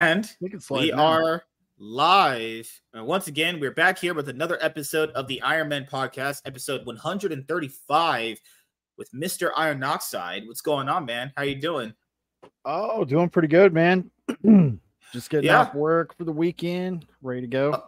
And 0.00 0.30
We 0.70 0.92
are 0.92 1.42
live. 1.78 2.70
And 2.94 3.06
once 3.06 3.26
again, 3.26 3.58
we're 3.58 3.72
back 3.72 3.98
here 3.98 4.14
with 4.14 4.28
another 4.28 4.56
episode 4.60 5.10
of 5.10 5.26
the 5.26 5.42
Iron 5.42 5.68
Man 5.68 5.86
podcast, 5.90 6.42
episode 6.44 6.86
135 6.86 8.40
with 8.96 9.10
Mr. 9.12 9.50
Iron 9.56 9.82
Oxide. 9.82 10.46
What's 10.46 10.60
going 10.60 10.88
on, 10.88 11.04
man? 11.04 11.32
How 11.36 11.42
you 11.42 11.56
doing? 11.60 11.94
Oh, 12.64 13.04
doing 13.04 13.28
pretty 13.28 13.48
good, 13.48 13.72
man. 13.72 14.10
Just 15.12 15.30
getting 15.30 15.46
Yeah. 15.46 15.62
off 15.62 15.74
work 15.74 16.16
for 16.16 16.24
the 16.24 16.32
weekend, 16.32 17.06
ready 17.22 17.40
to 17.40 17.46
go. 17.48 17.72
Uh, 17.72 17.80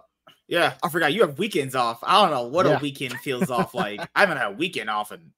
Yeah, 0.49 0.75
I 0.83 0.89
forgot 0.89 1.13
you 1.13 1.21
have 1.21 1.39
weekends 1.39 1.77
off. 1.77 2.01
I 2.03 2.21
don't 2.21 2.33
know 2.33 2.49
what 2.49 2.67
Yeah. 2.67 2.77
a 2.77 2.81
weekend 2.81 3.15
feels 3.21 3.51
off 3.51 3.73
like. 3.73 4.01
I 4.17 4.21
haven't 4.21 4.39
had 4.39 4.49
a 4.49 4.57
weekend 4.57 4.91
off 4.91 5.13
in 5.13 5.31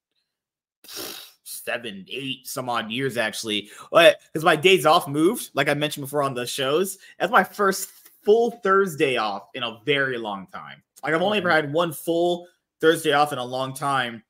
seven, 1.64 2.04
eight, 2.08 2.46
some 2.46 2.68
odd 2.68 2.90
years 2.90 3.16
actually. 3.16 3.70
But 3.90 4.20
because 4.32 4.44
my 4.44 4.56
days 4.56 4.86
off 4.86 5.08
moved, 5.08 5.50
like 5.54 5.68
I 5.68 5.74
mentioned 5.74 6.04
before 6.04 6.22
on 6.22 6.34
the 6.34 6.46
shows, 6.46 6.98
that's 7.18 7.32
my 7.32 7.44
first 7.44 7.90
full 8.24 8.52
Thursday 8.62 9.16
off 9.16 9.48
in 9.54 9.62
a 9.62 9.78
very 9.84 10.18
long 10.18 10.46
time. 10.48 10.82
Like 11.02 11.14
I've 11.14 11.22
only 11.22 11.38
ever 11.38 11.50
had 11.50 11.72
one 11.72 11.92
full 11.92 12.46
Thursday 12.80 13.12
off 13.12 13.32
in 13.32 13.38
a 13.38 13.44
long 13.44 13.74
time. 13.74 14.22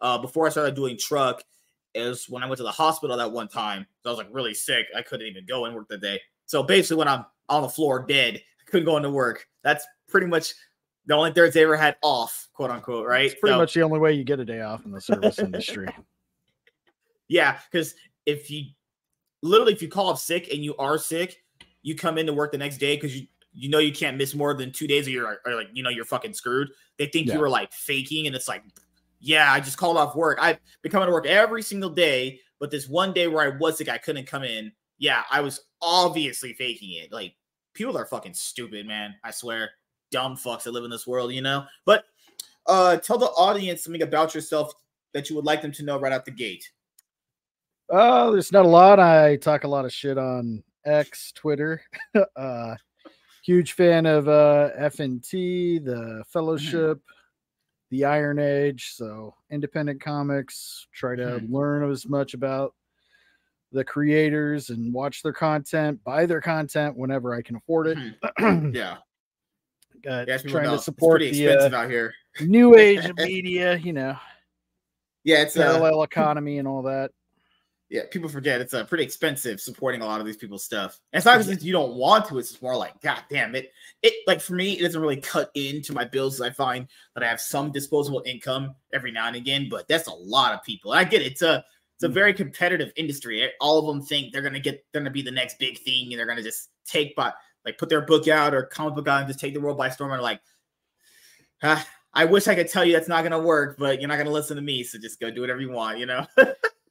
Uh, 0.00 0.16
before 0.16 0.46
I 0.46 0.50
started 0.50 0.74
doing 0.74 0.96
truck, 0.96 1.42
is 1.94 2.26
when 2.28 2.42
I 2.42 2.46
went 2.46 2.56
to 2.58 2.62
the 2.62 2.70
hospital 2.70 3.16
that 3.16 3.30
one 3.30 3.48
time. 3.48 3.86
So 4.02 4.10
I 4.10 4.12
was 4.12 4.18
like 4.18 4.28
really 4.32 4.54
sick. 4.54 4.86
I 4.96 5.02
couldn't 5.02 5.26
even 5.26 5.44
go 5.44 5.64
and 5.64 5.74
work 5.74 5.88
that 5.88 6.00
day. 6.00 6.20
So 6.46 6.62
basically, 6.62 6.98
when 6.98 7.08
I'm 7.08 7.26
on 7.48 7.62
the 7.62 7.68
floor 7.68 8.04
dead, 8.08 8.36
I 8.36 8.70
couldn't 8.70 8.86
go 8.86 8.96
into 8.96 9.10
work. 9.10 9.46
That's 9.62 9.84
pretty 10.08 10.26
much 10.28 10.54
the 11.06 11.14
only 11.14 11.32
Thursday 11.32 11.60
I 11.60 11.64
ever 11.64 11.76
had 11.76 11.96
off, 12.02 12.48
quote 12.52 12.70
unquote, 12.70 13.06
right? 13.06 13.26
It's 13.26 13.34
pretty 13.40 13.54
So- 13.54 13.58
much 13.58 13.74
the 13.74 13.82
only 13.82 13.98
way 13.98 14.12
you 14.12 14.24
get 14.24 14.40
a 14.40 14.44
day 14.44 14.60
off 14.60 14.84
in 14.84 14.92
the 14.92 15.00
service 15.00 15.38
industry. 15.38 15.88
Yeah, 17.30 17.58
because 17.70 17.94
if 18.26 18.50
you 18.50 18.64
literally 19.42 19.72
if 19.72 19.80
you 19.80 19.88
call 19.88 20.10
up 20.10 20.18
sick 20.18 20.52
and 20.52 20.62
you 20.64 20.76
are 20.76 20.98
sick, 20.98 21.42
you 21.82 21.94
come 21.94 22.18
into 22.18 22.32
work 22.34 22.52
the 22.52 22.58
next 22.58 22.78
day 22.78 22.96
because 22.96 23.18
you 23.18 23.26
you 23.52 23.68
know 23.70 23.78
you 23.78 23.92
can't 23.92 24.16
miss 24.16 24.34
more 24.34 24.52
than 24.52 24.72
two 24.72 24.86
days 24.86 25.06
or 25.06 25.10
you're 25.10 25.38
or 25.46 25.54
like 25.54 25.68
you 25.72 25.82
know 25.82 25.90
you're 25.90 26.04
fucking 26.04 26.34
screwed. 26.34 26.68
They 26.98 27.06
think 27.06 27.28
Yeah. 27.28 27.34
you 27.34 27.40
were 27.40 27.48
like 27.48 27.72
faking, 27.72 28.26
and 28.26 28.34
it's 28.34 28.48
like, 28.48 28.64
yeah, 29.20 29.52
I 29.52 29.60
just 29.60 29.78
called 29.78 29.96
off 29.96 30.16
work. 30.16 30.38
I've 30.40 30.58
been 30.82 30.90
coming 30.92 31.06
to 31.06 31.12
work 31.12 31.26
every 31.26 31.62
single 31.62 31.90
day, 31.90 32.40
but 32.58 32.70
this 32.70 32.88
one 32.88 33.12
day 33.12 33.28
where 33.28 33.44
I 33.44 33.56
was 33.56 33.78
sick, 33.78 33.88
I 33.88 33.98
couldn't 33.98 34.26
come 34.26 34.42
in. 34.42 34.72
Yeah, 34.98 35.22
I 35.30 35.40
was 35.40 35.60
obviously 35.80 36.52
faking 36.54 36.92
it. 36.94 37.12
Like 37.12 37.34
people 37.74 37.96
are 37.96 38.06
fucking 38.06 38.34
stupid, 38.34 38.86
man. 38.86 39.14
I 39.24 39.30
swear, 39.30 39.70
dumb 40.10 40.36
fucks 40.36 40.64
that 40.64 40.72
live 40.72 40.84
in 40.84 40.90
this 40.90 41.06
world, 41.06 41.32
you 41.32 41.42
know. 41.42 41.64
But 41.86 42.04
uh 42.66 42.96
tell 42.96 43.18
the 43.18 43.26
audience 43.26 43.84
something 43.84 44.02
about 44.02 44.34
yourself 44.34 44.72
that 45.14 45.30
you 45.30 45.36
would 45.36 45.44
like 45.46 45.62
them 45.62 45.72
to 45.72 45.84
know 45.84 45.98
right 45.98 46.12
out 46.12 46.24
the 46.24 46.30
gate. 46.30 46.68
Oh, 47.90 48.30
there's 48.30 48.52
not 48.52 48.64
a 48.64 48.68
lot. 48.68 49.00
I 49.00 49.36
talk 49.36 49.64
a 49.64 49.68
lot 49.68 49.84
of 49.84 49.92
shit 49.92 50.16
on 50.16 50.62
X, 50.84 51.32
Twitter. 51.32 51.82
uh 52.36 52.74
huge 53.42 53.72
fan 53.72 54.06
of 54.06 54.28
uh 54.28 54.70
FNT, 54.78 55.84
the 55.84 56.22
Fellowship, 56.28 57.00
the 57.90 58.04
Iron 58.04 58.38
Age, 58.38 58.92
so 58.94 59.34
independent 59.50 60.00
comics, 60.00 60.86
try 60.92 61.16
to 61.16 61.40
learn 61.48 61.90
as 61.90 62.08
much 62.08 62.34
about 62.34 62.74
the 63.72 63.84
creators 63.84 64.70
and 64.70 64.92
watch 64.92 65.22
their 65.22 65.32
content, 65.32 66.02
buy 66.04 66.26
their 66.26 66.40
content 66.40 66.96
whenever 66.96 67.34
I 67.34 67.42
can 67.42 67.56
afford 67.56 67.88
it. 67.88 67.98
Yeah. 68.74 68.98
Uh, 70.08 70.24
Yeah, 70.26 70.36
trying 70.38 70.70
to 70.70 70.78
support 70.78 71.20
the 71.20 71.28
expensive 71.28 71.74
uh, 71.74 71.76
out 71.76 71.90
here. 71.90 72.14
new 72.40 72.74
age 72.76 73.04
of 73.04 73.18
media, 73.18 73.76
you 73.76 73.92
know, 73.92 74.16
Yeah, 75.24 75.42
it's 75.42 75.56
uh, 75.56 75.62
parallel 75.62 76.04
economy 76.04 76.58
and 76.58 76.66
all 76.66 76.82
that. 76.84 77.10
Yeah. 77.90 78.02
People 78.10 78.28
forget 78.28 78.60
it's 78.60 78.72
uh, 78.72 78.84
pretty 78.84 79.04
expensive 79.04 79.60
supporting 79.60 80.00
a 80.00 80.06
lot 80.06 80.20
of 80.20 80.26
these 80.26 80.36
people's 80.36 80.64
stuff. 80.64 80.98
And 81.12 81.18
it's 81.18 81.26
not 81.26 81.38
because 81.38 81.62
you 81.64 81.72
don't 81.72 81.96
want 81.96 82.24
to. 82.26 82.38
It's 82.38 82.50
just 82.50 82.62
more 82.62 82.76
like, 82.76 83.00
god 83.02 83.22
damn 83.28 83.54
it. 83.54 83.72
It 84.02 84.14
like 84.26 84.40
for 84.40 84.54
me, 84.54 84.72
it 84.78 84.82
doesn't 84.82 85.00
really 85.00 85.20
cut 85.20 85.50
into 85.54 85.92
my 85.92 86.04
bills. 86.04 86.40
I 86.40 86.50
find 86.50 86.86
that 87.14 87.24
I 87.24 87.28
have 87.28 87.40
some 87.40 87.72
disposable 87.72 88.22
income 88.24 88.74
every 88.92 89.10
now 89.12 89.26
and 89.26 89.36
again, 89.36 89.68
but 89.70 89.88
that's 89.88 90.06
a 90.06 90.12
lot 90.14 90.54
of 90.54 90.62
people. 90.62 90.92
I 90.92 91.04
get 91.04 91.20
it. 91.22 91.32
It's 91.32 91.42
a 91.42 91.64
it's 91.96 92.04
a 92.04 92.08
Mhm. 92.08 92.14
very 92.14 92.32
competitive 92.32 92.92
industry. 92.96 93.42
eh? 93.42 93.48
All 93.60 93.78
of 93.78 93.86
them 93.86 94.00
think 94.06 94.32
they're 94.32 94.40
gonna 94.40 94.60
get 94.60 94.84
they're 94.92 95.02
gonna 95.02 95.10
be 95.10 95.20
the 95.22 95.30
next 95.30 95.58
big 95.58 95.78
thing, 95.80 96.12
and 96.12 96.18
they're 96.18 96.26
gonna 96.26 96.42
just 96.42 96.70
take 96.86 97.14
by 97.16 97.32
like 97.66 97.76
put 97.76 97.88
their 97.90 98.00
book 98.02 98.26
out 98.28 98.54
or 98.54 98.62
comic 98.62 98.94
book 98.94 99.08
out 99.08 99.18
and 99.18 99.28
just 99.28 99.40
take 99.40 99.52
the 99.52 99.60
world 99.60 99.76
by 99.76 99.90
storm. 99.90 100.12
And 100.12 100.22
like, 100.22 100.40
ah, 101.62 101.86
I 102.14 102.24
wish 102.24 102.48
I 102.48 102.54
could 102.54 102.68
tell 102.68 102.84
you 102.84 102.92
that's 102.92 103.08
not 103.08 103.22
gonna 103.22 103.38
work, 103.40 103.76
but 103.78 104.00
you're 104.00 104.08
not 104.08 104.16
gonna 104.18 104.30
listen 104.30 104.56
to 104.56 104.62
me. 104.62 104.82
So 104.84 104.98
just 104.98 105.20
go 105.20 105.30
do 105.30 105.40
whatever 105.40 105.60
you 105.60 105.70
want. 105.72 105.98
You 105.98 106.06
know. 106.06 106.26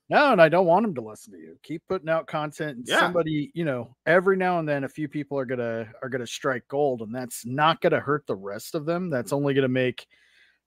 No, 0.09 0.31
and 0.31 0.41
I 0.41 0.49
don't 0.49 0.65
want 0.65 0.83
them 0.83 0.95
to 0.95 1.01
listen 1.01 1.33
to 1.33 1.39
you. 1.39 1.55
Keep 1.61 1.83
putting 1.87 2.09
out 2.09 2.25
content. 2.25 2.77
And 2.79 2.87
Yeah. 2.87 2.99
Somebody, 2.99 3.51
you 3.53 3.63
know, 3.63 3.95
every 4.07 4.37
now 4.37 4.57
and 4.59 4.67
then 4.67 4.83
a 4.83 4.89
few 4.89 5.07
people 5.07 5.37
are 5.37 5.45
gonna 5.45 5.87
are 6.01 6.09
gonna 6.09 6.25
strike 6.27 6.67
gold, 6.67 7.01
and 7.01 7.13
that's 7.13 7.45
not 7.45 7.79
gonna 7.81 7.99
hurt 7.99 8.25
the 8.25 8.35
rest 8.35 8.73
of 8.75 8.85
them. 8.85 9.09
That's 9.09 9.31
only 9.33 9.53
gonna 9.53 9.67
make 9.67 10.07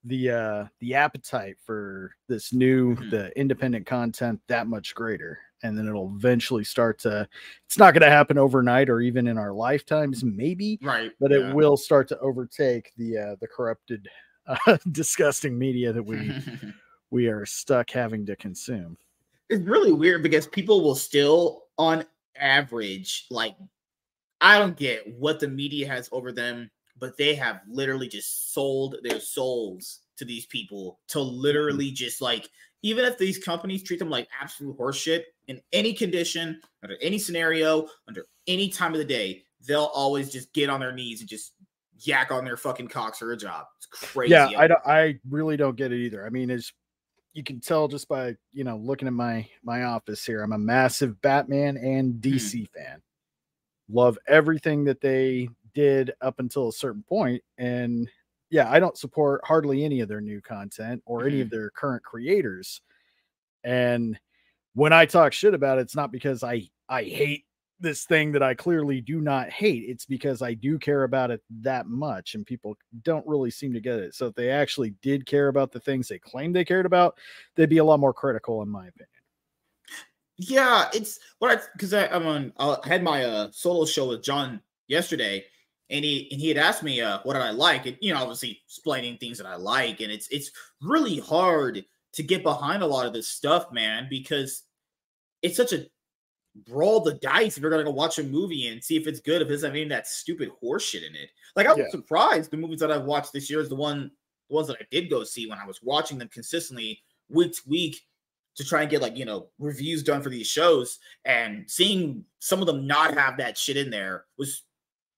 the 0.05 0.29
uh 0.31 0.65
the 0.79 0.95
appetite 0.95 1.57
for 1.65 2.13
this 2.27 2.53
new 2.53 2.95
Mhm. 2.95 3.09
the 3.09 3.39
independent 3.39 3.85
content 3.85 4.41
that 4.47 4.67
much 4.67 4.95
greater. 4.95 5.39
And 5.61 5.77
then 5.77 5.87
it'll 5.87 6.13
eventually 6.15 6.63
start 6.65 6.99
to 6.99 7.27
it's 7.65 7.77
not 7.77 7.93
gonna 7.93 8.09
happen 8.09 8.37
overnight 8.37 8.89
or 8.89 9.01
even 9.01 9.27
in 9.27 9.37
our 9.37 9.53
lifetimes, 9.53 10.23
maybe, 10.23 10.77
right. 10.81 11.11
but 11.19 11.31
yeah. 11.31 11.49
it 11.49 11.55
will 11.55 11.77
start 11.77 12.07
to 12.09 12.19
overtake 12.19 12.91
the 12.97 13.17
uh 13.17 13.35
the 13.41 13.47
corrupted 13.47 14.07
uh, 14.67 14.77
disgusting 14.91 15.57
media 15.57 15.91
that 15.93 16.03
we 16.03 16.31
we 17.11 17.27
are 17.27 17.45
stuck 17.45 17.89
having 17.91 18.25
to 18.25 18.35
consume. 18.37 18.97
It's 19.49 19.65
really 19.65 19.91
weird 19.91 20.23
because 20.23 20.47
people 20.47 20.81
will 20.81 20.95
still 20.95 21.63
on 21.77 22.05
average 22.37 23.25
like 23.29 23.55
i 24.41 24.57
don't 24.57 24.77
get 24.77 25.01
what 25.17 25.39
the 25.39 25.47
media 25.47 25.87
has 25.87 26.09
over 26.11 26.31
them 26.31 26.69
but 26.99 27.17
they 27.17 27.35
have 27.35 27.61
literally 27.67 28.07
just 28.07 28.53
sold 28.53 28.95
their 29.03 29.19
souls 29.19 30.01
to 30.17 30.25
these 30.25 30.45
people 30.45 30.99
to 31.07 31.19
mm-hmm. 31.19 31.37
literally 31.37 31.91
just 31.91 32.21
like 32.21 32.49
even 32.81 33.05
if 33.05 33.17
these 33.17 33.37
companies 33.37 33.83
treat 33.83 33.99
them 33.99 34.09
like 34.09 34.27
absolute 34.41 34.77
horseshit 34.77 35.23
in 35.47 35.61
any 35.71 35.93
condition 35.93 36.59
under 36.83 36.95
any 37.01 37.17
scenario 37.17 37.87
under 38.07 38.25
any 38.47 38.69
time 38.69 38.93
of 38.93 38.99
the 38.99 39.05
day 39.05 39.43
they'll 39.65 39.91
always 39.93 40.31
just 40.31 40.53
get 40.53 40.69
on 40.69 40.79
their 40.79 40.91
knees 40.91 41.21
and 41.21 41.29
just 41.29 41.53
yak 41.99 42.31
on 42.31 42.43
their 42.43 42.57
fucking 42.57 42.87
cocks 42.87 43.19
for 43.19 43.31
a 43.31 43.37
job. 43.37 43.65
It's 43.77 43.85
crazy. 43.85 44.31
Yeah 44.31 44.49
i 44.57 44.67
don't 44.67 44.85
i 44.85 45.17
really 45.29 45.57
don't 45.57 45.75
get 45.75 45.91
it 45.91 45.99
either. 45.99 46.25
I 46.25 46.29
mean 46.29 46.49
it's 46.49 46.73
you 47.33 47.43
can 47.43 47.59
tell 47.59 47.87
just 47.87 48.07
by 48.07 48.35
you 48.53 48.63
know 48.63 48.77
looking 48.77 49.07
at 49.07 49.13
my 49.13 49.47
my 49.63 49.83
office 49.83 50.25
here 50.25 50.41
i'm 50.41 50.53
a 50.53 50.57
massive 50.57 51.19
batman 51.21 51.77
and 51.77 52.15
mm-hmm. 52.15 52.35
dc 52.35 52.69
fan. 52.69 53.01
Love 53.89 54.17
everything 54.27 54.85
that 54.85 55.01
they 55.01 55.49
did 55.75 56.13
up 56.21 56.39
until 56.39 56.69
a 56.69 56.73
certain 56.73 57.03
point 57.03 57.43
and 57.57 58.09
yeah 58.49 58.71
i 58.71 58.79
don't 58.79 58.97
support 58.97 59.41
hardly 59.43 59.83
any 59.83 59.99
of 59.99 60.07
their 60.07 60.21
new 60.21 60.39
content 60.41 61.01
or 61.05 61.23
any 61.23 61.33
mm-hmm. 61.33 61.41
of 61.41 61.49
their 61.49 61.69
current 61.71 62.03
creators 62.03 62.81
and 63.63 64.19
when 64.75 64.93
i 64.93 65.05
talk 65.05 65.33
shit 65.33 65.53
about 65.53 65.79
it 65.79 65.81
it's 65.81 65.95
not 65.95 66.11
because 66.11 66.43
i 66.43 66.61
i 66.87 67.03
hate 67.03 67.45
this 67.83 68.05
thing 68.05 68.31
that 68.31 68.41
I 68.41 68.55
clearly 68.55 69.01
do 69.01 69.21
not 69.21 69.51
hate. 69.51 69.83
It's 69.87 70.05
because 70.05 70.41
I 70.41 70.55
do 70.55 70.79
care 70.79 71.03
about 71.03 71.29
it 71.29 71.43
that 71.61 71.85
much, 71.85 72.33
and 72.33 72.45
people 72.45 72.75
don't 73.03 73.27
really 73.27 73.51
seem 73.51 73.73
to 73.73 73.79
get 73.79 73.99
it. 73.99 74.15
So 74.15 74.27
if 74.27 74.35
they 74.35 74.49
actually 74.49 74.95
did 75.03 75.27
care 75.27 75.49
about 75.49 75.71
the 75.71 75.79
things 75.79 76.07
they 76.07 76.17
claimed 76.17 76.55
they 76.55 76.65
cared 76.65 76.87
about, 76.87 77.17
they'd 77.55 77.69
be 77.69 77.77
a 77.77 77.83
lot 77.83 77.99
more 77.99 78.13
critical, 78.13 78.63
in 78.63 78.69
my 78.69 78.87
opinion. 78.87 79.09
Yeah, 80.37 80.89
it's 80.93 81.19
what 81.37 81.57
I 81.57 81.61
because 81.73 81.93
I'm 81.93 82.25
on. 82.25 82.53
I 82.57 82.77
had 82.83 83.03
my 83.03 83.23
uh 83.23 83.49
solo 83.51 83.85
show 83.85 84.09
with 84.09 84.23
John 84.23 84.61
yesterday, 84.87 85.45
and 85.91 86.03
he 86.03 86.27
and 86.31 86.41
he 86.41 86.47
had 86.47 86.57
asked 86.57 86.81
me 86.81 87.01
uh 87.01 87.19
what 87.23 87.33
did 87.33 87.43
I 87.43 87.51
like, 87.51 87.85
and 87.85 87.97
you 88.01 88.13
know 88.13 88.21
obviously 88.21 88.61
explaining 88.65 89.17
things 89.17 89.37
that 89.37 89.45
I 89.45 89.55
like, 89.55 90.01
and 90.01 90.11
it's 90.11 90.27
it's 90.29 90.51
really 90.81 91.19
hard 91.19 91.85
to 92.13 92.23
get 92.23 92.41
behind 92.41 92.81
a 92.81 92.87
lot 92.87 93.05
of 93.05 93.13
this 93.13 93.27
stuff, 93.27 93.71
man, 93.71 94.07
because 94.09 94.63
it's 95.41 95.57
such 95.57 95.73
a 95.73 95.85
roll 96.69 96.99
the 96.99 97.15
dice 97.15 97.57
if 97.57 97.61
you're 97.61 97.71
gonna 97.71 97.83
go 97.83 97.91
watch 97.91 98.19
a 98.19 98.23
movie 98.23 98.67
and 98.67 98.83
see 98.83 98.95
if 98.95 99.07
it's 99.07 99.19
good 99.19 99.41
if 99.41 99.47
it 99.47 99.51
doesn't 99.51 99.69
have 99.69 99.75
any 99.75 99.83
of 99.83 99.89
that 99.89 100.07
stupid 100.07 100.51
horseshit 100.61 101.07
in 101.07 101.15
it. 101.15 101.29
Like 101.55 101.67
I'm 101.67 101.77
Yeah. 101.79 101.89
surprised 101.89 102.51
the 102.51 102.57
movies 102.57 102.79
that 102.79 102.91
I've 102.91 103.05
watched 103.05 103.33
this 103.33 103.49
year 103.49 103.59
is 103.59 103.69
the 103.69 103.75
one 103.75 104.11
the 104.49 104.55
ones 104.55 104.67
that 104.67 104.77
I 104.79 104.85
did 104.91 105.09
go 105.09 105.23
see 105.23 105.47
when 105.47 105.57
I 105.57 105.65
was 105.65 105.81
watching 105.81 106.17
them 106.17 106.27
consistently 106.27 107.01
week 107.29 107.53
to 107.55 107.61
week 107.67 108.01
to 108.55 108.63
try 108.63 108.81
and 108.81 108.91
get 108.91 109.01
like 109.01 109.17
you 109.17 109.25
know 109.25 109.49
reviews 109.57 110.03
done 110.03 110.21
for 110.21 110.29
these 110.29 110.45
shows 110.47 110.99
and 111.25 111.69
seeing 111.69 112.23
some 112.39 112.59
of 112.59 112.67
them 112.67 112.85
not 112.85 113.15
have 113.17 113.37
that 113.37 113.57
shit 113.57 113.77
in 113.77 113.89
there 113.89 114.25
was 114.37 114.63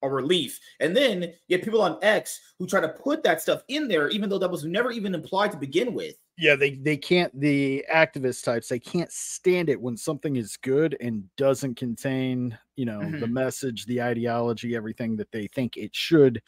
a 0.06 0.10
relief. 0.10 0.60
And 0.80 0.96
then 0.96 1.32
you 1.48 1.56
have 1.56 1.64
people 1.64 1.82
on 1.82 1.98
X 2.02 2.40
who 2.58 2.66
try 2.66 2.80
to 2.80 2.88
put 2.88 3.22
that 3.24 3.40
stuff 3.42 3.62
in 3.68 3.88
there, 3.88 4.08
even 4.08 4.28
though 4.28 4.38
that 4.38 4.50
was 4.50 4.64
never 4.64 4.90
even 4.90 5.14
implied 5.14 5.52
to 5.52 5.58
begin 5.58 5.94
with. 5.94 6.16
Yeah, 6.38 6.54
they 6.54 6.74
they 6.74 6.98
can't 6.98 7.38
the 7.40 7.82
activist 7.92 8.44
types 8.44 8.68
they 8.68 8.78
can't 8.78 9.10
stand 9.10 9.70
it 9.70 9.80
when 9.80 9.96
something 9.96 10.36
is 10.36 10.58
good 10.58 10.94
and 11.00 11.34
doesn't 11.36 11.76
contain 11.76 12.58
you 12.76 12.84
know 12.84 13.14
the 13.18 13.26
Mhm. 13.26 13.28
message, 13.28 13.86
the 13.86 14.02
ideology, 14.02 14.76
everything 14.76 15.16
that 15.16 15.32
they 15.32 15.46
think 15.46 15.78
it 15.78 15.94
should 15.96 16.42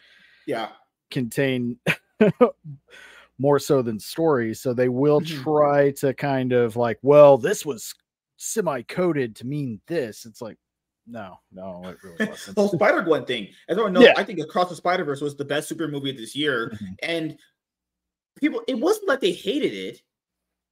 Yeah. 0.47 0.73
contain 1.11 1.79
more 3.39 3.59
so 3.59 3.83
than 3.83 3.99
stories. 4.01 4.61
So 4.61 4.75
they 4.75 4.89
will 4.89 5.21
Mhm. 5.21 5.45
try 5.45 5.93
to 5.93 6.15
kind 6.15 6.53
of 6.53 6.77
like, 6.77 6.99
well, 7.03 7.39
this 7.39 7.65
was 7.65 7.95
semi 8.37 8.83
coded 8.83 9.37
to 9.37 9.47
mean 9.47 9.81
this. 9.87 10.27
It's 10.27 10.43
like, 10.43 10.59
No, 11.11 11.39
no, 11.53 11.83
it 11.87 11.97
really 12.03 12.27
wasn't. 12.31 12.55
the 12.57 12.61
whole 12.63 12.71
Spider 12.71 13.03
Gwen 13.03 13.25
thing. 13.25 13.45
As 13.69 13.73
everyone 13.73 13.95
knows, 13.95 14.05
Yeah. 14.05 14.15
I 14.17 14.25
think 14.25 14.41
Across 14.41 14.69
the 14.71 14.77
Spider 14.77 15.05
Verse 15.05 15.21
was 15.21 15.37
the 15.37 15.45
best 15.45 15.69
super 15.69 15.89
movie 15.89 16.11
of 16.11 16.17
this 16.19 16.37
year, 16.37 16.71
Mhm. 16.81 16.97
and 17.03 17.39
people, 18.39 18.63
it 18.69 18.79
wasn't 18.79 19.09
like 19.09 19.21
they 19.21 19.33
hated 19.33 19.73
it. 19.73 20.03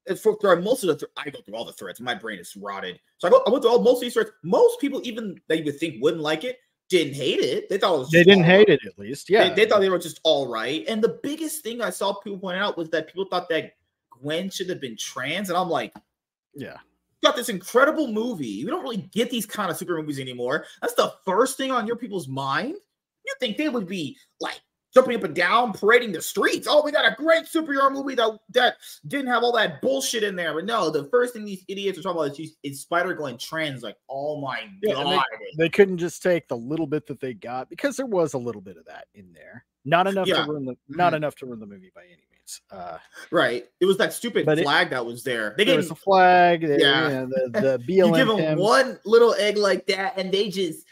It's 0.05 0.21
for 0.21 0.38
through 0.38 0.62
most 0.62 0.85
of 0.85 0.88
the, 0.88 0.97
th- 0.97 1.12
I 1.17 1.31
go 1.31 1.41
through 1.41 1.56
all 1.56 1.65
the 1.65 1.73
threads. 1.73 2.00
My 2.00 2.15
brain 2.15 2.38
is 2.38 2.55
rotted, 2.56 3.00
so 3.19 3.27
I 3.27 3.31
go. 3.31 3.43
I 3.47 3.50
went 3.50 3.65
through 3.65 3.73
all 3.73 3.83
most 3.83 3.97
of 3.97 4.00
these 4.03 4.12
threads. 4.15 4.31
Most 4.44 4.79
people, 4.81 5.00
even 5.05 5.41
that 5.49 5.59
you 5.59 5.65
would 5.65 5.81
think 5.81 6.00
wouldn't 6.00 6.23
like 6.23 6.44
it, 6.44 6.59
didn't 6.89 7.15
hate 7.15 7.41
it. 7.41 7.69
They 7.69 7.79
thought 7.79 7.94
it 7.94 7.99
was. 7.99 8.11
They 8.11 8.23
didn't 8.23 8.44
hate 8.44 8.69
right. 8.69 8.79
it 8.81 8.87
at 8.87 8.97
least. 8.99 9.29
Yeah. 9.29 9.49
They, 9.49 9.65
they 9.65 9.69
thought 9.69 9.81
they 9.81 9.89
were 9.89 9.99
just 9.99 10.21
all 10.23 10.47
right. 10.49 10.85
And 10.87 11.03
the 11.03 11.19
biggest 11.25 11.65
thing 11.65 11.81
I 11.82 11.91
saw 11.91 12.12
people 12.21 12.39
point 12.39 12.59
out 12.59 12.77
was 12.79 12.89
that 12.91 13.09
people 13.09 13.25
thought 13.29 13.49
that 13.49 13.73
Gwen 14.11 14.49
should 14.49 14.69
have 14.69 14.81
been 14.81 14.97
trans, 14.97 15.49
and 15.49 15.59
I'm 15.59 15.69
like, 15.71 15.93
yeah. 16.55 16.77
Got 17.26 17.34
this 17.34 17.49
incredible 17.49 18.06
movie. 18.06 18.64
We 18.64 18.70
don't 18.70 18.84
really 18.84 19.08
get 19.12 19.31
these 19.31 19.46
kind 19.46 19.69
of 19.69 19.76
super 19.76 19.96
movies 19.96 20.20
anymore. 20.20 20.64
That's 20.81 20.94
the 20.94 21.12
first 21.25 21.56
thing 21.56 21.73
on 21.73 21.84
your 21.84 21.96
people's 21.96 22.28
mind. 22.28 22.75
You 23.26 23.34
think 23.40 23.56
they 23.56 23.69
would 23.69 23.88
be 23.88 24.17
like 24.40 24.61
jumping 24.94 25.17
up 25.17 25.25
and 25.25 25.34
down, 25.34 25.73
parading 25.73 26.12
the 26.12 26.23
streets? 26.23 26.69
Oh, 26.70 26.82
we 26.84 26.93
got 26.93 27.05
a 27.05 27.17
great 27.17 27.46
superhero 27.46 27.90
movie 27.90 28.14
that 28.14 28.31
that 28.50 28.76
didn't 29.08 29.26
have 29.26 29.43
all 29.43 29.50
that 29.56 29.82
bullshit 29.82 30.23
in 30.23 30.37
there. 30.37 30.55
But 30.55 30.67
no, 30.67 30.88
the 30.88 31.08
first 31.11 31.32
thing 31.34 31.44
these 31.44 31.64
idiots 31.67 31.99
are 31.99 32.02
talking 32.02 32.20
about 32.23 32.38
is, 32.38 32.56
is 32.62 32.82
Spider 32.82 33.12
Gwen 33.12 33.38
trans. 33.38 33.82
Like, 33.82 33.96
oh 34.08 34.40
my 34.40 34.61
Yeah, 34.84 34.94
god! 34.94 35.25
They 35.58 35.69
couldn't 35.69 35.99
just 35.99 36.22
take 36.22 36.46
the 36.46 36.56
little 36.56 36.87
bit 36.87 37.08
that 37.08 37.19
they 37.19 37.34
got 37.34 37.69
because 37.69 37.96
there 37.96 38.06
was 38.06 38.34
a 38.34 38.38
little 38.38 38.62
bit 38.62 38.76
of 38.76 38.84
that 38.84 39.08
in 39.14 39.32
there. 39.32 39.64
Not 39.84 40.06
enough 40.06 40.29
Yeah. 40.29 40.44
to 40.44 40.50
ruin 40.52 40.64
the 40.64 40.76
not 40.88 41.12
Mhm. 41.12 41.17
enough 41.17 41.34
to 41.37 41.46
ruin 41.46 41.58
the 41.58 41.67
movie 41.67 41.90
by 41.93 42.05
any 42.05 42.12
means. 42.31 42.36
Uh 42.70 42.98
right? 43.31 43.64
It 43.81 43.87
was 43.87 43.96
that 43.98 44.12
stupid 44.12 44.46
But 44.46 44.58
it- 44.58 44.62
flag 44.64 44.90
that 44.90 45.04
was 45.04 45.22
there. 45.25 45.54
They 45.56 45.64
there 45.64 45.75
gave 45.75 45.84
was 45.84 45.90
a 45.90 45.94
flag, 45.94 46.60
the, 46.62 46.78
Yeah. 46.81 47.08
yeah. 47.08 47.25
the, 47.25 47.78
the 47.87 47.93
you 47.93 48.14
give 48.14 48.28
them 48.28 48.38
hymns. 48.38 48.60
one 48.60 48.98
little 49.04 49.34
egg 49.34 49.56
like 49.56 49.87
that, 49.87 50.19
and 50.19 50.31
they 50.32 50.48
just 50.48 50.84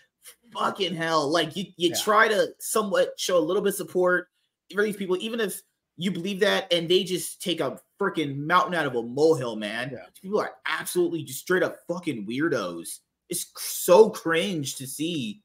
fucking 0.53 0.95
hell. 0.95 1.29
Like 1.29 1.57
you, 1.57 1.65
you 1.77 1.91
Yeah. 1.91 1.97
try 2.03 2.29
to 2.29 2.49
somewhat 2.59 3.15
show 3.19 3.39
a 3.39 3.41
little 3.41 3.63
bit 3.63 3.71
of 3.71 3.75
support 3.77 4.29
for 4.73 4.83
these 4.83 4.97
people, 4.97 5.17
even 5.21 5.41
if 5.41 5.61
you 5.97 6.11
believe 6.11 6.41
that, 6.41 6.73
and 6.73 6.89
they 6.89 7.05
just 7.05 7.41
take 7.41 7.61
a 7.61 7.81
freaking 8.01 8.37
mountain 8.37 8.75
out 8.75 8.87
of 8.87 8.97
a 8.97 9.03
molehill, 9.03 9.55
man. 9.57 9.91
Yeah. 9.93 10.07
People 10.21 10.41
are 10.41 10.53
absolutely 10.67 11.23
just 11.23 11.41
straight 11.41 11.63
up 11.63 11.77
fucking 11.87 12.27
weirdos. 12.27 12.99
It's 13.29 13.45
cr- 13.45 13.63
so 13.63 14.11
cringe 14.11 14.77
to 14.77 14.87
see. 14.87 15.41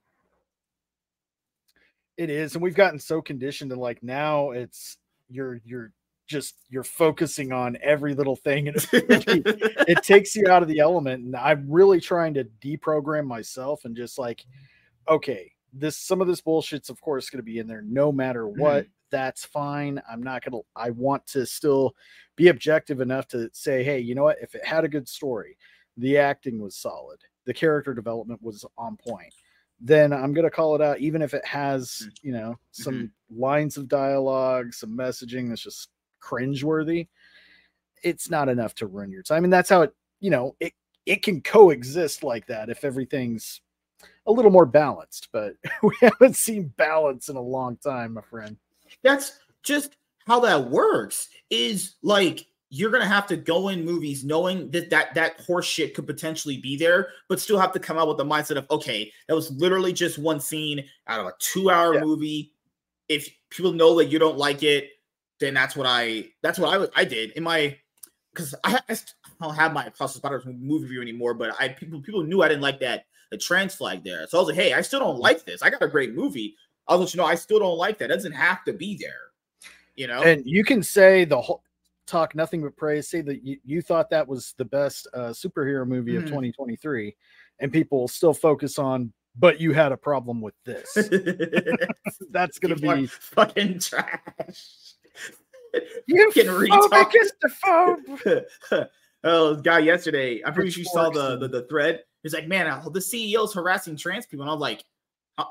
It 2.17 2.29
is, 2.29 2.53
and 2.55 2.61
we've 2.63 2.75
gotten 2.75 2.99
so 2.99 3.21
conditioned 3.21 3.71
to 3.71 3.79
like 3.79 4.03
now 4.03 4.51
it's 4.51 4.97
you're 5.29 5.61
you're 5.63 5.91
just 6.29 6.55
you're 6.69 6.83
focusing 6.83 7.51
on 7.51 7.77
every 7.81 8.13
little 8.13 8.35
thing 8.37 8.67
and 8.69 8.77
it, 8.77 9.09
really- 9.09 9.41
it 9.87 10.03
takes 10.03 10.35
you 10.35 10.47
out 10.47 10.61
of 10.61 10.69
the 10.69 10.79
element. 10.79 11.25
And 11.25 11.35
I'm 11.35 11.65
really 11.69 11.99
trying 11.99 12.35
to 12.35 12.45
deprogram 12.61 13.25
myself 13.25 13.83
and 13.83 13.95
just 13.97 14.17
like, 14.17 14.45
okay, 15.09 15.51
this 15.73 15.97
some 15.97 16.21
of 16.21 16.27
this 16.27 16.39
bullshit's 16.41 16.89
of 16.89 17.01
course 17.01 17.29
going 17.29 17.39
to 17.39 17.43
be 17.43 17.57
in 17.59 17.67
there 17.67 17.81
no 17.81 18.11
matter 18.11 18.47
what. 18.47 18.87
That's 19.11 19.43
fine. 19.43 19.99
I'm 20.09 20.21
not 20.21 20.43
gonna. 20.45 20.61
I 20.75 20.91
want 20.91 21.25
to 21.27 21.43
still 21.47 21.95
be 22.35 22.49
objective 22.49 23.01
enough 23.01 23.27
to 23.29 23.49
say, 23.53 23.83
hey, 23.83 23.99
you 23.99 24.13
know 24.13 24.23
what? 24.23 24.37
If 24.39 24.53
it 24.53 24.63
had 24.63 24.83
a 24.85 24.87
good 24.87 25.09
story, 25.09 25.57
the 25.97 26.19
acting 26.19 26.61
was 26.61 26.75
solid, 26.75 27.19
the 27.45 27.53
character 27.55 27.95
development 27.95 28.39
was 28.43 28.63
on 28.77 28.97
point, 28.97 29.33
then 29.81 30.13
I'm 30.13 30.31
gonna 30.33 30.51
call 30.51 30.75
it 30.75 30.81
out, 30.81 30.99
even 30.99 31.23
if 31.23 31.33
it 31.33 31.43
has, 31.43 32.03
Mm. 32.05 32.11
you 32.21 32.31
know, 32.33 32.59
some 32.69 33.11
lines 33.35 33.77
of 33.77 33.87
dialogue, 33.87 34.75
some 34.75 34.95
messaging 34.95 35.49
that's 35.49 35.63
just 35.63 35.89
cringeworthy. 36.21 37.07
It's 38.03 38.29
not 38.29 38.49
enough 38.49 38.75
to 38.75 38.87
ruin 38.87 39.11
your 39.11 39.23
time, 39.23 39.43
and 39.43 39.51
that's 39.51 39.69
how 39.69 39.81
it. 39.81 39.93
You 40.19 40.29
know, 40.31 40.55
it 40.59 40.73
it 41.05 41.23
can 41.23 41.41
coexist 41.41 42.23
like 42.23 42.45
that 42.47 42.69
if 42.69 42.83
everything's 42.83 43.61
a 44.27 44.31
little 44.31 44.51
more 44.51 44.65
balanced. 44.65 45.29
But 45.31 45.55
we 45.83 45.95
haven't 46.01 46.35
seen 46.35 46.73
balance 46.77 47.29
in 47.29 47.35
a 47.35 47.41
long 47.41 47.77
time, 47.77 48.13
my 48.13 48.21
friend. 48.21 48.57
That's 49.03 49.39
just 49.63 49.95
how 50.27 50.39
that 50.41 50.69
works. 50.69 51.29
Is 51.49 51.95
like 52.03 52.45
you're 52.69 52.91
gonna 52.91 53.05
have 53.07 53.25
to 53.27 53.35
go 53.35 53.69
in 53.69 53.83
movies 53.83 54.23
knowing 54.23 54.69
that 54.71 54.89
that 54.91 55.13
that 55.15 55.39
horse 55.41 55.65
shit 55.65 55.95
could 55.95 56.05
potentially 56.05 56.57
be 56.57 56.77
there, 56.77 57.09
but 57.27 57.39
still 57.39 57.57
have 57.57 57.71
to 57.71 57.79
come 57.79 57.97
out 57.97 58.07
with 58.07 58.17
the 58.17 58.23
mindset 58.23 58.57
of 58.57 58.67
okay, 58.69 59.11
that 59.27 59.35
was 59.35 59.51
literally 59.51 59.91
just 59.91 60.19
one 60.19 60.39
scene 60.39 60.85
out 61.07 61.19
of 61.19 61.25
a 61.25 61.33
two-hour 61.39 61.95
Yeah. 61.95 62.01
movie. 62.01 62.53
If 63.07 63.27
people 63.49 63.71
know 63.71 63.97
that 63.97 64.05
you 64.05 64.19
don't 64.19 64.37
like 64.37 64.61
it, 64.61 64.91
then 65.39 65.53
that's 65.53 65.75
what 65.75 65.87
I 65.87 66.29
that's 66.41 66.59
what 66.59 66.73
I 66.73 66.77
was 66.77 66.89
I 66.95 67.05
did 67.05 67.31
in 67.31 67.43
my 67.43 67.77
because 68.33 68.55
I, 68.63 68.79
I 68.89 68.97
don't 69.41 69.55
have 69.55 69.73
my 69.73 69.91
the 69.97 70.07
Spider 70.07 70.41
movie 70.45 70.83
review 70.83 71.01
anymore, 71.01 71.33
but 71.33 71.55
I 71.59 71.69
people 71.69 72.01
people 72.01 72.23
knew 72.23 72.41
I 72.41 72.47
didn't 72.47 72.61
like 72.61 72.79
that 72.81 73.05
the 73.31 73.37
trans 73.37 73.75
flag 73.75 74.03
there, 74.03 74.25
so 74.27 74.37
I 74.37 74.41
was 74.41 74.47
like, 74.47 74.57
hey, 74.57 74.73
I 74.73 74.81
still 74.81 74.99
don't 74.99 75.19
like 75.19 75.45
this. 75.45 75.61
I 75.61 75.69
got 75.69 75.83
a 75.83 75.87
great 75.87 76.15
movie. 76.15 76.55
I'll 76.87 76.97
let 76.97 77.13
you 77.13 77.19
know 77.19 77.25
I 77.25 77.35
still 77.35 77.59
don't 77.59 77.77
like 77.77 77.99
that. 77.99 78.09
It 78.09 78.15
doesn't 78.15 78.31
have 78.31 78.63
to 78.65 78.73
be 78.73 78.97
there. 78.97 79.29
You 79.95 80.07
know? 80.07 80.23
And 80.23 80.41
you 80.45 80.63
can 80.63 80.81
say 80.81 81.25
the 81.25 81.39
whole 81.39 81.63
talk 82.07 82.33
nothing 82.33 82.63
but 82.63 82.75
praise. 82.75 83.07
Say 83.07 83.21
that 83.21 83.43
you, 83.43 83.59
you 83.63 83.81
thought 83.81 84.09
that 84.09 84.27
was 84.27 84.53
the 84.57 84.65
best 84.65 85.07
uh, 85.13 85.29
superhero 85.29 85.87
movie 85.87 86.15
of 86.15 86.23
Mhm. 86.23 86.29
2023, 86.29 87.15
and 87.59 87.71
people 87.71 87.99
will 87.99 88.07
still 88.07 88.33
focus 88.33 88.79
on. 88.79 89.13
But 89.37 89.61
you 89.61 89.73
had 89.73 89.91
a 89.91 89.97
problem 89.97 90.41
with 90.41 90.55
this. 90.65 90.91
That's 92.31 92.57
gonna 92.57 92.75
People 92.75 92.95
be 92.95 93.05
fucking 93.05 93.79
trash. 93.79 94.95
You 96.07 96.31
fucking 96.31 96.49
retard. 96.49 96.89
retard. 97.65 98.45
oh, 99.23 99.55
the 99.55 99.61
guy 99.61 99.79
yesterday. 99.79 100.41
I'm 100.45 100.53
pretty 100.53 100.69
sure 100.71 100.79
you 100.81 100.85
saw 100.85 101.09
the, 101.09 101.37
the 101.37 101.47
the 101.47 101.61
thread. 101.67 102.03
He's 102.23 102.33
like, 102.33 102.47
man, 102.47 102.67
uh, 102.67 102.83
the 102.89 102.99
CEO's 102.99 103.53
harassing 103.53 103.95
trans 103.95 104.25
people, 104.25 104.43
and 104.43 104.49
I 104.49 104.53
was 104.53 104.61
like, 104.61 104.83
uh, 105.37 105.45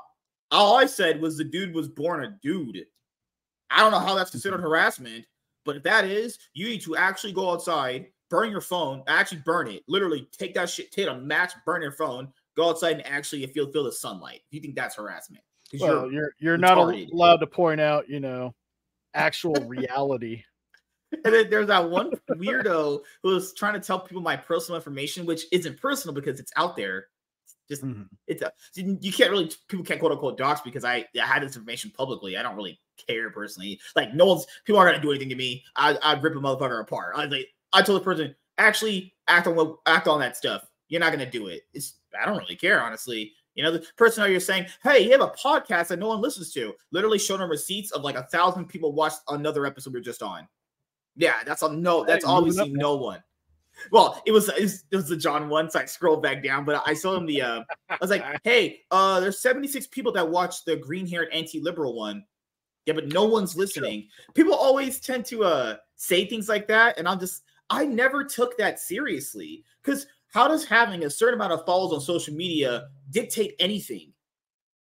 all 0.51 0.77
I 0.77 0.85
said 0.85 1.19
was 1.21 1.37
the 1.37 1.43
dude 1.43 1.73
was 1.73 1.87
born 1.87 2.23
a 2.23 2.37
dude. 2.43 2.85
I 3.71 3.79
don't 3.79 3.91
know 3.91 3.99
how 3.99 4.15
that's 4.15 4.31
considered 4.31 4.61
harassment, 4.61 5.25
but 5.65 5.75
if 5.75 5.83
that 5.83 6.05
is, 6.05 6.37
you 6.53 6.67
need 6.67 6.81
to 6.81 6.95
actually 6.95 7.33
go 7.33 7.51
outside, 7.51 8.07
burn 8.29 8.49
your 8.51 8.61
phone, 8.61 9.03
actually 9.07 9.41
burn 9.45 9.67
it, 9.67 9.83
literally 9.87 10.27
take 10.31 10.53
that 10.55 10.69
shit, 10.69 10.91
take 10.91 11.07
a 11.07 11.15
match, 11.15 11.53
burn 11.65 11.81
your 11.81 11.91
phone, 11.91 12.31
go 12.55 12.69
outside 12.69 12.97
and 12.97 13.05
actually 13.07 13.45
feel 13.47 13.71
feel 13.71 13.83
the 13.83 13.91
sunlight. 13.91 14.41
If 14.47 14.53
you 14.55 14.61
think 14.61 14.75
that's 14.75 14.95
harassment, 14.95 15.43
'Cause 15.71 15.81
you're- 15.81 15.95
Well, 15.95 16.11
you're 16.11 16.31
you're 16.39 16.57
not 16.57 16.77
allowed 17.13 17.37
to 17.37 17.47
point 17.47 17.79
out, 17.81 18.09
you 18.09 18.19
know, 18.19 18.53
actual 19.13 19.53
reality. 19.67 20.43
And 21.25 21.33
then 21.33 21.49
there's 21.49 21.67
that 21.67 21.89
one 21.89 22.11
weirdo 22.31 23.01
who 23.23 23.29
was 23.33 23.53
trying 23.53 23.73
to 23.73 23.79
tell 23.79 23.99
people 23.99 24.21
my 24.21 24.37
personal 24.37 24.75
information, 24.77 25.25
which 25.25 25.45
isn't 25.51 25.79
personal 25.81 26.13
because 26.13 26.39
it's 26.39 26.51
out 26.55 26.75
there. 26.75 27.07
Just 27.67 27.83
Mhm. 27.83 28.07
it's 28.27 28.41
a, 28.41 28.51
you 28.75 29.11
can't 29.11 29.29
really 29.31 29.51
people 29.67 29.85
can't 29.85 29.99
quote 29.99 30.11
unquote 30.11 30.37
dox 30.37 30.61
because 30.61 30.83
I, 30.83 31.05
I 31.19 31.25
had 31.25 31.43
this 31.43 31.55
information 31.55 31.91
publicly. 31.91 32.35
I 32.37 32.43
don't 32.43 32.55
really 32.55 32.79
care 33.07 33.29
personally. 33.29 33.79
Like 33.95 34.13
no 34.13 34.25
one's 34.25 34.45
people 34.65 34.79
aren't 34.79 34.93
gonna 34.93 35.03
do 35.03 35.11
anything 35.11 35.29
to 35.29 35.35
me. 35.35 35.63
I 35.75 35.97
I'd 36.03 36.23
rip 36.23 36.35
a 36.35 36.39
motherfucker 36.39 36.81
apart. 36.81 37.15
I 37.15 37.25
like 37.25 37.47
I 37.73 37.81
told 37.83 38.01
the 38.01 38.03
person 38.05 38.35
actually 38.57 39.13
act 39.27 39.45
on 39.47 39.55
what 39.55 39.77
act 39.85 40.07
on 40.07 40.19
that 40.19 40.35
stuff. 40.37 40.65
You're 40.87 40.99
not 40.99 41.11
gonna 41.11 41.29
do 41.29 41.47
it. 41.47 41.63
It's 41.73 41.95
I 42.19 42.25
don't 42.25 42.37
really 42.39 42.55
care 42.55 42.81
honestly. 42.81 43.33
You 43.59 43.65
know, 43.65 43.71
the 43.71 43.85
person 43.97 44.23
that 44.23 44.31
you're 44.31 44.39
saying, 44.39 44.67
hey, 44.83 45.03
you 45.03 45.11
have 45.11 45.19
a 45.19 45.27
podcast 45.31 45.89
that 45.89 45.99
no 45.99 46.07
one 46.07 46.21
listens 46.21 46.53
to. 46.53 46.73
Literally 46.91 47.19
showing 47.19 47.41
them 47.41 47.49
receipts 47.49 47.91
of 47.91 48.03
like 48.03 48.15
a 48.15 48.23
thousand 48.23 48.67
people 48.67 48.93
watched 48.93 49.19
another 49.27 49.65
episode 49.65 49.93
we 49.93 49.99
are 49.99 50.01
just 50.01 50.23
on. 50.23 50.47
Yeah, 51.17 51.43
that's 51.45 51.61
a 51.61 51.69
no. 51.69 52.05
That's 52.05 52.23
Hey, 52.23 52.31
obviously 52.31 52.71
no 52.71 52.95
one. 52.95 53.21
Well, 53.91 54.21
it 54.25 54.31
was 54.31 54.47
it 54.47 54.61
was, 54.61 54.85
it 54.91 54.95
was 54.95 55.09
the 55.09 55.17
John 55.17 55.49
one, 55.49 55.69
so 55.69 55.81
I 55.81 55.85
scrolled 55.85 56.23
back 56.23 56.41
down, 56.41 56.63
but 56.63 56.81
I 56.85 56.93
saw 56.93 57.17
him 57.17 57.25
the. 57.25 57.41
Uh, 57.41 57.63
I 57.89 57.97
was 57.99 58.09
like, 58.09 58.23
hey, 58.45 58.79
uh, 58.91 59.19
there's 59.19 59.39
76 59.39 59.87
people 59.87 60.13
that 60.13 60.29
watched 60.29 60.63
the 60.63 60.77
green 60.77 61.05
haired 61.05 61.27
anti 61.33 61.59
liberal 61.59 61.93
one. 61.93 62.23
Yeah, 62.85 62.93
but 62.93 63.09
no 63.09 63.25
one's 63.25 63.57
listening. 63.57 64.07
People 64.35 64.53
always 64.53 65.01
tend 65.01 65.25
to 65.25 65.43
uh 65.43 65.75
say 65.97 66.25
things 66.25 66.47
like 66.47 66.69
that, 66.69 66.97
and 66.97 67.09
I'm 67.09 67.19
just 67.19 67.43
I 67.69 67.83
never 67.83 68.23
took 68.23 68.57
that 68.57 68.79
seriously 68.79 69.65
because 69.83 70.07
how 70.33 70.47
does 70.47 70.65
having 70.65 71.03
a 71.05 71.09
certain 71.09 71.35
amount 71.35 71.53
of 71.53 71.65
followers 71.65 71.93
on 71.93 72.01
social 72.01 72.33
media 72.33 72.89
dictate 73.09 73.55
anything? 73.59 74.13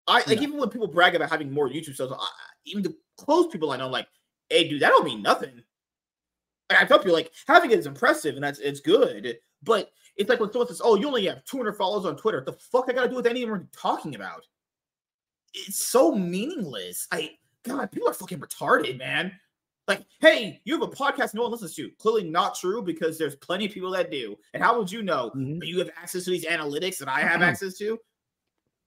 I 0.07 0.23
like 0.27 0.37
No. 0.37 0.43
even 0.43 0.57
when 0.57 0.69
people 0.69 0.87
brag 0.87 1.15
about 1.15 1.29
having 1.29 1.51
more 1.51 1.69
YouTube 1.69 1.95
subs, 1.95 2.11
I, 2.13 2.27
even 2.65 2.83
the 2.83 2.95
close 3.17 3.47
people 3.47 3.71
I 3.71 3.77
know, 3.77 3.89
like, 3.89 4.07
hey, 4.49 4.67
dude, 4.67 4.81
that 4.81 4.89
don't 4.89 5.05
mean 5.05 5.21
nothing. 5.21 5.63
Like, 6.69 6.81
I 6.81 6.85
tell 6.85 6.99
people 6.99 7.13
like 7.13 7.31
having 7.47 7.71
it 7.71 7.79
is 7.79 7.85
impressive 7.85 8.35
and 8.35 8.43
that's 8.43 8.59
it's 8.59 8.79
good, 8.79 9.37
but 9.63 9.91
it's 10.15 10.29
like 10.29 10.39
when 10.39 10.51
someone 10.51 10.67
says, 10.67 10.81
"Oh, 10.83 10.95
you 10.95 11.07
only 11.07 11.25
have 11.27 11.43
200 11.45 11.73
followers 11.73 12.05
on 12.05 12.17
Twitter." 12.17 12.39
What 12.39 12.45
the 12.45 12.53
fuck 12.53 12.85
I 12.89 12.93
got 12.93 13.03
to 13.03 13.09
do 13.09 13.15
with 13.15 13.25
we're 13.25 13.67
talking 13.71 14.15
about? 14.15 14.45
It's 15.53 15.83
so 15.83 16.11
meaningless. 16.13 17.07
I 17.11 17.37
God, 17.63 17.91
people 17.91 18.09
are 18.09 18.13
fucking 18.13 18.39
retarded, 18.39 18.97
man. 18.97 19.39
Like, 19.89 20.05
hey, 20.21 20.61
you 20.65 20.73
have 20.79 20.83
a 20.83 20.87
podcast 20.87 21.33
no 21.33 21.41
one 21.41 21.51
listens 21.51 21.73
to. 21.73 21.89
Clearly 21.97 22.29
not 22.29 22.53
true 22.55 22.83
because 22.83 23.17
there's 23.17 23.35
plenty 23.35 23.65
of 23.65 23.71
people 23.71 23.89
that 23.89 24.11
do. 24.11 24.35
And 24.53 24.61
how 24.61 24.77
would 24.77 24.91
you 24.91 25.01
know? 25.01 25.31
Mhm. 25.35 25.57
But 25.57 25.67
you 25.67 25.79
have 25.79 25.89
access 25.97 26.25
to 26.25 26.29
these 26.29 26.45
analytics 26.45 26.99
that 26.99 27.09
I 27.09 27.21
have 27.21 27.41
access 27.41 27.75
to. 27.79 27.99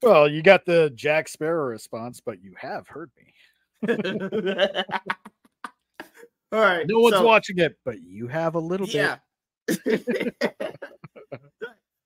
Well, 0.01 0.29
you 0.29 0.43
got 0.45 0.65
the 0.65 0.91
Jack 0.95 1.27
Sparrow 1.29 1.65
response, 1.67 2.21
but 2.21 2.41
you 2.41 2.55
have 2.57 2.87
heard 2.87 3.11
me. 3.17 3.35
All 6.53 6.61
right. 6.61 6.87
No 6.87 7.01
one's 7.01 7.17
so- 7.17 7.27
watching 7.27 7.59
it, 7.59 7.77
but 7.85 8.01
you 8.01 8.29
have 8.29 8.55
a 8.55 8.61
little 8.61 8.87
bit. 8.87 8.95
Yeah. 8.95 9.17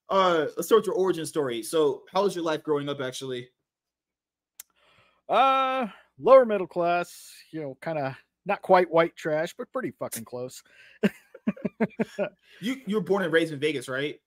uh, 0.09 0.47
let's 0.57 0.69
start 0.69 0.81
with 0.81 0.87
your 0.87 0.95
origin 0.95 1.27
story. 1.27 1.63
So, 1.63 2.05
how 2.11 2.23
was 2.23 2.35
your 2.35 2.45
life 2.45 2.63
growing 2.63 2.89
up? 2.89 3.03
Actually, 3.03 3.51
Uh, 5.29 5.87
lower 6.19 6.47
middle 6.47 6.67
class, 6.67 7.31
you 7.53 7.61
know, 7.61 7.77
kind 7.83 7.99
of 7.99 8.15
not 8.47 8.63
quite 8.63 8.91
white 8.91 9.17
trash, 9.17 9.55
but 9.59 9.73
pretty 9.73 9.91
fucking 9.93 10.25
close. 10.25 10.63
you 12.61 12.83
you 12.87 12.97
were 12.97 13.03
born 13.03 13.23
and 13.23 13.33
raised 13.33 13.53
in 13.53 13.59
Vegas, 13.61 13.89
right? 13.89 14.21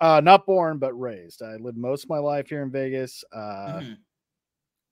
Uh, 0.00 0.20
not 0.20 0.46
born, 0.46 0.78
but 0.78 0.92
raised. 0.94 1.42
I 1.42 1.56
lived 1.56 1.76
most 1.78 2.04
of 2.04 2.10
my 2.10 2.18
life 2.18 2.48
here 2.48 2.62
in 2.62 2.70
Vegas. 2.70 3.22
Uh, 3.32 3.82
Mhm. 3.82 4.04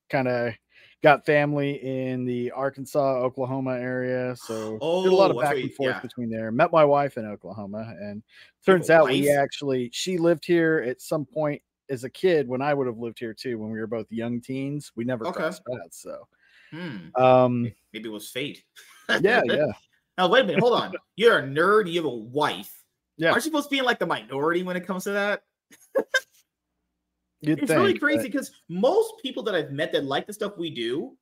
kind 0.09 0.29
of 0.29 0.55
got 1.03 1.25
family 1.25 1.73
in 1.83 2.25
the 2.25 2.51
Arkansas, 2.51 3.17
Oklahoma 3.19 3.73
area. 3.79 4.35
So 4.37 4.83
did 5.03 5.13
a 5.13 5.17
lot 5.17 5.31
of 5.31 5.39
Oh, 5.39 5.41
back 5.41 5.59
and 5.63 5.73
forth 5.73 5.97
yeah. 5.97 6.03
between 6.03 6.31
there. 6.31 6.51
Met 6.53 6.73
my 6.73 6.85
wife 6.85 7.17
in 7.17 7.25
Oklahoma, 7.25 7.95
and 8.01 8.23
turns 8.67 8.91
out 8.91 9.11
we 9.11 9.31
actually 9.31 9.91
she 9.93 10.19
lived 10.19 10.45
here 10.45 10.85
at 10.87 11.01
some 11.01 11.25
point 11.25 11.63
as 11.89 12.05
a 12.05 12.11
kid 12.11 12.49
when 12.49 12.63
I 12.63 12.75
would 12.75 12.87
have 12.87 12.99
lived 12.99 13.19
here 13.19 13.35
too. 13.35 13.59
When 13.59 13.71
we 13.71 13.79
were 13.81 13.87
both 13.87 14.11
young 14.11 14.41
teens, 14.41 14.93
we 14.97 15.05
never 15.05 15.27
Okay. 15.27 15.51
crossed 15.51 15.63
paths. 15.71 16.03
So, 16.03 16.27
Hmm. 16.71 16.97
um, 17.23 17.63
Maybe 17.93 18.09
it 18.09 18.13
was 18.13 18.31
fate. 18.31 18.63
yeah, 19.09 19.43
yeah, 19.45 19.67
Now 20.19 20.29
wait 20.29 20.45
a 20.45 20.47
minute, 20.47 20.61
hold 20.61 20.75
on. 20.81 20.93
You're 21.17 21.39
a 21.39 21.43
nerd. 21.43 21.91
You 21.91 21.97
have 22.03 22.05
a 22.05 22.15
wife. 22.15 22.73
Yeah. 23.17 23.31
Aren't 23.31 23.45
you 23.45 23.51
supposed 23.51 23.67
to 23.69 23.71
be 23.71 23.79
in 23.79 23.85
like 23.85 23.99
the 23.99 24.07
minority 24.07 24.63
when 24.63 24.77
it 24.77 24.87
comes 24.87 25.05
to 25.05 25.11
that? 25.13 25.43
It's 27.43 27.59
think. 27.67 27.71
really 27.71 27.99
crazy 27.99 28.25
because 28.25 28.53
most 28.69 29.15
people 29.23 29.43
that 29.45 29.55
I've 29.55 29.71
met 29.73 29.93
that 29.93 30.05
like 30.05 30.27
the 30.27 30.33
stuff 30.33 30.59
we 30.59 30.71
do, 30.71 31.17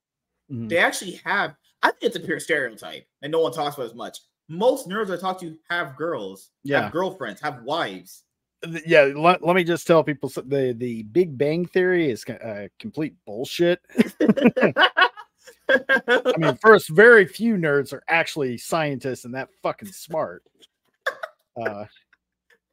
Mhm. 0.50 0.68
they 0.68 0.78
actually 0.78 1.20
have. 1.24 1.54
I 1.82 1.90
think 1.92 2.02
it's 2.02 2.16
a 2.16 2.20
pure 2.20 2.40
stereotype, 2.40 3.06
and 3.22 3.30
no 3.30 3.40
one 3.40 3.52
talks 3.52 3.76
about 3.76 3.84
it 3.84 3.90
as 3.90 3.94
much. 3.94 4.18
Most 4.48 4.88
nerds 4.88 5.16
I 5.16 5.20
talk 5.20 5.38
to 5.40 5.56
have 5.70 5.96
girls, 5.96 6.50
Yeah. 6.64 6.82
have 6.82 6.92
girlfriends, 6.92 7.40
have 7.40 7.62
wives. 7.62 8.24
Yeah 8.84 9.02
let, 9.14 9.44
let 9.46 9.54
me 9.54 9.62
just 9.62 9.86
tell 9.86 10.02
people 10.02 10.28
the 10.30 10.74
the 10.76 11.04
big 11.04 11.38
bang 11.38 11.64
theory 11.64 12.10
is 12.10 12.24
uh, 12.24 12.66
complete 12.80 13.14
bullshit 13.24 13.80
i 16.08 16.36
mean 16.38 16.56
first 16.56 16.88
very 16.88 17.26
few 17.26 17.56
nerds 17.56 17.92
are 17.92 18.02
actually 18.08 18.56
scientists 18.58 19.24
and 19.24 19.34
that 19.34 19.48
fucking 19.62 19.90
smart 19.92 20.42
uh 21.60 21.84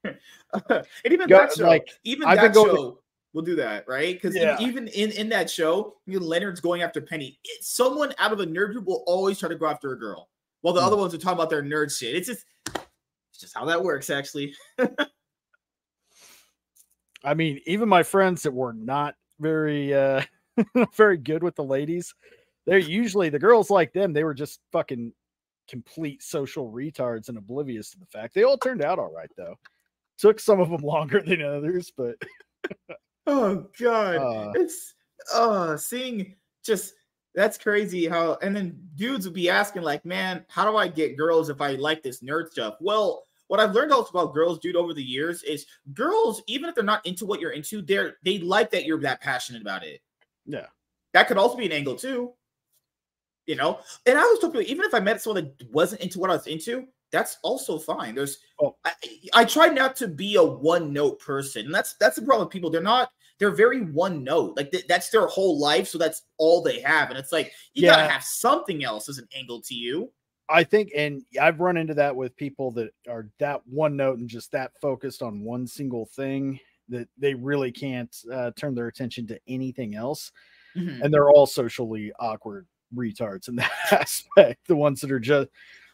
and 0.04 0.86
even 1.06 1.28
Go- 1.28 1.40
that 1.40 1.54
show, 1.54 1.68
like, 1.68 1.90
even 2.04 2.28
I've 2.28 2.38
that 2.38 2.54
to- 2.54 2.60
show 2.60 3.00
will 3.34 3.42
do 3.42 3.56
that, 3.58 3.86
right? 3.88 4.16
Because 4.16 4.36
Yeah. 4.36 4.56
even 4.60 4.88
in 4.90 5.12
in 5.12 5.28
that 5.30 5.50
show, 5.50 5.96
you 6.06 6.20
know, 6.20 6.26
Leonard's 6.26 6.62
going 6.62 6.84
after 6.84 7.02
Penny. 7.02 7.38
It, 7.44 7.64
someone 7.64 8.14
out 8.18 8.32
of 8.32 8.38
the 8.38 8.46
nerd 8.48 8.72
group 8.72 8.86
will 8.86 9.04
always 9.08 9.38
try 9.40 9.50
to 9.50 9.56
go 9.56 9.66
after 9.66 9.92
a 9.92 10.00
girl, 10.00 10.30
while 10.62 10.74
the 10.74 10.80
Hmm. 10.80 10.88
other 10.88 10.96
ones 10.98 11.14
are 11.14 11.18
talking 11.18 11.38
about 11.38 11.50
their 11.50 11.62
nerd 11.64 11.92
shit. 11.98 12.16
It's 12.16 12.28
just, 12.28 12.46
it's 12.68 13.40
just 13.40 13.54
how 13.56 13.66
that 13.66 13.84
works, 13.84 14.10
actually. 14.10 14.54
i 17.24 17.34
mean 17.34 17.60
even 17.66 17.90
my 17.90 18.04
friends 18.04 18.44
that 18.44 18.54
were 18.54 18.74
not 18.74 19.16
very 19.40 19.94
uh 19.94 20.22
very 20.96 21.18
good 21.18 21.42
with 21.44 21.56
the 21.56 21.64
ladies 21.64 22.14
they're 22.66 22.80
usually 22.80 23.30
the 23.30 23.40
girls 23.40 23.70
like 23.70 23.94
them 23.94 24.14
they 24.14 24.24
were 24.24 24.34
just 24.34 24.60
fucking 24.72 25.14
complete 25.68 26.22
social 26.22 26.72
retards 26.72 27.30
and 27.30 27.38
oblivious 27.38 27.90
to 27.92 28.00
the 28.00 28.06
fact. 28.06 28.34
They 28.34 28.44
all 28.44 28.58
turned 28.58 28.84
out 28.84 29.00
all 29.00 29.12
right 29.12 29.32
though. 29.38 29.56
Took 30.18 30.40
some 30.40 30.60
of 30.60 30.70
them 30.70 30.82
longer 30.82 31.22
than 31.22 31.42
others 31.42 31.92
but 31.96 32.16
Oh 33.28 33.66
god, 33.80 34.16
uh. 34.18 34.52
It's 34.56 34.94
uh 35.34 35.78
seeing 35.78 36.36
just 36.64 36.94
that's 37.34 37.58
crazy 37.58 38.08
how 38.08 38.38
and 38.42 38.56
then 38.56 38.80
dudes 38.96 39.26
would 39.26 39.34
be 39.34 39.50
asking 39.50 39.82
like 39.82 40.06
man 40.06 40.46
how 40.48 40.70
do 40.70 40.78
i 40.78 40.88
get 40.88 41.18
girls 41.18 41.50
if 41.50 41.60
i 41.60 41.72
like 41.72 42.04
this 42.04 42.22
nerd 42.22 42.50
stuff? 42.50 42.76
Well 42.80 43.24
what 43.48 43.60
i've 43.60 43.74
learned 43.74 43.92
also 43.92 44.10
about 44.10 44.34
girls 44.34 44.60
dude 44.60 44.76
over 44.76 44.94
the 44.94 45.04
years 45.04 45.44
is 45.44 45.66
girls 45.94 46.42
even 46.48 46.70
if 46.70 46.76
they're 46.76 46.84
not 46.84 47.06
into 47.06 47.26
what 47.26 47.40
you're 47.40 47.52
into 47.52 47.82
they're 47.82 48.18
they 48.24 48.40
like 48.40 48.70
that 48.72 48.86
you're 48.86 49.02
that 49.02 49.22
passionate 49.22 49.62
about 49.62 49.84
it. 49.84 50.02
Yeah. 50.46 50.68
that 51.14 51.28
could 51.28 51.38
also 51.38 51.58
be 51.58 51.66
an 51.66 51.72
angle 51.72 51.96
too 51.96 52.34
you 53.46 53.56
know 53.56 53.80
and 54.06 54.18
i 54.18 54.22
was 54.22 54.40
talking 54.40 54.62
even 54.64 54.86
if 54.86 54.94
i 54.94 55.00
met 55.00 55.22
someone 55.22 55.44
that 55.58 55.72
wasn't 55.72 56.02
into 56.02 56.20
what 56.20 56.30
i 56.30 56.34
was 56.34 56.48
into 56.48 56.86
that's 57.12 57.38
also 57.44 57.78
fine 57.78 58.16
there's 58.16 58.40
Oh. 58.62 58.76
I, 58.86 58.92
I 59.34 59.46
try 59.46 59.68
not 59.68 59.98
to 59.98 60.08
be 60.08 60.36
a 60.36 60.44
one 60.44 60.94
note 60.94 61.20
person 61.20 61.66
and 61.66 61.76
that's 61.76 61.96
that's 62.00 62.16
the 62.16 62.22
problem 62.22 62.48
with 62.48 62.54
people 62.54 62.70
they're 62.70 62.82
not 62.82 63.10
they're 63.38 63.52
very 63.52 63.82
one 63.82 64.24
note 64.24 64.56
like 64.56 64.72
th- 64.72 64.88
that's 64.88 65.10
their 65.10 65.28
whole 65.28 65.60
life 65.60 65.88
so 65.90 65.98
that's 65.98 66.24
all 66.38 66.62
they 66.62 66.80
have 66.80 67.10
and 67.10 67.20
it's 67.20 67.34
like 67.34 67.52
you 67.74 67.84
gotta 67.84 68.08
have 68.08 68.24
something 68.24 68.84
else 68.86 69.10
as 69.10 69.18
an 69.18 69.28
angle 69.36 69.62
to 69.62 69.76
you 69.76 70.10
I 70.48 70.64
think, 70.64 70.92
and 70.96 71.24
I've 71.42 71.60
run 71.60 71.76
into 71.76 71.96
that 71.96 72.16
with 72.16 72.36
people 72.36 72.70
that 72.74 72.92
are 73.10 73.30
that 73.40 73.62
one 73.66 73.96
note 73.96 74.20
and 74.20 74.30
just 74.30 74.52
that 74.52 74.72
focused 74.80 75.24
on 75.24 75.42
one 75.44 75.66
single 75.66 76.06
thing 76.06 76.60
that 76.88 77.08
they 77.18 77.34
really 77.34 77.72
can't 77.72 78.16
uh, 78.32 78.52
turn 78.56 78.76
their 78.76 78.88
attention 78.88 79.26
to 79.28 79.40
anything 79.48 79.96
else. 79.96 80.32
Mhm. 80.76 81.02
And 81.02 81.12
they're 81.12 81.32
all 81.32 81.48
socially 81.48 82.12
awkward 82.20 82.68
retards 82.96 83.48
in 83.48 83.56
that 83.58 83.72
aspect. 83.92 84.68
The 84.68 84.76
ones 84.76 85.02
that 85.02 85.12
are 85.12 85.20
just 85.20 85.50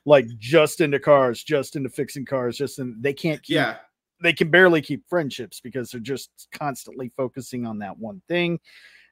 like 0.05 0.25
just 0.38 0.81
into 0.81 1.00
cars, 1.00 1.43
just 1.43 1.75
into 1.75 1.89
fixing 1.89 2.25
cars, 2.25 2.58
just 2.58 2.79
in 2.79 2.98
they 3.01 3.13
can't 3.13 3.41
keep, 3.43 3.55
yeah 3.55 3.77
they 4.22 4.34
can 4.34 4.50
barely 4.50 4.81
keep 4.81 5.08
friendships 5.10 5.60
because 5.60 5.91
they're 5.91 6.00
just 6.00 6.48
constantly 6.51 7.10
focusing 7.10 7.65
on 7.65 7.79
that 7.79 7.98
one 7.98 8.22
thing. 8.27 8.60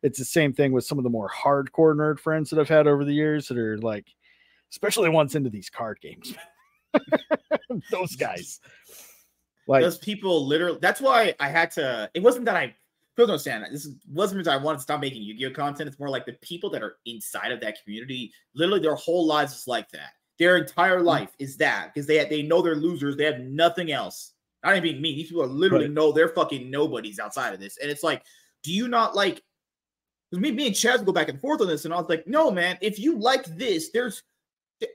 It's 0.03 0.19
the 0.19 0.25
same 0.25 0.53
thing 0.53 0.71
with 0.71 0.85
some 0.85 0.97
of 0.97 1.03
the 1.03 1.09
more 1.09 1.29
hardcore 1.29 1.95
nerd 1.95 2.19
friends 2.19 2.49
that 2.49 2.59
I've 2.59 2.69
had 2.69 2.87
over 2.87 3.03
the 3.03 3.13
years 3.13 3.47
that 3.47 3.57
are 3.57 3.77
like, 3.79 4.07
especially 4.71 5.09
ones 5.09 5.35
into 5.35 5.49
these 5.49 5.69
card 5.69 5.99
games. 5.99 6.33
Those 7.91 8.15
guys. 8.15 8.59
Like, 9.67 9.83
those 9.83 9.99
people 9.99 10.47
literally 10.47 10.79
that's 10.81 10.99
why 10.99 11.35
i 11.39 11.47
had 11.47 11.69
to 11.73 12.09
it 12.15 12.23
wasn't 12.23 12.45
that 12.45 12.55
i 12.55 12.75
people 13.19 13.27
don't 13.27 13.33
understand 13.33 13.63
that. 13.63 13.71
This 13.71 13.89
wasn't 14.11 14.39
because 14.39 14.53
i 14.53 14.61
wanted 14.61 14.77
to 14.77 14.83
stop 14.83 15.01
making 15.01 15.21
yu-gi-oh 15.21 15.51
content. 15.51 15.87
It's 15.87 15.99
more 15.99 16.09
like 16.09 16.25
the 16.25 16.33
people 16.41 16.69
that 16.71 16.83
are 16.83 16.97
inside 17.05 17.51
of 17.51 17.59
that 17.61 17.77
community 17.83 18.33
literally 18.55 18.81
their 18.81 18.95
whole 18.95 19.25
lives 19.25 19.55
is 19.55 19.67
like 19.67 19.89
that. 19.91 20.11
Their 20.37 20.57
entire 20.57 21.01
mm. 21.01 21.05
life 21.05 21.29
is 21.39 21.57
that 21.57 21.93
because 21.93 22.07
they 22.07 22.23
they 22.25 22.41
know 22.41 22.61
they're 22.61 22.75
losers. 22.75 23.15
They 23.15 23.25
have 23.25 23.39
nothing 23.39 23.91
else. 23.91 24.33
Not 24.63 24.73
even 24.73 24.83
being 24.83 25.01
mean 25.01 25.15
these 25.15 25.27
people 25.27 25.43
are 25.43 25.47
literally 25.47 25.85
Right. 25.85 25.93
know 25.93 26.11
they're 26.11 26.29
fucking 26.29 26.69
nobodies 26.69 27.19
outside 27.19 27.53
of 27.53 27.59
this. 27.59 27.77
And 27.77 27.91
it's 27.91 28.03
like 28.03 28.23
do 28.63 28.73
you 28.73 28.87
not 28.87 29.15
like 29.15 29.41
because 30.31 30.41
me, 30.41 30.51
me 30.51 30.67
and 30.67 30.75
Chaz 30.75 31.03
go 31.03 31.11
back 31.11 31.29
and 31.29 31.41
forth 31.41 31.61
on 31.61 31.67
this, 31.67 31.85
and 31.85 31.93
I 31.93 31.97
was 31.97 32.07
like, 32.07 32.27
no, 32.27 32.51
man, 32.51 32.77
if 32.81 32.99
you 32.99 33.17
like 33.17 33.45
this, 33.45 33.89
there's 33.89 34.21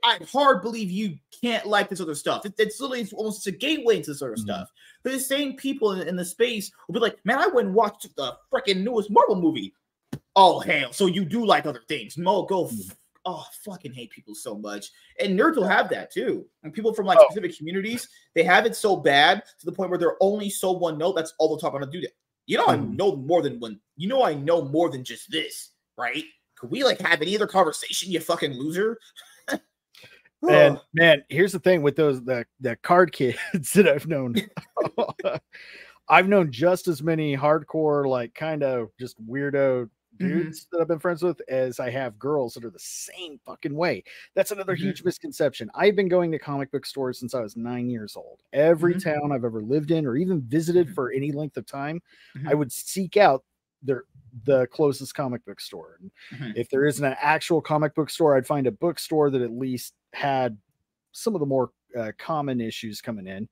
I 0.03 0.19
hard 0.33 0.63
believe 0.63 0.91
you 0.91 1.17
can't 1.43 1.67
like 1.67 1.89
this 1.89 2.01
other 2.01 2.15
stuff. 2.15 2.47
It, 2.47 2.55
it's 2.59 2.81
literally 2.81 3.09
almost 3.13 3.47
a 3.47 3.51
gateway 3.53 3.97
into 3.99 4.11
this 4.13 4.23
other 4.23 4.35
Mhm. 4.35 4.39
stuff. 4.41 4.71
But 5.03 5.13
the 5.13 5.21
same 5.21 5.57
people 5.57 5.93
in, 5.93 6.09
in 6.09 6.17
the 6.17 6.25
space 6.25 6.71
will 6.89 6.95
be 6.95 7.01
like, 7.01 7.19
man, 7.25 7.39
I 7.39 7.47
went 7.49 7.67
and 7.69 7.75
watched 7.75 8.09
the 8.17 8.37
freaking 8.53 8.83
newest 8.83 9.11
Marvel 9.11 9.37
movie. 9.37 9.75
Oh 10.37 10.61
hell, 10.61 10.93
so 10.93 11.07
you 11.07 11.25
do 11.25 11.45
like 11.45 11.67
other 11.67 11.83
things? 11.89 12.17
No, 12.17 12.43
go. 12.45 12.67
F- 12.67 12.73
Mhm. 12.73 12.97
oh, 13.27 13.47
fucking 13.65 13.93
hate 13.93 14.11
people 14.11 14.35
so 14.35 14.57
much. 14.57 14.91
And 15.21 15.39
nerds 15.39 15.57
will 15.57 15.67
have 15.67 15.89
that 15.91 16.11
too. 16.11 16.47
And 16.63 16.73
people 16.73 16.93
from 16.95 17.07
like 17.07 17.19
Oh. 17.21 17.25
specific 17.31 17.57
communities, 17.57 18.09
they 18.35 18.43
have 18.43 18.67
it 18.67 18.75
so 18.77 18.97
bad 18.97 19.43
to 19.61 19.67
the 19.67 19.73
point 19.73 19.91
where 19.91 19.99
they're 19.99 20.17
only 20.23 20.51
so 20.51 20.73
one 20.73 20.99
note. 20.99 21.15
That's 21.17 21.33
all 21.39 21.49
they'll 21.49 21.59
talk 21.59 21.75
about. 21.75 21.85
to 21.91 21.91
do 21.91 22.01
that. 22.03 22.13
You 22.47 22.59
know, 22.59 22.67
I 22.67 22.77
Mhm. 22.77 22.97
know 22.97 23.17
more 23.17 23.43
than 23.43 23.59
one. 23.61 23.81
You 23.97 24.09
know, 24.09 24.23
I 24.23 24.35
know 24.35 24.63
more 24.63 24.91
than 24.91 25.05
just 25.05 25.31
this, 25.31 25.71
right? 25.97 26.25
Could 26.57 26.71
we 26.71 26.85
like 26.85 27.01
have 27.01 27.23
any 27.23 27.35
other 27.35 27.47
conversation? 27.47 28.11
You 28.13 28.21
fucking 28.21 28.55
loser. 28.55 28.99
and 30.49 30.81
man, 30.95 31.25
here's 31.29 31.53
the 31.53 31.59
thing 31.61 31.83
with 31.83 31.97
those 31.97 32.23
the 32.25 32.47
the 32.61 32.77
card 32.77 33.13
kids 33.13 33.39
that 33.75 33.89
I've 33.89 34.07
known. 34.07 34.41
I've 36.09 36.29
known 36.29 36.53
just 36.53 36.89
as 36.89 37.03
many 37.03 37.37
hardcore, 37.37 38.07
like 38.09 38.35
kind 38.35 38.63
of 38.63 38.91
just 39.01 39.25
weirdo 39.27 39.89
Mhm. 40.21 40.55
dudes 40.55 40.67
that 40.71 40.81
I've 40.81 40.89
been 40.89 40.99
friends 41.01 41.23
with 41.23 41.41
as 41.49 41.81
I 41.81 41.91
have 41.91 42.19
girls 42.19 42.55
that 42.55 42.65
are 42.65 42.71
the 42.71 42.79
same 42.79 43.41
fucking 43.45 43.75
way. 43.75 44.05
That's 44.35 44.53
another 44.53 44.75
Mhm. 44.77 44.77
huge 44.77 45.03
misconception. 45.05 45.71
I've 45.75 45.97
been 45.97 46.09
going 46.09 46.31
to 46.33 46.39
comic 46.39 46.71
book 46.73 46.87
stores 46.87 47.19
since 47.19 47.35
I 47.35 47.41
was 47.41 47.57
nine 47.57 47.89
years 47.91 48.17
old. 48.17 48.41
Every 48.53 48.95
Mhm. 48.95 48.99
town 48.99 49.33
I've 49.33 49.45
ever 49.45 49.63
lived 49.63 49.91
in 49.91 50.07
or 50.07 50.17
even 50.17 50.43
visited 50.43 50.89
Mhm. 50.89 50.95
for 50.95 51.11
any 51.13 51.33
length 51.33 51.57
of 51.57 51.67
time, 51.67 52.03
I 52.47 52.55
Mhm. 52.55 52.55
would 52.55 52.71
seek 52.73 53.17
out 53.17 53.45
the 54.45 54.67
closest 54.73 55.15
comic 55.15 55.45
book 55.45 55.61
store. 55.61 55.99
And 56.01 56.11
Mhm. 56.33 56.57
if 56.57 56.69
there 56.69 56.85
isn't 56.87 57.05
an 57.05 57.17
actual 57.21 57.61
comic 57.61 57.95
book 57.95 58.11
store, 58.11 58.37
I'd 58.37 58.47
find 58.47 58.67
a 58.67 58.73
bookstore 58.73 59.31
that 59.31 59.43
at 59.43 59.53
least 59.53 59.95
had 60.13 60.59
some 61.13 61.35
of 61.35 61.41
the 61.41 61.47
more 61.47 61.71
uh, 61.97 62.11
common 62.19 62.61
issues 62.61 63.01
coming 63.01 63.29
in. 63.29 63.49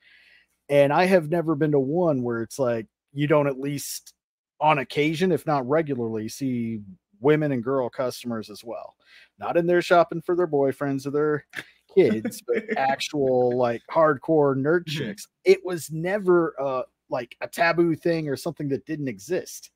And 0.69 0.93
I 0.93 1.05
have 1.05 1.31
never 1.31 1.55
been 1.55 1.71
to 1.73 1.79
one 1.79 2.23
where 2.23 2.43
it's 2.43 2.59
like 2.59 2.87
you 3.13 3.27
don't 3.29 3.47
at 3.47 3.61
least 3.61 4.15
on 4.61 4.79
occasion, 4.79 5.31
if 5.31 5.47
not 5.47 5.69
regularly, 5.69 6.29
see 6.29 6.81
women 7.21 7.53
and 7.53 7.63
girl 7.63 7.89
customers 7.89 8.51
as 8.51 8.65
well. 8.65 8.97
Not 9.39 9.57
in 9.57 9.67
there 9.67 9.83
shopping 9.83 10.21
for 10.23 10.35
their 10.35 10.49
boyfriends 10.49 11.07
or 11.07 11.11
their 11.11 11.47
kids, 11.95 12.43
but 12.47 12.65
actual 12.77 13.57
like 13.57 13.83
hardcore 13.91 14.57
nerd 14.57 14.85
Mhm. 14.87 14.89
chicks. 14.89 15.29
It 15.45 15.65
was 15.65 15.93
never 15.93 16.61
uh 16.61 16.83
like 17.11 17.37
a 17.43 17.47
taboo 17.47 17.95
thing 17.95 18.29
or 18.29 18.37
something 18.37 18.69
that 18.71 18.87
didn't 18.87 19.07
exist. 19.09 19.71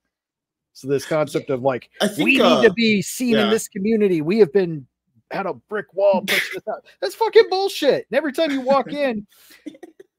So 0.76 0.88
this 0.88 1.06
concept 1.06 1.48
of 1.48 1.62
like 1.62 1.88
think 2.02 2.18
we 2.18 2.38
uh, 2.38 2.60
need 2.60 2.68
to 2.68 2.74
be 2.74 3.00
seen 3.00 3.34
in 3.38 3.48
this 3.48 3.66
community. 3.66 4.20
We 4.20 4.38
have 4.40 4.52
been 4.52 4.86
had 5.30 5.46
a 5.46 5.54
brick 5.54 5.86
wall 5.94 6.20
pushing 6.20 6.58
us 6.58 6.68
out. 6.68 6.84
That's 7.00 7.14
fucking 7.14 7.44
bullshit. 7.48 8.06
And 8.10 8.16
every 8.18 8.30
time 8.30 8.50
you 8.50 8.60
walk 8.60 8.88
in, 8.92 9.26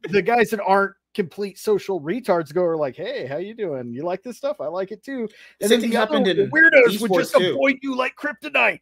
the 0.09 0.23
guys 0.23 0.49
that 0.49 0.59
aren't 0.65 0.95
complete 1.13 1.59
social 1.59 2.01
retards 2.01 2.51
go 2.51 2.63
are 2.63 2.75
like, 2.75 2.95
"Hey, 2.95 3.27
how 3.27 3.37
you 3.37 3.53
doing? 3.53 3.93
You 3.93 4.01
like 4.01 4.23
this 4.23 4.37
stuff? 4.37 4.59
I 4.59 4.65
like 4.65 4.91
it 4.91 5.03
too." 5.03 5.29
And 5.61 5.69
Same 5.69 5.69
then 5.69 5.81
thing 5.81 5.89
the 5.91 5.97
other 5.97 6.13
happened 6.15 6.27
in 6.39 6.49
weirdos 6.49 7.01
would 7.01 7.13
just 7.13 7.35
too. 7.35 7.51
avoid 7.51 7.77
you 7.83 7.95
like 7.95 8.15
kryptonite. 8.15 8.79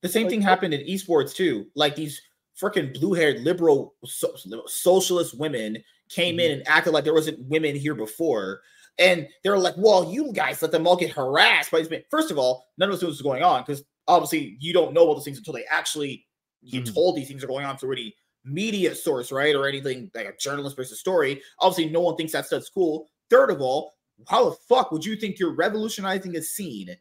The 0.00 0.08
same 0.08 0.22
Like, 0.22 0.30
thing 0.30 0.40
happened 0.40 0.72
in 0.72 0.86
esports 0.86 1.34
too. 1.34 1.66
Like 1.74 1.96
these 1.96 2.18
freaking 2.58 2.98
blue-haired 2.98 3.40
liberal 3.40 3.94
so- 4.06 4.34
socialist 4.66 5.38
women 5.38 5.84
came 6.08 6.36
Mm-hmm. 6.36 6.40
in 6.40 6.52
and 6.60 6.68
acted 6.68 6.94
like 6.94 7.04
there 7.04 7.12
wasn't 7.12 7.40
women 7.46 7.76
here 7.76 7.94
before. 7.94 8.62
And 8.98 9.28
they're 9.42 9.58
like, 9.58 9.74
well, 9.76 10.12
you 10.12 10.32
guys 10.32 10.62
let 10.62 10.70
them 10.70 10.86
all 10.86 10.96
get 10.96 11.10
harassed 11.10 11.70
by 11.70 11.78
these 11.78 11.90
men. 11.90 12.04
First 12.10 12.30
of 12.30 12.38
all, 12.38 12.66
none 12.78 12.88
of 12.88 12.94
us 12.94 13.02
knew 13.02 13.08
what 13.08 13.12
was 13.12 13.22
going 13.22 13.42
on 13.42 13.62
because 13.62 13.82
obviously 14.06 14.56
you 14.60 14.72
don't 14.72 14.92
know 14.92 15.00
all 15.00 15.14
those 15.14 15.24
things 15.24 15.38
until 15.38 15.54
they 15.54 15.64
actually 15.64 16.26
get 16.70 16.84
Mhm. 16.84 16.94
told 16.94 17.16
these 17.16 17.28
things 17.28 17.42
are 17.42 17.48
going 17.48 17.66
on 17.66 17.76
through 17.76 17.92
any 17.92 18.14
media 18.44 18.94
source, 18.94 19.32
right? 19.32 19.54
Or 19.54 19.66
anything 19.66 20.10
like 20.14 20.26
a 20.26 20.36
journalist 20.36 20.76
versus 20.76 21.00
story. 21.00 21.42
Obviously, 21.58 21.90
no 21.90 22.00
one 22.00 22.16
thinks 22.16 22.32
that 22.32 22.46
stuff's 22.46 22.68
cool. 22.68 23.08
Third 23.30 23.50
of 23.50 23.60
all, 23.60 23.92
how 24.28 24.50
the 24.50 24.56
fuck 24.68 24.92
would 24.92 25.04
you 25.04 25.16
think 25.16 25.38
you're 25.38 25.54
revolutionizing 25.54 26.36
a 26.36 26.42
scene 26.42 26.96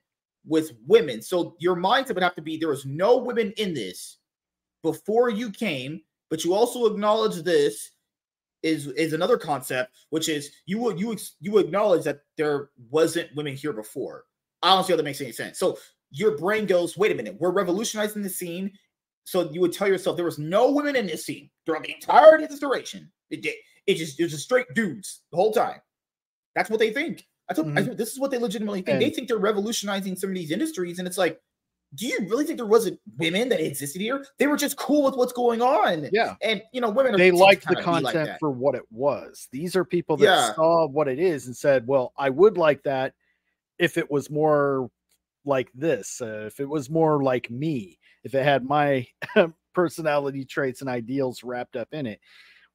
with 0.45 0.71
women? 0.87 1.21
So 1.21 1.55
your 1.59 1.75
mindset 1.75 2.15
would 2.15 2.23
have 2.23 2.35
to 2.35 2.41
be 2.41 2.57
there 2.57 2.69
was 2.69 2.85
no 2.85 3.17
women 3.17 3.51
in 3.57 3.73
this 3.73 4.17
before 4.81 5.29
you 5.29 5.51
came, 5.51 6.01
but 6.29 6.43
you 6.43 6.53
also 6.53 6.85
acknowledge 6.85 7.35
this 7.43 7.91
is 8.63 8.87
is 8.87 9.13
another 9.13 9.37
concept, 9.37 9.93
which 10.09 10.29
is 10.29 10.51
you 10.65 10.79
would 10.79 10.99
you 10.99 11.15
you 11.39 11.57
acknowledge 11.57 12.03
that 12.05 12.21
there 12.37 12.69
wasn't 12.89 13.35
women 13.35 13.55
here 13.55 13.73
before. 13.73 14.23
I 14.61 14.73
don't 14.73 14.85
see 14.85 14.93
how 14.93 14.97
that 14.97 15.03
makes 15.03 15.21
any 15.21 15.33
sense. 15.33 15.59
So 15.59 15.77
your 16.11 16.37
brain 16.37 16.65
goes, 16.65 16.97
wait 16.97 17.11
a 17.11 17.15
minute, 17.15 17.35
we're 17.39 17.51
revolutionizing 17.51 18.21
the 18.21 18.29
scene. 18.29 18.71
So 19.25 19.49
you 19.51 19.61
would 19.61 19.73
tell 19.73 19.87
yourself 19.87 20.15
there 20.15 20.25
was 20.25 20.39
no 20.39 20.71
women 20.71 20.95
in 20.95 21.05
this 21.07 21.25
scene 21.25 21.49
throughout 21.65 21.83
the 21.83 21.93
entirety 21.93 22.45
of 22.45 22.49
this 22.49 22.59
duration. 22.59 23.11
It 23.29 23.41
did. 23.41 23.55
It 23.87 23.95
just 23.95 24.19
it 24.19 24.23
was 24.23 24.31
just 24.31 24.45
straight 24.45 24.67
dudes 24.73 25.21
the 25.31 25.37
whole 25.37 25.51
time. 25.51 25.81
That's 26.55 26.69
what 26.69 26.79
they 26.79 26.91
think. 26.91 27.27
I 27.49 27.53
told, 27.53 27.67
I 27.67 27.81
Mhm. 27.81 27.85
think 27.85 27.97
this 27.97 28.13
is 28.13 28.19
what 28.19 28.31
they 28.31 28.37
legitimately 28.37 28.83
think. 28.83 28.99
they 28.99 29.09
think 29.09 29.27
they're 29.27 29.37
revolutionizing 29.37 30.15
some 30.15 30.29
of 30.29 30.35
these 30.35 30.51
industries, 30.51 30.99
and 30.99 31.07
it's 31.07 31.17
like, 31.17 31.41
do 31.95 32.07
you 32.07 32.19
really 32.27 32.45
think 32.45 32.57
there 32.57 32.65
wasn't 32.65 32.99
women 33.17 33.49
that 33.49 33.59
existed 33.59 34.01
here? 34.01 34.25
They 34.39 34.47
were 34.47 34.57
just 34.57 34.77
cool 34.77 35.03
with 35.03 35.15
what's 35.15 35.33
going 35.33 35.61
on. 35.61 36.09
Yeah. 36.11 36.35
And 36.41 36.61
you 36.71 36.81
know, 36.81 36.89
women 36.89 37.15
they 37.17 37.31
liked 37.31 37.67
the 37.67 37.75
kinda 37.75 37.99
like 38.01 38.13
content 38.13 38.39
for 38.39 38.49
what 38.51 38.75
it 38.75 38.83
was. 38.91 39.47
These 39.51 39.75
are 39.75 39.85
people 39.85 40.17
that 40.17 40.25
Yeah. 40.25 40.53
saw 40.53 40.87
what 40.87 41.07
it 41.07 41.19
is 41.19 41.47
and 41.47 41.55
said, 41.55 41.87
"Well, 41.87 42.13
I 42.17 42.29
would 42.29 42.57
like 42.57 42.83
that 42.83 43.13
if 43.79 43.97
it 43.97 44.09
was 44.09 44.29
more 44.29 44.89
like 45.45 45.71
this, 45.73 46.21
uh, 46.21 46.45
if 46.47 46.59
it 46.59 46.69
was 46.69 46.89
more 46.89 47.23
like 47.23 47.49
me, 47.51 47.99
if 48.23 48.33
it 48.35 48.43
had 48.43 48.63
my 48.65 49.07
personality 49.73 50.45
traits 50.45 50.81
and 50.81 50.89
ideals 50.89 51.43
wrapped 51.43 51.75
up 51.75 51.89
in 51.93 52.05
it." 52.07 52.19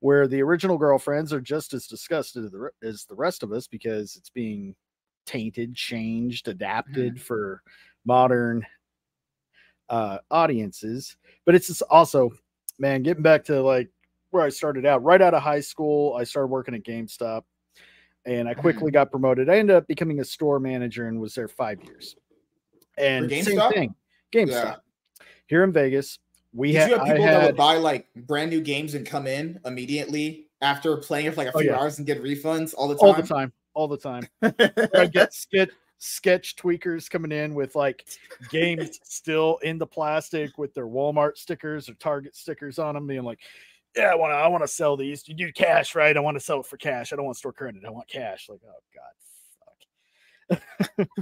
Where 0.00 0.28
the 0.28 0.42
original 0.42 0.78
girlfriends 0.78 1.32
are 1.32 1.40
just 1.40 1.74
as 1.74 1.88
disgusted 1.88 2.44
as 2.44 2.50
the 2.52 2.70
as 2.82 3.04
the 3.06 3.16
rest 3.16 3.42
of 3.42 3.52
us 3.52 3.66
because 3.66 4.14
it's 4.16 4.30
being 4.30 4.76
tainted, 5.26 5.74
changed, 5.74 6.46
adapted 6.48 7.20
for 7.20 7.62
modern 8.04 8.64
uh 9.88 10.18
audiences. 10.30 11.16
But 11.44 11.54
it's 11.54 11.66
just 11.66 11.82
also, 11.90 12.30
man, 12.78 13.02
getting 13.02 13.22
back 13.22 13.44
to 13.44 13.62
like 13.62 13.88
where 14.30 14.42
I 14.42 14.48
started 14.50 14.84
out, 14.86 15.02
right 15.02 15.22
out 15.22 15.34
of 15.34 15.42
high 15.42 15.60
school, 15.60 16.14
I 16.14 16.24
started 16.24 16.48
working 16.48 16.74
at 16.74 16.82
GameStop 16.82 17.42
and 18.26 18.48
I 18.48 18.54
quickly 18.54 18.90
got 18.90 19.10
promoted. 19.10 19.48
I 19.48 19.58
ended 19.58 19.76
up 19.76 19.86
becoming 19.86 20.20
a 20.20 20.24
store 20.24 20.60
manager 20.60 21.08
and 21.08 21.18
was 21.20 21.34
there 21.34 21.48
five 21.48 21.82
years. 21.82 22.16
And 22.98 23.30
same 23.30 23.58
GameStop? 23.58 23.72
thing, 23.72 23.94
GameStop 24.32 24.48
Yeah. 24.48 24.76
here 25.46 25.64
in 25.64 25.72
Vegas. 25.72 26.18
We 26.52 26.72
Did 26.72 26.80
had, 26.80 26.88
you 26.90 26.96
have 26.96 27.06
people 27.06 27.24
that 27.24 27.46
would 27.46 27.56
buy 27.56 27.76
like 27.76 28.06
brand 28.14 28.50
new 28.50 28.60
games 28.60 28.94
and 28.94 29.06
come 29.06 29.26
in 29.26 29.60
immediately 29.64 30.48
after 30.60 30.96
playing 30.96 31.26
it 31.26 31.34
for 31.34 31.42
like 31.42 31.48
a 31.48 31.56
Oh, 31.56 31.60
few 31.60 31.70
yeah. 31.70 31.78
hours 31.78 31.98
and 31.98 32.06
get 32.06 32.22
refunds 32.22 32.74
all 32.76 32.88
the 32.88 32.94
time? 32.96 33.04
all 33.04 33.14
the 33.14 33.22
time, 33.22 33.52
all 33.74 33.88
the 33.88 33.96
time. 33.96 34.28
I 34.42 35.06
get 35.06 35.32
sketch 35.32 35.70
sketch 35.98 36.56
tweakers 36.56 37.10
coming 37.10 37.32
in 37.32 37.54
with 37.54 37.74
like 37.74 38.06
games 38.50 39.00
still 39.04 39.58
in 39.62 39.78
the 39.78 39.86
plastic 39.86 40.56
with 40.58 40.72
their 40.74 40.86
Walmart 40.86 41.36
stickers 41.36 41.88
or 41.88 41.94
Target 41.94 42.36
stickers 42.36 42.78
on 42.78 42.94
them, 42.94 43.06
being 43.06 43.24
like, 43.24 43.40
"Yeah, 43.96 44.04
I 44.12 44.14
want 44.14 44.32
to, 44.32 44.36
I 44.36 44.46
want 44.48 44.62
to 44.62 44.68
sell 44.68 44.96
these. 44.96 45.26
You 45.28 45.34
do 45.34 45.52
cash, 45.52 45.94
right? 45.94 46.16
I 46.16 46.20
want 46.20 46.36
to 46.36 46.40
sell 46.40 46.60
it 46.60 46.66
for 46.66 46.76
cash. 46.76 47.12
I 47.12 47.16
don't 47.16 47.24
want 47.24 47.36
store 47.36 47.52
credit. 47.52 47.84
I 47.84 47.90
want 47.90 48.08
cash." 48.08 48.48
Like, 48.48 48.60
oh 48.66 48.72
god, 48.94 50.58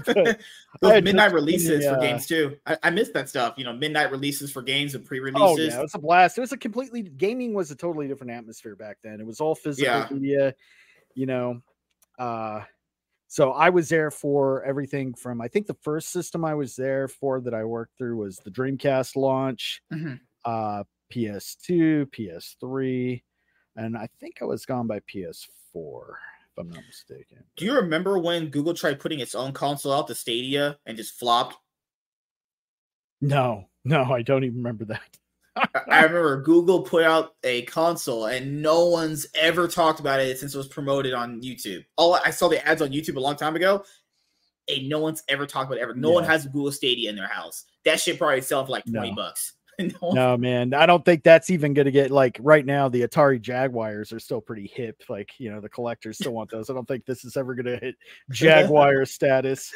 fuck. 0.06 0.36
Those 0.80 1.02
midnight 1.02 1.32
releases 1.32 1.86
for 1.86 1.94
uh, 1.94 2.00
games 2.00 2.26
too. 2.26 2.56
I, 2.66 2.76
I 2.82 2.90
miss 2.90 3.08
that 3.10 3.28
stuff. 3.28 3.54
You 3.56 3.64
know, 3.64 3.72
midnight 3.72 4.10
releases 4.10 4.52
for 4.52 4.62
games 4.62 4.94
and 4.94 5.04
Oh 5.04 5.08
pre-releases. 5.08 5.72
yeah, 5.72 5.78
it 5.78 5.82
was 5.82 5.94
a 5.94 5.98
blast. 5.98 6.38
It 6.38 6.42
was 6.42 6.52
a 6.52 6.56
completely 6.56 7.02
gaming 7.02 7.54
was 7.54 7.70
a 7.70 7.76
totally 7.76 8.08
different 8.08 8.32
atmosphere 8.32 8.76
back 8.76 8.98
then. 9.02 9.20
It 9.20 9.26
was 9.26 9.40
all 9.40 9.54
physical 9.54 10.00
Yeah. 10.00 10.06
media, 10.10 10.54
you 11.14 11.26
know. 11.26 11.62
Uh 12.18 12.62
so 13.28 13.52
I 13.52 13.70
was 13.70 13.88
there 13.88 14.10
for 14.10 14.62
everything 14.64 15.14
from 15.14 15.40
I 15.40 15.48
think 15.48 15.66
the 15.66 15.74
first 15.82 16.10
system 16.10 16.44
I 16.44 16.54
was 16.54 16.76
there 16.76 17.08
for 17.08 17.40
that 17.42 17.54
I 17.54 17.64
worked 17.64 17.96
through 17.98 18.16
was 18.16 18.38
the 18.38 18.50
Dreamcast 18.50 19.16
launch, 19.16 19.82
Mhm. 19.92 20.20
uh 20.44 20.84
PS2, 21.12 22.06
PS3, 22.06 23.22
and 23.76 23.96
I 23.96 24.08
think 24.20 24.42
I 24.42 24.44
was 24.44 24.66
gone 24.66 24.86
by 24.88 25.00
PS4 25.00 26.18
if 26.50 26.58
I'm 26.58 26.68
not 26.70 26.84
mistaken. 26.86 27.44
Do 27.56 27.64
you 27.64 27.74
remember 27.74 28.18
when 28.18 28.48
Google 28.50 28.74
tried 28.74 28.98
putting 29.00 29.20
its 29.20 29.34
own 29.34 29.52
console 29.52 29.92
out, 29.92 30.06
the 30.06 30.14
Stadia, 30.14 30.78
and 30.86 30.96
just 30.96 31.18
flopped? 31.18 31.56
No, 33.20 33.68
no, 33.84 34.04
I 34.04 34.22
don't 34.22 34.44
even 34.44 34.56
remember 34.58 34.84
that. 34.86 35.18
I- 35.90 36.02
remember 36.04 36.42
Google 36.42 36.82
put 36.82 37.04
out 37.04 37.34
a 37.44 37.62
console, 37.62 38.26
and 38.26 38.60
no 38.62 38.86
one's 38.88 39.26
ever 39.34 39.66
talked 39.68 40.00
about 40.00 40.20
it 40.20 40.38
since 40.38 40.54
it 40.54 40.58
was 40.58 40.68
promoted 40.68 41.14
on 41.14 41.40
YouTube. 41.42 41.84
All 41.96 42.14
I 42.14 42.30
saw 42.30 42.48
the 42.48 42.64
ads 42.66 42.82
on 42.82 42.90
YouTube 42.90 43.16
a 43.16 43.20
long 43.20 43.36
time 43.36 43.56
ago, 43.56 43.84
and 44.68 44.88
no 44.88 44.98
one's 45.00 45.22
ever 45.28 45.46
talked 45.46 45.66
about 45.66 45.78
it 45.78 45.82
ever. 45.82 45.94
No 45.94 46.10
one 46.10 46.24
Yeah. 46.24 46.30
has 46.30 46.46
Google 46.46 46.72
Stadia 46.72 47.08
in 47.10 47.16
their 47.16 47.28
house. 47.28 47.64
That 47.84 48.00
shit 48.00 48.18
probably 48.18 48.40
sell 48.42 48.64
for 48.66 48.72
like 48.72 48.84
twenty 48.84 49.10
No. 49.10 49.16
bucks. 49.16 49.54
no, 49.78 50.10
No, 50.12 50.36
man, 50.38 50.72
I 50.72 50.86
don't 50.86 51.04
think 51.04 51.22
that's 51.22 51.50
even 51.50 51.74
going 51.74 51.84
to 51.84 51.90
get 51.92 52.10
like 52.10 52.38
right 52.40 52.64
now. 52.64 52.88
The 52.88 53.02
Atari 53.02 53.38
Jaguars 53.38 54.10
are 54.10 54.18
still 54.18 54.40
pretty 54.40 54.70
hip. 54.74 55.02
Like, 55.10 55.28
you 55.38 55.50
know, 55.50 55.60
the 55.60 55.68
collectors 55.68 56.16
still 56.16 56.32
want 56.32 56.50
those. 56.50 56.70
I 56.70 56.72
don't 56.72 56.88
think 56.88 57.04
this 57.04 57.26
is 57.26 57.36
ever 57.36 57.54
going 57.54 57.66
to 57.66 57.76
hit 57.76 57.94
Jaguar 58.30 59.04
status. 59.04 59.74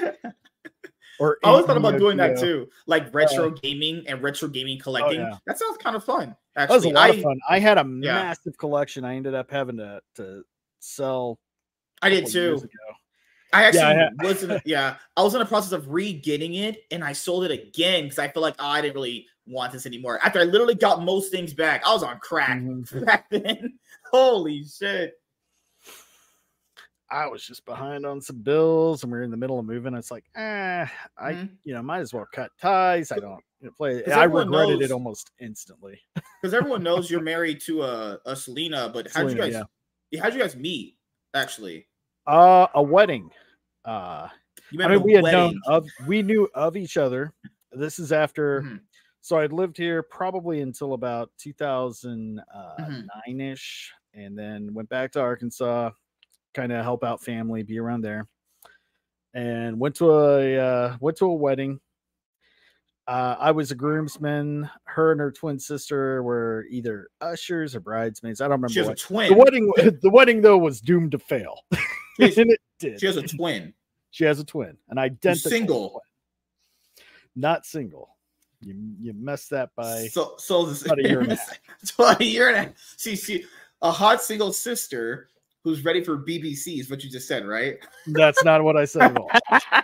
Or 1.21 1.37
I 1.45 1.49
always 1.51 1.67
thought 1.67 1.77
about 1.77 1.99
doing 1.99 2.17
that 2.17 2.39
too, 2.39 2.69
like 2.87 3.15
retro 3.15 3.51
gaming 3.51 4.05
and 4.09 4.23
retro 4.23 4.49
gaming 4.49 4.79
collecting. 4.81 5.21
Oh, 5.21 5.25
yeah. 5.29 5.37
That 5.47 5.59
sounds 5.59 5.77
kind 5.77 5.95
of 5.95 6.03
fun. 6.03 6.35
Actually, 6.57 6.67
That 6.67 6.75
was 6.75 6.85
a 6.87 6.89
lot 6.89 7.11
I, 7.11 7.15
of 7.15 7.23
fun. 7.23 7.41
I 7.49 7.59
had 7.59 7.77
a 7.77 7.83
Yeah. 7.83 8.15
massive 8.15 8.57
collection. 8.57 9.05
I 9.05 9.17
ended 9.17 9.35
up 9.35 9.51
having 9.51 9.77
to 9.77 10.01
to 10.17 10.43
sell. 10.79 11.39
I 12.01 12.09
did 12.09 12.27
too. 12.27 12.59
I 13.53 13.65
actually 13.65 13.83
I 13.83 14.09
was 14.23 14.43
in, 14.43 14.59
yeah, 14.65 14.97
I 15.15 15.23
was 15.23 15.35
in 15.35 15.41
the 15.41 15.45
process 15.47 15.73
of 15.73 15.89
re-getting 15.91 16.55
it 16.55 16.85
and 16.91 17.05
I 17.05 17.13
sold 17.13 17.45
it 17.45 17.51
again 17.51 18.05
because 18.05 18.19
I 18.19 18.29
feel 18.29 18.43
like 18.43 18.55
oh, 18.59 18.67
I 18.67 18.81
didn't 18.81 18.95
really 18.95 19.27
want 19.47 19.73
this 19.73 19.85
anymore. 19.85 20.21
After 20.25 20.41
I 20.41 20.45
literally 20.45 20.75
got 20.75 21.03
most 21.05 21.31
things 21.31 21.53
back, 21.53 21.87
I 21.87 21.93
was 21.93 22.03
on 22.03 22.19
crack 22.21 22.61
Mhm. 22.61 23.05
back 23.05 23.27
then. 23.31 23.79
Holy 24.11 24.65
shit. 24.65 25.20
I 27.11 27.27
was 27.27 27.43
just 27.45 27.65
behind 27.65 28.07
on 28.07 28.21
some 28.21 28.37
bills, 28.43 29.03
and 29.03 29.11
we 29.13 29.19
are 29.19 29.23
in 29.23 29.31
the 29.31 29.37
middle 29.37 29.59
of 29.59 29.67
moving. 29.67 29.95
It's 29.95 30.11
like, 30.11 30.25
eh, 30.37 30.87
I 31.19 31.33
Mhm. 31.33 31.51
you 31.65 31.75
know 31.75 31.83
might 31.83 32.01
as 32.01 32.13
well 32.15 32.27
cut 32.33 32.51
ties. 32.61 33.11
I 33.11 33.19
don't 33.19 33.43
you 33.61 33.67
know, 33.67 33.73
play. 33.77 34.05
I 34.07 34.25
regretted 34.25 34.79
knows- 34.81 34.83
it 34.91 34.93
almost 34.93 35.31
instantly. 35.41 36.01
Because 36.43 36.55
everyone 36.55 36.83
knows 36.83 37.11
you're 37.11 37.21
married 37.21 37.61
to 37.67 37.83
a, 37.83 38.19
a 38.25 38.35
Selena, 38.35 38.89
but 38.89 39.11
how'd 39.13 39.31
you 39.31 39.37
guys 39.37 39.61
yeah, 40.11 40.23
how'd 40.23 40.33
you 40.33 40.41
guys 40.41 40.57
meet? 40.57 40.97
Actually, 41.35 41.87
Uh, 42.27 42.67
a 42.75 42.83
wedding. 42.83 43.31
Uh, 43.85 44.29
you 44.71 44.83
I 44.83 44.89
mean, 44.89 45.03
we 45.03 45.13
had 45.13 45.23
wedding. 45.25 45.39
known 45.39 45.61
of, 45.67 45.87
we 46.07 46.23
knew 46.23 46.49
of 46.55 46.77
each 46.79 46.97
other. 46.97 47.35
This 47.73 47.99
is 47.99 48.11
after, 48.11 48.63
Mhm. 48.63 48.81
so 49.21 49.37
I'd 49.39 49.53
lived 49.53 49.77
here 49.77 50.03
probably 50.03 50.63
until 50.63 50.95
about 50.95 51.31
2009 51.37 52.45
Mhm. 53.27 53.53
ish, 53.53 53.93
and 54.15 54.39
then 54.39 54.73
went 54.73 54.89
back 54.89 55.13
to 55.13 55.21
Arkansas, 55.21 55.91
kind 56.55 56.73
of 56.73 56.83
help 56.85 57.05
out 57.05 57.23
family, 57.23 57.63
be 57.63 57.79
around 57.79 58.03
there, 58.03 58.27
and 59.35 59.79
went 59.79 59.95
to 59.97 60.11
a 60.11 60.59
uh, 60.59 60.97
went 61.01 61.17
to 61.19 61.27
a 61.27 61.35
wedding. 61.35 61.81
Uh, 63.07 63.35
I 63.41 63.51
was 63.51 63.71
a 63.73 63.75
groomsman. 63.75 64.71
Her 64.85 65.11
and 65.13 65.21
her 65.21 65.33
twin 65.33 65.59
sister 65.59 66.23
were 66.23 66.67
either 66.71 67.09
ushers 67.21 67.75
or 67.75 67.81
bridesmaids. 67.81 68.41
I 68.41 68.45
don't 68.45 68.53
remember 68.53 68.73
She 68.73 68.79
has 68.81 68.89
a 68.89 68.95
twin. 68.95 69.31
The 69.33 69.37
wedding, 69.37 69.73
the 70.03 70.11
wedding 70.11 70.41
though, 70.43 70.59
was 70.59 70.81
doomed 70.81 71.13
to 71.13 71.19
fail, 71.19 71.59
She 72.17 72.23
has- 72.25 72.39
and 72.39 72.51
it 72.53 72.61
did. 72.79 73.01
She 73.01 73.07
has 73.07 73.17
a 73.17 73.23
twin. 73.23 73.75
She 74.13 74.25
has 74.25 74.39
a 74.41 74.45
twin, 74.45 74.77
an 74.89 74.99
identical 74.99 75.51
single. 75.51 75.89
twin. 75.91 77.07
Not 77.37 77.65
single. 77.67 78.17
You 78.61 78.75
you 79.01 79.13
messed 79.15 79.51
that 79.51 79.71
by 79.75 80.09
so 80.09 80.35
so 80.37 80.67
this, 80.67 80.85
about 80.85 80.99
a 80.99 81.09
year 81.09 81.21
and 81.21 81.33
a 81.33 81.37
half. 81.37 81.59
so 81.83 82.05
a 82.19 82.23
year 82.23 82.49
and 82.49 82.57
a 82.57 82.61
half. 82.65 82.73
See, 82.97 83.17
see, 83.17 83.45
a 83.83 83.91
hot 83.91 84.21
single 84.23 84.53
sister 84.53 85.29
who's 85.65 85.85
ready 85.85 86.03
for 86.03 86.17
BBC 86.19 86.79
is 86.81 86.91
what 86.91 87.03
you 87.05 87.11
just 87.11 87.29
said, 87.29 87.47
right? 87.47 87.77
that's 88.09 88.43
not 88.45 88.63
what 88.65 88.77
I 88.77 88.85
said 88.85 89.03
at 89.03 89.17
all. 89.19 89.31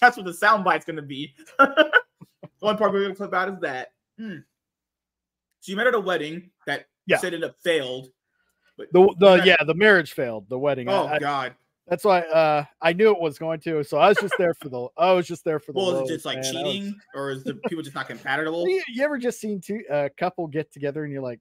That's 0.00 0.16
what 0.16 0.26
the 0.26 0.32
soundbite's 0.32 0.84
gonna 0.84 1.02
be. 1.02 1.34
One 2.60 2.76
part 2.76 2.92
we're 2.92 3.02
gonna 3.02 3.14
clip 3.14 3.32
out 3.32 3.48
is 3.48 3.60
that. 3.60 3.92
Hmm. 4.18 4.38
So 5.60 5.70
you 5.72 5.76
met 5.76 5.86
at 5.86 5.94
a 5.94 6.00
wedding 6.00 6.50
that 6.66 6.86
Yeah. 7.06 7.18
said 7.18 7.32
ended 7.34 7.50
up 7.50 7.56
failed. 7.62 8.08
But- 8.76 8.88
The 8.92 9.14
the 9.18 9.26
Okay. 9.34 9.46
yeah, 9.46 9.64
the 9.64 9.74
marriage 9.74 10.12
failed. 10.12 10.48
The 10.48 10.58
wedding. 10.58 10.88
Oh 10.88 11.06
I- 11.06 11.18
God. 11.20 11.54
that's 11.86 12.04
why 12.04 12.20
uh 12.22 12.64
I 12.82 12.92
knew 12.92 13.10
it 13.10 13.20
was 13.20 13.38
going 13.38 13.60
to. 13.60 13.84
So 13.84 13.98
I 13.98 14.08
was 14.08 14.18
just 14.18 14.34
there 14.38 14.54
for 14.54 14.68
the. 14.68 14.88
I 14.98 15.12
was 15.12 15.26
just 15.28 15.44
there 15.44 15.60
for 15.60 15.72
the. 15.72 15.78
Well, 15.78 16.02
is 16.04 16.10
it 16.10 16.14
just 16.14 16.24
like 16.24 16.38
man. 16.42 16.44
I 16.56 16.62
was- 16.62 16.72
cheating, 16.72 16.94
or 17.14 17.30
is 17.30 17.44
the 17.44 17.54
people 17.68 17.82
just 17.84 17.94
not 17.94 18.08
compatible? 18.08 18.68
you, 18.68 18.82
you 18.88 19.04
ever 19.04 19.18
just 19.18 19.40
seen 19.40 19.60
two 19.60 19.82
a 19.90 20.10
couple 20.10 20.46
get 20.48 20.72
together 20.72 21.04
and 21.04 21.12
you're 21.12 21.22
like, 21.22 21.40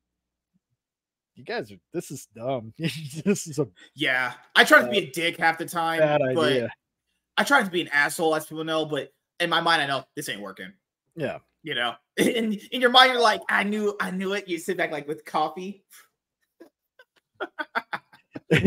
you 1.38 1.44
guys 1.46 1.72
are. 1.72 1.78
This 1.94 2.12
is 2.12 2.28
dumb. 2.36 2.74
this 2.78 3.48
is 3.48 3.60
a 3.60 3.68
Yeah, 3.96 4.34
I 4.56 4.64
try 4.64 4.82
to 4.82 4.90
be 4.90 4.98
a 4.98 5.12
dick 5.12 5.38
half 5.38 5.58
the 5.58 5.66
time, 5.66 6.00
bad 6.00 6.20
but 6.34 6.52
idea. 6.52 6.70
I 7.38 7.44
try 7.44 7.64
to 7.64 7.70
be 7.70 7.82
an 7.82 7.90
asshole, 7.90 8.36
as 8.36 8.48
people 8.48 8.64
know. 8.64 8.86
But 8.86 9.14
in 9.40 9.50
my 9.50 9.62
mind, 9.62 9.82
I 9.82 9.86
know 9.86 10.04
this 10.16 10.28
ain't 10.30 10.42
working. 10.42 10.74
Yeah. 11.16 11.38
You 11.64 11.76
know, 11.76 11.94
in 12.18 12.54
in 12.72 12.82
your 12.82 12.90
mind, 12.90 13.12
you're 13.14 13.22
like, 13.22 13.42
I 13.50 13.64
knew, 13.64 13.96
I 14.02 14.12
knew 14.12 14.34
it. 14.34 14.48
You 14.48 14.58
sit 14.58 14.78
back 14.78 14.92
like 14.92 15.08
with 15.08 15.24
coffee. 15.26 15.84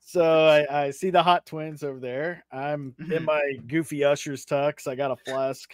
so 0.00 0.46
I, 0.46 0.86
I 0.86 0.90
see 0.90 1.10
the 1.10 1.22
hot 1.22 1.46
twins 1.46 1.82
over 1.82 2.00
there. 2.00 2.44
I'm 2.50 2.94
in 2.98 3.06
Mhm. 3.06 3.24
my 3.24 3.42
goofy 3.66 4.04
usher's 4.04 4.44
tux. 4.44 4.86
I 4.86 4.94
got 4.94 5.10
a 5.10 5.16
flask. 5.16 5.70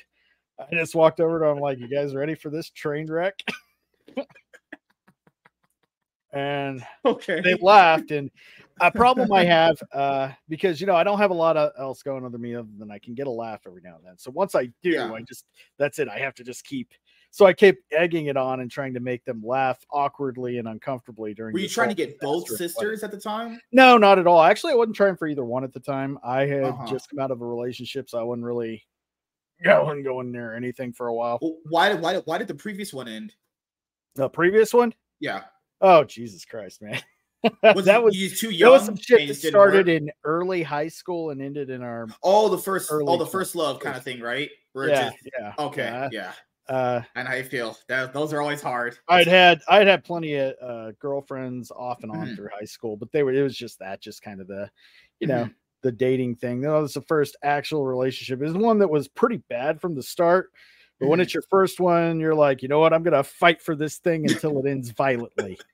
I 0.58 0.66
just 0.74 0.94
walked 0.94 1.20
over 1.20 1.38
to 1.40 1.46
them 1.46 1.58
like, 1.58 1.78
you 1.78 1.88
guys 1.88 2.14
ready 2.14 2.34
for 2.34 2.50
this 2.50 2.68
train 2.70 3.10
wreck? 3.10 3.34
And 6.32 6.84
okay. 7.04 7.40
they 7.40 7.56
laughed 7.60 8.10
and 8.10 8.30
a 8.80 8.90
problem 8.90 9.32
i 9.32 9.44
have 9.44 9.76
uh 9.92 10.30
because 10.48 10.80
you 10.80 10.86
know 10.86 10.94
i 10.94 11.02
don't 11.04 11.18
have 11.18 11.30
a 11.30 11.34
lot 11.34 11.56
of 11.56 11.70
else 11.78 12.02
going 12.02 12.24
on 12.24 12.32
with 12.32 12.40
me 12.40 12.54
other 12.54 12.68
than 12.78 12.90
i 12.90 12.98
can 12.98 13.14
get 13.14 13.26
a 13.26 13.30
laugh 13.30 13.60
every 13.66 13.82
now 13.82 13.96
and 13.96 14.04
then 14.06 14.16
so 14.16 14.30
once 14.30 14.54
i 14.54 14.66
do 14.82 14.90
Yeah. 14.90 15.12
i 15.12 15.20
just 15.22 15.46
that's 15.78 15.98
it 15.98 16.08
i 16.08 16.18
have 16.18 16.34
to 16.34 16.44
just 16.44 16.64
keep 16.64 16.92
so 17.30 17.46
i 17.46 17.52
keep 17.52 17.78
egging 17.92 18.26
it 18.26 18.36
on 18.36 18.60
and 18.60 18.70
trying 18.70 18.94
to 18.94 19.00
make 19.00 19.24
them 19.24 19.42
laugh 19.44 19.78
awkwardly 19.90 20.58
and 20.58 20.68
uncomfortably 20.68 21.34
during 21.34 21.52
Were 21.52 21.58
you 21.60 21.68
trying 21.68 21.88
to 21.88 21.94
get 21.94 22.18
both 22.20 22.48
sisters 22.48 23.02
at 23.02 23.10
the 23.10 23.20
time? 23.20 23.60
no 23.72 23.98
not 23.98 24.18
at 24.18 24.26
all 24.26 24.40
actually 24.42 24.72
i 24.72 24.76
wasn't 24.76 24.96
trying 24.96 25.16
for 25.16 25.26
either 25.26 25.44
one 25.44 25.64
at 25.64 25.72
the 25.72 25.80
time 25.80 26.18
i 26.24 26.46
had 26.46 26.64
Uh-huh. 26.64 26.86
just 26.86 27.10
come 27.10 27.18
out 27.18 27.30
of 27.30 27.40
a 27.40 27.46
relationship 27.46 28.08
so 28.08 28.18
i 28.18 28.22
wasn't 28.22 28.44
really 28.44 28.82
going 29.64 30.02
going 30.02 30.32
near 30.32 30.54
anything 30.54 30.90
for 30.92 31.08
a 31.08 31.14
while 31.14 31.38
Well, 31.42 31.56
why 31.68 31.90
did 31.90 32.00
why 32.00 32.14
did 32.14 32.22
why 32.24 32.38
did 32.38 32.48
the 32.48 32.54
previous 32.54 32.94
one 32.94 33.08
end? 33.08 33.34
the 34.14 34.28
previous 34.28 34.72
one 34.72 34.94
Yeah, 35.20 35.42
oh 35.80 36.04
jesus 36.04 36.44
christ 36.44 36.82
man 36.82 37.00
was 37.74 37.86
that 37.86 38.02
was 38.02 38.14
too 38.38 38.48
that 38.48 38.54
young. 38.54 38.70
was 38.72 38.84
some 38.84 38.96
shit 38.96 39.26
that 39.28 39.34
started 39.34 39.86
work? 39.86 39.96
in 40.02 40.10
early 40.24 40.62
high 40.62 40.88
school 40.88 41.30
and 41.30 41.40
ended 41.40 41.70
in 41.70 41.82
our 41.82 42.06
all 42.22 42.50
the 42.50 42.58
first, 42.58 42.90
all 42.92 43.16
the 43.16 43.24
first 43.26 43.54
love 43.56 43.80
kind 43.80 43.96
of 43.96 44.02
thing, 44.04 44.20
right? 44.20 44.50
Where 44.74 44.90
yeah, 44.90 45.04
just- 45.04 45.16
yeah. 45.38 45.52
okay, 45.58 45.84
yeah. 45.84 46.08
yeah. 46.12 46.32
Uh, 46.74 47.00
And 47.16 47.26
how 47.26 47.34
you 47.34 47.44
feel? 47.44 47.78
That 47.88 48.12
those 48.12 48.34
are 48.34 48.42
always 48.42 48.60
hard. 48.60 48.98
I'd 49.08 49.26
had 49.26 49.62
I'd 49.70 49.86
had 49.86 50.04
plenty 50.04 50.34
of 50.34 50.52
uh, 50.60 50.92
girlfriends 51.00 51.70
off 51.70 52.02
and 52.02 52.12
on 52.12 52.26
Mhm. 52.28 52.36
through 52.36 52.48
high 52.56 52.66
school, 52.66 52.98
but 52.98 53.10
they 53.10 53.22
were 53.22 53.32
it 53.32 53.42
was 53.42 53.56
just 53.56 53.78
that, 53.78 54.02
just 54.02 54.20
kind 54.20 54.42
of 54.42 54.46
the, 54.46 54.70
you 55.18 55.26
know, 55.26 55.44
Mm-hmm. 55.44 55.52
the 55.80 55.92
dating 55.92 56.36
thing. 56.36 56.60
That 56.60 56.72
was 56.72 56.92
the 56.92 57.00
first 57.00 57.36
actual 57.42 57.86
relationship. 57.86 58.38
It 58.42 58.44
was 58.44 58.52
one 58.52 58.78
that 58.80 58.90
was 58.90 59.08
pretty 59.08 59.38
bad 59.48 59.80
from 59.80 59.94
the 59.94 60.02
start. 60.02 60.50
But 61.00 61.08
when 61.08 61.18
it's 61.20 61.32
your 61.32 61.42
first 61.50 61.80
one, 61.80 62.20
you're 62.20 62.34
like, 62.34 62.62
you 62.62 62.68
know 62.68 62.78
what? 62.78 62.92
I'm 62.92 63.02
gonna 63.02 63.24
fight 63.24 63.62
for 63.62 63.74
this 63.74 63.96
thing 63.98 64.30
until 64.30 64.58
it 64.64 64.68
ends 64.68 64.90
violently. 64.90 65.58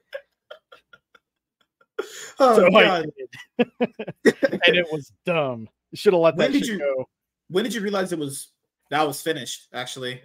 Oh 2.38 2.56
so 2.56 2.70
God! 2.70 3.06
and 3.58 4.76
it 4.76 4.86
was 4.92 5.10
dumb. 5.24 5.68
You 5.90 5.96
should 5.96 6.12
have 6.12 6.20
let 6.20 6.36
When 6.36 6.52
that 6.52 6.58
did 6.58 6.66
you- 6.68 6.78
go. 6.78 7.08
When 7.48 7.64
did 7.64 7.72
you 7.74 7.80
realize 7.80 8.12
it 8.12 8.18
was 8.18 8.48
that 8.90 9.06
was 9.06 9.22
finished? 9.22 9.68
Actually, 9.72 10.20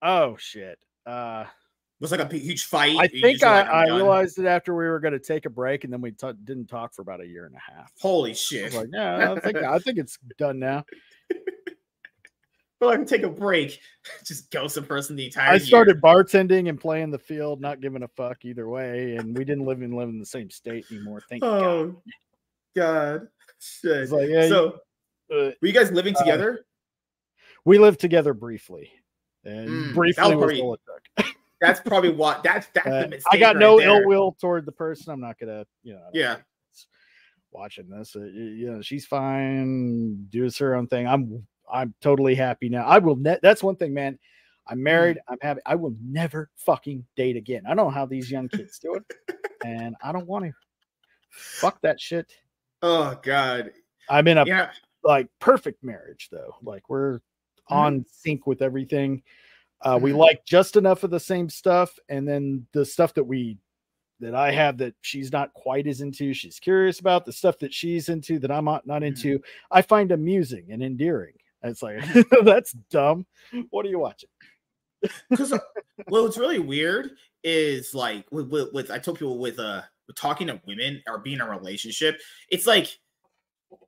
Oh 0.00 0.36
shit. 0.36 0.78
Uh 1.04 1.44
it 1.46 2.00
was 2.04 2.12
like 2.12 2.20
a 2.20 2.36
huge 2.36 2.66
fight. 2.66 2.96
I 2.96 3.08
think 3.08 3.42
I, 3.42 3.62
like, 3.62 3.70
I 3.70 3.96
realized 3.96 4.38
it 4.38 4.46
after 4.46 4.72
we 4.76 4.86
were 4.86 5.00
going 5.00 5.14
to 5.14 5.18
take 5.18 5.46
a 5.46 5.50
break, 5.50 5.82
and 5.82 5.92
then 5.92 6.00
we 6.00 6.12
t- 6.12 6.30
didn't 6.44 6.68
talk 6.68 6.94
for 6.94 7.02
about 7.02 7.20
a 7.20 7.26
year 7.26 7.44
and 7.46 7.56
a 7.56 7.72
half. 7.72 7.90
Holy 7.98 8.30
I 8.30 8.34
shit! 8.34 8.64
was 8.66 8.74
like, 8.76 8.88
yeah, 8.92 9.32
I 9.32 9.40
think 9.40 9.56
I 9.56 9.78
think 9.80 9.98
it's 9.98 10.16
done 10.38 10.60
now. 10.60 10.84
Well, 12.80 12.90
I 12.90 12.96
can 12.96 13.06
take 13.06 13.24
a 13.24 13.28
break. 13.28 13.80
Just 14.24 14.50
ghost 14.50 14.76
a 14.76 14.82
person 14.82 15.16
the 15.16 15.24
entire. 15.26 15.50
I 15.50 15.52
year. 15.54 15.60
started 15.60 16.00
bartending 16.00 16.68
and 16.68 16.80
playing 16.80 17.10
the 17.10 17.18
field, 17.18 17.60
not 17.60 17.80
giving 17.80 18.02
a 18.04 18.08
fuck 18.08 18.44
either 18.44 18.68
way, 18.68 19.16
and 19.16 19.36
we 19.36 19.44
didn't 19.44 19.64
live 19.66 19.82
in 19.82 19.92
live 19.92 20.08
in 20.08 20.18
the 20.20 20.26
same 20.26 20.48
state 20.50 20.86
anymore. 20.90 21.20
Thank 21.28 21.42
God. 21.42 21.62
Oh 21.62 22.02
God! 22.76 23.28
Shit. 23.58 24.10
Like, 24.10 24.28
yeah, 24.28 24.48
so, 24.48 24.78
Uh, 25.32 25.50
were 25.60 25.68
you 25.68 25.72
guys 25.72 25.90
living 25.90 26.14
uh, 26.16 26.20
together? 26.20 26.64
we 27.64 27.78
lived 27.78 27.98
together 28.00 28.32
briefly, 28.32 28.90
and 29.44 29.68
Mm, 29.68 29.94
briefly 29.94 30.22
was 30.22 30.34
was 30.36 30.38
probably- 30.44 30.60
all 30.62 30.74
it 30.74 30.80
took. 31.16 31.26
That's 31.60 31.80
probably 31.80 32.10
what. 32.10 32.44
That's 32.44 32.68
that's 32.72 32.86
Uh, 32.86 33.00
the 33.02 33.08
mistake. 33.08 33.24
I 33.32 33.36
got 33.38 33.56
right 33.56 33.60
no 33.60 33.78
there. 33.80 33.88
ill 34.02 34.06
will 34.08 34.36
toward 34.40 34.64
the 34.64 34.70
person. 34.72 35.12
I'm 35.12 35.20
not 35.20 35.36
gonna, 35.40 35.66
you 35.82 35.94
know. 35.94 36.08
Yeah. 36.14 36.36
Watching 37.50 37.88
this, 37.88 38.14
uh, 38.14 38.20
you 38.20 38.70
know, 38.70 38.80
she's 38.82 39.06
fine. 39.06 40.28
Does 40.30 40.56
her 40.58 40.76
own 40.76 40.86
thing. 40.86 41.08
I'm, 41.08 41.44
I'm 41.72 41.94
totally 42.00 42.34
happy 42.34 42.68
now. 42.68 42.84
I 42.86 42.98
will. 42.98 43.16
Ne- 43.16 43.38
that's 43.42 43.62
one 43.62 43.76
thing, 43.76 43.92
man. 43.94 44.14
Mm. 44.14 44.18
I'm 44.68 44.82
married. 44.82 45.18
I'm 45.28 45.38
happy. 45.40 45.60
I 45.66 45.74
will 45.74 45.94
never 46.02 46.50
fucking 46.56 47.04
date 47.16 47.36
again. 47.36 47.62
I 47.66 47.70
don't 47.74 47.86
know 47.86 47.90
how 47.90 48.04
these 48.06 48.30
young 48.30 48.48
kids 48.48 48.78
do 48.78 48.94
it, 48.96 49.36
and 49.64 49.96
I 50.02 50.12
don't 50.12 50.26
want 50.26 50.44
to. 50.44 50.52
Fuck 51.30 51.80
that 51.82 52.00
shit. 52.00 52.32
Oh 52.82 53.18
God! 53.22 53.70
I'm 54.08 54.26
in 54.28 54.38
a 54.38 54.44
Yeah. 54.46 54.70
like 55.04 55.28
perfect 55.40 55.82
marriage 55.84 56.28
though. 56.30 56.54
Like 56.62 56.88
we're 56.88 57.20
Mm-hmm. 57.70 57.74
on 57.76 58.06
sync 58.10 58.46
with 58.46 58.62
everything. 58.62 59.22
Uh, 59.82 59.98
we 60.00 60.12
Mhm. 60.12 60.16
like 60.16 60.44
just 60.46 60.76
enough 60.76 61.04
of 61.04 61.10
the 61.10 61.20
same 61.20 61.50
stuff, 61.50 61.98
and 62.08 62.26
then 62.26 62.66
the 62.72 62.84
stuff 62.84 63.12
that 63.14 63.24
we 63.24 63.58
that 64.20 64.34
I 64.34 64.50
have 64.50 64.78
that 64.78 64.94
she's 65.02 65.30
not 65.30 65.52
quite 65.54 65.86
as 65.86 66.00
into, 66.00 66.32
she's 66.34 66.58
curious 66.58 66.98
about 66.98 67.24
the 67.26 67.32
stuff 67.32 67.58
that 67.58 67.72
she's 67.72 68.08
into 68.08 68.38
that 68.40 68.50
I'm 68.50 68.64
not, 68.64 68.84
not 68.86 69.02
Mhm. 69.02 69.06
into. 69.08 69.40
I 69.70 69.80
find 69.82 70.10
amusing 70.10 70.66
and 70.72 70.82
endearing. 70.82 71.34
And 71.62 71.72
it's 71.72 71.82
like 71.82 72.02
that's 72.44 72.72
dumb. 72.90 73.26
What 73.70 73.86
are 73.86 73.88
you 73.88 73.98
watching? 73.98 74.30
Because 75.30 75.52
well, 76.08 76.24
what's 76.24 76.38
really 76.38 76.58
weird 76.58 77.12
is 77.44 77.94
like 77.94 78.26
with, 78.32 78.48
with, 78.48 78.72
with 78.72 78.90
I 78.90 78.98
told 78.98 79.18
people 79.18 79.38
with 79.38 79.60
uh 79.60 79.82
with 80.08 80.16
talking 80.16 80.48
to 80.48 80.60
women 80.66 81.02
or 81.06 81.18
being 81.18 81.36
in 81.36 81.40
a 81.40 81.48
relationship, 81.48 82.18
it's 82.50 82.66
like 82.66 82.98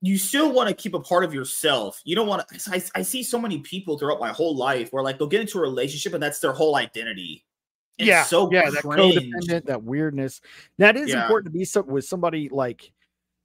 you 0.02 0.18
still 0.18 0.52
want 0.52 0.68
to 0.68 0.74
keep 0.74 0.94
a 0.94 1.00
part 1.00 1.24
of 1.24 1.35
yourself. 1.35 2.00
You 2.04 2.14
don't 2.14 2.26
want 2.28 2.46
to. 2.48 2.70
I, 2.70 2.83
I 2.94 3.02
see 3.02 3.22
so 3.22 3.40
many 3.40 3.59
people 3.59 3.98
throughout 3.98 4.20
my 4.20 4.30
whole 4.30 4.56
life 4.56 4.92
where 4.92 5.02
like 5.02 5.18
they'll 5.18 5.28
get 5.28 5.40
into 5.40 5.59
a 5.59 5.62
relationship 5.62 6.14
and 6.14 6.22
that's 6.22 6.38
their 6.38 6.52
whole 6.52 6.76
identity. 6.76 7.44
It's 7.98 8.06
yeah, 8.06 8.24
so 8.24 8.50
yeah, 8.50 8.70
that 8.70 8.85
codependent, 8.85 9.66
that 9.66 9.83
weirdness. 9.83 10.40
That 10.78 10.96
is 10.96 11.11
Yeah. 11.11 11.22
important 11.22 11.52
to 11.52 11.59
be 11.59 11.64
some, 11.64 11.87
with 11.87 12.04
somebody 12.04 12.48
like 12.48 12.92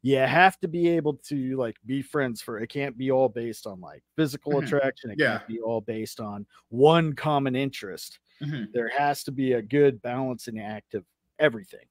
you 0.06 0.18
have 0.20 0.60
to 0.60 0.68
be 0.68 0.88
able 0.88 1.16
to 1.16 1.58
like 1.58 1.78
be 1.88 2.00
friends 2.04 2.40
for 2.40 2.60
it 2.60 2.68
can't 2.70 2.96
be 2.96 3.10
all 3.10 3.28
based 3.28 3.66
on 3.66 3.82
like 3.82 4.04
physical 4.16 4.54
Mhm. 4.54 4.64
attraction. 4.66 5.10
It 5.10 5.18
Yeah. 5.20 5.38
can't 5.40 5.48
be 5.48 5.60
all 5.60 5.82
based 5.82 6.20
on 6.20 6.46
one 6.70 7.14
common 7.14 7.56
interest. 7.56 8.20
Mhm. 8.40 8.72
There 8.72 8.88
has 8.90 9.24
to 9.24 9.32
be 9.32 9.54
a 9.54 9.64
good 9.64 10.00
balancing 10.04 10.60
act 10.60 10.94
of 10.94 11.06
everything. 11.40 11.88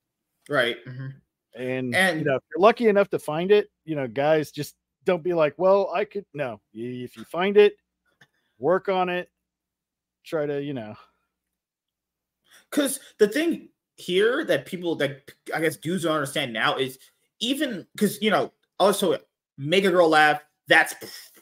Right. 0.48 0.77
mhm. 0.85 1.20
And, 1.57 1.92
And- 1.96 2.18
you 2.20 2.24
know, 2.24 2.37
if 2.37 2.42
you're 2.50 2.61
lucky 2.61 2.87
enough 2.87 3.11
to 3.11 3.18
find 3.18 3.50
it, 3.50 3.70
you 3.85 3.96
know, 3.96 4.07
guys, 4.07 4.53
just 4.53 4.77
don't 5.03 5.24
be 5.24 5.35
like, 5.35 5.59
well, 5.59 5.90
I 5.92 6.05
could 6.05 6.27
no. 6.35 6.61
If 6.72 7.16
you 7.16 7.24
find 7.24 7.57
it, 7.57 7.77
work 8.59 8.88
on 8.88 9.09
it, 9.09 9.29
try 10.22 10.46
to, 10.46 10.62
you 10.62 10.72
know, 10.74 10.94
Because 12.70 13.00
the 13.18 13.27
thing 13.29 13.70
here 13.96 14.44
that 14.44 14.66
people 14.66 14.94
that 14.96 15.33
I 15.55 15.61
guess 15.61 15.77
dudes 15.77 16.05
don't 16.05 16.14
understand 16.14 16.53
now 16.53 16.77
is 16.77 16.98
even 17.44 17.87
because 17.94 18.20
you 18.22 18.30
know 18.30 18.52
also 18.78 19.18
make 19.59 19.85
a 19.85 19.90
girl 19.90 20.09
laugh. 20.09 20.40
That's 20.66 20.94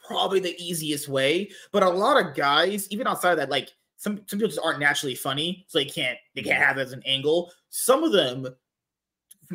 probably 0.07 0.41
the 0.41 0.61
easiest 0.63 1.09
way. 1.09 1.51
But 1.71 1.83
a 1.83 1.89
lot 1.89 2.25
of 2.25 2.35
guys, 2.35 2.91
even 2.91 3.07
outside 3.07 3.33
of 3.33 3.39
that, 3.39 3.51
like 3.51 3.71
some 3.97 4.21
some 4.27 4.39
people 4.39 4.49
just 4.49 4.61
aren't 4.63 4.81
naturally 4.81 5.15
funny, 5.15 5.65
so 5.69 5.79
they 5.79 5.85
can't 5.85 6.19
they 6.35 6.43
can't 6.43 6.63
have 6.63 6.79
it 6.79 6.83
as 6.83 6.93
an 6.93 7.03
angle. 7.07 7.53
Some 7.71 8.03
of 8.03 8.13
them, 8.13 8.49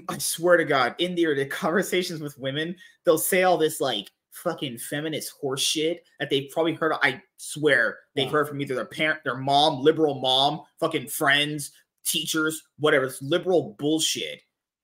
I 0.09 0.17
swear 0.17 0.57
to 0.57 0.65
God, 0.65 0.95
in 0.99 1.15
their 1.15 1.35
the 1.35 1.45
conversations 1.45 2.21
with 2.21 2.37
women, 2.39 2.75
they'll 3.03 3.17
say 3.17 3.43
all 3.43 3.57
this 3.57 3.81
like 3.81 4.09
fucking 4.31 4.77
feminist 4.77 5.33
horse 5.41 5.61
shit 5.61 6.05
that 6.19 6.29
they've 6.29 6.49
probably 6.51 6.73
heard. 6.73 6.93
I 7.01 7.21
swear 7.37 7.97
they've 8.15 8.31
heard 8.31 8.47
from 8.47 8.61
either 8.61 8.75
their 8.75 8.85
parent, 8.85 9.23
their 9.23 9.37
mom, 9.37 9.81
liberal 9.83 10.19
mom, 10.21 10.61
fucking 10.79 11.07
friends, 11.07 11.71
teachers, 12.05 12.63
whatever. 12.79 13.05
It's 13.05 13.21
liberal 13.21 13.75
bullshit, 13.79 14.41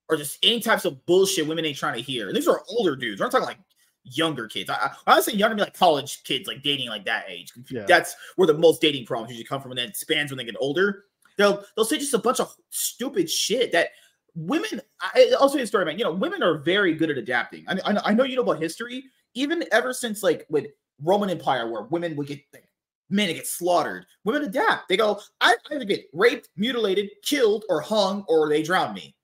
or 0.09 0.17
just 0.17 0.37
any 0.43 0.59
types 0.59 0.85
of 0.85 1.05
bullshit 1.05 1.47
women 1.47 1.65
ain't 1.65 1.77
trying 1.77 1.95
to 1.95 2.01
hear. 2.01 2.27
And 2.27 2.35
these 2.35 2.47
are 2.47 2.63
older 2.69 2.95
dudes. 2.95 3.19
We're 3.19 3.25
not 3.25 3.31
talking 3.31 3.47
like 3.47 3.59
younger 4.03 4.47
kids. 4.47 4.69
I, 4.69 4.91
I, 5.07 5.17
I 5.17 5.21
say 5.21 5.33
younger, 5.33 5.53
I 5.53 5.55
mean 5.55 5.63
like 5.63 5.77
college 5.77 6.23
kids, 6.23 6.47
like 6.47 6.63
dating 6.63 6.89
like 6.89 7.05
that 7.05 7.25
age. 7.29 7.51
Yeah. 7.69 7.85
That's 7.87 8.15
where 8.35 8.47
the 8.47 8.53
most 8.53 8.81
dating 8.81 9.05
problems 9.05 9.31
usually 9.31 9.47
come 9.47 9.61
from, 9.61 9.71
and 9.71 9.77
then 9.77 9.89
it 9.89 9.97
spans 9.97 10.31
when 10.31 10.37
they 10.37 10.45
get 10.45 10.55
older. 10.59 11.05
They'll 11.37 11.63
they'll 11.75 11.85
say 11.85 11.97
just 11.97 12.13
a 12.13 12.19
bunch 12.19 12.39
of 12.39 12.55
stupid 12.69 13.29
shit 13.29 13.71
that 13.71 13.89
women. 14.35 14.81
I, 15.01 15.33
I'll 15.39 15.49
say 15.49 15.61
a 15.61 15.67
story, 15.67 15.85
man. 15.85 15.97
You 15.97 16.03
know, 16.03 16.11
women 16.11 16.43
are 16.43 16.57
very 16.59 16.93
good 16.93 17.09
at 17.09 17.17
adapting. 17.17 17.65
I, 17.67 17.77
I, 17.85 18.09
I 18.09 18.13
know 18.13 18.23
you 18.23 18.35
know 18.35 18.43
about 18.43 18.61
history, 18.61 19.05
even 19.33 19.63
ever 19.71 19.93
since 19.93 20.21
like 20.21 20.45
with 20.49 20.67
Roman 21.01 21.29
Empire, 21.29 21.71
where 21.71 21.83
women 21.83 22.15
would 22.15 22.27
get 22.27 22.41
like, 22.53 22.67
men 23.09 23.33
get 23.33 23.47
slaughtered. 23.47 24.05
Women 24.25 24.43
adapt. 24.43 24.89
They 24.89 24.97
go, 24.97 25.19
I 25.41 25.55
either 25.71 25.85
get 25.85 26.05
raped, 26.13 26.49
mutilated, 26.55 27.09
killed, 27.23 27.63
or 27.69 27.81
hung, 27.81 28.25
or 28.27 28.49
they 28.49 28.63
drown 28.63 28.93
me, 28.93 29.15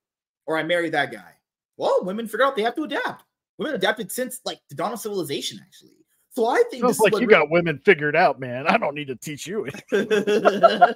or 0.50 0.58
I 0.58 0.64
marry 0.64 0.90
that 0.90 1.12
guy. 1.12 1.36
Well, 1.78 2.00
women 2.02 2.28
figure 2.28 2.44
out 2.44 2.56
they 2.56 2.64
have 2.64 2.76
to 2.76 2.84
adapt. 2.84 3.24
Women 3.60 3.76
adapted 3.76 4.12
since 4.12 4.42
like 4.46 4.60
the 4.68 4.76
dawn 4.76 4.92
of 4.92 5.00
civilization, 5.00 5.60
actually. 5.62 5.92
So 6.32 6.48
I 6.48 6.64
think 6.72 6.84
Sounds 6.84 7.00
like 7.00 7.14
you 7.14 7.20
what 7.22 7.30
got 7.30 7.52
women 7.52 7.80
figured 7.86 8.16
out, 8.16 8.40
man. 8.40 8.66
I 8.68 8.78
don't 8.78 8.96
need 8.96 9.08
to 9.08 9.16
teach 9.16 9.46
you. 9.46 9.68
no, 9.92 10.94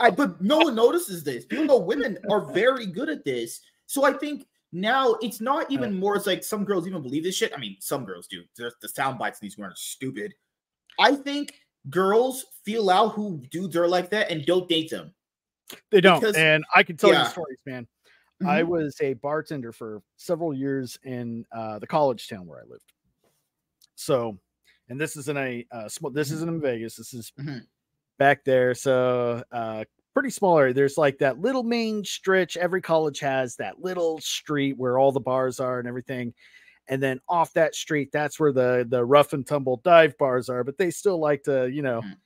I, 0.00 0.10
but 0.10 0.42
no 0.42 0.58
one 0.58 0.74
notices 0.74 1.22
this. 1.22 1.44
People 1.44 1.66
know 1.66 1.78
women 1.78 2.18
are 2.28 2.52
very 2.52 2.86
good 2.86 3.08
at 3.08 3.24
this. 3.24 3.60
So 3.86 4.04
I 4.04 4.12
think 4.12 4.46
now 4.72 5.14
it's 5.22 5.40
not 5.40 5.70
even 5.70 5.94
more. 5.94 6.16
It's 6.16 6.26
like 6.26 6.42
some 6.42 6.64
girls 6.64 6.88
even 6.88 7.00
believe 7.02 7.22
this 7.22 7.36
shit. 7.36 7.52
I 7.54 7.60
mean, 7.60 7.76
some 7.78 8.04
girls 8.04 8.26
do. 8.26 8.42
The, 8.56 8.72
the 8.82 8.88
sound 8.88 9.18
bites 9.18 9.40
in 9.40 9.46
these 9.46 9.56
women 9.56 9.70
are 9.70 9.76
stupid. 9.76 10.34
I 10.98 11.14
think 11.14 11.54
girls 11.88 12.44
feel 12.64 12.90
out 12.90 13.12
who 13.12 13.40
dudes 13.50 13.76
are 13.76 13.86
like 13.86 14.10
that 14.10 14.30
and 14.32 14.44
don't 14.44 14.68
date 14.68 14.90
them. 14.90 15.14
They 15.92 16.00
don't. 16.00 16.20
Because- 16.20 16.36
and 16.36 16.64
I 16.74 16.82
can 16.82 16.96
tell 16.96 17.12
yeah. 17.12 17.22
you 17.24 17.30
stories, 17.30 17.60
man. 17.64 17.86
I 18.44 18.62
Mhm. 18.62 18.64
was 18.64 18.96
a 19.00 19.14
bartender 19.14 19.72
for 19.72 20.02
several 20.16 20.54
years 20.54 20.98
in 21.04 21.46
uh, 21.52 21.78
the 21.78 21.86
college 21.86 22.28
town 22.28 22.46
where 22.46 22.60
I 22.60 22.64
lived. 22.64 22.92
So, 23.94 24.38
and 24.88 25.00
this 25.00 25.16
is 25.16 25.28
in 25.28 25.36
a 25.36 25.66
uh, 25.70 25.88
small. 25.88 26.10
This 26.10 26.30
isn't 26.30 26.48
in 26.48 26.60
Vegas. 26.60 26.96
This 26.96 27.14
is 27.14 27.32
Mhm. 27.38 27.66
back 28.18 28.44
there. 28.44 28.74
So, 28.74 29.44
uh, 29.52 29.84
pretty 30.14 30.30
small 30.30 30.58
area. 30.58 30.74
There's 30.74 30.98
like 30.98 31.18
that 31.18 31.40
little 31.40 31.64
main 31.64 32.04
stretch. 32.04 32.56
Every 32.56 32.82
college 32.82 33.20
has 33.20 33.56
that 33.56 33.80
little 33.80 34.20
street 34.20 34.78
where 34.78 34.98
all 34.98 35.12
the 35.12 35.20
bars 35.20 35.60
are 35.60 35.78
and 35.78 35.88
everything. 35.88 36.34
And 36.88 37.02
then 37.02 37.20
off 37.28 37.54
that 37.54 37.74
street, 37.74 38.10
that's 38.12 38.40
where 38.40 38.52
the 38.52 38.86
the 38.88 39.04
rough 39.04 39.32
and 39.34 39.46
tumble 39.46 39.78
dive 39.78 40.18
bars 40.18 40.48
are. 40.50 40.64
But 40.64 40.78
they 40.78 40.90
still 40.90 41.20
like 41.20 41.44
to, 41.44 41.70
you 41.70 41.82
know, 41.82 42.02
Mhm. 42.02 42.20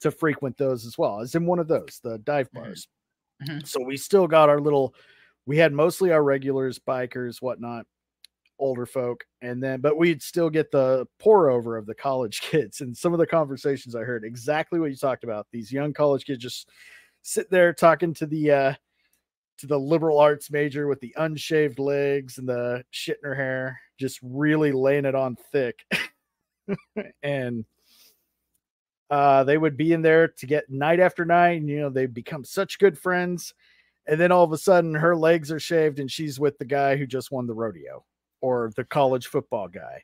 to 0.00 0.10
frequent 0.10 0.58
those 0.58 0.86
as 0.86 0.98
well. 0.98 1.20
As 1.20 1.34
in 1.34 1.46
one 1.46 1.58
of 1.60 1.68
those, 1.68 2.00
the 2.02 2.18
dive 2.18 2.52
Mhm. 2.52 2.54
bars. 2.54 2.88
Mhm. 3.42 3.66
So 3.66 3.80
we 3.82 3.96
still 3.98 4.26
got 4.28 4.48
our 4.50 4.60
little. 4.60 4.94
We 5.46 5.56
had 5.58 5.72
mostly 5.72 6.10
our 6.10 6.22
regulars, 6.24 6.78
bikers, 6.78 7.40
whatnot, 7.40 7.86
older 8.58 8.86
folk, 8.86 9.24
and 9.42 9.62
then 9.62 9.80
but 9.80 9.96
we'd 9.96 10.22
still 10.22 10.50
get 10.50 10.70
the 10.70 11.06
pour 11.18 11.50
over 11.50 11.76
of 11.76 11.86
the 11.86 11.94
college 11.94 12.40
kids. 12.42 12.80
And 12.80 12.96
some 12.96 13.12
of 13.12 13.18
the 13.18 13.26
conversations 13.26 13.94
I 13.94 14.00
heard 14.00 14.24
exactly 14.24 14.80
what 14.80 14.90
you 14.90 14.96
talked 14.96 15.24
about. 15.24 15.46
These 15.52 15.72
young 15.72 15.92
college 15.92 16.24
kids 16.24 16.42
just 16.42 16.68
sit 17.22 17.50
there 17.50 17.72
talking 17.72 18.14
to 18.14 18.26
the 18.26 18.50
uh 18.50 18.74
to 19.58 19.66
the 19.66 19.78
liberal 19.78 20.18
arts 20.18 20.50
major 20.50 20.86
with 20.86 21.00
the 21.00 21.14
unshaved 21.16 21.78
legs 21.78 22.36
and 22.38 22.48
the 22.48 22.84
shit 22.90 23.18
in 23.22 23.28
her 23.28 23.34
hair, 23.34 23.80
just 23.98 24.18
really 24.22 24.70
laying 24.70 25.06
it 25.06 25.14
on 25.14 25.36
thick. 25.50 25.84
and 27.22 27.64
uh 29.10 29.44
they 29.44 29.56
would 29.56 29.76
be 29.76 29.92
in 29.92 30.02
there 30.02 30.28
to 30.28 30.46
get 30.46 30.68
night 30.68 31.00
after 31.00 31.24
night, 31.24 31.60
and 31.60 31.68
you 31.68 31.80
know, 31.80 31.90
they 31.90 32.06
become 32.06 32.44
such 32.44 32.78
good 32.78 32.98
friends. 32.98 33.54
And 34.06 34.20
then 34.20 34.32
all 34.32 34.44
of 34.44 34.52
a 34.52 34.58
sudden 34.58 34.94
her 34.94 35.16
legs 35.16 35.50
are 35.50 35.58
shaved 35.58 35.98
and 35.98 36.10
she's 36.10 36.38
with 36.38 36.58
the 36.58 36.64
guy 36.64 36.96
who 36.96 37.06
just 37.06 37.32
won 37.32 37.46
the 37.46 37.54
rodeo 37.54 38.04
or 38.40 38.70
the 38.76 38.84
college 38.84 39.26
football 39.26 39.68
guy. 39.68 40.02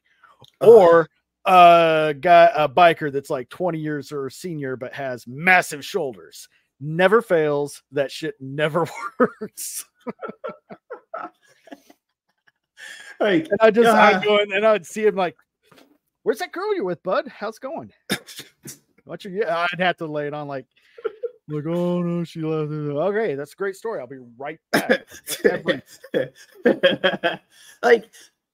Ugh. 0.61 0.69
Or 0.69 1.09
a 1.45 2.15
guy 2.21 2.51
a 2.55 2.69
biker 2.69 3.12
that's 3.12 3.31
like 3.31 3.49
20 3.49 3.79
years 3.79 4.12
or 4.12 4.31
senior 4.31 4.77
but 4.77 4.93
has 4.93 5.27
massive 5.27 5.85
shoulders 5.85 6.49
never 6.81 7.21
fails 7.21 7.83
that 7.91 8.12
shit 8.12 8.35
never 8.41 8.87
works 9.19 9.85
like 13.19 13.49
and 13.51 13.59
i 13.61 13.73
just 13.73 13.87
Yeah. 13.87 13.93
i 13.93 14.12
uh-huh. 14.12 14.25
go 14.25 14.38
in 14.38 14.53
and 14.53 14.65
i'd 14.65 14.87
see 14.87 15.05
him 15.05 15.17
like 15.17 15.37
where's 16.23 16.38
that 16.38 16.53
girl 16.53 16.73
you're 16.77 16.85
with 16.85 17.03
bud 17.03 17.27
how's 17.27 17.57
it 17.57 17.62
going 17.62 17.93
what's 19.05 19.25
your 19.25 19.33
yeah 19.33 19.67
i'd 19.73 19.81
have 19.81 19.97
to 19.97 20.07
lay 20.07 20.29
it 20.29 20.35
on 20.35 20.47
like 20.47 20.67
like 21.48 21.66
oh 21.66 22.02
no 22.02 22.24
she 22.24 22.40
left 22.40 22.70
okay 22.70 23.35
that's 23.35 23.52
a 23.52 23.57
great 23.57 23.74
story 23.74 24.00
i'll 24.00 24.07
be 24.07 24.18
right 24.38 24.61
back 24.70 25.07
like 27.83 28.05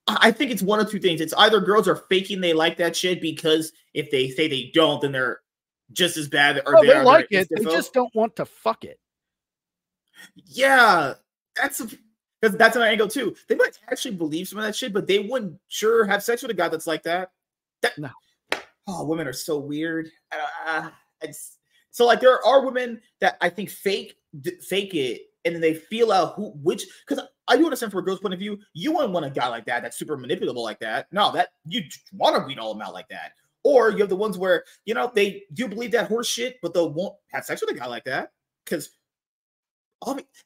I 0.06 0.16
I 0.20 0.30
think 0.30 0.50
it's 0.50 0.62
one 0.62 0.80
of 0.80 0.90
two 0.90 0.98
things. 1.00 1.20
It's 1.20 1.34
either 1.34 1.60
girls 1.60 1.86
are 1.86 1.96
faking 2.08 2.40
they 2.40 2.54
like 2.54 2.78
that 2.78 2.96
shit 2.96 3.20
because 3.20 3.72
if 3.92 4.10
they 4.10 4.30
say 4.30 4.48
they 4.48 4.70
don't, 4.72 5.02
then 5.02 5.12
they're 5.12 5.40
just 5.92 6.16
as 6.16 6.28
bad. 6.28 6.62
Or 6.64 6.78
oh, 6.78 6.80
they, 6.80 6.88
they 6.94 7.02
like 7.02 7.26
it 7.30 7.46
they 7.54 7.62
just 7.64 7.92
don't 7.92 8.14
want 8.14 8.34
to 8.36 8.46
fuck 8.46 8.84
it 8.84 8.98
yeah. 10.46 11.14
That's 11.56 11.82
because 12.40 12.56
that's 12.56 12.76
an 12.76 12.82
angle 12.82 13.08
too. 13.08 13.34
They 13.48 13.54
might 13.54 13.78
actually 13.90 14.14
believe 14.14 14.48
some 14.48 14.58
of 14.58 14.64
that 14.64 14.76
shit, 14.76 14.92
but 14.92 15.06
they 15.06 15.18
wouldn't 15.18 15.58
sure 15.68 16.04
have 16.04 16.22
sex 16.22 16.42
with 16.42 16.50
a 16.50 16.54
guy 16.54 16.68
that's 16.68 16.86
like 16.86 17.02
that. 17.04 17.32
That 17.82 17.98
No. 17.98 18.10
Oh, 18.86 19.04
women 19.04 19.26
are 19.26 19.32
so 19.32 19.58
weird. 19.58 20.10
Uh, 20.66 20.90
it's 21.20 21.57
so 21.98 22.06
like 22.06 22.20
there 22.20 22.40
are 22.46 22.64
women 22.64 23.00
that 23.20 23.38
I 23.40 23.48
think 23.48 23.70
fake 23.70 24.14
fake 24.60 24.94
it, 24.94 25.22
and 25.44 25.52
then 25.52 25.60
they 25.60 25.74
feel 25.74 26.12
out 26.12 26.34
who 26.36 26.50
which 26.62 26.86
because 27.04 27.24
I 27.48 27.56
do 27.56 27.64
understand 27.64 27.90
from 27.90 27.98
a 27.98 28.02
girl's 28.04 28.20
point 28.20 28.34
of 28.34 28.38
view, 28.38 28.56
you 28.72 28.92
wouldn't 28.92 29.12
want 29.12 29.26
a 29.26 29.30
guy 29.30 29.48
like 29.48 29.66
that 29.66 29.82
that's 29.82 29.98
super 29.98 30.16
manipulable 30.16 30.62
like 30.62 30.78
that. 30.78 31.08
No, 31.10 31.32
that 31.32 31.48
you 31.66 31.82
want 32.12 32.36
to 32.36 32.46
weed 32.46 32.60
all 32.60 32.72
them 32.72 32.82
out 32.82 32.94
like 32.94 33.08
that. 33.08 33.32
Or 33.64 33.90
you 33.90 33.98
have 33.98 34.10
the 34.10 34.14
ones 34.14 34.38
where 34.38 34.62
you 34.84 34.94
know 34.94 35.10
they 35.12 35.42
do 35.54 35.66
believe 35.66 35.90
that 35.90 36.06
horse 36.06 36.28
shit, 36.28 36.58
but 36.62 36.72
they 36.72 36.80
won't 36.80 37.16
have 37.32 37.44
sex 37.44 37.62
with 37.62 37.74
a 37.74 37.74
guy 37.76 37.86
like 37.86 38.04
that 38.04 38.30
because. 38.64 38.90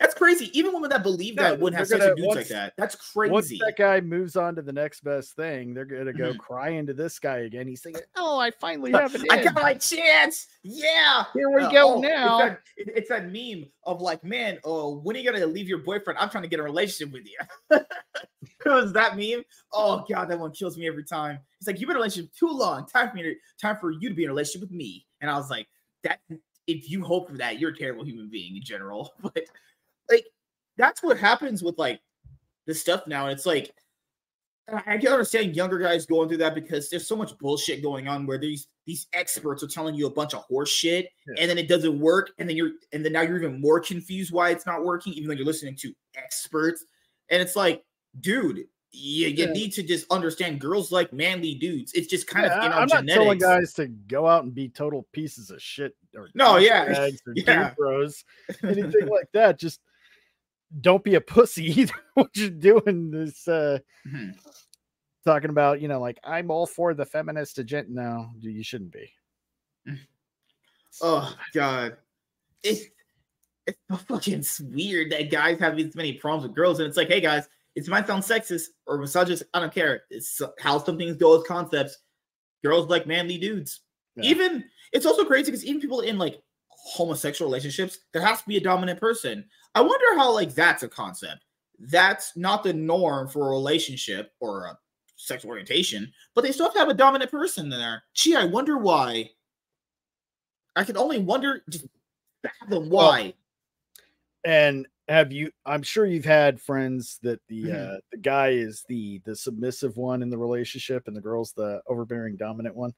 That's 0.00 0.14
crazy. 0.14 0.50
Even 0.58 0.72
women 0.72 0.90
that 0.90 1.02
believe 1.02 1.36
that 1.36 1.60
wouldn't 1.60 1.78
have 1.78 1.88
they're 1.88 1.98
sex 1.98 2.10
with 2.10 2.16
gonna- 2.18 2.34
dudes 2.34 2.36
like 2.36 2.48
that. 2.48 2.72
That's 2.78 2.96
once 3.14 3.48
crazy. 3.48 3.60
that 3.64 3.76
guy 3.76 4.00
moves 4.00 4.36
on 4.36 4.54
to 4.56 4.62
the 4.62 4.72
next 4.72 5.04
best 5.04 5.36
thing, 5.36 5.74
they're 5.74 5.84
gonna 5.84 6.12
go 6.12 6.32
Mhm. 6.32 6.38
cry 6.38 6.70
into 6.70 6.94
this 6.94 7.18
guy 7.18 7.38
again. 7.38 7.68
He's 7.68 7.82
thinking, 7.82 8.02
"Oh, 8.16 8.38
I 8.38 8.50
finally 8.52 8.92
have 8.92 9.14
it. 9.14 9.22
I 9.30 9.38
in. 9.38 9.44
got 9.44 9.54
my 9.54 9.74
chance. 9.74 10.46
Yeah. 10.62 11.24
Here 11.34 11.50
we 11.50 11.62
Uh, 11.62 11.70
go 11.70 11.94
oh, 11.96 12.00
now." 12.00 12.40
It's 12.76 12.86
that, 12.86 12.96
it's 12.98 13.08
that 13.10 13.30
meme 13.30 13.70
of 13.84 14.00
like, 14.00 14.24
man, 14.24 14.58
oh, 14.64 14.98
when 15.00 15.16
are 15.16 15.18
you 15.18 15.30
gonna 15.30 15.44
leave 15.46 15.68
your 15.68 15.78
boyfriend? 15.78 16.18
I'm 16.18 16.30
trying 16.30 16.44
to 16.44 16.48
get 16.48 16.60
a 16.60 16.62
relationship 16.62 17.12
with 17.12 17.26
you. 17.26 17.38
it 17.70 17.86
was 18.64 18.92
that 18.94 19.16
meme. 19.16 19.44
Oh 19.72 20.04
god, 20.08 20.26
that 20.30 20.38
one 20.38 20.52
kills 20.52 20.78
me 20.78 20.86
every 20.86 21.04
time. 21.04 21.38
It's 21.58 21.66
like 21.66 21.78
you've 21.78 21.88
been 21.88 21.96
in 21.96 22.00
a 22.00 22.00
relationship 22.00 22.32
too 22.32 22.48
long. 22.48 22.86
Time 22.86 23.10
for 23.10 23.16
me 23.16 23.22
to 23.22 23.34
time 23.60 23.76
for 23.78 23.90
you 23.90 24.08
to 24.08 24.14
be 24.14 24.24
in 24.24 24.30
a 24.30 24.32
relationship 24.32 24.62
with 24.62 24.70
me. 24.76 25.06
And 25.20 25.30
I 25.30 25.36
was 25.36 25.50
like, 25.50 25.68
that 26.04 26.20
if 26.66 26.90
you 26.90 27.04
hope 27.04 27.28
for 27.30 27.36
that, 27.38 27.58
you're 27.58 27.70
a 27.70 27.76
terrible 27.76 28.04
human 28.04 28.28
being 28.30 28.56
in 28.56 28.62
general. 28.62 29.12
But 29.22 29.44
like 30.10 30.26
that's 30.76 31.02
what 31.02 31.18
happens 31.18 31.62
with 31.62 31.78
like 31.78 32.00
this 32.66 32.80
stuff 32.80 33.06
now. 33.06 33.24
And 33.26 33.32
it's 33.32 33.46
like 33.46 33.74
I 34.86 34.96
can 34.96 35.08
understand 35.08 35.56
younger 35.56 35.78
guys 35.78 36.06
going 36.06 36.28
through 36.28 36.38
that 36.38 36.54
because 36.54 36.88
there's 36.88 37.06
so 37.06 37.16
much 37.16 37.36
bullshit 37.38 37.82
going 37.82 38.06
on 38.08 38.26
where 38.26 38.38
these 38.38 38.68
these 38.86 39.06
experts 39.12 39.62
are 39.62 39.66
telling 39.68 39.94
you 39.94 40.06
a 40.06 40.10
bunch 40.10 40.34
of 40.34 40.42
horse 40.44 40.70
shit 40.70 41.08
Yeah. 41.26 41.34
and 41.40 41.50
then 41.50 41.58
it 41.58 41.68
doesn't 41.68 41.98
work 41.98 42.30
and 42.38 42.48
then 42.48 42.56
you're 42.56 42.70
and 42.92 43.04
then 43.04 43.12
now 43.12 43.20
you're 43.22 43.36
even 43.36 43.60
more 43.60 43.80
confused 43.80 44.32
why 44.32 44.50
it's 44.50 44.64
not 44.66 44.84
working 44.84 45.12
even 45.14 45.28
though 45.28 45.34
you're 45.34 45.46
listening 45.46 45.76
to 45.76 45.92
experts 46.16 46.84
and 47.28 47.42
it's 47.42 47.56
like 47.56 47.84
dude 48.20 48.64
you, 48.92 49.28
you 49.28 49.46
Yeah. 49.46 49.52
need 49.52 49.72
to 49.72 49.82
just 49.82 50.10
understand 50.10 50.60
girls 50.60 50.92
like 50.92 51.12
manly 51.12 51.54
dudes 51.54 51.92
it's 51.94 52.06
just 52.08 52.26
kind 52.26 52.46
Yeah, 52.46 52.58
of 52.58 52.64
in 52.66 52.72
I- 52.72 52.74
our 52.76 52.80
I'm 52.82 52.88
not 52.88 53.06
telling 53.06 53.38
guys 53.38 53.72
to 53.74 53.86
go 53.86 54.26
out 54.26 54.44
and 54.44 54.54
be 54.54 54.68
total 54.68 55.06
pieces 55.12 55.50
of 55.50 55.62
shit 55.62 55.96
or 56.14 56.28
No, 56.34 56.58
yeah, 56.58 57.08
or 57.26 57.32
yeah. 57.34 57.72
bros, 57.76 58.24
anything 58.62 59.06
like 59.08 59.30
that. 59.32 59.58
Just 59.58 59.80
don't 60.80 61.02
be 61.04 61.14
a 61.14 61.20
pussy 61.34 61.64
either. 61.80 61.94
what 62.14 62.36
you're 62.36 62.50
doing 62.50 63.12
is 63.14 63.46
uh, 63.48 63.78
Mhm. 64.06 64.36
talking 65.24 65.50
about, 65.50 65.80
you 65.80 65.88
know, 65.88 66.00
like 66.00 66.18
I'm 66.24 66.50
all 66.50 66.66
for 66.66 66.92
the 66.94 67.06
feminist 67.06 67.58
agenda. 67.58 67.92
No, 67.92 68.30
you 68.40 68.62
shouldn't 68.62 68.92
be. 68.92 69.10
oh 71.00 71.34
god 71.54 71.96
it's 72.62 72.84
it's 73.66 73.78
so 73.90 73.96
fucking 73.96 74.44
weird 74.74 75.10
that 75.10 75.30
guys 75.30 75.58
have 75.58 75.76
these 75.76 75.94
many 75.96 76.12
problems 76.12 76.46
with 76.46 76.54
girls 76.54 76.78
and 76.78 76.86
it's 76.88 76.96
like 76.96 77.08
hey 77.08 77.20
guys 77.20 77.48
it 77.74 77.88
might 77.88 78.06
sound 78.06 78.22
sexist 78.22 78.66
or 78.86 78.98
misogynist 78.98 79.44
i 79.54 79.60
don't 79.60 79.74
care. 79.74 80.02
It's 80.10 80.40
how 80.60 80.78
some 80.78 80.98
things 80.98 81.16
go 81.16 81.36
with 81.36 81.46
concepts. 81.46 81.98
Girls 82.64 82.88
like 82.88 83.06
manly 83.06 83.38
dudes. 83.38 83.80
Yeah. 84.16 84.30
even 84.30 84.64
it's 84.92 85.06
also 85.06 85.24
crazy 85.24 85.50
because 85.50 85.64
even 85.64 85.80
people 85.80 86.00
in 86.00 86.18
like 86.18 86.42
homosexual 86.68 87.50
relationships 87.50 87.98
there 88.12 88.22
has 88.22 88.42
to 88.42 88.48
be 88.48 88.56
a 88.56 88.60
dominant 88.60 89.00
person. 89.00 89.44
I 89.74 89.80
wonder 89.80 90.16
how 90.16 90.32
like 90.32 90.54
that's 90.54 90.82
a 90.82 90.88
concept. 90.88 91.44
That's 91.78 92.36
not 92.36 92.62
the 92.62 92.72
norm 92.72 93.28
for 93.28 93.48
a 93.48 93.50
relationship 93.50 94.32
or 94.40 94.66
a 94.66 94.78
sexual 95.16 95.50
orientation 95.50 96.12
but 96.34 96.42
they 96.42 96.52
still 96.52 96.66
have 96.66 96.74
to 96.74 96.80
have 96.80 96.88
a 96.88 96.94
dominant 96.94 97.30
person 97.30 97.68
there. 97.68 98.02
Gee 98.14 98.36
i 98.36 98.44
wonder 98.44 98.76
why. 98.78 99.30
I 100.74 100.84
can 100.84 100.96
only 100.96 101.18
wonder 101.18 101.62
just 101.68 101.86
fathom 102.42 102.88
Well, 102.90 102.90
why. 102.90 103.34
And 104.44 104.86
have 105.08 105.32
you? 105.32 105.50
I'm 105.66 105.82
sure 105.82 106.06
you've 106.06 106.24
had 106.24 106.60
friends 106.60 107.18
that 107.22 107.40
the 107.48 107.64
Mhm. 107.64 107.96
uh, 107.96 108.00
the 108.12 108.18
guy 108.18 108.50
is 108.50 108.84
the 108.88 109.18
the 109.24 109.34
submissive 109.36 109.96
one 109.96 110.22
in 110.22 110.30
the 110.30 110.38
relationship, 110.38 111.08
and 111.08 111.16
the 111.16 111.20
girl's 111.20 111.52
the 111.52 111.82
overbearing 111.86 112.36
dominant 112.36 112.74
one. 112.76 112.94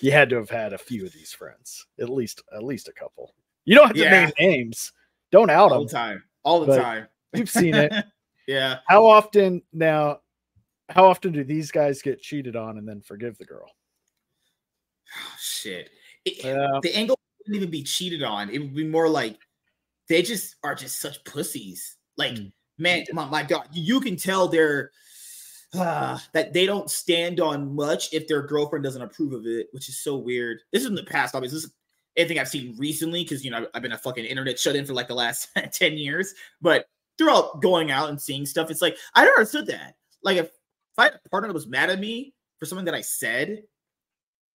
You 0.00 0.10
had 0.12 0.28
to 0.30 0.36
have 0.36 0.50
had 0.50 0.72
a 0.72 0.78
few 0.78 1.04
of 1.06 1.12
these 1.12 1.32
friends, 1.32 1.86
at 2.00 2.08
least 2.10 2.42
at 2.54 2.62
least 2.62 2.88
a 2.88 2.92
couple. 2.92 3.34
You 3.64 3.74
don't 3.76 3.86
have 3.86 3.96
to 3.96 4.02
Yeah. 4.02 4.26
name 4.26 4.32
names. 4.38 4.92
Don't 5.30 5.50
out 5.50 5.68
them 5.68 5.78
all 5.78 5.78
them. 5.80 5.86
the 5.86 5.92
time 5.92 6.24
all 6.44 6.60
the 6.64 6.76
time 6.76 7.08
You've 7.32 7.50
seen 7.50 7.74
it. 7.74 7.92
yeah 8.46 8.80
How 8.86 9.06
often 9.06 9.62
now? 9.72 10.20
How 10.90 11.06
often 11.06 11.32
do 11.32 11.42
these 11.44 11.70
guys 11.70 12.02
get 12.02 12.20
cheated 12.20 12.54
on 12.56 12.76
and 12.76 12.86
then 12.86 13.00
forgive 13.00 13.38
the 13.38 13.44
girl? 13.46 13.70
Oh, 15.16 15.34
shit. 15.40 15.90
It- 16.24 16.44
Yeah. 16.44 16.78
The 16.82 16.94
angle 16.94 17.18
wouldn't 17.38 17.56
even 17.56 17.70
be 17.70 17.82
cheated 17.82 18.22
on. 18.22 18.50
It 18.50 18.58
would 18.58 18.74
be 18.74 18.84
more 18.86 19.08
like 19.08 19.38
they 20.08 20.22
just 20.22 20.56
are 20.62 20.74
just 20.74 21.00
such 21.00 21.22
pussies. 21.24 21.96
Like, 22.16 22.34
Mm. 22.34 22.52
man, 22.78 23.04
my, 23.12 23.24
my 23.26 23.42
God, 23.42 23.68
you 23.72 24.00
can 24.00 24.16
tell 24.16 24.48
they're 24.48 24.90
uh, 25.74 26.18
that 26.32 26.52
they 26.52 26.66
don't 26.66 26.90
stand 26.90 27.40
on 27.40 27.74
much 27.74 28.12
if 28.12 28.26
their 28.28 28.42
girlfriend 28.42 28.84
doesn't 28.84 29.02
approve 29.02 29.32
of 29.32 29.46
it, 29.46 29.68
which 29.72 29.88
is 29.88 29.98
so 30.02 30.16
weird. 30.16 30.60
This 30.72 30.82
is 30.82 30.88
in 30.88 30.94
the 30.94 31.04
past, 31.04 31.34
obviously. 31.34 31.56
This 31.56 31.64
is 31.64 31.74
anything 32.16 32.38
I've 32.38 32.48
seen 32.48 32.76
recently 32.78 33.24
because 33.24 33.44
you 33.44 33.50
know 33.50 33.66
I've 33.74 33.82
been 33.82 33.92
a 33.92 33.98
fucking 33.98 34.24
internet 34.24 34.58
shut 34.58 34.76
in 34.76 34.86
for 34.86 34.94
like 34.94 35.08
the 35.08 35.14
last 35.14 35.48
10 35.72 35.94
years. 35.98 36.34
But 36.60 36.86
throughout 37.18 37.60
going 37.60 37.90
out 37.90 38.08
and 38.10 38.20
seeing 38.20 38.46
stuff, 38.46 38.70
it's 38.70 38.82
like 38.82 38.96
I 39.14 39.24
never 39.24 39.38
understood 39.38 39.66
that. 39.66 39.96
Like 40.22 40.36
if, 40.38 40.46
if 40.46 40.52
I 40.98 41.04
had 41.04 41.20
a 41.24 41.28
partner 41.28 41.48
that 41.48 41.54
was 41.54 41.66
mad 41.66 41.90
at 41.90 41.98
me 42.00 42.34
for 42.58 42.66
something 42.66 42.84
that 42.86 42.94
I 42.94 43.00
said, 43.00 43.62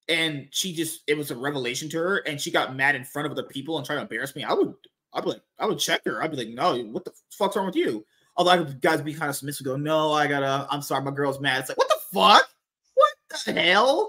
and 0.08 0.48
she 0.52 0.74
just 0.74 1.02
it 1.08 1.18
was 1.18 1.32
a 1.32 1.36
revelation 1.36 1.90
to 1.90 1.98
her, 2.00 2.18
and 2.20 2.40
she 2.40 2.52
got 2.52 2.76
mad 2.76 2.96
in 2.96 3.04
front 3.04 3.26
of 3.26 3.32
other 3.32 3.44
people 3.44 3.78
and 3.78 3.86
tried 3.86 3.98
to 3.98 4.02
embarrass 4.02 4.36
me, 4.36 4.44
I 4.44 4.54
would 4.54 4.74
I'd 5.14 5.24
be 5.24 5.32
like, 5.32 5.42
I 5.58 5.66
would 5.66 5.80
check 5.80 6.02
her. 6.06 6.22
I'd 6.22 6.32
be 6.32 6.38
like, 6.38 6.50
no, 6.50 6.78
what 6.92 7.06
the 7.06 7.12
fuck's 7.32 7.56
wrong 7.56 7.66
with 7.66 7.76
you? 7.76 8.06
Although 8.38 8.64
guys 8.66 9.02
be 9.02 9.14
kind 9.14 9.30
of 9.30 9.36
submissive, 9.36 9.66
go, 9.66 9.76
no, 9.76 10.14
I 10.14 10.28
gotta, 10.28 10.68
I'm 10.70 10.82
sorry, 10.82 11.04
my 11.04 11.12
girl's 11.12 11.40
mad. 11.42 11.60
It's 11.62 11.70
like, 11.70 11.78
what 11.78 11.90
the 11.90 12.00
fuck? 12.14 12.50
What 12.96 13.14
the 13.46 13.54
hell? 13.54 14.08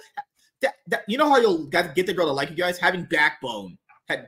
That, 0.63 0.75
that 0.89 1.05
you 1.09 1.17
know 1.17 1.29
how 1.29 1.39
you'll 1.39 1.67
get 1.67 1.95
get 1.95 2.07
the 2.07 2.13
girl 2.13 2.27
to 2.27 2.33
like 2.33 2.51
you 2.51 2.57
guys? 2.57 2.79
Having 2.79 3.05
backbone, 3.05 3.79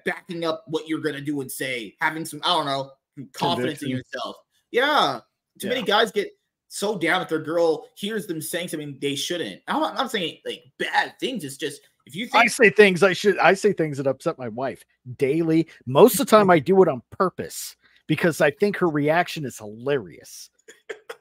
backing 0.04 0.44
up 0.44 0.64
what 0.66 0.88
you're 0.88 1.00
gonna 1.00 1.20
do 1.20 1.40
and 1.42 1.50
say, 1.52 1.94
having 2.00 2.24
some, 2.24 2.40
I 2.44 2.48
don't 2.48 2.66
know, 2.66 2.90
confidence 3.32 3.82
in 3.82 3.90
yourself. 3.90 4.36
Yeah. 4.70 5.20
Too 5.58 5.66
Yeah. 5.68 5.74
many 5.74 5.86
guys 5.86 6.10
get 6.10 6.30
so 6.68 6.96
down 6.96 7.20
if 7.20 7.28
their 7.28 7.38
girl 7.38 7.86
hears 7.96 8.26
them 8.26 8.40
saying 8.40 8.68
something 8.68 8.96
they 9.00 9.14
shouldn't. 9.14 9.60
I'm 9.68 9.80
not, 9.80 9.90
I'm 9.90 9.96
not 9.98 10.10
saying 10.10 10.38
like 10.46 10.64
bad 10.78 11.14
things. 11.20 11.44
It's 11.44 11.58
just 11.58 11.82
if 12.06 12.14
you 12.14 12.28
I 12.34 12.46
say 12.46 12.70
things 12.70 13.02
I 13.02 13.12
should. 13.12 13.38
I 13.38 13.54
say 13.54 13.72
things 13.72 13.98
that 13.98 14.06
upset 14.06 14.38
my 14.38 14.48
wife 14.48 14.84
daily. 15.16 15.68
Most 15.86 16.14
of 16.14 16.26
the 16.26 16.30
time, 16.30 16.50
I 16.50 16.58
do 16.58 16.82
it 16.82 16.88
on 16.88 17.02
purpose 17.10 17.76
because 18.06 18.40
I 18.40 18.50
think 18.50 18.76
her 18.78 18.88
reaction 18.88 19.44
is 19.44 19.58
hilarious. 19.58 20.50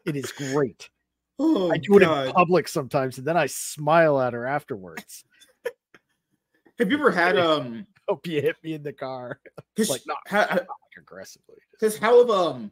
It 0.06 0.16
is 0.16 0.32
great. 0.32 0.90
oh, 1.40 1.72
I 1.72 1.78
do 1.78 1.98
it 1.98 2.04
in 2.04 2.34
public 2.34 2.68
sometimes, 2.68 3.18
and 3.18 3.28
then 3.28 3.38
I 3.38 3.48
smile 3.48 4.20
at 4.20 4.34
her 4.34 4.46
afterwards. 4.46 5.24
have 6.80 6.90
you 6.92 6.98
ever 6.98 7.12
had 7.12 7.38
um 7.38 7.86
Hope 8.08 8.28
you 8.28 8.42
hit 8.42 8.58
me 8.64 8.74
in 8.74 8.84
the 8.84 8.92
car, 8.92 9.40
Like, 9.78 10.02
not- 10.06 10.18
how, 10.28 10.40
not 10.42 10.52
like 10.52 10.68
aggressively. 10.98 11.56
Because 11.72 11.98
how 11.98 12.20
have 12.20 12.30
um, 12.30 12.72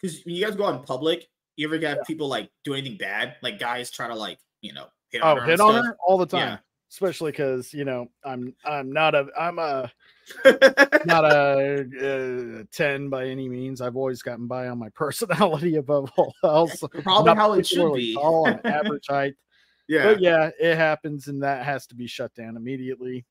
because 0.00 0.24
when 0.24 0.34
you 0.34 0.44
guys 0.44 0.56
go 0.56 0.66
out 0.66 0.74
in 0.74 0.82
public, 0.82 1.28
you 1.56 1.68
ever 1.68 1.78
get 1.78 2.04
people 2.06 2.26
like 2.26 2.50
do 2.64 2.74
anything 2.74 2.98
bad? 2.98 3.36
Like 3.42 3.60
guys 3.60 3.90
try 3.90 4.08
to 4.08 4.14
like 4.14 4.38
you 4.60 4.72
know 4.72 4.86
hit 5.10 5.22
on 5.22 5.36
Oh, 5.36 5.40
her 5.40 5.46
hit 5.46 5.60
on 5.60 5.84
her 5.84 5.96
all 6.04 6.18
the 6.18 6.26
time, 6.26 6.40
Yeah. 6.40 6.58
Especially 6.92 7.30
because 7.32 7.72
you 7.72 7.84
know 7.84 8.06
I'm 8.24 8.54
I'm 8.64 8.92
not 8.92 9.14
a 9.14 9.26
I'm 9.38 9.58
a 9.58 9.90
not 11.06 11.24
a, 11.24 12.60
uh 12.60 12.64
10 12.72 13.08
by 13.08 13.26
any 13.26 13.48
means. 13.48 13.80
I've 13.80 13.96
always 13.96 14.22
gotten 14.22 14.46
by 14.46 14.68
on 14.68 14.78
my 14.78 14.88
personality 14.94 15.76
above 15.76 16.10
all 16.16 16.34
else. 16.44 16.82
Probably 17.02 17.34
how 17.34 17.54
it 17.54 17.66
should 17.66 17.94
be. 17.94 18.14
Tall, 18.14 18.46
I'm 18.46 18.60
average 18.64 19.06
height. 19.08 19.34
yeah, 19.88 20.04
But 20.04 20.20
yeah, 20.20 20.50
it 20.60 20.76
happens, 20.76 21.28
and 21.28 21.42
that 21.42 21.64
has 21.64 21.86
to 21.88 21.94
be 21.94 22.06
shut 22.06 22.32
down 22.34 22.56
immediately. 22.56 23.24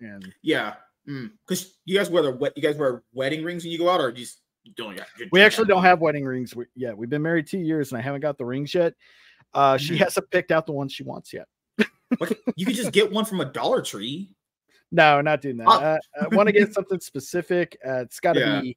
And 0.00 0.32
yeah. 0.42 0.74
Because 1.06 1.78
you 1.86 1.96
guys 1.96 2.08
wear 2.08 2.22
the 2.22 2.30
wet. 2.30 2.52
You 2.54 2.62
guys 2.62 2.76
wear 2.76 3.02
wedding 3.12 3.42
rings 3.42 3.64
when 3.64 3.72
you 3.72 3.78
go 3.78 3.88
out, 3.88 4.00
or 4.00 4.12
just 4.12 4.42
you 4.62 4.72
don't? 4.76 4.94
you're 5.18 5.28
we 5.32 5.40
actually 5.40 5.66
don't 5.66 5.82
have 5.82 6.00
wedding 6.00 6.24
rings 6.24 6.54
yet. 6.76 6.96
We've 6.96 7.10
been 7.10 7.22
married 7.22 7.48
two 7.48 7.58
years, 7.58 7.90
and 7.90 7.98
I 7.98 8.02
haven't 8.02 8.20
got 8.20 8.38
the 8.38 8.44
rings 8.44 8.72
yet. 8.72 8.94
Uh, 9.52 9.76
she 9.76 9.94
Mhm. 9.94 9.98
hasn't 9.98 10.30
picked 10.30 10.52
out 10.52 10.66
the 10.66 10.72
ones 10.72 10.92
she 10.92 11.02
wants 11.02 11.32
yet. 11.32 11.48
You 12.56 12.66
could 12.66 12.74
just 12.74 12.92
get 12.92 13.10
one 13.10 13.24
from 13.24 13.40
a 13.40 13.44
Dollar 13.44 13.82
Tree. 13.82 14.30
No, 14.92 15.20
not 15.20 15.40
doing 15.40 15.56
that. 15.58 15.68
Oh. 15.68 15.70
Uh, 15.70 15.98
I 16.22 16.34
want 16.34 16.48
to 16.48 16.52
get 16.52 16.72
something 16.74 17.00
specific. 17.00 17.76
Uh, 17.86 18.00
it's 18.00 18.20
got 18.20 18.32
to 18.34 18.40
Yeah. 18.40 18.60
be 18.60 18.76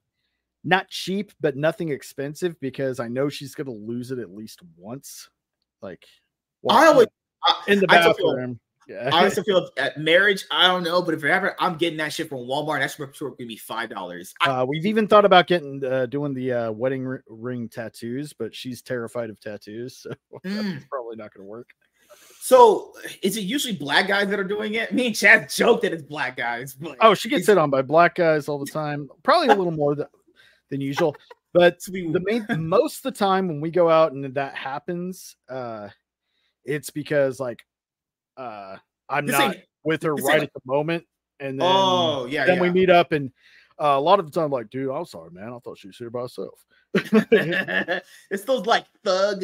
not 0.63 0.87
cheap, 0.89 1.31
but 1.41 1.57
nothing 1.57 1.89
expensive 1.89 2.59
because 2.59 2.99
I 2.99 3.07
know 3.07 3.29
she's 3.29 3.55
going 3.55 3.67
to 3.67 3.73
lose 3.73 4.11
it 4.11 4.19
at 4.19 4.33
least 4.33 4.61
once. 4.77 5.29
Like, 5.81 6.05
I 6.69 6.87
always 6.87 7.07
in 7.67 7.79
the 7.79 7.87
I 7.89 7.97
bathroom. 7.97 8.59
Yeah. 8.87 9.09
I 9.13 9.25
also 9.25 9.43
feel 9.43 9.69
at 9.77 9.97
marriage, 9.97 10.45
I 10.51 10.67
don't 10.67 10.83
know, 10.83 11.01
but 11.01 11.13
if 11.13 11.23
ever 11.23 11.55
I'm 11.59 11.77
getting 11.77 11.97
that 11.97 12.13
shit 12.13 12.29
from 12.29 12.39
Walmart, 12.39 12.79
that's 12.79 12.95
for 12.95 13.11
sure 13.13 13.31
gonna 13.31 13.47
be 13.47 13.57
five 13.57 13.89
dollars. 13.89 14.33
Uh, 14.41 14.65
we've 14.67 14.85
even 14.85 15.07
thought 15.07 15.25
about 15.25 15.47
getting 15.47 15.83
uh, 15.83 16.05
doing 16.05 16.33
the 16.33 16.51
uh, 16.51 16.71
wedding 16.71 17.17
ring 17.27 17.69
tattoos, 17.69 18.33
but 18.33 18.53
she's 18.53 18.81
terrified 18.81 19.29
of 19.29 19.39
tattoos, 19.39 19.97
so 20.01 20.09
that's 20.43 20.85
probably 20.89 21.15
not 21.15 21.33
going 21.33 21.45
to 21.45 21.49
work. 21.49 21.69
So 22.45 22.91
is 23.21 23.38
it 23.38 23.45
usually 23.45 23.73
black 23.73 24.10
guys 24.10 24.27
that 24.27 24.38
are 24.38 24.43
doing 24.43 24.73
it? 24.73 24.93
Me 24.93 25.08
and 25.08 25.15
Chad 25.15 25.49
joke 25.56 25.82
that 25.84 25.93
it's 25.93 26.03
black 26.03 26.36
guys. 26.36 26.73
But 26.73 26.97
Oh, 26.99 27.13
she 27.13 27.29
gets 27.29 27.47
hit 27.47 27.58
on 27.58 27.69
by 27.69 27.82
black 27.82 28.15
guys 28.15 28.49
all 28.49 28.60
the 28.60 28.69
time, 28.69 29.08
probably 29.23 29.47
a 29.47 29.56
little 29.56 29.71
more 29.71 29.95
than, 29.95 30.08
than 30.69 30.82
usual. 30.82 31.15
But 31.53 31.79
the 31.88 32.19
main 32.25 32.45
most 32.67 32.97
of 32.97 33.13
the 33.13 33.17
time 33.17 33.47
when 33.47 33.62
we 33.62 33.71
go 33.71 33.89
out 33.89 34.12
and 34.12 34.25
that 34.34 34.56
happens, 34.56 35.38
uh, 35.49 35.88
it's 36.65 36.89
because 36.89 37.39
like 37.39 37.63
uh, 38.36 38.75
I'm 39.08 39.25
This 39.25 39.39
not 39.39 39.56
with 39.86 40.03
her 40.03 40.13
right 40.13 40.34
ain't- 40.41 40.43
at 40.43 40.53
the 40.53 40.62
moment, 40.65 41.06
and 41.39 41.62
then 41.62 41.65
Oh 41.71 42.25
yeah, 42.25 42.45
then 42.45 42.58
yeah. 42.58 42.62
we 42.62 42.71
meet 42.71 42.89
up 42.89 43.13
and. 43.13 43.32
Uh, 43.82 43.95
a 43.97 43.99
lot 43.99 44.19
of 44.19 44.32
the 44.32 44.39
time, 44.39 44.51
like, 44.51 44.69
dude, 44.69 44.91
I'm 44.91 45.03
sorry, 45.03 45.32
man. 45.32 45.51
I 45.51 45.58
thought 45.58 45.79
she 45.79 45.88
was 45.88 45.97
here 45.97 46.12
by 46.12 46.21
herself. 46.21 46.63
it's 46.93 48.43
those 48.43 48.67
like 48.67 48.86
thug 49.03 49.43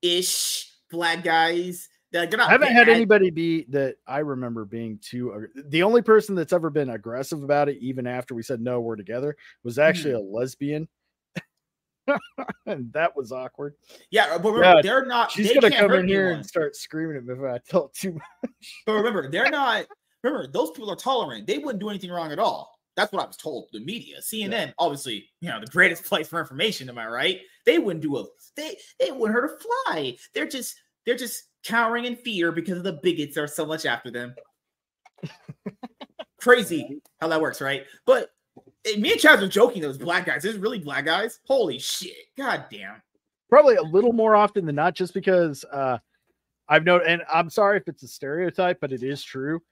ish 0.00 0.70
black 0.92 1.24
guys. 1.24 1.88
That 2.14 2.30
they're 2.30 2.38
not 2.38 2.48
I 2.48 2.52
haven't 2.52 2.72
had 2.72 2.86
bad. 2.86 2.94
anybody 2.96 3.30
be 3.30 3.64
that 3.70 3.96
I 4.06 4.20
remember 4.20 4.64
being 4.64 4.98
too. 5.02 5.48
The 5.66 5.82
only 5.82 6.00
person 6.00 6.34
that's 6.36 6.52
ever 6.52 6.70
been 6.70 6.90
aggressive 6.90 7.42
about 7.42 7.68
it, 7.68 7.76
even 7.80 8.06
after 8.06 8.34
we 8.36 8.42
said 8.42 8.60
no, 8.60 8.80
we're 8.80 8.94
together, 8.96 9.36
was 9.64 9.78
actually 9.80 10.12
Hmm. 10.12 10.18
a 10.18 10.20
lesbian, 10.38 10.88
and 12.66 12.92
that 12.92 13.16
was 13.16 13.32
awkward. 13.32 13.74
Yeah, 14.10 14.38
but 14.38 14.52
remember, 14.52 14.76
Yeah, 14.76 14.82
they're 14.82 15.06
not. 15.06 15.30
She's 15.32 15.48
they 15.48 15.54
gonna 15.54 15.70
come 15.74 15.92
in 15.92 16.06
here 16.08 16.20
anyone. 16.26 16.36
and 16.38 16.46
start 16.46 16.76
screaming 16.76 17.16
at 17.16 17.24
me 17.24 17.34
if 17.34 17.40
I 17.40 17.58
tell 17.68 17.88
too 17.88 18.12
much. 18.12 18.58
But 18.86 18.92
remember, 18.94 19.28
they're 19.30 19.50
not. 19.50 19.86
Remember, 20.22 20.46
those 20.46 20.70
people 20.70 20.90
are 20.90 20.96
tolerant. 20.96 21.46
They 21.46 21.58
wouldn't 21.58 21.80
do 21.80 21.88
anything 21.90 22.10
wrong 22.10 22.32
at 22.32 22.38
all. 22.38 22.72
That's 22.96 23.12
what 23.12 23.22
I 23.22 23.26
was 23.26 23.36
told. 23.36 23.68
The 23.72 23.80
media, 23.80 24.18
CNN, 24.20 24.72
obviously, 24.78 25.28
you 25.40 25.48
know, 25.48 25.58
the 25.60 25.66
greatest 25.66 26.04
place 26.04 26.28
for 26.28 26.38
information. 26.40 26.88
Am 26.88 26.96
I 26.96 27.08
right? 27.08 27.40
They 27.66 27.78
wouldn't 27.78 28.02
do 28.02 28.16
a. 28.18 28.24
They 28.56 28.76
they 29.00 29.10
wouldn't 29.10 29.32
hurt 29.34 29.50
a 29.50 29.58
fly. 29.88 30.16
They're 30.32 30.46
just 30.46 30.76
they're 31.04 31.16
just 31.16 31.42
cowering 31.64 32.04
in 32.04 32.16
fear 32.16 32.52
because 32.52 32.82
the 32.82 32.94
bigots 33.02 33.36
are 33.36 33.46
so 33.46 33.64
much 33.66 33.86
after 33.86 34.10
them. 34.10 34.34
Crazy 36.40 37.00
how 37.20 37.28
that 37.28 37.40
works, 37.40 37.60
right? 37.60 37.84
But 38.04 38.30
eh, 38.84 38.96
me 38.98 39.12
and 39.12 39.20
Chaz 39.20 39.40
were 39.40 39.48
joking. 39.48 39.80
Those 39.80 39.96
black 39.96 40.26
guys. 40.26 40.42
There's 40.42 40.58
really 40.58 40.78
black 40.78 41.06
guys. 41.06 41.40
Holy 41.46 41.78
shit! 41.78 42.12
God 42.36 42.66
damn. 42.70 43.00
Probably 43.48 43.76
a 43.76 43.82
little 43.82 44.12
more 44.12 44.36
often 44.36 44.66
than 44.66 44.74
not, 44.74 44.94
just 44.94 45.14
because 45.14 45.64
uh, 45.72 45.98
I've 46.68 46.84
known, 46.84 47.00
and 47.06 47.22
I'm 47.32 47.48
sorry 47.48 47.78
if 47.78 47.88
it's 47.88 48.02
a 48.02 48.08
stereotype, 48.08 48.78
but 48.80 48.92
it 48.92 49.02
is 49.02 49.22
true. 49.22 49.62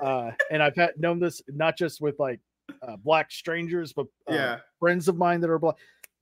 Uh, 0.00 0.30
and 0.50 0.62
I've 0.62 0.74
had 0.76 0.90
known 0.98 1.20
this 1.20 1.42
not 1.48 1.76
just 1.76 2.00
with 2.00 2.18
like 2.18 2.40
uh, 2.82 2.96
black 2.96 3.30
strangers, 3.30 3.92
but 3.92 4.06
uh, 4.30 4.34
Yeah. 4.34 4.58
friends 4.80 5.08
of 5.08 5.16
mine 5.16 5.40
that 5.42 5.50
are 5.50 5.58
black. 5.58 5.76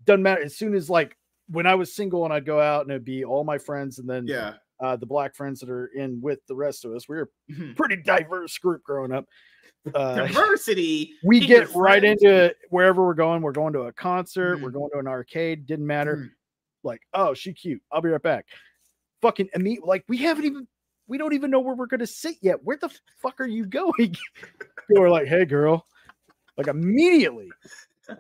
Doesn't 0.04 0.22
matter. 0.22 0.42
As 0.42 0.56
soon 0.56 0.74
as 0.74 0.90
like 0.90 1.16
when 1.48 1.66
I 1.66 1.74
was 1.74 1.94
single 1.94 2.24
and 2.24 2.32
I'd 2.34 2.44
go 2.46 2.60
out 2.60 2.82
and 2.82 2.90
it'd 2.90 3.04
be 3.04 3.24
all 3.24 3.44
my 3.44 3.58
friends 3.58 3.98
and 3.98 4.08
then 4.08 4.26
Yeah. 4.26 4.54
Uh, 4.80 4.96
the 4.96 5.06
black 5.06 5.34
friends 5.34 5.60
that 5.60 5.70
are 5.70 5.86
in 5.88 6.20
with 6.20 6.40
the 6.48 6.54
rest 6.54 6.84
of 6.84 6.92
us. 6.92 7.08
We 7.08 7.16
were 7.16 7.30
Mhm. 7.50 7.72
a 7.72 7.74
pretty 7.74 7.96
diverse 8.02 8.56
group 8.58 8.82
growing 8.82 9.12
up. 9.12 9.26
Uh, 9.94 10.16
Diversity. 10.26 11.12
we 11.24 11.40
get 11.40 11.72
right 11.74 12.00
friends. 12.02 12.22
into 12.22 12.54
wherever 12.70 13.04
we're 13.04 13.14
going. 13.14 13.40
We're 13.42 13.52
going 13.52 13.72
to 13.74 13.82
a 13.82 13.92
concert. 13.92 14.60
We're 14.60 14.70
Mhm. 14.70 14.74
going 14.74 14.90
to 14.94 14.98
an 14.98 15.06
arcade. 15.06 15.66
Didn't 15.66 15.86
matter. 15.86 16.16
Mhm. 16.16 16.30
Like, 16.82 17.00
oh, 17.14 17.34
she 17.34 17.52
cute. 17.52 17.82
I'll 17.92 18.00
be 18.02 18.08
right 18.10 18.20
back. 18.22 18.46
Fucking 19.22 19.48
imme- 19.56 19.84
like 19.84 20.04
we 20.08 20.18
haven't 20.18 20.44
even 20.44 20.66
we 21.08 21.18
don't 21.18 21.32
even 21.34 21.50
know 21.52 21.60
where 21.60 21.74
we're 21.76 21.86
gonna 21.86 22.06
sit 22.06 22.34
yet. 22.42 22.62
Where 22.64 22.76
the 22.76 22.90
fuck 23.22 23.40
are 23.40 23.46
you 23.46 23.64
going? 23.64 24.16
we're 24.90 25.08
like, 25.10 25.26
hey 25.28 25.44
girl. 25.44 25.86
Like 26.56 26.66
immediately. 26.68 27.50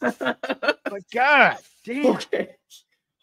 Like, 0.00 1.10
God 1.12 1.58
damn. 1.84 2.06
okay. 2.06 2.56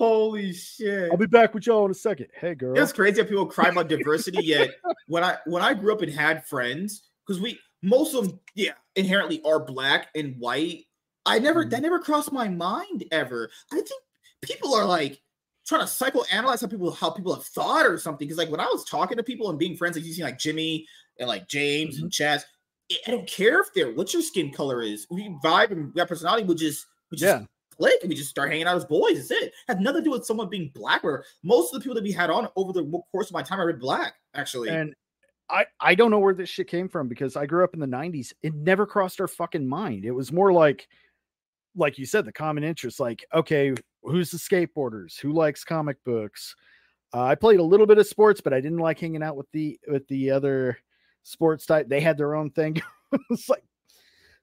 Holy 0.02 0.52
shit. 0.52 1.12
I'll 1.12 1.18
be 1.18 1.28
back 1.28 1.54
with 1.54 1.68
y'all 1.68 1.86
in 1.86 1.92
a 1.92 1.94
second. 1.94 2.26
Hey 2.34 2.56
girl. 2.56 2.76
It's 2.76 2.92
crazy 2.92 3.22
how 3.22 3.28
people 3.28 3.46
cry 3.46 3.70
about 3.70 3.88
diversity. 3.88 4.44
Yet 4.44 4.72
when 5.06 5.24
I 5.24 5.38
when 5.46 5.62
I 5.62 5.76
grew 5.76 5.94
up 5.94 6.02
and 6.02 6.12
had 6.12 6.44
friends, 6.48 7.04
because 7.24 7.40
we 7.40 7.60
most 7.84 8.16
of 8.16 8.28
them, 8.28 8.40
yeah, 8.56 8.72
inherently 8.96 9.44
are 9.46 9.64
black 9.64 10.08
and 10.16 10.36
white. 10.40 10.86
I 11.28 11.38
never 11.38 11.66
that 11.66 11.76
mm-hmm. 11.76 11.84
never 11.84 12.00
crossed 12.00 12.32
my 12.32 12.48
mind 12.48 13.04
ever. 13.12 13.52
I 13.72 13.76
think 13.76 14.02
people 14.42 14.74
are 14.74 14.86
like 14.86 15.22
trying 15.68 15.82
to 15.82 15.86
psychoanalyze 15.86 16.62
how 16.62 16.68
people 16.68 16.90
how 16.90 17.12
people 17.12 17.36
have 17.36 17.46
thought 17.46 17.86
or 17.86 18.00
something. 18.00 18.28
Because 18.28 18.40
like 18.40 18.50
when 18.50 18.60
I 18.60 18.66
was 18.66 18.84
talking 18.86 19.18
to 19.18 19.24
people 19.24 19.52
and 19.52 19.60
being 19.60 19.78
friends, 19.78 19.96
like 19.96 20.04
you 20.04 20.14
see 20.14 20.24
like 20.24 20.40
Jimmy 20.40 20.88
and 21.20 21.28
like 21.28 21.48
James 21.48 22.00
and 22.00 22.12
mm-hmm. 22.12 22.24
Chaz, 22.24 22.42
I- 22.92 23.12
don't 23.12 23.28
care 23.28 23.62
if 23.62 23.72
they're 23.76 23.94
what 23.94 24.14
your 24.14 24.24
skin 24.24 24.52
color 24.52 24.82
is. 24.82 25.06
We 25.12 25.30
vibe 25.44 25.70
and 25.70 25.94
we 25.94 26.00
have 26.00 26.08
personality. 26.08 26.44
We 26.44 26.56
just 26.56 26.88
we 27.12 27.18
just 27.18 27.40
yeah. 27.40 27.46
Click 27.78 28.00
and 28.02 28.10
we 28.10 28.16
just 28.16 28.30
start 28.30 28.52
hanging 28.52 28.68
out 28.68 28.78
as 28.78 28.86
boys. 28.86 29.28
That's 29.28 29.32
it. 29.32 29.54
Had 29.68 29.82
nothing 29.82 30.02
to 30.02 30.06
do 30.06 30.12
with 30.12 30.26
someone 30.26 30.50
being 30.50 30.72
black. 30.74 31.04
Where 31.04 31.24
most 31.44 31.74
of 31.74 31.80
the 31.80 31.84
people 31.84 31.96
that 31.96 32.04
we 32.04 32.12
had 32.12 32.30
on 32.30 32.48
over 32.56 32.74
the 32.74 32.84
course 33.12 33.28
of 33.28 33.34
my 33.34 33.42
time 33.42 33.60
are 33.60 33.74
black, 33.74 34.16
actually. 34.34 34.70
And 34.70 34.96
I 35.50 35.66
I 35.80 35.96
don't 35.96 36.12
know 36.12 36.20
where 36.20 36.34
this 36.34 36.50
shit 36.50 36.68
came 36.68 36.88
from 36.88 37.08
because 37.08 37.36
I 37.36 37.46
grew 37.46 37.64
up 37.64 37.74
in 37.74 37.80
the 37.80 37.86
'90s. 37.86 38.34
It 38.42 38.54
never 38.54 38.86
crossed 38.86 39.22
our 39.22 39.28
fucking 39.28 39.68
mind. 39.68 40.06
It 40.06 40.12
was 40.12 40.32
more 40.32 40.54
like, 40.54 40.88
like 41.76 41.98
you 41.98 42.06
said, 42.06 42.26
the 42.26 42.32
common 42.32 42.64
interest. 42.64 43.00
Like, 43.00 43.26
okay, 43.34 43.74
who's 44.04 44.32
the 44.32 44.38
skateboarders? 44.38 45.20
Who 45.20 45.34
likes 45.34 45.64
comic 45.64 45.98
books? 46.04 46.56
Uh, 47.14 47.24
I 47.24 47.36
played 47.36 47.60
a 47.60 47.64
little 47.64 47.86
bit 47.86 47.98
of 47.98 48.08
sports, 48.08 48.40
but 48.40 48.54
I 48.54 48.62
didn't 48.62 48.80
like 48.80 49.00
hanging 49.00 49.24
out 49.24 49.36
with 49.36 49.52
the 49.52 49.80
with 49.88 50.08
the 50.08 50.32
other 50.32 50.78
sports 51.24 51.66
type. 51.66 51.88
They 51.90 52.00
had 52.00 52.18
their 52.18 52.36
own 52.36 52.52
thing. 52.52 52.82
it's 53.30 53.50
like 53.50 53.64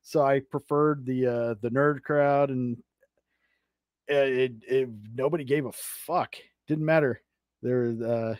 so 0.03 0.22
I 0.22 0.41
preferred 0.41 1.05
the 1.05 1.26
uh 1.26 1.55
the 1.61 1.70
nerd 1.70 2.03
crowd 2.03 2.51
and 2.51 2.76
it, 4.09 4.14
it, 4.14 4.52
it 4.66 4.88
nobody 5.14 5.44
gave 5.44 5.66
a 5.66 5.72
fuck. 5.72 6.36
Didn't 6.66 6.84
matter. 6.84 7.20
There 7.62 7.94
uh 8.04 8.34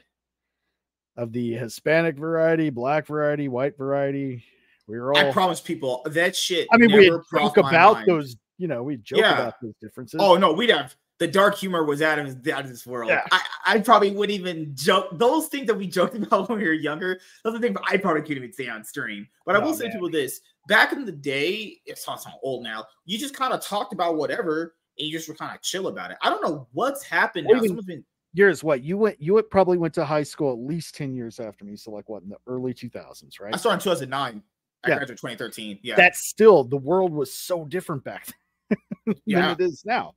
of 1.16 1.32
the 1.32 1.52
Hispanic 1.54 2.16
variety, 2.16 2.70
black 2.70 3.06
variety, 3.06 3.48
white 3.48 3.76
variety. 3.76 4.44
We 4.86 4.98
were 4.98 5.12
all 5.12 5.18
I 5.18 5.32
promise 5.32 5.60
people 5.60 6.02
that 6.06 6.36
shit. 6.36 6.68
I 6.72 6.76
mean, 6.78 6.92
we 6.92 7.10
joke 7.32 7.56
about 7.56 7.94
mind. 7.94 8.08
those, 8.08 8.36
you 8.56 8.68
know, 8.68 8.82
we 8.84 8.96
joke 8.98 9.18
Yeah. 9.20 9.34
about 9.34 9.54
those 9.60 9.74
differences. 9.82 10.20
Oh 10.22 10.36
no, 10.36 10.52
we'd 10.52 10.70
have 10.70 10.94
the 11.18 11.26
dark 11.26 11.56
humor 11.56 11.84
was 11.84 12.00
out 12.00 12.20
of 12.20 12.26
his 12.26 12.36
out 12.52 12.62
of 12.62 12.68
this 12.70 12.86
world. 12.86 13.10
Yeah. 13.10 13.22
I, 13.32 13.40
I 13.66 13.78
probably 13.80 14.12
wouldn't 14.12 14.38
even 14.38 14.70
joke 14.76 15.08
those 15.18 15.48
things 15.48 15.66
that 15.66 15.74
we 15.74 15.88
joked 15.88 16.14
about 16.22 16.48
when 16.48 16.58
we 16.60 16.64
were 16.66 16.72
younger. 16.72 17.18
Those 17.42 17.56
are 17.56 17.58
things 17.58 17.76
I 17.88 17.96
probably 17.96 18.22
couldn't 18.22 18.38
even 18.38 18.52
say 18.52 18.68
on 18.68 18.84
stream. 18.84 19.26
But 19.44 19.56
I 19.56 19.58
Oh, 19.58 19.66
will 19.66 19.74
say 19.74 19.86
to 19.86 19.92
people 19.92 20.10
this: 20.10 20.40
back 20.68 20.92
in 20.92 21.04
the 21.04 21.12
day, 21.12 21.78
it's 21.84 22.06
not 22.06 22.22
so 22.22 22.30
old 22.42 22.62
now. 22.62 22.86
You 23.04 23.18
just 23.18 23.34
kind 23.34 23.52
of 23.52 23.60
talked 23.60 23.92
about 23.92 24.16
whatever, 24.16 24.76
and 24.99 25.07
you 25.09 25.12
just 25.12 25.28
were 25.28 25.34
kind 25.34 25.55
of 25.55 25.62
chill 25.62 25.86
about 25.88 26.11
it. 26.11 26.16
I 26.22 26.30
don't 26.30 26.42
know 26.42 26.66
what's 26.72 27.03
happened 27.03 27.49
now. 27.51 27.62
even- 27.62 27.80
been 27.84 28.05
Years 28.34 28.62
what 28.62 28.82
you 28.82 28.99
went 28.99 29.20
you 29.20 29.34
went 29.34 29.49
probably 29.51 29.78
went 29.78 29.94
to 29.94 30.05
high 30.05 30.22
school 30.22 30.53
at 30.53 30.59
least 30.59 30.94
10 30.94 31.14
years 31.14 31.40
after 31.40 31.64
me. 31.64 31.76
So 31.76 31.90
like 31.90 32.09
what 32.11 32.22
in 32.22 32.28
the 32.28 32.36
early 32.46 32.74
2000s, 32.74 33.40
right? 33.40 33.55
I 33.55 33.57
started 33.57 33.76
in 33.78 33.80
2009. 33.84 34.42
I 34.84 34.88
Yeah. 34.88 34.96
graduated 34.96 35.16
2013. 35.18 35.80
Yeah, 35.82 35.96
That's 35.96 36.20
still 36.20 36.62
the 36.62 36.76
world 36.76 37.11
was 37.12 37.32
so 37.32 37.64
different 37.64 38.05
back 38.05 38.28
then 38.68 38.76
Yeah. 39.24 39.55
than 39.55 39.66
it 39.66 39.70
is 39.72 39.82
now. 39.86 40.14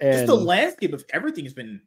just 0.00 0.26
the 0.26 0.34
landscape 0.36 0.92
of 0.92 1.04
everything 1.10 1.44
has 1.44 1.54
been 1.54 1.80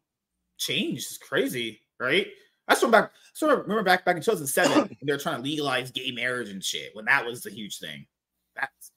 changed. 0.58 1.06
It's 1.10 1.18
crazy, 1.20 1.82
right? 2.00 2.28
I 2.68 2.74
still 2.74 2.90
back, 2.90 3.12
sort 3.34 3.54
of 3.54 3.60
remember 3.60 3.84
back 3.84 4.04
back 4.04 4.16
in 4.16 4.24
2007 4.24 4.98
they 5.04 5.14
were 5.14 5.20
trying 5.20 5.38
to 5.38 5.44
legalize 5.44 5.92
gay 5.92 6.10
marriage 6.12 6.50
and 6.50 6.64
shit. 6.64 6.96
When 6.96 7.06
that 7.06 7.24
was 7.24 7.44
the 7.44 7.52
huge 7.52 7.78
thing. 7.78 8.08
That's 8.56 8.92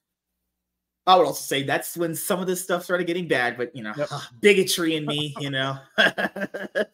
I 1.07 1.15
would 1.15 1.25
also 1.25 1.41
say 1.41 1.63
that's 1.63 1.97
when 1.97 2.13
some 2.13 2.39
of 2.39 2.47
this 2.47 2.61
stuff 2.63 2.83
started 2.83 3.07
getting 3.07 3.27
bad, 3.27 3.57
but 3.57 3.75
you 3.75 3.83
know, 3.83 3.93
Yep. 3.95 4.09
bigotry 4.41 4.95
in 4.95 5.05
me, 5.07 5.35
you 5.39 5.49
know. 5.49 5.77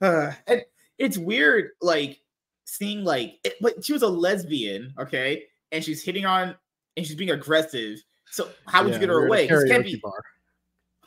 Uh, 0.00 0.32
and 0.46 0.62
it's 0.98 1.16
weird, 1.16 1.70
like 1.80 2.20
seeing 2.64 3.04
like, 3.04 3.34
it, 3.44 3.54
but 3.60 3.84
she 3.84 3.92
was 3.92 4.02
a 4.02 4.08
lesbian, 4.08 4.92
okay, 4.98 5.44
and 5.70 5.84
she's 5.84 6.02
hitting 6.04 6.26
on 6.26 6.56
and 6.96 7.06
she's 7.06 7.16
being 7.16 7.30
aggressive. 7.30 7.98
So 8.30 8.50
how 8.66 8.82
would 8.82 8.90
Yeah, 8.90 8.94
you 8.94 9.00
get 9.00 9.08
her 9.10 9.26
away? 9.26 9.26
at 9.26 9.28
a 9.28 9.28
away? 9.28 9.48
'Cause 9.48 9.64
it 9.64 9.68
can't 9.68 9.84
be. 9.84 10.02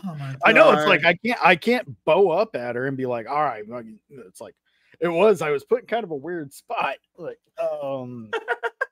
Oh 0.08 0.16
my 0.16 0.36
I 0.46 0.52
know 0.54 0.72
it's 0.72 0.86
like 0.86 1.06
I 1.06 1.16
can't 1.26 1.40
I 1.44 1.56
can't 1.56 2.04
bow 2.06 2.30
up 2.30 2.56
at 2.56 2.76
her 2.76 2.86
and 2.88 2.98
be 2.98 3.06
like, 3.06 3.28
all 3.28 3.42
right, 3.44 3.64
it's 4.10 4.42
like 4.42 4.56
it 5.00 5.08
was. 5.10 5.42
I 5.42 5.52
was 5.52 5.64
put 5.66 5.82
in 5.82 5.88
kind 5.88 6.04
of 6.04 6.12
a 6.12 6.16
weird 6.16 6.54
spot. 6.54 6.96
Like, 7.18 7.40
um, 7.60 8.32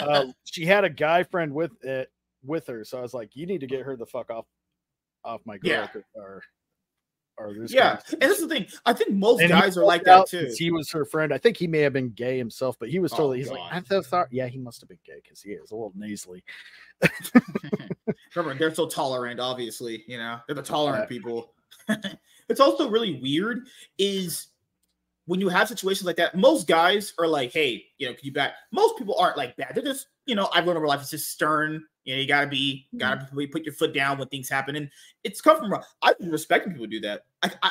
uh, 0.00 0.26
she 0.44 0.64
had 0.66 0.84
a 0.84 0.90
guy 0.90 1.22
friend 1.22 1.52
with 1.52 1.72
it 1.84 2.10
with 2.44 2.66
her, 2.66 2.84
so 2.84 2.98
I 2.98 3.02
was 3.02 3.14
like, 3.14 3.34
you 3.36 3.46
need 3.46 3.60
to 3.60 3.66
get 3.66 3.82
her 3.82 3.96
the 3.96 4.06
fuck 4.06 4.30
off 4.30 4.46
off 5.24 5.40
my 5.44 5.56
girl, 5.58 5.70
Yeah. 5.72 5.86
or 6.14 6.42
or 7.36 7.52
this 7.54 7.72
Yeah, 7.72 7.98
and 8.12 8.22
that's 8.22 8.40
the 8.40 8.46
thing. 8.48 8.66
I 8.86 8.92
think 8.92 9.10
most 9.12 9.40
And 9.40 9.50
guys 9.50 9.76
are 9.76 9.84
like 9.84 10.04
that 10.04 10.28
too. 10.28 10.52
He 10.56 10.70
was 10.70 10.90
her 10.92 11.04
friend. 11.04 11.32
I 11.34 11.38
think 11.38 11.56
he 11.56 11.66
may 11.66 11.80
have 11.80 11.92
been 11.92 12.10
gay 12.10 12.38
himself, 12.38 12.76
but 12.78 12.90
he 12.90 13.00
was 13.00 13.12
Oh, 13.14 13.16
totally. 13.16 13.38
he's 13.38 13.48
God. 13.48 13.58
like, 13.58 13.72
I'm 13.72 13.84
so 13.86 14.02
sorry. 14.02 14.28
Yeah, 14.30 14.46
he 14.46 14.58
must 14.58 14.80
have 14.82 14.88
been 14.88 15.00
gay 15.04 15.20
because 15.22 15.40
he 15.42 15.50
is 15.50 15.72
a 15.72 15.74
little 15.74 15.92
nasally. 15.96 16.44
Remember, 18.36 18.58
they're 18.58 18.74
so 18.74 18.86
tolerant. 18.86 19.40
Obviously, 19.40 20.04
you 20.06 20.18
know, 20.18 20.38
they're 20.46 20.54
the 20.54 20.62
tolerant 20.62 21.04
Yeah. 21.04 21.06
people. 21.18 21.54
it's 22.48 22.60
also 22.60 22.88
really 22.88 23.18
weird 23.20 23.66
is 23.98 24.48
when 25.26 25.40
you 25.40 25.48
have 25.48 25.68
situations 25.68 26.06
like 26.06 26.16
that. 26.16 26.34
Most 26.34 26.66
guys 26.66 27.12
are 27.18 27.26
like, 27.26 27.52
"Hey, 27.52 27.86
you 27.98 28.06
know, 28.06 28.14
can 28.14 28.24
you 28.24 28.32
back?" 28.32 28.54
Most 28.72 28.98
people 28.98 29.16
aren't 29.18 29.36
like 29.36 29.56
that. 29.56 29.74
They're 29.74 29.84
just, 29.84 30.08
you 30.26 30.34
know, 30.34 30.48
I've 30.52 30.66
learned 30.66 30.78
over 30.78 30.86
life. 30.86 31.00
It's 31.00 31.10
just 31.10 31.30
stern. 31.30 31.84
You 32.04 32.14
know, 32.14 32.20
you 32.20 32.28
gotta 32.28 32.46
be, 32.46 32.86
gotta 32.96 33.22
mm-hmm. 33.22 33.38
be- 33.38 33.46
put 33.46 33.64
your 33.64 33.74
foot 33.74 33.94
down 33.94 34.18
when 34.18 34.28
things 34.28 34.48
happen, 34.48 34.76
and 34.76 34.90
it's 35.22 35.40
come 35.40 35.58
from. 35.58 35.82
I've 36.02 36.18
been 36.18 36.30
respecting 36.30 36.72
people 36.72 36.86
do 36.86 37.00
that. 37.00 37.22
I, 37.42 37.50
I, 37.62 37.70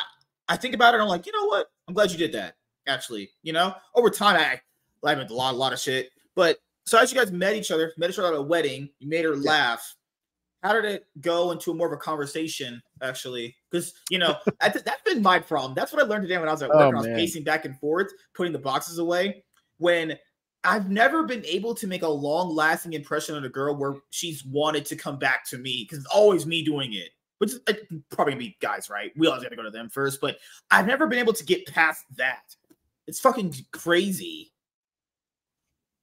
I 0.50 0.58
think 0.58 0.74
about 0.74 0.96
it. 0.96 1.02
I'm 1.02 1.08
like, 1.08 1.26
you 1.26 1.32
know 1.32 1.48
what? 1.48 1.68
I'm 1.88 1.94
glad 1.94 2.12
you 2.12 2.18
did 2.18 2.34
that. 2.34 2.56
Actually, 2.88 3.30
you 3.44 3.54
know, 3.54 3.74
over 3.96 4.10
time, 4.10 4.36
I, 4.36 4.60
I 5.08 5.16
meant 5.16 5.30
a 5.30 5.36
lot, 5.36 5.54
a 5.54 5.58
lot 5.58 5.74
of 5.74 5.80
shit. 5.80 6.10
But 6.36 6.58
so 6.86 6.98
as 6.98 7.14
you 7.14 7.18
guys 7.18 7.32
met 7.32 7.56
each 7.56 7.72
other, 7.72 7.94
met 7.98 8.10
each 8.10 8.20
other 8.20 8.30
at 8.30 8.40
a 8.40 8.42
wedding, 8.42 8.90
you 9.00 9.08
made 9.08 9.26
her 9.26 9.36
laugh. 9.36 9.96
How 10.64 10.72
did 10.72 10.86
it 10.86 11.06
go 11.20 11.52
into 11.52 11.74
more 11.74 11.88
of 11.88 11.94
a 11.94 11.98
conversation? 11.98 12.82
Actually, 13.02 13.56
because 13.70 13.94
you 14.10 14.18
know 14.18 14.38
that's, 14.62 14.82
that's 14.82 15.02
been 15.04 15.22
my 15.22 15.38
problem. 15.38 15.74
That's 15.76 15.92
what 15.92 16.02
I 16.02 16.06
learned 16.06 16.24
today 16.24 16.38
when 16.38 16.48
I 16.48 16.54
was 16.54 16.64
at 16.64 16.70
work. 16.70 16.80
Oh, 16.80 16.92
I 16.92 16.96
was 16.96 17.06
man. 17.06 17.16
pacing 17.16 17.44
back 17.44 17.66
and 17.66 17.78
forth, 17.80 18.12
putting 18.34 18.54
the 18.54 18.60
boxes 18.60 18.98
away. 18.98 19.44
When 19.78 20.18
I've 20.64 20.90
never 20.90 21.24
been 21.24 21.46
able 21.46 21.76
to 21.76 21.88
make 21.88 22.04
a 22.04 22.08
long-lasting 22.08 22.94
impression 22.94 23.36
on 23.36 23.44
a 23.44 23.50
girl 23.50 23.76
where 23.76 23.96
she's 24.12 24.46
wanted 24.46 24.86
to 24.86 24.96
come 24.96 25.20
back 25.20 25.46
to 25.50 25.58
me 25.58 25.84
because 25.84 26.00
it's 26.06 26.14
always 26.14 26.46
me 26.46 26.64
doing 26.64 26.94
it. 26.94 27.10
Which 27.40 27.52
is 27.52 27.60
can 27.68 28.02
probably 28.10 28.36
be 28.36 28.58
guys, 28.62 28.90
right? 28.90 29.12
We 29.18 29.28
always 29.28 29.44
got 29.44 29.50
to 29.50 29.58
go 29.58 29.64
to 29.64 29.70
them 29.70 29.90
first, 29.90 30.22
but 30.22 30.38
I've 30.72 30.88
never 30.88 31.08
been 31.08 31.20
able 31.20 31.34
to 31.34 31.44
get 31.44 31.68
past 31.68 32.06
that. 32.16 32.56
It's 33.06 33.20
fucking 33.20 33.54
crazy. 33.74 34.54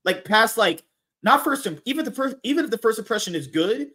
Like 0.04 0.26
past 0.26 0.58
like 0.58 0.82
not 1.22 1.42
first 1.42 1.66
even 1.86 2.04
the 2.04 2.11
first 2.11 2.36
even 2.42 2.66
if 2.66 2.70
the 2.70 2.76
first 2.76 2.98
impression 2.98 3.34
is 3.34 3.46
good, 3.46 3.88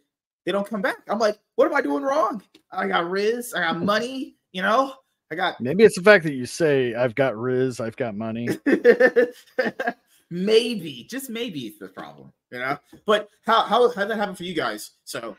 they 0.46 0.52
don't 0.52 0.66
come 0.66 0.80
back. 0.80 0.98
I'm 1.08 1.18
like, 1.18 1.38
what 1.56 1.66
am 1.66 1.74
I 1.74 1.82
doing 1.82 2.04
wrong? 2.04 2.40
I 2.70 2.86
got 2.86 3.10
Riz, 3.10 3.52
I 3.52 3.60
got 3.60 3.82
money, 3.84 4.36
you 4.52 4.62
know, 4.62 4.94
I 5.30 5.34
got 5.34 5.60
Maybe 5.60 5.84
it's 5.84 5.96
the 5.96 6.02
fact 6.02 6.24
that 6.24 6.34
you 6.34 6.46
say 6.46 6.94
I've 6.94 7.14
got 7.16 7.36
Riz, 7.36 7.80
I've 7.80 7.96
got 7.96 8.14
money. 8.14 8.48
maybe, 10.30 11.06
just 11.10 11.28
maybe 11.28 11.60
it's 11.66 11.78
the 11.80 11.88
problem, 11.88 12.32
you 12.52 12.60
know. 12.60 12.78
But 13.04 13.28
how 13.44 13.62
how 13.62 13.90
how 13.90 14.02
did 14.02 14.10
that 14.10 14.18
happen 14.18 14.36
for 14.36 14.44
you 14.44 14.54
guys? 14.54 14.92
So 15.04 15.36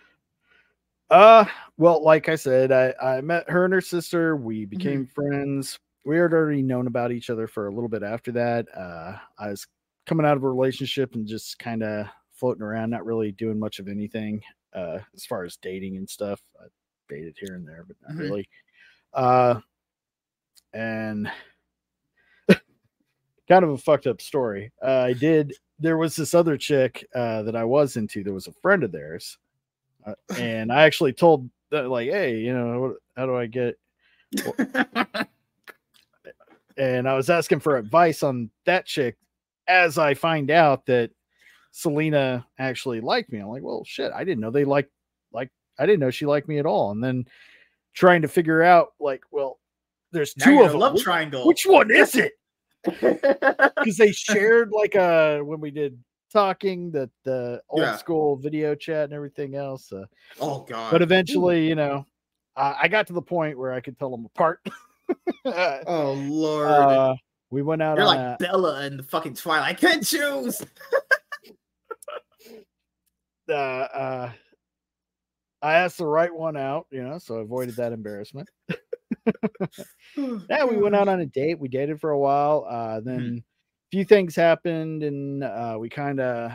Uh, 1.10 1.46
well, 1.78 2.04
like 2.04 2.28
I 2.28 2.36
said, 2.36 2.74
I, 2.74 2.94
I 3.02 3.22
met 3.22 3.50
her 3.50 3.64
and 3.64 3.74
her 3.74 3.82
sister. 3.82 4.36
We 4.36 4.66
became 4.66 5.08
friends. 5.08 5.80
We 6.06 6.18
had 6.18 6.34
already 6.34 6.62
known 6.62 6.88
about 6.88 7.14
each 7.14 7.30
other 7.30 7.48
for 7.48 7.68
a 7.68 7.74
little 7.74 7.90
bit 7.90 8.04
after 8.04 8.34
that. 8.34 8.66
Uh, 8.76 9.18
I 9.40 9.50
was 9.50 9.66
coming 10.06 10.26
out 10.26 10.36
of 10.36 10.44
a 10.44 10.50
relationship 10.50 11.16
and 11.16 11.26
just 11.26 11.60
kind 11.60 11.82
of 11.82 12.08
floating 12.34 12.64
around, 12.64 12.90
not 12.90 13.06
really 13.06 13.32
doing 13.32 13.58
much 13.58 13.80
of 13.80 13.88
anything 13.88 14.42
uh, 14.78 15.00
as 15.16 15.26
far 15.26 15.44
as 15.44 15.58
dating 15.58 15.98
and 15.98 16.10
stuff. 16.10 16.40
I 16.62 16.66
dated 17.10 17.36
here 17.40 17.56
and 17.56 17.68
there, 17.68 17.84
but 17.88 17.96
not 18.02 18.16
Mhm. 18.16 18.20
really. 18.20 18.50
Uh, 19.14 19.60
and 20.74 21.32
kind 23.50 23.64
of 23.64 23.72
a 23.72 23.78
fucked 23.78 24.08
up 24.08 24.22
story. 24.22 24.72
Uh, 24.82 25.00
I 25.10 25.14
did. 25.14 25.54
There 25.80 25.98
was 25.98 26.16
this 26.16 26.34
other 26.34 26.58
chick 26.58 27.06
uh, 27.16 27.44
that 27.44 27.56
I 27.56 27.64
was 27.64 27.98
into. 27.98 28.24
That 28.24 28.34
was 28.34 28.48
a 28.48 28.52
friend 28.54 28.84
of 28.84 28.92
theirs, 28.92 29.38
uh, 30.06 30.14
and 30.40 30.72
I 30.72 30.84
actually 30.84 31.14
told 31.14 31.50
that 31.72 31.90
like, 31.90 32.10
hey, 32.10 32.38
you 32.40 32.54
know, 32.54 32.80
what, 32.80 32.96
how 33.16 33.26
do 33.26 33.36
I 33.36 33.46
get? 33.48 33.78
And 36.78 37.10
I 37.10 37.16
was 37.16 37.32
asking 37.32 37.62
for 37.62 37.78
advice 37.78 38.22
on 38.22 38.52
that 38.66 38.86
chick 38.86 39.18
as 39.68 39.98
I 39.98 40.14
find 40.14 40.52
out 40.52 40.86
that 40.86 41.10
Selena 41.78 42.44
actually 42.58 43.02
liked 43.02 43.32
me. 43.32 43.38
I'm 43.38 43.50
like, 43.50 43.62
well, 43.62 43.84
shit, 43.86 44.12
I 44.12 44.24
didn't 44.24 44.40
know 44.42 44.50
they 44.50 44.66
liked 44.66 44.90
like 45.32 45.52
I 45.78 45.86
didn't 45.86 46.00
know 46.00 46.10
she 46.10 46.26
liked 46.26 46.48
me 46.48 46.58
at 46.58 46.66
all. 46.66 46.90
And 46.90 47.04
then 47.04 47.26
trying 47.94 48.24
to 48.24 48.28
figure 48.28 48.64
out 48.64 48.94
like, 49.00 49.22
well, 49.30 49.60
there's 50.12 50.36
now 50.38 50.46
two 50.46 50.64
of 50.64 50.72
them. 50.72 50.80
love 50.80 50.94
Which- 50.94 51.04
triangle. 51.04 51.46
Which 51.46 51.66
one 51.68 51.92
is 51.92 52.16
it? 52.16 52.34
Because 53.78 53.98
they 53.98 54.12
shared 54.12 54.72
like 54.72 54.96
uh 54.96 55.40
when 55.40 55.60
we 55.60 55.70
did 55.70 56.02
talking 56.34 56.90
that 56.92 57.12
the 57.26 57.62
old 57.70 57.82
Yeah. 57.84 57.96
school 57.98 58.38
video 58.38 58.74
chat 58.74 59.04
and 59.06 59.14
everything 59.14 59.54
else. 59.56 59.92
Uh, 59.94 60.06
oh 60.42 60.62
god. 60.68 60.92
but 60.92 61.04
eventually, 61.04 61.68
you 61.68 61.76
know, 61.76 62.06
I 62.56 62.76
I 62.84 62.88
got 62.88 63.06
to 63.08 63.14
the 63.14 63.22
point 63.22 63.56
where 63.58 63.72
I 63.72 63.82
could 63.82 64.00
tell 64.00 64.10
them 64.10 64.26
apart. 64.26 64.62
uh, 65.46 65.80
oh 65.86 66.14
lord. 66.14 67.18
we 67.52 67.62
went 67.62 67.82
out 67.84 67.98
You're 68.00 68.08
on 68.08 68.16
like 68.16 68.20
a, 68.20 68.38
Bella 68.40 68.86
in 68.86 68.98
the 68.98 69.04
fucking 69.04 69.36
Twilight. 69.36 69.70
I 69.70 69.74
can't 69.76 70.04
choose. 70.06 70.60
uh, 73.50 73.54
uh, 73.54 74.32
I 75.62 75.74
asked 75.76 75.98
the 75.98 76.06
right 76.06 76.34
one 76.34 76.56
out, 76.58 76.88
you 76.92 77.04
know, 77.04 77.18
so 77.18 77.40
I 77.40 77.42
avoided 77.42 77.76
that 77.78 77.94
embarrassment. 77.94 78.50
Yeah, 80.50 80.66
we 80.66 80.78
went 80.78 80.96
out 80.96 81.08
on 81.08 81.20
a 81.20 81.26
date. 81.28 81.60
We 81.60 81.68
dated 81.68 82.00
for 82.02 82.10
a 82.12 82.18
while. 82.20 82.66
Uh, 82.68 83.00
Mm-hmm. 83.00 83.06
then 83.08 83.44
a 83.44 83.90
few 83.92 84.04
things 84.04 84.36
happened, 84.36 85.04
and 85.04 85.44
uh, 85.44 85.78
we 85.80 85.90
kind 85.90 86.20
of 86.20 86.52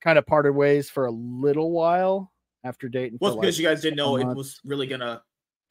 kind 0.00 0.18
of 0.18 0.26
parted 0.26 0.52
ways 0.52 0.88
for 0.88 1.06
a 1.06 1.10
little 1.10 1.72
while 1.72 2.32
after 2.64 2.88
dating. 2.88 3.18
Well, 3.20 3.34
because 3.36 3.58
like, 3.58 3.62
you 3.62 3.68
guys 3.68 3.82
didn't 3.82 3.96
know 3.96 4.16
couple 4.16 4.30
it 4.30 4.36
was 4.36 4.60
really 4.64 4.86
gonna 4.86 5.22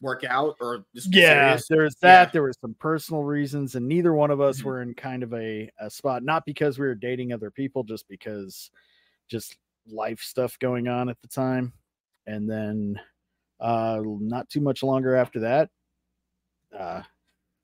work 0.01 0.23
out 0.23 0.55
or 0.61 0.85
just 0.93 1.11
yeah, 1.13 1.29
serious? 1.29 1.67
there's 1.67 1.95
that. 2.01 2.27
Yeah. 2.27 2.31
There 2.31 2.43
was 2.43 2.57
some 2.61 2.75
personal 2.79 3.23
reasons, 3.23 3.75
and 3.75 3.87
neither 3.87 4.13
one 4.13 4.29
of 4.29 4.39
us 4.39 4.59
Mhm. 4.61 4.65
were 4.65 4.81
in 4.83 4.93
kind 4.93 5.23
of 5.23 5.33
a, 5.33 5.69
a 5.79 5.89
spot, 5.89 6.23
not 6.23 6.45
because 6.45 6.77
we 6.77 6.85
were 6.85 6.95
dating 6.95 7.33
other 7.33 7.49
people, 7.49 7.83
just 7.83 8.07
because 8.07 8.69
just 9.29 9.57
life 9.87 10.19
stuff 10.21 10.57
going 10.59 10.87
on 10.87 11.09
at 11.09 11.19
the 11.21 11.27
time. 11.27 11.73
And 12.27 12.49
then 12.49 12.99
uh 13.59 14.01
not 14.03 14.49
too 14.49 14.61
much 14.61 14.83
longer 14.83 15.15
after 15.15 15.39
that, 15.41 15.69
uh 16.77 17.01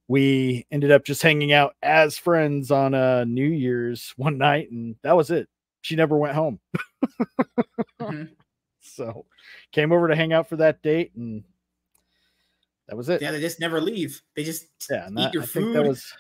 we 0.09 0.65
ended 0.72 0.91
up 0.91 1.03
just 1.03 1.22
hanging 1.22 1.51
out 1.51 1.76
as 1.84 2.18
friends 2.18 2.72
on 2.72 2.93
uh 2.93 3.24
New 3.26 3.47
Year's 3.49 4.13
one 4.18 4.38
night, 4.38 4.72
and 4.72 4.95
that 5.03 5.15
was 5.15 5.32
it. 5.32 5.47
She 5.82 5.95
never 5.95 6.18
went 6.18 6.36
home. 6.36 6.59
Mhm. 7.99 8.30
So 8.80 9.26
came 9.72 9.91
over 9.91 10.07
to 10.07 10.15
hang 10.15 10.32
out 10.34 10.47
for 10.47 10.55
that 10.57 10.82
date 10.82 11.13
and 11.15 11.43
that 12.88 12.95
was 12.95 13.09
it. 13.09 13.22
Yeah, 13.22 13.32
they 13.32 13.41
just 13.41 13.59
never 13.59 13.82
leave. 13.82 14.22
They 14.36 14.43
just 14.43 14.68
Yeah, 14.89 15.07
eat 15.09 15.15
that, 15.15 15.34
your 15.34 15.43
I 15.43 15.45
think 15.45 15.74
that 15.74 15.84
food. 15.84 15.88
was 15.88 16.13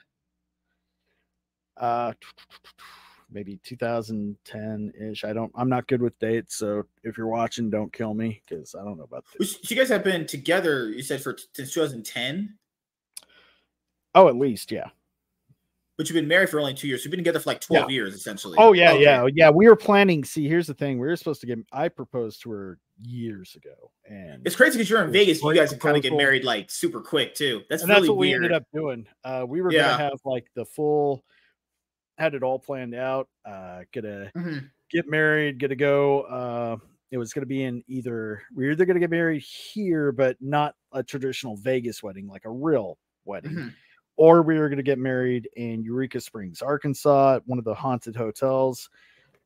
uh 1.77 2.13
maybe 3.31 3.59
2010 3.63 4.93
ish. 4.99 5.23
I 5.23 5.33
don't. 5.33 5.51
I'm 5.55 5.69
not 5.69 5.87
good 5.87 6.01
with 6.01 6.17
dates, 6.19 6.55
so 6.55 6.83
if 7.03 7.17
you're 7.17 7.27
watching, 7.27 7.69
don't 7.69 7.91
kill 7.93 8.13
me 8.13 8.41
because 8.47 8.75
I 8.75 8.83
don't 8.83 8.97
know 8.97 9.03
about 9.03 9.25
this. 9.39 9.57
You 9.69 9.75
guys 9.77 9.89
have 9.89 10.03
been 10.03 10.25
together. 10.27 10.89
You 10.89 11.01
said 11.03 11.21
for 11.21 11.37
since 11.53 11.71
2010, 11.73 12.57
Oh, 14.15 14.27
at 14.29 14.35
least 14.35 14.71
yeah. 14.71 14.87
but 15.97 16.09
you've 16.09 16.15
been 16.15 16.27
married 16.27 16.49
for 16.49 16.59
only 16.59 16.73
two 16.73 16.87
years. 16.87 17.03
You've 17.05 17.11
been 17.11 17.19
together 17.19 17.39
for 17.39 17.49
like 17.49 17.61
12 17.61 17.91
years 17.91 18.15
essentially. 18.15 18.55
Oh 18.59 18.73
yeah, 18.73 18.93
Okay. 18.93 19.03
yeah, 19.03 19.27
yeah. 19.33 19.49
We 19.51 19.67
were 19.67 19.75
planning. 19.75 20.23
See, 20.23 20.47
here's 20.47 20.67
the 20.67 20.73
thing. 20.73 20.97
We 20.99 21.07
were 21.07 21.15
supposed 21.15 21.41
to 21.41 21.47
get. 21.47 21.59
I 21.71 21.89
proposed 21.89 22.41
to 22.43 22.51
her 22.51 22.79
years 23.03 23.55
ago, 23.55 23.91
and 24.09 24.41
It's 24.45 24.55
crazy 24.55 24.77
because 24.77 24.89
you're 24.89 25.03
in 25.03 25.11
Vegas. 25.11 25.43
You 25.43 25.53
guys 25.53 25.69
can 25.69 25.79
kind 25.79 25.95
of 25.97 26.01
get 26.01 26.13
married 26.13 26.43
like 26.43 26.71
super 26.71 26.99
quick 27.01 27.35
too. 27.35 27.61
That's 27.69 27.83
and 27.83 27.89
really 27.89 28.01
that's 28.01 28.09
what 28.09 28.17
we 28.17 28.33
ended 28.33 28.53
up 28.53 28.63
doing. 28.73 29.05
Uh, 29.23 29.45
we 29.47 29.61
were 29.61 29.71
Yeah. 29.71 29.81
gonna 29.91 30.03
have 30.03 30.19
like 30.25 30.47
the 30.55 30.65
full, 30.65 31.23
had 32.17 32.33
it 32.35 32.43
all 32.43 32.59
planned 32.59 32.95
out. 32.95 33.29
Uh, 33.45 33.83
gonna 33.93 34.33
Mhm. 34.35 34.71
get 34.89 35.07
married, 35.07 35.59
gonna 35.59 35.75
go. 35.75 36.21
Uh, 36.23 36.77
it 37.11 37.17
was 37.17 37.33
gonna 37.33 37.45
be 37.45 37.63
in 37.63 37.83
either 37.87 38.41
we 38.55 38.65
were 38.65 38.71
either 38.71 38.85
gonna 38.85 38.99
get 38.99 39.09
married 39.11 39.41
here, 39.41 40.11
but 40.11 40.37
not 40.41 40.75
a 40.91 41.03
traditional 41.03 41.55
Vegas 41.57 42.03
wedding, 42.03 42.27
like 42.27 42.45
a 42.45 42.51
real 42.51 42.97
wedding, 43.25 43.53
Mhm. 43.55 43.75
or 44.17 44.41
we 44.41 44.57
were 44.59 44.69
gonna 44.69 44.83
get 44.83 44.99
married 44.99 45.49
in 45.55 45.83
Eureka 45.83 46.19
Springs, 46.21 46.61
Arkansas, 46.61 47.35
at 47.37 47.47
one 47.47 47.59
of 47.59 47.65
the 47.65 47.73
haunted 47.75 48.15
hotels. 48.15 48.89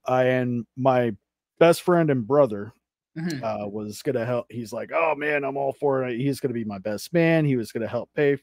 Uh, 0.08 0.24
and 0.26 0.66
my 0.78 1.16
best 1.60 1.84
friend 1.84 2.10
and 2.10 2.26
brother 2.28 2.74
Mhm. 3.18 3.42
uh, 3.44 3.68
was 3.68 4.02
gonna 4.02 4.26
help. 4.26 4.48
He's 4.52 4.74
like, 4.74 4.92
oh 4.94 5.16
man, 5.16 5.44
I'm 5.44 5.58
all 5.58 5.74
for 5.74 6.04
it. 6.06 6.18
He's 6.20 6.40
gonna 6.40 6.54
be 6.54 6.66
my 6.66 6.80
best 6.80 7.14
man. 7.14 7.46
He 7.46 7.56
was 7.58 7.72
gonna 7.72 7.88
help 7.88 8.10
pay 8.16 8.38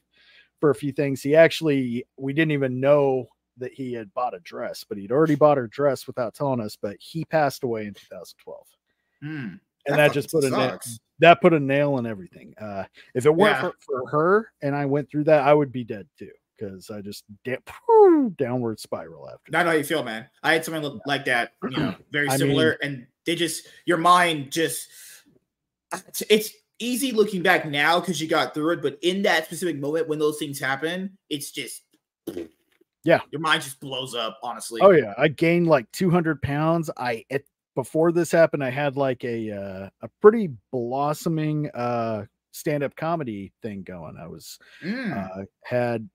for 0.59 0.69
a 0.71 0.75
few 0.75 0.91
things. 0.91 1.21
He 1.23 1.35
actually, 1.35 2.05
we 2.17 2.33
didn't 2.33 2.51
even 2.51 2.79
know 2.79 3.29
that 3.59 3.73
he 3.73 3.93
had 3.93 4.13
bought 4.13 4.33
a 4.33 4.39
dress, 4.39 4.83
but 4.87 4.97
he'd 4.97 5.11
already 5.11 5.35
bought 5.35 5.57
her 5.57 5.67
dress 5.67 6.07
without 6.07 6.33
telling 6.33 6.59
us. 6.61 6.77
But 6.81 6.97
he 6.99 7.25
passed 7.25 7.63
away 7.63 7.85
in 7.85 7.93
2012, 7.93 8.67
Mm. 9.23 9.27
and 9.29 9.59
that, 9.85 9.97
fucking 10.07 10.13
just 10.13 10.31
put 10.31 10.43
a 10.45 10.49
nail, 10.49 10.79
that 11.19 11.41
put 11.41 11.53
a 11.53 11.59
nail 11.59 11.97
in 11.97 12.05
everything. 12.05 12.53
Uh, 12.57 12.85
if 13.13 13.25
it 13.25 13.35
weren't 13.35 13.55
Yeah. 13.55 13.61
for, 13.61 13.73
for 13.85 14.09
her 14.09 14.51
and 14.61 14.75
I 14.75 14.85
went 14.85 15.09
through 15.09 15.25
that, 15.25 15.43
I 15.47 15.53
would 15.53 15.71
be 15.71 15.83
dead 15.83 16.07
too 16.17 16.31
because 16.57 16.89
I 16.89 17.01
just 17.01 17.23
da- 17.45 17.57
downward 18.37 18.79
spiral 18.79 19.29
after. 19.29 19.55
I 19.55 19.63
know 19.63 19.69
how 19.71 19.75
you 19.77 19.83
feel, 19.83 20.03
man. 20.03 20.27
I 20.43 20.53
had 20.53 20.65
someone 20.65 20.83
look 20.83 21.01
like 21.05 21.25
that, 21.25 21.53
you 21.63 21.77
know, 21.77 21.95
very 22.11 22.29
similar, 22.31 22.71
and 22.81 23.07
they 23.25 23.35
just 23.35 23.67
your 23.85 23.97
mind 23.97 24.51
just 24.51 24.87
it's- 25.93 26.23
it's 26.29 26.51
easy 26.79 27.11
looking 27.11 27.41
back 27.43 27.65
now 27.65 27.99
because 27.99 28.21
you 28.21 28.27
got 28.27 28.53
through 28.53 28.71
it, 28.73 28.81
but 28.81 28.97
in 29.01 29.23
that 29.23 29.45
specific 29.45 29.77
moment 29.77 30.07
when 30.07 30.17
those 30.19 30.37
things 30.37 30.59
happen, 30.59 31.17
it's 31.29 31.51
just 31.51 31.81
Yeah. 33.03 33.21
your 33.31 33.41
mind 33.41 33.63
just 33.63 33.79
blows 33.79 34.13
up. 34.15 34.39
Honestly, 34.43 34.81
Oh 34.81 34.91
yeah, 34.91 35.13
I 35.17 35.27
gained 35.29 35.67
like 35.67 35.91
200 35.91 36.41
pounds. 36.41 36.89
I 36.97 37.25
at, 37.31 37.43
before 37.75 38.11
this 38.11 38.31
happened, 38.31 38.63
I 38.63 38.69
had 38.69 38.97
like 38.97 39.23
a 39.23 39.51
uh, 39.51 39.89
a 40.01 40.07
pretty 40.21 40.49
blossoming 40.71 41.69
uh, 41.73 42.25
stand 42.51 42.83
up 42.83 42.95
comedy 42.95 43.53
thing 43.61 43.83
going. 43.83 44.17
I 44.17 44.27
was 44.27 44.59
Mm. 44.83 45.13
uh, 45.41 45.45
had 45.63 46.09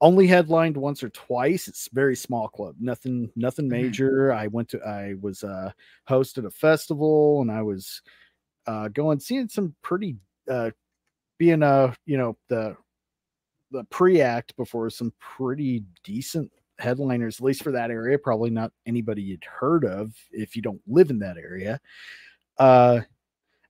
only 0.00 0.26
headlined 0.26 0.76
once 0.76 1.02
or 1.02 1.10
twice. 1.10 1.68
It's 1.68 1.88
very 1.92 2.16
small 2.16 2.48
club, 2.48 2.76
nothing 2.80 3.30
nothing 3.36 3.66
Mhm. 3.66 3.70
major. 3.70 4.32
I 4.32 4.48
went 4.48 4.68
to 4.70 4.80
I 4.82 5.14
was 5.20 5.44
uh, 5.44 5.72
hosted 6.08 6.44
a 6.46 6.50
festival 6.50 7.40
and 7.42 7.50
I 7.50 7.62
was 7.62 8.02
uh, 8.66 8.88
going 8.88 9.20
seeing 9.20 9.48
some 9.48 9.74
pretty 9.82 10.16
uh, 10.50 10.70
being 11.38 11.62
uh 11.62 11.94
you 12.06 12.16
know 12.18 12.36
the 12.48 12.76
the 13.72 13.84
pre-act 13.84 14.56
before 14.56 14.90
some 14.90 15.12
pretty 15.18 15.82
decent 16.04 16.50
headliners, 16.78 17.38
at 17.38 17.44
least 17.44 17.62
for 17.62 17.72
that 17.72 17.90
area. 17.90 18.18
Probably 18.18 18.50
not 18.50 18.72
anybody 18.86 19.22
you'd 19.22 19.44
heard 19.44 19.84
of 19.84 20.14
if 20.30 20.54
you 20.54 20.62
don't 20.62 20.80
live 20.86 21.10
in 21.10 21.18
that 21.20 21.38
area. 21.38 21.80
Uh, 22.58 23.00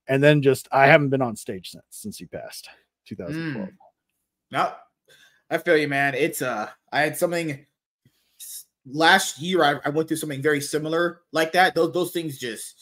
and 0.08 0.22
then 0.22 0.42
just 0.42 0.68
I 0.72 0.86
haven't 0.86 1.10
been 1.10 1.22
on 1.22 1.36
stage 1.36 1.70
since 1.70 1.84
since 1.90 2.18
he 2.18 2.26
passed, 2.26 2.68
2012. 3.06 3.68
No, 4.50 4.72
I 5.48 5.58
feel 5.58 5.76
you, 5.76 5.88
man. 5.88 6.14
It's 6.14 6.42
uh, 6.42 6.68
I 6.92 7.00
had 7.00 7.16
something 7.16 7.64
last 8.86 9.40
year. 9.40 9.62
I, 9.62 9.78
I 9.84 9.90
went 9.90 10.08
through 10.08 10.16
something 10.18 10.42
very 10.42 10.60
similar 10.60 11.22
like 11.32 11.52
that. 11.52 11.74
Those 11.74 11.92
those 11.92 12.10
things 12.12 12.38
just 12.38 12.74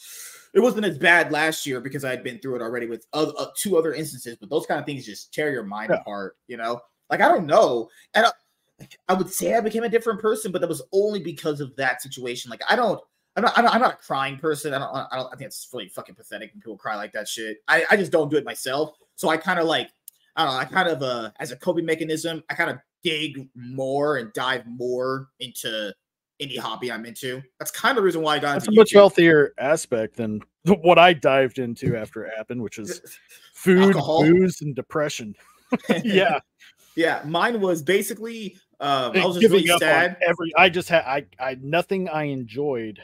it 0.53 0.59
wasn't 0.59 0.85
as 0.85 0.97
bad 0.97 1.31
last 1.31 1.65
year 1.65 1.79
because 1.79 2.03
I 2.03 2.09
had 2.09 2.23
been 2.23 2.39
through 2.39 2.55
it 2.55 2.61
already 2.61 2.87
with 2.87 3.05
other, 3.13 3.31
uh, 3.37 3.45
two 3.55 3.77
other 3.77 3.93
instances. 3.93 4.35
But 4.39 4.49
those 4.49 4.65
kind 4.65 4.79
of 4.79 4.85
things 4.85 5.05
just 5.05 5.33
tear 5.33 5.51
your 5.51 5.63
mind 5.63 5.91
Yeah. 5.91 6.01
apart. 6.01 6.37
You 6.47 6.57
know, 6.57 6.81
like 7.11 7.21
I 7.21 7.27
don't 7.27 7.45
know, 7.45 7.89
and 8.15 8.25
I, 8.25 8.31
I 9.09 9.13
would 9.13 9.29
say 9.29 9.53
I 9.53 9.61
became 9.61 9.83
a 9.83 9.89
different 9.89 10.19
person, 10.19 10.51
but 10.51 10.61
that 10.61 10.67
was 10.67 10.81
only 10.91 11.19
because 11.19 11.61
of 11.61 11.75
that 11.75 12.01
situation. 12.01 12.49
Like 12.49 12.61
I 12.69 12.75
don't. 12.75 12.99
I'm 13.35 13.43
not, 13.43 13.57
I'm 13.57 13.63
not. 13.63 13.75
I'm 13.75 13.81
not 13.81 13.93
a 13.93 13.97
crying 13.97 14.37
person. 14.37 14.73
I 14.73 14.79
don't. 14.79 14.93
I 14.93 15.15
don't. 15.17 15.27
I 15.27 15.37
think 15.37 15.47
it's 15.47 15.69
really 15.71 15.87
fucking 15.87 16.15
pathetic 16.15 16.51
when 16.53 16.61
people 16.61 16.77
cry 16.77 16.95
like 16.95 17.13
that 17.13 17.27
shit. 17.27 17.57
I, 17.67 17.85
I 17.91 17.95
just 17.95 18.11
don't 18.11 18.29
do 18.29 18.37
it 18.37 18.45
myself. 18.45 18.97
So 19.15 19.29
I 19.29 19.37
kind 19.37 19.59
of 19.59 19.67
like 19.67 19.89
I 20.35 20.45
don't 20.45 20.53
know. 20.53 20.59
I 20.59 20.65
kind 20.65 20.89
of 20.89 21.03
uh 21.03 21.31
as 21.39 21.51
a 21.51 21.55
coping 21.55 21.85
mechanism, 21.85 22.43
I 22.49 22.55
kind 22.55 22.69
of 22.69 22.77
dig 23.03 23.47
more 23.55 24.17
and 24.17 24.31
dive 24.33 24.65
more 24.67 25.29
into 25.39 25.93
any 26.39 26.57
hobby 26.57 26.91
I'm 26.91 27.05
into. 27.05 27.41
That's 27.59 27.71
kind 27.71 27.91
of 27.91 27.97
the 27.97 28.05
reason 28.05 28.21
why 28.21 28.35
I 28.35 28.39
got 28.39 28.53
That's 28.53 28.67
a 28.67 28.71
much 28.71 28.91
YouTube. 28.91 28.95
healthier 28.95 29.53
aspect 29.59 30.17
than 30.17 30.41
what 30.65 30.97
I 30.97 31.13
dived 31.13 31.59
into 31.59 31.95
after 31.95 32.25
it 32.25 32.33
happened, 32.35 32.61
which 32.61 32.79
is 32.79 33.01
food, 33.53 33.95
Alcohol. 33.95 34.23
booze, 34.23 34.61
and 34.61 34.75
depression. 34.75 35.35
yeah, 36.03 36.39
yeah. 36.95 37.21
Mine 37.25 37.59
was 37.61 37.81
basically 37.83 38.57
um, 38.79 39.15
I 39.15 39.25
was 39.25 39.37
just 39.37 39.51
really 39.51 39.67
sad. 39.79 40.17
every. 40.25 40.51
I 40.57 40.69
just 40.69 40.89
had 40.89 41.03
I 41.05 41.25
I 41.39 41.57
nothing 41.61 42.09
I 42.09 42.23
enjoyed. 42.23 42.99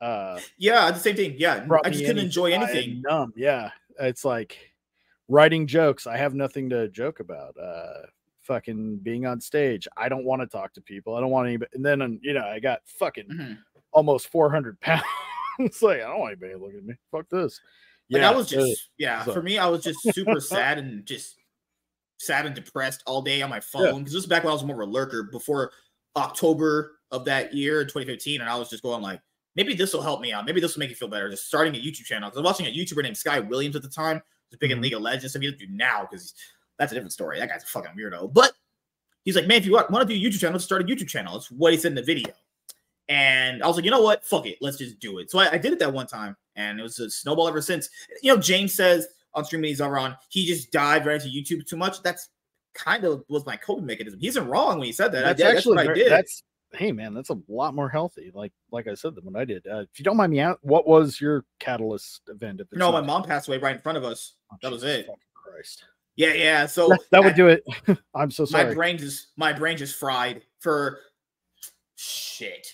Uh, 0.00 0.38
Yeah, 0.58 0.90
the 0.90 0.98
same 1.00 1.16
thing. 1.16 1.34
Yeah, 1.38 1.66
I 1.84 1.90
just 1.90 2.04
couldn't 2.04 2.24
enjoy 2.24 2.52
anything. 2.52 3.02
numb. 3.02 3.32
Yeah, 3.36 3.70
it's 3.98 4.24
like 4.24 4.56
writing 5.28 5.66
jokes. 5.66 6.06
I 6.06 6.16
have 6.16 6.34
nothing 6.34 6.70
to 6.70 6.88
joke 6.88 7.20
about. 7.20 7.56
Uh, 7.58 8.02
fucking 8.42 8.98
being 9.02 9.26
on 9.26 9.40
stage. 9.40 9.88
I 9.96 10.08
don't 10.08 10.24
want 10.24 10.40
to 10.42 10.46
talk 10.46 10.72
to 10.74 10.80
people. 10.80 11.16
I 11.16 11.20
don't 11.20 11.30
want 11.30 11.48
anybody. 11.48 11.70
And 11.74 11.84
then 11.84 12.00
um, 12.02 12.20
you 12.22 12.32
know 12.34 12.44
I 12.46 12.60
got 12.60 12.80
fucking 12.86 13.26
Mhm. 13.28 13.58
almost 13.92 14.28
400 14.28 14.80
pounds. 14.80 15.02
it's 15.58 15.82
like 15.82 15.96
I 16.00 16.04
don't 16.04 16.20
want 16.20 16.32
anybody 16.32 16.54
looking 16.54 16.78
at 16.78 16.84
me. 16.84 16.94
Fuck 17.10 17.28
this. 17.30 17.60
Like 18.08 18.22
I 18.22 18.30
was 18.32 18.48
just 18.48 18.90
yeah. 18.98 19.24
so- 19.24 19.32
For 19.32 19.42
me, 19.42 19.58
I 19.58 19.66
was 19.66 19.82
just 19.82 19.98
super 20.14 20.38
sad 20.40 20.78
and 20.78 21.04
just 21.04 21.34
sad 22.18 22.46
and 22.46 22.54
depressed 22.54 23.02
all 23.06 23.22
day 23.22 23.42
on 23.42 23.50
my 23.50 23.60
phone 23.60 23.98
because 23.98 24.12
this 24.12 24.22
is 24.22 24.28
back 24.28 24.44
when 24.44 24.50
I 24.50 24.54
was 24.54 24.64
more 24.64 24.80
of 24.82 24.88
a 24.88 24.92
lurker 24.92 25.24
before 25.24 25.72
October 26.16 26.98
of 27.10 27.24
that 27.26 27.54
year, 27.54 27.84
2015, 27.84 28.40
and 28.40 28.48
I 28.50 28.56
was 28.56 28.70
just 28.70 28.82
going 28.82 29.02
like, 29.02 29.20
maybe 29.54 29.74
this 29.74 29.92
will 29.92 30.02
help 30.02 30.20
me 30.20 30.32
out. 30.32 30.44
Maybe 30.44 30.60
this 30.60 30.74
will 30.74 30.80
make 30.80 30.90
you 30.90 30.96
feel 30.96 31.08
better. 31.08 31.28
Just 31.30 31.46
starting 31.46 31.74
a 31.74 31.78
YouTube 31.78 32.04
channel 32.04 32.28
because 32.28 32.38
I 32.38 32.42
was 32.42 32.46
watching 32.52 32.66
a 32.66 32.70
YouTuber 32.76 33.02
named 33.02 33.16
Sky 33.16 33.40
Williams 33.40 33.76
at 33.76 33.82
the 33.82 33.88
time. 33.88 34.22
Who's 34.50 34.58
big 34.58 34.70
in 34.70 34.78
Mhm. 34.78 34.82
League 34.82 34.94
of 34.94 35.02
Legends. 35.02 35.34
I 35.34 35.40
mean, 35.40 35.56
do 35.58 35.66
now 35.68 36.06
because 36.08 36.34
that's 36.78 36.92
a 36.92 36.94
different 36.94 37.12
story. 37.12 37.38
That 37.38 37.48
guy's 37.48 37.64
a 37.64 37.66
fucking 37.66 37.92
weirdo. 37.98 38.32
But 38.32 38.52
he's 39.24 39.34
like, 39.34 39.46
man, 39.46 39.58
if 39.58 39.66
you 39.66 39.72
want, 39.72 39.90
want 39.90 40.08
to 40.08 40.14
do 40.14 40.20
a 40.20 40.30
YouTube 40.30 40.40
channel, 40.40 40.52
let's 40.54 40.64
start 40.64 40.82
a 40.82 40.84
YouTube 40.84 41.08
channel. 41.08 41.36
It's 41.36 41.50
what 41.50 41.72
he 41.72 41.78
said 41.78 41.92
in 41.92 41.96
the 41.96 42.02
video. 42.02 42.32
And 43.08 43.62
I 43.62 43.66
was 43.66 43.76
like, 43.76 43.84
you 43.84 43.90
know 43.90 44.02
what? 44.02 44.24
Fuck 44.24 44.46
it. 44.46 44.58
Let's 44.60 44.78
just 44.78 44.98
do 44.98 45.18
it. 45.18 45.30
So 45.30 45.38
I, 45.38 45.52
I 45.52 45.58
did 45.58 45.72
it 45.72 45.78
that 45.78 45.92
one 45.92 46.06
time, 46.06 46.36
and 46.56 46.78
it 46.78 46.82
was 46.82 46.98
a 46.98 47.08
snowball 47.10 47.46
ever 47.48 47.60
since. 47.62 47.88
You 48.22 48.34
know, 48.34 48.40
James 48.40 48.74
says 48.74 49.06
on 49.36 49.44
stream 49.44 49.60
when 49.60 49.68
he's 49.68 49.80
over 49.80 49.98
on, 49.98 50.16
he 50.30 50.46
just 50.46 50.72
dived 50.72 51.06
right 51.06 51.22
into 51.22 51.28
YouTube 51.28 51.66
too 51.66 51.76
much. 51.76 52.02
That's 52.02 52.28
kind 52.74 53.04
of 53.04 53.24
was 53.28 53.46
my 53.46 53.56
coping 53.56 53.86
mechanism. 53.86 54.18
He 54.18 54.28
isn't 54.28 54.46
wrong 54.46 54.78
when 54.78 54.86
he 54.86 54.92
said 54.92 55.12
that. 55.12 55.24
I 55.24 55.32
that's 55.32 55.42
actually 55.42 55.76
that's 55.76 55.88
what 55.88 55.96
I 55.96 55.98
did. 55.98 56.10
that's 56.10 56.42
hey 56.72 56.92
man, 56.92 57.14
that's 57.14 57.30
a 57.30 57.38
lot 57.48 57.74
more 57.74 57.88
healthy. 57.88 58.30
Like 58.34 58.52
like 58.70 58.88
I 58.88 58.94
said, 58.94 59.14
than 59.14 59.24
what 59.24 59.36
I 59.36 59.44
did. 59.44 59.66
Uh, 59.66 59.80
if 59.80 59.98
you 59.98 60.04
don't 60.04 60.16
mind 60.16 60.32
me 60.32 60.40
out, 60.40 60.58
what 60.62 60.86
was 60.86 61.20
your 61.20 61.44
catalyst 61.60 62.22
event? 62.28 62.60
If 62.60 62.68
no, 62.72 62.90
my 62.90 63.00
mom 63.00 63.22
passed 63.22 63.48
away 63.48 63.58
right 63.58 63.76
in 63.76 63.82
front 63.82 63.98
of 63.98 64.04
us. 64.04 64.34
Oh, 64.52 64.56
that 64.62 64.72
was 64.72 64.82
it. 64.82 65.08
Christ. 65.34 65.84
Yeah, 66.16 66.32
yeah. 66.32 66.66
So 66.66 66.88
that, 66.88 67.00
that 67.10 67.22
would 67.22 67.34
I- 67.34 67.36
do 67.36 67.48
it. 67.48 67.64
I'm 68.14 68.30
so 68.30 68.44
sorry. 68.44 68.68
my 68.68 68.74
brain 68.74 68.98
just 68.98 69.28
my 69.36 69.52
brain 69.52 69.76
just 69.76 69.96
fried 69.96 70.42
for 70.60 71.00
shit. 71.96 72.66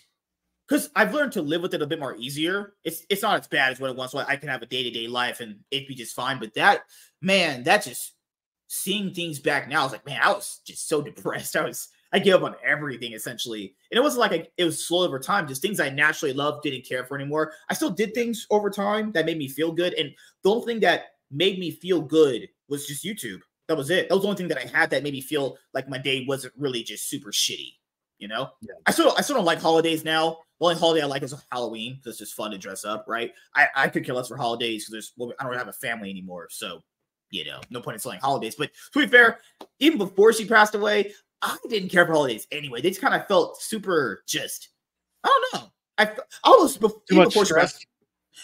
Because 0.72 0.88
I've 0.96 1.12
learned 1.12 1.32
to 1.32 1.42
live 1.42 1.60
with 1.60 1.74
it 1.74 1.82
a 1.82 1.86
bit 1.86 2.00
more 2.00 2.16
easier. 2.16 2.72
It's 2.82 3.04
it's 3.10 3.20
not 3.20 3.38
as 3.38 3.46
bad 3.46 3.72
as 3.72 3.78
what 3.78 3.90
it 3.90 3.96
was. 3.96 4.10
So 4.10 4.20
I 4.20 4.36
can 4.36 4.48
have 4.48 4.62
a 4.62 4.66
day 4.66 4.82
to 4.82 4.90
day 4.90 5.06
life 5.06 5.40
and 5.40 5.56
it'd 5.70 5.86
be 5.86 5.94
just 5.94 6.16
fine. 6.16 6.38
But 6.38 6.54
that 6.54 6.84
man, 7.20 7.62
that 7.64 7.84
just 7.84 8.14
seeing 8.68 9.12
things 9.12 9.38
back 9.38 9.68
now, 9.68 9.80
I 9.80 9.82
was 9.82 9.92
like, 9.92 10.06
man, 10.06 10.20
I 10.24 10.32
was 10.32 10.62
just 10.64 10.88
so 10.88 11.02
depressed. 11.02 11.56
I 11.56 11.64
was 11.66 11.90
I 12.10 12.20
gave 12.20 12.36
up 12.36 12.42
on 12.44 12.54
everything 12.64 13.12
essentially. 13.12 13.74
And 13.90 13.98
it 13.98 14.02
wasn't 14.02 14.20
like 14.20 14.32
I, 14.32 14.46
it 14.56 14.64
was 14.64 14.82
slow 14.82 15.04
over 15.04 15.18
time, 15.18 15.46
just 15.46 15.60
things 15.60 15.78
I 15.78 15.90
naturally 15.90 16.32
loved, 16.32 16.62
didn't 16.62 16.88
care 16.88 17.04
for 17.04 17.16
anymore. 17.16 17.52
I 17.68 17.74
still 17.74 17.90
did 17.90 18.14
things 18.14 18.46
over 18.48 18.70
time 18.70 19.12
that 19.12 19.26
made 19.26 19.36
me 19.36 19.48
feel 19.48 19.72
good. 19.72 19.92
And 19.92 20.10
the 20.42 20.50
only 20.52 20.64
thing 20.64 20.80
that 20.80 21.02
made 21.30 21.58
me 21.58 21.70
feel 21.70 22.00
good 22.00 22.48
was 22.70 22.86
just 22.86 23.04
YouTube. 23.04 23.40
That 23.68 23.76
was 23.76 23.90
it. 23.90 24.08
That 24.08 24.14
was 24.14 24.22
the 24.22 24.28
only 24.28 24.38
thing 24.38 24.48
that 24.48 24.58
I 24.58 24.74
had 24.74 24.88
that 24.88 25.02
made 25.02 25.12
me 25.12 25.20
feel 25.20 25.58
like 25.74 25.86
my 25.86 25.98
day 25.98 26.24
wasn't 26.26 26.54
really 26.56 26.82
just 26.82 27.10
super 27.10 27.30
shitty. 27.30 27.74
You 28.22 28.28
know, 28.28 28.50
yeah. 28.60 28.74
I 28.86 28.92
still 28.92 29.12
I 29.18 29.20
still 29.22 29.34
don't 29.34 29.44
like 29.44 29.60
holidays 29.60 30.04
now. 30.04 30.38
The 30.62 30.68
only 30.68 30.78
holiday 30.78 31.02
I 31.02 31.06
like 31.06 31.24
is 31.24 31.34
Halloween 31.50 31.96
because 31.96 32.12
it's 32.12 32.18
just 32.20 32.34
fun 32.34 32.52
to 32.52 32.58
dress 32.58 32.84
up, 32.84 33.06
right? 33.08 33.32
I, 33.56 33.66
I 33.74 33.88
could 33.88 34.06
care 34.06 34.14
less 34.14 34.28
for 34.28 34.36
holidays 34.36 34.84
because 34.84 34.92
there's 34.92 35.12
well, 35.16 35.32
I 35.40 35.42
don't 35.42 35.58
have 35.58 35.66
a 35.66 35.72
family 35.72 36.08
anymore, 36.08 36.46
so 36.50 36.78
you 37.30 37.44
know, 37.44 37.60
no 37.70 37.80
point 37.80 37.96
in 37.96 37.98
selling 37.98 38.20
holidays. 38.20 38.54
But 38.56 38.70
to 38.92 39.00
be 39.00 39.08
fair, 39.08 39.40
even 39.80 39.98
before 39.98 40.32
she 40.32 40.44
passed 40.44 40.76
away, 40.76 41.14
I 41.42 41.56
didn't 41.68 41.88
care 41.88 42.06
for 42.06 42.12
holidays 42.12 42.46
anyway. 42.52 42.80
They 42.80 42.90
just 42.90 43.00
kind 43.00 43.12
of 43.12 43.26
felt 43.26 43.60
super 43.60 44.22
just, 44.28 44.68
I 45.24 45.48
don't 45.52 45.62
know. 45.62 45.72
I, 45.98 46.04
I 46.44 46.50
was 46.50 46.76
before, 46.76 47.02
even 47.10 47.24
before 47.24 47.44
she 47.44 47.54
passed. 47.54 47.84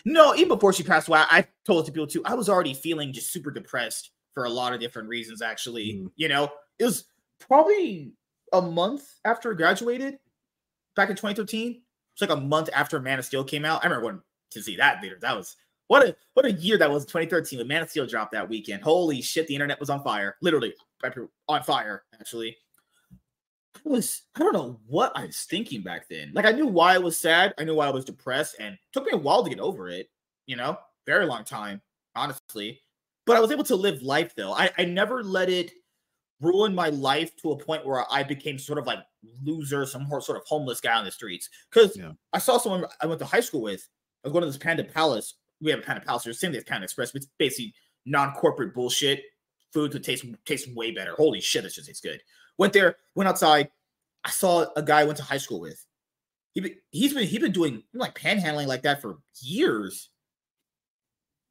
No, 0.05 0.35
even 0.35 0.49
before 0.49 0.73
she 0.73 0.83
passed 0.83 1.07
away, 1.07 1.23
I 1.31 1.47
told 1.67 1.85
it 1.85 1.87
to 1.87 1.93
people 1.93 2.09
too. 2.09 2.25
I 2.25 2.35
was 2.35 2.49
already 2.49 2.75
feeling 2.75 3.13
just 3.13 3.33
super 3.33 3.53
depressed 3.53 4.11
for 4.35 4.43
a 4.43 4.51
lot 4.51 4.73
of 4.73 4.81
different 4.81 5.09
reasons. 5.09 5.41
Actually, 5.41 5.93
mm. 5.93 6.11
you 6.17 6.27
know, 6.27 6.51
it 6.81 6.85
was 6.85 7.05
probably 7.39 8.11
a 8.53 8.61
month 8.61 9.05
after 9.25 9.53
I 9.53 9.55
graduated 9.55 10.19
back 10.97 11.11
in 11.11 11.15
2013. 11.15 11.83
It's 12.19 12.29
like 12.29 12.37
a 12.37 12.41
month 12.41 12.69
after 12.75 12.99
Man 12.99 13.21
of 13.21 13.25
Steel 13.25 13.45
came 13.45 13.65
out. 13.65 13.85
I 13.85 13.87
remember 13.87 14.07
when 14.07 14.21
to 14.51 14.61
see 14.61 14.75
that 14.75 15.01
theater. 15.01 15.19
That 15.21 15.37
was 15.37 15.55
what 15.87 16.05
a 16.05 16.17
what 16.35 16.47
a 16.47 16.51
year 16.51 16.77
that 16.77 16.91
was 16.91 17.05
2013 17.05 17.61
when 17.61 17.69
Man 17.69 17.83
of 17.83 17.91
Steel 17.91 18.09
dropped 18.09 18.33
that 18.33 18.49
weekend. 18.49 18.83
Holy 18.83 19.23
shit, 19.23 19.47
the 19.47 19.55
internet 19.55 19.79
was 19.79 19.89
on 19.89 20.03
fire. 20.03 20.35
Literally 20.43 20.75
on 21.49 21.63
fire, 21.63 22.03
actually. 22.19 22.57
I 23.77 23.89
was 23.89 24.23
I 24.35 24.41
don't 24.41 24.53
know 24.53 24.81
what 24.89 25.13
I 25.15 25.27
was 25.27 25.43
thinking 25.43 25.83
back 25.83 26.09
then. 26.09 26.33
Like 26.35 26.45
I 26.45 26.51
knew 26.51 26.67
why 26.67 26.97
I 26.97 26.99
was 26.99 27.17
sad, 27.17 27.55
I 27.57 27.63
knew 27.63 27.77
why 27.77 27.87
I 27.87 27.93
was 27.93 28.05
depressed, 28.05 28.57
and 28.59 28.77
took 28.93 29.05
me 29.05 29.13
a 29.13 29.17
while 29.17 29.45
to 29.45 29.51
get 29.51 29.61
over 29.61 29.89
it, 29.89 30.11
you 30.47 30.57
know, 30.57 30.77
very 31.07 31.25
long 31.25 31.45
time, 31.45 31.81
honestly. 32.17 32.81
But 33.27 33.37
I 33.37 33.41
was 33.41 33.53
able 33.53 33.63
to 33.63 33.77
live 33.77 34.03
life 34.03 34.35
though. 34.35 34.55
I, 34.55 34.73
I 34.77 34.87
never 34.87 35.23
let 35.23 35.51
it 35.51 35.71
ruin 36.41 36.75
my 36.75 36.89
life 36.89 37.37
to 37.37 37.53
a 37.53 37.57
point 37.57 37.87
where 37.87 38.05
I 38.13 38.25
became 38.25 38.59
sort 38.59 38.81
of 38.81 38.89
like 38.89 38.99
loser, 39.43 39.87
some 39.87 40.07
sort 40.21 40.39
of 40.39 40.45
homeless 40.47 40.81
guy 40.81 40.95
on 40.95 41.05
the 41.05 41.11
streets. 41.11 41.49
Because 41.71 41.97
yeah. 41.97 42.13
I 42.33 42.39
saw 42.39 42.59
someone 42.59 42.85
I 43.01 43.07
went 43.07 43.19
to 43.21 43.27
high 43.27 43.41
school 43.41 43.63
with. 43.63 43.89
I 44.25 44.29
was 44.29 44.33
going 44.33 44.43
to 44.43 44.49
this 44.49 44.57
Panda 44.57 44.85
Palace 44.85 45.35
we 45.61 45.71
have 45.71 45.81
a 45.81 45.83
Panda 45.83 46.05
Palace. 46.05 46.25
There's 46.25 46.41
same 46.41 46.53
thing 46.53 46.59
as 46.59 46.65
Panda 46.65 46.85
Express, 46.85 47.13
but 47.13 47.23
it's 47.23 47.31
basically 47.39 47.75
non-corporate 48.07 48.75
bullshit. 48.75 49.23
Food 49.73 49.93
to 49.93 50.01
taste 50.01 50.25
tastes 50.47 50.69
way 50.75 50.93
better. 50.93 51.15
Holy 51.15 51.41
shit, 51.41 51.63
this 51.63 51.75
just 51.75 51.89
tastes 51.89 52.01
good. 52.01 52.23
Went 52.57 52.73
there, 52.73 52.97
went 53.15 53.29
outside. 53.29 53.69
I 54.25 54.31
saw 54.31 54.67
a 54.77 54.83
guy 54.83 55.01
I 55.01 55.05
went 55.05 55.19
to 55.19 55.23
high 55.23 55.39
school 55.39 55.61
with. 55.61 55.85
He 56.55 56.77
he's 56.91 57.13
been 57.13 57.27
he's 57.27 57.41
been 57.41 57.53
doing 57.53 57.83
like 57.93 58.15
panhandling 58.15 58.67
like 58.67 58.83
that 58.83 59.03
for 59.03 59.19
years. 59.43 60.09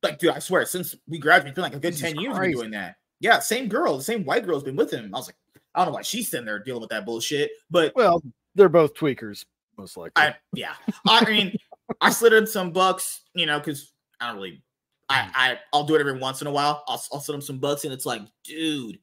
Like, 0.01 0.17
dude, 0.17 0.31
I 0.31 0.39
swear, 0.39 0.65
since 0.65 0.95
we 1.07 1.19
graduated, 1.19 1.55
been 1.55 1.63
like 1.63 1.75
a 1.75 1.79
good 1.79 1.93
Jesus 1.93 2.13
10 2.13 2.21
years 2.21 2.55
doing 2.55 2.71
that. 2.71 2.95
Yeah, 3.19 3.39
same 3.39 3.67
girl, 3.67 3.97
the 3.97 4.03
same 4.03 4.25
white 4.25 4.45
girl's 4.45 4.63
been 4.63 4.75
with 4.75 4.91
him. 4.91 5.11
I 5.13 5.17
was 5.17 5.27
like, 5.27 5.35
I 5.77 5.81
don't 5.81 5.93
know 5.93 5.95
why 5.95 6.01
she's 6.01 6.29
sitting 6.29 6.45
there 6.45 6.59
dealing 6.59 6.81
with 6.81 6.89
that 6.89 7.05
bullshit, 7.05 7.51
but 7.69 7.93
well, 7.95 8.23
they're 8.55 8.67
both 8.67 8.95
tweakers, 8.95 9.45
most 9.77 9.95
likely. 9.95 10.11
I, 10.15 10.35
yeah, 10.53 10.73
I 11.07 11.23
mean, 11.23 11.55
I 12.01 12.09
slid 12.09 12.33
in 12.33 12.47
some 12.47 12.71
bucks, 12.71 13.21
you 13.35 13.45
know, 13.45 13.59
because 13.59 13.93
I 14.19 14.27
don't 14.27 14.37
really. 14.37 14.63
I, 15.09 15.19
mm. 15.19 15.31
I 15.35 15.59
I'll 15.71 15.85
do 15.85 15.95
it 15.95 15.99
every 15.99 16.17
once 16.17 16.41
in 16.41 16.47
a 16.47 16.51
while. 16.51 16.83
I'll 16.87 17.01
I'll 17.13 17.19
send 17.19 17.35
them 17.35 17.41
some 17.41 17.59
bucks, 17.59 17.85
and 17.85 17.93
it's 17.93 18.05
like, 18.05 18.23
dude, 18.43 18.97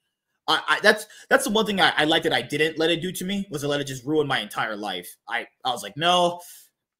I, 0.48 0.60
I, 0.68 0.80
that's 0.82 1.06
that's 1.30 1.44
the 1.44 1.50
one 1.50 1.64
thing 1.64 1.80
I, 1.80 1.92
I 1.96 2.04
like 2.04 2.24
that 2.24 2.32
I 2.32 2.42
didn't 2.42 2.78
let 2.78 2.90
it 2.90 3.00
do 3.00 3.12
to 3.12 3.24
me 3.24 3.46
was 3.50 3.62
to 3.62 3.68
let 3.68 3.80
it 3.80 3.86
just 3.86 4.04
ruin 4.04 4.26
my 4.26 4.40
entire 4.40 4.76
life. 4.76 5.16
I 5.28 5.46
I 5.64 5.70
was 5.70 5.82
like, 5.82 5.96
no, 5.96 6.40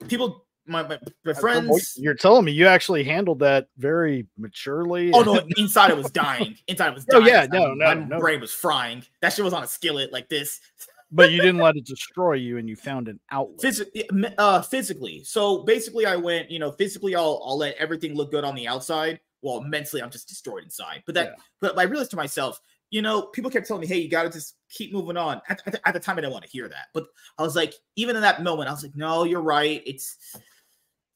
people, 0.08 0.43
my 0.66 0.82
my, 0.82 0.98
my 1.24 1.32
friends. 1.32 1.96
You're 1.96 2.14
telling 2.14 2.44
me 2.44 2.52
you 2.52 2.66
actually 2.66 3.04
handled 3.04 3.40
that 3.40 3.68
very 3.78 4.26
maturely. 4.38 5.12
Oh 5.12 5.22
no, 5.22 5.40
inside 5.56 5.90
it 5.90 5.96
was 5.96 6.10
dying. 6.10 6.56
Inside 6.68 6.88
it 6.88 6.94
was 6.94 7.04
dying. 7.04 7.22
Oh 7.24 7.26
yeah, 7.26 7.46
no, 7.50 7.74
no, 7.74 7.86
my 7.86 7.94
no. 7.94 8.18
brain 8.18 8.40
was 8.40 8.52
frying. 8.52 9.02
That 9.20 9.32
shit 9.32 9.44
was 9.44 9.54
on 9.54 9.62
a 9.62 9.66
skillet 9.66 10.12
like 10.12 10.28
this 10.28 10.60
but 11.14 11.30
you 11.30 11.40
didn't 11.40 11.58
let 11.58 11.76
it 11.76 11.84
destroy 11.84 12.34
you 12.34 12.58
and 12.58 12.68
you 12.68 12.76
found 12.76 13.08
an 13.08 13.20
outlet 13.30 13.60
physically 13.60 14.04
uh 14.38 14.60
physically 14.60 15.22
so 15.24 15.62
basically 15.64 16.06
i 16.06 16.16
went 16.16 16.50
you 16.50 16.58
know 16.58 16.72
physically 16.72 17.14
i'll 17.14 17.40
i'll 17.44 17.56
let 17.56 17.74
everything 17.76 18.14
look 18.14 18.30
good 18.30 18.44
on 18.44 18.54
the 18.54 18.66
outside 18.66 19.20
well 19.42 19.60
mentally 19.60 20.02
i'm 20.02 20.10
just 20.10 20.28
destroyed 20.28 20.64
inside 20.64 21.02
but 21.06 21.14
that 21.14 21.26
yeah. 21.28 21.42
but 21.60 21.78
i 21.78 21.84
realized 21.84 22.10
to 22.10 22.16
myself 22.16 22.60
you 22.90 23.00
know 23.00 23.22
people 23.22 23.50
kept 23.50 23.66
telling 23.66 23.80
me 23.80 23.86
hey 23.86 23.98
you 23.98 24.08
gotta 24.08 24.30
just 24.30 24.56
keep 24.68 24.92
moving 24.92 25.16
on 25.16 25.40
at, 25.48 25.62
at, 25.66 25.80
at 25.84 25.94
the 25.94 26.00
time 26.00 26.18
i 26.18 26.20
didn't 26.20 26.32
want 26.32 26.44
to 26.44 26.50
hear 26.50 26.68
that 26.68 26.86
but 26.92 27.06
i 27.38 27.42
was 27.42 27.56
like 27.56 27.74
even 27.96 28.16
in 28.16 28.22
that 28.22 28.42
moment 28.42 28.68
i 28.68 28.72
was 28.72 28.82
like 28.82 28.96
no 28.96 29.24
you're 29.24 29.40
right 29.40 29.82
it's 29.86 30.16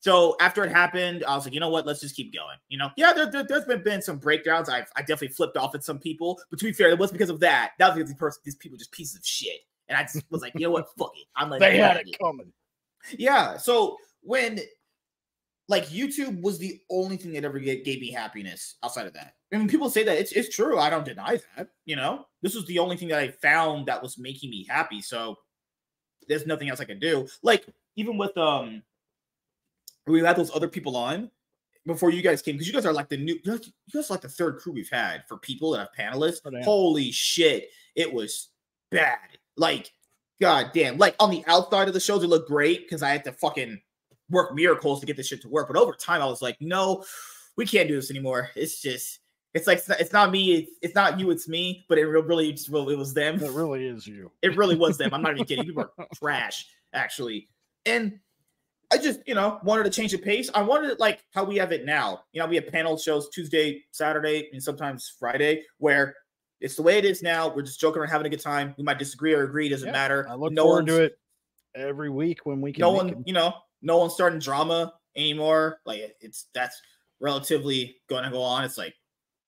so 0.01 0.37
after 0.41 0.65
it 0.65 0.71
happened, 0.71 1.25
I 1.27 1.35
was 1.35 1.45
like, 1.45 1.55
you 1.55 1.61
know 1.61 1.71
what? 1.71 1.87
Let's 1.87 2.01
just 2.01 2.15
keep 2.15 2.33
going. 2.33 2.57
You 2.69 2.79
know, 2.79 2.91
yeah, 2.97 3.13
there, 3.13 3.31
there, 3.31 3.45
has 3.51 3.65
been, 3.65 3.83
been 3.83 4.03
some 4.03 4.19
breakdowns. 4.19 4.69
I've 4.69 4.91
I 4.97 5.01
definitely 5.01 5.29
flipped 5.29 5.57
off 5.57 5.75
at 5.75 5.85
some 5.85 5.99
people, 5.99 6.41
but 6.51 6.59
to 6.61 6.65
be 6.65 6.73
fair, 6.73 6.91
it 6.91 6.99
was 6.99 7.11
because 7.11 7.31
of 7.31 7.41
that. 7.41 7.73
That 7.79 7.89
was 7.89 7.97
because 7.97 8.11
these, 8.11 8.19
person, 8.19 8.43
these 8.45 8.57
people 8.57 8.79
just 8.79 8.93
pieces 8.93 9.17
of 9.17 9.27
shit. 9.27 9.61
And 9.89 9.97
I 9.97 10.03
just 10.03 10.23
was 10.31 10.43
like, 10.43 10.53
you 10.55 10.67
know 10.67 10.71
what? 10.71 10.87
Fuck 10.99 11.13
it. 11.17 11.27
I'm 11.35 11.51
like, 11.51 11.61
they 11.61 11.79
had 11.79 11.97
it 11.97 12.17
coming. 12.21 12.53
Yeah. 13.17 13.57
So 13.57 13.97
when 14.23 14.61
like 15.69 15.87
YouTube 15.89 16.41
was 16.43 16.59
the 16.59 16.81
only 16.91 17.17
thing 17.17 17.33
that 17.33 17.45
ever 17.45 17.59
gave, 17.59 17.85
gave 17.85 18.01
me 18.01 18.11
happiness 18.11 18.77
outside 18.83 19.07
of 19.07 19.13
that. 19.15 19.35
I 19.53 19.59
mean, 19.59 19.69
people 19.69 19.91
say 19.91 20.03
that 20.05 20.19
it's 20.19 20.33
it's 20.33 20.55
true. 20.55 20.79
I 20.79 20.91
don't 20.91 21.05
deny 21.05 21.41
that. 21.57 21.69
You 21.85 21.97
know, 21.97 22.27
this 22.43 22.55
was 22.55 22.67
the 22.67 22.79
only 22.79 22.97
thing 22.97 23.09
that 23.09 23.19
I 23.19 23.29
found 23.29 23.87
that 23.87 24.03
was 24.03 24.19
making 24.19 24.51
me 24.51 24.67
happy. 24.69 25.01
So 25.01 25.37
there's 26.29 26.47
nothing 26.47 26.69
else 26.69 26.81
I 26.81 26.85
can 26.85 26.99
do. 26.99 27.27
Like 27.43 27.67
even 27.97 28.17
with 28.17 28.37
um, 28.37 28.83
we 30.09 30.21
had 30.21 30.37
those 30.37 30.55
other 30.55 30.69
people 30.69 30.97
on 30.97 31.31
before 31.87 32.11
you 32.11 32.23
guys 32.23 32.43
came 32.43 32.55
because 32.55 32.67
you 32.67 32.73
guys 32.73 32.87
are 32.87 32.93
like 32.93 33.09
the 33.09 33.17
new 33.17 33.39
you 33.45 33.61
guys 33.93 34.11
are 34.11 34.15
like 34.15 34.21
the 34.21 34.29
third 34.29 34.59
crew 34.59 34.73
we've 34.73 34.91
had 34.91 35.25
for 35.27 35.39
people 35.39 35.73
that 35.73 35.79
have 35.79 35.89
panelists. 35.99 36.41
Oh, 36.45 36.63
Holy 36.63 37.11
shit, 37.11 37.71
it 37.95 38.13
was 38.13 38.51
bad. 38.91 39.19
Like, 39.57 39.91
god 40.41 40.71
damn. 40.75 40.99
Like 40.99 41.17
on 41.19 41.31
the 41.31 41.45
outside 41.47 41.89
of 41.89 41.95
the 41.95 42.01
shows, 42.01 42.23
it 42.23 42.29
looked 42.29 42.49
great 42.49 42.85
because 42.85 43.03
I 43.03 43.11
had 43.11 43.25
to 43.25 43.33
fucking 43.33 43.81
work 44.31 44.55
miracles 44.55 45.01
to 45.01 45.07
get 45.07 45.17
this 45.17 45.27
shit 45.27 45.43
to 45.43 45.49
work. 45.49 45.69
But 45.69 45.77
over 45.77 45.93
time, 45.93 46.23
I 46.23 46.27
was 46.27 46.43
like, 46.43 46.57
no, 46.61 47.05
we 47.57 47.67
can't 47.67 47.89
do 47.89 47.97
this 47.97 48.11
anymore. 48.11 48.51
It's 48.55 48.81
just, 48.81 49.21
it's 49.55 49.67
like 49.67 49.81
it's 49.99 50.13
not 50.13 50.31
me, 50.31 50.55
it's, 50.55 50.71
it's 50.83 50.95
not 50.95 51.19
you, 51.19 51.31
it's 51.31 51.49
me. 51.49 51.85
But 51.89 51.99
it 51.99 52.07
really, 52.07 52.53
just, 52.53 52.69
really, 52.69 52.95
it 52.95 52.99
was 52.99 53.15
them. 53.15 53.43
It 53.43 53.53
really 53.53 53.87
is 53.87 54.07
you. 54.07 54.31
It 54.43 54.57
really 54.57 54.77
was 54.77 54.99
them. 54.99 55.13
I'm 55.13 55.23
not 55.23 55.33
even 55.33 55.45
kidding. 55.45 55.65
People 55.67 55.85
are 55.99 56.07
trash, 56.15 56.67
actually. 56.93 57.49
And 57.87 58.21
I 58.91 58.99
just, 58.99 59.21
you 59.27 59.35
know, 59.35 59.61
wanted 59.63 59.85
to 59.85 59.91
change 59.91 60.13
the 60.13 60.19
pace. 60.19 60.49
I 60.55 60.63
wanted 60.63 60.91
it 60.91 61.01
like 61.01 61.25
how 61.35 61.45
we 61.45 61.57
have 61.57 61.73
it 61.73 61.85
now. 61.85 62.23
You 62.33 62.41
know, 62.41 62.47
we 62.47 62.57
have 62.57 62.67
panel 62.69 62.97
shows 62.97 63.29
Tuesday, 63.29 63.85
Saturday, 63.91 64.49
and 64.53 64.63
sometimes 64.63 65.15
Friday, 65.19 65.65
where 65.77 66.15
it's 66.61 66.77
the 66.77 66.83
way 66.83 66.97
it 66.97 67.05
is 67.05 67.23
now. 67.23 67.55
We're 67.55 67.63
just 67.63 67.81
joking 67.81 68.01
around, 68.01 68.11
having 68.11 68.27
a 68.27 68.31
good 68.31 68.41
time. 68.41 68.75
We 68.79 68.85
might 68.85 68.99
disagree 68.99 69.35
or 69.35 69.45
agree. 69.45 69.69
Doesn't 69.69 69.87
yeah, 69.87 69.93
matter. 69.93 70.27
I 70.29 70.35
look 70.35 70.53
no 70.53 70.65
forward 70.65 70.87
to 70.87 71.03
it 71.03 71.19
every 71.75 72.09
week 72.09 72.47
when 72.47 72.61
we 72.61 72.73
can. 72.73 72.81
No 72.81 72.91
one, 72.91 73.09
it. 73.11 73.19
you 73.27 73.33
know, 73.35 73.55
no 73.83 73.99
one's 73.99 74.15
starting 74.15 74.39
drama 74.39 74.95
anymore. 75.15 75.81
Like 75.85 76.17
it's 76.21 76.47
that's 76.55 76.81
relatively 77.21 77.97
going 78.09 78.25
to 78.25 78.31
go 78.31 78.41
on. 78.41 78.65
It's 78.65 78.79
like 78.79 78.95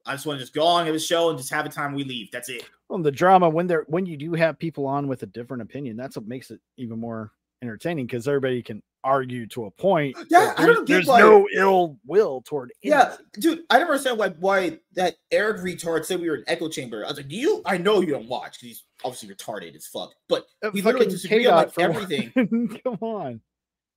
I 0.05 0.13
just 0.13 0.27
want 0.27 0.39
to 0.39 0.43
just 0.43 0.55
go 0.55 0.67
on, 0.67 0.85
have 0.85 0.95
a 0.95 1.01
show, 1.01 1.31
and 1.31 1.39
just 1.39 1.51
have 1.51 1.65
a 1.65 1.71
time 1.71 1.95
we 1.95 2.05
leave. 2.05 2.31
That's 2.31 2.51
it. 2.51 2.69
Well, 2.89 2.99
the 3.01 3.11
drama 3.11 3.49
when 3.49 3.67
they're 3.67 3.85
when 3.89 4.05
you 4.05 4.17
do 4.17 4.35
have 4.35 4.59
people 4.59 4.87
on 4.87 5.09
with 5.09 5.23
a 5.23 5.27
different 5.27 5.63
opinion, 5.63 5.97
that's 5.97 6.17
what 6.17 6.27
makes 6.27 6.51
it 6.51 6.61
even 6.77 6.99
more 6.99 7.33
entertaining 7.63 8.07
because 8.07 8.27
everybody 8.27 8.63
can 8.63 8.83
argue 9.05 9.47
to 9.49 9.67
a 9.67 9.71
point. 9.71 10.17
Yeah, 10.29 10.55
I 10.57 10.67
don't 10.67 10.87
There's 10.87 11.07
no 11.07 11.47
ill 11.55 11.99
will 12.07 12.43
toward. 12.43 12.73
Yeah, 12.83 13.17
dude, 13.35 13.63
I 13.71 13.79
never 13.79 13.93
understand 13.93 14.19
why 14.19 14.31
why 14.31 14.79
that 14.95 15.17
Eric 15.31 15.63
retard 15.63 16.05
said 16.05 16.21
we 16.21 16.29
were 16.29 16.37
in 16.37 16.45
echo 16.47 16.69
chamber. 16.69 17.05
I 17.05 17.09
was 17.09 17.17
like, 17.17 17.29
do 17.29 17.37
you? 17.37 17.63
I 17.65 17.79
know 17.79 18.01
you 18.01 18.09
don't 18.09 18.29
watch 18.29 18.53
because 18.53 18.69
he's 18.69 18.85
obviously 19.05 19.35
retarded 19.35 19.75
as 19.75 19.87
fuck, 19.87 20.15
but 20.29 20.47
uh, 20.65 20.71
we 20.73 20.83
literally 20.83 21.07
disagree 21.07 21.47
on 21.47 21.55
like 21.55 21.79
everything. 21.79 22.31
Come 22.85 22.99
on. 23.01 23.41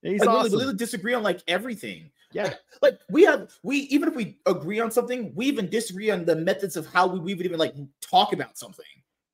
He's 0.02 0.20
like, 0.20 0.30
awesome. 0.30 0.52
we 0.52 0.58
literally 0.58 0.78
disagree 0.78 1.14
on 1.14 1.24
like 1.24 1.42
everything. 1.48 2.12
Yeah. 2.34 2.44
Like, 2.44 2.60
like, 2.82 3.00
we 3.10 3.24
have 3.24 3.52
we 3.64 3.78
even 3.78 4.10
if 4.10 4.16
we 4.16 4.38
agree 4.46 4.80
on 4.80 4.92
something, 4.92 5.32
we 5.36 5.46
even 5.46 5.70
disagree 5.70 6.10
on 6.12 6.26
the 6.26 6.36
methods 6.36 6.76
of 6.76 6.86
how 6.88 7.08
we, 7.08 7.20
we 7.20 7.34
would 7.36 7.46
even 7.46 7.60
like 7.60 7.76
talk 8.02 8.34
about 8.34 8.58
something. 8.58 8.86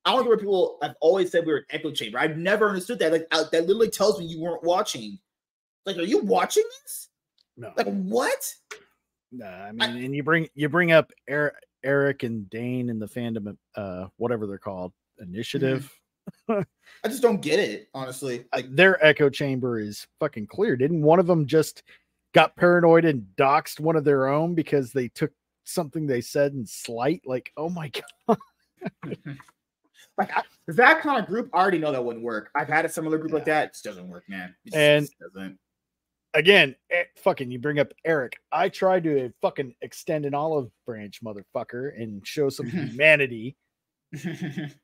I 0.05 0.11
don't 0.11 0.23
know 0.23 0.29
where 0.29 0.37
people 0.37 0.77
have 0.81 0.95
always 1.01 1.31
said 1.31 1.45
we 1.45 1.51
were 1.51 1.59
an 1.59 1.65
echo 1.71 1.91
chamber. 1.91 2.19
I've 2.19 2.37
never 2.37 2.69
understood 2.69 2.99
that. 2.99 3.11
Like 3.11 3.27
I, 3.31 3.43
that 3.51 3.67
literally 3.67 3.89
tells 3.89 4.19
me 4.19 4.25
you 4.25 4.41
weren't 4.41 4.63
watching. 4.63 5.19
Like, 5.85 5.97
are 5.97 6.03
you 6.03 6.19
watching 6.19 6.63
this? 6.83 7.09
No. 7.57 7.73
Like 7.75 7.87
what? 7.87 8.53
No, 9.31 9.45
I 9.45 9.71
mean, 9.71 9.81
I, 9.81 9.87
and 9.87 10.15
you 10.15 10.23
bring 10.23 10.47
you 10.55 10.69
bring 10.69 10.91
up 10.91 11.11
Eric, 11.27 11.55
Eric 11.83 12.23
and 12.23 12.49
Dane 12.49 12.89
and 12.89 13.01
the 13.01 13.07
fandom, 13.07 13.55
uh, 13.75 14.07
whatever 14.17 14.47
they're 14.47 14.57
called, 14.57 14.93
initiative. 15.19 15.91
Mm-hmm. 16.49 16.61
I 17.03 17.07
just 17.07 17.21
don't 17.21 17.41
get 17.41 17.59
it, 17.59 17.89
honestly. 17.93 18.45
Like 18.53 18.73
their 18.75 19.03
echo 19.05 19.29
chamber 19.29 19.79
is 19.79 20.07
fucking 20.19 20.47
clear. 20.47 20.75
Didn't 20.75 21.01
one 21.01 21.19
of 21.19 21.27
them 21.27 21.45
just 21.45 21.83
got 22.33 22.55
paranoid 22.55 23.05
and 23.05 23.25
doxed 23.37 23.79
one 23.79 23.95
of 23.95 24.03
their 24.03 24.27
own 24.27 24.55
because 24.55 24.91
they 24.91 25.07
took 25.09 25.31
something 25.63 26.05
they 26.05 26.21
said 26.21 26.53
in 26.53 26.65
slight? 26.65 27.21
Like, 27.25 27.51
oh 27.57 27.69
my 27.69 27.91
god. 28.27 28.37
like 30.19 30.35
I, 30.37 30.43
that 30.67 31.01
kind 31.01 31.19
of 31.19 31.25
group, 31.27 31.49
I 31.53 31.59
already 31.59 31.79
know 31.79 31.91
that 31.91 32.03
wouldn't 32.03 32.23
work. 32.23 32.51
I've 32.55 32.67
had 32.67 32.85
a 32.85 32.89
similar 32.89 33.17
group 33.17 33.31
like 33.31 33.45
that. 33.45 33.69
It 33.69 33.73
just 33.73 33.83
doesn't 33.85 34.07
work, 34.07 34.23
man. 34.29 34.53
It 34.65 34.75
And- 34.75 35.05
just 35.05 35.17
doesn't. 35.33 35.57
Again, 36.35 36.75
eh, 36.91 37.05
fucking, 37.23 37.49
you 37.49 37.57
bring 37.57 37.79
up 37.79 37.91
Eric. 38.05 38.37
I 38.51 38.69
tried 38.69 39.03
to 39.05 39.33
fucking 39.41 39.73
extend 39.81 40.27
an 40.27 40.35
olive 40.35 40.69
branch, 40.85 41.23
motherfucker, 41.23 41.99
and 41.99 42.25
show 42.27 42.49
some 42.49 42.67
humanity. 42.69 43.55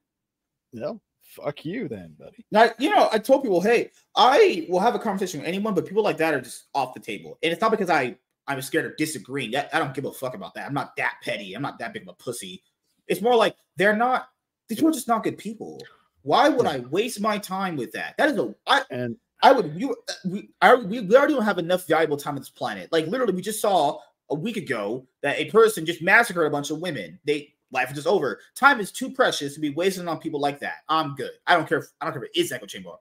No, 0.73 0.99
fuck 1.21 1.63
you 1.63 1.87
then, 1.87 2.15
buddy. 2.19 2.45
Now, 2.51 2.69
you 2.77 2.89
know, 2.93 3.07
I 3.11 3.17
told 3.19 3.43
people, 3.43 3.61
hey, 3.61 3.91
I 4.15 4.65
will 4.69 4.79
have 4.81 4.93
a 4.95 4.99
conversation 4.99 5.39
with 5.39 5.47
anyone, 5.47 5.73
but 5.73 5.85
people 5.85 6.03
like 6.03 6.17
that 6.17 6.33
are 6.33 6.41
just 6.41 6.65
off 6.73 6.93
the 6.93 6.99
table. 6.99 7.37
And 7.41 7.51
it's 7.53 7.61
not 7.61 7.71
because 7.71 7.89
I 7.89 8.17
I'm 8.47 8.61
scared 8.61 8.85
of 8.85 8.97
disagreeing. 8.97 9.51
That 9.51 9.69
I 9.73 9.79
don't 9.79 9.93
give 9.93 10.03
a 10.05 10.11
fuck 10.11 10.35
about 10.35 10.53
that. 10.55 10.67
I'm 10.67 10.73
not 10.73 10.95
that 10.97 11.15
petty. 11.23 11.53
I'm 11.53 11.61
not 11.61 11.79
that 11.79 11.93
big 11.93 12.01
of 12.01 12.09
a 12.09 12.13
pussy. 12.13 12.61
It's 13.07 13.21
more 13.21 13.35
like 13.37 13.55
they're 13.77 13.95
not. 13.95 14.27
These 14.67 14.77
people 14.77 14.89
are 14.89 14.93
just 14.93 15.07
not 15.07 15.23
good 15.23 15.37
people. 15.37 15.81
Why 16.23 16.49
would 16.49 16.65
I 16.65 16.79
waste 16.79 17.21
my 17.21 17.37
time 17.37 17.75
with 17.75 17.91
that? 17.91 18.15
That 18.17 18.29
is 18.29 18.37
a 18.37 18.55
I 18.65 18.81
And 18.89 19.15
I 19.43 19.51
would 19.51 19.73
you 19.79 19.95
we 20.25 20.49
I, 20.61 20.75
we, 20.75 21.01
we 21.01 21.15
already 21.15 21.35
don't 21.35 21.43
have 21.43 21.59
enough 21.59 21.87
valuable 21.87 22.17
time 22.17 22.35
on 22.35 22.41
this 22.41 22.49
planet. 22.49 22.91
Like 22.91 23.07
literally, 23.07 23.33
we 23.33 23.41
just 23.41 23.61
saw 23.61 23.99
a 24.31 24.35
week 24.35 24.57
ago 24.57 25.05
that 25.21 25.37
a 25.37 25.45
person 25.51 25.85
just 25.85 26.01
massacred 26.01 26.47
a 26.47 26.49
bunch 26.49 26.71
of 26.71 26.79
women. 26.79 27.19
They 27.25 27.53
life 27.71 27.89
is 27.89 27.95
just 27.95 28.07
over. 28.07 28.39
Time 28.55 28.79
is 28.79 28.91
too 28.91 29.11
precious 29.11 29.53
to 29.53 29.59
be 29.59 29.69
wasting 29.69 30.07
on 30.07 30.19
people 30.19 30.39
like 30.39 30.59
that. 30.61 30.77
I'm 30.89 31.13
good. 31.15 31.31
I 31.45 31.55
don't 31.55 31.67
care. 31.67 31.79
If, 31.79 31.85
I 32.01 32.05
don't 32.05 32.13
care 32.13 32.23
if 32.23 32.31
it 32.33 32.39
is 32.39 32.51
echo 32.51 32.65
chamber. 32.65 32.91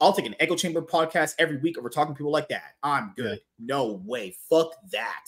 I'll 0.00 0.12
take 0.12 0.26
an 0.26 0.34
echo 0.40 0.56
chamber 0.56 0.82
podcast 0.82 1.34
every 1.38 1.56
week 1.58 1.80
We're 1.80 1.88
talking 1.88 2.14
to 2.14 2.18
people 2.18 2.32
like 2.32 2.48
that. 2.48 2.74
I'm 2.82 3.12
good. 3.16 3.40
No 3.58 4.02
way. 4.04 4.36
Fuck 4.50 4.74
that. 4.90 5.26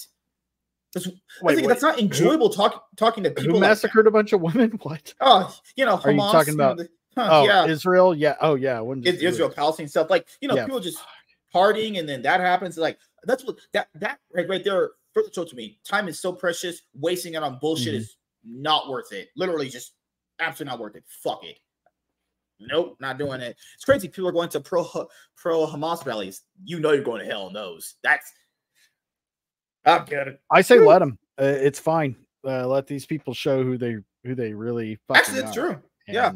That's, 0.95 1.07
wait, 1.43 1.57
wait, 1.59 1.67
that's 1.69 1.83
not 1.83 1.99
enjoyable 1.99 2.49
talking 2.49 2.79
talking 2.97 3.23
to 3.25 3.31
who 3.31 3.35
people. 3.37 3.53
like 3.55 3.61
that. 3.63 3.69
massacred 3.69 4.07
a 4.07 4.11
bunch 4.11 4.33
of 4.33 4.41
women? 4.41 4.71
What? 4.83 5.13
Oh, 5.21 5.55
you 5.77 5.85
know, 5.85 6.01
Are 6.03 6.11
you 6.13 6.19
talking 6.19 6.55
about- 6.55 6.79
the- 6.79 6.89
huh, 7.17 7.29
Oh, 7.31 7.45
yeah, 7.45 7.67
Israel. 7.67 8.15
Yeah. 8.15 8.37
Oh, 8.41 8.55
yeah. 8.55 8.81
When 8.81 9.03
is- 9.05 9.21
Israel, 9.23 9.51
Palestine 9.51 9.89
stuff. 9.89 10.09
Like 10.11 10.27
you 10.41 10.49
know, 10.49 10.55
Yeah. 10.55 10.65
people 10.65 10.81
just 10.81 10.99
partying, 11.55 11.99
and 11.99 12.09
then 12.09 12.23
that 12.23 12.41
happens. 12.41 12.79
Like 12.79 12.99
that's 13.25 13.45
what 13.45 13.57
that 13.73 13.89
that 13.97 14.21
right 14.33 14.49
right 14.49 14.65
there 14.65 14.93
further 15.13 15.29
showed 15.35 15.49
to 15.49 15.57
me. 15.57 15.79
Time 15.85 16.09
is 16.09 16.19
so 16.21 16.33
precious. 16.33 16.83
Wasting 16.95 17.35
it 17.35 17.43
on 17.43 17.59
bullshit 17.61 17.95
Mhm. 17.95 17.99
is 17.99 18.17
not 18.45 18.89
worth 18.89 19.13
it. 19.13 19.29
Literally, 19.37 19.69
just 19.69 19.93
absolutely 20.41 20.73
not 20.73 20.81
worth 20.81 20.97
it. 20.97 21.05
Fuck 21.07 21.45
it. 21.45 21.59
Nope, 22.59 22.97
not 23.01 23.19
doing 23.19 23.41
it. 23.43 23.57
It's 23.75 23.85
crazy. 23.85 24.09
People 24.09 24.29
are 24.29 24.33
going 24.33 24.49
to 24.51 24.61
pro 24.61 24.87
pro 25.37 25.67
Hamas 25.67 26.07
rallies. 26.07 26.43
You 26.65 26.81
know 26.81 26.93
you're 26.93 27.05
going 27.05 27.21
to 27.21 27.27
hell 27.27 27.49
in 27.49 27.53
those. 27.53 27.97
That's 28.03 28.33
I'm 29.87 30.05
good. 30.05 30.39
I 30.51 30.61
say 30.63 30.79
let 30.79 30.99
them. 30.99 31.19
Uh, 31.41 31.45
it's 31.45 31.79
fine. 31.79 32.17
Uh, 32.47 32.67
let 32.67 32.87
these 32.87 33.07
people 33.07 33.35
show 33.35 33.63
who 33.63 33.79
they 33.79 33.97
who 34.25 34.35
they 34.35 34.53
really 34.53 34.99
fucking 35.09 35.21
Actually, 35.21 35.41
that's 35.43 35.55
true. 35.55 35.79
yeah. 36.09 36.33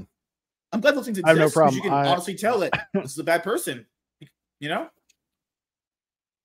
I'm 0.72 0.80
glad 0.80 0.94
those 0.94 1.04
things 1.06 1.18
exist. 1.18 1.26
I 1.26 1.40
have 1.40 1.48
no 1.48 1.50
problem. 1.50 1.74
You 1.76 1.82
can 1.82 1.92
I- 1.92 2.06
honestly 2.08 2.34
tell 2.34 2.60
that 2.60 2.72
this 2.94 3.12
is 3.12 3.18
a 3.18 3.24
bad 3.24 3.42
person. 3.42 3.86
You 4.60 4.68
know? 4.68 4.88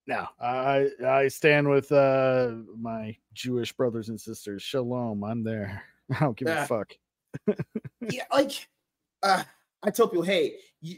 No, 0.07 0.27
I 0.39 0.89
I 1.05 1.27
stand 1.29 1.67
with 1.67 1.91
uh 1.91 2.51
my 2.77 3.15
Jewish 3.33 3.73
brothers 3.73 4.09
and 4.09 4.19
sisters. 4.21 4.61
Shalom. 4.61 5.23
I'm 5.23 5.43
there. 5.43 5.83
I 6.15 6.19
don't 6.19 6.37
give 6.37 6.47
Yeah. 6.47 6.63
a 6.63 6.67
fuck. 6.67 6.93
yeah, 8.01 8.23
like 8.31 8.67
uh, 9.23 9.43
I 9.85 9.91
tell 9.91 10.07
people, 10.07 10.23
hey, 10.23 10.55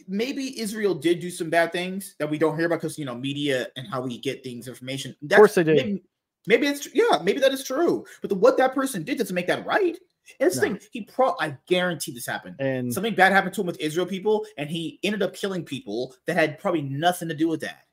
maybe 0.07 0.59
Israel 0.59 0.93
did 0.95 1.19
do 1.19 1.29
some 1.29 1.49
bad 1.49 1.71
things 1.71 2.15
that 2.19 2.29
we 2.29 2.37
don't 2.37 2.55
hear 2.57 2.65
about 2.67 2.81
because 2.81 2.97
you 2.97 3.05
know 3.05 3.15
media 3.15 3.67
and 3.75 3.87
how 3.87 4.01
we 4.01 4.17
get 4.17 4.43
things 4.43 4.67
information. 4.67 5.15
That's, 5.21 5.37
course 5.37 5.55
they 5.55 5.63
did. 5.63 5.75
Maybe, 5.75 6.03
maybe 6.47 6.67
it's 6.67 6.87
yeah, 6.93 7.19
maybe 7.23 7.39
that 7.39 7.51
is 7.51 7.63
true. 7.63 8.05
But 8.21 8.29
the, 8.29 8.35
what 8.35 8.57
that 8.57 8.73
person 8.73 9.03
did 9.03 9.17
doesn't 9.17 9.35
make 9.35 9.47
that 9.47 9.65
right. 9.65 9.97
And 10.39 10.49
this 10.49 10.55
No. 10.57 10.61
thing, 10.63 10.79
he 10.91 11.01
pro 11.03 11.35
I 11.39 11.57
guarantee 11.67 12.13
this 12.13 12.25
happened. 12.25 12.55
And 12.59 12.93
Something 12.93 13.15
bad 13.15 13.31
happened 13.31 13.53
to 13.55 13.61
him 13.61 13.67
with 13.67 13.79
Israel 13.79 14.05
people, 14.05 14.45
and 14.57 14.69
he 14.69 14.99
ended 15.03 15.21
up 15.23 15.33
killing 15.33 15.63
people 15.63 16.15
that 16.25 16.35
had 16.35 16.59
probably 16.59 16.81
nothing 16.81 17.27
to 17.29 17.35
do 17.35 17.47
with 17.47 17.61
that. 17.61 17.83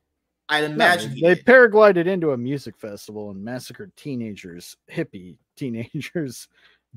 I'd 0.49 0.61
no, 0.63 0.75
imagine 0.75 1.11
he 1.11 1.23
they 1.23 1.35
did. 1.37 1.45
paraglided 1.47 2.07
into 2.07 2.33
a 2.33 2.37
music 2.37 2.77
festival 2.77 3.31
and 3.31 3.43
massacred 3.43 3.97
teenagers, 3.97 4.77
hippie 4.93 5.37
teenagers, 5.57 6.49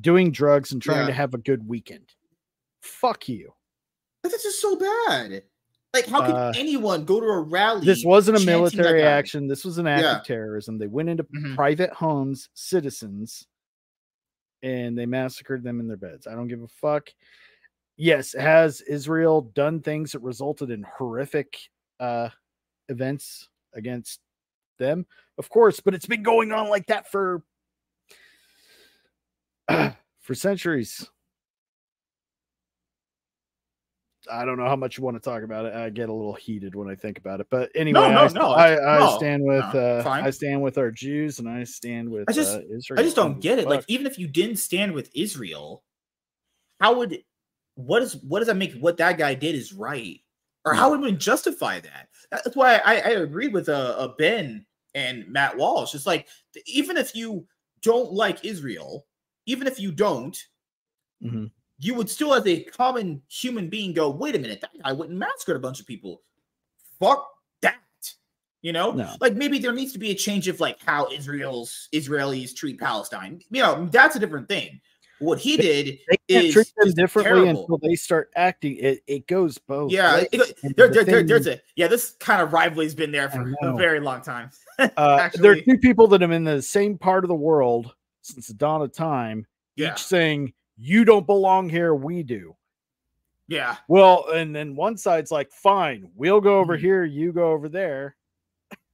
doing 0.01 0.31
drugs 0.31 0.71
and 0.71 0.81
trying 0.81 1.01
Yeah. 1.01 1.07
to 1.07 1.13
have 1.13 1.33
a 1.33 1.37
good 1.39 1.67
weekend. 1.67 2.13
Fuck 2.81 3.29
you. 3.29 3.53
This 4.29 4.45
is 4.45 4.59
so 4.61 4.75
bad. 4.75 5.43
Like, 5.93 6.05
how 6.07 6.21
can 6.21 6.35
Uh, 6.35 6.51
anyone 6.55 7.05
go 7.05 7.19
to 7.19 7.25
a 7.25 7.39
rally? 7.41 7.85
This 7.85 8.03
wasn't 8.05 8.37
a 8.37 8.45
military 8.45 9.03
action. 9.03 9.47
This 9.47 9.63
was 9.65 9.77
an 9.77 9.87
act 9.87 10.03
Yeah. 10.03 10.17
of 10.19 10.25
terrorism. 10.25 10.77
They 10.77 10.87
went 10.87 11.09
into 11.09 11.23
Mhm. 11.23 11.55
private 11.55 11.91
homes, 11.91 12.49
citizens, 12.53 13.47
and 14.61 14.97
they 14.97 15.05
massacred 15.05 15.63
them 15.63 15.79
in 15.79 15.87
their 15.87 15.97
beds. 15.97 16.27
I 16.27 16.35
don't 16.35 16.47
give 16.49 16.61
a 16.61 16.67
fuck. 16.67 17.09
Yes, 17.95 18.33
has 18.33 18.81
Israel 18.81 19.41
done 19.41 19.81
things 19.81 20.11
that 20.11 20.19
resulted 20.19 20.69
in 20.69 20.83
horrific 20.83 21.57
uh 21.99 22.29
events 22.89 23.49
against 23.73 24.19
them? 24.77 25.07
Of 25.39 25.49
course, 25.49 25.79
but 25.79 25.95
it's 25.95 26.05
been 26.05 26.21
going 26.23 26.51
on 26.51 26.69
like 26.69 26.85
that 26.87 27.09
for 27.09 27.43
for 30.19 30.35
centuries. 30.35 31.09
I 34.31 34.45
don't 34.45 34.57
know 34.57 34.67
how 34.67 34.75
much 34.75 34.97
you 34.97 35.03
want 35.03 35.15
to 35.15 35.21
talk 35.21 35.43
about 35.43 35.65
it. 35.65 35.73
I 35.73 35.89
get 35.89 36.09
a 36.09 36.13
little 36.13 36.33
heated 36.33 36.75
when 36.75 36.89
I 36.89 36.95
think 36.95 37.17
about 37.17 37.39
it. 37.39 37.47
But 37.49 37.71
anyway, 37.75 37.99
no, 37.99 38.05
I, 38.05 38.27
no, 38.27 38.53
I, 38.53 38.95
I 38.95 38.99
no, 38.99 39.17
stand 39.17 39.43
with 39.43 39.73
no, 39.73 39.79
uh. 39.79 40.03
I 40.23 40.29
stand 40.29 40.61
with 40.61 40.77
our 40.77 40.91
Jews 40.91 41.39
and 41.39 41.47
I 41.49 41.63
stand 41.63 42.09
with 42.09 42.29
I 42.29 42.33
just- 42.33 42.55
uh, 42.57 42.61
Israel. 42.75 42.99
I 42.99 43.03
just 43.03 43.15
don't 43.15 43.39
get 43.39 43.59
it. 43.59 43.67
Like, 43.67 43.85
even 43.87 44.05
if 44.07 44.17
you 44.19 44.27
didn't 44.27 44.57
stand 44.57 44.93
with 44.93 45.09
Israel, 45.15 45.83
how 46.79 46.97
would 46.97 47.23
what 47.75 48.01
is 48.01 48.15
what 48.17 48.39
does 48.39 48.47
that 48.47 48.57
make 48.57 48.73
what 48.79 48.97
that 48.97 49.17
guy 49.17 49.33
did 49.33 49.55
is 49.55 49.73
right? 49.73 50.19
Or 50.65 50.73
how 50.73 50.89
would 50.89 50.99
we 50.99 51.13
justify 51.13 51.79
that? 51.79 52.09
That's 52.29 52.55
why 52.55 52.81
I, 52.83 52.95
I 52.95 53.09
agreed 53.11 53.53
with 53.53 53.69
uh, 53.69 53.95
uh 53.97 54.09
Ben 54.17 54.65
and 54.95 55.27
Matt 55.27 55.55
Walsh. 55.55 55.95
It's 55.95 56.05
like 56.05 56.27
even 56.65 56.97
if 56.97 57.15
you 57.15 57.47
don't 57.81 58.11
like 58.11 58.43
Israel, 58.43 59.05
even 59.45 59.67
if 59.67 59.79
you 59.79 59.91
don't, 59.91 60.37
Mhm. 61.23 61.51
You 61.79 61.93
would 61.95 62.09
still, 62.09 62.33
as 62.33 62.45
a 62.47 62.63
common 62.63 63.21
human 63.29 63.69
being, 63.69 63.93
go, 63.93 64.09
wait 64.09 64.35
a 64.35 64.39
minute, 64.39 64.61
that 64.61 64.71
guy 64.83 64.91
went 64.93 65.11
and 65.11 65.19
massacred 65.19 65.57
a 65.57 65.59
bunch 65.59 65.79
of 65.79 65.85
people. 65.87 66.21
Fuck 66.99 67.27
that. 67.61 67.75
You 68.61 68.73
know? 68.73 68.91
No. 68.91 69.13
Like 69.21 69.35
maybe 69.35 69.59
there 69.59 69.73
needs 69.73 69.93
to 69.93 69.99
be 69.99 70.11
a 70.11 70.15
change 70.15 70.47
of 70.47 70.59
like 70.59 70.81
how 70.83 71.07
Israel's 71.11 71.87
Israelis 71.93 72.55
treat 72.55 72.79
Palestine. 72.79 73.41
You 73.51 73.61
know, 73.61 73.87
that's 73.91 74.15
a 74.15 74.19
different 74.19 74.47
thing. 74.47 74.81
What 75.19 75.39
he 75.39 75.57
did, 75.57 75.97
they 76.09 76.17
can't 76.29 76.45
is- 76.45 76.53
treat 76.53 76.71
them 76.77 76.87
is 76.87 76.93
differently 76.93 77.43
terrible. 77.45 77.61
until 77.61 77.77
they 77.79 77.95
start 77.95 78.29
acting. 78.35 78.77
It 78.77 78.99
it 79.07 79.27
goes 79.27 79.57
both. 79.57 79.91
yeah, 79.91 80.23
it- 80.31 80.57
And 80.63 80.75
there, 80.75 80.87
the 80.89 80.93
there, 80.93 81.03
there- 81.05 81.23
there's 81.23 81.47
a 81.47 81.59
yeah, 81.75 81.87
this 81.87 82.15
kind 82.19 82.39
of 82.41 82.53
rivalry's 82.53 82.93
been 82.93 83.11
there 83.11 83.29
for 83.29 83.53
a 83.63 83.75
very 83.75 83.99
long 83.99 84.21
time. 84.21 84.51
uh, 84.97 85.29
there 85.35 85.53
are 85.53 85.61
two 85.61 85.77
people 85.79 86.07
that 86.09 86.21
have 86.21 86.29
been 86.29 86.47
in 86.47 86.55
the 86.55 86.61
same 86.61 86.97
part 86.99 87.23
of 87.23 87.29
the 87.29 87.35
world 87.35 87.95
since 88.21 88.47
the 88.47 88.53
dawn 88.53 88.81
of 88.83 88.93
time, 88.93 89.47
Yeah, 89.75 89.93
each 89.93 90.03
saying, 90.03 90.53
You 90.77 91.05
don't 91.05 91.25
belong 91.25 91.69
here, 91.69 91.93
we 91.95 92.23
do. 92.23 92.55
yeah, 93.47 93.77
Well, 93.87 94.29
and 94.29 94.55
then 94.55 94.75
one 94.75 94.97
side's 94.97 95.31
like, 95.31 95.51
Fine, 95.51 96.09
we'll 96.15 96.41
go 96.41 96.59
over 96.59 96.77
Mhm. 96.77 96.81
here, 96.81 97.03
you 97.05 97.31
go 97.33 97.51
over 97.51 97.69
there. 97.69 98.15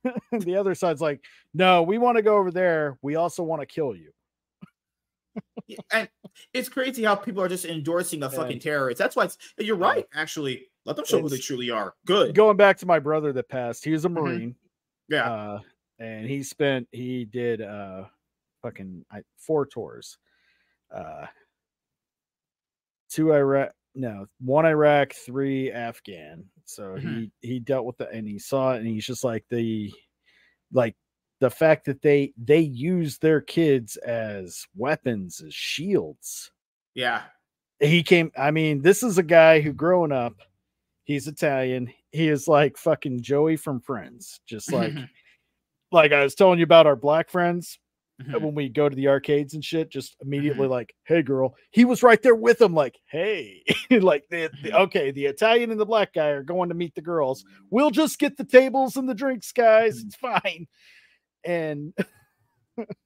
the 0.32 0.56
other 0.56 0.76
side's 0.76 1.02
like, 1.02 1.24
No, 1.54 1.84
we 1.84 1.98
want 1.98 2.18
to 2.18 2.22
go 2.22 2.38
over 2.38 2.52
there. 2.52 2.98
We 3.02 3.16
also 3.16 3.44
want 3.44 3.62
to 3.62 3.66
kill 3.66 3.96
you. 3.96 4.12
Yeah, 5.68 5.78
and 5.92 6.10
it's 6.54 6.70
crazy 6.70 7.04
how 7.04 7.16
people 7.16 7.42
are 7.42 7.48
just 7.48 7.66
endorsing 7.66 8.22
a 8.24 8.30
fucking 8.30 8.54
And- 8.54 8.62
terrorist. 8.62 9.00
That's 9.00 9.16
why 9.16 9.26
it's, 9.26 9.38
you're 9.58 9.76
right. 9.78 10.06
Actually, 10.14 10.68
let 10.86 10.96
them 10.96 11.06
show 11.06 11.22
who 11.22 11.30
they 11.30 11.38
truly 11.38 11.70
are. 11.72 11.96
Good. 12.06 12.36
Going 12.36 12.58
back 12.58 12.78
to 12.80 12.86
my 12.86 13.00
brother 13.00 13.32
that 13.34 13.50
passed, 13.50 13.84
he 13.84 13.92
was 13.92 14.06
a 14.06 14.10
Mhm. 14.10 14.14
Marine. 14.14 14.56
Yeah. 15.10 15.32
uh 15.32 15.60
and 16.00 16.28
he 16.28 16.44
spent 16.44 16.88
he 16.92 17.24
did 17.26 17.62
uh 17.62 18.06
fucking 18.62 19.06
I, 19.12 19.22
four 19.38 19.66
tours 19.66 20.18
uh 20.94 21.26
two 23.14 23.34
iraq 23.34 23.72
no 23.96 24.26
one 24.42 24.66
iraq 24.66 25.14
three 25.14 25.72
afghan 25.72 26.44
so 26.66 26.96
Mhm. 26.96 27.30
he 27.42 27.48
he 27.48 27.60
dealt 27.60 27.86
with 27.86 27.98
the 27.98 28.10
and 28.10 28.28
he 28.28 28.40
saw 28.40 28.74
it 28.74 28.78
and 28.80 28.88
he's 28.88 29.06
just 29.06 29.24
like 29.24 29.46
the 29.50 29.94
like 30.72 30.96
the 31.40 31.50
fact 31.52 31.86
that 31.86 32.02
they 32.02 32.34
they 32.38 32.60
use 32.62 33.18
their 33.20 33.42
kids 33.42 33.98
as 33.98 34.66
weapons 34.76 35.42
as 35.46 35.54
shields 35.54 36.52
yeah. 36.96 37.24
he 37.80 38.02
came 38.02 38.32
i 38.38 38.50
mean 38.50 38.82
this 38.82 39.04
is 39.04 39.18
a 39.18 39.24
guy 39.24 39.60
who 39.62 39.74
growing 39.74 40.12
up 40.12 40.34
he's 41.04 41.28
italian 41.28 41.92
he 42.12 42.30
is 42.30 42.48
like 42.48 42.78
fucking 42.78 43.22
joey 43.22 43.58
from 43.58 43.80
friends 43.80 44.40
just 44.48 44.72
like 44.72 44.94
like 45.92 46.12
I 46.12 46.24
was 46.24 46.34
telling 46.34 46.58
you 46.58 46.64
about 46.64 46.88
our 46.88 46.96
black 46.96 47.30
friends 47.30 47.78
Mhm. 48.22 48.42
when 48.42 48.54
we 48.56 48.70
go 48.70 48.88
to 48.88 48.96
the 48.96 49.08
arcades 49.08 49.56
and 49.56 49.66
shit, 49.66 49.90
just 49.90 50.16
immediately 50.22 50.68
like, 50.68 50.94
hey 51.06 51.24
girl, 51.24 51.56
he 51.72 51.84
was 51.84 52.04
right 52.04 52.22
there 52.22 52.36
with 52.36 52.60
them, 52.60 52.74
like, 52.74 53.00
hey, 53.08 53.64
like 53.90 54.24
the, 54.30 54.52
the- 54.62 54.70
Mhm. 54.70 54.80
okay, 54.86 55.12
the 55.12 55.26
Italian 55.26 55.72
and 55.72 55.80
the 55.80 55.86
black 55.86 56.14
guy 56.14 56.28
are 56.30 56.44
going 56.44 56.70
to 56.70 56.76
meet 56.76 56.94
the 56.96 57.02
girls. 57.02 57.44
We'll 57.72 57.90
just 57.92 58.20
get 58.20 58.38
the 58.38 58.44
tables 58.46 58.98
and 58.98 59.10
the 59.10 59.16
drinks, 59.16 59.52
guys. 59.52 60.00
Mhm. 60.00 60.06
It's 60.06 60.16
fine. 60.16 60.68
And 61.46 61.94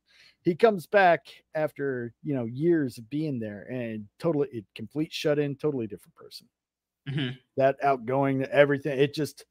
he 0.44 0.56
comes 0.56 0.88
back 0.88 1.22
after 1.56 2.14
you 2.24 2.36
know 2.36 2.46
years 2.46 2.98
of 2.98 3.10
being 3.10 3.40
there 3.40 3.64
and 3.72 4.06
totally 4.20 4.50
it 4.52 4.66
complete 4.76 5.14
shut 5.14 5.40
in, 5.40 5.56
totally 5.56 5.88
different 5.88 6.16
person. 6.16 6.48
Mhm. 7.10 7.38
That 7.58 7.78
outgoing, 7.84 8.44
everything. 8.46 9.00
It 9.00 9.14
just 9.14 9.46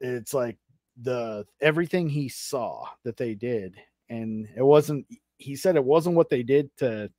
it's 0.00 0.34
like 0.34 0.56
the 1.02 1.44
everything 1.60 2.08
he 2.08 2.28
saw 2.28 2.86
that 3.04 3.16
they 3.16 3.34
did, 3.34 3.76
and 4.08 4.48
it 4.56 4.62
wasn't. 4.62 5.06
He 5.38 5.56
said 5.56 5.76
it 5.76 5.84
wasn't 5.84 6.16
what 6.16 6.28
they 6.30 6.42
did 6.42 6.70
to 6.78 7.10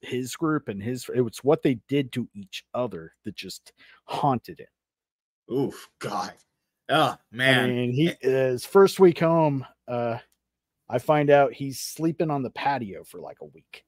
his 0.00 0.36
group 0.36 0.68
and 0.68 0.82
his. 0.82 1.08
It 1.14 1.20
was 1.20 1.38
what 1.38 1.62
they 1.62 1.78
did 1.88 2.12
to 2.12 2.28
each 2.34 2.64
other 2.74 3.12
that 3.24 3.34
just 3.34 3.72
haunted 4.04 4.60
him. 4.60 5.56
Oof, 5.56 5.88
God. 5.98 6.32
Oh 6.88 7.16
man. 7.32 7.70
mean, 7.70 7.92
he 7.92 8.14
his 8.20 8.64
first 8.64 9.00
week 9.00 9.18
home. 9.18 9.66
Uh, 9.88 10.18
I 10.88 10.98
find 10.98 11.30
out 11.30 11.52
he's 11.52 11.80
sleeping 11.80 12.30
on 12.30 12.42
the 12.42 12.50
patio 12.50 13.04
for 13.04 13.20
like 13.20 13.38
a 13.40 13.46
week. 13.46 13.84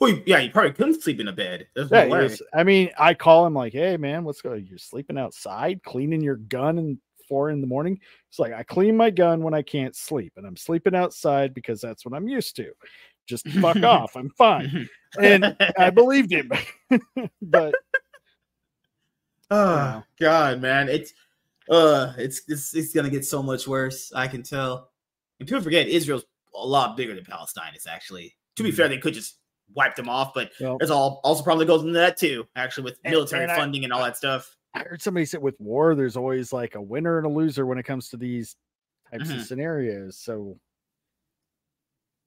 Well, 0.00 0.18
yeah, 0.24 0.38
you 0.38 0.50
probably 0.50 0.72
couldn't 0.72 1.02
sleep 1.02 1.20
in 1.20 1.28
a 1.28 1.32
bed. 1.32 1.68
There's 1.74 1.90
Yeah, 1.90 2.06
no 2.06 2.10
way. 2.10 2.36
I 2.54 2.64
mean, 2.64 2.90
I 2.98 3.12
call 3.12 3.46
him 3.46 3.54
like, 3.54 3.74
"Hey, 3.74 3.98
man, 3.98 4.24
what's 4.24 4.40
going? 4.40 4.66
You're 4.66 4.78
sleeping 4.78 5.18
outside, 5.18 5.82
cleaning 5.82 6.22
your 6.22 6.36
gun, 6.36 6.78
and 6.78 6.98
four 7.30 7.48
in 7.48 7.62
the 7.62 7.66
morning." 7.66 7.98
It's 8.28 8.38
like 8.38 8.52
I 8.52 8.62
clean 8.62 8.94
my 8.94 9.08
gun 9.08 9.42
when 9.42 9.54
I 9.54 9.62
can't 9.62 9.96
sleep, 9.96 10.34
and 10.36 10.46
I'm 10.46 10.56
sleeping 10.58 10.94
outside 10.94 11.54
because 11.54 11.80
that's 11.80 12.04
what 12.04 12.14
I'm 12.14 12.28
used 12.28 12.56
to. 12.56 12.72
Just 13.26 13.48
fuck 13.48 13.76
off. 13.84 14.16
I'm 14.16 14.28
fine. 14.36 14.86
And 15.18 15.56
I 15.78 15.88
believed 16.00 16.30
him, 16.32 16.50
but 17.42 17.74
Oh 19.50 20.02
God, 20.20 20.60
man, 20.60 20.88
it's 20.88 21.12
uh, 21.68 22.12
it's 22.18 22.42
it's 22.48 22.74
it's 22.74 22.92
gonna 22.92 23.10
get 23.10 23.24
so 23.24 23.42
much 23.42 23.66
worse. 23.66 24.12
I 24.14 24.28
can 24.28 24.42
tell. 24.42 24.90
And 25.38 25.48
people 25.48 25.62
forget 25.62 25.88
Israel's 25.88 26.24
a 26.54 26.66
lot 26.66 26.96
bigger 26.96 27.14
than 27.14 27.24
Palestine. 27.24 27.72
It's 27.74 27.86
actually, 27.86 28.36
to 28.56 28.62
be 28.62 28.70
Mhm. 28.70 28.74
fair, 28.74 28.88
they 28.88 28.98
could 28.98 29.14
just 29.14 29.36
wipe 29.74 29.94
them 29.96 30.08
off, 30.08 30.34
but 30.34 30.50
well, 30.60 30.76
there's 30.78 30.90
all 30.90 31.20
also 31.24 31.42
probably 31.42 31.64
goes 31.66 31.80
into 31.82 31.94
that 31.94 32.16
too. 32.16 32.46
Actually, 32.56 32.84
with 32.84 32.98
And- 33.04 33.12
military 33.12 33.44
and 33.44 33.52
I- 33.52 33.56
funding 33.56 33.84
and 33.84 33.92
all 33.92 34.02
that 34.02 34.16
stuff. 34.16 34.56
I 34.74 34.80
heard 34.84 35.02
somebody 35.02 35.26
say 35.26 35.38
with 35.38 35.60
war, 35.60 35.94
there's 35.94 36.16
always 36.16 36.52
like 36.52 36.74
a 36.74 36.82
winner 36.82 37.18
and 37.18 37.26
a 37.26 37.30
loser 37.30 37.66
when 37.66 37.78
it 37.78 37.84
comes 37.84 38.08
to 38.10 38.16
these 38.16 38.56
types 39.12 39.32
Mhm. 39.32 39.34
of 39.34 39.42
scenarios. 39.42 40.18
So, 40.18 40.58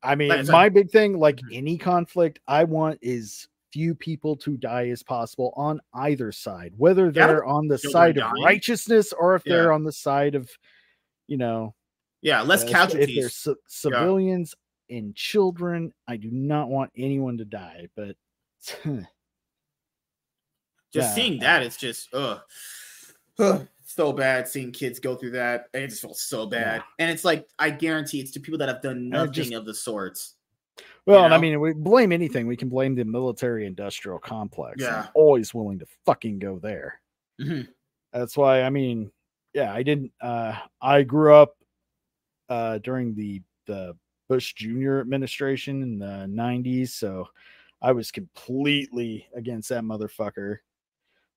I 0.02 0.16
mean, 0.16 0.46
Like 0.46 0.48
my 0.48 0.70
big 0.70 0.90
thing, 0.90 1.18
like 1.20 1.44
Mhm. 1.44 1.50
any 1.50 1.78
conflict, 1.78 2.40
I 2.48 2.64
want 2.64 3.00
is 3.02 3.48
few 3.72 3.96
people 3.96 4.36
to 4.38 4.56
die 4.58 4.90
as 4.90 5.04
possible 5.04 5.52
on 5.56 5.82
either 5.94 6.32
side, 6.32 6.74
whether 6.78 7.12
Yeah, 7.16 7.28
they're 7.28 7.44
on 7.44 7.68
the 7.68 7.78
side 7.78 8.18
of 8.18 8.26
dying. 8.26 8.32
righteousness 8.32 9.12
or 9.14 9.36
if 9.36 9.46
they're 9.48 9.72
on 9.72 9.84
the 9.84 9.92
side 9.92 10.36
of, 10.36 10.50
you 11.28 11.38
know, 11.38 11.76
Yeah, 12.22 12.42
less 12.42 12.64
uh, 12.64 12.76
if 12.94 13.14
they're 13.14 13.30
casualties. 13.30 13.32
ci- 13.32 13.56
civilians 13.68 14.56
and 14.90 15.16
children. 15.16 15.94
I 16.08 16.18
do 16.18 16.32
not 16.32 16.70
want 16.70 16.92
anyone 16.98 17.38
to 17.40 17.46
die, 17.46 17.90
but 17.96 18.18
just 20.94 21.10
yeah, 21.10 21.14
seeing 21.16 21.40
that, 21.40 21.64
it's 21.64 21.78
just 21.78 22.14
ugh, 22.14 22.40
ugh, 23.40 23.68
so 23.86 24.14
bad 24.14 24.48
seeing 24.48 24.72
kids 24.72 25.00
go 25.00 25.16
through 25.16 25.32
that. 25.32 25.66
It 25.74 25.88
just 25.88 26.02
feels 26.02 26.22
so 26.22 26.46
bad. 26.46 26.78
Yeah. 26.78 26.84
And 27.00 27.12
it's 27.12 27.26
like 27.26 27.48
I 27.60 27.70
guarantee 27.70 28.20
it's 28.20 28.32
to 28.32 28.40
people 28.40 28.58
that 28.60 28.70
have 28.70 28.82
done 28.82 29.10
nothing 29.10 29.34
just- 29.34 29.54
of 29.54 29.66
the 29.66 29.74
sorts. 29.74 30.36
Well, 31.06 31.26
and 31.26 31.34
I 31.34 31.38
mean, 31.38 31.60
we 31.60 31.74
blame 31.74 32.12
anything. 32.14 32.48
We 32.48 32.56
can 32.56 32.70
blame 32.70 32.96
the 32.96 33.04
military 33.04 33.66
industrial 33.66 34.20
complex. 34.20 34.82
I'm 34.84 34.90
Yeah. 34.90 35.08
always 35.14 35.54
willing 35.54 35.78
to 35.80 35.86
fucking 36.06 36.40
go 36.40 36.60
there. 36.60 37.02
Mhm. 37.42 37.68
That's 38.14 38.38
why, 38.38 38.62
I 38.62 38.70
mean, 38.70 39.12
yeah, 39.54 39.74
I 39.74 39.84
didn't, 39.84 40.14
uh, 40.22 40.58
I 40.82 41.04
grew 41.04 41.36
up, 41.36 41.58
uh, 42.48 42.78
during 42.78 43.16
the, 43.16 43.42
the 43.66 43.98
Bush 44.30 44.54
Jr. 44.54 45.00
administration 45.00 45.84
in 45.84 46.00
the 46.00 46.26
90s. 46.28 46.94
So 46.94 47.28
I 47.82 47.92
was 47.92 48.10
completely 48.10 49.28
against 49.36 49.70
that 49.70 49.84
motherfucker. 49.84 50.60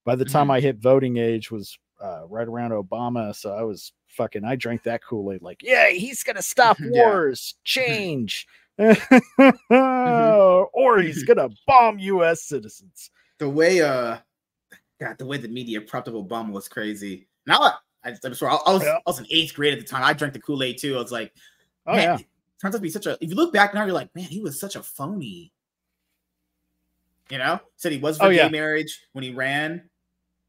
By 0.07 0.15
the 0.15 0.23
time 0.23 0.47
Mhm. 0.47 0.53
I 0.53 0.59
hit 0.61 0.77
voting 0.77 1.17
age 1.17 1.51
was, 1.51 1.77
uh, 1.99 2.21
right 2.29 2.47
around 2.47 2.71
Obama. 2.71 3.35
So 3.35 3.53
I 3.53 3.63
was 3.63 3.91
fucking, 4.07 4.45
I 4.45 4.55
drank 4.55 4.83
that 4.83 5.03
Kool 5.03 5.33
Aid 5.33 5.41
like, 5.41 5.57
yeah, 5.61 5.89
he's 5.89 6.23
to 6.23 6.41
stop 6.41 6.77
wars, 6.79 7.55
change. 7.65 8.47
or 8.79 8.95
he's 11.01 11.23
gonna 11.23 11.49
bomb 11.65 11.99
U.S. 11.99 12.43
citizens. 12.43 13.11
the 13.39 13.49
way 13.49 13.81
uh 13.81 14.17
God, 15.01 15.17
the 15.17 15.25
way 15.25 15.37
the 15.37 15.47
media 15.49 15.81
propped 15.81 16.07
up 16.07 16.13
Obama 16.13 16.51
was 16.51 16.69
crazy. 16.69 17.27
Now 17.45 17.59
I, 17.59 17.73
I, 18.05 18.15
I'm 18.23 18.33
sorry, 18.33 18.53
I, 18.53 18.69
I 18.69 18.73
was 18.73 18.83
Yeah. 18.83 18.95
I 18.97 19.01
was 19.05 19.19
in 19.19 19.27
eighth 19.29 19.55
grade 19.55 19.73
at 19.73 19.79
the 19.79 19.85
time. 19.85 20.03
I 20.03 20.13
drank 20.13 20.33
the 20.33 20.39
Kool 20.39 20.63
Aid 20.63 20.77
too. 20.77 20.95
I 20.95 21.01
was 21.01 21.11
like, 21.11 21.33
Oh 21.85 21.95
man, 21.95 22.03
yeah, 22.03 22.15
it 22.15 22.25
turns 22.61 22.75
out 22.75 22.77
to 22.77 22.81
be 22.81 22.89
such 22.89 23.07
a. 23.07 23.17
If 23.21 23.29
you 23.29 23.35
look 23.35 23.51
back 23.51 23.73
now, 23.73 23.83
you're 23.83 23.93
like, 23.93 24.13
man, 24.15 24.25
he 24.25 24.39
was 24.39 24.57
such 24.59 24.75
a 24.77 24.83
phony. 24.83 25.51
You 27.29 27.39
know, 27.39 27.59
said 27.75 27.91
he 27.91 27.97
was 27.97 28.17
for 28.17 28.25
Oh, 28.25 28.29
gay 28.29 28.37
yeah. 28.37 28.49
marriage 28.49 29.01
when 29.13 29.23
he 29.23 29.33
ran. 29.33 29.89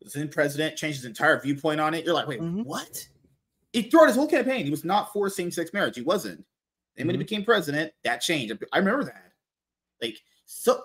Was 0.03 0.15
in 0.17 0.29
president, 0.29 0.77
changed 0.77 0.99
his 0.99 1.05
entire 1.07 1.41
viewpoint 1.41 1.81
on 1.81 1.93
it. 1.95 2.05
You're 2.05 2.15
like, 2.15 2.29
wait, 2.29 2.41
Mhm. 2.41 2.65
what? 2.65 3.09
He 3.73 3.83
throughout 3.83 4.07
his 4.07 4.17
whole 4.17 4.29
campaign, 4.29 4.65
he 4.65 4.71
was 4.71 4.85
not 4.85 5.13
for 5.13 5.29
same-sex 5.29 5.73
marriage. 5.73 5.97
He 5.97 6.03
wasn't. 6.03 6.45
And 6.97 7.07
when 7.07 7.15
he 7.15 7.19
Mhm. 7.19 7.27
became 7.27 7.45
president, 7.45 7.93
that 8.05 8.21
changed. 8.21 8.57
I 8.73 8.79
remember 8.79 9.05
that. 9.05 9.33
Like, 10.01 10.19
so 10.47 10.85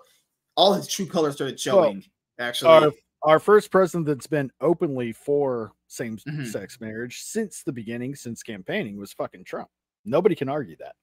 all 0.55 0.73
his 0.73 0.87
true 0.87 1.05
colors 1.05 1.35
started 1.35 1.59
showing. 1.59 2.03
actually, 2.39 2.69
our 2.71 2.91
our 3.25 3.39
first 3.39 3.71
president 3.71 4.05
that's 4.05 4.27
been 4.27 4.51
openly 4.59 5.13
for 5.13 5.71
same 5.87 6.17
sex 6.45 6.81
marriage 6.81 7.21
since 7.21 7.63
the 7.63 7.71
beginning, 7.71 8.15
since 8.15 8.43
campaigning, 8.43 8.97
was 8.97 9.13
fucking 9.13 9.45
Trump. 9.45 9.69
Nobody 10.03 10.35
can 10.35 10.49
argue 10.49 10.75
that. 10.77 10.95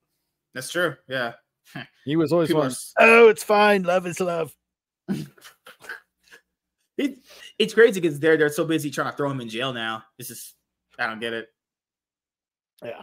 that's 0.53 0.71
true. 0.71 0.97
Yeah. 1.09 1.35
He 2.05 2.17
was 2.17 2.33
always 2.33 2.49
People 2.49 2.63
are 2.63 2.65
one. 2.65 2.71
s- 2.73 2.93
Oh, 2.99 3.29
it's 3.29 3.43
fine. 3.45 3.85
Love 3.85 4.07
is 4.07 4.19
love. 4.21 4.55
It, 7.01 7.19
it's 7.59 7.73
crazy 7.73 7.99
because 8.01 8.21
they're 8.21 8.37
they're 8.37 8.51
so 8.51 8.67
busy 8.67 8.91
trying 8.91 9.11
to 9.11 9.17
throw 9.17 9.31
him 9.31 9.41
in 9.41 9.49
jail 9.49 9.73
now. 9.73 10.05
This 10.19 10.31
is 10.31 10.55
I 10.99 11.07
don't 11.07 11.19
get 11.19 11.33
it. 11.33 11.49
Yeah, 12.85 13.03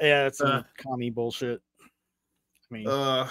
yeah, 0.00 0.26
it's 0.26 0.38
some 0.38 0.48
Uh. 0.48 0.62
commie 0.78 1.10
bullshit. 1.10 1.60
I 1.80 2.74
mean, 2.74 2.88
Uh 2.88 3.30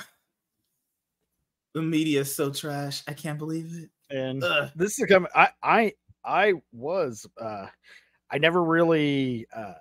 the 1.74 1.82
media 1.82 2.22
is 2.22 2.36
so 2.36 2.52
trash. 2.52 3.02
I 3.08 3.14
can't 3.14 3.40
believe 3.40 3.74
it. 3.74 3.90
and 4.16 4.44
this 4.76 5.00
is 5.00 5.06
coming. 5.08 5.32
I 5.34 5.50
I 5.64 5.94
I 6.24 6.54
was 6.72 7.26
uh 7.40 7.68
I 8.30 8.38
never 8.38 8.64
really 8.64 9.48
uh 9.56 9.74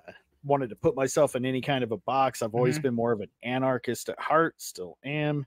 wanted 0.42 0.70
to 0.70 0.76
put 0.76 0.94
myself 0.96 1.36
in 1.36 1.44
any 1.44 1.61
kind 1.61 1.84
of 1.84 1.92
a 1.92 1.98
box. 1.98 2.40
I've 2.40 2.54
always 2.54 2.78
Mhm. 2.78 2.82
been 2.82 2.94
more 2.94 3.12
of 3.12 3.20
an 3.20 3.28
anarchist 3.42 4.08
at 4.08 4.18
heart, 4.18 4.54
still 4.56 4.96
am. 5.04 5.44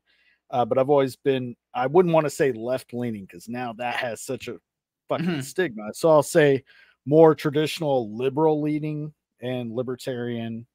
Uh, 0.51 0.65
but 0.65 0.77
I've 0.77 0.89
always 0.89 1.15
been 1.15 1.55
I 1.73 1.87
wouldn't 1.87 2.13
want 2.13 2.25
to 2.25 2.29
say 2.29 2.51
left 2.51 2.93
leaning 2.93 3.25
because 3.25 3.49
now 3.49 3.73
that 3.73 3.95
has 3.95 4.21
such 4.21 4.47
a 4.47 4.59
fucking 5.09 5.25
Mhm. 5.25 5.43
stigma. 5.43 5.93
So 5.93 6.09
I'll 6.09 6.23
say 6.23 6.63
more 7.05 7.35
traditional 7.35 8.15
liberal 8.15 8.61
leaning 8.61 9.13
and 9.41 9.71
libertarian 9.71 10.67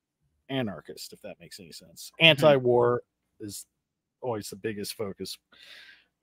anarchist, 0.51 1.13
if 1.13 1.23
that 1.23 1.41
makes 1.41 1.61
any 1.61 1.73
sense. 1.73 2.11
Anti-war 2.21 3.03
is 3.41 3.67
always 4.23 4.51
the 4.51 4.57
biggest 4.57 4.95
focus 4.95 5.39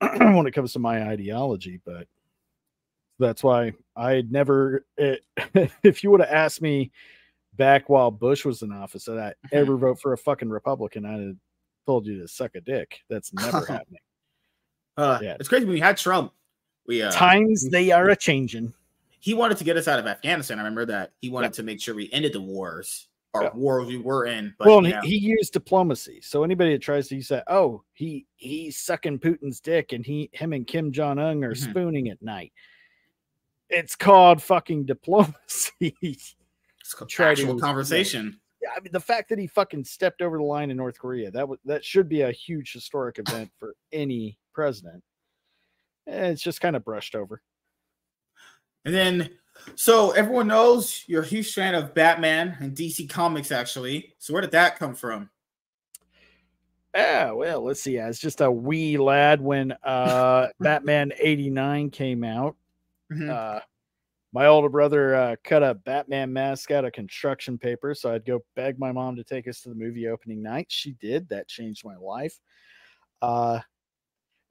when 0.00 0.46
it 0.46 0.52
comes 0.52 0.72
to 0.74 0.78
my 0.80 1.08
ideology, 1.08 1.80
but 1.86 2.08
that's 3.18 3.42
why 3.42 3.72
I 3.96 4.22
never. 4.28 4.84
It, 4.96 5.22
if 5.82 6.04
you 6.04 6.10
would 6.10 6.20
have 6.20 6.30
asked 6.30 6.60
me 6.60 6.92
back 7.54 7.88
while 7.88 8.10
Bush 8.10 8.44
was 8.44 8.62
in 8.62 8.72
office 8.72 9.04
that 9.06 9.18
I 9.18 9.34
Mhm. 9.48 9.60
ever 9.62 9.76
vote 9.78 10.00
for 10.00 10.12
a 10.12 10.18
fucking 10.18 10.50
Republican, 10.50 11.04
I'd 11.06 11.38
told 11.86 12.06
you 12.06 12.20
to 12.20 12.28
suck 12.28 12.54
a 12.56 12.60
dick. 12.60 13.00
That's 13.08 13.32
never 13.32 13.64
happening. 13.66 14.00
Uh 14.96 15.18
Yeah. 15.22 15.36
it's 15.38 15.48
crazy 15.48 15.64
we 15.64 15.80
had 15.80 15.96
Trump. 15.96 16.32
We 16.86 17.02
uh 17.02 17.10
Times 17.12 17.68
they 17.70 17.90
are 17.92 18.08
a 18.10 18.16
changing. 18.16 18.74
he 19.20 19.32
wanted 19.34 19.56
to 19.58 19.64
get 19.64 19.76
us 19.76 19.88
out 19.88 19.98
of 19.98 20.06
Afghanistan. 20.06 20.58
I 20.58 20.62
remember 20.62 20.86
that. 20.86 21.12
He 21.20 21.30
wanted 21.30 21.52
to 21.54 21.62
make 21.62 21.80
sure 21.80 21.94
we 21.94 22.10
ended 22.12 22.32
the 22.32 22.40
wars 22.40 23.08
or 23.34 23.44
Yeah. 23.44 23.50
wars 23.54 23.86
we 23.86 23.96
were 23.98 24.26
in. 24.26 24.54
But 24.58 24.68
well, 24.68 24.78
and 24.78 24.86
yeah. 24.88 25.00
he, 25.02 25.18
he 25.18 25.26
used 25.28 25.52
diplomacy. 25.52 26.20
So 26.22 26.44
anybody 26.44 26.72
that 26.72 26.82
tries 26.82 27.08
to 27.08 27.16
use 27.16 27.28
that, 27.28 27.44
oh, 27.48 27.82
he 27.92 28.26
he's 28.36 28.78
sucking 28.78 29.18
Putin's 29.20 29.60
dick, 29.60 29.92
and 29.92 30.04
he 30.06 30.30
him 30.32 30.52
and 30.52 30.66
Kim 30.66 30.92
Jong 30.92 31.18
Un 31.18 31.42
are 31.44 31.54
Mhm. 31.54 31.70
spooning 31.70 32.08
at 32.08 32.20
night. 32.22 32.52
It's 33.68 33.96
called 33.96 34.42
fucking 34.42 34.84
diplomacy. 34.92 35.96
it's 36.00 36.94
called 36.94 37.10
try 37.10 37.32
actual 37.32 37.54
to- 37.56 37.60
conversation. 37.60 38.38
I 38.74 38.80
mean, 38.80 38.92
the 38.92 39.00
fact 39.00 39.28
that 39.28 39.38
he 39.38 39.46
fucking 39.46 39.84
stepped 39.84 40.22
over 40.22 40.38
the 40.38 40.44
line 40.44 40.70
in 40.70 40.76
North 40.76 40.98
Korea 40.98 41.30
that 41.32 41.48
was 41.48 41.58
that 41.64 41.84
should 41.84 42.08
be 42.08 42.22
a 42.22 42.32
huge 42.32 42.72
historic 42.72 43.18
event 43.18 43.50
for 43.58 43.74
any 43.92 44.38
president. 44.54 45.02
Eh, 46.06 46.28
It's 46.28 46.42
just 46.42 46.60
kind 46.60 46.76
of 46.76 46.84
brushed 46.84 47.14
over. 47.14 47.42
And 48.84 48.94
then, 48.94 49.30
so 49.74 50.12
everyone 50.12 50.46
knows 50.46 51.04
you're 51.08 51.22
a 51.22 51.26
huge 51.26 51.52
fan 51.52 51.74
of 51.74 51.92
Batman 51.94 52.56
and 52.60 52.74
DC 52.74 53.06
Comics, 53.06 53.50
actually. 53.50 54.14
So 54.18 54.32
where 54.32 54.42
did 54.42 54.52
that 54.52 54.78
come 54.78 54.94
from? 54.94 55.30
Yeah, 56.94 57.32
well, 57.32 57.62
let's 57.62 57.82
see. 57.82 58.00
I 58.00 58.06
was 58.06 58.18
just 58.18 58.40
a 58.40 58.50
wee 58.50 58.96
lad 58.96 59.40
when 59.40 59.72
uh 59.82 60.48
Batman 60.60 61.12
89 61.18 61.90
came 61.90 62.24
out. 62.24 62.56
Mhm. 63.12 63.28
Uh 63.28 63.60
my 64.36 64.48
older 64.48 64.68
brother 64.68 65.14
uh, 65.14 65.36
cut 65.44 65.62
a 65.62 65.72
Batman 65.72 66.30
mask 66.30 66.70
out 66.70 66.84
of 66.84 66.92
construction 66.92 67.56
paper, 67.56 67.94
so 67.94 68.12
I'd 68.12 68.26
go 68.26 68.44
beg 68.54 68.78
my 68.78 68.92
mom 68.92 69.16
to 69.16 69.24
take 69.24 69.48
us 69.48 69.62
to 69.62 69.70
the 69.70 69.74
movie 69.74 70.08
opening 70.08 70.42
night. 70.42 70.66
She 70.68 70.92
did. 71.00 71.26
That 71.30 71.48
changed 71.48 71.86
my 71.86 71.96
life. 71.96 72.38
Uh, 73.22 73.60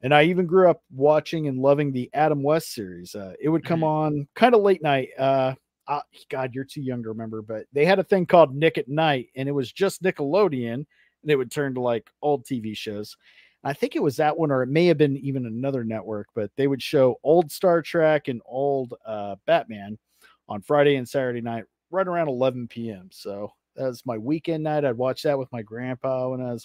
and 0.02 0.12
I 0.12 0.24
even 0.24 0.44
grew 0.44 0.68
up 0.68 0.82
watching 0.92 1.46
and 1.46 1.62
loving 1.62 1.92
the 1.92 2.10
Adam 2.14 2.42
West 2.42 2.74
series. 2.74 3.14
Uh, 3.14 3.34
it 3.40 3.48
would 3.48 3.64
come 3.64 3.82
Mhm. 3.82 3.84
on 3.84 4.28
kind 4.34 4.56
of 4.56 4.62
late 4.62 4.82
night. 4.82 5.10
Uh, 5.16 5.54
uh, 5.86 6.02
God, 6.30 6.52
you're 6.52 6.64
too 6.64 6.82
young 6.82 7.04
to 7.04 7.10
remember, 7.10 7.40
but 7.40 7.66
they 7.72 7.84
had 7.84 8.00
a 8.00 8.04
thing 8.04 8.26
called 8.26 8.56
Nick 8.56 8.78
at 8.78 8.88
Nite, 8.88 9.30
and 9.36 9.48
it 9.48 9.52
was 9.52 9.72
just 9.72 10.02
Nickelodeon, 10.02 10.74
and 10.74 11.30
it 11.30 11.36
would 11.36 11.52
turn 11.52 11.74
to 11.74 11.80
like 11.80 12.10
old 12.22 12.44
TV 12.44 12.74
shows. 12.74 13.16
I 13.66 13.72
think 13.72 13.96
it 13.96 14.02
was 14.02 14.16
that 14.18 14.38
one, 14.38 14.52
or 14.52 14.62
it 14.62 14.68
may 14.68 14.86
have 14.86 14.96
been 14.96 15.16
even 15.16 15.44
another 15.44 15.82
network, 15.82 16.28
but 16.36 16.52
they 16.56 16.68
would 16.68 16.80
show 16.80 17.18
old 17.24 17.50
Star 17.50 17.82
Trek 17.82 18.28
and 18.28 18.40
old 18.46 18.94
uh, 19.04 19.34
Batman 19.44 19.98
on 20.48 20.62
Friday 20.62 20.94
and 20.94 21.08
Saturday 21.08 21.40
night, 21.40 21.64
right 21.90 22.06
around 22.06 22.28
11 22.28 22.68
p.m. 22.68 23.08
So 23.10 23.50
that 23.74 23.88
was 23.88 24.06
my 24.06 24.18
weekend 24.18 24.62
night. 24.62 24.84
I'd 24.84 24.96
watch 24.96 25.24
that 25.24 25.36
with 25.36 25.50
my 25.50 25.62
grandpa 25.62 26.28
when 26.28 26.40
I 26.40 26.52
was 26.52 26.64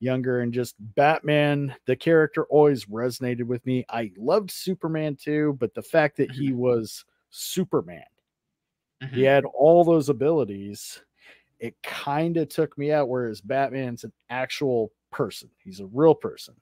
younger, 0.00 0.40
and 0.40 0.52
just 0.52 0.74
Batman, 0.96 1.72
the 1.86 1.94
character 1.94 2.46
always 2.46 2.86
resonated 2.86 3.44
with 3.44 3.64
me. 3.64 3.84
I 3.88 4.10
loved 4.16 4.50
Superman 4.50 5.14
too, 5.14 5.56
but 5.60 5.72
the 5.72 5.82
fact 5.82 6.16
that 6.16 6.32
he 6.32 6.52
was 6.52 7.04
Superman, 7.30 8.02
he 9.12 9.22
had 9.22 9.44
all 9.44 9.84
those 9.84 10.08
abilities. 10.08 11.00
It 11.60 11.76
kind 11.84 12.36
of 12.38 12.48
took 12.48 12.76
me 12.76 12.90
out, 12.90 13.08
whereas 13.08 13.40
Batman's 13.40 14.02
an 14.02 14.12
actual 14.30 14.90
person. 15.10 15.50
He's 15.62 15.80
a 15.80 15.86
real 15.86 16.14
person. 16.14 16.54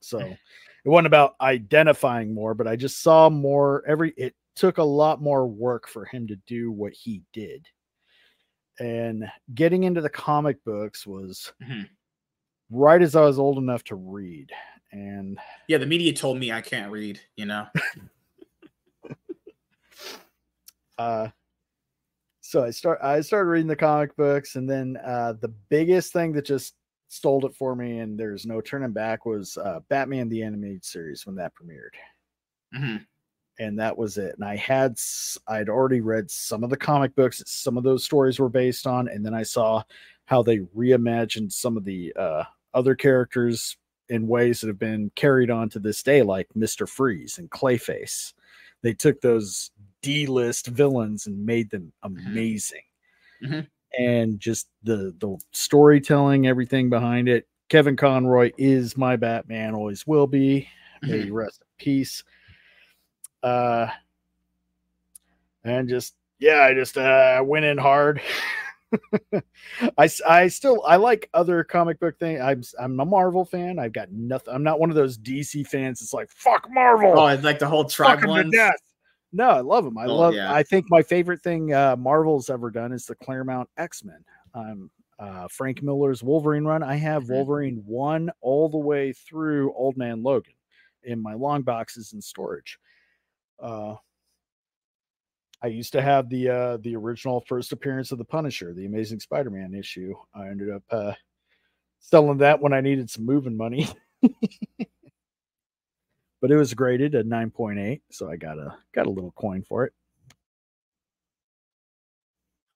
So 0.00 0.36
it 0.84 0.88
wasn't 0.88 1.06
about 1.06 1.34
identifying 1.40 2.34
more, 2.34 2.54
but 2.54 2.66
I 2.66 2.76
just 2.76 3.02
saw 3.02 3.30
more 3.30 3.84
every 3.86 4.12
it 4.16 4.34
took 4.56 4.78
a 4.78 4.82
lot 4.82 5.22
more 5.22 5.46
work 5.46 5.88
for 5.88 6.04
him 6.04 6.26
to 6.26 6.36
do 6.46 6.72
what 6.72 6.92
he 6.92 7.22
did. 7.32 7.66
And 8.80 9.24
getting 9.54 9.84
into 9.84 10.00
the 10.00 10.10
comic 10.10 10.62
books 10.64 11.06
was 11.06 11.52
Mhm. 11.62 11.88
right 12.70 13.00
as 13.00 13.14
I 13.14 13.22
was 13.22 13.38
old 13.38 13.58
enough 13.58 13.84
to 13.84 13.96
read. 13.96 14.50
And 14.90 15.38
Yeah, 15.68 15.78
the 15.78 15.86
media 15.86 16.12
told 16.12 16.38
me 16.38 16.52
I 16.52 16.60
can't 16.60 16.90
read. 16.90 17.20
You 17.36 17.46
know. 17.46 17.66
uh 20.98 21.28
so 22.40 22.64
I 22.64 22.70
start 22.70 22.98
I 23.02 23.20
started 23.20 23.48
reading 23.48 23.68
the 23.68 23.76
comic 23.76 24.16
books 24.16 24.56
and 24.56 24.68
then 24.68 24.98
uh 25.02 25.34
the 25.40 25.48
biggest 25.48 26.12
thing 26.12 26.32
that 26.32 26.44
just 26.44 26.74
stole 27.12 27.44
it 27.44 27.54
for 27.54 27.76
me 27.76 27.98
and 27.98 28.18
there's 28.18 28.46
no 28.46 28.60
turning 28.62 28.90
back 28.92 29.26
was 29.26 29.58
uh 29.58 29.80
Batman 29.90 30.30
the 30.30 30.42
animated 30.42 30.82
series 30.84 31.26
when 31.26 31.36
that 31.36 31.52
premiered. 31.54 31.92
Mhm. 32.74 33.06
and 33.58 33.78
that 33.78 33.96
was 33.98 34.16
it. 34.18 34.34
And 34.36 34.44
I 34.44 34.56
had 34.56 34.96
I'd 35.46 35.68
already 35.68 36.00
read 36.00 36.30
some 36.30 36.64
of 36.64 36.70
the 36.70 36.76
comic 36.76 37.14
books 37.14 37.38
that 37.38 37.48
some 37.48 37.76
of 37.76 37.84
those 37.84 38.02
stories 38.04 38.38
were 38.40 38.48
based 38.48 38.86
on, 38.86 39.08
and 39.08 39.24
then 39.26 39.34
I 39.34 39.42
saw 39.42 39.82
how 40.24 40.42
they 40.42 40.58
reimagined 40.60 41.52
some 41.52 41.76
of 41.76 41.84
the 41.84 42.14
uh, 42.16 42.44
other 42.74 42.94
characters 42.94 43.76
in 44.08 44.26
ways 44.26 44.60
that 44.60 44.68
have 44.68 44.78
been 44.78 45.10
carried 45.16 45.50
on 45.50 45.68
to 45.70 45.78
this 45.78 46.02
day, 46.02 46.22
like 46.22 46.48
Mister 46.56 46.86
Freeze 46.86 47.38
and 47.38 47.50
Clayface. 47.50 48.32
They 48.82 48.94
took 48.94 49.20
those 49.20 49.70
D-list 50.02 50.68
villains 50.68 51.26
and 51.26 51.44
made 51.46 51.70
them 51.70 51.92
amazing, 52.02 52.82
Mhm. 53.42 53.68
And 53.98 54.38
just 54.40 54.68
the 54.82 55.14
the 55.20 55.36
storytelling, 55.52 56.46
everything 56.46 56.90
behind 56.90 57.28
it. 57.28 57.46
Kevin 57.68 57.96
Conroy 57.96 58.50
is 58.58 58.96
my 58.96 59.16
Batman, 59.16 59.74
always 59.74 60.06
will 60.06 60.26
be. 60.26 60.68
May 61.02 61.22
he 61.22 61.30
rest 61.30 61.62
in 61.62 61.66
peace 61.84 62.22
uh 63.42 63.88
and 65.64 65.88
just 65.88 66.14
yeah 66.38 66.60
i 66.62 66.72
just 66.72 66.96
uh 66.96 67.42
went 67.44 67.64
in 67.64 67.76
hard 67.76 68.20
I, 69.98 70.08
I 70.28 70.46
still 70.46 70.82
i 70.86 70.94
like 70.94 71.28
other 71.34 71.64
comic 71.64 71.98
book 71.98 72.18
thing 72.20 72.40
i'm 72.40 72.62
i'm 72.78 73.00
a 73.00 73.04
marvel 73.04 73.44
fan 73.44 73.80
i've 73.80 73.92
got 73.92 74.12
nothing 74.12 74.54
i'm 74.54 74.62
not 74.62 74.78
one 74.78 74.90
of 74.90 74.96
those 74.96 75.18
dc 75.18 75.66
fans 75.66 76.02
it's 76.02 76.12
like 76.12 76.30
fuck 76.30 76.68
marvel 76.70 77.18
Oh, 77.18 77.26
it's 77.26 77.42
like 77.42 77.58
the 77.58 77.66
whole 77.66 77.84
tribe 77.84 78.18
'em 78.18 78.22
to 78.22 78.28
ones. 78.28 78.52
death 78.52 78.76
no 79.32 79.48
i 79.48 79.60
love 79.60 79.84
them 79.84 79.96
i 79.98 80.06
Oh, 80.06 80.16
love 80.16 80.34
yeah. 80.34 80.52
i 80.52 80.62
think 80.62 80.86
my 80.90 81.02
favorite 81.02 81.42
thing 81.42 81.72
uh 81.72 81.96
marvel's 81.96 82.50
ever 82.50 82.70
done 82.70 82.92
is 82.92 83.06
the 83.06 83.14
claremont 83.16 83.68
x-men 83.78 84.24
um 84.54 84.90
uh 85.18 85.48
frank 85.48 85.82
miller's 85.82 86.22
wolverine 86.22 86.64
run 86.64 86.82
i 86.82 86.94
have 86.96 87.24
Mhm. 87.24 87.28
wolverine 87.30 87.82
one 87.86 88.30
all 88.40 88.68
the 88.68 88.78
way 88.78 89.12
through 89.12 89.72
old 89.74 89.96
man 89.96 90.22
logan 90.22 90.54
in 91.04 91.20
my 91.22 91.34
long 91.34 91.62
boxes 91.62 92.12
in 92.12 92.20
storage 92.20 92.78
uh 93.62 93.94
I 95.64 95.68
used 95.68 95.92
to 95.92 96.02
have 96.02 96.28
the 96.28 96.48
uh 96.48 96.76
the 96.78 96.96
original 96.96 97.40
first 97.46 97.70
appearance 97.70 98.10
of 98.10 98.18
the 98.18 98.24
Punisher, 98.24 98.74
the 98.74 98.84
Amazing 98.86 99.20
Spider-Man 99.20 99.74
issue. 99.74 100.12
I 100.34 100.48
ended 100.48 100.70
up 100.70 100.82
uh 100.90 101.12
selling 102.00 102.38
that 102.38 102.60
when 102.60 102.72
I 102.72 102.80
needed 102.80 103.08
some 103.08 103.24
moving 103.24 103.56
money. 103.56 103.86
but 106.42 106.50
it 106.50 106.56
was 106.56 106.74
graded 106.74 107.14
at 107.14 107.24
9.8, 107.24 108.02
so 108.10 108.28
I 108.28 108.36
got 108.36 108.58
a 108.58 108.76
got 108.92 109.06
a 109.06 109.10
little 109.10 109.30
coin 109.32 109.62
for 109.62 109.84
it. 109.84 109.94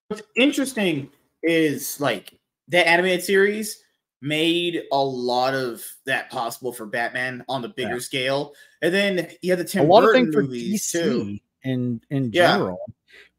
What's 0.08 0.22
interesting 0.36 1.10
is 1.42 2.00
like 2.00 2.38
that 2.68 2.86
animated 2.86 3.24
series 3.24 3.82
made 4.22 4.84
a 4.92 5.04
lot 5.04 5.52
of 5.52 5.84
that 6.06 6.30
possible 6.30 6.72
for 6.72 6.86
Batman 6.86 7.44
on 7.48 7.60
the 7.60 7.68
bigger 7.68 7.94
Yeah. 7.94 7.98
scale, 7.98 8.54
and 8.82 8.94
then 8.94 9.28
you 9.42 9.50
had 9.50 9.58
the 9.58 9.64
Tim 9.64 9.84
a 9.84 9.88
lot 9.88 10.04
Burton 10.04 10.26
of 10.26 10.32
things 10.32 10.34
for 10.34 10.42
movies 10.42 10.92
DC 10.92 10.98
too. 11.00 11.38
in 11.64 12.00
in 12.10 12.30
Yeah. 12.30 12.52
general 12.52 12.78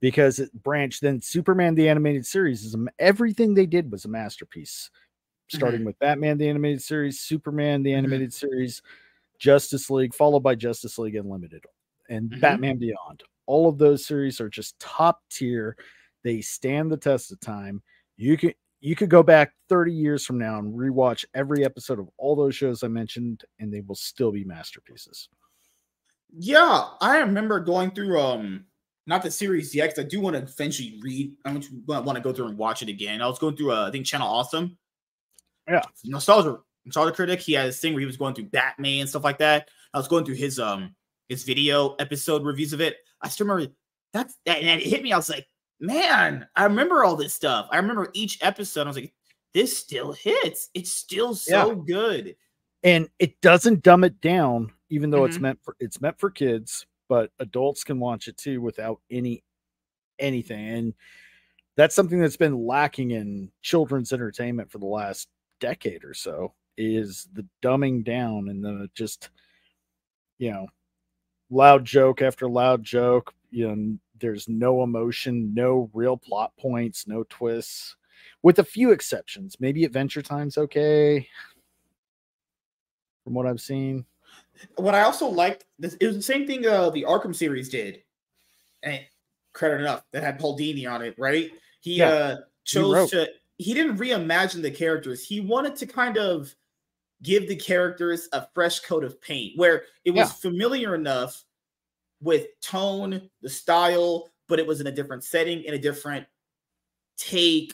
because 0.01 0.39
it 0.39 0.51
branched 0.61 1.01
then 1.01 1.21
Superman 1.21 1.73
the 1.73 1.87
animated 1.87 2.25
series 2.25 2.65
is 2.65 2.75
everything 2.99 3.53
they 3.53 3.65
did 3.65 3.89
was 3.89 4.03
a 4.03 4.09
masterpiece. 4.09 4.91
Starting 5.49 5.85
with 5.85 5.97
Batman 5.99 6.37
the 6.37 6.49
animated 6.49 6.81
series, 6.81 7.21
Superman 7.21 7.81
the 7.81 7.91
Mhm. 7.91 7.97
animated 7.97 8.33
series, 8.33 8.81
Justice 9.39 9.89
League, 9.89 10.13
followed 10.15 10.41
by 10.41 10.55
Justice 10.55 10.97
League 10.97 11.15
Unlimited, 11.15 11.63
and 12.09 12.29
Mhm. 12.31 12.41
Batman 12.41 12.77
Beyond. 12.77 13.23
All 13.45 13.67
of 13.69 13.77
those 13.77 14.05
series 14.05 14.41
are 14.41 14.49
just 14.49 14.79
top 14.79 15.21
tier. 15.29 15.77
They 16.23 16.41
stand 16.41 16.91
the 16.91 16.97
test 16.97 17.31
of 17.31 17.39
time. 17.39 17.81
You 18.17 18.37
could 18.37 18.55
you 18.79 18.95
could 18.95 19.09
go 19.09 19.23
back 19.23 19.53
30 19.69 19.91
years 19.91 20.23
from 20.23 20.37
now 20.37 20.59
and 20.59 20.71
rewatch 20.73 21.25
every 21.33 21.65
episode 21.65 21.97
of 21.99 22.09
all 22.17 22.35
those 22.35 22.55
shows 22.55 22.83
I 22.83 22.87
mentioned, 22.89 23.43
and 23.59 23.73
they 23.73 23.81
will 23.81 23.95
still 23.95 24.31
be 24.31 24.43
masterpieces. 24.43 25.29
Yeah, 26.37 26.89
I 27.01 27.19
remember 27.19 27.59
going 27.59 27.91
through 27.91 28.19
um 28.19 28.65
not 29.07 29.23
the 29.23 29.31
series 29.31 29.73
yet 29.73 29.89
'cause 29.95 29.99
I 30.03 30.07
do 30.07 30.19
want 30.19 30.35
to 30.35 30.41
eventually 30.43 30.99
read. 31.01 31.35
I 31.45 31.53
want 31.53 32.15
to 32.17 32.21
go 32.21 32.33
through 32.33 32.47
and 32.49 32.57
watch 32.57 32.81
it 32.81 32.89
again. 32.89 33.21
I 33.21 33.27
was 33.27 33.39
going 33.39 33.55
through 33.55 33.71
uh, 33.71 33.87
I 33.87 33.91
think 33.91 34.05
Channel 34.05 34.27
Awesome. 34.27 34.77
Yeah. 35.67 35.81
nostalgia 36.05 36.59
nostalgia 36.87 37.13
critic. 37.15 37.39
He 37.39 37.53
had 37.53 37.67
this 37.67 37.79
thing 37.79 37.93
where 37.93 37.99
he 38.01 38.05
was 38.07 38.17
going 38.17 38.33
through 38.33 38.45
Batman 38.45 39.01
and 39.01 39.09
stuff 39.09 39.23
like 39.23 39.37
that. 39.39 39.69
I 39.93 39.97
was 39.99 40.07
going 40.07 40.25
through 40.25 40.35
his 40.35 40.59
um 40.59 40.95
his 41.29 41.43
video 41.43 41.95
episode 41.99 42.43
reviews 42.43 42.73
of 42.73 42.81
it. 42.81 42.97
I 43.21 43.29
still 43.29 43.47
remember 43.47 43.71
that's 44.13 44.35
that 44.45 44.57
and 44.61 44.81
it 44.81 44.87
hit 44.87 45.03
me. 45.03 45.13
I 45.13 45.17
was 45.17 45.29
like, 45.29 45.45
man, 45.79 46.47
I 46.55 46.63
remember 46.63 47.03
all 47.03 47.15
this 47.15 47.33
stuff. 47.33 47.67
I 47.71 47.77
remember 47.77 48.09
each 48.13 48.39
episode. 48.41 48.83
I 48.83 48.87
was 48.89 48.97
like, 48.97 49.13
this 49.53 49.77
still 49.77 50.11
hits. 50.13 50.69
It's 50.73 50.91
still 50.91 51.35
so 51.35 51.75
good. 51.75 52.35
and 52.83 53.09
it 53.19 53.39
doesn't 53.41 53.83
dumb 53.83 54.03
it 54.03 54.19
down 54.21 54.71
even 54.89 55.09
though 55.09 55.25
it's 55.25 55.37
Mhm. 55.37 55.41
meant 55.41 55.59
for 55.63 55.75
it's 55.79 55.99
meant 55.99 56.19
for 56.19 56.29
kids 56.29 56.85
but 57.09 57.31
adults 57.39 57.83
can 57.83 57.99
watch 57.99 58.27
it 58.27 58.37
too 58.37 58.61
without 58.61 59.01
any 59.09 59.43
anything 60.19 60.67
and 60.69 60.93
that's 61.75 61.95
something 61.95 62.19
that's 62.19 62.37
been 62.37 62.65
lacking 62.65 63.11
in 63.11 63.51
children's 63.61 64.13
entertainment 64.13 64.71
for 64.71 64.77
the 64.79 64.85
last 64.85 65.27
decade 65.59 66.03
or 66.03 66.13
so 66.13 66.53
is 66.77 67.27
the 67.33 67.45
dumbing 67.61 68.03
down 68.03 68.49
and 68.49 68.63
the 68.63 68.89
just 68.93 69.29
you 70.37 70.51
know 70.51 70.67
loud 71.49 71.83
joke 71.83 72.21
after 72.21 72.47
loud 72.47 72.83
joke 72.83 73.33
you 73.49 73.67
know 73.67 73.97
there's 74.19 74.47
no 74.47 74.83
emotion 74.83 75.53
no 75.53 75.89
real 75.93 76.17
plot 76.17 76.51
points 76.59 77.07
no 77.07 77.23
twists 77.29 77.95
with 78.43 78.59
a 78.59 78.63
few 78.63 78.91
exceptions 78.91 79.57
maybe 79.59 79.83
adventure 79.83 80.21
time's 80.21 80.57
okay 80.57 81.27
from 83.23 83.33
what 83.33 83.47
i've 83.47 83.61
seen 83.61 84.05
what 84.75 84.95
I 84.95 85.01
also 85.01 85.27
liked 85.27 85.65
this 85.79 85.95
it 85.99 86.07
was 86.07 86.15
the 86.15 86.21
same 86.21 86.47
thing 86.47 86.65
uh 86.65 86.89
the 86.89 87.03
Arkham 87.03 87.35
series 87.35 87.69
did. 87.69 88.01
And 88.83 89.01
credit 89.53 89.81
enough 89.81 90.03
that 90.13 90.23
had 90.23 90.39
Paul 90.39 90.57
Dini 90.57 90.89
on 90.91 91.01
it, 91.01 91.15
right? 91.17 91.51
He 91.81 91.97
Yeah, 91.97 92.09
uh 92.09 92.35
chose 92.65 92.93
wrote. 92.93 93.09
to 93.11 93.27
he 93.57 93.73
didn't 93.73 93.97
reimagine 93.97 94.61
the 94.61 94.71
characters. 94.71 95.25
He 95.25 95.39
wanted 95.41 95.75
to 95.77 95.85
kind 95.85 96.17
of 96.17 96.53
give 97.23 97.47
the 97.47 97.55
characters 97.55 98.29
a 98.31 98.47
fresh 98.53 98.79
coat 98.81 99.03
of 99.03 99.19
paint 99.21 99.53
where 99.57 99.83
it 100.05 100.11
was 100.11 100.29
Yeah. 100.29 100.51
familiar 100.51 100.95
enough 100.95 101.43
with 102.21 102.47
tone, 102.61 103.29
the 103.41 103.49
style, 103.49 104.29
but 104.47 104.59
it 104.59 104.67
was 104.67 104.81
in 104.81 104.87
a 104.87 104.91
different 104.91 105.23
setting, 105.23 105.63
in 105.63 105.73
a 105.73 105.79
different 105.79 106.25
take 107.17 107.73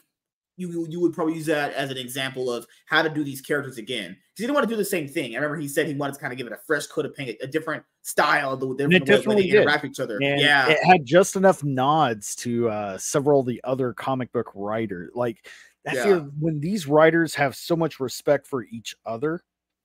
you 0.56 0.86
you 0.88 1.00
would 1.00 1.14
probably 1.14 1.34
use 1.34 1.48
that 1.48 1.74
as 1.74 1.90
an 1.90 1.98
example 1.98 2.52
of 2.52 2.68
how 2.86 3.02
to 3.02 3.10
do 3.10 3.24
these 3.24 3.42
characters 3.42 3.78
again 3.78 4.12
because 4.12 4.20
he 4.38 4.44
didn't 4.44 4.54
want 4.54 4.68
to 4.68 4.72
do 4.72 4.78
the 4.78 4.86
same 4.86 5.08
thing. 5.08 5.34
I 5.34 5.38
remember 5.38 5.58
he 5.58 5.68
said 5.68 5.88
he 5.88 5.96
wanted 5.96 6.14
to 6.14 6.20
kind 6.20 6.32
of 6.32 6.38
give 6.38 6.46
it 6.48 6.54
a 6.54 6.58
fresh 6.58 6.86
coat 6.88 7.06
of 7.06 7.16
paint, 7.16 7.38
a 7.42 7.48
different 7.48 7.84
style, 8.04 8.56
the 8.56 8.68
different 8.76 9.08
way, 9.08 9.36
way 9.36 9.42
they 9.42 9.48
did. 9.48 9.62
interact 9.62 9.84
with 9.84 9.92
each 9.92 10.00
other. 10.00 10.18
And 10.18 10.40
yeah, 10.40 10.70
it 10.70 10.84
had 10.84 11.06
just 11.06 11.36
enough 11.36 11.64
nods 11.64 12.36
to 12.38 12.70
uh, 12.70 12.98
several 12.98 13.40
of 13.40 13.48
the 13.48 13.62
other 13.64 13.94
comic 13.94 14.32
book 14.32 14.52
writers. 14.54 15.12
Like 15.16 15.48
I 15.88 15.96
yeah. 15.96 16.04
feel 16.04 16.20
when 16.40 16.60
these 16.60 16.88
writers 16.88 17.36
have 17.36 17.56
so 17.56 17.76
much 17.76 18.00
respect 18.00 18.48
for 18.48 18.64
each 18.64 18.96
other 19.06 19.44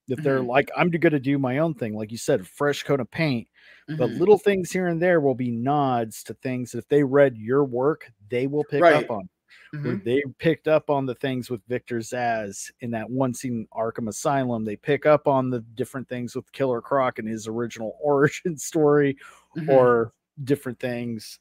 that 0.08 0.22
they're 0.22 0.38
mm-hmm. 0.38 0.48
like, 0.48 0.70
I'm 0.76 0.90
going 0.90 1.12
to 1.12 1.20
do 1.20 1.38
my 1.38 1.58
own 1.58 1.74
thing, 1.74 1.94
like 1.94 2.10
you 2.10 2.18
said, 2.18 2.46
fresh 2.46 2.82
coat 2.82 3.00
of 3.00 3.10
paint. 3.10 3.46
Mm-hmm. 3.90 3.98
But 3.98 4.10
little 4.10 4.38
things 4.38 4.70
here 4.70 4.86
and 4.86 5.02
there 5.02 5.20
will 5.20 5.34
be 5.34 5.50
nods 5.50 6.22
to 6.24 6.34
things. 6.34 6.72
That 6.72 6.78
if 6.78 6.88
they 6.88 7.02
read 7.02 7.36
your 7.36 7.64
work, 7.64 8.10
they 8.30 8.46
will 8.46 8.64
pick 8.64 8.82
right. 8.82 9.04
up 9.04 9.10
on 9.10 9.28
mm-hmm. 9.74 9.98
they 10.04 10.22
picked 10.38 10.68
up 10.68 10.90
on 10.90 11.06
the 11.06 11.14
things 11.14 11.50
with 11.50 11.60
Victor 11.68 11.98
Zsasz 11.98 12.70
in 12.80 12.90
that 12.92 13.08
one 13.08 13.34
scene 13.34 13.66
Arkham 13.72 14.08
Asylum. 14.08 14.64
They 14.64 14.76
pick 14.76 15.06
up 15.06 15.26
on 15.26 15.50
the 15.50 15.60
different 15.60 16.08
things 16.08 16.34
with 16.34 16.50
Killer 16.52 16.80
Croc 16.80 17.18
and 17.18 17.28
his 17.28 17.46
original 17.46 17.96
origin 18.02 18.56
story, 18.56 19.16
mm-hmm. 19.56 19.70
or 19.70 20.12
different 20.44 20.78
things 20.78 21.38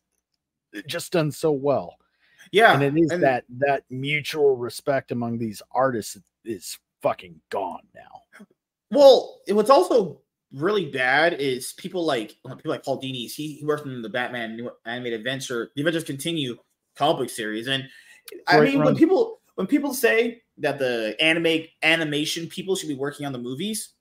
just 0.88 1.12
done 1.12 1.32
so 1.32 1.52
well. 1.52 1.96
Yeah, 2.52 2.74
and 2.74 2.84
it 2.84 2.98
is 2.98 3.12
and 3.12 3.24
that 3.24 3.46
that 3.58 3.84
mutual 3.90 4.56
respect 4.56 5.12
among 5.12 5.38
these 5.38 5.62
artists 5.72 6.18
is 6.46 6.78
fucking 7.02 7.40
gone 7.50 7.84
now. 7.96 8.46
Well, 8.92 9.42
what's 9.50 9.70
also 9.70 10.22
really 10.54 10.90
bad 10.90 11.34
is 11.34 11.74
people 11.74 12.06
like 12.06 12.38
uh, 12.46 12.56
people 12.56 12.72
like 12.72 12.84
Paul 12.84 13.02
Dini. 13.02 13.32
He, 13.32 13.54
he 13.54 13.66
works 13.66 13.84
in 13.84 14.02
the 14.02 14.10
Batman 14.10 14.56
new 14.56 14.72
animated 14.86 15.20
adventure, 15.20 15.72
the 15.76 15.82
Adventures 15.82 16.04
Continue 16.04 16.58
comic 16.96 17.18
book 17.18 17.30
series, 17.30 17.68
and 17.68 17.84
I 18.48 18.60
mean, 18.62 18.84
when 18.84 18.96
people 18.96 19.40
when 19.56 19.68
people 19.68 19.94
say 19.94 20.42
that 20.60 20.80
the 20.80 21.16
anime 21.20 21.66
animation 21.84 22.48
people 22.48 22.76
should 22.76 22.90
be 22.90 22.96
working 22.96 23.26
on 23.26 23.34
the 23.34 23.40
movies, 23.40 23.94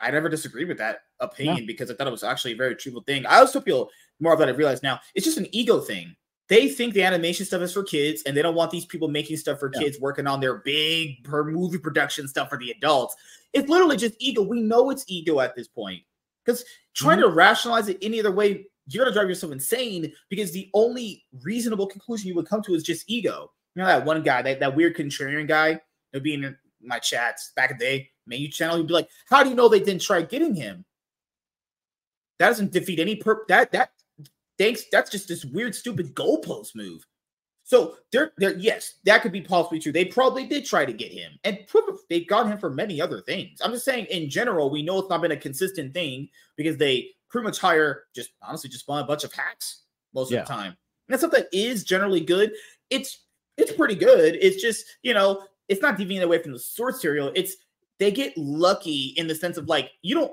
I 0.00 0.10
never 0.10 0.28
disagreed 0.28 0.68
with 0.68 0.78
that 0.78 1.00
opinion 1.20 1.66
because 1.66 1.90
I 1.90 1.94
thought 1.94 2.06
it 2.06 2.12
was 2.12 2.24
actually 2.24 2.52
a 2.52 2.56
very 2.56 2.74
truthful 2.74 3.02
thing. 3.02 3.26
I 3.26 3.38
also 3.38 3.60
feel 3.60 3.90
more 4.20 4.32
of 4.32 4.38
that 4.38 4.48
I 4.48 4.52
realize 4.52 4.82
now 4.82 5.00
it's 5.14 5.24
just 5.26 5.38
an 5.38 5.48
ego 5.52 5.80
thing. 5.80 6.14
They 6.50 6.68
think 6.68 6.94
the 6.94 7.04
animation 7.04 7.46
stuff 7.46 7.62
is 7.62 7.72
for 7.72 7.84
kids, 7.84 8.24
and 8.24 8.36
they 8.36 8.42
don't 8.42 8.56
want 8.56 8.72
these 8.72 8.84
people 8.84 9.06
making 9.06 9.36
stuff 9.36 9.60
for 9.60 9.70
yeah. 9.72 9.82
kids 9.82 10.00
working 10.00 10.26
on 10.26 10.40
their 10.40 10.56
big 10.56 11.22
per 11.22 11.44
movie 11.44 11.78
production 11.78 12.26
stuff 12.26 12.50
for 12.50 12.58
the 12.58 12.72
adults. 12.72 13.14
It's 13.52 13.68
literally 13.68 13.96
just 13.96 14.16
ego. 14.18 14.42
We 14.42 14.60
know 14.60 14.90
it's 14.90 15.04
ego 15.06 15.38
at 15.38 15.54
this 15.54 15.68
point 15.68 16.02
because 16.44 16.64
trying 16.92 17.18
mm-hmm. 17.18 17.28
to 17.28 17.34
rationalize 17.34 17.88
it 17.88 17.98
any 18.02 18.18
other 18.18 18.32
way, 18.32 18.66
you're 18.88 19.04
gonna 19.04 19.14
drive 19.14 19.28
yourself 19.28 19.52
insane 19.52 20.12
because 20.28 20.50
the 20.50 20.68
only 20.74 21.24
reasonable 21.44 21.86
conclusion 21.86 22.26
you 22.26 22.34
would 22.34 22.48
come 22.48 22.62
to 22.62 22.74
is 22.74 22.82
just 22.82 23.08
ego. 23.08 23.52
You 23.76 23.82
know 23.82 23.86
that 23.86 24.04
one 24.04 24.20
guy, 24.24 24.42
that, 24.42 24.58
that 24.58 24.74
weird 24.74 24.96
contrarian 24.96 25.46
guy, 25.46 25.80
would 26.12 26.24
be 26.24 26.34
in 26.34 26.56
my 26.82 26.98
chats 26.98 27.52
back 27.54 27.70
in 27.70 27.78
the 27.78 27.84
day, 27.84 28.10
menu 28.26 28.48
channel. 28.48 28.76
He'd 28.76 28.88
be 28.88 28.94
like, 28.94 29.08
"How 29.28 29.44
do 29.44 29.50
you 29.50 29.54
know 29.54 29.68
they 29.68 29.78
didn't 29.78 30.02
try 30.02 30.22
getting 30.22 30.56
him?" 30.56 30.84
That 32.40 32.48
doesn't 32.48 32.72
defeat 32.72 32.98
any 32.98 33.14
per 33.14 33.44
that 33.46 33.70
that 33.70 33.92
thanks. 34.60 34.84
That's 34.92 35.10
just 35.10 35.26
this 35.26 35.44
weird, 35.44 35.74
stupid 35.74 36.14
goalpost 36.14 36.76
move. 36.76 37.06
So 37.64 37.94
there, 38.12 38.32
there, 38.36 38.56
yes, 38.58 38.94
that 39.04 39.22
could 39.22 39.32
be 39.32 39.40
possibly 39.40 39.78
true. 39.78 39.92
They 39.92 40.04
probably 40.04 40.44
did 40.46 40.66
try 40.66 40.84
to 40.84 40.92
get 40.92 41.12
him, 41.12 41.32
and 41.44 41.60
they 42.08 42.24
got 42.24 42.46
him 42.46 42.58
for 42.58 42.68
many 42.68 43.00
other 43.00 43.20
things. 43.20 43.60
I'm 43.62 43.72
just 43.72 43.84
saying, 43.84 44.06
in 44.06 44.28
general, 44.28 44.70
we 44.70 44.82
know 44.82 44.98
it's 44.98 45.08
not 45.08 45.22
been 45.22 45.30
a 45.30 45.36
consistent 45.36 45.94
thing 45.94 46.28
because 46.56 46.76
they 46.76 47.08
pretty 47.30 47.44
much 47.44 47.58
hire 47.58 48.04
just 48.14 48.30
honestly 48.42 48.68
just 48.68 48.86
buy 48.86 49.00
a 49.00 49.04
bunch 49.04 49.24
of 49.24 49.32
hacks 49.32 49.82
most 50.12 50.30
yeah. 50.30 50.40
of 50.40 50.48
the 50.48 50.52
time. 50.52 50.66
And 50.66 50.76
that's 51.08 51.22
stuff 51.22 51.32
that 51.32 51.48
is 51.52 51.84
generally 51.84 52.20
good. 52.20 52.52
It's 52.90 53.24
it's 53.56 53.72
pretty 53.72 53.94
good. 53.94 54.36
It's 54.40 54.60
just, 54.60 54.84
you 55.02 55.14
know, 55.14 55.44
it's 55.68 55.82
not 55.82 55.96
deviating 55.96 56.24
away 56.24 56.42
from 56.42 56.52
the 56.52 56.58
source 56.58 56.96
material. 56.96 57.30
It's 57.36 57.54
they 57.98 58.10
get 58.10 58.36
lucky 58.36 59.14
in 59.16 59.28
the 59.28 59.34
sense 59.34 59.56
of 59.58 59.68
like, 59.68 59.90
you 60.02 60.14
don't 60.16 60.32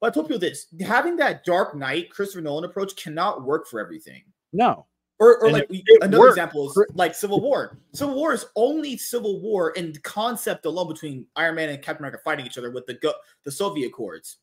well, 0.00 0.10
I 0.10 0.14
told 0.14 0.26
people 0.26 0.40
this 0.40 0.66
having 0.80 1.16
that 1.16 1.44
Dark 1.44 1.74
Knight 1.74 2.10
Christopher 2.10 2.42
Nolan 2.42 2.64
approach 2.64 2.96
cannot 2.96 3.44
work 3.44 3.66
for 3.66 3.80
everything. 3.80 4.22
No. 4.52 4.86
Or, 5.20 5.42
or 5.42 5.50
like 5.50 5.66
it, 5.68 5.82
another 6.00 6.20
worked. 6.20 6.38
example 6.38 6.70
is 6.70 6.86
like 6.94 7.14
Civil 7.14 7.40
War. 7.40 7.76
Civil 7.92 8.14
War 8.14 8.32
is 8.32 8.46
only 8.54 8.96
Civil 8.96 9.40
War 9.40 9.72
and 9.76 10.00
concept 10.04 10.64
alone 10.64 10.86
between 10.86 11.26
Iron 11.34 11.56
Man 11.56 11.70
and 11.70 11.82
Captain 11.82 12.04
America 12.04 12.22
fighting 12.24 12.46
each 12.46 12.56
other 12.56 12.70
with 12.70 12.86
the 12.86 12.94
go- 12.94 13.14
the 13.44 13.50
Sokovia 13.50 13.88
Accords. 13.88 14.36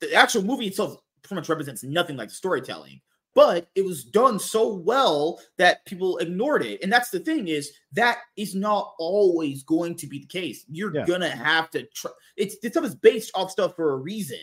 The 0.00 0.14
actual 0.14 0.42
movie 0.42 0.68
itself 0.68 0.96
pretty 1.22 1.40
much 1.40 1.48
represents 1.48 1.82
nothing 1.82 2.16
like 2.16 2.28
the 2.28 2.34
storytelling 2.34 3.00
but 3.38 3.68
it 3.76 3.84
was 3.84 4.02
done 4.02 4.36
so 4.36 4.74
well 4.74 5.40
that 5.58 5.84
people 5.84 6.18
ignored 6.18 6.64
it 6.64 6.82
and 6.82 6.92
that's 6.92 7.10
the 7.10 7.20
thing 7.20 7.46
is 7.46 7.70
that 7.92 8.18
is 8.36 8.54
not 8.54 8.94
always 8.98 9.62
going 9.62 9.94
to 9.94 10.08
be 10.08 10.18
the 10.18 10.26
case 10.26 10.64
you're 10.68 10.94
yeah. 10.94 11.04
gonna 11.06 11.30
have 11.30 11.70
to 11.70 11.84
try 11.94 12.10
it's 12.36 12.58
this 12.58 12.72
stuff 12.72 12.84
is 12.84 12.96
based 12.96 13.30
off 13.36 13.50
stuff 13.50 13.76
for 13.76 13.92
a 13.92 13.96
reason 13.96 14.38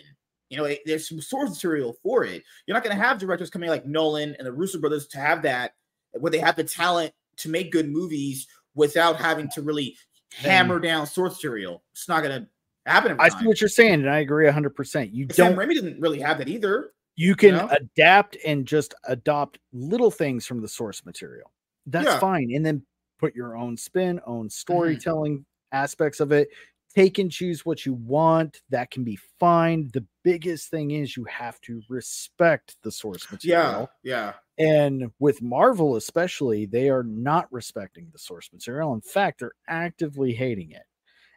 you 0.50 0.56
know 0.56 0.64
it, 0.64 0.80
there's 0.84 1.08
some 1.08 1.20
source 1.20 1.50
material 1.50 1.96
for 2.02 2.24
it 2.24 2.42
you're 2.66 2.74
not 2.74 2.82
gonna 2.82 2.94
have 2.94 3.18
directors 3.18 3.50
coming 3.50 3.68
like 3.68 3.86
nolan 3.86 4.34
and 4.38 4.46
the 4.46 4.52
russo 4.52 4.78
brothers 4.78 5.06
to 5.06 5.18
have 5.18 5.42
that 5.42 5.72
where 6.12 6.30
they 6.30 6.38
have 6.38 6.56
the 6.56 6.64
talent 6.64 7.12
to 7.36 7.48
make 7.48 7.72
good 7.72 7.88
movies 7.88 8.46
without 8.74 9.16
having 9.16 9.48
to 9.50 9.62
really 9.62 9.96
hammer 10.32 10.78
down 10.78 11.06
source 11.06 11.34
material 11.34 11.82
it's 11.92 12.08
not 12.08 12.22
gonna 12.22 12.46
happen 12.86 13.16
i 13.18 13.28
see 13.28 13.46
what 13.46 13.60
you're 13.60 13.68
saying 13.68 13.94
and 13.94 14.10
i 14.10 14.18
agree 14.18 14.46
100% 14.46 15.12
you 15.12 15.26
but 15.26 15.36
don't 15.36 15.56
Sam 15.56 15.58
Raimi 15.58 15.74
didn't 15.74 16.00
really 16.00 16.20
have 16.20 16.38
that 16.38 16.48
either 16.48 16.92
you 17.16 17.34
can 17.34 17.54
you 17.54 17.56
know? 17.56 17.68
adapt 17.70 18.36
and 18.46 18.66
just 18.66 18.94
adopt 19.04 19.58
little 19.72 20.10
things 20.10 20.46
from 20.46 20.60
the 20.60 20.68
source 20.68 21.04
material. 21.04 21.50
That's 21.86 22.06
yeah. 22.06 22.18
fine. 22.18 22.52
And 22.54 22.64
then 22.64 22.84
put 23.18 23.34
your 23.34 23.56
own 23.56 23.76
spin, 23.76 24.20
own 24.26 24.46
mm-hmm. 24.46 24.48
storytelling 24.48 25.38
mm-hmm. 25.38 25.76
aspects 25.76 26.20
of 26.20 26.30
it. 26.30 26.48
Take 26.96 27.18
and 27.18 27.30
choose 27.30 27.66
what 27.66 27.84
you 27.84 27.92
want. 27.92 28.62
That 28.70 28.90
can 28.90 29.04
be 29.04 29.18
fine. 29.38 29.90
The 29.92 30.06
biggest 30.24 30.70
thing 30.70 30.92
is 30.92 31.16
you 31.16 31.24
have 31.24 31.60
to 31.62 31.82
respect 31.88 32.76
the 32.82 32.90
source 32.90 33.30
material. 33.30 33.90
Yeah. 34.02 34.32
Yeah. 34.58 34.82
And 34.88 35.10
with 35.18 35.42
Marvel, 35.42 35.96
especially, 35.96 36.64
they 36.64 36.88
are 36.88 37.02
not 37.02 37.52
respecting 37.52 38.08
the 38.10 38.18
source 38.18 38.50
material. 38.50 38.94
In 38.94 39.02
fact, 39.02 39.40
they're 39.40 39.52
actively 39.68 40.32
hating 40.32 40.70
it 40.70 40.84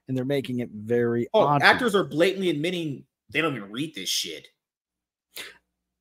and 0.10 0.18
they're 0.18 0.26
making 0.26 0.60
it 0.60 0.70
very 0.74 1.28
oh, 1.34 1.58
actors 1.62 1.96
are 1.96 2.04
blatantly 2.04 2.50
admitting 2.50 3.06
they 3.30 3.40
don't 3.40 3.56
even 3.56 3.72
read 3.72 3.96
this 3.96 4.10
shit 4.10 4.50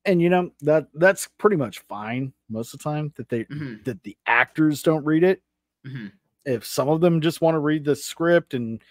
and 0.03 0.21
you 0.21 0.29
know 0.29 0.51
that 0.61 0.87
that's 0.95 1.29
pretty 1.37 1.55
much 1.55 1.79
fine 1.87 2.33
most 2.49 2.73
of 2.73 2.79
the 2.79 2.83
time 2.83 3.13
that 3.15 3.29
they 3.29 3.45
mm-hmm. 3.45 3.75
that 3.85 4.03
the 4.03 4.17
actors 4.25 4.83
don't 4.83 5.05
read 5.05 5.23
it 5.23 5.41
mm-hmm. 5.87 6.07
if 6.43 6.65
some 6.65 6.89
of 6.89 6.99
them 6.99 7.21
just 7.21 7.39
want 7.39 7.55
to 7.55 7.59
read 7.59 7.85
the 7.85 7.95
script 7.95 8.53
and 8.53 8.81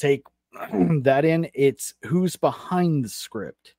take 0.00 0.24
that 1.02 1.24
in 1.24 1.48
it's 1.54 1.94
who's 2.02 2.36
behind 2.36 3.04
the 3.04 3.08
script 3.08 3.74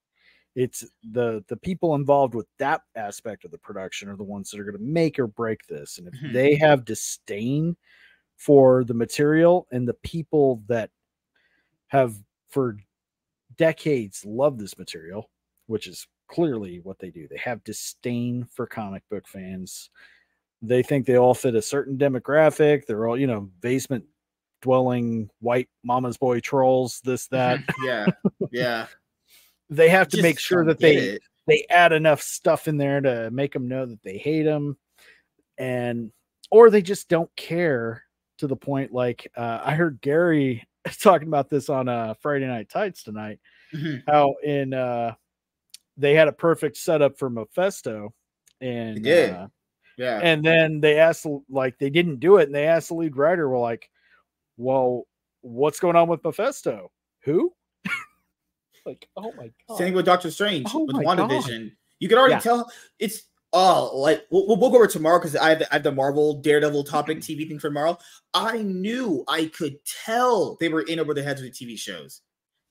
it's 0.55 0.85
the 1.11 1.43
the 1.47 1.57
people 1.57 1.95
involved 1.95 2.35
with 2.35 2.47
that 2.59 2.81
aspect 2.95 3.45
of 3.45 3.51
the 3.51 3.57
production 3.57 4.09
are 4.09 4.17
the 4.17 4.23
ones 4.23 4.49
that 4.49 4.59
are 4.59 4.65
going 4.65 4.77
to 4.77 4.83
make 4.83 5.17
or 5.19 5.27
break 5.27 5.65
this 5.67 5.97
and 5.97 6.07
if 6.07 6.13
mm-hmm. 6.13 6.33
they 6.33 6.55
have 6.55 6.85
disdain 6.85 7.75
for 8.37 8.83
the 8.83 8.93
material 8.93 9.67
and 9.71 9.87
the 9.87 9.93
people 9.95 10.63
that 10.67 10.89
have 11.87 12.15
for 12.49 12.77
decades 13.57 14.25
loved 14.25 14.59
this 14.59 14.77
material 14.77 15.29
which 15.67 15.87
is 15.87 16.07
clearly 16.31 16.79
what 16.83 16.97
they 16.99 17.11
do. 17.11 17.27
They 17.27 17.37
have 17.37 17.63
disdain 17.63 18.45
for 18.45 18.65
comic 18.65 19.03
book 19.09 19.27
fans. 19.27 19.89
They 20.61 20.81
think 20.81 21.05
they 21.05 21.17
all 21.17 21.33
fit 21.33 21.55
a 21.55 21.61
certain 21.61 21.97
demographic. 21.97 22.85
They're 22.85 23.07
all, 23.07 23.19
you 23.19 23.27
know, 23.27 23.49
basement 23.61 24.05
dwelling 24.61 25.29
white 25.39 25.69
mama's 25.83 26.17
boy 26.17 26.39
trolls, 26.39 27.01
this, 27.03 27.27
that. 27.27 27.59
yeah. 27.83 28.05
Yeah. 28.51 28.87
they 29.69 29.89
have 29.89 30.07
to 30.09 30.17
Just 30.17 30.23
make 30.23 30.39
sure 30.39 30.65
that 30.65 30.79
they 30.79 30.97
it. 30.97 31.21
they 31.47 31.65
add 31.69 31.91
enough 31.93 32.21
stuff 32.21 32.67
in 32.67 32.77
there 32.77 33.01
to 33.01 33.29
make 33.31 33.53
them 33.53 33.67
know 33.67 33.85
that 33.85 34.03
they 34.03 34.17
hate 34.17 34.43
them 34.43 34.77
and 35.57 36.11
or 36.51 36.69
they 36.69 36.81
just 36.81 37.07
don't 37.09 37.33
care 37.35 38.03
to 38.39 38.47
the 38.47 38.55
point 38.55 38.91
like 38.91 39.31
uh, 39.37 39.61
I 39.63 39.75
heard 39.75 40.01
Gary 40.01 40.67
talking 41.01 41.27
about 41.27 41.49
this 41.49 41.69
on 41.69 41.87
uh 41.87 42.15
Friday 42.21 42.47
Night 42.47 42.69
Tights 42.69 43.03
tonight. 43.03 43.39
Mm-hmm. 43.73 44.09
How 44.11 44.35
in 44.43 44.73
uh 44.73 45.13
they 45.97 46.15
had 46.15 46.27
a 46.27 46.33
perfect 46.33 46.77
setup 46.77 47.17
for 47.17 47.29
Mephisto, 47.29 48.13
and 48.59 49.05
uh, 49.05 49.47
yeah, 49.97 50.19
and 50.23 50.43
then 50.43 50.79
they 50.79 50.97
asked 50.99 51.27
like 51.49 51.77
they 51.77 51.89
didn't 51.89 52.19
do 52.19 52.37
it, 52.37 52.47
and 52.47 52.55
they 52.55 52.65
asked 52.65 52.87
the 52.87 52.95
lead 52.95 53.15
writer, 53.15 53.47
"Well, 53.49 53.61
like, 53.61 53.89
well, 54.57 55.03
what's 55.41 55.79
going 55.79 55.95
on 55.95 56.07
with 56.07 56.23
Mephisto? 56.23 56.91
Who?" 57.23 57.53
like, 58.85 59.07
oh 59.15 59.33
my 59.37 59.51
god. 59.67 59.77
Same 59.77 59.93
with 59.93 60.05
Doctor 60.05 60.31
Strange 60.31 60.67
oh 60.73 60.85
with 60.85 60.95
WandaVision. 60.95 61.63
God. 61.63 61.71
You 61.99 62.09
can 62.09 62.17
already 62.17 62.35
yeah. 62.35 62.39
tell 62.39 62.71
it's 62.99 63.23
oh 63.53 63.91
like 63.95 64.25
we'll, 64.31 64.47
we'll, 64.47 64.57
go 64.57 64.75
over 64.75 64.87
tomorrow 64.87 65.19
because 65.19 65.35
I, 65.35 65.49
have, 65.49 65.61
I 65.71 65.75
have 65.75 65.83
the 65.83 65.91
Marvel 65.91 66.41
Daredevil 66.41 66.83
topic 66.85 67.19
mm-hmm. 67.19 67.41
TV 67.41 67.47
thing 67.47 67.59
for 67.59 67.67
tomorrow. 67.67 67.97
I 68.33 68.59
knew 68.59 69.23
I 69.27 69.45
could 69.45 69.77
tell 69.85 70.57
they 70.59 70.69
were 70.69 70.81
in 70.81 70.99
over 70.99 71.13
their 71.13 71.23
heads 71.23 71.41
with 71.41 71.57
the 71.57 71.65
TV 71.65 71.77
shows. 71.77 72.21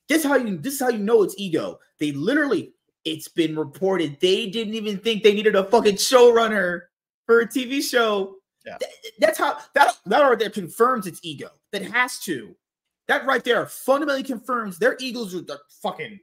This 0.09 0.23
how 0.23 0.35
you 0.35 0.57
this 0.57 0.73
is 0.73 0.79
how 0.81 0.89
you 0.89 0.99
know 0.99 1.23
it's 1.23 1.35
ego. 1.37 1.79
They 1.99 2.11
literally 2.11 2.73
it's 3.05 3.27
been 3.27 3.57
reported 3.57 4.17
they 4.19 4.49
didn't 4.49 4.75
even 4.75 4.97
think 4.97 5.23
they 5.23 5.33
needed 5.33 5.55
a 5.55 5.63
fucking 5.63 5.95
showrunner 5.95 6.81
for 7.25 7.39
a 7.39 7.47
TV 7.47 7.81
show. 7.81 8.35
That's 9.19 9.37
how 9.37 9.57
that 9.75 9.97
that 10.05 10.21
right 10.21 10.39
there 10.39 10.49
confirms 10.49 11.07
its 11.07 11.19
ego. 11.23 11.49
That 11.71 11.83
has 11.83 12.19
to. 12.19 12.55
That 13.07 13.25
right 13.25 13.43
there 13.43 13.65
fundamentally 13.65 14.23
confirms 14.23 14.77
their 14.77 14.95
egos 14.99 15.35
are 15.35 15.59
fucking 15.81 16.19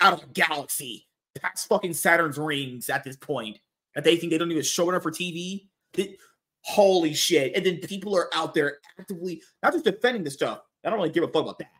out 0.00 0.14
of 0.14 0.20
the 0.20 0.26
galaxy, 0.28 1.06
past 1.40 1.68
fucking 1.68 1.94
Saturn's 1.94 2.38
rings 2.38 2.88
at 2.88 3.04
this 3.04 3.16
point. 3.16 3.58
That 3.94 4.04
they 4.04 4.16
think 4.16 4.30
they 4.32 4.38
don't 4.38 4.50
even 4.50 4.62
show 4.62 4.88
enough 4.88 5.02
for 5.02 5.10
TV. 5.10 5.68
They- 5.92 6.16
holy 6.62 7.14
shit! 7.14 7.54
And 7.54 7.64
then 7.64 7.78
people 7.78 8.16
are 8.16 8.30
out 8.34 8.54
there 8.54 8.78
actively 8.98 9.42
not 9.62 9.72
just 9.72 9.84
defending 9.84 10.24
the 10.24 10.30
stuff. 10.30 10.60
I 10.84 10.90
don't 10.90 10.98
really 10.98 11.10
give 11.10 11.24
a 11.24 11.28
fuck 11.28 11.42
about 11.42 11.58
that. 11.58 11.70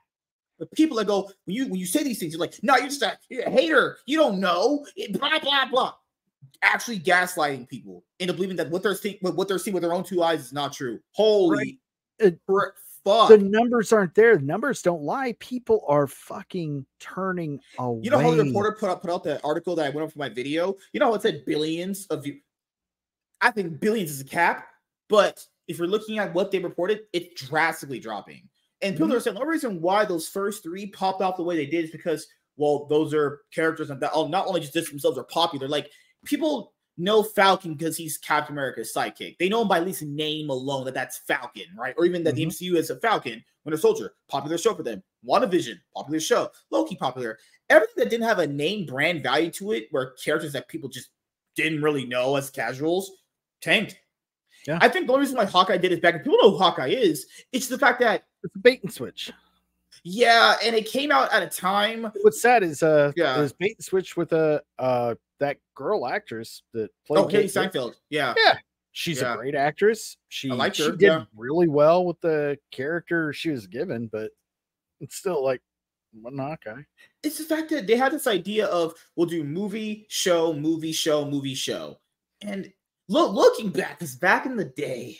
But 0.58 0.70
people 0.72 0.96
that 0.98 1.06
go 1.06 1.30
when 1.44 1.56
you 1.56 1.66
when 1.66 1.80
you 1.80 1.86
say 1.86 2.02
these 2.02 2.18
things, 2.18 2.32
you're 2.32 2.40
like, 2.40 2.54
no, 2.62 2.76
you're 2.76 2.86
just 2.86 3.02
a, 3.02 3.18
you're 3.28 3.42
a 3.44 3.50
hater. 3.50 3.98
You 4.06 4.18
don't 4.18 4.38
know. 4.40 4.86
Blah 5.12 5.38
blah 5.40 5.66
blah. 5.70 5.94
Actually 6.62 7.00
gaslighting 7.00 7.68
people 7.68 8.04
into 8.18 8.32
believing 8.32 8.56
that 8.56 8.70
what 8.70 8.82
they're 8.82 8.94
seeing, 8.94 9.18
what 9.20 9.48
they're 9.48 9.58
seeing 9.58 9.74
with 9.74 9.82
their 9.82 9.92
own 9.92 10.04
two 10.04 10.22
eyes 10.22 10.40
is 10.40 10.52
not 10.52 10.72
true. 10.72 10.98
Holy 11.12 11.80
It- 12.18 12.40
fr- 12.46 12.74
fuck! 13.04 13.28
The 13.28 13.38
numbers 13.38 13.92
aren't 13.92 14.14
there. 14.14 14.36
The 14.36 14.44
numbers 14.44 14.82
don't 14.82 15.02
lie. 15.02 15.34
People 15.40 15.84
are 15.88 16.06
fucking 16.06 16.86
turning 17.00 17.60
away. 17.78 18.00
You 18.04 18.10
know 18.10 18.18
how 18.18 18.30
the 18.30 18.44
reporter 18.44 18.72
put 18.78 18.88
up 18.90 19.02
put 19.02 19.10
out 19.10 19.24
that 19.24 19.40
article 19.44 19.76
that 19.76 19.86
I 19.86 19.90
went 19.90 20.06
up 20.06 20.12
for 20.12 20.18
my 20.18 20.28
video. 20.28 20.74
You 20.92 21.00
know 21.00 21.06
how 21.06 21.14
it 21.14 21.22
said 21.22 21.44
billions 21.44 22.06
of 22.06 22.24
views. 22.24 22.40
I 23.40 23.50
think 23.50 23.80
billions 23.80 24.10
is 24.10 24.20
a 24.20 24.24
cap, 24.24 24.68
but 25.08 25.44
if 25.68 25.78
you're 25.78 25.86
looking 25.86 26.18
at 26.18 26.32
what 26.34 26.50
they 26.50 26.58
reported, 26.58 27.00
it's 27.12 27.42
drastically 27.42 28.00
dropping. 28.00 28.48
And 28.80 28.94
people 28.94 29.08
Mhm. 29.08 29.16
are 29.16 29.20
saying 29.20 29.34
the 29.34 29.40
only 29.40 29.52
reason 29.52 29.80
why 29.80 30.04
those 30.04 30.28
first 30.28 30.62
three 30.62 30.86
popped 30.86 31.20
out 31.22 31.36
the 31.36 31.42
way 31.42 31.56
they 31.56 31.66
did 31.66 31.84
is 31.86 31.90
because, 31.90 32.26
well, 32.56 32.86
those 32.86 33.12
are 33.14 33.40
characters 33.54 33.88
that 33.88 34.10
oh, 34.12 34.28
not 34.28 34.46
only 34.46 34.60
just 34.60 34.72
this 34.72 34.88
themselves 34.88 35.18
are 35.18 35.24
popular. 35.24 35.68
Like 35.68 35.90
people 36.24 36.72
know 36.96 37.22
Falcon 37.22 37.74
because 37.74 37.96
he's 37.96 38.16
Captain 38.18 38.54
America's 38.54 38.92
sidekick. 38.94 39.36
They 39.38 39.48
know 39.48 39.62
him 39.62 39.68
by 39.68 39.78
at 39.78 39.86
least 39.86 40.02
name 40.02 40.50
alone 40.50 40.84
that 40.84 40.94
that's 40.94 41.18
Falcon, 41.18 41.64
right? 41.76 41.94
Or 41.98 42.04
even 42.04 42.22
that 42.24 42.36
the 42.36 42.42
Mhm. 42.42 42.46
MCU 42.48 42.76
is 42.76 42.90
a 42.90 43.00
Falcon, 43.00 43.44
Winter 43.64 43.78
Soldier, 43.78 44.14
popular 44.28 44.58
show 44.58 44.74
for 44.74 44.84
them. 44.84 45.02
WandaVision, 45.26 45.80
popular 45.94 46.20
show. 46.20 46.50
Loki, 46.70 46.94
popular. 46.94 47.38
Everything 47.68 47.94
that 47.96 48.10
didn't 48.10 48.26
have 48.26 48.38
a 48.38 48.46
name 48.46 48.86
brand 48.86 49.22
value 49.22 49.50
to 49.52 49.72
it, 49.72 49.88
where 49.90 50.12
characters 50.22 50.52
that 50.52 50.68
people 50.68 50.88
just 50.88 51.08
didn't 51.56 51.82
really 51.82 52.04
know 52.04 52.36
as 52.36 52.50
casuals, 52.50 53.10
tanked. 53.60 53.98
Yeah. 54.66 54.78
I 54.80 54.88
think 54.88 55.06
the 55.06 55.12
only 55.14 55.24
reason 55.24 55.36
why 55.36 55.46
Hawkeye 55.46 55.78
did 55.78 55.92
is 55.92 56.00
back, 56.00 56.14
and 56.14 56.22
people 56.22 56.38
know 56.42 56.50
who 56.50 56.58
Hawkeye 56.58 56.88
is, 56.88 57.26
it's 57.52 57.68
the 57.68 57.78
fact 57.78 58.00
that, 58.00 58.24
It's 58.44 58.54
a 58.54 58.58
bait 58.58 58.82
and 58.82 58.92
switch. 58.92 59.32
Yeah, 60.04 60.56
and 60.62 60.76
it 60.76 60.86
came 60.86 61.10
out 61.10 61.32
at 61.32 61.42
a 61.42 61.48
time. 61.48 62.12
What's 62.22 62.40
sad 62.40 62.62
is 62.62 62.82
uh 62.82 63.12
Yeah. 63.16 63.40
is 63.40 63.52
bait 63.52 63.76
and 63.78 63.84
switch 63.84 64.16
with 64.16 64.32
a 64.32 64.62
uh 64.78 65.14
that 65.40 65.56
girl 65.74 66.06
actress 66.06 66.62
that 66.72 66.90
played 67.06 67.24
Oh, 67.24 67.26
Katie 67.26 67.48
Seinfeld. 67.48 67.94
Yeah. 68.10 68.34
Yeah, 68.36 68.58
she's 68.92 69.20
Yeah. 69.20 69.34
a 69.34 69.36
great 69.36 69.54
actress. 69.54 70.16
She 70.28 70.50
liked 70.50 70.76
she 70.76 70.90
did 70.90 71.00
yeah. 71.00 71.24
really 71.34 71.68
well 71.68 72.04
with 72.04 72.20
the 72.20 72.58
character 72.70 73.32
she 73.32 73.50
was 73.50 73.66
given, 73.66 74.08
but 74.12 74.30
it's 75.00 75.16
still 75.16 75.42
like 75.42 75.60
well, 76.22 76.32
no, 76.32 76.52
okay. 76.52 76.80
it's 77.24 77.38
the 77.38 77.44
fact 77.44 77.70
that 77.70 77.88
they 77.88 77.96
had 77.96 78.12
this 78.12 78.28
idea 78.28 78.66
of 78.66 78.94
we'll 79.16 79.26
do 79.26 79.42
movie, 79.42 80.06
show, 80.08 80.52
movie, 80.52 80.92
show, 80.92 81.24
movie, 81.24 81.54
show. 81.54 81.98
And 82.42 82.72
look, 83.08 83.32
looking 83.32 83.70
back, 83.70 83.98
because 83.98 84.14
back 84.14 84.46
in 84.46 84.56
the 84.56 84.64
day, 84.66 85.18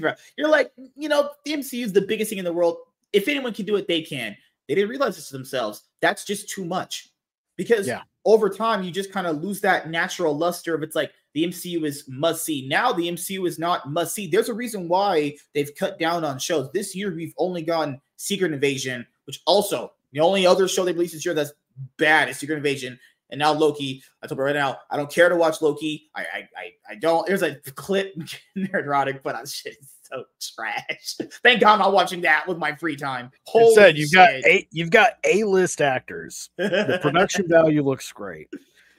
back, 0.00 0.18
you're 0.38 0.48
like, 0.48 0.72
you 0.96 1.08
know, 1.10 1.30
the 1.44 1.52
MCU 1.52 1.84
is 1.84 1.92
the 1.92 2.00
biggest 2.00 2.30
thing 2.30 2.38
in 2.38 2.44
the 2.46 2.52
world. 2.52 2.78
If 3.12 3.28
anyone 3.28 3.52
can 3.52 3.66
do 3.66 3.76
it, 3.76 3.88
they 3.88 4.02
can. 4.02 4.36
They 4.68 4.74
didn't 4.74 4.90
realize 4.90 5.16
this 5.16 5.28
to 5.28 5.32
themselves. 5.32 5.82
That's 6.00 6.24
just 6.24 6.48
too 6.48 6.64
much. 6.64 7.08
Because 7.56 7.86
Yeah. 7.86 8.02
over 8.24 8.48
time, 8.48 8.82
you 8.82 8.90
just 8.90 9.12
kind 9.12 9.26
of 9.26 9.42
lose 9.42 9.60
that 9.62 9.90
natural 9.90 10.36
luster 10.36 10.74
of 10.74 10.82
it's 10.82 10.94
like 10.96 11.12
the 11.34 11.44
MCU 11.44 11.84
is 11.84 12.04
must 12.08 12.44
see. 12.44 12.66
Now 12.68 12.92
the 12.92 13.08
MCU 13.08 13.46
is 13.46 13.58
not 13.58 13.90
must 13.90 14.14
see. 14.14 14.26
There's 14.26 14.48
a 14.48 14.54
reason 14.54 14.88
why 14.88 15.36
they've 15.54 15.74
cut 15.74 15.98
down 15.98 16.24
on 16.24 16.38
shows. 16.38 16.70
This 16.72 16.94
year, 16.94 17.14
we've 17.14 17.34
only 17.38 17.62
gotten 17.62 18.00
Secret 18.16 18.52
Invasion, 18.52 19.06
which 19.24 19.40
also 19.46 19.92
the 20.12 20.20
only 20.20 20.46
other 20.46 20.66
show 20.68 20.84
they 20.84 20.92
released 20.92 21.14
this 21.14 21.24
year 21.24 21.34
that's 21.34 21.52
bad 21.98 22.28
is 22.28 22.38
Secret 22.38 22.56
Invasion. 22.56 22.98
And 23.30 23.38
now 23.38 23.52
Loki. 23.52 24.02
I 24.22 24.26
told 24.26 24.38
you 24.38 24.44
right 24.44 24.54
now, 24.56 24.78
I 24.90 24.96
don't 24.96 25.10
care 25.10 25.28
to 25.28 25.36
watch 25.36 25.62
Loki. 25.62 26.10
I 26.16 26.22
I 26.22 26.48
I, 26.56 26.72
I 26.90 26.94
don't. 26.96 27.26
There's 27.26 27.42
a 27.42 27.56
clip 27.76 28.14
neurotic, 28.56 29.22
but 29.22 29.36
I 29.36 29.44
shit. 29.44 29.76
So 30.12 30.24
trash. 30.54 31.14
Thank 31.42 31.60
God 31.60 31.74
I'm 31.74 31.78
not 31.80 31.92
watching 31.92 32.20
that 32.22 32.46
with 32.48 32.58
my 32.58 32.74
free 32.74 32.96
time. 32.96 33.30
Holy 33.46 33.66
It 33.72 33.74
said 33.74 33.98
you've 33.98 34.12
got 34.12 34.30
shit. 34.30 34.46
eight 34.46 34.68
you've 34.72 34.90
got 34.90 35.12
A 35.24 35.44
list 35.44 35.80
actors. 35.80 36.50
The 36.56 36.98
production 37.02 37.46
value 37.48 37.82
looks 37.82 38.10
great. 38.12 38.48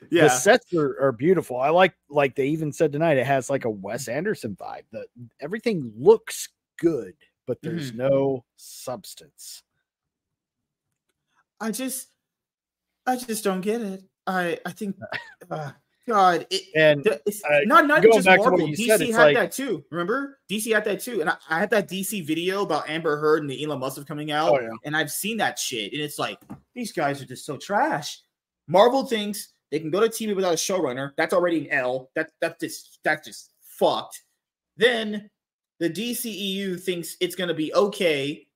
Yeah. 0.10 0.24
The 0.24 0.30
sets 0.30 0.74
are, 0.74 0.98
are 1.02 1.12
beautiful. 1.12 1.58
I 1.58 1.70
like 1.70 1.94
like 2.10 2.36
they 2.36 2.48
even 2.48 2.72
said 2.72 2.92
tonight 2.92 3.18
it 3.18 3.26
has 3.26 3.50
like 3.50 3.66
a 3.66 3.70
Wes 3.70 4.08
Anderson 4.08 4.56
vibe. 4.60 4.84
That 4.92 5.08
everything 5.40 5.92
looks 5.98 6.50
good, 6.80 7.14
but 7.48 7.62
there's 7.62 7.92
Mhm. 7.92 7.98
no 7.98 8.44
substance. 8.58 9.64
I 11.60 11.72
just 11.72 12.08
I 13.06 13.16
just 13.16 13.44
don't 13.44 13.62
get 13.62 13.82
it. 13.82 14.04
I 14.28 14.60
I 14.66 14.72
think 14.72 14.96
uh, 15.52 15.72
God 16.08 16.48
it 16.50 16.64
And 16.76 17.06
It's 17.26 17.44
Uh, 17.44 17.60
not 17.66 17.86
not 17.88 18.02
just 18.02 18.26
back 18.26 18.38
to 18.40 18.44
what 18.44 18.50
Marvel. 18.52 18.68
DC 18.70 18.88
said, 18.88 19.02
had 19.02 19.16
like- 19.16 19.36
that 19.36 19.52
too. 19.52 19.86
Remember, 19.92 20.40
DC 20.50 20.72
had 20.74 20.84
that 20.86 21.00
too, 21.00 21.22
and 21.22 21.30
I, 21.30 21.38
I 21.50 21.60
had 21.60 21.70
that 21.70 21.88
DC 21.88 22.26
video 22.26 22.64
about 22.64 22.90
Amber 22.90 23.18
Heard 23.18 23.42
and 23.42 23.50
the 23.50 23.64
Elon 23.64 23.80
Musk 23.80 24.06
coming 24.08 24.32
out, 24.32 24.50
Oh, 24.52 24.60
yeah. 24.60 24.70
and 24.84 24.96
I've 24.98 25.12
seen 25.12 25.38
that 25.38 25.60
shit, 25.60 25.94
and 25.94 26.02
it's 26.02 26.18
like 26.18 26.40
these 26.74 26.92
guys 26.92 27.22
are 27.22 27.26
just 27.26 27.46
so 27.46 27.56
trash. 27.58 28.20
Marvel 28.68 29.06
thinks 29.06 29.50
they 29.70 29.80
can 29.80 29.92
go 29.92 30.00
to 30.00 30.08
TV 30.08 30.36
without 30.36 30.54
a 30.54 30.58
showrunner. 30.58 31.12
That's 31.18 31.34
already 31.34 31.70
an 31.70 31.74
L. 31.80 32.10
That 32.16 32.32
that's 32.42 32.60
just 32.60 33.00
that's 33.04 33.28
just 33.28 33.52
fucked. 33.62 34.22
Then 34.78 35.30
the 35.80 35.90
DCEU 35.90 36.80
thinks 36.82 37.16
it's 37.22 37.36
going 37.36 37.48
to 37.48 37.54
be 37.54 37.74
okay 37.74 38.48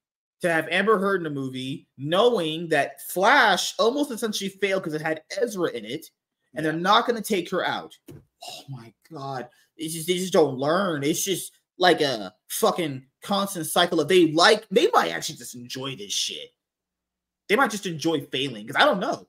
to 0.41 0.51
have 0.51 0.67
Amber 0.69 0.97
Heard 0.99 1.21
in 1.21 1.27
a 1.27 1.29
movie, 1.29 1.87
knowing 1.97 2.69
that 2.69 3.01
Flash 3.09 3.73
almost 3.79 4.11
essentially 4.11 4.49
failed 4.49 4.83
because 4.83 4.93
it 4.93 5.01
had 5.01 5.21
Ezra 5.41 5.69
in 5.71 5.85
it, 5.85 6.07
and 6.55 6.65
they're 6.65 6.73
not 6.73 7.07
going 7.07 7.21
to 7.21 7.27
take 7.27 7.49
her 7.51 7.65
out. 7.65 7.97
Oh 8.11 8.63
my 8.69 8.93
god, 9.11 9.49
it's 9.77 9.93
just 9.93 10.07
they 10.07 10.15
just 10.15 10.33
don't 10.33 10.57
learn. 10.57 11.03
It's 11.03 11.23
just 11.23 11.53
like 11.77 12.01
a 12.01 12.33
fucking 12.49 13.05
constant 13.21 13.65
cycle 13.65 13.99
of 13.99 14.07
they 14.07 14.31
like 14.31 14.65
they 14.69 14.87
might 14.93 15.11
actually 15.11 15.37
just 15.37 15.55
enjoy 15.55 15.95
this 15.95 16.13
shit. 16.13 16.49
They 17.49 17.55
might 17.55 17.71
just 17.71 17.85
enjoy 17.85 18.21
failing 18.21 18.65
because 18.65 18.81
I 18.81 18.85
don't 18.85 18.99
know. 18.99 19.27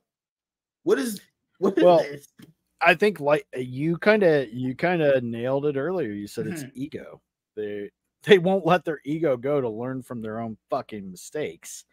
What 0.84 0.98
is 0.98 1.20
what 1.58 1.76
is 1.76 1.84
Well, 1.84 1.98
this? 1.98 2.28
I 2.80 2.94
think 2.94 3.20
like 3.20 3.46
you 3.56 3.96
kind 3.98 4.22
of 4.22 4.52
you 4.52 4.74
kind 4.74 5.02
of 5.02 5.22
nailed 5.24 5.66
it 5.66 5.76
earlier. 5.76 6.10
You 6.10 6.26
said 6.26 6.46
it's 6.46 6.62
Mm-hmm. 6.62 6.82
ego. 6.82 7.20
They 7.56 7.90
they 8.22 8.38
won't 8.38 8.66
let 8.66 8.84
their 8.84 9.00
ego 9.04 9.36
go 9.36 9.60
to 9.60 9.68
learn 9.68 10.02
from 10.02 10.20
their 10.20 10.40
own 10.40 10.56
fucking 10.70 11.10
mistakes. 11.10 11.84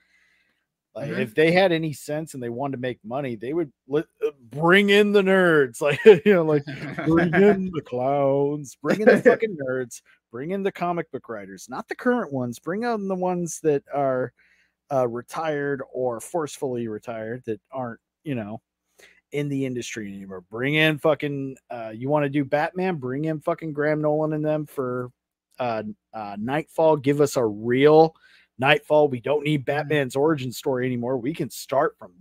Like 0.95 1.09
Mhm. 1.09 1.19
if 1.19 1.33
they 1.33 1.51
had 1.51 1.71
any 1.71 1.91
sense 1.91 2.33
and 2.33 2.43
they 2.43 2.49
wanted 2.49 2.73
to 2.77 2.81
make 2.81 3.03
money, 3.03 3.35
they 3.35 3.53
would 3.53 3.71
let, 3.87 4.05
uh, 4.25 4.29
bring 4.51 4.89
in 4.91 5.11
the 5.11 5.23
nerds. 5.23 5.81
Like 5.81 5.99
you 6.25 6.33
know, 6.33 6.43
like 6.43 6.63
bring 7.05 7.33
in 7.33 7.71
the 7.73 7.81
clowns, 7.81 8.75
bring 8.75 9.01
in 9.01 9.07
the 9.07 9.17
fucking 9.17 9.57
nerds, 9.57 10.01
bring 10.31 10.51
in 10.51 10.61
the 10.61 10.71
comic 10.71 11.11
book 11.11 11.29
writers, 11.29 11.67
not 11.67 11.87
the 11.87 11.95
current 11.95 12.31
ones. 12.31 12.59
Bring 12.59 12.85
on 12.85 13.07
the 13.07 13.15
ones 13.15 13.59
that 13.61 13.83
are 13.93 14.33
uh, 14.91 15.07
retired 15.07 15.81
or 15.91 16.19
forcefully 16.19 16.87
retired 16.87 17.41
that 17.45 17.59
aren't, 17.71 17.99
you 18.23 18.35
know, 18.35 18.61
in 19.31 19.49
the 19.49 19.65
industry 19.65 20.13
anymore. 20.13 20.41
Bring 20.41 20.75
in 20.75 20.99
fucking. 20.99 21.57
Uh, 21.71 21.91
you 21.95 22.07
want 22.07 22.23
to 22.23 22.29
do 22.29 22.45
Batman? 22.45 22.97
Bring 22.97 23.25
in 23.25 23.39
fucking 23.41 23.73
Graham 23.73 23.99
Nolan 24.01 24.33
and 24.33 24.45
them 24.45 24.67
for 24.67 25.09
uh, 25.57 25.81
uh, 26.13 26.35
Knightfall. 26.39 26.97
Give 26.97 27.19
us 27.19 27.35
a 27.35 27.43
real 27.43 28.15
Knightfall. 28.59 29.07
We 29.09 29.19
don't 29.19 29.43
need 29.43 29.65
Batman's 29.65 30.15
origin 30.15 30.51
story 30.51 30.85
anymore. 30.85 31.17
We 31.17 31.33
can 31.33 31.49
start 31.49 31.97
from 31.97 32.11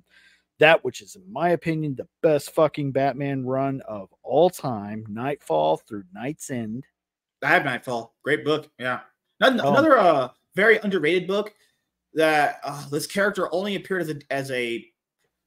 that, 0.58 0.84
which 0.84 1.00
is, 1.02 1.16
in 1.16 1.30
my 1.32 1.50
opinion, 1.50 1.94
the 1.94 2.08
best 2.22 2.54
fucking 2.54 2.92
Batman 2.92 3.44
run 3.44 3.80
of 3.82 4.08
all 4.22 4.48
time. 4.50 5.04
Knightfall 5.08 5.78
through 5.78 6.04
KnightsEnd. 6.16 6.82
I 7.42 7.48
have 7.48 7.64
Knightfall. 7.64 8.14
Great 8.22 8.44
book. 8.44 8.70
Yeah. 8.78 9.00
Another, 9.40 9.62
Oh. 9.66 9.70
another 9.72 9.98
uh 9.98 10.28
very 10.54 10.78
underrated 10.78 11.26
book 11.26 11.52
that 12.14 12.60
uh, 12.62 12.88
this 12.90 13.06
character 13.06 13.52
only 13.54 13.74
appeared 13.74 14.02
as 14.02 14.10
a 14.10 14.20
as 14.30 14.50
a 14.50 14.86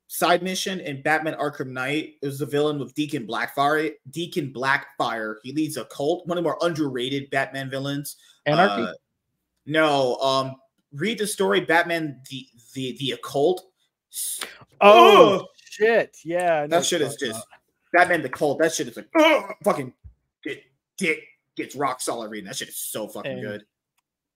side 0.08 0.44
mission 0.44 0.80
in 0.82 1.02
Batman 1.02 1.36
Arkham 1.36 1.68
Knight. 1.72 2.16
It 2.22 2.26
was 2.26 2.40
the 2.40 2.46
villain 2.46 2.78
with 2.80 2.94
Deacon 2.94 3.26
Blackfire. 3.26 3.92
Deacon 4.12 4.52
Blackfire. 4.54 5.36
He 5.44 5.54
leads 5.54 5.78
a 5.78 5.86
cult, 5.86 6.28
one 6.28 6.38
of 6.38 6.44
the 6.44 6.48
more 6.48 6.58
underrated 6.62 7.30
Batman 7.30 7.70
villains. 7.70 8.18
Anarchy. 8.46 8.84
Uh, 8.84 8.94
no, 9.66 10.16
um, 10.18 10.56
read 10.94 11.18
the 11.18 11.28
story 11.28 11.62
Batman 11.62 12.22
the 12.30 12.48
the 12.74 12.96
the 13.00 13.12
occult. 13.12 13.64
oh 14.82 15.46
shit! 15.56 16.18
Yeah, 16.24 16.68
that 16.68 16.86
shit 16.86 17.02
is 17.02 17.16
just 17.16 17.46
Batman 17.94 18.22
the 18.22 18.30
cult. 18.30 18.60
That 18.60 18.74
shit 18.74 18.88
is 18.88 18.98
like 18.98 19.08
ugh, 19.20 19.54
fucking 19.64 19.94
get 20.44 20.62
get 20.98 21.18
gets 21.56 21.76
rock 21.76 22.02
solid 22.02 22.32
reading. 22.32 22.48
That 22.48 22.56
shit 22.56 22.70
is 22.70 22.78
so 22.78 23.08
fucking 23.08 23.32
And 23.32 23.42
good. 23.42 23.64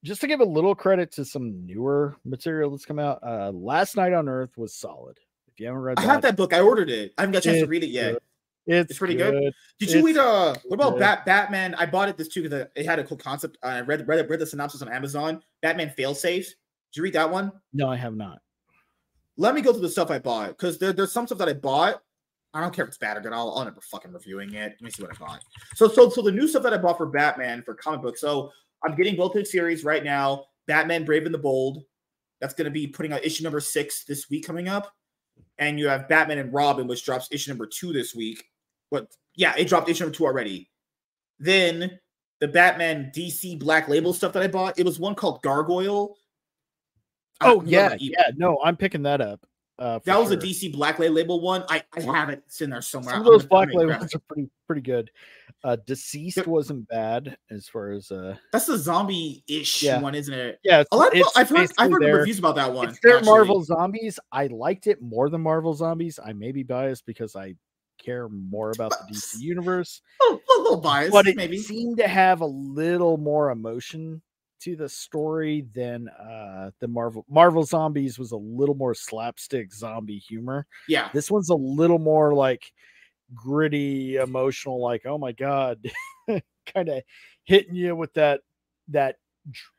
just 0.04 0.20
to 0.22 0.26
give 0.26 0.40
a 0.40 0.44
little 0.44 0.74
credit 0.74 1.12
to 1.12 1.24
some 1.24 1.66
newer 1.66 2.16
material 2.24 2.70
that's 2.70 2.84
come 2.86 2.98
out, 2.98 3.20
uh 3.22 3.50
Last 3.52 3.96
Night 3.96 4.12
on 4.12 4.28
Earth 4.28 4.56
was 4.56 4.74
solid. 4.74 5.18
If 5.48 5.60
you 5.60 5.66
haven't 5.66 5.82
read 5.82 5.98
I 5.98 6.02
that, 6.02 6.08
have 6.08 6.22
that 6.22 6.36
book. 6.36 6.52
I 6.54 6.60
ordered 6.60 6.90
it. 6.90 7.12
I 7.18 7.22
haven't 7.22 7.32
got 7.32 7.38
a 7.40 7.48
chance 7.48 7.60
to 7.60 7.66
read 7.66 7.84
it 7.84 7.88
yet. 7.90 8.12
good. 8.12 8.22
It's, 8.70 8.90
It's 8.90 8.98
pretty 8.98 9.14
good. 9.16 9.32
good. 9.32 9.52
Did 9.78 9.90
you 9.90 9.98
It's 9.98 10.06
read 10.06 10.16
uh 10.16 10.54
what 10.66 10.74
about. 10.76 10.98
Bat 10.98 11.26
Batman? 11.26 11.74
I 11.74 11.86
bought 11.86 12.08
it 12.08 12.16
this 12.16 12.28
too 12.28 12.42
because 12.42 12.66
it 12.74 12.86
had 12.86 12.98
a 12.98 13.04
cool 13.04 13.16
concept. 13.16 13.58
I 13.62 13.80
read 13.80 14.06
read 14.06 14.28
read 14.30 14.40
the 14.40 14.46
synopsis 14.46 14.82
on 14.82 14.88
Amazon. 14.88 15.42
Batman 15.62 15.92
failsafe. 15.98 16.44
Did 16.46 16.96
you 16.96 17.02
read 17.02 17.14
that 17.14 17.30
one? 17.30 17.52
No, 17.72 17.88
I 17.88 17.96
have 17.96 18.14
not. 18.14 18.38
Let 19.36 19.54
me 19.54 19.60
go 19.60 19.72
through 19.72 19.82
the 19.82 19.88
stuff 19.88 20.10
I 20.10 20.18
bought 20.18 20.48
because 20.48 20.78
there, 20.78 20.92
there's 20.92 21.12
some 21.12 21.26
stuff 21.26 21.38
that 21.38 21.48
I 21.48 21.54
bought. 21.54 22.02
I 22.52 22.60
don't 22.60 22.74
care 22.74 22.84
if 22.84 22.88
it's 22.88 22.98
bad 22.98 23.16
or 23.16 23.20
good. 23.20 23.32
I'll, 23.32 23.52
I'll 23.56 23.64
never 23.64 23.80
fucking 23.80 24.12
reviewing 24.12 24.54
it. 24.54 24.72
Let 24.72 24.82
me 24.82 24.90
see 24.90 25.02
what 25.02 25.14
I 25.14 25.18
bought. 25.18 25.40
So 25.74 25.88
so 25.88 26.08
so 26.08 26.22
the 26.22 26.32
new 26.32 26.46
stuff 26.46 26.62
that 26.64 26.74
I 26.74 26.78
bought 26.78 26.98
for 26.98 27.06
Batman 27.06 27.62
for 27.62 27.74
comic 27.74 28.02
books. 28.02 28.20
So 28.20 28.50
I'm 28.84 28.96
getting 28.96 29.16
both 29.16 29.34
of 29.34 29.42
the 29.42 29.46
series 29.46 29.84
right 29.84 30.04
now. 30.04 30.44
Batman 30.66 31.04
Brave 31.04 31.26
and 31.26 31.34
the 31.34 31.38
Bold. 31.38 31.82
That's 32.40 32.54
going 32.54 32.66
to 32.66 32.70
be 32.70 32.86
putting 32.86 33.12
out 33.12 33.24
issue 33.24 33.42
number 33.44 33.60
six 33.60 34.04
this 34.04 34.30
week 34.30 34.46
coming 34.46 34.68
up. 34.68 34.92
And 35.58 35.78
you 35.78 35.88
have 35.88 36.08
Batman 36.08 36.38
and 36.38 36.52
Robin, 36.52 36.86
which 36.86 37.04
drops 37.04 37.28
issue 37.30 37.50
number 37.50 37.66
two 37.66 37.92
this 37.92 38.14
week. 38.14 38.44
What? 38.90 39.08
Yeah, 39.36 39.54
it 39.56 39.66
dropped 39.68 39.88
issue 39.88 40.04
number 40.04 40.16
two 40.16 40.24
already. 40.26 40.68
Then 41.38 41.98
the 42.40 42.48
Batman 42.48 43.10
DC 43.16 43.58
Black 43.58 43.88
Label 43.88 44.12
stuff 44.12 44.32
that 44.34 44.42
I 44.42 44.48
bought. 44.48 44.78
It 44.78 44.84
was 44.84 44.98
one 45.00 45.14
called 45.14 45.42
Gargoyle. 45.42 46.16
Oh 47.40 47.62
yeah, 47.64 47.96
yeah. 47.98 48.30
No, 48.36 48.58
I'm 48.62 48.76
picking 48.76 49.02
that 49.04 49.20
up. 49.20 49.40
Uh, 49.78 49.98
That 50.04 50.18
was 50.20 50.30
a. 50.30 50.36
DC 50.36 50.70
Black 50.74 50.98
Label 50.98 51.40
one. 51.40 51.64
I, 51.70 51.82
I 51.96 52.02
have 52.02 52.28
it. 52.28 52.42
It's 52.46 52.60
in 52.60 52.68
there 52.68 52.82
somewhere. 52.82 53.14
Some 53.14 53.20
of 53.22 53.26
those 53.32 53.46
black 53.46 53.68
I'm 53.72 53.76
labels 53.88 54.14
are 54.14 54.18
pretty 54.28 54.50
pretty 54.66 54.82
good. 54.82 55.10
Uh, 55.64 55.76
deceased 55.86 56.36
Yep. 56.38 56.46
wasn't 56.46 56.88
bad 56.88 57.36
as 57.50 57.66
far 57.68 57.92
as 57.92 58.10
uh 58.10 58.34
That's 58.52 58.66
the 58.66 58.76
zombie-ish 58.78 59.82
Yeah. 59.82 60.00
one, 60.00 60.14
isn't 60.14 60.32
it? 60.34 60.58
yeah. 60.64 60.84
A 60.92 60.96
lot 60.96 61.08
of 61.08 61.12
people, 61.14 61.30
I've 61.36 61.48
heard 61.48 61.70
I've 61.78 61.90
heard 61.90 62.02
their- 62.02 62.16
reviews 62.18 62.38
about 62.38 62.56
that 62.56 62.72
one. 62.72 62.90
It's 62.90 62.98
their 63.02 63.16
actually. 63.16 63.30
Marvel 63.30 63.62
Zombies. 63.64 64.18
I 64.32 64.48
liked 64.48 64.86
it 64.86 65.00
more 65.00 65.30
than 65.30 65.40
Marvel 65.40 65.72
Zombies. 65.74 66.18
I 66.22 66.32
may 66.34 66.52
be 66.52 66.62
biased 66.62 67.06
because 67.06 67.34
I 67.36 67.54
care 68.04 68.28
more 68.28 68.72
about 68.72 68.98
the 68.98 69.04
DC 69.04 69.38
universe, 69.38 70.02
A 70.22 70.38
little, 70.48 70.80
biased, 70.80 71.12
but 71.12 71.26
it 71.26 71.36
maybe. 71.36 71.58
seemed 71.58 71.98
to 71.98 72.08
have 72.08 72.40
a 72.40 72.46
little 72.46 73.16
more 73.16 73.50
emotion 73.50 74.22
to 74.60 74.76
the 74.76 74.88
story 74.88 75.62
than 75.74 76.08
uh 76.08 76.70
the 76.80 76.88
Marvel 76.88 77.24
Marvel 77.28 77.64
Zombies 77.64 78.18
was 78.18 78.32
a 78.32 78.36
little 78.36 78.74
more 78.74 78.94
slapstick 78.94 79.72
zombie 79.72 80.18
humor. 80.18 80.66
Yeah. 80.88 81.10
This 81.14 81.30
one's 81.30 81.50
a 81.50 81.54
little 81.54 81.98
more 81.98 82.34
like 82.34 82.72
gritty, 83.34 84.16
emotional, 84.16 84.80
like, 84.82 85.06
oh 85.06 85.18
my 85.18 85.32
god, 85.32 85.84
kind 86.66 86.88
of 86.88 87.02
hitting 87.44 87.74
you 87.74 87.96
with 87.96 88.14
that 88.14 88.42
that 88.88 89.16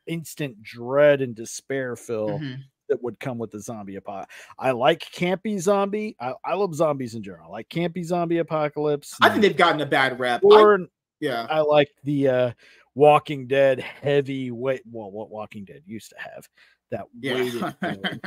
instant 0.06 0.62
dread 0.62 1.20
and 1.22 1.34
despair 1.36 1.96
feel 1.96 2.38
Mhm. 2.38 2.71
That 2.92 3.02
would 3.02 3.18
come 3.18 3.38
with 3.38 3.50
the 3.50 3.58
zombie 3.60 3.96
apocalypse. 3.96 4.32
I 4.58 4.72
like 4.72 5.00
campy 5.00 5.58
zombie. 5.58 6.14
I, 6.20 6.34
I 6.44 6.54
love 6.54 6.74
zombies 6.74 7.14
in 7.14 7.22
general. 7.22 7.46
I 7.46 7.50
like 7.50 7.68
campy 7.70 8.04
zombie 8.04 8.38
apocalypse. 8.38 9.16
I 9.22 9.30
think 9.30 9.40
they've 9.40 9.56
gotten 9.56 9.80
a 9.80 9.86
bad 9.86 10.20
rep. 10.20 10.42
I- 10.44 10.76
yeah. 11.20 11.46
I 11.48 11.60
like 11.60 11.88
the 12.04 12.28
uh 12.28 12.52
Walking 12.94 13.46
Dead 13.46 13.80
heavy 13.80 14.50
weight. 14.50 14.82
Well, 14.90 15.10
what 15.10 15.30
Walking 15.30 15.64
Dead 15.64 15.82
used 15.86 16.10
to 16.10 16.16
have 16.18 16.46
that 16.90 17.06
Yeah. 17.18 17.72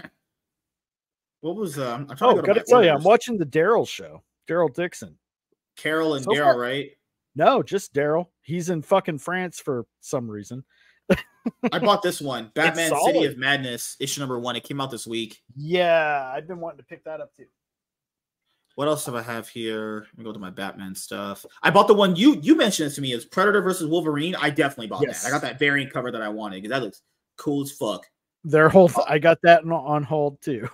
what 1.41 1.55
was 1.55 1.77
um 1.77 2.07
I'm 2.09 2.17
oh, 2.21 2.35
to 2.35 2.41
go 2.41 2.47
gotta 2.47 2.63
tell 2.63 2.83
you, 2.83 2.89
I'm 2.89 3.03
watching 3.03 3.37
the 3.37 3.45
Daryl 3.45 3.87
show. 3.87 4.23
Daryl 4.49 4.73
Dixon. 4.73 5.17
Carol 5.77 6.15
and 6.15 6.23
so 6.23 6.31
Daryl, 6.31 6.55
right? 6.55 6.91
No, 7.35 7.61
just 7.61 7.93
Daryl. 7.93 8.27
He's 8.41 8.69
in 8.69 8.81
fucking 8.81 9.19
France 9.19 9.59
for 9.59 9.85
some 9.99 10.31
reason. 10.31 10.63
I 11.71 11.79
bought 11.79 12.01
this 12.01 12.21
one, 12.21 12.51
Batman 12.55 12.91
City 13.05 13.25
of 13.25 13.37
Madness, 13.37 13.95
issue 13.99 14.19
number 14.19 14.39
one. 14.39 14.55
It 14.55 14.63
came 14.63 14.81
out 14.81 14.91
this 14.91 15.05
week. 15.05 15.41
Yeah, 15.55 16.31
I've 16.35 16.47
been 16.47 16.59
wanting 16.59 16.79
to 16.79 16.83
pick 16.85 17.03
that 17.05 17.21
up 17.21 17.35
too. 17.35 17.45
What 18.75 18.87
else 18.89 19.05
have 19.05 19.15
I 19.15 19.21
have 19.21 19.47
here? 19.47 20.07
Let 20.11 20.17
me 20.17 20.23
go 20.25 20.33
to 20.33 20.39
my 20.39 20.49
Batman 20.49 20.93
stuff. 20.95 21.45
I 21.63 21.69
bought 21.69 21.87
the 21.87 21.93
one 21.93 22.15
you 22.15 22.39
you 22.41 22.55
mentioned 22.57 22.87
this 22.87 22.95
to 22.95 23.01
me 23.01 23.13
is 23.13 23.25
Predator 23.25 23.61
versus 23.61 23.87
Wolverine. 23.87 24.35
I 24.35 24.49
definitely 24.49 24.87
bought 24.87 25.03
Yes. 25.05 25.23
that. 25.23 25.29
I 25.29 25.31
got 25.31 25.41
that 25.43 25.59
variant 25.59 25.93
cover 25.93 26.11
that 26.11 26.21
I 26.21 26.27
wanted 26.29 26.61
because 26.61 26.71
that 26.71 26.83
looks 26.83 27.01
cool 27.37 27.61
as 27.63 27.71
fuck. 27.71 28.05
Their 28.43 28.67
whole 28.69 28.91
oh. 28.97 29.05
I 29.07 29.17
got 29.19 29.39
that 29.43 29.63
on- 29.63 29.71
on 29.71 30.03
hold 30.03 30.41
too. 30.41 30.69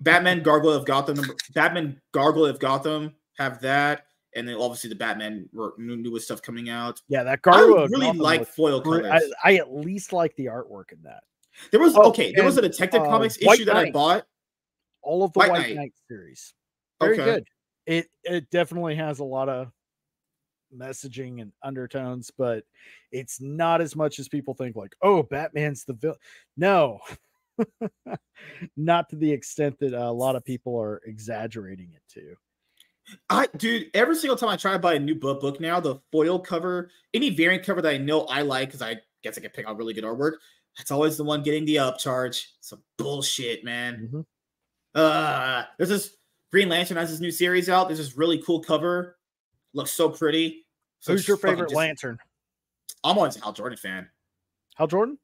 Batman 0.00 0.42
Gargoyle 0.42 0.72
of 0.72 0.86
Gotham, 0.86 1.20
Batman 1.52 2.00
Gargoyle 2.12 2.46
of 2.46 2.58
Gotham 2.58 3.14
have 3.36 3.60
that, 3.60 4.06
and 4.34 4.48
then 4.48 4.56
obviously 4.56 4.88
the 4.88 4.96
Batman 4.96 5.48
newest 5.78 6.26
stuff 6.26 6.42
coming 6.42 6.68
out. 6.70 7.00
Yeah, 7.08 7.22
that 7.24 7.40
I 7.46 7.60
really 7.60 8.12
like 8.12 8.46
foil 8.46 8.80
colors. 8.80 9.06
I, 9.44 9.52
I 9.52 9.54
at 9.56 9.72
least 9.72 10.12
like 10.12 10.34
the 10.36 10.46
artwork 10.46 10.92
in 10.92 11.02
that. 11.02 11.22
there 11.70 11.80
was 11.80 11.94
Oh, 11.96 12.08
okay, 12.08 12.32
there 12.34 12.44
was 12.44 12.56
a 12.58 12.62
Detective 12.62 13.02
uh, 13.02 13.06
Comics 13.06 13.38
White 13.42 13.56
issue 13.60 13.64
that 13.66 13.76
I 13.76 13.90
bought. 13.90 14.26
All 15.02 15.24
of 15.24 15.32
the 15.32 15.40
White 15.40 15.50
White, 15.50 15.60
Knight. 15.68 15.76
Knight. 15.76 15.92
series. 16.08 16.54
Very 17.00 17.14
Okay. 17.14 17.24
good. 17.24 17.44
It 17.86 18.06
it 18.24 18.50
definitely 18.50 18.94
has 18.94 19.18
a 19.18 19.24
lot 19.24 19.48
of 19.48 19.72
messaging 20.74 21.42
and 21.42 21.52
undertones, 21.62 22.30
but 22.36 22.64
it's 23.10 23.40
not 23.40 23.80
as 23.80 23.96
much 23.96 24.18
as 24.18 24.28
people 24.28 24.54
think. 24.54 24.76
Like, 24.76 24.94
oh, 25.02 25.24
Batman's 25.24 25.84
the 25.84 25.94
villain. 25.94 26.18
No, 26.56 27.00
not 28.76 29.08
to 29.10 29.16
the 29.16 29.30
extent 29.30 29.78
that 29.80 29.92
a 29.92 30.10
lot 30.10 30.36
of 30.36 30.44
people 30.44 30.78
are 30.80 31.00
exaggerating 31.04 31.92
it 31.92 32.02
to. 32.14 32.34
I 33.28 33.48
dude, 33.56 33.90
every 33.94 34.14
single 34.16 34.36
time 34.36 34.48
I 34.48 34.56
try 34.56 34.72
to 34.72 34.78
buy 34.78 34.94
a 34.94 34.98
new 34.98 35.14
book 35.14 35.40
book 35.40 35.60
now, 35.60 35.80
the 35.80 35.96
foil 36.12 36.38
cover, 36.38 36.90
any 37.14 37.30
variant 37.30 37.64
cover 37.64 37.82
that 37.82 37.92
I 37.94 37.98
know 37.98 38.22
I 38.22 38.42
like, 38.42 38.68
because 38.68 38.82
I 38.82 38.96
guess 39.22 39.36
I 39.36 39.40
can 39.40 39.50
pick 39.50 39.66
out 39.66 39.76
really 39.76 39.92
good 39.94 40.04
artwork. 40.04 40.34
That's 40.78 40.90
always 40.90 41.16
the 41.16 41.24
one 41.24 41.42
getting 41.42 41.64
the 41.64 41.76
upcharge. 41.76 42.46
Some 42.60 42.82
bullshit, 42.98 43.64
man. 43.64 44.08
Mhm. 44.12 44.24
Uh 44.94 45.64
there's 45.78 45.88
this 45.90 46.16
Green 46.50 46.68
Lantern 46.68 46.96
has 46.98 47.10
this 47.10 47.20
new 47.20 47.30
series 47.30 47.68
out. 47.68 47.88
There's 47.88 47.98
this 47.98 48.16
really 48.16 48.38
cool 48.42 48.60
cover. 48.60 49.18
Looks 49.74 49.90
so 49.92 50.08
pretty. 50.10 50.66
So 51.00 51.12
Who's 51.12 51.26
your 51.26 51.36
favorite 51.38 51.68
just- 51.70 51.74
Lantern? 51.76 52.18
I'm 53.04 53.16
always 53.18 53.36
a 53.36 53.40
Hal 53.40 53.52
Jordan 53.52 53.78
fan. 53.78 54.08
Hal 54.76 54.86
Jordan? 54.86 55.18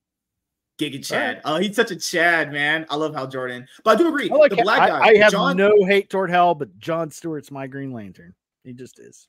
Giga 0.78 1.05
Chad. 1.05 1.40
Oh, 1.44 1.56
he's 1.56 1.74
such 1.74 1.90
a 1.90 1.96
Chad, 1.96 2.52
man. 2.52 2.86
I 2.88 2.96
love 2.96 3.14
Hal 3.14 3.26
Jordan. 3.26 3.66
But 3.84 3.96
I 3.96 4.02
do 4.02 4.09
agree. 4.09 4.30
I 4.30 4.34
like. 4.34 4.50
the 4.50 4.62
black 4.62 4.82
I, 4.82 4.88
guy. 4.88 5.00
I 5.00 5.16
have 5.16 5.32
John, 5.32 5.56
no 5.56 5.84
hate 5.84 6.09
toward 6.09 6.30
Hal, 6.30 6.55
but 6.55 6.78
John 6.78 7.10
Stewart's 7.10 7.50
my 7.50 7.66
Green 7.66 7.92
Lantern. 7.92 8.34
He 8.64 8.72
just 8.72 8.98
is. 8.98 9.28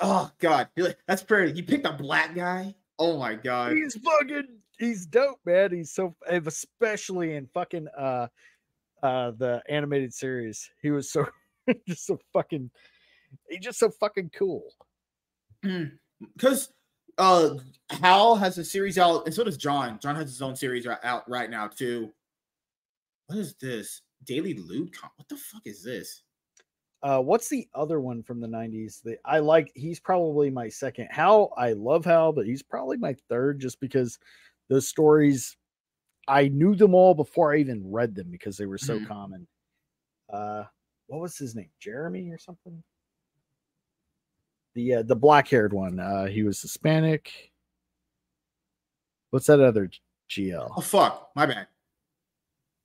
Oh 0.00 0.30
God, 0.38 0.68
that's 1.06 1.22
pretty. 1.22 1.52
He 1.52 1.62
picked 1.62 1.86
a 1.86 1.92
black 1.92 2.34
guy. 2.34 2.74
Oh 2.98 3.18
my 3.18 3.34
God. 3.34 3.72
He's 3.72 3.96
fucking. 3.96 4.48
He's 4.78 5.06
dope, 5.06 5.40
man. 5.44 5.72
He's 5.72 5.90
so, 5.90 6.14
especially 6.28 7.34
in 7.34 7.46
fucking 7.52 7.88
uh, 7.98 8.28
uh, 9.02 9.32
the 9.32 9.62
animated 9.68 10.14
series. 10.14 10.70
He 10.80 10.90
was 10.90 11.10
so 11.10 11.26
just 11.88 12.06
so 12.06 12.18
fucking. 12.32 12.70
He's 13.48 13.60
just 13.60 13.78
so 13.78 13.90
fucking 13.90 14.30
cool. 14.36 14.64
because 15.62 16.72
uh 17.18 17.54
Hal 17.90 18.36
has 18.36 18.58
a 18.58 18.64
series 18.64 18.98
out, 18.98 19.26
and 19.26 19.34
so 19.34 19.44
does 19.44 19.56
John. 19.56 19.98
John 20.00 20.14
has 20.16 20.30
his 20.30 20.42
own 20.42 20.56
series 20.56 20.86
out 20.86 21.28
right 21.28 21.50
now 21.50 21.66
too. 21.68 22.12
What 23.26 23.38
is 23.38 23.54
this? 23.54 24.02
Daily 24.24 24.54
Loot? 24.54 24.92
Com- 24.98 25.10
What 25.16 25.28
the 25.28 25.36
fuck 25.36 25.62
is 25.66 25.82
this? 25.82 26.22
Uh, 27.02 27.20
what's 27.20 27.48
the 27.48 27.66
other 27.74 28.00
one 28.00 28.22
from 28.22 28.40
the 28.40 28.46
'90s 28.46 29.00
that 29.02 29.18
I 29.24 29.38
like? 29.38 29.72
He's 29.74 29.98
probably 30.00 30.50
my 30.50 30.68
second. 30.68 31.08
Hal, 31.10 31.52
I 31.56 31.72
love 31.72 32.04
Hal, 32.04 32.32
but 32.32 32.46
he's 32.46 32.62
probably 32.62 32.98
my 32.98 33.14
third, 33.28 33.58
just 33.60 33.80
because 33.80 34.18
those 34.68 34.88
stories. 34.88 35.56
I 36.28 36.48
knew 36.48 36.76
them 36.76 36.94
all 36.94 37.14
before 37.14 37.52
I 37.54 37.58
even 37.58 37.90
read 37.90 38.14
them 38.14 38.30
because 38.30 38.56
they 38.56 38.66
were 38.66 38.78
so 38.78 39.00
Mhm. 39.00 39.08
common. 39.08 39.48
Uh, 40.32 40.64
what 41.08 41.20
was 41.20 41.36
his 41.38 41.54
name? 41.56 41.70
Jeremy 41.80 42.30
or 42.30 42.38
something? 42.38 42.82
The 44.74 44.94
uh, 44.96 45.02
the 45.02 45.16
black 45.16 45.48
haired 45.48 45.72
one. 45.72 45.98
Uh, 45.98 46.26
he 46.26 46.42
was 46.42 46.60
Hispanic. 46.62 47.32
What's 49.30 49.46
that 49.46 49.60
other 49.60 49.90
GL? 50.30 50.72
Oh 50.76 50.80
fuck, 50.80 51.30
my 51.34 51.46
bad. 51.46 51.66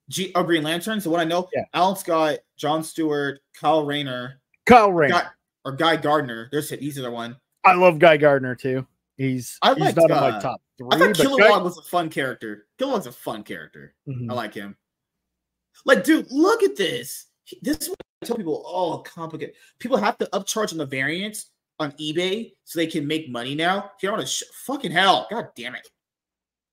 G 0.08 0.32
oh 0.34 0.42
Green 0.42 0.62
Lantern. 0.62 1.00
So 1.00 1.10
what 1.10 1.20
I 1.20 1.24
know, 1.24 1.48
Yeah. 1.54 1.64
Alan 1.74 1.96
Scott, 1.96 2.38
John 2.56 2.82
Stewart, 2.82 3.40
Kyle 3.58 3.84
Rayner, 3.84 4.40
Kyle 4.64 4.92
Rayner. 4.92 5.14
Guy, 5.14 5.26
or 5.64 5.72
Guy 5.72 5.96
Gardner. 5.96 6.48
There's 6.52 6.70
he's 6.70 6.96
the 6.96 7.10
one. 7.10 7.36
I 7.64 7.74
love 7.74 7.98
Guy 7.98 8.16
Gardner 8.16 8.54
too. 8.54 8.86
He's 9.16 9.58
I 9.62 9.74
he's 9.74 9.80
liked, 9.80 9.96
not 9.96 10.10
in 10.10 10.16
my 10.16 10.28
uh, 10.30 10.40
top 10.40 10.60
three. 10.78 10.88
I 10.92 10.98
thought 10.98 11.14
Kilowog 11.16 11.38
Guy- 11.38 11.58
was 11.62 11.78
a 11.78 11.82
fun 11.82 12.08
character. 12.10 12.66
Kilowog's 12.78 13.06
a 13.06 13.12
fun 13.12 13.42
character. 13.42 13.94
Mhm. 14.08 14.30
I 14.30 14.34
like 14.34 14.54
him. 14.54 14.76
Like, 15.84 16.04
dude, 16.04 16.26
look 16.30 16.62
at 16.62 16.76
this. 16.76 17.26
This 17.62 17.78
is 17.78 17.88
what 17.90 17.98
I 18.22 18.26
tell 18.26 18.36
people. 18.36 18.62
Oh, 18.66 18.98
complicated. 18.98 19.54
People 19.78 19.96
have 19.98 20.16
to 20.18 20.26
upcharge 20.32 20.72
on 20.72 20.78
the 20.78 20.86
variants 20.86 21.50
on 21.78 21.92
eBay 21.92 22.52
so 22.64 22.78
they 22.78 22.86
can 22.86 23.06
make 23.06 23.28
money 23.28 23.54
now. 23.54 23.92
Here, 24.00 24.10
I 24.10 24.16
want 24.16 24.26
to 24.26 24.46
fucking 24.64 24.92
hell. 24.92 25.26
God 25.30 25.48
damn 25.56 25.74
it. 25.74 25.88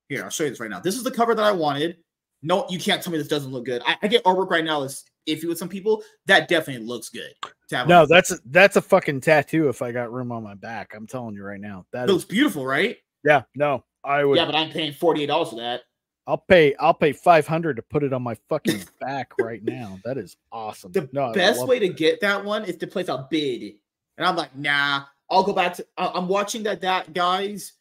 Here, 0.10 0.24
I'll 0.24 0.30
show 0.30 0.44
you 0.44 0.50
this 0.50 0.60
right 0.60 0.70
now. 0.70 0.80
This 0.80 0.96
is 0.96 1.04
the 1.04 1.12
cover 1.12 1.36
that 1.36 1.44
I 1.44 1.52
wanted. 1.52 1.98
No, 2.42 2.66
you 2.70 2.78
can't 2.78 3.02
tell 3.02 3.12
me 3.12 3.18
this 3.18 3.28
doesn't 3.28 3.52
look 3.52 3.66
good. 3.66 3.82
I, 3.86 3.98
I 4.02 4.08
get 4.08 4.24
artwork 4.26 4.50
right 4.50 4.66
now 4.66 4.84
is 4.84 5.06
iffy 5.28 5.48
with 5.48 5.58
some 5.58 5.70
people. 5.70 6.04
That 6.26 6.48
definitely 6.48 6.86
looks 6.86 7.10
good. 7.10 7.34
No, 7.72 8.06
that's 8.06 8.32
a, 8.32 8.38
that's 8.46 8.76
a 8.76 8.82
fucking 8.82 9.22
tattoo. 9.22 9.70
If 9.70 9.82
I 9.82 9.92
got 9.92 10.12
room 10.12 10.32
on 10.32 10.44
my 10.44 10.54
back, 10.54 10.94
I'm 10.96 11.08
telling 11.08 11.36
you 11.36 11.44
right 11.44 11.60
now. 11.60 11.86
That 11.92 12.08
looks 12.08 12.24
is, 12.24 12.30
beautiful, 12.30 12.66
right? 12.66 12.98
yeah. 13.24 13.44
No, 13.56 13.84
I 14.04 14.24
would. 14.24 14.38
Yeah, 14.38 14.46
but 14.46 14.56
I'm 14.56 14.70
paying 14.70 14.94
forty 14.94 15.24
eight 15.24 15.28
dollars 15.28 15.50
for 15.50 15.56
that. 15.56 15.82
I'll 16.28 16.38
pay. 16.38 16.76
I'll 16.76 16.94
pay 16.94 17.14
five 17.14 17.48
hundred 17.48 17.78
to 17.78 17.82
put 17.82 18.04
it 18.04 18.14
on 18.14 18.22
my 18.22 18.36
fucking 18.48 18.84
back 19.02 19.32
right 19.40 19.64
now. 19.64 20.00
That 20.06 20.18
is 20.18 20.38
awesome. 20.52 20.92
The 20.92 21.10
no, 21.14 21.34
Best 21.34 21.66
way 21.66 21.78
it. 21.78 21.82
to 21.82 21.90
get 21.90 22.22
that 22.22 22.46
one 22.46 22.66
is 22.66 22.78
to 22.78 22.88
place 22.88 23.08
a 23.08 23.28
bid. 23.30 23.74
And 24.18 24.27
I'm 24.27 24.35
like, 24.35 24.56
nah, 24.56 25.03
I'll 25.30 25.44
go 25.44 25.53
back 25.53 25.73
to. 25.76 25.85
Uh, 25.98 26.11
I'm 26.14 26.27
watching 26.27 26.64
that 26.64 26.81
that 26.81 27.14
guy's 27.14 27.73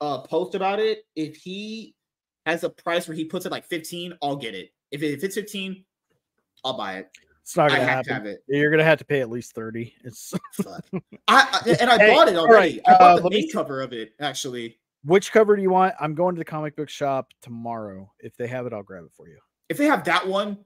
uh 0.00 0.18
post 0.22 0.54
about 0.54 0.78
it. 0.78 1.04
If 1.16 1.36
he 1.36 1.94
has 2.46 2.64
a 2.64 2.70
price 2.70 3.08
where 3.08 3.16
he 3.16 3.24
puts 3.24 3.46
it 3.46 3.52
like 3.52 3.64
15, 3.66 4.14
I'll 4.22 4.36
get 4.36 4.54
it. 4.54 4.70
If, 4.90 5.02
it, 5.02 5.12
if 5.14 5.24
it's 5.24 5.34
15, 5.34 5.84
I'll 6.64 6.76
buy 6.76 6.98
it. 6.98 7.10
It's 7.42 7.56
not 7.56 7.70
gonna 7.70 7.80
have 7.80 7.88
happen. 7.88 8.08
to 8.08 8.14
have 8.14 8.26
it. 8.26 8.40
You're 8.46 8.70
gonna 8.70 8.84
have 8.84 8.98
to 8.98 9.04
pay 9.06 9.20
at 9.22 9.30
least 9.30 9.54
thirty. 9.54 9.94
It's 10.04 10.34
I, 10.66 10.80
I 11.28 11.76
and 11.80 11.88
I 11.90 11.96
Hey, 11.98 12.10
bought 12.14 12.28
it 12.28 12.36
already. 12.36 12.52
right, 12.52 12.80
I 12.86 12.92
uh, 12.92 12.98
bought 12.98 13.22
the 13.22 13.30
me 13.30 13.36
main 13.36 13.42
see. 13.48 13.52
cover 13.52 13.80
of 13.80 13.92
it 13.94 14.12
actually. 14.20 14.78
which 15.04 15.32
cover 15.32 15.56
do 15.56 15.62
you 15.62 15.70
want? 15.70 15.94
I'm 15.98 16.14
going 16.14 16.34
to 16.34 16.38
the 16.38 16.44
comic 16.44 16.76
book 16.76 16.90
shop 16.90 17.28
tomorrow. 17.40 18.12
If 18.20 18.36
they 18.36 18.46
have 18.48 18.66
it, 18.66 18.74
I'll 18.74 18.82
grab 18.82 19.04
it 19.04 19.12
for 19.16 19.28
you. 19.28 19.38
If 19.70 19.78
they 19.78 19.86
have 19.86 20.04
that 20.04 20.28
one, 20.28 20.58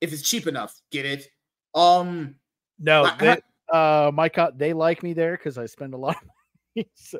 if 0.00 0.12
it's 0.12 0.22
cheap 0.22 0.46
enough, 0.46 0.80
get 0.92 1.04
it. 1.04 1.26
Um, 1.74 2.36
No, 2.78 3.04
I- 3.04 3.40
uh, 3.72 4.10
my 4.12 4.28
co- 4.28 4.52
they 4.54 4.72
like 4.72 5.02
me 5.02 5.12
there 5.12 5.36
because 5.36 5.58
I 5.58 5.66
spend 5.66 5.94
a 5.94 5.96
lot 5.96 6.16
of 6.16 6.22
money, 6.76 6.90
so 6.94 7.18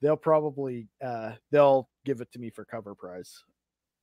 they'll 0.00 0.16
probably 0.16 0.88
uh 1.04 1.32
they'll 1.50 1.88
give 2.04 2.20
it 2.20 2.30
to 2.32 2.38
me 2.38 2.50
for 2.50 2.64
cover 2.64 2.94
price. 2.94 3.42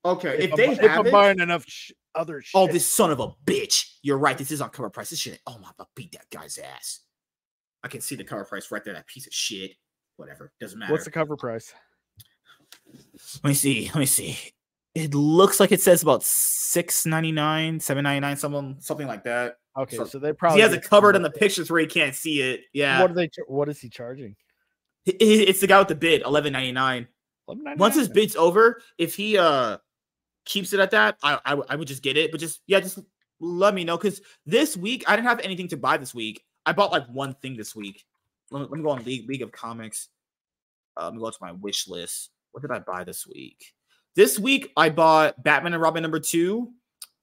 okay. 0.05 0.39
If, 0.39 0.51
I'm, 0.51 0.57
they 0.57 0.67
if 0.67 0.79
I'm 0.81 1.05
it, 1.07 1.11
buying 1.11 1.39
enough 1.39 1.65
sh- 1.67 1.91
other 2.15 2.41
shit. 2.41 2.51
oh, 2.59 2.67
this 2.67 2.91
son 2.91 3.11
of 3.11 3.19
a 3.19 3.29
bitch. 3.45 3.85
You're 4.01 4.17
right. 4.17 4.37
This 4.37 4.51
is 4.51 4.61
on 4.61 4.69
cover 4.69 4.89
price. 4.89 5.09
This 5.09 5.19
shit. 5.19 5.39
Oh 5.47 5.57
my, 5.59 5.69
I'll 5.79 5.89
beat 5.95 6.11
that 6.13 6.29
guy's 6.29 6.57
ass. 6.57 7.01
I 7.83 7.87
can 7.87 8.01
see 8.01 8.15
the 8.15 8.23
cover 8.23 8.45
price 8.45 8.71
right 8.71 8.83
there. 8.83 8.93
That 8.93 9.07
piece 9.07 9.27
of 9.27 9.33
shit. 9.33 9.71
Whatever. 10.17 10.51
Doesn't 10.61 10.77
matter. 10.79 10.91
what's 10.91 11.05
the 11.05 11.11
cover 11.11 11.35
price? 11.35 11.73
Let 13.43 13.49
me 13.49 13.53
see. 13.53 13.85
Let 13.87 13.97
me 13.97 14.05
see. 14.05 14.37
It 14.95 15.13
looks 15.15 15.59
like 15.59 15.71
it 15.71 15.81
says 15.81 16.03
about 16.03 16.23
six 16.23 17.05
ninety 17.05 17.31
nine, 17.31 17.79
seven 17.79 18.03
ninety 18.03 18.19
nine, 18.19 18.37
something, 18.37 18.75
something 18.79 19.07
like 19.07 19.23
that. 19.23 19.57
Okay, 19.75 19.97
So- 19.97 20.05
so 20.05 20.19
they 20.19 20.33
probably 20.33 20.57
he 20.59 20.61
has 20.61 20.73
it 20.73 20.83
covered 20.83 21.15
in 21.15 21.23
the 21.23 21.31
pictures 21.41 21.71
where 21.71 21.81
he 21.81 21.87
can't 21.87 22.13
see 22.15 22.41
it. 22.41 22.61
Yeah, 22.73 23.01
What 23.01 23.11
are 23.11 23.15
they? 23.15 23.29
What 23.47 23.69
is 23.69 23.79
he 23.79 23.89
charging? 23.89 24.35
It- 25.05 25.15
it- 25.15 25.49
it's 25.49 25.61
the 25.61 25.67
guy 25.67 25.79
with 25.79 25.87
the 25.87 25.95
bid, 25.95 26.21
eleven 26.21 26.53
ninety 26.53 26.71
nine. 26.71 27.07
Once 27.77 27.95
his 27.95 28.07
bid's 28.07 28.35
over, 28.35 28.81
if 28.97 29.15
he 29.15 29.37
uh 29.37 29.77
keeps 30.45 30.73
it 30.73 30.79
at 30.79 30.91
that, 30.91 31.17
I 31.23 31.39
I 31.69 31.75
would 31.75 31.87
just 31.87 32.03
get 32.03 32.15
it. 32.17 32.31
But 32.31 32.39
just 32.39 32.61
yeah, 32.67 32.79
just 32.79 32.99
let 33.39 33.73
me 33.73 33.83
know 33.83 33.97
because 33.97 34.21
this 34.45 34.77
week 34.77 35.03
I 35.07 35.15
didn't 35.15 35.27
have 35.27 35.39
anything 35.39 35.67
to 35.69 35.77
buy 35.77 35.97
this 35.97 36.13
week. 36.13 36.43
I 36.65 36.71
bought 36.73 36.91
like 36.91 37.07
one 37.07 37.33
thing 37.41 37.57
this 37.57 37.75
week. 37.75 38.05
Let 38.51 38.59
me, 38.61 38.67
let 38.69 38.77
me 38.77 38.83
go 38.83 38.91
on 38.91 39.03
League 39.03 39.27
League 39.27 39.41
of 39.41 39.51
Comics. 39.51 40.09
Uh, 40.95 41.05
let 41.05 41.13
me 41.15 41.19
go 41.19 41.31
to 41.31 41.37
my 41.41 41.51
wish 41.53 41.87
list. 41.87 42.29
What 42.51 42.61
did 42.61 42.71
I 42.71 42.79
buy 42.79 43.03
this 43.03 43.25
week? 43.25 43.73
This 44.15 44.37
week 44.37 44.71
I 44.77 44.89
bought 44.89 45.41
Batman 45.43 45.73
and 45.73 45.81
Robin 45.81 46.01
number 46.01 46.19
two, 46.19 46.71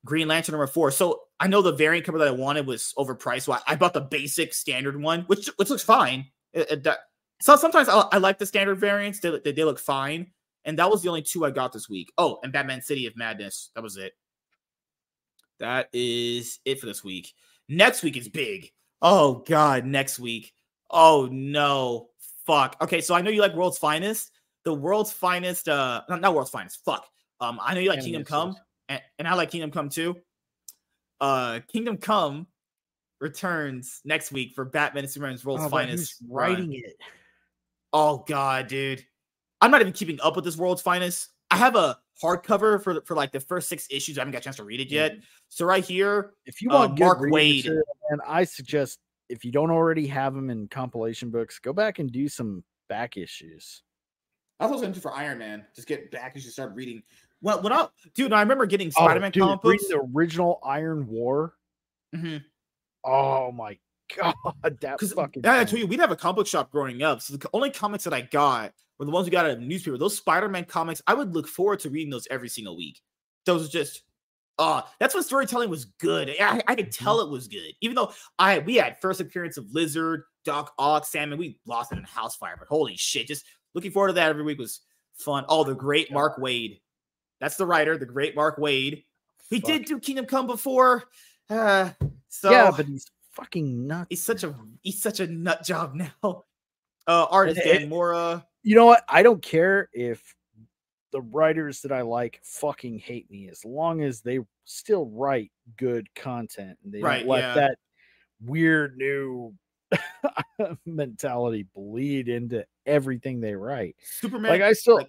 Green 0.04 0.28
Lantern 0.28 0.52
number 0.54 0.66
four. 0.66 0.90
So 0.90 1.22
I 1.38 1.46
know 1.46 1.62
the 1.62 1.72
variant 1.72 2.04
cover 2.06 2.18
that 2.18 2.28
I 2.28 2.32
wanted 2.32 2.66
was 2.66 2.92
overpriced, 2.98 3.42
so 3.42 3.52
I, 3.52 3.60
I 3.66 3.76
bought 3.76 3.94
the 3.94 4.00
basic 4.00 4.52
standard 4.54 5.00
one, 5.00 5.22
which 5.22 5.48
which 5.56 5.70
looks 5.70 5.82
fine. 5.84 6.26
It- 6.52 6.70
it- 6.70 6.82
that- 6.84 6.98
so 7.42 7.56
sometimes 7.56 7.88
I, 7.88 8.00
I 8.12 8.18
like 8.18 8.38
the 8.38 8.44
standard 8.44 8.78
variants; 8.78 9.20
they, 9.20 9.30
they 9.38 9.52
they 9.52 9.64
look 9.64 9.78
fine. 9.78 10.30
And 10.66 10.78
that 10.78 10.90
was 10.90 11.00
the 11.02 11.08
only 11.08 11.22
two 11.22 11.46
I 11.46 11.50
got 11.50 11.72
this 11.72 11.88
week. 11.88 12.12
Oh, 12.18 12.38
and 12.42 12.52
Batman 12.52 12.82
City 12.82 13.06
of 13.06 13.16
Madness. 13.16 13.70
That 13.74 13.82
was 13.82 13.96
it. 13.96 14.12
That 15.58 15.88
is 15.92 16.58
it 16.66 16.80
for 16.80 16.86
this 16.86 17.02
week. 17.04 17.32
Next 17.68 18.02
week 18.02 18.16
is 18.16 18.28
big. 18.28 18.70
Oh 19.00 19.42
God, 19.46 19.84
next 19.86 20.18
week. 20.18 20.52
Oh 20.90 21.28
no. 21.30 22.08
Fuck. 22.46 22.76
Okay, 22.82 23.00
so 23.00 23.14
I 23.14 23.20
know 23.22 23.30
you 23.30 23.40
like 23.40 23.54
World's 23.54 23.78
Finest. 23.78 24.32
The 24.64 24.74
World's 24.74 25.12
Finest, 25.12 25.68
uh 25.68 26.02
not, 26.08 26.20
not 26.20 26.34
World's 26.34 26.50
Finest, 26.50 26.84
fuck. 26.84 27.06
Um, 27.40 27.58
I 27.62 27.74
know 27.74 27.80
you 27.80 27.88
like 27.88 27.98
Anime 27.98 28.04
Kingdom 28.12 28.24
Come, 28.24 28.56
and, 28.88 29.00
and 29.18 29.26
I 29.28 29.34
like 29.34 29.50
Kingdom 29.50 29.70
Come 29.70 29.88
too. 29.88 30.16
Uh 31.20 31.60
Kingdom 31.68 31.96
Come 31.96 32.46
returns 33.20 34.00
next 34.04 34.32
week 34.32 34.52
for 34.54 34.64
Batman 34.64 35.04
and 35.04 35.10
Superman's 35.12 35.44
World's 35.44 35.64
Oh, 35.64 35.68
Finest. 35.68 36.16
writing 36.28 36.72
it? 36.72 36.96
Oh 37.92 38.24
god, 38.26 38.68
dude. 38.68 39.04
I'm 39.60 39.70
not 39.70 39.80
even 39.82 39.92
keeping 39.92 40.18
up 40.22 40.36
with 40.36 40.44
this 40.44 40.56
world's 40.56 40.80
finest. 40.80 41.28
I 41.50 41.56
have 41.56 41.76
a 41.76 41.98
hardcover 42.22 42.82
for 42.82 43.00
for 43.02 43.14
like 43.14 43.32
the 43.32 43.40
first 43.40 43.68
six 43.68 43.86
issues. 43.90 44.16
I 44.16 44.22
haven't 44.22 44.32
got 44.32 44.38
a 44.38 44.44
chance 44.44 44.56
to 44.56 44.64
read 44.64 44.80
it 44.80 44.88
yet. 44.88 45.16
So 45.48 45.66
right 45.66 45.84
here, 45.84 46.32
If 46.46 46.62
you 46.62 46.70
Uh, 46.70 46.74
want 46.86 46.96
good 46.96 47.04
Mark 47.04 47.18
Waid. 47.20 47.66
and 48.10 48.20
I 48.26 48.44
suggest 48.44 48.98
if 49.28 49.44
you 49.44 49.52
don't 49.52 49.70
already 49.70 50.06
have 50.06 50.34
them 50.34 50.48
in 50.50 50.66
compilation 50.68 51.30
books, 51.30 51.58
go 51.58 51.72
back 51.72 51.98
and 51.98 52.10
do 52.10 52.28
some 52.28 52.64
back 52.88 53.16
issues. 53.16 53.82
I 54.60 54.66
was 54.66 54.80
going 54.80 54.92
to 54.92 54.98
do 54.98 55.02
for 55.02 55.12
Iron 55.12 55.38
Man. 55.38 55.64
Just 55.74 55.88
get 55.88 56.10
back 56.10 56.32
as 56.36 56.44
you 56.44 56.50
start 56.50 56.74
reading. 56.74 57.02
Well, 57.42 57.62
when 57.62 57.72
I 57.72 57.88
dude, 58.14 58.32
I 58.32 58.40
remember 58.40 58.66
getting 58.66 58.88
Oh, 58.88 59.04
Spider-Man 59.04 59.32
dude, 59.32 59.42
comic 59.42 59.64
read 59.64 59.78
books. 59.78 59.88
the 59.88 60.08
original 60.14 60.60
Iron 60.64 61.06
War. 61.08 61.54
Mhm. 62.14 62.44
Oh 63.04 63.50
my 63.52 63.78
god, 64.16 64.34
that 64.80 65.00
fucking. 65.00 65.46
I 65.46 65.64
told 65.64 65.80
you 65.80 65.86
we 65.86 65.96
didn't 65.96 66.00
have 66.02 66.10
a 66.10 66.16
comic 66.16 66.36
book 66.36 66.46
shop 66.46 66.70
growing 66.70 67.02
up, 67.02 67.22
so 67.22 67.36
the 67.36 67.48
only 67.54 67.70
comics 67.70 68.04
that 68.04 68.12
I 68.12 68.20
got 68.20 68.72
were 68.98 69.06
the 69.06 69.10
ones 69.10 69.24
we 69.24 69.30
got 69.30 69.46
out 69.46 69.52
of 69.52 69.60
the 69.60 69.66
newspaper. 69.66 69.96
Those 69.96 70.16
Spider-Man 70.18 70.66
comics, 70.66 71.00
I 71.06 71.14
would 71.14 71.34
look 71.34 71.48
forward 71.48 71.80
to 71.80 71.90
reading 71.90 72.10
those 72.10 72.28
every 72.30 72.48
single 72.50 72.76
week. 72.76 73.00
Those 73.46 73.66
are 73.66 73.70
just, 73.72 74.02
uh, 74.58 74.82
that's 74.98 75.14
when 75.14 75.22
storytelling 75.22 75.70
was 75.70 75.86
good. 75.86 76.34
I, 76.38 76.60
I 76.66 76.74
could 76.74 76.92
tell 76.92 77.20
it 77.22 77.30
was 77.30 77.48
good, 77.48 77.72
even 77.80 77.94
though 77.94 78.12
I 78.38 78.58
we 78.58 78.76
had 78.76 79.00
first 79.00 79.22
appearance 79.22 79.56
of 79.56 79.64
Lizard, 79.72 80.24
Doc 80.44 80.74
Ock, 80.78 81.06
Salmon. 81.06 81.38
We 81.38 81.58
lost 81.64 81.92
it 81.92 81.96
in 81.98 82.04
a 82.04 82.06
House 82.06 82.36
Fire, 82.36 82.56
but 82.58 82.68
holy 82.68 82.96
shit, 82.96 83.26
just 83.28 83.46
looking 83.74 83.90
forward 83.90 84.08
to 84.08 84.14
that 84.14 84.30
every 84.30 84.42
week 84.42 84.58
was 84.58 84.80
fun. 85.14 85.44
Oh, 85.48 85.64
the 85.64 85.74
great 85.74 86.12
Mark 86.12 86.38
Waid, 86.38 86.80
that's 87.40 87.56
the 87.56 87.66
writer, 87.66 87.96
the 87.96 88.06
great 88.06 88.34
Mark 88.34 88.58
Waid. 88.58 89.04
He 89.48 89.58
did 89.60 89.84
do 89.84 89.98
Kingdom 89.98 90.26
Come 90.26 90.46
before, 90.46 91.04
uh, 91.48 91.90
so 92.28 92.50
yeah, 92.50 92.70
but 92.76 92.86
he's 92.86 93.06
fucking 93.32 93.86
nuts. 93.86 94.06
He's 94.10 94.24
such 94.24 94.44
a 94.44 94.54
he's 94.82 95.02
such 95.02 95.20
a 95.20 95.26
nut 95.26 95.64
job 95.64 95.94
now. 96.22 96.44
Uh 97.06 97.26
artist 97.30 97.60
Dan 97.64 97.88
Mora. 97.88 98.46
you 98.62 98.76
know 98.76 98.86
what? 98.86 99.04
I 99.08 99.22
don't 99.22 99.42
care 99.42 99.88
if 99.92 100.34
the 101.12 101.20
writers 101.22 101.80
that 101.80 101.90
I 101.90 102.02
like 102.02 102.40
fucking 102.44 103.00
hate 103.00 103.28
me 103.30 103.48
as 103.48 103.64
long 103.64 104.02
as 104.02 104.20
they 104.20 104.38
still 104.64 105.06
write 105.06 105.50
good 105.76 106.06
content 106.14 106.78
and 106.84 106.92
they 106.92 107.00
Right, 107.00 107.20
don't 107.20 107.28
let 107.28 107.40
yeah. 107.40 107.54
that 107.54 107.78
weird 108.44 108.96
new 108.96 109.52
mentality 110.86 111.66
bleed 111.74 112.28
into 112.28 112.64
everything 112.90 113.40
they 113.40 113.54
write. 113.54 113.96
Superman. 114.20 114.50
Like 114.50 114.62
I 114.62 114.72
still 114.72 115.00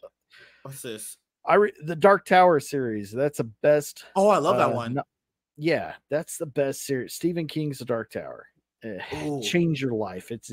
what's 0.63 0.81
this? 0.81 1.17
I 1.45 1.55
re- 1.55 1.73
the 1.85 1.95
Dark 1.95 2.25
Tower 2.25 2.59
series, 2.59 3.11
that's 3.11 3.39
the 3.39 3.45
best 3.63 4.05
Oh, 4.15 4.29
I 4.29 4.37
love 4.37 4.57
that 4.57 4.69
uh, 4.69 4.75
one. 4.75 4.93
no- 4.95 5.03
yeah, 5.57 5.93
that's 6.09 6.37
the 6.37 6.45
best 6.45 6.85
series. 6.85 7.13
Stephen 7.13 7.47
King's 7.47 7.79
The 7.79 7.85
Dark 7.85 8.11
Tower. 8.11 8.47
Ooh. 9.23 9.41
change 9.43 9.81
your 9.81 9.93
life. 9.93 10.31
It's 10.31 10.51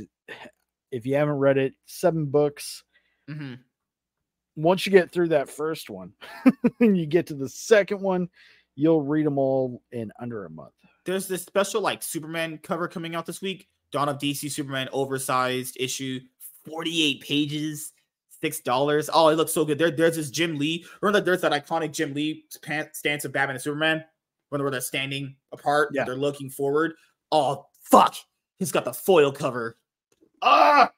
if 0.91 1.07
you 1.07 1.15
haven't 1.15 1.37
read 1.37 1.57
it, 1.59 1.75
seven 1.87 2.27
books. 2.27 2.85
Mhm. 3.31 3.59
Once 4.57 4.85
you 4.87 4.93
get 4.93 5.11
through 5.13 5.29
that 5.29 5.49
first 5.49 5.89
one, 5.89 6.13
and 6.81 6.97
you 6.99 7.07
get 7.07 7.27
to 7.29 7.35
the 7.35 7.49
second 7.49 8.01
one, 8.01 8.29
you'll 8.75 9.03
read 9.03 9.25
them 9.27 9.39
all 9.39 9.83
in 9.93 10.11
under 10.21 10.45
a 10.47 10.51
month. 10.51 10.73
There's 11.05 11.29
this 11.29 11.43
special 11.43 11.81
like 11.81 12.03
Superman 12.03 12.59
cover 12.63 12.89
coming 12.89 13.15
out 13.15 13.25
this 13.27 13.41
week. 13.41 13.69
Dawn 13.93 14.09
of 14.11 14.19
DC 14.19 14.51
Superman 14.51 14.89
oversized 14.93 15.77
issue, 15.81 16.21
48 16.69 17.21
pages, 17.21 17.93
six 18.41 18.61
dollars. 18.61 19.11
Oh, 19.13 19.29
it 19.29 19.37
looks 19.37 19.53
so 19.53 19.65
good. 19.65 19.79
There, 19.79 19.91
there's 19.91 20.17
this 20.17 20.31
Jim 20.31 20.59
Lee. 20.59 20.85
Remember 21.01 21.19
that 21.19 21.25
there's 21.25 21.41
that 21.43 21.53
iconic 21.53 21.93
Jim 21.93 22.15
Lee 22.15 22.45
stance 22.93 23.25
of 23.25 23.33
Batman 23.33 23.57
and 23.57 23.63
Superman 23.63 24.05
when 24.51 24.65
they're 24.65 24.81
standing 24.81 25.37
apart, 25.53 25.91
Yeah. 25.93 26.05
they're 26.05 26.17
looking 26.17 26.49
forward. 26.51 26.95
Oh 27.33 27.67
fuck, 27.83 28.15
he's 28.59 28.73
got 28.73 28.85
the 28.85 28.93
foil 28.95 29.31
cover. 29.33 29.77
Ah, 30.43 30.91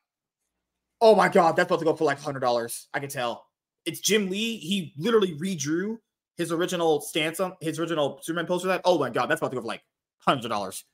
oh 1.00 1.14
my 1.14 1.28
god, 1.28 1.56
that's 1.56 1.66
about 1.68 1.78
to 1.80 1.84
go 1.84 1.96
for 1.96 2.04
like 2.04 2.20
hundred 2.20 2.40
dollars. 2.40 2.88
I 2.94 3.00
can 3.00 3.08
tell. 3.08 3.46
It's 3.86 4.00
Jim 4.00 4.28
Lee. 4.30 4.58
He 4.58 4.92
literally 4.98 5.34
redrew 5.36 5.98
his 6.36 6.52
original 6.52 7.00
stance 7.00 7.40
on 7.40 7.54
his 7.60 7.78
original 7.78 8.20
Superman 8.22 8.46
poster. 8.46 8.68
That 8.68 8.82
oh 8.84 8.98
my 8.98 9.10
god, 9.10 9.26
that's 9.26 9.40
about 9.40 9.50
to 9.50 9.56
go 9.56 9.62
for 9.62 9.68
like 9.68 9.82
hundreds 10.18 10.44
of 10.46 10.50
dollars. 10.50 10.84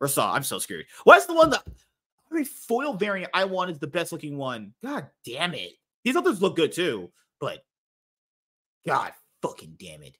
Or 0.00 0.06
saw. 0.06 0.32
I'm 0.32 0.44
so 0.44 0.60
scared. 0.60 0.86
What's 1.02 1.26
the 1.26 1.34
one 1.34 1.50
that 1.50 1.64
every 2.30 2.44
foil 2.44 2.94
variant 2.94 3.30
I 3.34 3.44
want 3.44 3.70
is 3.70 3.78
the 3.78 3.86
best 3.86 4.12
looking 4.12 4.36
one? 4.36 4.74
God 4.82 5.08
damn 5.24 5.54
it. 5.54 5.72
These 6.04 6.16
others 6.16 6.40
look 6.40 6.56
good 6.56 6.72
too, 6.72 7.10
but 7.40 7.64
God 8.86 9.12
fucking 9.42 9.76
damn 9.78 10.02
it. 10.02 10.16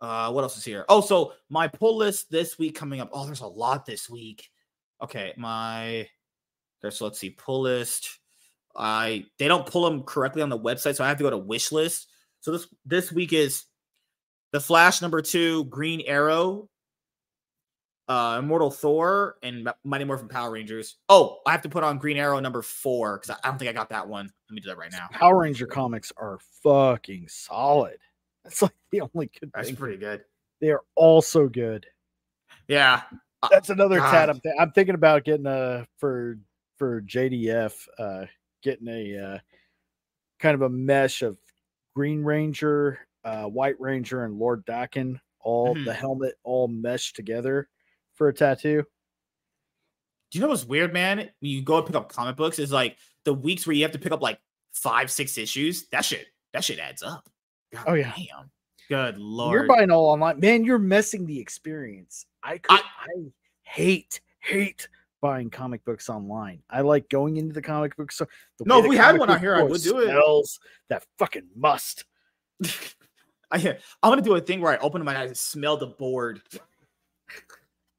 Uh, 0.00 0.30
what 0.30 0.42
else 0.42 0.56
is 0.56 0.64
here? 0.64 0.84
Oh, 0.88 1.00
so 1.00 1.32
my 1.48 1.68
pull 1.68 1.96
list 1.96 2.30
this 2.30 2.58
week 2.58 2.74
coming 2.74 3.00
up. 3.00 3.10
Oh, 3.12 3.24
there's 3.24 3.40
a 3.40 3.46
lot 3.46 3.86
this 3.86 4.10
week. 4.10 4.48
Okay, 5.02 5.34
my 5.36 6.08
so 6.90 7.04
let's 7.04 7.18
see, 7.18 7.30
pull 7.30 7.62
list. 7.62 8.20
I 8.76 9.24
they 9.38 9.48
don't 9.48 9.66
pull 9.66 9.84
them 9.84 10.02
correctly 10.02 10.42
on 10.42 10.50
the 10.50 10.58
website, 10.58 10.96
so 10.96 11.04
I 11.04 11.08
have 11.08 11.16
to 11.18 11.24
go 11.24 11.30
to 11.30 11.38
wish 11.38 11.72
list. 11.72 12.08
So 12.40 12.52
this 12.52 12.68
this 12.84 13.12
week 13.12 13.32
is 13.32 13.64
the 14.52 14.60
Flash 14.60 15.02
number 15.02 15.22
two, 15.22 15.64
Green 15.64 16.02
Arrow, 16.06 16.68
uh, 18.08 18.36
Immortal 18.38 18.70
Thor, 18.70 19.36
and 19.42 19.64
Mi- 19.64 19.70
Mighty 19.84 20.04
Morphin 20.04 20.28
Power 20.28 20.50
Rangers. 20.52 20.96
Oh, 21.08 21.40
I 21.46 21.50
have 21.52 21.62
to 21.62 21.68
put 21.68 21.82
on 21.84 21.98
Green 21.98 22.16
Arrow 22.16 22.38
number 22.40 22.62
four 22.62 23.18
because 23.18 23.30
I, 23.30 23.46
I 23.46 23.50
don't 23.50 23.58
think 23.58 23.68
I 23.68 23.72
got 23.72 23.88
that 23.90 24.06
one. 24.08 24.30
Let 24.48 24.54
me 24.54 24.60
do 24.60 24.68
that 24.68 24.78
right 24.78 24.92
now. 24.92 25.08
Power 25.12 25.38
Ranger 25.40 25.66
comics 25.66 26.12
are 26.16 26.38
fucking 26.62 27.26
solid. 27.28 27.98
That's 28.44 28.62
like 28.62 28.72
the 28.92 29.00
only 29.00 29.30
good 29.40 29.50
That's 29.54 29.68
thing. 29.68 29.76
pretty 29.76 29.96
good. 29.96 30.22
They 30.60 30.70
are 30.70 30.82
all 30.94 31.20
so 31.20 31.48
good. 31.48 31.84
Yeah. 32.68 33.02
That's 33.50 33.70
another 33.70 33.98
God. 33.98 34.10
tat. 34.10 34.30
I'm, 34.30 34.40
th- 34.40 34.54
I'm 34.58 34.70
thinking 34.72 34.94
about 34.94 35.24
getting 35.24 35.46
a 35.46 35.86
for 35.98 36.38
for 36.78 37.02
JDF, 37.02 37.74
uh, 37.98 38.26
getting 38.62 38.88
a 38.88 39.18
uh, 39.34 39.38
kind 40.40 40.54
of 40.54 40.62
a 40.62 40.68
mesh 40.68 41.22
of 41.22 41.36
Green 41.94 42.22
Ranger, 42.22 42.98
uh, 43.24 43.44
White 43.44 43.76
Ranger, 43.80 44.24
and 44.24 44.38
Lord 44.38 44.64
Drakkon, 44.66 45.18
all 45.40 45.74
Mhm. 45.74 45.84
the 45.84 45.94
helmet 45.94 46.34
all 46.44 46.68
meshed 46.68 47.16
together 47.16 47.68
for 48.16 48.28
a 48.28 48.34
tattoo. 48.34 48.82
Do 50.30 50.38
you 50.38 50.42
know 50.42 50.48
what's 50.48 50.64
weird, 50.64 50.92
man? 50.92 51.18
When 51.18 51.30
you 51.50 51.62
go 51.62 51.76
and 51.78 51.86
pick 51.86 51.94
up 51.94 52.08
comic 52.12 52.36
books, 52.36 52.58
is 52.58 52.72
like 52.72 52.96
the 53.24 53.32
weeks 53.32 53.66
where 53.66 53.74
you 53.76 53.82
have 53.82 53.92
to 53.92 53.98
pick 53.98 54.12
up 54.12 54.22
like 54.22 54.40
five, 54.72 55.10
six 55.10 55.38
issues. 55.38 55.86
That 55.88 56.04
shit, 56.04 56.26
that 56.52 56.64
shit 56.64 56.78
adds 56.78 57.02
up. 57.02 57.28
God 57.72 57.84
Oh, 57.86 57.94
yeah. 57.94 58.12
damn. 58.16 58.50
Good 58.88 59.18
lord. 59.18 59.52
You're 59.52 59.66
buying 59.66 59.90
all 59.90 60.06
online, 60.06 60.40
man. 60.40 60.64
You're 60.64 60.78
messing 60.78 61.26
the 61.26 61.38
experience. 61.38 62.26
I 62.42 62.58
could, 62.58 62.80
I, 62.80 62.82
hate, 63.62 64.20
hate 64.40 64.88
buying 65.20 65.50
comic 65.50 65.84
books 65.84 66.08
online. 66.08 66.62
I 66.70 66.82
like 66.82 67.08
going 67.08 67.36
into 67.36 67.52
the 67.52 67.62
comic 67.62 67.96
book 67.96 68.12
store. 68.12 68.28
No, 68.64 68.78
if 68.78 68.86
we 68.86 68.96
had 68.96 69.18
one 69.18 69.28
out 69.30 69.40
here, 69.40 69.56
I 69.56 69.62
would 69.62 69.82
do 69.82 69.98
it. 69.98 70.04
Smells 70.06 70.60
that 70.88 71.04
fucking 71.18 71.48
must. 71.56 72.04
I, 73.50 73.76
I'm 74.02 74.10
gonna 74.10 74.22
do 74.22 74.34
a 74.34 74.40
thing 74.40 74.60
where 74.60 74.72
I 74.72 74.76
open 74.78 75.04
my 75.04 75.18
eyes 75.18 75.28
and 75.28 75.36
smell 75.36 75.76
the 75.76 75.86
board. 75.86 76.40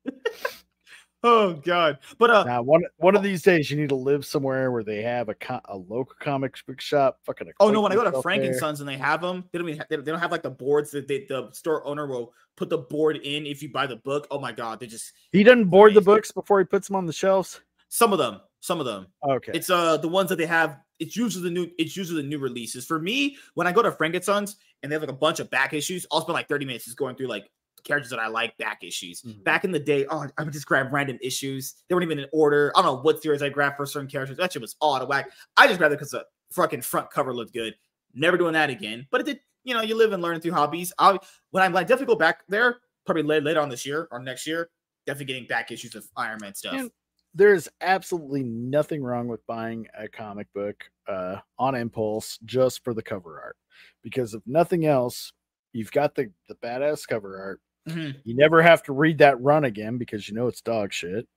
oh 1.23 1.53
god. 1.53 1.99
But 2.17 2.29
uh 2.31 2.43
Now, 2.43 2.61
one 2.61 2.84
one 2.97 3.15
of 3.15 3.23
these 3.23 3.41
days, 3.41 3.69
you 3.71 3.77
need 3.77 3.89
to 3.89 3.95
live 3.95 4.25
somewhere 4.25 4.71
where 4.71 4.84
they 4.84 5.01
have 5.01 5.29
a 5.29 5.35
co- 5.35 5.61
a 5.65 5.77
local 5.77 6.15
comic 6.19 6.55
book 6.67 6.79
shop. 6.81 7.19
Fucking 7.23 7.51
oh 7.59 7.71
no, 7.71 7.81
when 7.81 7.91
I 7.91 7.95
go 7.95 8.09
to 8.09 8.21
Frank 8.21 8.43
and. 8.43 8.55
Sons 8.55 8.79
and 8.79 8.88
they 8.89 8.97
have 8.97 9.21
them, 9.21 9.43
they 9.51 9.59
don't 9.59 9.67
even 9.67 9.79
have, 9.79 9.88
they 9.89 9.97
don't- 9.97 10.19
have 10.19 10.31
like 10.31 10.43
the 10.43 10.49
boards 10.49 10.91
that 10.91 11.07
they, 11.07 11.25
the 11.27 11.49
store 11.51 11.85
owner 11.85 12.07
will 12.07 12.34
put 12.55 12.69
the 12.69 12.77
board 12.77 13.17
in 13.17 13.45
if 13.45 13.61
you 13.61 13.71
buy 13.71 13.88
the 13.88 13.97
book. 13.97 14.27
Oh 14.31 14.39
my 14.39 14.51
god, 14.51 14.79
they 14.79 14.88
just 14.88 15.13
he 15.31 15.43
doesn't 15.43 15.65
board 15.65 15.93
the 15.93 16.01
books 16.01 16.31
before 16.31 16.59
he 16.59 16.65
puts 16.65 16.88
them 16.88 16.95
on 16.95 17.05
the 17.05 17.13
shelves. 17.13 17.61
some 17.89 18.13
of 18.13 18.19
them, 18.19 18.41
some 18.59 18.79
of 18.79 18.85
them. 18.85 19.07
Okay, 19.27 19.51
It's 19.53 19.69
uh 19.69 19.97
the 19.97 20.07
ones 20.07 20.29
that 20.29 20.38
they 20.38 20.45
have. 20.45 20.79
It's 20.99 21.15
usually 21.15 21.43
the 21.43 21.51
new. 21.51 21.67
It's 21.77 21.95
usually 21.95 22.23
the 22.23 22.27
new 22.27 22.39
releases. 22.39 22.84
For 22.85 22.97
me, 22.99 23.38
when 23.53 23.67
I 23.67 23.71
go 23.71 23.84
to 23.84 23.91
Frank 23.91 24.15
and 24.15 24.23
Sons 24.23 24.55
and 24.81 24.91
they 24.91 24.95
have 24.95 25.03
like 25.03 25.11
a 25.11 25.13
bunch 25.13 25.39
of 25.39 25.47
back 25.51 25.73
issues, 25.73 26.07
I'll 26.11 26.21
spend 26.21 26.34
like 26.34 26.47
thirty 26.47 26.65
minutes 26.65 26.85
just 26.85 26.97
going 26.97 27.15
through 27.15 27.27
like 27.27 27.51
characters 27.84 28.10
that 28.10 28.20
I 28.20 28.28
like 28.28 28.58
back 28.58 28.84
issues. 28.84 29.22
Mhm. 29.22 29.44
Back 29.44 29.64
in 29.64 29.72
the 29.72 29.80
day, 29.80 30.06
oh, 30.10 30.28
I 30.38 30.44
would 30.44 30.54
just 30.54 30.66
grab 30.66 30.91
random 30.91 31.18
issues. 31.22 31.76
They 31.88 31.95
weren't 31.95 32.06
even 32.06 32.20
in 32.20 32.28
order. 32.34 32.72
I 32.76 32.82
don't 32.82 32.95
know 32.95 33.02
what 33.02 33.22
series 33.22 33.41
I 33.41 33.49
grabbed 33.49 33.78
for 33.78 33.86
certain 33.86 34.10
characters. 34.10 34.38
That 34.38 34.52
shit 34.54 34.62
was 34.62 34.76
all 34.82 34.95
out 34.95 35.02
of 35.02 35.10
whack. 35.10 35.32
I 35.56 35.68
just 35.68 35.78
grabbed 35.78 35.94
it 35.94 35.98
because 35.98 36.12
the 36.12 36.26
fucking 36.52 36.82
front 36.82 37.12
cover 37.12 37.34
looked 37.34 37.54
good. 37.54 37.76
Never 38.14 38.38
doing 38.38 38.54
that 38.54 38.70
again. 38.70 39.08
But 39.12 39.22
it 39.22 39.26
did. 39.26 39.40
You 39.64 39.74
know, 39.74 39.82
you 39.82 39.95
live 39.95 40.14
and 40.14 40.24
learn 40.24 40.40
through 40.40 40.54
hobbies. 40.54 40.94
I 40.98 41.20
when 41.52 41.64
I, 41.64 41.68
when 41.68 41.78
I 41.78 41.84
definitely 41.84 42.14
go 42.14 42.16
back 42.18 42.44
there, 42.48 42.80
probably 43.06 43.24
later, 43.24 43.45
later 43.45 43.60
on 43.62 43.70
this 43.70 43.86
year 43.86 44.08
or 44.12 44.20
next 44.20 44.48
year, 44.48 44.70
definitely 45.06 45.26
getting 45.26 45.48
back 45.48 45.72
issues 45.72 45.94
of 45.94 46.10
Iron 46.16 46.40
Man 46.41 46.56
stuff. 46.56 46.74
And 46.74 46.91
there's 47.34 47.68
absolutely 47.82 48.44
nothing 48.44 49.04
wrong 49.04 49.28
with 49.28 49.45
buying 49.45 49.86
a 49.98 50.08
comic 50.08 50.48
book 50.54 50.90
uh, 51.08 51.38
on 51.60 51.76
impulse 51.76 52.40
just 52.45 52.84
for 52.84 52.94
the 52.94 53.04
cover 53.04 53.41
art, 53.41 53.58
because 54.04 54.34
if 54.34 54.41
nothing 54.45 54.86
else, 54.86 55.34
you've 55.74 55.91
got 55.91 56.16
the 56.16 56.32
the 56.48 56.56
badass 56.56 57.06
cover 57.06 57.38
art. 57.38 57.62
Mhm. 57.88 58.19
You 58.23 58.35
never 58.35 58.61
have 58.61 58.84
to 58.84 58.93
read 58.93 59.19
that 59.19 59.41
run 59.41 59.64
again 59.64 59.97
because 59.97 60.27
you 60.27 60.35
know 60.35 60.47
it's 60.47 60.61
dog 60.61 60.91
shit. 60.93 61.27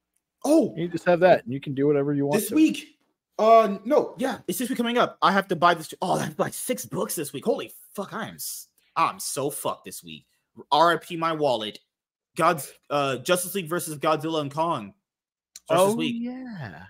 Oh, 0.44 0.74
You 0.76 0.88
just 0.88 1.04
have 1.04 1.20
that, 1.20 1.44
and 1.44 1.52
you 1.52 1.60
can 1.60 1.74
do 1.74 1.86
whatever 1.86 2.12
you 2.12 2.26
want. 2.26 2.40
this 2.40 2.48
to. 2.48 2.54
week. 2.54 2.96
Uh, 3.38 3.78
no, 3.84 4.14
yeah, 4.18 4.38
it's 4.48 4.58
this 4.58 4.68
week 4.68 4.76
coming 4.76 4.98
up. 4.98 5.16
I 5.22 5.32
have 5.32 5.48
to 5.48 5.56
buy 5.56 5.74
this. 5.74 5.94
Oh, 6.02 6.14
I 6.14 6.20
have 6.24 6.30
to 6.30 6.36
buy 6.36 6.50
six 6.50 6.84
books 6.84 7.14
this 7.14 7.32
week. 7.32 7.44
Holy 7.44 7.72
fuck, 7.94 8.12
I 8.12 8.26
am, 8.28 8.36
I'm 8.96 9.18
so 9.20 9.48
fucked 9.50 9.84
this 9.84 10.02
week. 10.02 10.26
R.I.P. 10.72 11.16
my 11.16 11.32
wallet. 11.32 11.78
God's 12.36 12.72
uh 12.90 13.16
Justice 13.18 13.54
League 13.54 13.68
versus 13.68 13.96
Godzilla 13.98 14.40
and 14.40 14.52
Kong. 14.52 14.94
Starts 15.64 15.82
Oh 15.82 15.86
this 15.88 15.96
week. 15.96 16.16
yeah, 16.18 16.84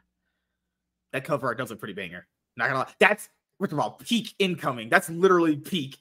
That 1.12 1.24
cover 1.24 1.46
art 1.48 1.58
does 1.58 1.70
look 1.70 1.78
pretty 1.78 1.94
banger. 1.94 2.26
Not 2.56 2.68
gonna 2.68 2.78
lie. 2.80 2.92
That's 2.98 3.28
first 3.60 3.72
of 3.72 3.78
all 3.78 3.92
peak 3.92 4.34
incoming. 4.38 4.88
That's 4.88 5.08
literally 5.10 5.56
peak. 5.56 5.98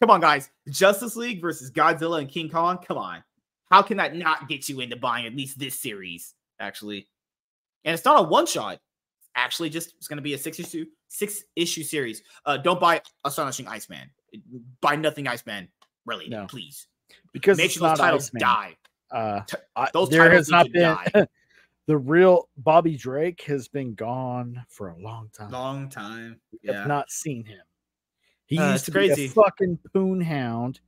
Come 0.00 0.10
on, 0.10 0.20
guys. 0.20 0.50
Justice 0.68 1.16
League 1.16 1.40
versus 1.40 1.70
Godzilla 1.70 2.20
and 2.20 2.28
King 2.28 2.48
Kong. 2.50 2.78
Come 2.78 2.98
on. 2.98 3.22
How 3.70 3.82
can 3.82 3.96
that 3.96 4.14
not 4.14 4.48
get 4.48 4.68
you 4.68 4.80
into 4.80 4.96
buying 4.96 5.26
at 5.26 5.34
least 5.34 5.58
this 5.58 5.78
series? 5.78 6.34
Actually, 6.60 7.08
and 7.84 7.94
it's 7.94 8.04
not 8.04 8.20
a 8.20 8.28
one 8.28 8.46
shot. 8.46 8.78
Actually, 9.34 9.68
just 9.70 9.94
it's 9.96 10.06
gonna 10.06 10.22
be 10.22 10.34
a 10.34 10.38
six 10.38 10.60
issue 10.60 10.86
six 11.08 11.42
issue 11.56 11.82
series. 11.82 12.22
Uh, 12.46 12.56
don't 12.56 12.78
buy 12.78 13.00
Astonishing 13.24 13.66
Iceman. 13.66 14.10
Buy 14.80 14.94
nothing 14.96 15.26
Iceman 15.26 15.68
really, 16.06 16.28
No. 16.28 16.46
please. 16.46 16.86
because 17.32 17.56
Make 17.58 17.70
sure 17.72 17.88
those 17.88 17.98
titles 17.98 18.26
Iceman. 18.28 18.40
die. 18.40 18.76
Uh, 19.10 19.40
I- 19.76 19.90
those 19.92 20.08
there 20.10 20.28
titles 20.28 20.48
need 20.48 20.52
not 20.56 20.72
been 20.72 20.82
die. 21.22 21.26
the 21.86 21.96
real 21.96 22.48
Bobby 22.58 22.96
Drake 22.96 23.40
has 23.42 23.66
been 23.68 23.94
gone 23.94 24.64
for 24.68 24.88
a 24.90 24.96
long 24.98 25.30
time. 25.36 25.50
Long 25.50 25.88
time. 25.88 26.40
We 26.52 26.58
Yeah. 26.62 26.78
have 26.80 26.88
not 26.88 27.10
seen 27.10 27.44
him. 27.44 27.60
He 28.46 28.58
Uh, 28.58 28.72
used 28.72 28.84
to 28.86 28.90
be 28.90 29.08
crazy. 29.08 29.24
a 29.26 29.28
fucking 29.30 29.78
poon 29.92 30.20
hound, 30.20 30.80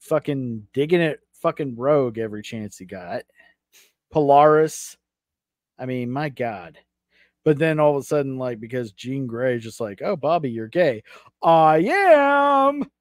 fucking 0.00 0.66
digging 0.72 1.00
it, 1.00 1.20
fucking 1.34 1.76
rogue 1.76 2.18
every 2.18 2.42
chance 2.42 2.78
he 2.78 2.84
got. 2.84 3.24
Polaris. 4.10 4.96
I 5.78 5.86
mean, 5.86 6.10
my 6.10 6.28
God. 6.28 6.78
But 7.44 7.58
then 7.58 7.80
all 7.80 7.96
of 7.96 8.02
a 8.02 8.06
sudden, 8.06 8.38
like, 8.38 8.60
because 8.60 8.92
Jean 8.92 9.26
Grey 9.26 9.58
just 9.58 9.80
like, 9.80 10.00
oh, 10.02 10.14
Bobby, 10.16 10.50
you're 10.50 10.68
gay. 10.68 11.02
I 11.42 11.78
am. 11.78 12.84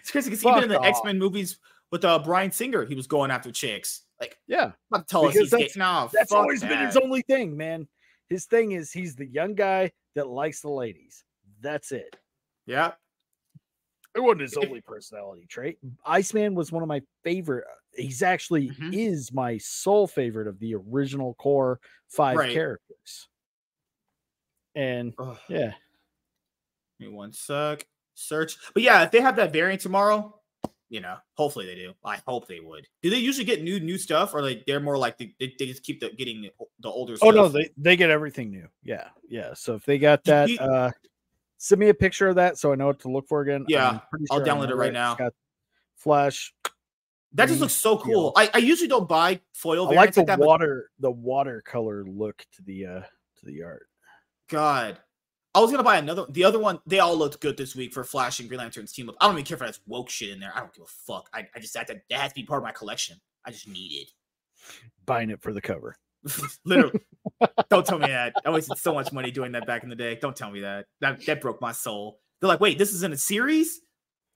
It's 0.00 0.10
crazy 0.10 0.28
because 0.30 0.44
even 0.44 0.64
in 0.64 0.68
the 0.68 0.82
X 0.82 1.00
Men 1.04 1.18
movies 1.18 1.58
with 1.90 2.04
uh, 2.04 2.18
Bryan 2.18 2.52
Singer, 2.52 2.84
he 2.84 2.94
was 2.94 3.06
going 3.06 3.30
after 3.30 3.50
chicks. 3.50 4.02
Like, 4.20 4.38
Yeah. 4.46 4.72
not 4.90 5.06
to 5.08 5.10
tell 5.10 5.26
us 5.26 5.34
he's 5.34 5.50
gay. 5.50 5.56
that's- 5.68 5.76
No, 5.76 6.10
That's 6.12 6.30
always 6.32 6.60
been 6.60 6.84
his 6.84 6.96
only 6.98 7.22
thing, 7.22 7.56
man. 7.56 7.88
His 8.28 8.44
thing 8.44 8.72
is 8.72 8.92
he's 8.92 9.16
the 9.16 9.24
young 9.26 9.54
guy 9.54 9.92
that 10.14 10.28
likes 10.28 10.60
the 10.60 10.68
ladies. 10.68 11.24
That's 11.60 11.92
it. 11.92 12.16
Yeah. 12.66 12.92
It 14.14 14.20
wasn't 14.20 14.42
his 14.42 14.56
only 14.62 14.80
personality 14.80 15.46
trait. 15.48 15.78
Iceman 16.04 16.54
was 16.54 16.72
one 16.72 16.82
of 16.82 16.88
my 16.88 17.02
favorite. 17.24 17.64
uh, 17.70 17.74
He's 17.96 18.22
actually 18.22 18.68
Mhm. 18.70 18.94
is 18.94 19.32
my 19.32 19.58
sole 19.58 20.06
favorite 20.06 20.46
of 20.46 20.58
the 20.60 20.74
original 20.74 21.34
core 21.34 21.80
five 22.08 22.36
Right. 22.36 22.52
characters. 22.52 23.28
And 24.74 25.14
Ugh. 25.18 25.36
yeah, 25.48 25.72
Give 27.00 27.08
me 27.10 27.14
one 27.16 27.32
sec. 27.32 27.86
Search. 28.14 28.56
But 28.74 28.82
yeah, 28.82 29.02
if 29.04 29.10
they 29.10 29.20
have 29.20 29.36
that 29.36 29.52
variant 29.52 29.80
tomorrow, 29.80 30.40
you 30.88 31.00
know, 31.00 31.16
hopefully 31.34 31.66
they 31.66 31.74
do. 31.76 31.92
I 32.04 32.20
hope 32.26 32.46
they 32.48 32.60
would. 32.60 32.86
Do 33.02 33.10
they 33.10 33.18
usually 33.18 33.44
get 33.44 33.62
new 33.62 33.78
new 33.80 33.98
stuff, 33.98 34.34
or 34.34 34.42
like 34.42 34.64
they're 34.66 34.80
more 34.80 34.96
like 34.98 35.18
they, 35.18 35.34
they, 35.38 35.54
they 35.58 35.66
just 35.66 35.82
keep 35.82 36.00
the, 36.00 36.10
getting 36.10 36.42
the, 36.42 36.50
the 36.80 36.88
older 36.88 37.12
oh 37.14 37.16
stuff? 37.16 37.34
no, 37.34 37.48
they 37.48 37.70
they 37.76 37.96
get 37.96 38.10
everything 38.10 38.50
new. 38.50 38.68
Yeah, 38.82 39.08
yeah. 39.28 39.54
So 39.54 39.74
if 39.74 39.84
they 39.84 39.98
got 39.98 40.24
that, 40.24 40.48
you- 40.48 40.58
uh 40.58 40.90
send 41.58 41.80
me 41.80 41.88
a 41.90 41.94
picture 41.94 42.28
of 42.28 42.36
that 42.36 42.56
so 42.58 42.72
I 42.72 42.76
know 42.76 42.86
what 42.86 43.00
to 43.00 43.10
look 43.10 43.28
for 43.28 43.42
again. 43.42 43.66
Yeah, 43.68 44.00
I'll 44.30 44.40
download 44.40 44.70
it 44.70 44.76
right 44.76 44.92
now. 44.92 45.16
Flash. 45.96 46.54
that 47.32 47.48
just 47.48 47.60
looks 47.60 47.74
so 47.74 47.98
cool. 47.98 48.32
I, 48.36 48.50
I 48.54 48.58
usually 48.58 48.88
don't 48.88 49.08
buy 49.08 49.40
foil. 49.52 49.88
I 49.90 49.94
like 49.94 50.14
the 50.14 50.24
that, 50.24 50.38
but 50.38 50.46
water, 50.46 50.90
the 51.00 51.10
watercolor 51.10 52.04
look 52.04 52.44
to 52.52 52.62
the 52.62 52.86
uh 52.86 53.00
to 53.00 53.46
the 53.46 53.62
art. 53.62 53.86
God. 54.48 54.98
I 55.54 55.60
was 55.60 55.70
gonna 55.72 55.82
buy 55.82 55.96
another. 55.96 56.24
The 56.28 56.44
other 56.44 56.58
one, 56.58 56.78
they 56.86 57.00
all 57.00 57.16
looked 57.16 57.40
good 57.40 57.56
this 57.56 57.74
week 57.74 57.92
for 57.92 58.04
Flash 58.04 58.38
and 58.38 58.48
Green 58.48 58.60
Lantern's 58.60 58.92
team 58.92 59.08
up. 59.08 59.16
I 59.20 59.26
don't 59.26 59.34
even 59.34 59.44
care 59.44 59.56
if 59.56 59.60
that's 59.60 59.80
woke 59.86 60.08
shit 60.08 60.28
in 60.30 60.38
there. 60.38 60.52
I 60.54 60.60
don't 60.60 60.72
give 60.72 60.84
a 60.84 60.86
fuck. 60.86 61.28
I, 61.32 61.48
I 61.54 61.58
just 61.58 61.74
that, 61.74 61.88
that 61.88 62.02
that 62.10 62.20
has 62.20 62.32
to 62.32 62.34
be 62.36 62.44
part 62.44 62.58
of 62.58 62.64
my 62.64 62.70
collection. 62.70 63.16
I 63.44 63.50
just 63.50 63.66
need 63.66 63.92
it. 63.92 64.08
Buying 65.04 65.30
it 65.30 65.42
for 65.42 65.52
the 65.52 65.60
cover. 65.60 65.96
Literally. 66.64 67.00
don't 67.70 67.86
tell 67.86 67.98
me 67.98 68.06
that. 68.08 68.34
I 68.44 68.50
wasted 68.50 68.78
so 68.78 68.92
much 68.94 69.12
money 69.12 69.30
doing 69.30 69.52
that 69.52 69.66
back 69.66 69.82
in 69.82 69.88
the 69.88 69.96
day. 69.96 70.16
Don't 70.20 70.34
tell 70.36 70.50
me 70.50 70.60
that. 70.60 70.86
That 71.00 71.24
that 71.26 71.40
broke 71.40 71.60
my 71.60 71.72
soul. 71.72 72.18
They're 72.40 72.48
like, 72.48 72.60
wait, 72.60 72.78
this 72.78 72.92
is 72.92 73.02
in 73.02 73.12
a 73.12 73.16
series? 73.16 73.80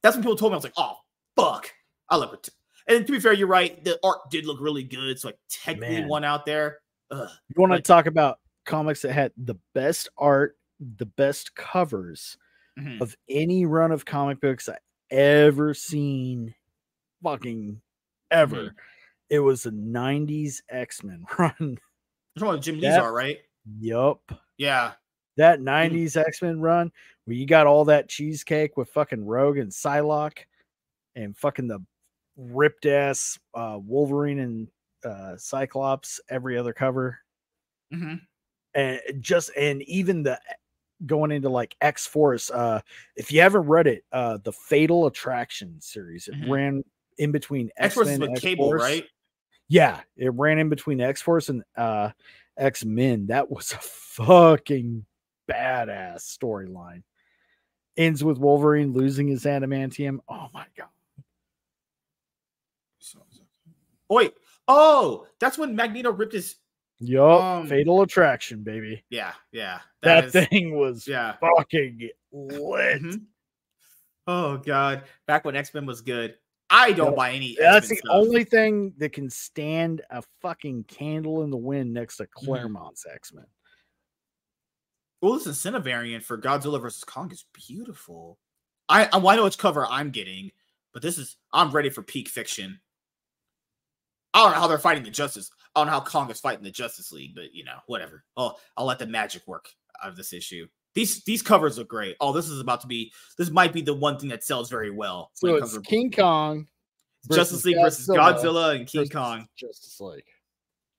That's 0.03 0.17
when 0.17 0.23
people 0.23 0.37
told 0.37 0.53
me 0.53 0.55
I 0.55 0.59
was 0.59 0.65
like, 0.65 0.73
oh 0.77 0.97
fuck. 1.37 1.71
I 2.09 2.17
look 2.17 2.35
at 2.35 2.49
and 2.89 3.07
to 3.07 3.13
be 3.13 3.21
fair, 3.21 3.33
you're 3.33 3.47
right. 3.49 3.83
The 3.85 3.99
art 4.03 4.19
did 4.31 4.45
look 4.47 4.61
really 4.61 4.83
good. 4.83 5.19
So 5.19 5.29
like 5.29 5.39
technically 5.49 6.01
Man. 6.01 6.09
one 6.09 6.25
out 6.25 6.45
there. 6.47 6.79
Ugh. 7.11 7.29
You 7.49 7.55
want 7.61 7.71
to 7.71 7.77
Like- 7.77 7.85
talk 7.85 8.07
about 8.07 8.39
comics 8.67 9.03
that 9.03 9.13
had 9.13 9.33
the 9.37 9.55
best 9.75 10.09
art, 10.19 10.57
the 10.81 11.07
best 11.07 11.55
covers 11.55 12.37
Mhm. 12.79 13.01
of 13.01 13.15
any 13.29 13.67
run 13.67 13.93
of 13.93 14.05
comic 14.05 14.41
books 14.41 14.69
I 14.69 14.79
ever 15.11 15.75
seen, 15.75 16.55
fucking 17.23 17.81
ever. 18.31 18.57
Mm-hmm. 18.57 18.77
It 19.33 19.39
was 19.41 19.65
a 19.65 19.71
'90s 19.71 20.61
X 20.69 21.03
Men 21.03 21.25
run. 21.39 21.53
Talking 21.59 21.79
about 22.39 22.61
Jim 22.63 22.75
Lee's 22.77 22.83
That- 22.85 23.01
art, 23.03 23.15
right? 23.15 23.41
yup, 23.79 24.21
Yeah. 24.59 24.93
that 25.39 25.59
Mm. 25.61 25.63
'90s 25.65 26.17
X 26.17 26.43
Men 26.43 26.61
run 26.61 26.93
where 27.25 27.37
you 27.37 27.47
got 27.47 27.67
all 27.67 27.87
that 27.87 28.09
cheesecake 28.11 28.77
with 28.77 28.91
fucking 28.91 29.25
Rogue 29.25 29.57
and 29.57 29.71
Psylocke, 29.73 30.41
and 31.15 31.35
fucking 31.37 31.67
the 31.69 31.81
ripped 32.37 32.85
ass 32.87 33.39
uh, 33.55 33.79
Wolverine 33.83 34.39
and 34.41 34.69
uh, 35.05 35.37
Cyclops 35.39 36.21
every 36.29 36.57
other 36.59 36.73
cover. 36.75 37.19
hmm 37.91 38.15
and 38.75 39.01
just 39.21 39.51
and 39.57 39.83
even 39.83 40.23
the 40.23 40.41
going 41.05 41.31
into 41.33 41.49
like 41.49 41.75
X 41.81 42.07
Force. 42.07 42.51
Uh, 42.51 42.81
if 43.17 43.31
you 43.33 43.41
haven't 43.41 43.63
read 43.67 43.87
it, 43.87 44.05
uh, 44.13 44.37
the 44.39 44.53
Fatal 44.53 45.07
Attraction 45.07 45.81
series 45.81 46.29
it 46.29 46.35
Mhm. 46.35 46.51
ran 46.51 46.85
in 47.19 47.33
between 47.33 47.71
X 47.77 47.95
Force 47.95 48.17
with 48.19 48.41
Cable, 48.41 48.73
right? 48.73 49.07
Yeah, 49.73 50.01
it 50.19 50.31
ran 50.35 50.59
in 50.59 50.69
between 50.69 51.01
X 51.01 51.23
Force 51.23 51.49
and 51.49 51.63
uh, 51.79 52.11
X 52.59 52.85
Men. 52.85 53.29
That 53.29 53.51
was 53.51 53.73
a 53.73 53.79
fucking 53.79 55.07
badass 55.51 56.19
storyline. 56.39 57.03
Ends 57.97 58.23
with 58.23 58.37
Wolverine 58.37 58.93
losing 58.93 59.29
his 59.29 59.45
adamantium. 59.45 60.19
Oh 60.29 60.49
my 60.53 60.67
god! 60.77 60.89
Oh, 63.17 64.15
wait, 64.15 64.35
oh, 64.69 65.27
that's 65.41 65.57
when 65.57 65.75
Magneto 65.75 66.13
ripped 66.13 66.35
his. 66.35 66.57
Yup, 67.01 67.41
Um, 67.43 67.67
Fatal 67.67 68.03
Attraction, 68.03 68.63
baby. 68.63 69.03
Yeah, 69.11 69.33
yeah, 69.53 69.81
That, 70.03 70.27
is- 70.27 70.33
thing 70.33 70.77
was 70.79 71.05
Yeah. 71.09 71.37
fucking 71.41 72.11
lit. 72.31 73.03
Mhm. 73.03 73.23
Oh 74.27 74.59
god, 74.59 75.05
back 75.27 75.45
when 75.47 75.57
X 75.57 75.73
Men 75.73 75.87
was 75.87 76.03
good. 76.03 76.37
I 76.75 76.93
don't 76.93 77.15
buy 77.15 77.33
any. 77.33 77.55
That's 77.61 77.89
the 77.91 77.97
stuff. 77.97 78.11
only 78.11 78.45
thing 78.45 78.95
that 78.97 79.13
can 79.13 79.29
stand 79.29 80.01
a 80.11 80.23
fucking 80.41 80.85
candle 80.85 81.43
in 81.45 81.51
the 81.51 81.57
wind 81.57 81.93
next 81.93 82.15
Mm-hmm. 82.19 82.25
to 82.25 82.47
Claremont's 82.47 83.05
X 83.13 83.33
Men. 83.33 83.45
Well, 85.21 85.39
this 85.39 85.61
Cinna 85.61 85.79
variant 85.79 86.25
for 86.25 86.37
Godzilla 86.39 86.81
versus 86.81 87.05
Kong 87.05 87.31
is 87.31 87.45
beautiful. 87.53 88.39
I 88.89 89.09
I, 89.13 89.19
well, 89.19 89.29
I 89.29 89.37
know 89.37 89.45
which 89.45 89.59
cover 89.59 89.87
I'm 89.87 90.11
getting, 90.11 90.51
but 90.93 91.03
this 91.03 91.19
is 91.19 91.37
I'm 91.53 91.71
ready 91.71 91.91
for 91.91 92.03
peak 92.03 92.29
fiction. 92.29 92.81
I 94.35 94.43
don't 94.43 94.53
know 94.53 94.61
how 94.61 94.67
they're 94.67 94.79
fighting 94.79 95.05
the 95.05 95.11
Justice. 95.11 95.51
I 95.77 95.81
don't 95.81 95.87
know 95.89 95.93
how 95.93 96.01
Kong 96.01 96.31
is 96.31 96.41
fighting 96.41 96.65
the 96.65 96.71
Justice 96.71 97.13
League, 97.13 97.35
but 97.35 97.53
you 97.55 97.65
know, 97.65 97.77
whatever. 97.87 98.25
Oh, 98.37 98.55
I'll 98.77 98.87
let 98.87 98.99
the 98.99 99.07
magic 99.07 99.47
work 99.47 99.69
out 100.03 100.09
of 100.09 100.17
this 100.17 100.33
issue. 100.33 100.67
These 100.95 101.25
these 101.25 101.43
covers 101.43 101.79
look 101.79 101.89
great. 101.89 102.17
Oh, 102.21 102.33
this 102.33 102.49
is 102.49 102.61
about 102.61 102.81
to 102.83 102.87
be. 102.87 103.13
This 103.39 103.51
might 103.51 103.73
be 103.73 103.81
the 103.81 103.95
one 103.95 104.19
thing 104.19 104.29
that 104.29 104.45
sells 104.45 104.69
very 104.69 104.91
well. 104.91 105.31
So 105.35 105.55
it 105.55 105.63
it's 105.63 105.75
to 105.75 105.81
King 105.81 106.11
Kong, 106.11 106.67
Justice 107.31 107.65
League 107.65 107.77
versus 107.81 108.07
Godzilla 108.09 108.39
Godzilla 108.39 108.77
and 108.77 108.87
King 108.87 109.09
Kong. 109.09 109.47
Justice 109.57 110.01
League. 110.01 110.25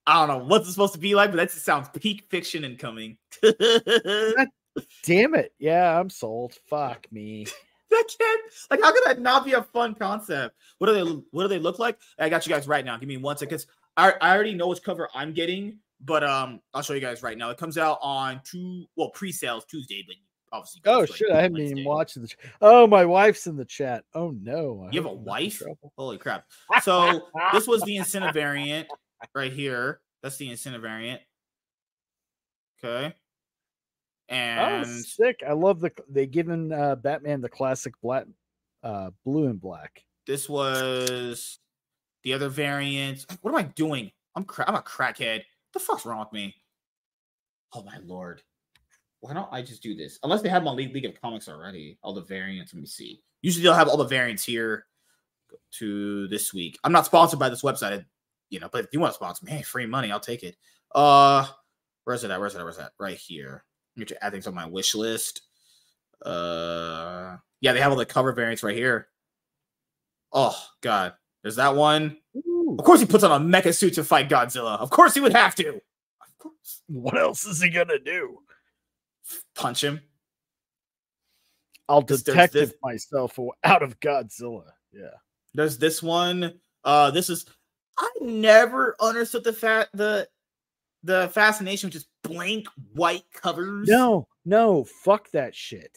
I 0.06 0.26
don't 0.26 0.38
know 0.38 0.46
what's 0.46 0.68
it 0.68 0.72
supposed 0.72 0.94
to 0.94 1.00
be 1.00 1.16
like, 1.16 1.32
but 1.32 1.38
that 1.38 1.52
just 1.52 1.64
sounds 1.64 1.90
peak 1.90 2.26
fiction 2.30 2.64
incoming. 2.64 3.18
Damn 5.04 5.36
it. 5.36 5.54
Yeah, 5.60 6.00
I'm 6.00 6.10
sold. 6.10 6.56
Fuck 6.70 7.08
me. 7.12 7.46
that 7.90 8.10
can't 8.20 8.42
like 8.72 8.82
how 8.82 8.92
could 8.92 9.04
that 9.06 9.22
not 9.22 9.46
be 9.46 9.54
a 9.54 9.62
fun 9.62 9.94
concept? 9.96 10.56
What 10.80 10.88
do 10.88 10.94
they 10.94 11.22
what 11.32 11.44
do 11.44 11.48
they 11.48 11.60
look 11.60 11.80
like? 11.80 11.98
I 12.20 12.30
got 12.30 12.46
you 12.46 12.54
guys 12.54 12.68
right 12.68 12.84
now. 12.84 12.98
Give 12.98 13.08
me 13.08 13.18
one 13.18 13.38
second. 13.38 13.66
I, 13.96 14.14
I 14.20 14.34
already 14.34 14.56
know 14.56 14.68
which 14.68 14.82
cover 14.82 15.08
I'm 15.14 15.34
getting, 15.34 15.78
but 16.06 16.24
um 16.24 16.60
I'll 16.74 16.82
show 16.82 16.94
you 16.94 17.00
guys 17.00 17.24
right 17.24 17.38
now. 17.38 17.50
It 17.50 17.58
comes 17.58 17.78
out 17.78 18.00
on 18.02 18.42
two 18.44 18.86
well 18.96 19.10
pre-sales 19.10 19.66
Tuesday, 19.66 20.04
but 20.08 20.16
obviously 20.52 20.82
Oh 20.86 21.06
shit, 21.06 21.32
I 21.32 21.42
haven't 21.42 21.54
Wednesday. 21.58 21.72
even 21.80 21.84
watched 21.86 22.22
the 22.22 22.28
ch- 22.28 22.38
Oh, 22.62 22.86
my 22.88 23.06
wife's 23.06 23.48
in 23.48 23.56
the 23.56 23.66
chat. 23.66 24.04
Oh 24.14 24.32
no. 24.32 24.86
I 24.88 24.92
You 24.94 25.02
have 25.02 25.06
a 25.06 25.10
I'm 25.10 25.16
not 25.16 25.22
in 25.22 25.26
wife? 25.26 25.62
Holy 25.98 26.18
crap. 26.18 26.46
So 26.82 27.28
this 27.54 27.68
was 27.68 27.82
the 27.84 27.98
incentive 27.98 28.34
variant 28.34 28.88
right 29.36 29.52
here. 29.54 30.02
That's 30.22 30.38
the 30.38 30.50
incentive 30.52 30.82
variant. 30.82 31.22
Okay. 32.84 33.14
Oh, 34.30 34.36
And 34.36 34.88
sick. 35.06 35.42
I 35.48 35.54
love 35.54 35.80
the 35.80 35.92
they 36.10 36.26
given 36.28 36.72
uh 36.72 36.96
Batman 36.96 37.42
the 37.42 37.50
classic 37.50 37.94
black 38.02 38.26
uh 38.84 39.12
blue 39.26 39.46
and 39.48 39.60
black. 39.62 40.04
this 40.28 40.48
was 40.50 41.60
the 42.24 42.34
other 42.34 42.50
variant. 42.50 43.26
What 43.42 43.52
am 43.52 43.58
I 43.58 43.64
doing? 43.64 44.12
I'm 44.36 44.44
cra- 44.46 44.66
I'm 44.68 44.76
a 44.76 44.82
crackhead. 44.82 45.44
The 45.74 45.80
fuck's 45.80 46.06
wrong 46.06 46.20
with 46.20 46.32
me? 46.32 46.56
Oh 47.74 47.84
my 47.84 47.98
lord. 48.06 48.42
Why 49.20 49.34
don't 49.34 49.48
I 49.52 49.62
just 49.62 49.82
do 49.82 49.96
this? 49.96 50.20
Unless 50.24 50.42
they 50.42 50.50
have 50.50 50.66
on 50.68 50.76
League, 50.76 51.06
of 51.06 51.20
Comics 51.22 51.48
already. 51.48 51.98
All 52.04 52.14
the 52.14 52.22
variants. 52.22 52.74
Let 52.74 52.82
me 52.82 52.88
see. 52.88 53.22
Usually 53.42 53.64
they'll 53.64 53.74
have 53.74 53.88
all 53.88 53.98
the 53.98 54.04
variants 54.04 54.44
here 54.44 54.86
to 55.80 56.28
this 56.28 56.54
week. 56.54 56.78
I'm 56.84 56.92
not 56.92 57.06
sponsored 57.06 57.40
by 57.40 57.50
this 57.50 57.62
website, 57.62 58.06
you 58.50 58.60
know, 58.60 58.70
but 58.72 58.86
if 58.86 58.90
you 58.92 59.00
want 59.00 59.12
to 59.12 59.16
sponsor 59.16 59.46
me, 59.46 59.52
hey, 59.52 59.62
free 59.62 59.86
money, 59.86 60.12
I'll 60.12 60.20
take 60.20 60.44
it. 60.44 60.56
Uh 60.94 61.48
where's 62.04 62.24
it 62.24 62.32
at? 62.32 62.40
Where's 62.40 62.56
it 62.56 62.60
at? 62.60 62.64
Where's 62.64 62.78
that? 62.78 62.92
Right 63.00 63.18
here. 63.18 63.64
Me 63.96 64.06
try- 64.06 64.18
add 64.22 64.34
things 64.34 64.48
on 64.48 64.54
my 64.54 64.68
wish 64.68 64.94
list. 64.94 65.42
Uh 66.24 67.38
yeah, 67.62 67.74
they 67.74 67.80
have 67.80 67.92
all 67.92 67.98
the 67.98 68.06
cover 68.06 68.34
variants 68.34 68.64
right 68.64 68.76
here. 68.76 69.08
Oh 70.32 70.58
god. 70.82 71.14
There's 71.42 71.58
that 71.58 71.76
one. 71.76 72.18
Ooh, 72.74 72.78
Of 72.80 72.86
course 72.86 73.00
he 73.00 73.06
puts 73.06 73.24
on 73.24 73.32
a 73.32 73.44
mecha 73.44 73.76
suit 73.76 73.94
to 73.96 74.04
fight 74.04 74.30
Godzilla. 74.30 74.80
Of 74.80 74.90
course 74.90 75.14
he 75.14 75.22
would 75.22 75.34
have 75.34 75.56
to. 75.56 75.70
Of 75.76 76.38
course. 76.38 76.82
what 76.88 77.18
else 77.18 77.46
is 77.46 77.62
he 77.62 77.70
gonna 77.70 78.00
do? 78.00 78.40
Punch 79.56 79.84
him. 79.84 80.02
I'll 81.90 82.02
There's- 82.02 82.24
there's 82.24 82.36
detective 82.36 82.70
this- 82.70 82.78
myself 82.82 83.38
out 83.64 83.84
of 83.84 84.00
Godzilla. 84.00 84.72
Yeah. 84.92 85.10
There's 85.54 85.78
this 85.78 86.02
one. 86.02 86.60
Uh 86.84 87.12
this 87.12 87.30
is 87.30 87.46
I 87.98 88.10
never 88.22 88.96
understood 89.00 89.44
the 89.44 89.54
fat 89.54 89.90
the 89.94 90.28
the 91.04 91.30
fascination 91.30 91.88
with 91.88 91.94
just 91.94 92.08
blank 92.24 92.68
white 92.94 93.26
covers. 93.34 93.88
No, 93.88 94.28
no, 94.46 94.84
fuck 94.86 95.30
that 95.32 95.54
shit. 95.56 95.96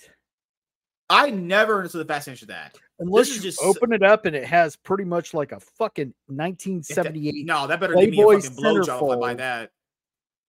I 1.09 1.31
never 1.31 1.77
understood 1.77 2.07
the 2.07 2.13
fascination 2.13 2.47
with 2.49 2.57
that. 2.57 2.77
Unless 2.99 3.35
you 3.35 3.41
just- 3.43 3.61
open 3.63 3.93
it 3.93 4.03
up 4.03 4.25
and 4.27 4.35
it 4.35 4.45
has 4.45 4.77
pretty 4.77 5.05
much 5.05 5.35
like 5.35 5.53
a 5.53 5.61
fucking 5.61 6.15
1978 6.29 7.45
No, 7.47 7.67
that 7.67 7.79
better 7.81 7.95
give 7.95 8.11
me 8.11 8.21
a 8.23 8.27
fucking 8.41 8.51
blowjob 8.57 9.03
if 9.13 9.19
I 9.19 9.21
buy 9.21 9.35
that. 9.35 9.71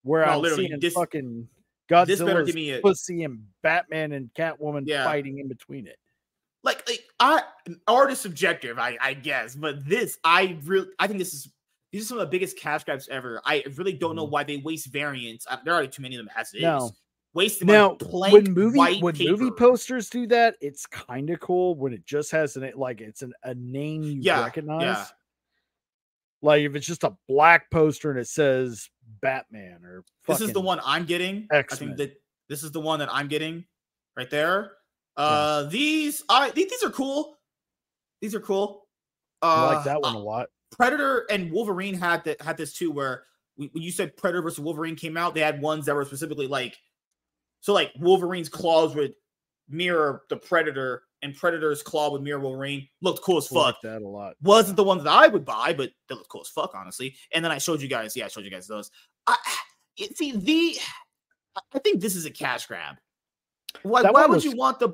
where 0.03 0.26
no, 0.26 0.34
I'm 0.34 0.41
literally, 0.41 0.68
seeing 0.68 0.80
this- 0.80 0.94
fucking 0.94 1.49
This 2.06 2.22
better 2.22 2.44
give 2.44 2.56
me 2.56 2.72
a 2.72 2.82
pussy 2.82 3.24
and 3.24 3.45
Batman 3.64 4.11
and 4.14 4.30
Catwoman 4.34 4.84
Yeah. 4.86 5.03
fighting 5.06 5.40
in 5.40 5.48
between 5.48 5.88
it. 5.88 5.98
like 6.64 6.88
like 6.90 7.03
I 7.19 7.44
art 7.88 8.11
is 8.11 8.19
subjective, 8.19 8.78
I 8.80 8.98
I 8.99 9.14
guess, 9.14 9.56
but 9.56 9.86
this 9.88 10.18
I 10.24 10.57
really 10.64 10.90
I 10.99 11.07
think 11.07 11.19
this 11.19 11.34
is 11.34 11.49
these 11.94 12.03
are 12.03 12.06
some 12.07 12.18
of 12.19 12.28
the 12.28 12.32
biggest 12.32 12.57
cash 12.57 12.84
grabs 12.84 13.07
ever. 13.07 13.41
I 13.45 13.64
really 13.76 13.94
don't 13.94 14.15
know 14.18 14.28
Mhm. 14.28 14.32
why 14.32 14.44
they 14.44 14.57
waste 14.57 14.88
variants. 14.88 15.45
Uh, 15.49 15.57
There 15.64 15.74
are 15.74 15.78
already 15.78 15.91
too 15.91 16.02
many 16.02 16.15
of 16.18 16.26
them 16.26 16.30
as 16.36 16.53
it 16.53 16.57
is. 16.57 16.91
No. 17.38 17.43
Waste 17.43 17.59
them 17.59 17.68
Now, 17.68 17.91
on 17.91 17.97
blank 17.97 18.34
when 18.34 18.53
movie 18.53 18.99
when 18.99 19.15
movie 19.18 19.51
posters 19.51 20.09
do 20.09 20.26
that, 20.27 20.55
it's 20.59 20.85
kind 20.88 21.30
of 21.30 21.39
cool 21.39 21.76
when 21.76 21.93
it 21.93 22.05
just 22.05 22.31
has 22.31 22.57
an 22.57 22.72
like 22.76 22.99
it's 22.99 23.22
an, 23.22 23.34
a 23.43 23.53
name 23.53 24.03
you 24.03 24.22
Yeah, 24.22 24.41
recognize. 24.43 24.81
yeah. 24.81 25.05
Like 26.41 26.61
if 26.61 26.76
it's 26.76 26.85
just 26.88 27.03
a 27.03 27.15
black 27.27 27.69
poster 27.72 28.09
and 28.11 28.19
it 28.19 28.27
says 28.27 28.89
Batman 29.22 29.84
or 29.84 30.03
This 30.27 30.41
is 30.41 30.51
the 30.51 30.61
one 30.61 30.80
I'm 30.84 31.05
getting. 31.05 31.47
I 31.51 31.57
X-Men. 31.57 31.77
think 31.89 31.97
that 31.97 32.22
this 32.49 32.64
is 32.64 32.72
the 32.72 32.80
one 32.81 32.99
that 32.99 33.09
I'm 33.11 33.27
getting 33.27 33.65
right 34.15 34.30
there. 34.30 34.73
Uh 35.15 35.64
these 35.64 36.23
I 36.30 36.51
these, 36.51 36.69
these 36.69 36.84
are 36.84 36.89
cool. 36.91 37.38
These 38.22 38.34
are 38.35 38.39
cool. 38.39 38.88
Uh, 39.41 39.45
I 39.45 39.61
like 39.76 39.84
that 39.85 40.01
one 40.01 40.15
a 40.15 40.19
lot. 40.19 40.47
Predator 40.72 41.26
and 41.30 41.51
Wolverine 41.51 41.93
had 41.93 42.23
that 42.26 42.41
had 42.41 42.57
this 42.57 42.73
too, 42.73 42.91
where 42.91 43.23
we, 43.57 43.69
when 43.73 43.84
you 43.84 43.91
said 43.91 44.18
Predator 44.18 44.41
versus 44.41 44.59
Wolverine 44.59 44.95
came 44.95 45.18
out, 45.18 45.34
they 45.35 45.41
had 45.41 45.61
ones 45.61 45.85
that 45.85 45.95
were 45.95 46.05
specifically 46.05 46.47
like, 46.47 46.77
so 47.68 47.73
like 47.73 47.91
Wolverine's 47.99 48.48
claws 48.48 48.95
would 48.95 49.14
mirror 49.68 50.22
the 50.30 50.38
Predator, 50.38 51.03
and 51.22 51.35
Predator's 51.35 51.84
claw 51.84 52.10
would 52.10 52.22
mirror 52.23 52.39
Wolverine. 52.39 52.88
Looked 53.02 53.22
cool 53.22 53.39
as 53.39 53.52
I 53.52 53.56
like 53.56 53.73
fuck. 53.76 53.81
that 53.81 54.02
a 54.02 54.07
lot. 54.07 54.35
Wasn't 54.41 54.77
the 54.77 54.85
ones 54.85 55.03
that 55.03 55.11
I 55.11 55.27
would 55.27 55.44
buy, 55.44 55.73
but 55.73 55.89
they 56.07 56.15
looked 56.15 56.30
cool 56.30 56.39
as 56.39 56.48
fuck, 56.48 56.72
honestly. 56.73 57.14
And 57.34 57.44
then 57.44 57.52
I 57.52 57.57
showed 57.57 57.81
you 57.81 57.89
guys, 57.89 58.15
yeah, 58.15 58.23
I 58.23 58.27
showed 58.30 58.45
you 58.45 58.49
guys 58.52 58.68
those. 58.68 58.89
I 59.27 59.35
see 60.15 60.31
the, 60.31 60.77
I 61.73 61.80
think 61.80 61.99
this 61.99 62.15
is 62.15 62.26
a 62.26 62.31
cash 62.31 62.68
grab. 62.68 62.95
Why? 63.84 64.02
Why 64.03 64.26
would 64.27 64.35
was- 64.35 64.45
you 64.45 64.56
want 64.56 64.80
the? 64.80 64.94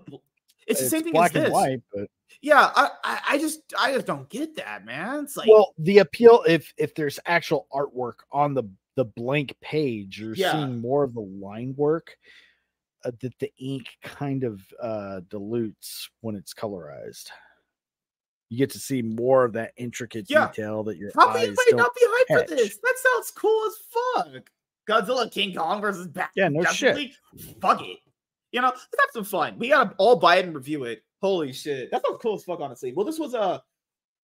It's 0.65 0.81
the 0.81 0.89
same 0.89 1.03
thing 1.03 1.15
as 1.15 1.31
this. 1.31 1.43
and 1.43 1.53
white, 1.53 1.81
but 1.93 2.07
Yeah, 2.41 2.71
I, 2.75 2.89
I, 3.03 3.19
I 3.29 3.37
just, 3.37 3.59
I 3.79 3.93
just 3.93 4.07
don't 4.07 4.27
get 4.29 4.55
that, 4.55 4.83
man. 4.83 5.25
It's 5.25 5.37
like, 5.37 5.47
well, 5.47 5.75
the 5.77 5.99
appeal 5.99 6.43
if 6.47 6.73
if 6.77 6.95
there's 6.95 7.19
actual 7.27 7.67
artwork 7.71 8.15
on 8.31 8.55
the 8.55 8.63
the 8.95 9.05
blank 9.05 9.55
page, 9.61 10.19
you're 10.19 10.33
Yeah. 10.33 10.53
seeing 10.53 10.81
more 10.81 11.03
of 11.03 11.13
the 11.13 11.21
line 11.21 11.75
work 11.77 12.17
uh, 13.05 13.11
that 13.21 13.37
the 13.39 13.51
ink 13.57 13.87
kind 14.01 14.43
of 14.43 14.61
uh 14.81 15.21
dilutes 15.29 16.09
when 16.21 16.35
it's 16.35 16.53
colorized. 16.53 17.29
You 18.49 18.57
get 18.59 18.69
to 18.71 18.79
see 18.79 19.01
more 19.01 19.45
of 19.45 19.53
that 19.53 19.71
intricate 19.77 20.25
Yeah. 20.29 20.47
detail 20.47 20.83
that 20.83 20.97
your 20.97 21.11
How 21.15 21.29
eyes 21.29 21.37
anybody 21.47 21.71
don't. 21.71 21.77
not 21.77 21.95
be 21.95 22.01
hyped 22.05 22.27
catch. 22.39 22.49
for 22.49 22.55
this? 22.55 22.77
That 22.77 22.95
sounds 22.97 23.31
cool 23.31 23.65
as 23.67 24.33
fuck. 24.33 24.51
Godzilla 24.87 25.31
King 25.31 25.55
Kong 25.55 25.81
versus 25.81 26.07
Batman. 26.07 26.31
Yeah, 26.35 26.49
no 26.49 26.63
shit. 26.65 27.11
Fuck 27.61 27.81
it. 27.81 27.97
You 28.51 28.61
know, 28.61 28.67
let's 28.67 28.81
have 28.99 29.09
some 29.13 29.23
fun. 29.23 29.57
We 29.57 29.69
gotta 29.69 29.95
all 29.97 30.17
buy 30.17 30.35
it 30.37 30.45
and 30.45 30.53
review 30.55 30.83
it. 30.83 31.03
Holy 31.21 31.51
shit. 31.53 31.89
That 31.89 32.03
sounds 32.05 32.19
cool 32.21 32.35
as 32.35 32.43
fuck, 32.43 32.59
honestly. 32.59 32.93
Well, 32.93 33.05
this 33.05 33.17
was 33.17 33.33
uh 33.33 33.59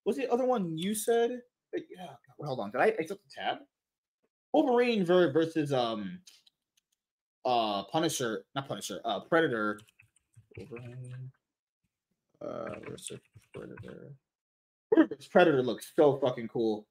was 0.04 0.16
the 0.16 0.30
other 0.30 0.44
one 0.44 0.78
you 0.78 0.94
said? 0.94 1.40
Yeah, 1.74 2.06
hold 2.40 2.60
on. 2.60 2.70
Did 2.70 2.80
I 2.82 2.86
accept 2.98 3.20
the 3.24 3.30
tab? 3.36 3.58
Wolverine 4.52 5.04
ver- 5.04 5.32
versus 5.32 5.72
um 5.72 6.20
uh 7.44 7.84
Punisher, 7.84 8.44
not 8.54 8.68
Punisher, 8.68 9.00
uh 9.04 9.20
Predator. 9.20 9.80
Wolverine 10.56 11.30
uh 12.42 12.64
Predator. 13.54 14.12
Predator's 14.92 15.26
Predator 15.28 15.62
looks 15.62 15.92
so 15.96 16.18
fucking 16.18 16.48
cool. 16.48 16.86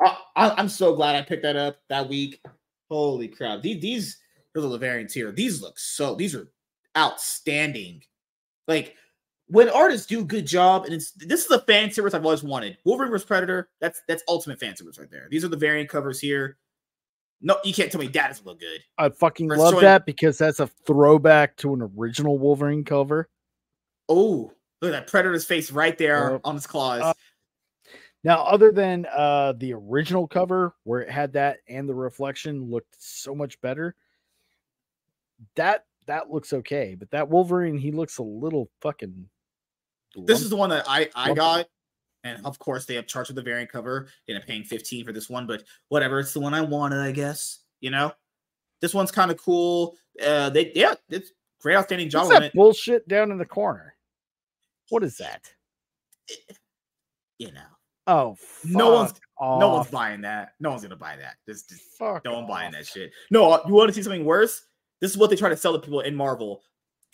I, 0.00 0.16
I, 0.36 0.50
I'm 0.56 0.68
so 0.68 0.94
glad 0.94 1.16
I 1.16 1.22
picked 1.22 1.42
that 1.42 1.56
up 1.56 1.78
that 1.88 2.08
week. 2.08 2.40
Holy 2.90 3.28
crap! 3.28 3.62
These 3.62 3.80
these 3.80 4.18
are 4.56 4.60
the 4.60 4.78
variants 4.78 5.14
here. 5.14 5.30
These 5.30 5.62
look 5.62 5.78
so. 5.78 6.14
These 6.14 6.34
are 6.34 6.50
outstanding. 6.96 8.02
Like 8.66 8.96
when 9.46 9.68
artists 9.68 10.06
do 10.06 10.24
good 10.24 10.46
job, 10.46 10.84
and 10.84 10.94
it's 10.94 11.12
this 11.12 11.42
is 11.42 11.48
the 11.48 11.60
fan 11.60 11.90
service 11.90 12.14
I've 12.14 12.24
always 12.24 12.42
wanted. 12.42 12.78
Wolverine 12.84 13.10
vs 13.10 13.26
Predator. 13.26 13.68
That's 13.80 14.02
that's 14.08 14.22
ultimate 14.28 14.58
fan 14.58 14.76
service 14.76 14.98
right 14.98 15.10
there. 15.10 15.28
These 15.30 15.44
are 15.44 15.48
the 15.48 15.56
variant 15.56 15.88
covers 15.88 16.20
here. 16.20 16.56
No, 17.42 17.56
you 17.64 17.72
can't 17.72 17.90
tell 17.90 18.00
me 18.00 18.08
that 18.08 18.28
doesn't 18.28 18.46
look 18.46 18.60
good. 18.60 18.82
I 18.98 19.08
fucking 19.08 19.50
Or 19.50 19.56
love 19.56 19.72
showing- 19.74 19.84
that 19.84 20.04
because 20.04 20.36
that's 20.38 20.60
a 20.60 20.66
throwback 20.66 21.56
to 21.58 21.72
an 21.74 21.90
original 21.96 22.38
Wolverine 22.38 22.84
cover. 22.84 23.28
Oh, 24.08 24.52
look 24.82 24.92
at 24.92 25.06
that 25.06 25.06
Predator's 25.06 25.44
face 25.46 25.70
right 25.70 25.96
there 25.96 26.32
Yep. 26.32 26.40
on 26.44 26.54
his 26.56 26.66
claws. 26.66 27.00
Uh, 27.02 27.12
Now, 28.22 28.42
other 28.44 28.70
than 28.70 29.06
uh 29.06 29.54
the 29.56 29.72
original 29.72 30.28
cover 30.28 30.74
where 30.84 31.00
it 31.00 31.08
had 31.10 31.32
that 31.32 31.60
and 31.66 31.88
the 31.88 31.94
reflection 31.94 32.70
looked 32.70 32.94
so 33.02 33.34
much 33.34 33.58
better, 33.62 33.94
that 35.56 35.86
that 36.06 36.30
looks 36.30 36.52
okay. 36.52 36.94
But 36.98 37.10
that 37.12 37.28
Wolverine, 37.30 37.78
he 37.78 37.92
looks 37.92 38.18
a 38.18 38.22
little 38.22 38.68
fucking. 38.82 39.28
this 40.14 40.28
lump- 40.28 40.30
is 40.42 40.50
the 40.50 40.56
one 40.56 40.70
that 40.70 40.84
I 40.88 41.08
I 41.14 41.32
got, 41.32 41.66
and 42.24 42.44
of 42.44 42.58
course 42.58 42.84
they 42.84 42.94
have 42.94 43.06
charged 43.06 43.30
with 43.30 43.36
the 43.36 43.42
variant 43.42 43.70
cover. 43.70 44.08
Ended 44.28 44.42
up 44.42 44.48
paying 44.48 44.64
fifteen 44.64 45.04
for 45.04 45.12
this 45.12 45.28
one, 45.30 45.46
but 45.46 45.64
whatever. 45.88 46.20
It's 46.20 46.32
the 46.32 46.40
one 46.40 46.54
I 46.54 46.60
wanted, 46.60 47.00
I 47.00 47.12
guess. 47.12 47.60
You 47.80 47.90
know, 47.90 48.12
this 48.80 48.94
one's 48.94 49.10
kind 49.10 49.30
of 49.30 49.38
cool. 49.38 49.96
Uh, 50.24 50.50
they 50.50 50.72
yeah, 50.74 50.94
it's 51.08 51.32
great, 51.60 51.76
outstanding 51.76 52.10
job 52.10 52.26
What's 52.26 52.34
that 52.38 52.42
it. 52.46 52.52
bullshit 52.54 53.08
down 53.08 53.30
in 53.30 53.38
the 53.38 53.46
corner? 53.46 53.94
What 54.88 55.04
is 55.04 55.16
that? 55.18 55.50
You 57.38 57.52
know, 57.52 57.60
Oh, 58.06 58.36
no 58.64 58.92
one's 58.92 59.12
fuck 59.12 59.20
no 59.60 59.70
one's 59.70 59.88
buying 59.88 60.20
that. 60.22 60.54
No 60.58 60.70
one's 60.70 60.82
gonna 60.82 60.96
buy 60.96 61.16
that. 61.16 61.36
Just, 61.48 61.68
just 61.68 61.82
Fuck 61.96 62.24
no 62.24 62.34
one 62.34 62.46
buying 62.46 62.72
that 62.72 62.86
shit. 62.86 63.12
No, 63.30 63.52
uh, 63.52 63.62
you 63.66 63.72
want 63.74 63.88
to 63.88 63.94
see 63.94 64.02
something 64.02 64.24
worse? 64.24 64.62
This 65.00 65.12
is 65.12 65.16
what 65.16 65.30
they 65.30 65.36
try 65.36 65.48
to 65.48 65.56
sell 65.56 65.72
to 65.72 65.78
people 65.78 66.00
in 66.00 66.14
Marvel. 66.14 66.62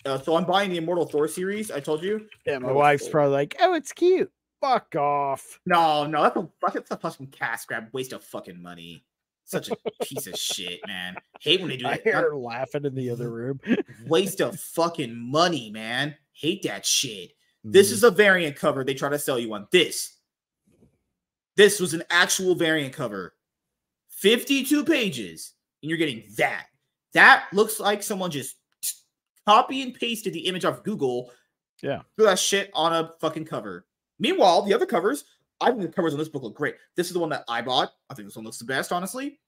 Uh, 0.05 0.19
so 0.19 0.37
I'm 0.37 0.45
buying 0.45 0.71
the 0.71 0.79
Immortal 0.79 1.07
Thor 1.07 1.29
series. 1.29 1.71
I 1.71 1.81
told 1.81 2.03
you. 2.03 2.27
Yeah, 2.47 2.59
my 2.59 2.73
wife's 2.73 3.09
probably 3.09 3.33
like, 3.33 3.57
"Oh, 3.61 3.75
it's 3.75 3.93
cute." 3.93 4.31
Fuck 4.67 4.97
off. 4.97 5.61
No, 5.65 6.07
no, 6.07 6.23
that's 6.23 6.37
a 6.37 6.49
that's 6.73 6.91
a 6.91 6.97
fucking 6.97 7.29
cash 7.29 7.67
grab, 7.67 7.89
waste 7.93 8.13
of 8.13 8.25
fucking 8.25 8.61
money. 8.61 9.05
Such 9.45 9.71
a 9.71 9.77
piece 10.03 10.27
of 10.27 10.37
shit, 10.37 10.81
man. 10.89 11.15
Hate 11.41 11.61
when 11.61 11.69
they 11.71 11.77
do 11.77 11.85
that. 11.85 12.01
I 12.01 12.03
hear 12.03 12.17
her 12.31 12.37
laughing 12.37 12.85
in 12.85 12.97
the 12.97 13.11
other 13.11 13.31
room. 13.31 13.61
waste 14.07 14.41
of 14.41 14.59
fucking 14.59 15.15
money, 15.15 15.71
man. 15.71 16.17
Hate 16.33 16.65
that 16.65 16.85
shit. 16.85 17.31
This 17.63 17.91
Mm. 17.91 17.93
is 17.93 18.05
a 18.05 18.11
variant 18.11 18.57
cover 18.57 18.83
they 18.83 18.95
try 18.95 19.09
to 19.09 19.19
sell 19.21 19.39
you 19.39 19.55
on. 19.55 19.69
This. 19.71 20.15
This 21.57 21.79
was 21.79 21.95
an 21.95 22.03
actual 22.11 22.55
variant 22.57 22.93
cover. 22.93 23.35
52 24.11 24.85
pages, 24.85 25.53
and 25.83 25.89
you're 25.91 25.99
getting 25.99 26.25
that. 26.39 26.67
That 27.13 27.47
looks 27.53 27.79
like 27.79 28.03
someone 28.03 28.31
just 28.33 28.57
copy 29.47 29.83
and 29.83 29.95
pasted 29.95 30.33
the 30.33 30.47
image 30.47 30.65
off 30.65 30.83
Google. 30.83 31.31
Yeah. 31.83 32.03
Threw 32.17 32.27
that 32.27 32.39
shit 32.41 32.71
on 32.75 32.93
a 32.93 33.13
fucking 33.21 33.45
cover. 33.45 33.87
Meanwhile, 34.19 34.63
the 34.63 34.75
other 34.75 34.87
covers, 34.87 35.25
I 35.61 35.71
think 35.71 35.83
the 35.83 35.89
covers 35.89 36.13
on 36.13 36.19
this 36.19 36.29
book 36.29 36.43
look 36.43 36.55
great. 36.55 36.77
This 36.97 37.07
is 37.09 37.13
the 37.13 37.19
one 37.19 37.31
that 37.31 37.45
I 37.49 37.63
bought. 37.63 37.93
I 38.11 38.15
think 38.15 38.29
this 38.29 38.37
one 38.37 38.45
looks 38.45 38.59
the 38.59 38.65
best, 38.65 38.93
honestly. 38.93 39.39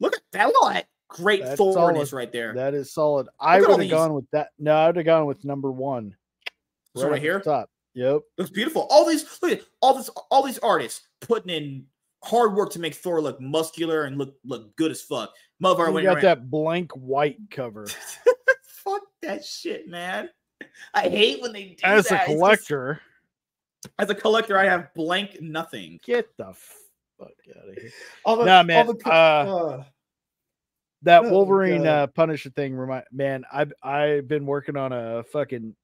Look 0.00 0.14
at 0.14 0.22
that. 0.32 0.52
That 0.62 0.86
great 1.08 1.42
That's 1.42 1.56
Thorness 1.56 2.12
right 2.12 2.30
there. 2.32 2.54
That 2.54 2.74
is 2.74 2.92
solid. 2.92 3.28
I 3.40 3.60
would 3.60 3.80
have 3.80 3.90
gone 3.90 4.14
with 4.14 4.28
that. 4.32 4.50
No, 4.58 4.74
I 4.74 4.86
would 4.88 4.96
have 4.96 5.04
gone 5.06 5.26
with 5.26 5.44
number 5.44 5.70
one. 5.70 6.14
This 6.94 7.02
one 7.04 7.12
right 7.12 7.22
here? 7.22 7.40
Top. 7.40 7.70
Yep. 7.94 8.22
looks 8.36 8.50
beautiful. 8.50 8.86
All 8.90 9.06
these 9.08 9.24
look 9.42 9.52
at 9.52 9.62
all 9.80 9.94
this 9.94 10.10
all 10.30 10.42
these 10.42 10.58
artists 10.58 11.06
putting 11.22 11.48
in 11.50 11.86
hard 12.22 12.54
work 12.54 12.70
to 12.72 12.78
make 12.78 12.94
Thor 12.94 13.22
look 13.22 13.40
muscular 13.40 14.04
and 14.04 14.18
look 14.18 14.34
look 14.44 14.76
good 14.76 14.90
as 14.90 15.00
fuck. 15.00 15.32
Went 15.60 15.76
got 15.80 15.88
around- 15.88 16.22
that 16.22 16.50
blank 16.50 16.92
white 16.92 17.38
cover. 17.50 17.86
fuck 18.66 19.02
that 19.22 19.44
shit, 19.44 19.88
man. 19.88 20.28
I 20.92 21.08
hate 21.08 21.40
when 21.40 21.52
they 21.52 21.68
do 21.68 21.76
As 21.84 22.06
a 22.06 22.10
that. 22.10 22.26
Just- 22.26 22.26
collector, 22.26 23.00
as 23.98 24.10
a 24.10 24.14
collector, 24.14 24.58
I 24.58 24.64
have 24.64 24.92
blank 24.94 25.40
nothing. 25.40 26.00
get 26.04 26.28
the 26.36 26.52
fuck 27.18 27.30
out 27.58 27.68
of 27.68 27.74
here. 27.78 27.90
All 28.24 28.36
the, 28.36 28.44
Nah, 28.44 28.58
all 28.58 28.64
man, 28.64 28.86
the 28.86 28.94
co- 28.94 29.10
uh, 29.10 29.14
uh, 29.14 29.84
That 31.02 31.24
Oh, 31.24 31.30
Wolverine 31.30 31.86
uh, 31.86 32.06
Punisher 32.08 32.50
thing 32.50 32.74
remind 32.74 33.04
man, 33.12 33.44
I've 33.52 33.72
I've 33.82 34.28
been 34.28 34.46
working 34.46 34.76
on 34.76 34.92
a 34.92 35.22
fucking 35.24 35.74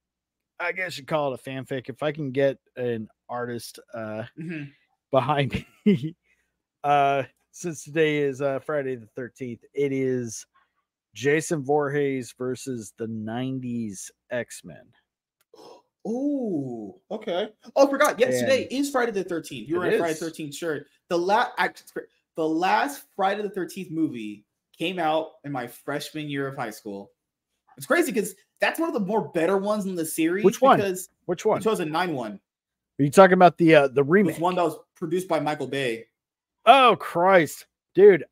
I 0.60 0.72
guess 0.72 0.96
you 0.96 1.04
call 1.04 1.32
it 1.32 1.40
a 1.44 1.50
fanfic. 1.50 1.88
If 1.88 2.02
I 2.02 2.12
can 2.12 2.30
get 2.30 2.58
an 2.76 3.08
artist 3.28 3.78
uh 3.94 4.24
mhm. 4.38 4.70
behind 5.10 5.64
me, 5.86 6.14
uh 6.84 7.24
since 7.50 7.84
today 7.84 8.18
is 8.18 8.40
uh 8.40 8.60
Friday 8.60 8.96
the 8.96 9.08
13th, 9.18 9.60
it 9.74 9.92
is 9.92 10.46
Jason 11.14 11.62
Voorhees 11.62 12.34
versus 12.38 12.94
the 12.96 13.06
90s 13.06 14.10
X-Men. 14.30 14.84
Ooh, 16.06 16.94
okay. 17.10 17.50
Oh, 17.76 17.86
I 17.86 17.90
forgot. 17.90 18.18
Yes, 18.18 18.40
today 18.40 18.66
is 18.70 18.90
Friday 18.90 19.12
the 19.12 19.24
13th. 19.24 19.68
You 19.68 19.76
were 19.76 19.84
It 19.84 19.94
in 19.94 19.94
a 19.94 19.98
Friday 19.98 20.18
the 20.18 20.26
13th 20.26 20.54
shirt. 20.54 20.86
The 21.08 21.18
last 21.18 21.52
the 22.36 22.48
last 22.48 23.04
Friday 23.14 23.42
the 23.42 23.50
13th 23.50 23.90
movie 23.90 24.44
came 24.76 24.98
out 24.98 25.32
in 25.44 25.52
my 25.52 25.66
freshman 25.66 26.28
year 26.28 26.48
of 26.48 26.56
high 26.56 26.70
school. 26.70 27.12
It's 27.76 27.86
crazy 27.86 28.10
because 28.10 28.34
that's 28.60 28.80
one 28.80 28.88
of 28.88 28.94
the 28.94 29.00
more 29.00 29.28
better 29.28 29.58
ones 29.58 29.86
in 29.86 29.94
the 29.94 30.04
series. 30.04 30.44
Which 30.44 30.60
one? 30.60 30.76
Because 30.76 31.08
Which 31.26 31.44
one? 31.44 31.60
2009 31.60 32.14
one 32.14 32.40
Are 32.98 33.02
you 33.02 33.10
talking 33.10 33.34
about 33.34 33.56
the 33.58 33.74
uh 33.74 33.88
the 33.88 34.02
was 34.02 34.10
remake? 34.10 34.40
one 34.40 34.56
that 34.56 34.64
was 34.64 34.78
produced 34.96 35.28
by 35.28 35.38
Michael 35.40 35.68
Bay. 35.68 36.06
Oh 36.66 36.96
Christ, 36.98 37.66
dude! 37.94 38.24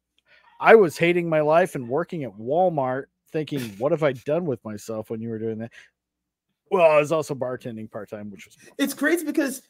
I 0.61 0.75
was 0.75 0.99
hating 0.99 1.29
my 1.29 1.41
life 1.41 1.75
and 1.75 1.89
working 1.89 2.25
at 2.25 2.37
Walmart, 2.37 3.07
thinking, 3.33 3.63
"What 3.79 3.93
have 3.93 4.03
I 4.03 4.13
done 4.13 4.45
with 4.45 4.65
myself?" 4.65 5.11
When 5.11 5.21
you 5.21 5.31
were 5.31 5.39
doing 5.39 5.59
that. 5.59 5.73
Well, 6.71 6.91
I 6.91 6.99
was 6.99 7.13
also 7.13 7.35
bartending 7.35 7.91
part 7.91 8.09
time, 8.11 8.31
which 8.31 8.47
was 8.47 8.57
It's 8.79 8.95
crazy 8.95 9.25
because 9.25 9.63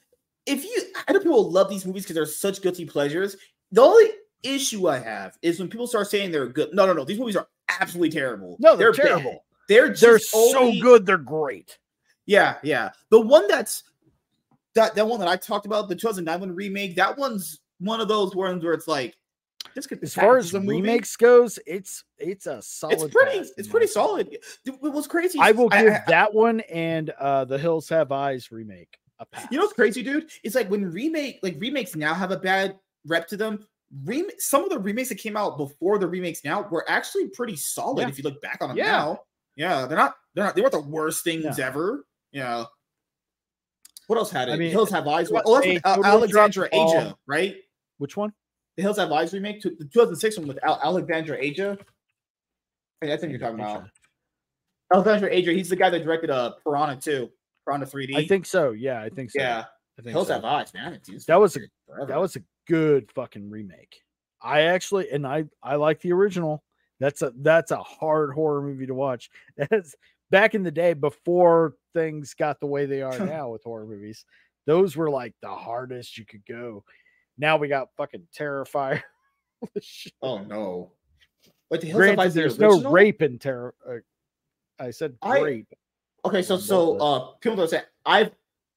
if 0.46 0.64
you, 0.64 0.82
I 1.08 1.12
know 1.12 1.20
people 1.20 1.50
love 1.50 1.68
these 1.70 1.86
movies 1.86 2.02
because 2.04 2.14
they're 2.14 2.26
such 2.26 2.62
guilty 2.62 2.84
pleasures. 2.84 3.36
The 3.72 3.82
only 3.82 4.10
issue 4.42 4.88
I 4.88 4.98
have 4.98 5.36
is 5.42 5.58
when 5.58 5.68
people 5.68 5.86
start 5.86 6.08
saying 6.08 6.30
they're 6.32 6.46
good. 6.48 6.70
No, 6.72 6.86
no, 6.86 6.92
no. 6.92 7.04
These 7.04 7.18
movies 7.18 7.36
are 7.36 7.46
absolutely 7.80 8.10
terrible. 8.10 8.56
no, 8.58 8.76
they're, 8.76 8.92
bad. 8.92 9.02
terrible. 9.06 9.44
They're 9.68 9.90
just 9.90 10.00
They're 10.02 10.18
so 10.18 10.58
only- 10.60 10.80
good. 10.80 11.06
They're 11.06 11.18
great. 11.18 11.78
Yeah, 12.26 12.56
yeah. 12.62 12.90
The 13.10 13.20
one 13.20 13.48
that's 13.48 13.84
that 14.74 14.94
that 14.94 15.06
one 15.06 15.18
that 15.20 15.28
I 15.28 15.36
talked 15.36 15.66
about, 15.66 15.88
the 15.88 15.96
2009 15.96 16.40
one 16.40 16.54
remake. 16.54 16.96
That 16.96 17.16
one's 17.18 17.60
one 17.78 18.00
of 18.00 18.08
those 18.08 18.34
ones 18.36 18.62
where 18.64 18.72
it's 18.72 18.86
like 18.88 19.14
As 19.76 20.14
far 20.14 20.36
as 20.38 20.52
movie. 20.60 20.80
remakes 20.80 21.16
goes, 21.16 21.58
it's 21.66 22.04
it's 22.18 22.46
a 22.46 22.60
solid. 22.62 22.94
It's 23.00 23.14
pretty. 23.14 23.38
pass, 23.38 23.50
It's 23.56 23.68
my 23.68 23.72
pretty 23.72 23.86
solid. 23.86 24.28
Th- 24.64 24.76
What 24.80 24.92
crazy? 25.06 25.38
I 25.40 25.52
will 25.52 25.68
give 25.68 25.92
I- 25.92 26.02
that 26.08 26.34
one 26.34 26.60
and 26.60 27.10
uh 27.10 27.44
the 27.44 27.58
Hills 27.58 27.88
Have 27.88 28.12
Eyes 28.12 28.50
remake 28.50 28.98
a 29.18 29.26
pass. 29.26 29.46
You 29.50 29.58
know 29.58 29.64
what's 29.64 29.74
crazy, 29.74 30.02
dude? 30.02 30.30
It's 30.42 30.54
like 30.54 30.70
when 30.70 30.90
remake, 30.90 31.40
like 31.42 31.56
remakes 31.60 31.94
now 31.96 32.14
have 32.14 32.30
a 32.30 32.38
bad 32.38 32.78
rep 33.06 33.26
to 33.28 33.36
them. 33.36 33.66
Rem- 34.04 34.28
some 34.38 34.62
of 34.64 34.70
the 34.70 34.78
remakes 34.78 35.08
that 35.08 35.16
came 35.18 35.36
out 35.36 35.56
before 35.58 35.98
the 35.98 36.06
remakes 36.06 36.44
now 36.44 36.62
were 36.70 36.84
actually 36.88 37.28
pretty 37.28 37.56
solid 37.56 38.02
Yeah. 38.02 38.08
if 38.08 38.18
you 38.18 38.24
look 38.24 38.40
back 38.40 38.58
on 38.60 38.68
them 38.68 38.78
Yeah. 38.78 38.86
now. 38.92 39.20
Yeah, 39.56 39.86
they're 39.86 39.98
not. 39.98 40.14
They're 40.34 40.44
not. 40.44 40.54
They 40.54 40.60
weren't 40.62 40.72
the 40.72 40.80
worst 40.80 41.24
things 41.24 41.58
No. 41.58 41.64
ever. 41.64 42.04
Yeah. 42.32 42.64
What 44.06 44.16
else 44.16 44.30
had 44.30 44.48
it? 44.48 44.52
I 44.52 44.56
mean, 44.56 44.70
Hills 44.70 44.90
Have 44.90 45.06
Eyes. 45.06 45.30
what- 45.30 45.42
Oh, 45.46 45.54
that's 45.60 45.66
with 45.66 45.86
Al- 45.86 46.04
Alexandre. 46.04 46.68
Aja, 46.72 47.14
right? 47.26 47.56
Which 47.98 48.16
one? 48.16 48.32
The 48.76 48.82
Hills 48.82 48.98
Have 48.98 49.12
Eyes 49.12 49.32
remake, 49.32 49.60
to- 49.62 49.70
the 49.78 49.84
2006 49.84 50.38
one 50.38 50.48
with 50.48 50.58
Al- 50.64 50.80
Alexandre 50.82 51.36
Aja. 51.38 51.76
Hey, 53.00 53.08
that's 53.08 53.22
what 53.22 53.30
you're 53.30 53.40
talking 53.40 53.60
about. 53.60 53.84
Alexandre 54.92 55.30
Aja. 55.30 55.52
He's 55.52 55.68
the 55.68 55.76
guy 55.76 55.90
that 55.90 56.04
directed 56.04 56.30
uh 56.30 56.52
Piranha 56.64 56.96
2, 57.00 57.30
Piranha 57.66 57.86
3D. 57.86 58.16
I 58.16 58.26
think 58.26 58.46
so. 58.46 58.72
Yeah, 58.72 59.00
I 59.02 59.08
think 59.08 59.30
so. 59.30 59.40
Yeah, 59.40 59.64
I 59.98 60.02
think 60.02 60.12
Hills 60.12 60.28
so. 60.28 60.34
Have 60.34 60.44
Eyes, 60.44 60.72
man. 60.74 60.82
I 60.82 60.84
haven't 60.86 61.06
seen 61.06 61.14
this 61.16 61.24
That 61.26 61.40
was 61.40 61.56
a 61.56 61.60
forever. 61.86 62.06
that 62.06 62.20
was 62.20 62.36
a 62.36 62.40
good 62.66 63.10
fucking 63.12 63.48
remake. 63.50 64.02
I 64.42 64.62
actually 64.62 65.10
and 65.10 65.26
I 65.26 65.44
I 65.62 65.76
like 65.76 66.00
the 66.00 66.12
original. 66.12 66.62
That's 66.98 67.22
a 67.22 67.32
that's 67.36 67.70
a 67.70 67.78
hard 67.82 68.32
horror 68.34 68.62
movie 68.62 68.86
to 68.86 68.94
watch. 68.94 69.30
That's 69.56 69.94
back 70.30 70.54
in 70.54 70.62
the 70.62 70.70
day 70.70 70.92
before 70.92 71.74
things 71.94 72.34
got 72.34 72.60
the 72.60 72.66
way 72.66 72.84
they 72.86 73.00
are 73.02 73.18
now 73.26 73.50
with 73.50 73.62
horror 73.64 73.86
movies. 73.86 74.24
Those 74.66 74.96
were 74.96 75.08
like 75.10 75.34
the 75.40 75.48
hardest 75.48 76.18
you 76.18 76.26
could 76.26 76.44
go. 76.46 76.84
Now 77.40 77.56
we 77.56 77.66
got 77.68 77.88
fucking 77.96 78.26
Terrifier. 78.36 79.02
Oh 80.22 80.38
no! 80.38 80.92
Wait, 81.70 81.82
the 81.82 81.88
Hills 81.88 81.98
Have 82.02 82.16
Granted, 82.16 82.20
Eyes 82.22 82.34
the 82.34 82.40
there's 82.40 82.58
no 82.58 82.80
rape 82.90 83.20
in 83.20 83.38
Terror. 83.38 83.74
Uh, 83.86 83.96
I 84.82 84.90
said 84.90 85.16
I- 85.20 85.40
rape. 85.40 85.68
Okay, 86.24 86.40
so 86.40 86.56
so 86.56 86.96
uh, 86.98 87.20
people 87.40 87.56
don't 87.56 87.68
say 87.68 87.82
I've 88.06 88.30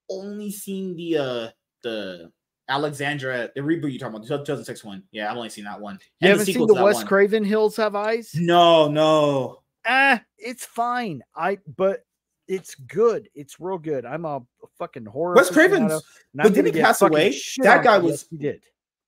only 0.09 0.51
seen 0.51 0.93
the 0.97 1.17
uh 1.17 1.49
the 1.83 2.31
Alexandre 2.67 3.49
the 3.55 3.61
reboot 3.61 3.91
you're 3.91 3.99
talking 3.99 4.15
about 4.15 4.23
the 4.23 4.37
2006 4.39 4.83
one. 4.83 5.03
Yeah, 5.11 5.31
I've 5.31 5.37
only 5.37 5.49
seen 5.49 5.63
that 5.65 5.79
one. 5.79 5.99
You 6.19 6.27
And 6.27 6.39
haven't 6.39 6.45
seen 6.53 6.67
the 6.67 6.73
Wes 6.73 6.95
one. 6.95 7.07
Craven 7.07 7.43
Hills 7.45 7.77
Have 7.77 7.95
Eyes? 7.95 8.31
No, 8.35 8.89
no. 8.89 9.61
ah, 9.85 10.21
it's 10.37 10.65
fine. 10.65 11.21
I 11.33 11.59
but 11.77 12.03
it's 12.47 12.75
good. 12.75 13.29
It's 13.35 13.59
real 13.59 13.77
good. 13.77 14.05
I'm 14.05 14.25
a 14.25 14.41
fucking 14.77 15.05
horror. 15.05 15.35
Wes 15.35 15.49
Craven's. 15.49 16.01
but 16.33 16.53
didn't 16.53 16.73
he 16.75 16.81
pass 16.81 17.01
away? 17.01 17.35
That 17.59 17.83
guy 17.83 17.97
was-. 17.97 18.27
He 18.29 18.37
did. 18.37 18.63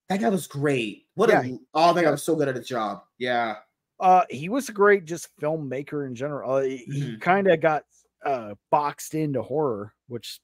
That 0.10 0.22
guy 0.22 0.30
was 0.30 0.46
great. 0.48 1.08
What 1.16 1.30
Yeah, 1.30 1.42
a 1.42 1.58
oh, 1.74 1.94
that 1.94 2.04
guy 2.04 2.12
was 2.12 2.22
so 2.24 2.36
good 2.36 2.48
at 2.48 2.56
his 2.56 2.68
job. 2.68 3.04
Yeah. 3.18 3.56
Uh, 4.00 4.24
he 4.30 4.50
was 4.50 4.70
a 4.70 4.74
great 4.74 5.06
just 5.06 5.30
filmmaker 5.42 6.06
in 6.06 6.14
general. 6.16 6.52
Uh, 6.56 6.62
he 6.62 6.86
Mhm. 6.88 7.22
kind 7.22 7.48
of 7.48 7.60
got 7.62 7.86
uh 8.26 8.56
boxed 8.72 9.16
into 9.16 9.42
horror, 9.42 9.94
which 10.08 10.40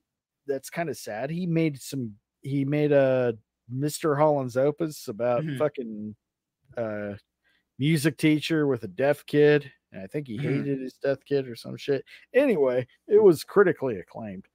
that's 0.47 0.69
kind 0.69 0.89
of 0.89 0.97
sad. 0.97 1.29
He 1.29 1.45
made 1.45 1.79
some. 1.81 2.15
He 2.41 2.65
made 2.65 2.91
a 2.91 3.37
Mr. 3.71 4.17
Holland's 4.17 4.57
Opus 4.57 5.07
about 5.07 5.43
Mhm. 5.43 5.57
fucking 5.59 6.15
uh 6.77 7.13
music 7.77 8.17
teacher 8.17 8.65
with 8.67 8.83
a 8.83 8.87
deaf 8.87 9.25
kid. 9.25 9.71
And 9.91 10.01
I 10.03 10.07
think 10.07 10.27
he 10.27 10.37
Mhm. 10.37 10.41
hated 10.59 10.79
his 10.81 10.93
death 10.93 11.23
kid 11.25 11.47
or 11.47 11.55
some 11.55 11.75
shit. 11.77 12.05
Anyway, 12.33 12.87
it 13.07 13.21
was 13.21 13.43
critically 13.43 13.99
acclaimed. 13.99 14.45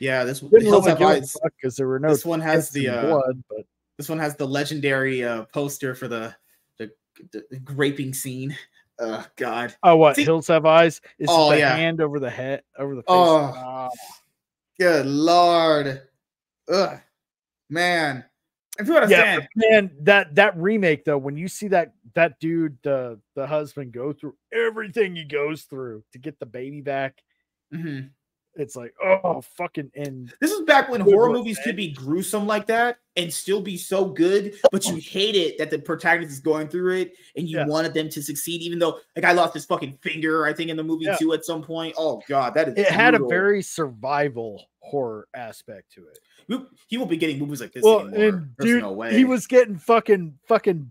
Yeah, 0.00 0.24
this 0.24 0.40
Didn't 0.40 0.62
Hills 0.62 0.86
Have 0.86 1.02
Eyes. 1.02 1.36
because 1.44 1.76
there 1.76 1.86
were 1.86 1.98
no 1.98 2.08
This 2.08 2.24
one 2.24 2.40
has 2.40 2.70
the 2.70 2.88
uh, 2.88 3.02
blood, 3.06 3.44
but 3.48 3.66
this 3.98 4.08
one 4.08 4.18
has 4.18 4.36
the 4.36 4.46
legendary 4.46 5.22
uh, 5.22 5.44
poster 5.46 5.94
for 5.94 6.08
the 6.08 6.34
the, 6.78 6.90
the 7.30 7.60
raping 7.74 8.12
scene. 8.12 8.56
Oh 8.98 9.24
God. 9.36 9.74
oh, 9.82 9.96
what 9.96 10.16
See- 10.16 10.24
Hills 10.24 10.48
Have 10.48 10.66
Eyes 10.66 11.00
is 11.18 11.28
Oh, 11.30 11.50
the 11.50 11.58
yeah. 11.58 11.76
hand 11.76 12.00
over 12.00 12.18
the 12.18 12.30
head 12.30 12.62
over 12.78 12.94
the 12.94 13.02
face. 13.02 13.06
Oh. 13.08 13.52
Ah. 13.54 13.90
Good 14.80 15.06
lord. 15.06 16.02
Ugh. 16.68 16.98
Man. 17.70 18.24
If 18.78 18.88
you 18.88 18.94
yeah, 18.94 19.02
understand, 19.02 19.48
but 19.54 19.70
man, 19.70 19.90
that 20.00 20.34
that 20.34 20.56
remake 20.56 21.04
though, 21.04 21.18
when 21.18 21.36
you 21.36 21.46
see 21.48 21.68
that 21.68 21.92
that 22.14 22.40
dude, 22.40 22.76
the 22.82 23.20
the 23.36 23.46
husband, 23.46 23.92
go 23.92 24.12
through 24.12 24.34
everything 24.52 25.14
he 25.14 25.24
goes 25.24 25.62
through 25.62 26.02
to 26.12 26.18
get 26.18 26.38
the 26.40 26.46
baby 26.46 26.80
back, 26.80 27.22
Mhm. 27.72 28.10
It's 28.56 28.76
like, 28.76 28.94
oh 29.02 29.40
fucking 29.56 29.90
and 29.94 30.32
this 30.40 30.50
is 30.50 30.62
back 30.62 30.88
when 30.88 31.00
horror 31.00 31.30
movies 31.30 31.58
could 31.64 31.76
be 31.76 31.90
gruesome 31.92 32.46
like 32.46 32.66
that 32.66 32.98
and 33.16 33.32
still 33.32 33.60
be 33.60 33.76
so 33.76 34.04
good, 34.04 34.54
but 34.72 34.84
you 34.86 34.96
hate 34.96 35.34
it 35.36 35.58
that 35.58 35.70
the 35.70 35.78
protagonist 35.78 36.32
is 36.32 36.40
going 36.40 36.68
through 36.68 36.94
it 36.94 37.14
and 37.36 37.48
you 37.48 37.58
Yeah. 37.58 37.66
wanted 37.66 37.94
them 37.94 38.08
to 38.10 38.22
succeed, 38.22 38.60
even 38.62 38.78
though 38.78 38.98
like 39.16 39.24
I 39.24 39.32
lost 39.32 39.54
his 39.54 39.64
fucking 39.64 39.98
finger, 40.02 40.46
I 40.46 40.52
think, 40.52 40.70
in 40.70 40.76
the 40.76 40.84
movie 40.84 41.04
Yeah. 41.06 41.16
too 41.16 41.32
at 41.32 41.44
some 41.44 41.62
point. 41.62 41.94
Oh 41.98 42.22
god, 42.28 42.54
that 42.54 42.68
is 42.68 42.74
it 42.76 42.86
had 42.86 43.14
a 43.14 43.24
very 43.26 43.62
survival 43.62 44.64
horror 44.80 45.26
aspect 45.34 45.92
to 45.92 46.06
it. 46.08 46.18
He 46.88 46.98
won't 46.98 47.10
be 47.10 47.16
getting 47.16 47.38
movies 47.38 47.60
like 47.60 47.72
this 47.72 47.82
Well, 47.82 48.06
anymore. 48.08 48.48
dude, 48.60 48.82
no 48.82 48.92
way. 48.92 49.14
he 49.16 49.24
was 49.24 49.46
getting 49.46 49.76
fucking 49.76 50.38
fucking 50.46 50.90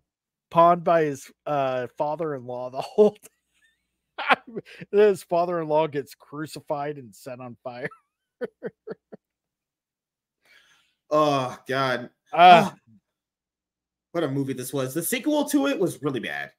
pawned 0.49 0.83
by 0.83 1.03
his 1.03 1.31
uh 1.45 1.87
father-in-law 1.97 2.69
the 2.71 2.81
whole 2.81 3.11
time. 3.11 3.29
his 4.91 5.23
father-in-law 5.23 5.87
gets 5.87 6.15
crucified 6.15 6.97
and 6.97 7.13
set 7.15 7.39
on 7.39 7.57
fire. 7.63 7.89
oh 11.11 11.57
god. 11.67 12.09
Uh, 12.31 12.69
Ah, 12.71 12.75
what 14.11 14.23
a 14.23 14.27
movie 14.27 14.53
this 14.53 14.73
was. 14.73 14.93
The 14.93 15.03
sequel 15.03 15.45
to 15.49 15.67
it 15.67 15.79
was 15.79 16.01
really 16.01 16.19
bad. 16.19 16.51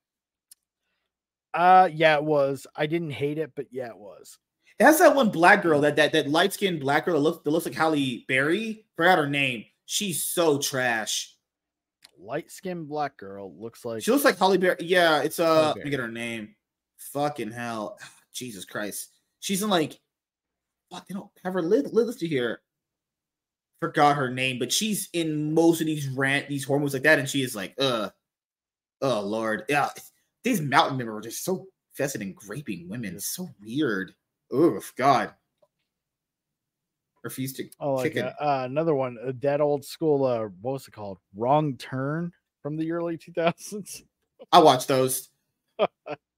uh 1.53 1.89
yeah, 1.93 2.17
it 2.17 2.25
was. 2.25 2.67
I 2.77 2.87
didn't 2.87 3.11
hate 3.11 3.39
it, 3.39 3.53
but 3.55 3.67
yeah, 3.71 3.89
it 3.89 3.97
was. 3.99 4.39
It 4.79 4.85
has 4.85 4.99
that 4.99 5.15
one 5.15 5.31
black 5.31 5.63
girl, 5.63 5.81
that 5.83 5.97
that 5.97 6.13
that 6.13 6.29
light 6.29 6.53
skinned 6.53 6.81
black 6.81 7.05
girl 7.05 7.15
that 7.15 7.21
looks 7.21 7.45
that 7.45 7.51
looks 7.51 7.67
like 7.67 7.75
Halle 7.75 8.25
Berry. 8.27 8.87
Forgot 8.97 9.19
her 9.19 9.29
name. 9.29 9.65
She's 9.87 10.23
so 10.23 10.59
trash. 10.59 11.37
Light 12.19 12.51
skinned 12.51 12.89
black 12.89 13.17
girl 13.17 13.55
looks 13.57 13.85
like 13.85 14.03
She 14.03 14.11
looks 14.11 14.25
like 14.25 14.39
Halle 14.39 14.57
Berry. 14.59 14.77
Yeah, 14.81 15.23
it's 15.23 15.39
uh. 15.39 15.75
Let 15.77 15.85
me 15.85 15.91
get 15.91 16.01
her 16.01 16.09
name. 16.09 16.55
Fucking 17.13 17.51
hell, 17.53 17.99
Jesus 18.33 18.65
Christ. 18.65 19.11
She's 19.41 19.63
in 19.63 19.71
like. 19.71 19.99
Fuck, 20.91 21.09
they 21.09 21.15
don't 21.15 21.31
have 21.43 21.55
her 21.55 21.63
li- 21.63 21.83
listed 21.93 22.29
here. 22.29 22.61
Forgot 23.81 24.17
her 24.17 24.31
name, 24.31 24.59
but 24.59 24.73
she's 24.73 25.09
in 25.13 25.53
most 25.53 25.81
of 25.81 25.87
these 25.87 26.09
rant 26.09 26.49
these 26.49 26.65
horror 26.65 26.79
movies 26.79 26.95
like 26.95 27.03
that, 27.03 27.19
and 27.19 27.29
she 27.29 27.43
is 27.43 27.57
like, 27.57 27.75
uh, 27.79 28.11
oh 29.03 29.21
lord, 29.21 29.65
yeah. 29.69 29.89
These 30.43 30.61
mountain 30.61 30.99
men 30.99 31.07
were 31.07 31.21
just 31.21 31.45
so 31.45 31.67
vested 31.97 32.23
in 32.23 32.35
raping 32.47 32.89
women. 32.89 33.15
It's 33.15 33.27
so 33.27 33.49
weird. 33.63 34.15
Oof, 34.55 34.93
God. 34.97 35.33
Refuse 37.23 37.55
to 37.55 37.65
oh 37.81 37.95
like 37.95 38.13
kick 38.13 38.23
it. 38.25 38.35
uh, 38.39 38.45
uh, 38.45 38.63
another 38.67 38.95
one, 38.95 39.17
a 39.25 39.33
dead 39.33 39.63
old 39.63 39.85
school 39.85 40.25
uh 40.25 40.49
what 40.61 40.73
was 40.73 40.87
it 40.87 40.93
called? 40.93 41.19
Wrong 41.35 41.77
turn 41.77 42.33
from 42.63 42.77
the 42.77 42.93
early 42.93 43.17
2000s. 43.17 44.03
I 44.53 44.59
watched 44.59 44.89
those. 44.89 45.31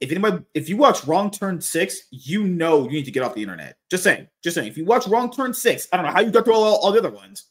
if 0.00 0.10
anybody, 0.10 0.44
if 0.54 0.68
you 0.68 0.76
watch 0.76 1.04
Wrong 1.06 1.30
Turn 1.30 1.60
Six, 1.60 2.08
you 2.10 2.44
know 2.44 2.84
you 2.84 2.90
need 2.90 3.04
to 3.04 3.10
get 3.10 3.22
off 3.22 3.34
the 3.34 3.42
internet. 3.42 3.76
Just 3.90 4.02
saying, 4.04 4.28
just 4.42 4.54
saying. 4.54 4.68
If 4.68 4.76
you 4.76 4.84
watch 4.84 5.06
Wrong 5.06 5.30
Turn 5.30 5.54
Six, 5.54 5.88
I 5.92 5.96
don't 5.96 6.06
know 6.06 6.12
how 6.12 6.20
you 6.20 6.30
got 6.30 6.44
through 6.44 6.54
all, 6.54 6.76
all 6.76 6.92
the 6.92 6.98
other 6.98 7.10
ones. 7.10 7.44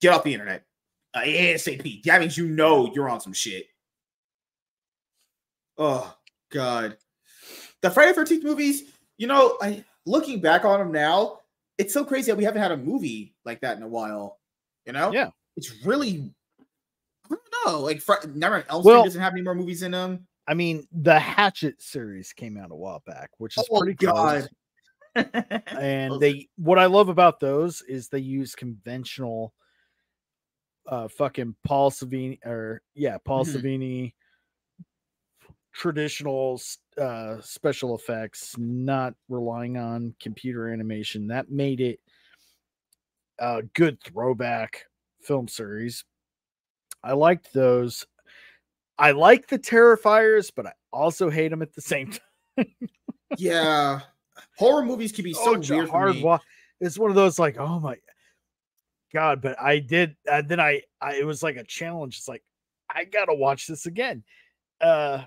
Get 0.00 0.12
off 0.14 0.24
the 0.24 0.32
internet 0.32 0.64
uh, 1.14 1.20
ASAP. 1.20 2.02
That 2.04 2.20
means 2.20 2.36
you 2.38 2.46
know 2.48 2.90
you're 2.94 3.08
on 3.08 3.20
some 3.20 3.32
shit. 3.32 3.66
Oh 5.78 6.14
God, 6.50 6.96
the 7.82 7.90
Friday 7.90 8.12
Thirteenth 8.12 8.44
movies. 8.44 8.84
You 9.18 9.26
know, 9.26 9.56
I 9.60 9.84
looking 10.06 10.40
back 10.40 10.64
on 10.64 10.78
them 10.80 10.92
now, 10.92 11.40
it's 11.78 11.92
so 11.94 12.04
crazy 12.04 12.30
that 12.30 12.36
we 12.38 12.44
haven't 12.44 12.62
had 12.62 12.72
a 12.72 12.76
movie 12.76 13.34
like 13.44 13.60
that 13.60 13.76
in 13.76 13.82
a 13.82 13.88
while. 13.88 14.38
You 14.86 14.92
know, 14.92 15.12
Yeah. 15.12 15.30
it's 15.56 15.84
really. 15.84 16.32
I 17.30 17.34
don't 17.34 17.40
know. 17.66 17.80
Like, 17.80 18.00
Fr- 18.00 18.14
on 18.24 18.42
Elm 18.42 18.62
Street 18.62 18.84
Well- 18.84 19.04
doesn't 19.04 19.20
have 19.20 19.34
any 19.34 19.42
more 19.42 19.54
movies 19.54 19.82
in 19.82 19.92
them. 19.92 20.26
I 20.46 20.54
mean, 20.54 20.86
the 20.92 21.18
Hatchet 21.18 21.80
series 21.80 22.32
came 22.32 22.56
out 22.56 22.70
a 22.72 22.76
while 22.76 23.02
back, 23.06 23.30
which 23.38 23.56
is 23.56 23.68
Oh, 23.70 23.78
pretty. 23.78 23.94
God. 23.94 24.48
and 25.14 26.20
they 26.20 26.48
what 26.56 26.78
I 26.78 26.86
love 26.86 27.08
about 27.08 27.40
those 27.40 27.82
is 27.82 28.08
they 28.08 28.18
use 28.20 28.54
conventional 28.54 29.54
uh 30.86 31.08
fucking 31.08 31.54
Paul 31.64 31.90
Savini 31.90 32.38
or 32.44 32.82
yeah, 32.94 33.18
Paul 33.18 33.44
Mhm. 33.44 33.54
Savini 33.54 34.14
traditional 35.72 36.60
uh 36.98 37.40
special 37.40 37.94
effects, 37.94 38.56
not 38.58 39.14
relying 39.28 39.76
on 39.76 40.14
computer 40.20 40.68
animation. 40.72 41.26
That 41.28 41.50
made 41.50 41.80
it 41.80 42.00
a 43.38 43.62
good 43.74 44.00
throwback 44.02 44.86
film 45.22 45.48
series. 45.48 46.04
I 47.02 47.12
liked 47.12 47.52
those. 47.52 48.06
I 49.00 49.12
like 49.12 49.48
the 49.48 49.58
Terrifiers, 49.58 50.52
but 50.54 50.66
I 50.66 50.72
also 50.92 51.30
hate 51.30 51.48
them 51.48 51.62
at 51.62 51.74
the 51.74 51.80
same 51.80 52.12
time. 52.56 52.66
yeah, 53.38 54.00
horror 54.58 54.84
movies 54.84 55.10
can 55.12 55.24
be 55.24 55.32
so 55.32 55.56
Oh, 55.56 55.58
weird. 55.58 55.88
hard 55.88 56.16
me. 56.16 56.22
wa- 56.22 56.38
It's 56.80 56.98
one 56.98 57.10
of 57.10 57.16
those 57.16 57.38
like, 57.38 57.56
oh 57.58 57.80
my 57.80 57.96
god! 59.12 59.40
But 59.42 59.60
I 59.60 59.78
did, 59.78 60.16
and 60.30 60.48
then 60.48 60.60
I, 60.60 60.82
I, 61.00 61.14
it 61.16 61.24
was 61.26 61.42
like 61.42 61.56
a 61.56 61.64
challenge. 61.64 62.18
It's 62.18 62.28
like 62.28 62.42
I 62.94 63.04
gotta 63.04 63.34
watch 63.34 63.66
this 63.66 63.86
again. 63.86 64.22
Uh, 64.80 65.22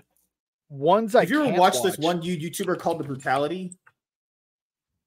ones 0.68 1.14
I 1.14 1.20
Have 1.20 1.30
you 1.30 1.44
ever 1.44 1.58
watched 1.60 1.82
this 1.82 1.98
one 1.98 2.22
you- 2.22 2.38
YouTuber 2.38 2.78
called 2.78 2.98
The 3.00 3.04
Brutality? 3.04 3.76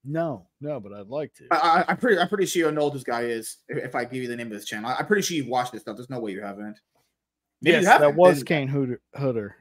No, 0.10 0.48
no, 0.62 0.80
but 0.80 0.94
I'd 0.94 1.08
like 1.08 1.34
to. 1.36 1.48
I, 1.52 1.56
I, 1.58 1.86
I'm 1.90 1.98
pretty. 1.98 2.18
I'm 2.20 2.30
pretty 2.30 2.46
sure 2.46 2.70
you 2.70 2.72
know 2.76 2.90
who 2.90 2.94
this 2.96 3.04
guy 3.04 3.22
is. 3.24 3.58
If, 3.68 3.78
if 3.86 3.96
I 3.96 4.06
give 4.06 4.22
you 4.22 4.28
the 4.28 4.36
name 4.38 4.48
of 4.48 4.54
this 4.54 4.66
channel, 4.66 4.90
I, 4.90 5.00
am 5.00 5.06
pretty 5.06 5.22
sure 5.22 5.36
you've 5.36 5.48
watched 5.48 5.74
this 5.74 5.82
stuff. 5.82 5.98
There's 5.98 6.10
no 6.10 6.20
way 6.20 6.32
you 6.32 6.42
haven't. 6.42 6.78
Maybe 7.62 7.84
yes, 7.84 8.00
that 8.00 8.16
was 8.16 8.44
Kane 8.44 8.68
Hodder. 8.68 9.02
Hodder. 9.16 9.56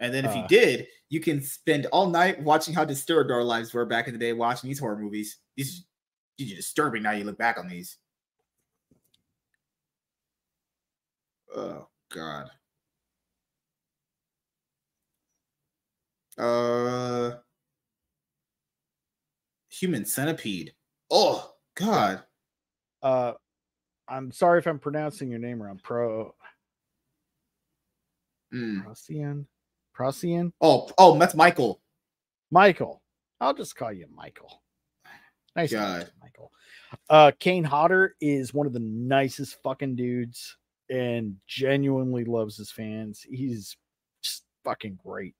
And 0.00 0.12
then 0.12 0.24
if 0.24 0.34
you 0.34 0.42
uh, 0.42 0.46
did, 0.48 0.86
you 1.10 1.20
can 1.20 1.40
spend 1.40 1.86
all 1.86 2.08
night 2.08 2.40
watching 2.42 2.74
how 2.74 2.84
disturbed 2.84 3.30
our 3.30 3.44
lives 3.44 3.72
were 3.72 3.84
back 3.84 4.08
in 4.08 4.12
the 4.12 4.18
day, 4.18 4.32
watching 4.32 4.68
these 4.68 4.78
horror 4.78 4.98
movies. 4.98 5.38
These 5.56 5.84
these 6.38 6.52
are 6.52 6.56
disturbing. 6.56 7.02
Now 7.02 7.12
you 7.12 7.24
look 7.24 7.38
back 7.38 7.58
on 7.58 7.68
these. 7.68 7.98
Oh 11.54 11.88
God. 12.10 12.50
Uh, 16.38 17.32
human 19.68 20.04
centipede. 20.04 20.72
Oh 21.10 21.52
God. 21.74 22.22
Uh, 23.02 23.32
I'm 24.08 24.32
sorry 24.32 24.58
if 24.58 24.66
I'm 24.66 24.78
pronouncing 24.78 25.30
your 25.30 25.38
name 25.38 25.62
wrong. 25.62 25.78
Pro 25.82 26.34
Mm. 28.52 28.84
Procyon, 28.84 29.46
Procyon, 29.94 30.52
Oh, 30.60 30.90
oh, 30.98 31.18
that's 31.18 31.34
Michael. 31.34 31.80
Michael. 32.50 33.02
I'll 33.40 33.54
just 33.54 33.76
call 33.76 33.92
you 33.92 34.06
Michael. 34.14 34.62
Nice, 35.56 35.70
to 35.70 35.76
you, 35.76 36.10
Michael. 36.22 36.50
Uh, 37.10 37.32
Kane 37.38 37.64
Hodder 37.64 38.14
is 38.20 38.54
one 38.54 38.66
of 38.66 38.72
the 38.72 38.80
nicest 38.80 39.62
fucking 39.62 39.96
dudes 39.96 40.56
and 40.88 41.36
genuinely 41.46 42.24
loves 42.24 42.56
his 42.56 42.70
fans. 42.70 43.26
He's 43.28 43.76
just 44.22 44.44
fucking 44.64 44.98
great. 45.02 45.34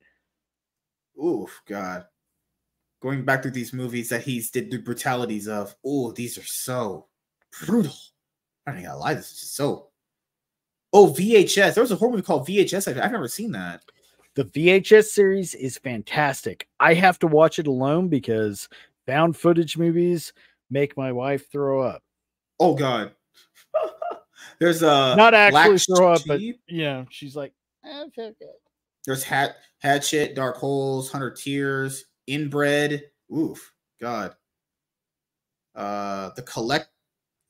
Oof, 1.23 1.63
God. 1.67 2.07
Going 3.01 3.25
back 3.25 3.43
through 3.43 3.53
these 3.53 3.73
movies 3.73 4.09
that 4.11 4.23
he's 4.23 4.51
did 4.51 4.71
the 4.71 4.79
brutalities 4.79 5.49
of. 5.49 5.75
Oh, 5.85 6.13
these 6.13 6.39
are 6.39 6.45
so 6.45 7.07
brutal. 7.65 7.93
I 8.67 8.71
don't 8.71 8.81
think 8.81 8.89
I 8.89 8.95
lie. 8.95 9.15
This 9.15 9.31
is 9.31 9.51
so. 9.51 9.89
Oh, 10.93 11.09
VHS. 11.09 11.75
There 11.75 11.83
was 11.83 11.93
a 11.93 11.97
horror 11.97 12.13
movie 12.13 12.23
called 12.23 12.47
VHS. 12.47 12.89
I've, 12.89 13.13
never 13.13 13.29
seen 13.29 13.53
that. 13.53 13.83
The 14.35 14.45
VHS 14.45 15.07
series 15.07 15.55
is 15.55 15.79
fantastic. 15.79 16.69
I 16.81 16.95
have 16.95 17.19
to 17.21 17.27
watch 17.27 17.59
it 17.59 17.67
alone 17.67 18.09
because 18.09 18.69
found 19.07 19.37
footage 19.37 19.77
movies 19.77 20.33
make 20.71 20.97
my 20.97 21.13
wife 21.13 21.51
throw 21.51 21.83
up. 21.83 22.03
Oh 22.61 22.75
God. 22.75 23.13
There's 24.59 24.83
a 24.83 25.15
Not 25.17 25.35
actually 25.35 25.79
throw 25.79 26.13
up, 26.13 26.23
but 26.27 26.41
yeah, 26.41 26.53
you 26.67 26.85
know, 26.85 27.07
she's 27.11 27.35
like, 27.35 27.53
"Eh, 27.85 27.89
I 27.89 28.09
feel 28.11 28.33
good. 28.39 28.49
There's 29.07 29.25
Hat 29.25 29.57
Hatchet, 29.81 30.35
Dark 30.35 30.57
Holes, 30.57 31.11
Hunter 31.11 31.31
Tears, 31.31 32.05
Inbred. 32.27 33.03
Oof, 33.37 33.73
God. 34.01 34.35
Uh, 35.75 36.31
the 36.37 36.43
collect, 36.43 36.89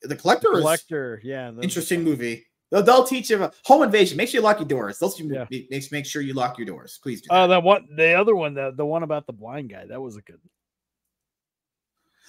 the 0.01 0.15
collector, 0.15 0.53
is 0.53 0.61
Collector, 0.61 1.21
yeah. 1.23 1.51
interesting 1.61 2.03
movie. 2.03 2.45
They'll, 2.73 2.81
they'll 2.81 3.03
teach 3.03 3.29
you 3.29 3.35
about 3.35 3.53
home 3.65 3.83
invasion. 3.83 4.17
Make 4.17 4.29
sure 4.29 4.39
you 4.39 4.43
lock 4.43 4.57
your 4.57 4.67
doors. 4.67 4.97
They'll 4.97 5.13
Yeah. 5.19 5.45
make, 5.51 5.91
make 5.91 6.07
sure 6.07 6.23
you 6.23 6.33
lock 6.33 6.57
your 6.57 6.65
doors. 6.65 6.99
Please 7.03 7.21
do. 7.21 7.27
Oh, 7.29 7.41
that. 7.41 7.47
that 7.47 7.63
one, 7.63 7.87
the 7.95 8.13
other 8.13 8.35
one, 8.35 8.55
the 8.55 8.73
the 8.75 8.83
one 8.85 9.03
about 9.03 9.27
the 9.27 9.33
blind 9.33 9.69
guy, 9.69 9.85
that 9.85 10.01
was 10.01 10.17
a 10.17 10.21
good. 10.21 10.39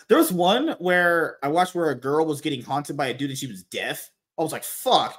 There 0.09 0.19
was 0.19 0.31
one 0.31 0.77
where 0.81 1.39
I 1.43 1.49
watched 1.49 1.75
where 1.75 1.89
a 1.89 1.95
girl 1.99 2.27
was 2.27 2.43
getting 2.43 2.61
haunted 2.63 2.95
by 2.95 3.07
a 3.07 3.15
dude 3.15 3.31
and 3.31 3.39
she 3.39 3.47
was 3.47 3.63
deaf. 3.63 4.11
I 4.39 4.43
was 4.43 4.53
like, 4.53 4.65
fuck. 4.65 5.19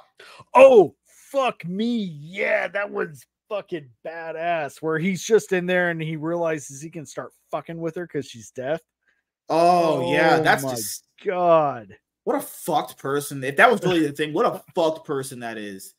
Oh, 0.54 0.94
fuck 1.08 1.64
me, 1.66 2.04
yeah, 2.20 2.68
that 2.68 2.88
was 2.88 3.26
fucking 3.48 3.88
badass. 4.06 4.80
Where 4.80 4.98
he's 5.00 5.24
just 5.24 5.52
in 5.52 5.66
there 5.66 5.90
and 5.90 6.00
he 6.00 6.14
realizes 6.14 6.80
he 6.80 6.88
can 6.90 7.04
start 7.04 7.32
fucking 7.50 7.78
with 7.78 7.96
her 7.96 8.06
because 8.06 8.26
she's 8.26 8.52
deaf. 8.52 8.80
Oh, 9.48 10.12
yeah, 10.12 10.36
Oh 10.38 10.42
that's 10.44 10.62
my 10.62 10.70
just 10.70 11.08
God, 11.24 11.96
what 12.26 12.34
a 12.36 12.40
fucked 12.40 12.98
person. 12.98 13.42
If 13.44 13.56
that 13.56 13.70
was 13.70 13.80
really 13.84 14.04
the 14.04 14.10
thing, 14.12 14.32
what 14.32 14.46
a 14.46 14.60
fucked 14.74 15.06
person 15.06 15.38
that 15.40 15.56
is. 15.58 15.94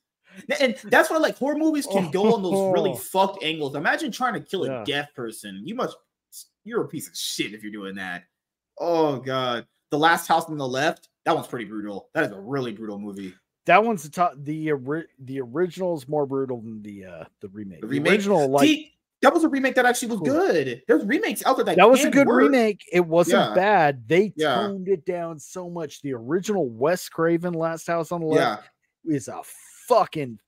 And 0.59 0.75
that's 0.83 1.09
why 1.09 1.17
like 1.17 1.37
horror 1.37 1.55
movies 1.57 1.87
can 1.89 2.11
go 2.11 2.35
on 2.35 2.43
those 2.43 2.73
really 2.73 2.95
fucked 3.01 3.43
angles. 3.43 3.75
Imagine 3.75 4.11
trying 4.11 4.33
to 4.33 4.41
kill 4.41 4.65
a 4.65 4.67
Yeah. 4.67 4.83
deaf 4.85 5.15
person. 5.15 5.61
You 5.65 5.73
must 5.75 5.95
you're 6.65 6.83
a 6.83 6.87
piece 6.87 7.07
of 7.07 7.15
shit 7.15 7.53
if 7.53 7.63
you're 7.63 7.71
doing 7.71 7.95
that. 7.95 8.23
Oh 8.77 9.17
god. 9.17 9.65
The 9.89 9.97
last 9.97 10.27
house 10.27 10.45
on 10.49 10.57
the 10.57 10.67
left, 10.67 11.07
that 11.23 11.33
one's 11.33 11.47
pretty 11.47 11.63
brutal. 11.65 12.09
That 12.13 12.25
is 12.25 12.31
a 12.33 12.39
really 12.39 12.73
brutal 12.73 12.99
movie. 12.99 13.33
that 13.65 13.81
one's 13.83 14.03
the 14.03 14.09
top. 14.09 14.33
The 14.37 14.73
the 15.19 15.39
original 15.39 15.95
is 15.97 16.09
more 16.09 16.25
brutal 16.25 16.59
than 16.59 16.81
the 16.83 17.05
uh 17.05 17.23
the 17.39 17.47
remake. 17.47 17.79
The 17.81 17.87
The, 17.87 17.91
remake? 17.93 18.11
original, 18.11 18.49
like 18.49 18.91
that 19.21 19.33
was 19.33 19.43
a 19.43 19.49
remake 19.49 19.75
that 19.75 19.85
actually 19.85 20.09
was 20.09 20.19
Cool. 20.19 20.27
good. 20.27 20.83
There's 20.87 21.03
remakes 21.05 21.43
out 21.45 21.55
there 21.57 21.65
that, 21.65 21.77
that 21.77 21.89
was 21.89 22.03
a 22.05 22.09
good 22.11 22.27
work. 22.27 22.43
remake. 22.43 22.83
It 22.91 23.05
wasn't 23.05 23.49
Yeah. 23.49 23.55
bad. 23.55 24.07
They 24.07 24.33
Yeah. 24.35 24.55
toned 24.55 24.87
it 24.87 25.05
down 25.05 25.39
so 25.39 25.69
much. 25.69 26.01
The 26.01 26.13
original 26.13 26.69
Wes 26.69 27.09
Craven 27.09 27.53
Last 27.53 27.87
House 27.87 28.11
on 28.11 28.21
the 28.21 28.27
Left 28.27 28.69
Yeah. 29.03 29.15
is 29.15 29.27
a 29.27 29.41
fucking 29.87 30.39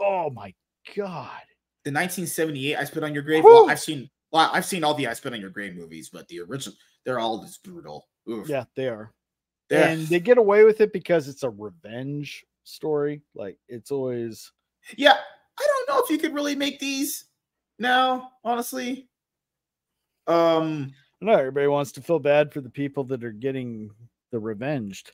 oh 0.00 0.30
my 0.30 0.54
god. 0.94 1.42
The 1.84 1.90
1978 1.90 2.76
I 2.76 2.84
Spit 2.84 3.02
on 3.02 3.14
Your 3.14 3.22
Grave. 3.22 3.44
Well, 3.44 3.68
I've 3.70 3.80
seen 3.80 4.10
well, 4.30 4.50
I've 4.52 4.66
seen 4.66 4.84
all 4.84 4.92
the 4.94 5.06
I 5.06 5.14
Spit 5.14 5.32
on 5.32 5.40
Your 5.40 5.48
Grave 5.50 5.74
movies, 5.74 6.10
but 6.10 6.28
the 6.28 6.40
original, 6.40 6.76
they're 7.04 7.18
all 7.18 7.42
just 7.42 7.62
brutal. 7.64 8.08
Oof. 8.28 8.46
Yeah, 8.48 8.64
they 8.76 8.88
are. 8.88 9.14
They're- 9.70 9.84
And 9.84 10.06
they 10.08 10.20
get 10.20 10.36
away 10.36 10.64
with 10.64 10.82
it 10.82 10.92
because 10.92 11.28
it's 11.28 11.42
a 11.44 11.50
revenge 11.50 12.44
story. 12.64 13.22
Like 13.34 13.58
it's 13.68 13.90
always 13.90 14.52
Yeah, 14.96 15.16
I 15.58 15.66
don't 15.66 15.88
know 15.96 16.02
if 16.04 16.10
you 16.10 16.18
could 16.18 16.34
really 16.34 16.54
make 16.54 16.78
these 16.78 17.24
now, 17.78 18.32
honestly. 18.44 19.08
Um, 20.26 20.92
no, 21.20 21.32
everybody 21.32 21.66
wants 21.66 21.92
to 21.92 22.02
feel 22.02 22.18
bad 22.18 22.52
for 22.52 22.60
the 22.60 22.70
people 22.70 23.04
that 23.04 23.24
are 23.24 23.32
getting 23.32 23.90
the 24.30 24.38
revenged. 24.38 25.12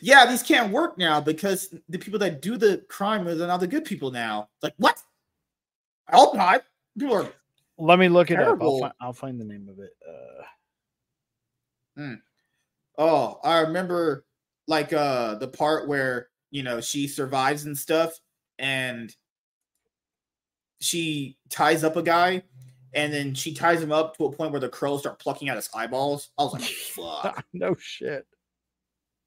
yeah, 0.00 0.26
these 0.26 0.42
can't 0.42 0.72
work 0.72 0.98
now 0.98 1.20
because 1.20 1.74
the 1.88 1.98
people 1.98 2.18
that 2.20 2.42
do 2.42 2.56
the 2.56 2.84
crime 2.88 3.26
are 3.26 3.34
now 3.34 3.56
the 3.56 3.66
good 3.66 3.84
people 3.84 4.10
now. 4.10 4.48
Like 4.62 4.74
what? 4.76 5.00
I 6.08 6.16
hope 6.16 6.34
not. 6.34 6.62
People 6.98 7.16
are 7.16 7.32
Let 7.78 7.98
me 7.98 8.08
look 8.08 8.30
it 8.30 8.38
up. 8.38 8.60
I'll, 8.60 8.78
fi- 8.78 8.92
I'll 9.00 9.12
find 9.12 9.40
the 9.40 9.44
name 9.44 9.68
of 9.68 9.78
it. 9.78 9.92
Uh, 10.06 10.42
oh, 12.98 13.40
I 13.42 13.60
remember 13.60 14.24
like 14.66 14.92
uh 14.92 15.36
the 15.36 15.48
part 15.48 15.88
where 15.88 16.28
you 16.50 16.62
know 16.62 16.80
she 16.80 17.08
survives 17.08 17.64
and 17.64 17.76
stuff, 17.76 18.12
and 18.58 19.14
she 20.84 21.36
ties 21.50 21.82
up 21.84 21.96
a 21.96 22.02
guy, 22.02 22.42
and 22.92 23.12
then 23.12 23.34
she 23.34 23.54
ties 23.54 23.82
him 23.82 23.90
up 23.92 24.16
to 24.18 24.26
a 24.26 24.32
point 24.32 24.52
where 24.52 24.60
the 24.60 24.68
crows 24.68 25.00
start 25.00 25.18
plucking 25.18 25.48
out 25.48 25.56
his 25.56 25.70
eyeballs. 25.74 26.30
I 26.38 26.42
was 26.44 26.52
like, 26.52 26.62
fuck. 26.62 27.44
no 27.52 27.74
shit. 27.78 28.26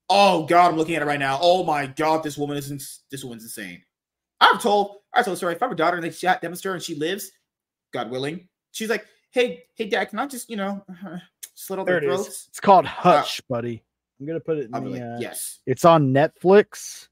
Oh 0.08 0.46
god, 0.46 0.70
I'm 0.70 0.76
looking 0.76 0.94
at 0.94 1.02
it 1.02 1.06
right 1.06 1.18
now. 1.18 1.38
Oh 1.42 1.64
my 1.64 1.86
god, 1.86 2.22
this 2.22 2.38
woman 2.38 2.56
is 2.56 2.70
ins- 2.70 3.00
this 3.10 3.24
woman's 3.24 3.42
insane. 3.42 3.82
I'm 4.40 4.58
told. 4.58 4.96
I 5.12 5.22
told 5.22 5.36
story. 5.36 5.54
If 5.54 5.62
I 5.62 5.66
have 5.66 5.72
a 5.72 5.76
daughter 5.76 5.96
and 5.96 6.04
they 6.04 6.10
shot 6.10 6.40
demonstrator 6.40 6.74
and 6.74 6.82
she 6.82 6.94
lives, 6.94 7.30
God 7.92 8.10
willing, 8.10 8.48
she's 8.72 8.88
like, 8.88 9.04
"Hey, 9.32 9.64
hey, 9.74 9.88
dad, 9.88 10.06
can 10.10 10.18
I 10.18 10.26
just, 10.26 10.48
you 10.48 10.56
know, 10.56 10.82
slit 11.54 11.78
all 11.78 11.84
There 11.84 12.00
their 12.00 12.08
it 12.10 12.14
is. 12.14 12.24
throats?" 12.24 12.46
It's 12.48 12.60
called 12.60 12.86
Hush, 12.86 13.40
buddy. 13.48 13.82
I'm 14.20 14.26
gonna 14.26 14.40
put 14.40 14.58
it 14.58 14.66
in 14.66 14.70
be 14.72 14.80
the. 14.80 14.90
like, 14.90 15.02
uh, 15.02 15.16
"Yes." 15.20 15.58
It's 15.66 15.84
on 15.84 16.12
Netflix. 16.14 17.08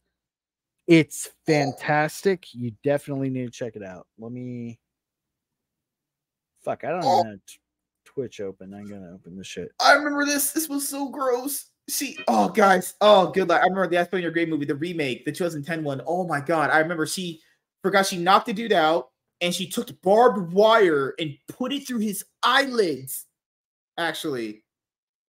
It's 0.87 1.31
fantastic. 1.47 2.55
You 2.55 2.73
definitely 2.85 3.31
need 3.31 3.47
to 3.47 3.51
check 3.51 3.77
it 3.77 3.83
out. 3.83 4.07
Let 4.19 4.33
me. 4.33 4.79
Fuck, 6.63 6.85
I 6.85 6.91
don't 6.91 7.05
Oh. 7.05 7.21
even 7.21 7.33
have 7.33 7.47
t- 7.47 7.59
Twitch 8.05 8.41
open. 8.41 8.73
I'm 8.73 8.87
gonna 8.87 9.13
open 9.13 9.37
this 9.37 9.47
shit. 9.47 9.71
I 9.81 9.93
remember 9.95 10.25
this. 10.25 10.53
This 10.53 10.69
was 10.69 10.89
so 10.89 11.09
gross. 11.09 11.71
See, 11.89 12.17
oh 12.29 12.49
guys, 12.49 12.95
oh 13.01 13.31
good 13.31 13.49
luck. 13.49 13.61
I 13.61 13.65
remember 13.65 13.87
the 13.89 13.99
I 13.99 14.05
Spit 14.05 14.15
on 14.19 14.23
Your 14.23 14.31
Grave 14.33 14.49
movie, 14.49 14.65
the 14.65 14.75
remake, 14.75 15.25
the 15.25 15.33
2010 15.33 15.85
one. 15.85 16.03
Oh 16.07 16.27
my 16.27 16.41
god, 16.41 16.71
I 16.71 16.79
remember 16.79 17.07
she 17.07 17.41
forgot 17.83 18.07
she 18.07 18.19
knocked 18.19 18.47
the 18.47 18.53
dude 18.53 18.73
out 18.73 19.11
and 19.41 19.55
she 19.55 19.69
took 19.69 19.91
barbed 20.03 20.53
wire 20.53 21.15
and 21.21 21.37
put 21.49 21.73
it 21.73 21.87
through 21.87 21.99
his 21.99 22.25
eyelids. 22.43 23.27
Actually, 23.99 24.65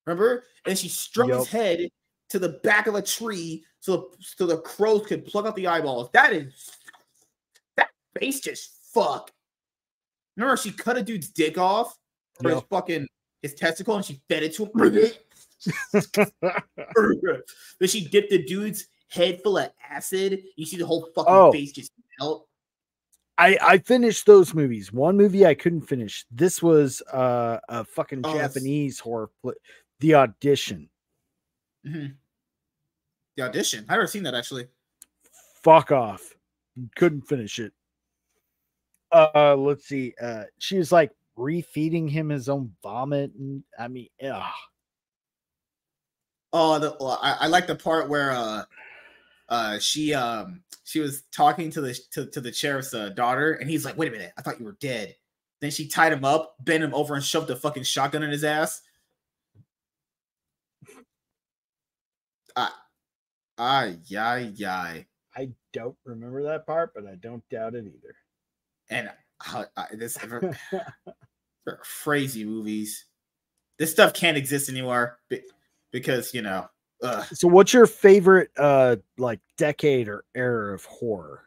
remember? 0.05 0.45
And 0.65 0.77
she 0.77 0.87
struck 0.89 1.29
his 1.29 1.47
head 1.47 1.89
to 2.29 2.39
the 2.39 2.49
back 2.63 2.87
of 2.87 2.95
a 2.95 3.01
tree 3.01 3.63
so 3.87 4.11
so 4.19 4.45
the 4.45 4.57
crows 4.57 5.05
could 5.07 5.23
pluck 5.25 5.45
out 5.45 5.55
the 5.55 5.65
eyeballs. 5.67 6.09
That 6.11 6.33
is 6.33 6.69
that 7.77 7.87
face 8.19 8.41
just 8.41 8.69
fuck. 8.93 9.31
Remember, 10.35 10.57
she 10.57 10.71
cut 10.71 10.97
a 10.97 11.01
dude's 11.01 11.29
dick 11.29 11.57
off 11.57 11.97
for 12.41 12.49
his 12.49 12.61
fucking 12.69 13.07
his 13.41 13.53
testicle 13.55 13.95
and 13.95 14.03
she 14.03 14.19
fed 14.27 14.43
it 14.43 14.53
to 14.55 14.65
him. 14.65 14.71
then 17.79 17.87
she 17.89 18.07
dipped 18.09 18.29
the 18.29 18.43
dude's 18.43 18.87
head 19.09 19.41
full 19.41 19.57
of 19.57 19.69
acid. 19.89 20.43
You 20.57 20.65
see 20.65 20.75
the 20.77 20.85
whole 20.85 21.07
fucking 21.15 21.33
Oh. 21.33 21.51
face 21.53 21.71
just 21.71 21.91
melt. 22.19 22.45
I 23.37 23.57
I 23.61 23.77
finished 23.77 24.25
those 24.25 24.53
movies. 24.53 24.91
One 24.91 25.15
movie 25.15 25.45
I 25.45 25.53
couldn't 25.53 25.81
finish. 25.87 26.25
This 26.29 26.61
was 26.61 27.01
uh, 27.13 27.59
a 27.69 27.85
fucking 27.85 28.21
Oh, 28.25 28.33
Japanese 28.37 28.99
horror. 28.99 29.29
Fli- 29.43 29.53
the 30.01 30.15
audition. 30.15 30.89
Mhm. 31.87 32.15
The 33.37 33.43
audition. 33.43 33.85
I've 33.87 33.97
never 33.97 34.07
seen 34.07 34.23
that 34.23 34.33
actually. 34.33 34.67
Fuck 35.63 35.91
off. 35.91 36.33
Couldn't 36.95 37.21
finish 37.21 37.59
it. 37.59 37.71
Uh, 39.11 39.55
let's 39.55 39.85
see. 39.85 40.13
Uh, 40.21 40.43
she 40.57 40.77
was 40.77 40.91
like 40.91 41.11
refeeding 41.37 42.09
him 42.09 42.29
his 42.29 42.49
own 42.49 42.73
vomit, 42.83 43.31
and 43.37 43.63
I 43.77 43.87
mean, 43.87 44.07
ugh. 44.23 44.43
Oh, 46.51 46.79
the, 46.79 46.97
well, 46.99 47.19
I, 47.21 47.37
I 47.41 47.47
like 47.47 47.67
the 47.67 47.75
part 47.75 48.09
where 48.09 48.31
uh 48.31 48.63
uh 49.49 49.79
she 49.79 50.13
um 50.13 50.63
she 50.83 50.99
was 50.99 51.23
talking 51.31 51.69
to 51.71 51.81
the 51.81 51.97
to, 52.11 52.25
to 52.27 52.41
the 52.41 52.51
sheriff's 52.51 52.93
uh, 52.93 53.09
daughter, 53.09 53.53
and 53.53 53.69
he's 53.69 53.85
like, 53.85 53.97
"Wait 53.97 54.09
a 54.09 54.11
minute, 54.11 54.33
I 54.37 54.41
thought 54.41 54.59
you 54.59 54.65
were 54.65 54.77
dead." 54.79 55.15
Then 55.61 55.71
she 55.71 55.87
tied 55.87 56.13
him 56.13 56.25
up, 56.25 56.55
bent 56.59 56.83
him 56.83 56.93
over, 56.93 57.15
and 57.15 57.23
shoved 57.23 57.49
a 57.49 57.55
fucking 57.55 57.83
shotgun 57.83 58.23
in 58.23 58.29
his 58.29 58.43
ass. 58.43 58.81
Ah, 62.55 62.86
ah, 63.57 63.89
yai, 64.05 64.51
yai. 64.55 65.05
I 65.35 65.49
don't 65.73 65.95
remember 66.05 66.43
that 66.43 66.65
part, 66.65 66.93
but 66.95 67.05
I 67.05 67.15
don't 67.15 67.47
doubt 67.49 67.75
it 67.75 67.85
either. 67.85 68.15
and 68.89 69.09
uh, 69.53 69.65
uh, 69.75 69.85
this 69.93 70.17
crazy 72.03 72.43
movies. 72.43 73.05
This 73.77 73.91
stuff 73.91 74.13
can't 74.13 74.37
exist 74.37 74.69
anymore 74.69 75.19
because 75.91 76.33
you 76.33 76.41
know. 76.41 76.67
Ugh. 77.03 77.25
So, 77.31 77.47
what's 77.47 77.73
your 77.73 77.85
favorite 77.85 78.49
uh 78.57 78.95
like 79.19 79.39
decade 79.57 80.07
or 80.07 80.25
era 80.33 80.73
of 80.73 80.83
horror? 80.85 81.43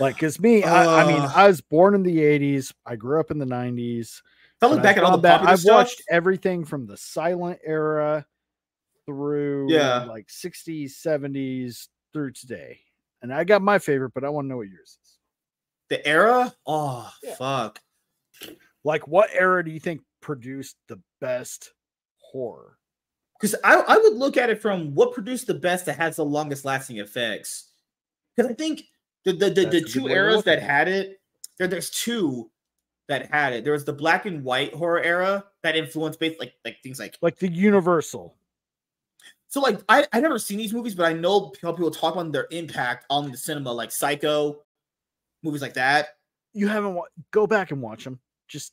Like, 0.00 0.18
cause 0.18 0.40
me, 0.40 0.64
I, 0.64 1.02
I 1.02 1.06
mean, 1.06 1.20
Uh. 1.20 1.32
I 1.34 1.46
was 1.46 1.60
born 1.60 1.94
in 1.94 2.02
the 2.02 2.16
'80s. 2.18 2.72
I 2.86 2.96
grew 2.96 3.20
up 3.20 3.30
in 3.30 3.38
the 3.38 3.44
'90s. 3.44 4.22
If 4.56 4.62
I 4.62 4.66
look 4.68 4.82
back 4.82 4.96
at 4.96 5.04
all 5.04 5.18
the 5.18 5.28
popular 5.28 5.52
I've 5.52 5.60
stuff, 5.60 5.74
watched 5.74 6.02
everything 6.08 6.64
from 6.64 6.86
the 6.86 6.96
silent 6.96 7.58
era 7.64 8.24
through 9.06 9.70
Yeah. 9.70 10.04
like 10.04 10.28
60s, 10.28 10.92
70s 11.04 11.88
through 12.12 12.32
today. 12.32 12.80
And 13.22 13.32
I 13.32 13.44
got 13.44 13.62
my 13.62 13.78
favorite, 13.78 14.12
but 14.14 14.24
I 14.24 14.28
want 14.28 14.44
to 14.44 14.48
know 14.50 14.56
what 14.58 14.68
yours 14.68 14.98
is. 15.02 15.18
the 15.90 16.06
era. 16.06 16.54
Oh 16.66 17.10
Yeah. 17.22 17.34
fuck! 17.36 17.80
Like, 18.84 19.06
what 19.08 19.30
era 19.32 19.64
do 19.64 19.70
you 19.70 19.80
think 19.80 20.00
produced 20.20 20.76
the 20.88 21.00
best 21.20 21.72
horror? 22.18 22.78
Because 23.40 23.54
I 23.64 23.74
I 23.76 23.96
would 23.98 24.14
look 24.14 24.36
at 24.36 24.50
it 24.50 24.60
from 24.62 24.94
what 24.94 25.12
produced 25.12 25.46
the 25.46 25.54
best 25.54 25.86
that 25.86 25.96
has 25.98 26.16
the 26.16 26.24
longest 26.24 26.64
lasting 26.64 26.98
effects. 26.98 27.70
Because 28.36 28.50
I 28.50 28.54
think 28.54 28.82
the 29.24 29.32
the 29.32 29.50
the, 29.50 29.64
the 29.66 29.80
two 29.82 30.08
eras 30.08 30.44
that 30.44 30.62
had 30.62 30.88
it, 30.88 31.20
there 31.58 31.68
there's 31.68 31.90
two 31.90 32.50
that 33.08 33.30
had 33.30 33.52
it. 33.52 33.64
There 33.64 33.72
was 33.74 33.84
the 33.84 33.92
black 33.92 34.24
and 34.26 34.42
white 34.42 34.72
horror 34.74 35.02
era 35.02 35.44
that 35.62 35.76
influenced 35.76 36.18
based 36.20 36.40
like 36.40 36.54
like 36.64 36.78
things 36.82 36.98
like 36.98 37.16
Like 37.22 37.36
the 37.38 37.50
Universal. 37.50 38.36
So 39.54 39.60
like 39.60 39.78
I 39.88 40.04
I 40.12 40.18
never 40.18 40.36
seen 40.40 40.58
these 40.58 40.72
movies, 40.74 40.96
but 40.96 41.06
I 41.06 41.12
know 41.12 41.52
how 41.62 41.70
people 41.70 41.92
talk 41.92 42.14
about 42.16 42.32
their 42.32 42.48
impact 42.50 43.06
on 43.08 43.30
the 43.30 43.36
cinema, 43.36 43.70
like 43.70 43.92
Psycho, 43.92 44.64
movies 45.44 45.62
like 45.62 45.74
that, 45.74 46.08
You 46.54 46.66
haven't 46.66 46.94
wa- 46.96 47.06
go 47.30 47.46
back 47.46 47.70
and 47.70 47.80
watch 47.80 48.02
them. 48.02 48.18
Just 48.48 48.72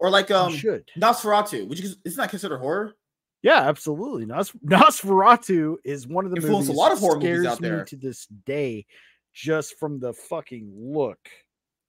or 0.00 0.10
like 0.10 0.30
you 0.30 0.34
um 0.34 0.52
should. 0.52 0.90
Nosferatu, 0.98 1.68
which 1.68 1.78
is 1.80 1.96
isn't 2.04 2.16
that 2.20 2.28
considered 2.28 2.58
horror? 2.58 2.94
Yeah, 3.42 3.60
absolutely. 3.68 4.26
Nos- 4.26 4.50
Nosferatu 4.66 5.76
is 5.84 6.08
one 6.08 6.24
of 6.24 6.32
the 6.34 6.40
movies. 6.40 6.70
a 6.70 6.72
lot 6.72 6.90
of 6.90 6.98
horror 6.98 7.20
movies 7.20 7.46
out 7.46 7.60
me 7.60 7.68
there. 7.68 7.84
to 7.84 7.96
this 7.96 8.26
day, 8.46 8.86
just 9.32 9.78
from 9.78 10.00
the 10.00 10.12
fucking 10.12 10.72
look 10.76 11.20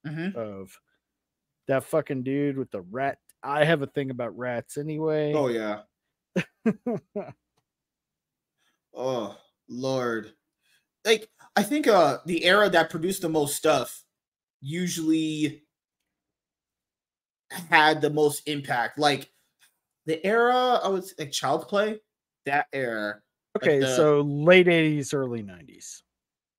Mhm. 0.06 0.36
of 0.36 0.80
that 1.68 1.86
fucking 1.86 2.22
dude 2.22 2.56
with 2.60 2.70
the 2.70 2.82
rat. 2.82 3.18
I 3.42 3.66
have 3.66 3.82
a 3.82 3.88
thing 3.88 4.12
about 4.12 4.38
rats 4.38 4.78
anyway. 4.78 5.34
Oh 5.34 5.48
yeah. 5.48 5.80
Oh 8.96 9.38
Lord. 9.68 10.32
Like 11.04 11.30
I 11.56 11.64
think 11.64 11.88
uh 11.88 12.20
the 12.26 12.44
era 12.46 12.70
that 12.70 12.90
produced 12.90 13.22
the 13.22 13.30
most 13.30 13.56
stuff 13.56 14.04
usually 14.62 15.64
had 17.70 18.02
the 18.02 18.10
most 18.10 18.48
impact. 18.48 18.98
Like 18.98 19.32
the 20.06 20.24
era 20.26 20.80
I 20.84 20.88
was 20.90 21.14
like 21.18 21.32
Child's 21.32 21.66
Play, 21.66 22.00
that 22.46 22.68
era. 22.74 23.22
like 23.56 23.64
okay, 23.64 23.80
the- 23.80 23.96
so 23.96 24.22
late 24.22 24.68
eighties, 24.68 25.14
early 25.14 25.42
nineties. 25.42 26.04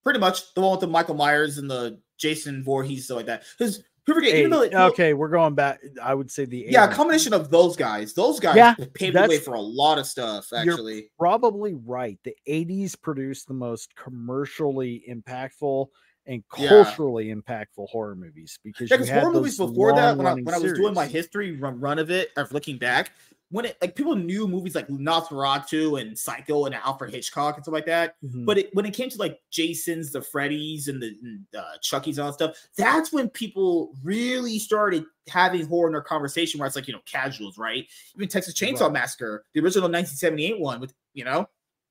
Pretty 0.04 0.20
much 0.20 0.54
the 0.54 0.60
one 0.60 0.70
with 0.72 0.80
the 0.80 0.86
Michael 0.86 1.16
Myers 1.16 1.58
and 1.58 1.68
the 1.68 2.00
Jason 2.16 2.62
Voorhees, 2.62 3.06
stuff 3.06 3.16
like 3.16 3.26
that. 3.26 3.42
Because 3.58 3.82
who 4.06 4.14
forget, 4.14 4.34
even 4.36 4.50
though 4.50 4.62
it, 4.62 4.72
Okay, 4.72 5.14
we're 5.14 5.28
going 5.28 5.54
back. 5.54 5.80
I 6.02 6.14
would 6.14 6.30
say 6.30 6.44
the 6.44 6.64
yeah, 6.68 6.84
a 6.88 6.92
combination 6.92 7.32
of 7.34 7.50
those 7.50 7.76
guys. 7.76 8.12
Those 8.14 8.38
guys 8.40 8.56
Yeah, 8.56 8.74
paved 8.94 9.16
the 9.16 9.26
way 9.28 9.38
for 9.38 9.54
a 9.54 9.60
lot 9.60 9.98
of 9.98 10.06
stuff, 10.06 10.48
You're 10.52 10.74
actually. 10.74 11.10
probably 11.18 11.74
right. 11.74 12.18
The 12.24 12.36
80s 12.48 12.94
produced 13.00 13.48
the 13.48 13.54
most 13.54 13.94
commercially 13.96 15.04
impactful 15.08 15.88
and 16.26 16.42
Yeah. 16.58 16.84
culturally 16.84 17.34
impactful 17.34 17.88
horror 17.88 18.14
movies 18.16 18.58
because 18.64 18.90
Yeah, 18.90 18.98
you 18.98 19.04
had 19.06 19.22
horror 19.22 19.32
movies 19.34 19.58
before 19.58 19.94
that, 19.94 20.16
when 20.16 20.26
I 20.26 20.34
when 20.34 20.54
I 20.54 20.58
was 20.58 20.72
doing 20.72 20.94
my 20.94 21.06
history 21.06 21.52
run, 21.52 21.78
run 21.80 21.98
of 21.98 22.10
it, 22.10 22.30
of 22.36 22.52
looking 22.52 22.78
back, 22.78 23.12
when 23.50 23.64
it 23.64 23.76
like 23.80 23.94
people 23.94 24.16
knew 24.16 24.48
movies 24.48 24.74
like 24.74 24.88
Nosferatu 24.88 26.00
and 26.00 26.18
Psycho 26.18 26.64
and 26.64 26.74
Alfred 26.74 27.12
Hitchcock 27.14 27.54
and 27.56 27.64
stuff 27.64 27.72
like 27.72 27.86
that. 27.86 28.16
Mhm. 28.24 28.44
But 28.44 28.58
it, 28.58 28.70
when 28.74 28.84
it 28.86 28.92
came 28.94 29.08
to 29.10 29.18
like 29.18 29.38
Jason's, 29.50 30.10
the 30.10 30.20
Freddy's, 30.20 30.88
and 30.88 31.00
the 31.02 31.14
and, 31.22 31.46
uh, 31.56 31.78
Chucky's 31.80 32.18
and 32.18 32.24
all 32.24 32.32
that 32.32 32.34
stuff, 32.34 32.68
that's 32.76 33.12
when 33.12 33.28
people 33.30 33.94
really 34.02 34.58
started 34.58 35.04
having 35.28 35.64
horror 35.66 35.88
in 35.88 35.92
their 35.92 36.02
conversation. 36.02 36.58
Where 36.58 36.66
it's 36.66 36.76
like 36.76 36.88
you 36.88 36.94
know 36.94 37.00
casuals, 37.06 37.56
right? 37.56 37.86
Even 38.16 38.28
Texas 38.28 38.54
Chainsaw 38.54 38.82
Right. 38.82 38.92
Massacre, 38.92 39.44
the 39.54 39.60
original 39.60 39.88
1978 39.88 40.58
one, 40.60 40.80
with 40.80 40.92
you 41.14 41.24
know 41.24 41.48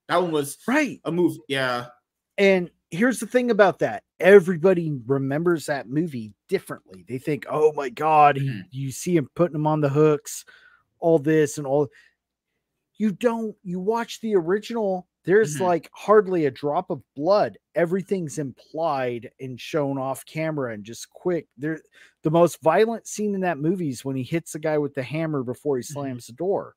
that 0.09 0.21
one 0.21 0.31
was 0.31 0.57
right. 0.67 0.99
a 1.05 1.11
movie. 1.11 1.39
Yeah, 1.47 1.87
And 2.37 2.69
here's 2.91 3.19
the 3.19 3.25
thing 3.27 3.49
about 3.49 3.79
that 3.79 4.03
everybody 4.19 4.91
remembers 5.07 5.65
that 5.65 5.89
movie 5.89 6.33
differently. 6.47 7.03
They 7.07 7.17
think, 7.17 7.45
oh 7.49 7.73
my 7.73 7.89
God, 7.89 8.37
Mhm. 8.37 8.63
you 8.71 8.91
see 8.91 9.15
him 9.17 9.27
putting 9.35 9.53
them 9.53 9.67
on 9.67 9.81
the 9.81 9.89
hooks, 9.89 10.45
all 10.99 11.19
this 11.19 11.57
and 11.57 11.67
all. 11.67 11.87
You 12.97 13.11
don't, 13.11 13.55
you 13.63 13.79
watch 13.79 14.21
the 14.21 14.35
original, 14.35 15.07
there's 15.25 15.59
Mhm. 15.59 15.59
like 15.59 15.89
hardly 15.93 16.45
a 16.45 16.51
drop 16.51 16.89
of 16.89 17.03
blood. 17.15 17.57
Everything's 17.73 18.37
implied 18.37 19.31
and 19.39 19.59
shown 19.59 19.97
off 19.97 20.25
camera 20.25 20.73
and 20.73 20.83
just 20.83 21.09
quick. 21.09 21.47
There, 21.57 21.81
the 22.23 22.31
most 22.31 22.61
violent 22.61 23.07
scene 23.07 23.35
in 23.35 23.41
that 23.41 23.57
movie 23.59 23.89
is 23.89 24.05
when 24.05 24.15
he 24.15 24.23
hits 24.23 24.53
the 24.53 24.59
guy 24.59 24.77
with 24.77 24.93
the 24.93 25.03
hammer 25.03 25.43
before 25.43 25.77
he 25.77 25.83
Mhm. 25.87 26.15
slams 26.15 26.27
the 26.27 26.33
door 26.33 26.75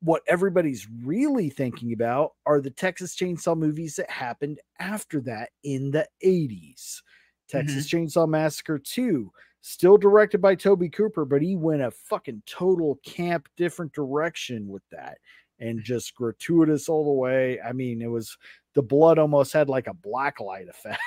what 0.00 0.22
everybody's 0.26 0.88
really 1.04 1.48
thinking 1.48 1.92
about 1.92 2.32
are 2.44 2.60
the 2.60 2.70
Texas 2.70 3.14
Chainsaw 3.14 3.56
movies 3.56 3.96
that 3.96 4.10
happened 4.10 4.60
after 4.80 5.20
that 5.20 5.50
in 5.62 5.92
the 5.92 6.08
80s. 6.22 7.02
Texas 7.48 7.86
Chainsaw 7.88 8.28
Massacre 8.28 8.78
2, 8.78 9.30
still 9.62 9.96
directed 9.96 10.40
by 10.40 10.54
Tobe 10.54 10.92
Hooper, 10.94 11.24
but 11.24 11.40
he 11.40 11.56
went 11.56 11.82
a 11.82 11.90
fucking 11.90 12.42
total 12.46 12.98
camp 13.06 13.48
different 13.56 13.92
direction 13.92 14.68
with 14.68 14.82
that 14.90 15.18
and 15.58 15.82
just 15.82 16.14
gratuitous 16.14 16.88
all 16.88 17.04
the 17.04 17.12
way. 17.12 17.60
I 17.60 17.72
mean, 17.72 18.02
it 18.02 18.08
was 18.10 18.36
the 18.74 18.82
blood 18.82 19.18
almost 19.18 19.52
had 19.52 19.68
like 19.68 19.86
a 19.86 19.94
black 19.94 20.40
light 20.40 20.66
effect. 20.68 21.00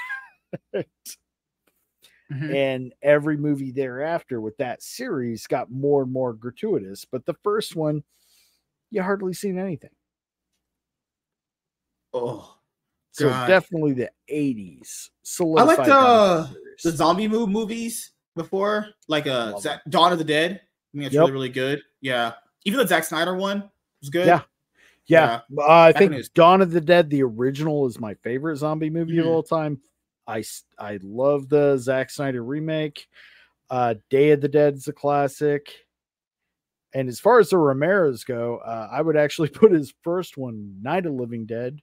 Mhm. 2.32 2.56
and 2.56 2.94
every 3.04 3.38
movie 3.38 3.72
thereafter 3.72 4.42
with 4.42 4.58
that 4.58 4.82
series 4.82 5.46
got 5.46 5.70
more 5.70 6.02
and 6.02 6.12
more 6.12 6.34
gratuitous. 6.34 7.06
But 7.06 7.24
the 7.28 7.36
first 7.44 7.76
one, 7.76 8.04
you 8.90 9.04
hardly 9.04 9.34
seen 9.34 9.60
anything. 9.60 9.92
oh, 12.14 12.58
So 13.12 13.30
God. 13.30 13.48
definitely 13.48 13.94
the 13.94 14.12
80s. 14.28 15.10
I 15.10 15.14
Solidified 15.24 15.78
liked 15.78 15.90
that 15.90 15.96
uh, 16.00 16.48
series. 16.48 16.82
the 16.84 16.92
zombie 16.94 17.28
move 17.28 17.50
movies 17.50 18.12
before, 18.36 18.88
like 19.08 19.28
uh, 19.28 19.60
Dawn 19.90 20.12
of 20.12 20.18
the 20.18 20.24
Dead. 20.24 20.52
I 20.54 20.58
think 20.92 21.04
that's 21.06 21.14
Yep. 21.14 21.22
really 21.22 21.32
really 21.32 21.50
good. 21.50 21.82
Yeah, 22.02 22.34
even 22.66 22.80
the 22.80 22.88
Zack 22.88 23.04
Snyder 23.04 23.36
one 23.36 23.70
was 24.02 24.10
good. 24.10 24.28
Yeah. 24.28 24.42
Yeah, 25.08 25.42
uh, 25.58 25.64
I 25.68 25.92
think 25.92 26.14
was- 26.14 26.30
Dawn 26.30 26.62
of 26.64 26.72
the 26.72 26.82
Dead, 26.82 27.10
the 27.12 27.22
original, 27.22 27.86
is 27.86 28.00
my 28.00 28.16
favorite 28.16 28.58
zombie 28.58 28.90
movie 28.90 29.20
of 29.20 29.26
Mhm. 29.26 29.30
all 29.30 29.44
time. 29.44 29.80
I 30.28 30.44
I 30.80 30.98
love 31.04 31.48
the 31.48 31.78
Zack 31.78 32.10
Snyder 32.10 32.44
remake. 32.44 33.08
Uh, 33.70 33.96
Day 34.10 34.32
of 34.32 34.42
the 34.42 34.48
Dead 34.50 34.74
is 34.76 34.88
a 34.88 34.94
classic. 34.94 35.72
And 36.94 37.08
as 37.10 37.20
far 37.20 37.40
as 37.40 37.50
the 37.50 37.58
Romero's 37.58 38.24
go, 38.24 38.58
uh, 38.58 38.88
I 38.92 39.02
would 39.02 39.18
actually 39.18 39.50
put 39.70 39.72
his 39.72 39.94
first 40.02 40.38
one, 40.38 40.80
Night 40.82 41.06
of 41.06 41.14
Living 41.14 41.46
Dead, 41.46 41.82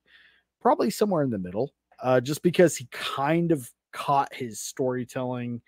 probably 0.60 0.90
somewhere 0.90 1.22
in 1.22 1.30
the 1.30 1.38
middle, 1.38 1.70
uh, 2.02 2.20
just 2.20 2.42
because 2.42 2.76
he 2.76 2.88
kind 2.90 3.52
of 3.52 3.70
caught 3.92 4.34
his 4.34 4.58
storytelling 4.58 5.60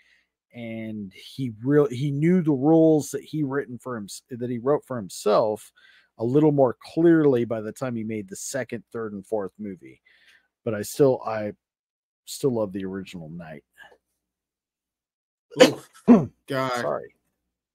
and 0.54 1.12
he 1.12 1.52
really 1.62 1.96
he 1.96 2.10
knew 2.10 2.40
the 2.40 2.52
rules 2.52 3.10
that 3.10 3.22
he 3.22 3.42
written 3.42 3.78
for 3.78 3.96
him 3.96 4.08
that 4.30 4.50
he 4.50 4.58
wrote 4.58 4.84
for 4.86 4.96
himself 4.96 5.72
a 6.18 6.24
little 6.24 6.52
more 6.52 6.76
clearly 6.80 7.44
by 7.44 7.60
the 7.60 7.72
time 7.72 7.96
he 7.96 8.04
made 8.04 8.28
the 8.28 8.36
second, 8.36 8.84
third, 8.92 9.12
and 9.12 9.26
fourth 9.26 9.52
movie. 9.58 10.00
But 10.64 10.74
I 10.74 10.82
still 10.82 11.20
I 11.26 11.52
still 12.24 12.54
love 12.54 12.72
the 12.72 12.84
original 12.84 13.28
Night. 13.28 13.64
Oof. 15.62 15.88
God, 16.48 16.72
Sorry. 16.80 17.14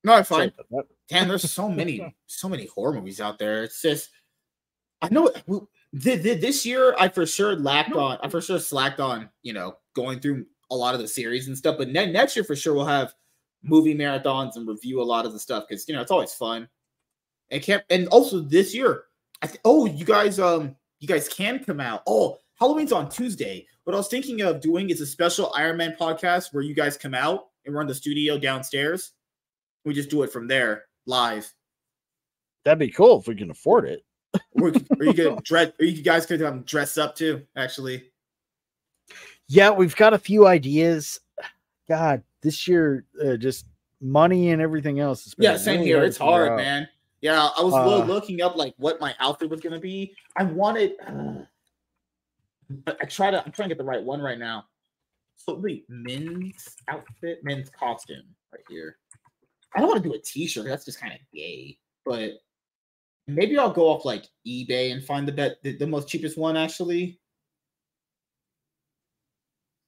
no, 0.03 0.13
I'm 0.13 0.23
fine. 0.23 0.51
Damn, 1.07 1.27
there's 1.27 1.49
so 1.49 1.69
many, 1.69 2.15
so 2.27 2.49
many 2.49 2.67
horror 2.67 2.93
movies 2.93 3.21
out 3.21 3.39
there. 3.39 3.63
It's 3.63 3.81
just, 3.81 4.09
I 5.01 5.09
know 5.09 5.31
we- 5.47 5.59
th- 5.99 6.21
th- 6.23 6.41
this 6.41 6.65
year 6.65 6.95
I 6.99 7.09
for 7.09 7.25
sure 7.25 7.55
lacked 7.55 7.93
on, 7.93 8.17
I 8.21 8.29
for 8.29 8.41
sure 8.41 8.59
slacked 8.59 8.99
on, 8.99 9.29
you 9.43 9.53
know, 9.53 9.77
going 9.95 10.19
through 10.19 10.45
a 10.71 10.75
lot 10.75 10.93
of 10.93 11.01
the 11.01 11.07
series 11.07 11.47
and 11.47 11.57
stuff. 11.57 11.77
But 11.77 11.89
ne- 11.89 12.11
next 12.11 12.35
year 12.35 12.43
for 12.43 12.55
sure 12.55 12.73
we'll 12.73 12.85
have 12.85 13.13
movie 13.63 13.95
marathons 13.95 14.55
and 14.55 14.67
review 14.67 15.01
a 15.01 15.03
lot 15.03 15.25
of 15.25 15.33
the 15.33 15.39
stuff 15.39 15.65
because 15.67 15.87
you 15.87 15.95
know 15.95 16.01
it's 16.01 16.11
always 16.11 16.33
fun. 16.33 16.67
And 17.51 17.61
can't, 17.61 17.83
and 17.89 18.07
also 18.09 18.41
this 18.41 18.75
year, 18.75 19.05
I 19.41 19.47
th- 19.47 19.59
oh 19.65 19.85
you 19.85 20.05
guys, 20.05 20.39
um, 20.39 20.75
you 20.99 21.07
guys 21.07 21.27
can 21.27 21.63
come 21.63 21.79
out. 21.79 22.03
Oh, 22.07 22.37
Halloween's 22.59 22.91
on 22.91 23.09
Tuesday. 23.09 23.65
What 23.83 23.93
I 23.93 23.97
was 23.97 24.07
thinking 24.07 24.41
of 24.41 24.61
doing 24.61 24.89
is 24.89 25.01
a 25.01 25.05
special 25.05 25.51
Iron 25.55 25.77
Man 25.77 25.95
podcast 25.99 26.53
where 26.53 26.61
you 26.61 26.75
guys 26.75 26.97
come 26.97 27.15
out 27.15 27.47
and 27.65 27.73
run 27.73 27.87
the 27.87 27.95
studio 27.95 28.37
downstairs. 28.37 29.13
We 29.85 29.93
just 29.93 30.09
do 30.09 30.23
it 30.23 30.31
from 30.31 30.47
there 30.47 30.85
live. 31.05 31.51
That'd 32.65 32.79
be 32.79 32.91
cool 32.91 33.19
if 33.19 33.27
we 33.27 33.35
can 33.35 33.49
afford 33.49 33.85
it. 33.85 34.03
Or, 34.51 34.71
or 34.99 35.05
you 35.05 35.13
could 35.13 35.43
dress, 35.43 35.71
or 35.79 35.85
you 35.85 36.03
guys 36.03 36.25
could 36.25 36.41
um, 36.43 36.61
dress 36.63 36.97
up 36.97 37.15
too. 37.15 37.43
Actually, 37.55 38.11
Yeah, 39.49 39.71
we've 39.71 39.95
got 39.95 40.13
a 40.13 40.17
few 40.19 40.45
ideas. 40.45 41.19
God, 41.89 42.23
this 42.41 42.67
year, 42.67 43.05
uh, 43.23 43.35
just 43.35 43.65
money 43.99 44.51
and 44.51 44.61
everything 44.61 44.99
else. 44.99 45.33
Yeah, 45.39 45.57
same 45.57 45.77
really 45.79 45.87
here. 45.87 46.03
It's 46.03 46.17
hard, 46.17 46.51
out. 46.51 46.57
man. 46.57 46.87
Yeah, 47.21 47.49
I 47.57 47.61
was 47.61 47.73
Uh, 47.73 48.05
looking 48.05 48.41
up 48.41 48.55
like 48.55 48.75
what 48.77 49.01
my 49.01 49.13
outfit 49.19 49.49
was 49.49 49.59
gonna 49.59 49.79
be. 49.79 50.15
I 50.37 50.43
wanted. 50.43 50.93
I 51.09 51.45
I 53.01 53.05
try 53.05 53.31
to. 53.31 53.43
I'm 53.43 53.51
trying 53.51 53.69
to 53.69 53.75
get 53.75 53.79
the 53.79 53.83
right 53.83 54.01
one 54.01 54.21
right 54.21 54.37
now. 54.37 54.65
So 55.35 55.55
wait, 55.55 55.85
men's 55.89 56.75
outfit, 56.87 57.39
men's 57.43 57.69
costume, 57.71 58.23
right 58.53 58.63
here. 58.69 58.97
I 59.75 59.79
don't 59.79 59.89
want 59.89 60.03
to 60.03 60.07
do 60.09 60.15
a 60.15 60.19
T-shirt. 60.19 60.65
That's 60.65 60.85
just 60.85 60.99
kind 60.99 61.13
of 61.13 61.19
gay. 61.33 61.77
But 62.05 62.33
maybe 63.27 63.57
I'll 63.57 63.71
go 63.71 63.87
off 63.87 64.05
like 64.05 64.25
eBay 64.45 64.91
and 64.91 65.03
find 65.03 65.27
the 65.27 65.31
bet 65.31 65.61
the, 65.63 65.75
the 65.77 65.87
most 65.87 66.07
cheapest 66.07 66.37
one 66.37 66.55
actually. 66.55 67.18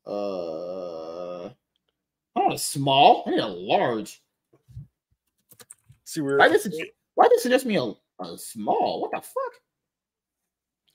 Uh, 0.05 1.45
I 1.45 2.39
don't 2.39 2.45
want 2.45 2.53
a 2.53 2.57
small. 2.57 3.23
I 3.27 3.31
need 3.31 3.39
a 3.39 3.47
large. 3.47 4.21
See, 6.05 6.21
we're 6.21 6.37
Why 6.37 6.49
does 6.49 6.65
it? 6.65 6.95
Why 7.15 7.25
does 7.25 7.39
it 7.39 7.41
suggest 7.41 7.65
me 7.65 7.77
a, 7.77 7.93
a 8.23 8.37
small? 8.37 9.01
What 9.01 9.11
the 9.11 9.17
fuck? 9.17 9.53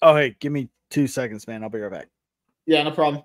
oh, 0.02 0.16
hey, 0.16 0.36
give 0.40 0.52
me 0.52 0.68
two 0.90 1.06
seconds, 1.06 1.46
man. 1.46 1.62
I'll 1.62 1.70
be 1.70 1.80
right 1.80 1.90
back. 1.90 2.08
Yeah, 2.66 2.82
no 2.82 2.90
problem. 2.90 3.22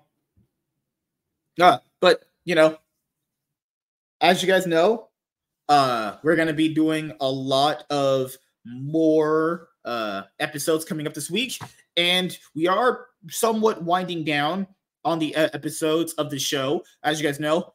Uh, 1.60 1.78
but 2.00 2.22
you 2.44 2.54
know, 2.54 2.78
as 4.20 4.42
you 4.42 4.48
guys 4.48 4.66
know, 4.66 5.08
uh, 5.68 6.16
we're 6.22 6.36
gonna 6.36 6.52
be 6.52 6.72
doing 6.72 7.12
a 7.20 7.28
lot 7.28 7.84
of 7.90 8.36
more 8.64 9.68
uh 9.84 10.22
episodes 10.38 10.84
coming 10.84 11.06
up 11.06 11.14
this 11.14 11.30
week, 11.30 11.58
and 11.96 12.38
we 12.54 12.68
are 12.68 13.06
somewhat 13.28 13.82
winding 13.82 14.24
down 14.24 14.66
on 15.04 15.18
the 15.18 15.34
uh, 15.34 15.48
episodes 15.52 16.12
of 16.14 16.30
the 16.30 16.38
show. 16.38 16.82
As 17.02 17.20
you 17.20 17.26
guys 17.26 17.40
know, 17.40 17.72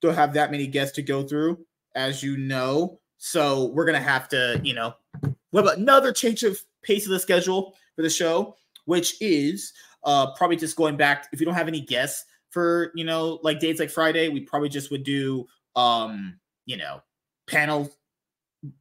don't 0.00 0.14
have 0.14 0.34
that 0.34 0.50
many 0.50 0.66
guests 0.66 0.94
to 0.96 1.02
go 1.02 1.22
through, 1.22 1.64
as 1.94 2.22
you 2.22 2.36
know. 2.36 2.98
So 3.18 3.66
we're 3.66 3.84
gonna 3.84 4.00
have 4.00 4.28
to, 4.30 4.60
you 4.64 4.74
know, 4.74 4.94
we 5.22 5.62
have 5.62 5.66
another 5.66 6.12
change 6.12 6.42
of 6.42 6.60
pace 6.82 7.06
of 7.06 7.12
the 7.12 7.20
schedule 7.20 7.76
for 7.94 8.02
the 8.02 8.10
show, 8.10 8.56
which 8.84 9.16
is 9.20 9.72
uh 10.04 10.32
probably 10.34 10.56
just 10.56 10.76
going 10.76 10.96
back. 10.96 11.28
If 11.32 11.40
you 11.40 11.46
don't 11.46 11.54
have 11.54 11.68
any 11.68 11.80
guests 11.80 12.24
for 12.50 12.92
you 12.94 13.04
know 13.04 13.38
like 13.42 13.60
dates 13.60 13.80
like 13.80 13.90
Friday, 13.90 14.28
we 14.28 14.40
probably 14.40 14.68
just 14.68 14.90
would 14.90 15.04
do 15.04 15.46
um 15.76 16.38
you 16.66 16.76
know 16.76 17.00
panel 17.48 17.90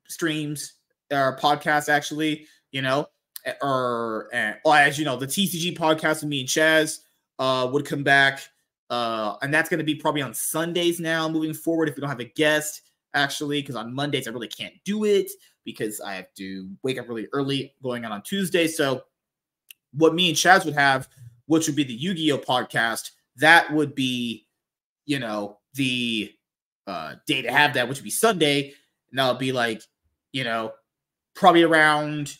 streams 0.07 0.73
or 1.11 1.37
podcasts 1.37 1.89
actually 1.89 2.45
you 2.71 2.81
know 2.81 3.07
or 3.61 4.29
uh, 4.33 4.53
well, 4.63 4.73
as 4.75 4.97
you 4.97 5.05
know 5.05 5.17
the 5.17 5.27
TCG 5.27 5.77
podcast 5.77 6.21
with 6.21 6.25
me 6.25 6.41
and 6.41 6.49
Chaz 6.49 6.99
uh 7.41 7.67
would 7.71 7.85
come 7.85 8.03
back 8.03 8.39
uh 8.89 9.35
and 9.41 9.53
that's 9.53 9.69
going 9.69 9.79
to 9.79 9.83
be 9.83 9.95
probably 9.95 10.21
on 10.21 10.33
Sundays 10.33 10.99
now 10.99 11.27
moving 11.27 11.53
forward 11.53 11.89
if 11.89 11.95
we 11.95 12.01
don't 12.01 12.09
have 12.09 12.19
a 12.19 12.25
guest 12.25 12.83
actually 13.13 13.61
because 13.61 13.75
on 13.75 13.93
Mondays 13.93 14.27
I 14.27 14.31
really 14.31 14.47
can't 14.47 14.75
do 14.85 15.03
it 15.03 15.29
because 15.65 15.99
I 15.99 16.13
have 16.13 16.33
to 16.37 16.69
wake 16.83 16.97
up 16.97 17.09
really 17.09 17.27
early 17.33 17.73
going 17.83 18.05
on 18.05 18.11
on 18.11 18.21
Tuesday 18.21 18.67
so 18.67 19.01
what 19.93 20.13
me 20.13 20.29
and 20.29 20.37
Chaz 20.37 20.63
would 20.63 20.75
have 20.75 21.09
which 21.47 21.67
would 21.67 21.75
be 21.75 21.83
the 21.83 21.93
Yu-Gi-Oh 21.93 22.37
podcast 22.37 23.09
that 23.37 23.73
would 23.73 23.95
be 23.95 24.45
you 25.05 25.19
know 25.19 25.57
the 25.73 26.31
uh 26.87 27.15
day 27.27 27.41
to 27.41 27.51
have 27.51 27.73
that 27.73 27.89
which 27.89 27.97
would 27.97 28.05
be 28.05 28.11
Sunday 28.11 28.73
and 29.09 29.19
that'll 29.19 29.35
be 29.35 29.51
like 29.51 29.81
you 30.31 30.43
know 30.43 30.71
probably 31.33 31.63
around 31.63 32.37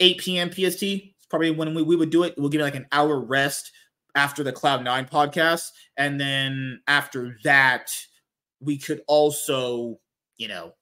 8 0.00 0.18
p.m. 0.18 0.50
PST. 0.50 0.82
It's 0.82 1.26
probably 1.28 1.50
when 1.50 1.74
we, 1.74 1.82
we 1.82 1.96
would 1.96 2.10
do 2.10 2.24
it. 2.24 2.34
We'll 2.36 2.48
give 2.48 2.60
it 2.60 2.64
like 2.64 2.74
an 2.74 2.86
hour 2.92 3.20
rest 3.20 3.70
after 4.14 4.42
the 4.42 4.52
Cloud 4.52 4.84
Nine 4.84 5.06
podcast. 5.06 5.70
And 5.96 6.20
then 6.20 6.80
after 6.86 7.36
that, 7.44 7.90
we 8.60 8.78
could 8.78 9.02
also, 9.06 9.98
you 10.36 10.48
know, 10.48 10.72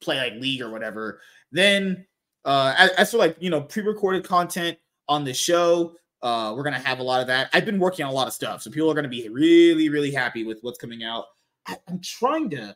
play 0.00 0.18
like 0.18 0.40
League 0.40 0.62
or 0.62 0.70
whatever. 0.70 1.20
Then, 1.52 2.06
uh, 2.44 2.74
as, 2.76 2.90
as 2.92 3.10
for 3.10 3.18
like, 3.18 3.36
you 3.40 3.50
know, 3.50 3.60
pre 3.60 3.82
recorded 3.82 4.24
content 4.24 4.78
on 5.08 5.24
the 5.24 5.34
show, 5.34 5.96
uh, 6.22 6.54
we're 6.56 6.62
to 6.74 6.80
have 6.80 6.98
a 6.98 7.02
lot 7.02 7.20
of 7.20 7.26
that. 7.26 7.48
I've 7.52 7.64
been 7.64 7.78
working 7.78 8.04
on 8.04 8.10
a 8.10 8.14
lot 8.14 8.26
of 8.26 8.32
stuff. 8.32 8.62
So 8.62 8.70
people 8.70 8.90
are 8.90 8.94
to 9.04 9.08
be 9.08 9.28
really, 9.28 9.88
really 9.88 10.10
happy 10.10 10.44
with 10.44 10.58
what's 10.62 10.78
coming 10.78 11.04
out. 11.04 11.24
I, 11.66 11.76
I'm 11.88 12.00
trying 12.00 12.50
to 12.50 12.74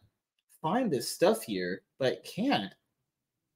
find 0.60 0.90
this 0.90 1.10
stuff 1.10 1.42
here, 1.42 1.82
but 1.98 2.24
can't. 2.24 2.72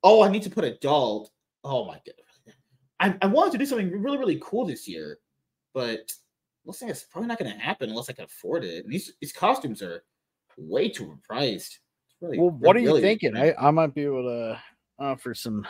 Oh, 0.03 0.23
I 0.23 0.28
need 0.28 0.43
to 0.43 0.51
put 0.51 0.65
adult. 0.65 1.31
Oh 1.62 1.85
my 1.85 1.95
god. 1.95 2.55
I, 3.01 3.16
I 3.23 3.27
wanted 3.27 3.53
to 3.53 3.59
do 3.59 3.66
something 3.66 3.91
really, 3.91 4.19
really 4.19 4.41
cool 4.43 4.65
this 4.65 4.89
year, 4.89 5.19
but 5.75 6.11
looks 6.65 6.81
like 6.81 6.91
it's 6.91 7.03
probably 7.03 7.29
not 7.29 7.39
gonna 7.39 7.59
happen 7.59 7.91
unless 7.91 8.09
I 8.09 8.15
can 8.15 8.25
afford 8.25 8.65
it. 8.65 8.85
And 8.85 8.93
these 8.93 9.13
these 9.21 9.33
costumes 9.33 9.83
are 9.83 10.05
way 10.57 10.89
too 10.89 11.19
priced. 11.29 11.81
Really, 12.21 12.39
well, 12.39 12.51
what 12.51 12.77
are 12.77 12.81
you 12.81 13.01
thinking? 13.01 13.37
I, 13.37 13.53
I 13.61 13.71
might 13.71 13.93
be 13.93 14.05
able 14.05 14.23
to 14.23 14.59
offer 14.99 15.35
some 15.35 15.67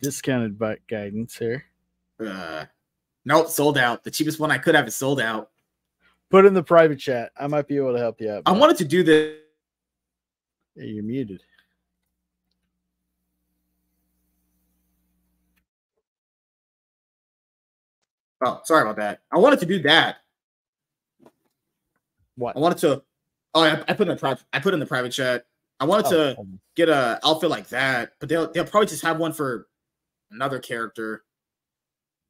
discounted 0.00 0.58
guidance 0.88 1.36
here. 1.36 1.64
Uh 2.24 2.64
nope, 3.24 3.48
sold 3.48 3.76
out. 3.76 4.04
The 4.04 4.10
cheapest 4.10 4.40
one 4.40 4.50
I 4.50 4.58
could 4.58 4.74
have 4.74 4.86
is 4.86 4.96
sold 4.96 5.20
out. 5.20 5.50
Put 6.30 6.46
in 6.46 6.54
the 6.54 6.62
private 6.62 6.98
chat. 6.98 7.32
I 7.36 7.46
might 7.48 7.68
be 7.68 7.76
able 7.76 7.92
to 7.92 7.98
help 7.98 8.20
you 8.20 8.30
out. 8.30 8.44
I 8.46 8.52
wanted 8.52 8.76
to 8.78 8.84
do 8.84 9.02
this. 9.02 9.38
You're 10.76 11.04
muted. 11.04 11.42
Oh, 18.44 18.60
sorry 18.64 18.82
about 18.82 18.96
that. 18.96 19.20
I 19.32 19.38
wanted 19.38 19.60
to 19.60 19.66
do 19.66 19.80
that. 19.82 20.16
What? 22.36 22.56
I 22.56 22.60
wanted 22.60 22.78
to. 22.78 23.02
Oh, 23.54 23.62
I, 23.62 23.82
I 23.88 23.94
put 23.94 24.02
in 24.02 24.08
the 24.08 24.16
private. 24.16 24.44
I 24.52 24.58
put 24.58 24.74
in 24.74 24.80
the 24.80 24.86
private 24.86 25.12
chat. 25.12 25.46
I 25.80 25.86
wanted 25.86 26.06
oh, 26.06 26.10
to 26.10 26.40
um, 26.40 26.58
get 26.76 26.88
a 26.88 27.20
outfit 27.24 27.50
like 27.50 27.68
that, 27.68 28.12
but 28.20 28.28
they'll 28.28 28.50
they'll 28.52 28.64
probably 28.64 28.88
just 28.88 29.02
have 29.02 29.18
one 29.18 29.32
for 29.32 29.68
another 30.30 30.58
character. 30.58 31.24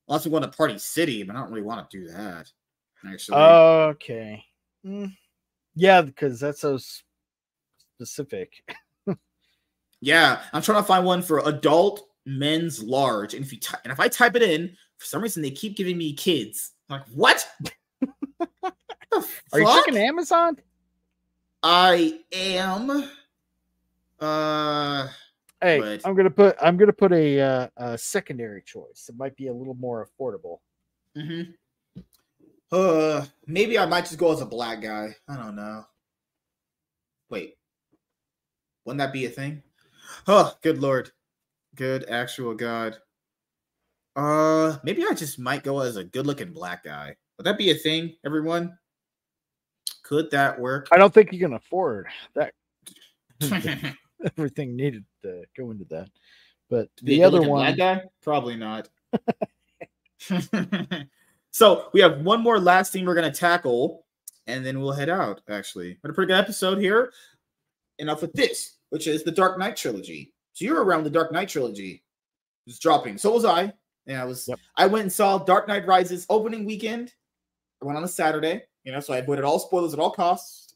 Unless 0.08 0.26
we 0.26 0.32
want 0.32 0.44
to 0.44 0.54
party 0.54 0.76
city, 0.78 1.22
but 1.22 1.34
I 1.34 1.40
don't 1.40 1.50
really 1.50 1.62
want 1.62 1.90
to 1.90 1.98
do 1.98 2.08
that. 2.08 2.50
Actually. 3.06 3.38
Okay. 3.38 4.44
Mm. 4.86 5.16
Yeah, 5.74 6.02
because 6.02 6.38
that's 6.38 6.60
so 6.60 6.78
specific. 7.96 8.52
yeah, 10.00 10.40
I'm 10.52 10.62
trying 10.62 10.82
to 10.82 10.86
find 10.86 11.04
one 11.04 11.22
for 11.22 11.40
adult 11.40 12.06
men's 12.26 12.82
large, 12.82 13.34
and 13.34 13.44
if 13.44 13.52
you 13.52 13.60
ty- 13.60 13.78
and 13.84 13.92
if 13.92 14.00
I 14.00 14.08
type 14.08 14.36
it 14.36 14.42
in, 14.42 14.76
for 15.04 15.08
some 15.08 15.22
reason 15.22 15.42
they 15.42 15.50
keep 15.50 15.76
giving 15.76 15.98
me 15.98 16.14
kids. 16.14 16.72
I'm 16.88 17.00
like, 17.00 17.08
what? 17.14 17.46
Are 19.52 19.60
you 19.60 19.66
checking 19.66 19.98
Amazon? 19.98 20.56
I 21.62 22.20
am. 22.32 23.10
Uh 24.18 25.08
Hey, 25.60 25.80
but... 25.80 26.00
I'm 26.06 26.14
gonna 26.14 26.30
put 26.30 26.56
I'm 26.60 26.78
gonna 26.78 26.92
put 26.92 27.12
a, 27.12 27.40
uh, 27.40 27.68
a 27.76 27.98
secondary 27.98 28.62
choice. 28.62 29.06
It 29.08 29.16
might 29.16 29.36
be 29.36 29.48
a 29.48 29.52
little 29.52 29.74
more 29.74 30.06
affordable. 30.06 30.58
Mm-hmm. 31.16 32.02
Uh, 32.72 33.24
maybe 33.46 33.78
I 33.78 33.86
might 33.86 34.02
just 34.06 34.18
go 34.18 34.32
as 34.32 34.40
a 34.40 34.46
black 34.46 34.80
guy. 34.80 35.14
I 35.28 35.36
don't 35.36 35.54
know. 35.54 35.84
Wait, 37.30 37.56
wouldn't 38.84 38.98
that 38.98 39.12
be 39.12 39.26
a 39.26 39.30
thing? 39.30 39.62
Oh, 40.26 40.54
good 40.62 40.80
lord, 40.82 41.10
good 41.74 42.04
actual 42.08 42.54
god. 42.54 42.98
Uh, 44.16 44.76
maybe 44.84 45.04
I 45.04 45.14
just 45.14 45.38
might 45.38 45.64
go 45.64 45.80
as 45.80 45.96
a 45.96 46.04
good-looking 46.04 46.52
black 46.52 46.84
guy. 46.84 47.16
Would 47.36 47.44
that 47.44 47.58
be 47.58 47.70
a 47.70 47.74
thing, 47.74 48.14
everyone? 48.24 48.78
Could 50.04 50.30
that 50.30 50.60
work? 50.60 50.88
I 50.92 50.98
don't 50.98 51.12
think 51.12 51.32
you 51.32 51.40
can 51.40 51.54
afford 51.54 52.06
that. 52.34 52.52
Everything 54.38 54.76
needed 54.76 55.04
to 55.22 55.44
go 55.56 55.70
into 55.70 55.84
that, 55.86 56.08
but 56.70 56.88
the, 57.02 57.16
the 57.16 57.24
other 57.24 57.40
one, 57.40 57.60
black 57.60 57.76
guy, 57.76 58.02
probably 58.22 58.56
not. 58.56 58.88
so 61.50 61.90
we 61.92 62.00
have 62.00 62.20
one 62.20 62.40
more 62.40 62.58
last 62.58 62.92
thing 62.92 63.04
we're 63.04 63.14
gonna 63.14 63.30
tackle, 63.30 64.06
and 64.46 64.64
then 64.64 64.80
we'll 64.80 64.92
head 64.92 65.10
out. 65.10 65.40
Actually, 65.48 65.98
but 66.00 66.10
a 66.10 66.14
pretty 66.14 66.32
good 66.32 66.38
episode 66.38 66.78
here. 66.78 67.12
Enough 67.98 68.22
with 68.22 68.32
this, 68.32 68.76
which 68.90 69.06
is 69.06 69.24
the 69.24 69.30
Dark 69.30 69.58
Knight 69.58 69.76
trilogy. 69.76 70.32
So 70.52 70.64
you're 70.64 70.82
around 70.84 71.04
the 71.04 71.10
Dark 71.10 71.32
Knight 71.32 71.48
trilogy. 71.48 72.02
It's 72.66 72.78
dropping. 72.78 73.18
So 73.18 73.32
was 73.32 73.44
I. 73.44 73.72
And 74.06 74.18
I 74.18 74.24
was 74.24 74.48
yep. 74.48 74.58
I 74.76 74.86
went 74.86 75.02
and 75.02 75.12
saw 75.12 75.38
Dark 75.38 75.68
Knight 75.68 75.86
Rises 75.86 76.26
opening 76.28 76.64
weekend. 76.64 77.12
I 77.82 77.86
went 77.86 77.96
on 77.96 78.04
a 78.04 78.08
Saturday, 78.08 78.62
you 78.84 78.92
know, 78.92 79.00
so 79.00 79.14
I 79.14 79.18
avoided 79.18 79.44
all 79.44 79.58
spoilers 79.58 79.94
at 79.94 80.00
all 80.00 80.10
costs. 80.10 80.74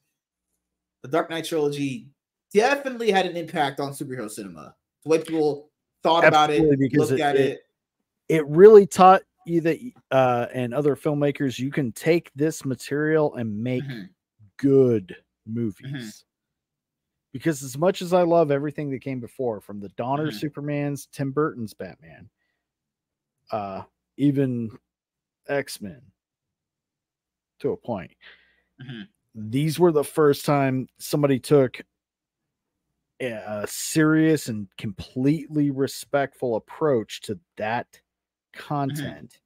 The 1.02 1.09
Dark 1.09 1.30
Knight 1.30 1.44
trilogy 1.44 2.10
definitely 2.52 3.10
had 3.10 3.26
an 3.26 3.36
impact 3.36 3.80
on 3.80 3.92
superhero 3.92 4.30
cinema. 4.30 4.74
The 5.05 5.10
way 5.10 5.18
people 5.22 5.70
thought 6.02 6.24
Absolutely, 6.24 6.59
about 6.59 6.72
it, 6.72 6.78
because 6.78 7.10
looked 7.10 7.20
it, 7.20 7.24
at 7.24 7.36
it, 7.36 7.50
it. 7.50 7.60
It 8.28 8.46
really 8.46 8.86
taught 8.86 9.22
you 9.46 9.60
that 9.62 9.78
uh 10.10 10.46
and 10.52 10.74
other 10.74 10.96
filmmakers 10.96 11.59
you 11.59 11.70
can 11.70 11.92
take 11.92 12.30
this 12.34 12.64
material 12.64 13.34
and 13.36 13.62
make 13.62 13.84
mm-hmm. 13.84 14.05
good 14.59 15.16
movies. 15.46 15.86
Mm-hmm. 15.86 16.09
Because 17.32 17.62
as 17.62 17.76
much 17.76 18.00
as 18.00 18.14
I 18.14 18.22
love 18.22 18.50
everything 18.50 18.90
that 18.90 19.00
came 19.00 19.20
before, 19.20 19.60
from 19.60 19.80
the 19.80 19.90
Donner 19.90 20.30
mm-hmm. 20.30 20.46
Supermans, 20.46 21.09
Tim 21.12 21.30
Burton's 21.30 21.74
Batman, 21.74 22.28
uh, 23.51 23.83
even 24.16 24.70
X 25.49 25.81
Men 25.81 26.03
to 27.61 27.73
a 27.73 27.77
point. 27.77 28.12
Mm-hmm. 28.83 29.03
These 29.51 29.79
were 29.79 29.93
the 29.93 30.05
first 30.05 30.45
time 30.45 30.89
somebody 30.99 31.39
took 31.39 31.81
a 33.20 33.66
serious 33.69 34.49
and 34.49 34.69
completely 34.77 35.70
respectful 35.70 36.57
approach 36.57 37.20
to 37.23 37.39
that 37.57 37.91
mm-hmm. 37.93 38.61
content 38.61 39.41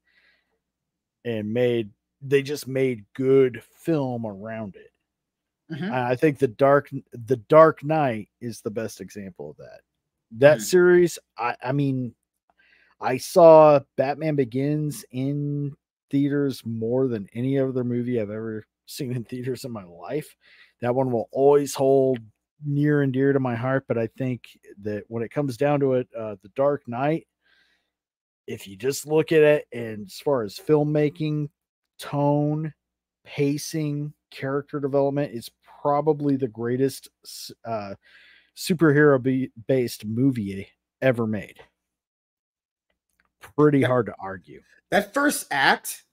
mm-hmm. 1.26 1.38
and 1.38 1.52
made 1.52 1.90
they 2.20 2.42
just 2.42 2.68
made 2.68 3.04
good 3.14 3.62
film 3.78 4.24
around 4.26 4.76
it. 4.76 4.92
Mm-hmm. 5.72 5.92
I 5.92 6.14
think 6.16 6.38
the 6.38 6.48
dark 6.48 6.90
the 7.12 7.36
Dark 7.36 7.82
Knight 7.82 8.28
is 8.40 8.60
the 8.60 8.70
best 8.70 9.00
example 9.00 9.50
of 9.50 9.56
that. 9.56 9.80
That 10.32 10.58
mm-hmm. 10.58 10.64
series, 10.64 11.18
I, 11.38 11.56
I 11.62 11.72
mean, 11.72 12.14
I 13.02 13.16
saw 13.16 13.80
Batman 13.96 14.36
Begins 14.36 15.04
in 15.10 15.74
theaters 16.10 16.64
more 16.64 17.08
than 17.08 17.28
any 17.34 17.58
other 17.58 17.82
movie 17.82 18.20
I've 18.20 18.30
ever 18.30 18.64
seen 18.86 19.12
in 19.12 19.24
theaters 19.24 19.64
in 19.64 19.72
my 19.72 19.84
life. 19.84 20.36
That 20.80 20.94
one 20.94 21.10
will 21.10 21.28
always 21.32 21.74
hold 21.74 22.18
near 22.64 23.02
and 23.02 23.12
dear 23.12 23.32
to 23.32 23.40
my 23.40 23.56
heart. 23.56 23.84
But 23.88 23.98
I 23.98 24.06
think 24.18 24.44
that 24.82 25.04
when 25.08 25.22
it 25.22 25.32
comes 25.32 25.56
down 25.56 25.80
to 25.80 25.94
it, 25.94 26.08
uh, 26.16 26.36
The 26.42 26.50
Dark 26.54 26.86
Knight, 26.86 27.26
if 28.46 28.66
you 28.68 28.76
just 28.76 29.06
look 29.06 29.32
at 29.32 29.42
it 29.42 29.66
and 29.72 30.06
as 30.06 30.20
far 30.20 30.42
as 30.42 30.58
filmmaking, 30.58 31.48
tone, 31.98 32.72
pacing, 33.24 34.12
character 34.30 34.80
development, 34.80 35.32
it's 35.34 35.50
probably 35.80 36.36
the 36.36 36.48
greatest 36.48 37.08
uh, 37.64 37.94
superhero 38.56 39.50
based 39.66 40.04
movie 40.04 40.68
ever 41.00 41.26
made 41.26 41.60
pretty 43.56 43.82
hard 43.82 44.06
to 44.06 44.14
argue. 44.18 44.62
That 44.90 45.14
first 45.14 45.46
act, 45.50 46.04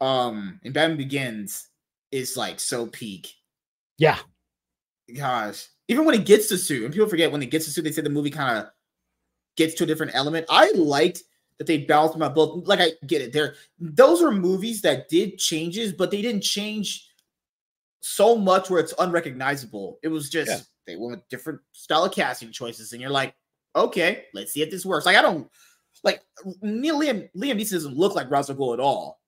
um, 0.00 0.60
in 0.62 0.72
Batman 0.72 0.96
Begins, 0.96 1.68
is 2.12 2.36
like 2.36 2.60
so 2.60 2.86
peak. 2.86 3.32
Yeah. 3.98 4.18
Gosh. 5.14 5.66
Even 5.88 6.04
when 6.04 6.14
it 6.14 6.26
gets 6.26 6.48
to 6.48 6.58
suit, 6.58 6.84
and 6.84 6.92
people 6.92 7.08
forget 7.08 7.30
when 7.32 7.42
it 7.42 7.50
gets 7.50 7.64
to 7.66 7.70
suit, 7.70 7.82
they 7.82 7.92
say 7.92 8.02
the 8.02 8.10
movie 8.10 8.30
kind 8.30 8.58
of 8.58 8.66
gets 9.56 9.74
to 9.74 9.84
a 9.84 9.86
different 9.86 10.14
element. 10.14 10.46
I 10.50 10.70
liked 10.72 11.22
that 11.58 11.66
they 11.66 11.78
balanced 11.78 12.14
them 12.14 12.22
out 12.22 12.34
both. 12.34 12.66
Like 12.66 12.80
I 12.80 12.92
get 13.06 13.22
it. 13.22 13.32
There, 13.32 13.54
those 13.78 14.20
are 14.22 14.30
movies 14.30 14.82
that 14.82 15.08
did 15.08 15.38
changes, 15.38 15.92
but 15.92 16.10
they 16.10 16.20
didn't 16.22 16.42
change 16.42 17.08
so 18.00 18.36
much 18.36 18.68
where 18.68 18.80
it's 18.80 18.94
unrecognizable. 18.98 19.98
It 20.02 20.08
was 20.08 20.28
just 20.28 20.50
Yeah. 20.50 20.58
they 20.86 20.96
went 20.96 21.12
with 21.12 21.28
different 21.28 21.60
style 21.72 22.04
of 22.04 22.12
casting 22.12 22.52
choices, 22.52 22.92
and 22.92 23.00
you're 23.00 23.10
like, 23.10 23.34
okay, 23.74 24.24
let's 24.34 24.52
see 24.52 24.62
if 24.62 24.70
this 24.70 24.84
works. 24.84 25.06
Like 25.06 25.16
I 25.16 25.22
don't 25.22 25.48
like 26.04 26.22
Neil 26.62 26.98
Liam 27.00 27.28
Liam 27.36 27.58
Neeson 27.60 27.72
doesn't 27.72 27.96
look 27.96 28.14
like 28.14 28.30
Ra's 28.30 28.50
al 28.50 28.56
Ghul 28.56 28.74
at 28.74 28.80
all. 28.80 29.20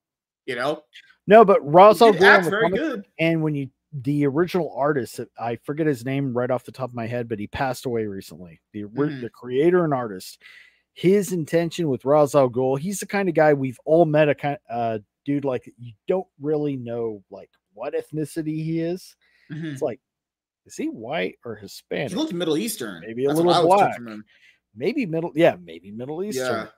You 0.46 0.56
know, 0.56 0.82
No, 1.26 1.44
but 1.44 1.60
Ra's 1.62 2.00
al 2.02 2.12
Ghul 2.12 2.22
acts 2.22 2.48
very 2.48 2.70
good. 2.70 3.06
and 3.18 3.42
when 3.42 3.54
you 3.54 3.70
the 3.92 4.26
original 4.26 4.72
artist, 4.76 5.18
I 5.40 5.56
forget 5.56 5.86
his 5.86 6.04
name 6.04 6.36
right 6.36 6.50
off 6.50 6.64
the 6.64 6.72
top 6.72 6.90
of 6.90 6.94
my 6.94 7.06
head, 7.06 7.26
but 7.28 7.38
he 7.38 7.46
passed 7.46 7.86
away 7.86 8.06
recently. 8.06 8.60
The 8.72 8.82
Mhm. 8.84 9.20
the 9.22 9.30
creator 9.30 9.84
and 9.84 9.94
artist, 9.94 10.42
his 10.92 11.32
intention 11.32 11.88
with 11.88 12.04
Ra's 12.04 12.34
al 12.34 12.50
Ghul, 12.50 12.78
he's 12.78 13.00
the 13.00 13.06
kind 13.06 13.28
of 13.28 13.34
guy 13.34 13.54
we've 13.54 13.78
all 13.84 14.04
met 14.04 14.28
a 14.28 14.34
kind 14.34 14.58
uh 14.68 14.98
dude 15.24 15.44
like 15.44 15.72
you 15.78 15.92
don't 16.06 16.26
really 16.40 16.76
know 16.76 17.22
like 17.30 17.50
what 17.74 17.94
ethnicity 17.94 18.62
he 18.64 18.80
is. 18.80 19.14
Mhm. 19.50 19.72
It's 19.72 19.82
like, 19.82 20.00
is 20.66 20.76
he 20.76 20.86
white 20.88 21.38
or 21.44 21.54
Hispanic? 21.56 22.10
He 22.10 22.16
looked 22.16 22.32
Middle 22.34 22.56
Eastern. 22.58 23.00
Maybe 23.00 23.24
a 23.24 23.28
That's 23.28 23.38
little 23.38 23.52
I 23.52 23.56
always 23.58 23.94
took 23.96 24.04
black. 24.04 24.18
Maybe 24.74 25.06
middle, 25.06 25.32
yeah, 25.34 25.56
maybe 25.62 25.90
Middle 25.90 26.22
Eastern. 26.22 26.68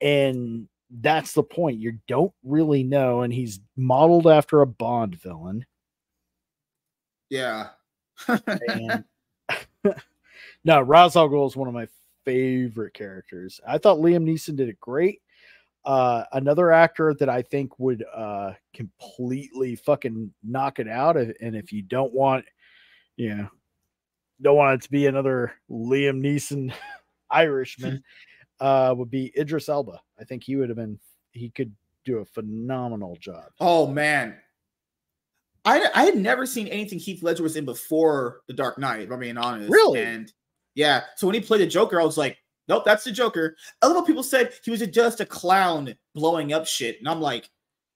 Yeah. 0.00 0.08
And 0.08 0.68
that's 0.90 1.32
the 1.32 1.42
point. 1.42 1.78
You 1.78 1.98
don't 2.06 2.32
really 2.44 2.82
know, 2.82 3.22
and 3.22 3.32
he's 3.32 3.60
modeled 3.76 4.26
after 4.26 4.60
a 4.60 4.66
Bond 4.66 5.20
villain. 5.20 5.66
Yeah. 7.28 7.68
and 8.28 9.04
no, 10.64 10.80
Ra's 10.80 11.16
al 11.16 11.28
Ghul 11.28 11.46
is 11.46 11.56
one 11.56 11.68
of 11.68 11.74
my 11.74 11.88
favorite 12.24 12.94
characters. 12.94 13.60
I 13.66 13.78
thought 13.78 13.98
Liam 13.98 14.24
Neeson 14.24 14.56
did 14.56 14.68
it 14.68 14.80
great. 14.80 15.20
Uh, 15.84 16.24
another 16.32 16.72
actor 16.72 17.14
that 17.14 17.28
I 17.28 17.42
think 17.42 17.78
would 17.78 18.04
uh, 18.12 18.52
completely 18.74 19.76
fucking 19.76 20.32
knock 20.42 20.80
it 20.80 20.88
out, 20.88 21.16
and 21.16 21.54
if 21.54 21.72
you 21.72 21.82
don't 21.82 22.12
want, 22.12 22.44
you 23.16 23.34
know, 23.34 23.48
don't 24.42 24.56
want 24.56 24.80
it 24.80 24.84
to 24.84 24.90
be 24.90 25.06
another 25.06 25.52
Liam 25.70 26.20
Neeson 26.20 26.72
Irishman, 27.30 28.02
uh, 28.60 28.94
would 28.96 29.10
be 29.10 29.32
Idris 29.38 29.68
Elba. 29.68 30.00
I 30.20 30.24
think 30.24 30.44
he 30.44 30.56
would 30.56 30.68
have 30.68 30.76
been. 30.76 30.98
He 31.32 31.50
could 31.50 31.74
do 32.04 32.18
a 32.18 32.24
phenomenal 32.24 33.16
job. 33.20 33.46
oh 33.60 33.86
man. 33.86 34.36
I 35.64 35.84
I 35.94 36.04
had 36.04 36.16
never 36.16 36.46
seen 36.46 36.68
anything 36.68 36.98
Heath 36.98 37.22
Ledger 37.22 37.42
was 37.42 37.56
in 37.56 37.64
before 37.64 38.42
The 38.46 38.54
Dark 38.54 38.78
Knight, 38.78 39.00
if 39.02 39.10
I'm 39.10 39.18
being 39.18 39.36
honest. 39.36 39.68
Really? 39.70 40.00
And 40.02 40.32
yeah, 40.74 41.02
so 41.16 41.26
when 41.26 41.34
he 41.34 41.40
played 41.40 41.60
the 41.62 41.66
Joker, 41.66 42.00
I 42.00 42.04
was 42.04 42.16
like, 42.16 42.38
nope, 42.68 42.84
that's 42.84 43.02
the 43.02 43.10
Joker. 43.10 43.56
I 43.82 43.86
love 43.88 43.96
how 43.96 44.04
people 44.04 44.22
said 44.22 44.52
he 44.64 44.70
was 44.70 44.80
just 44.86 45.20
a 45.20 45.26
clown 45.26 45.92
blowing 46.14 46.52
up 46.52 46.66
shit. 46.66 46.98
And 47.00 47.08
I'm 47.08 47.20
like, 47.20 47.50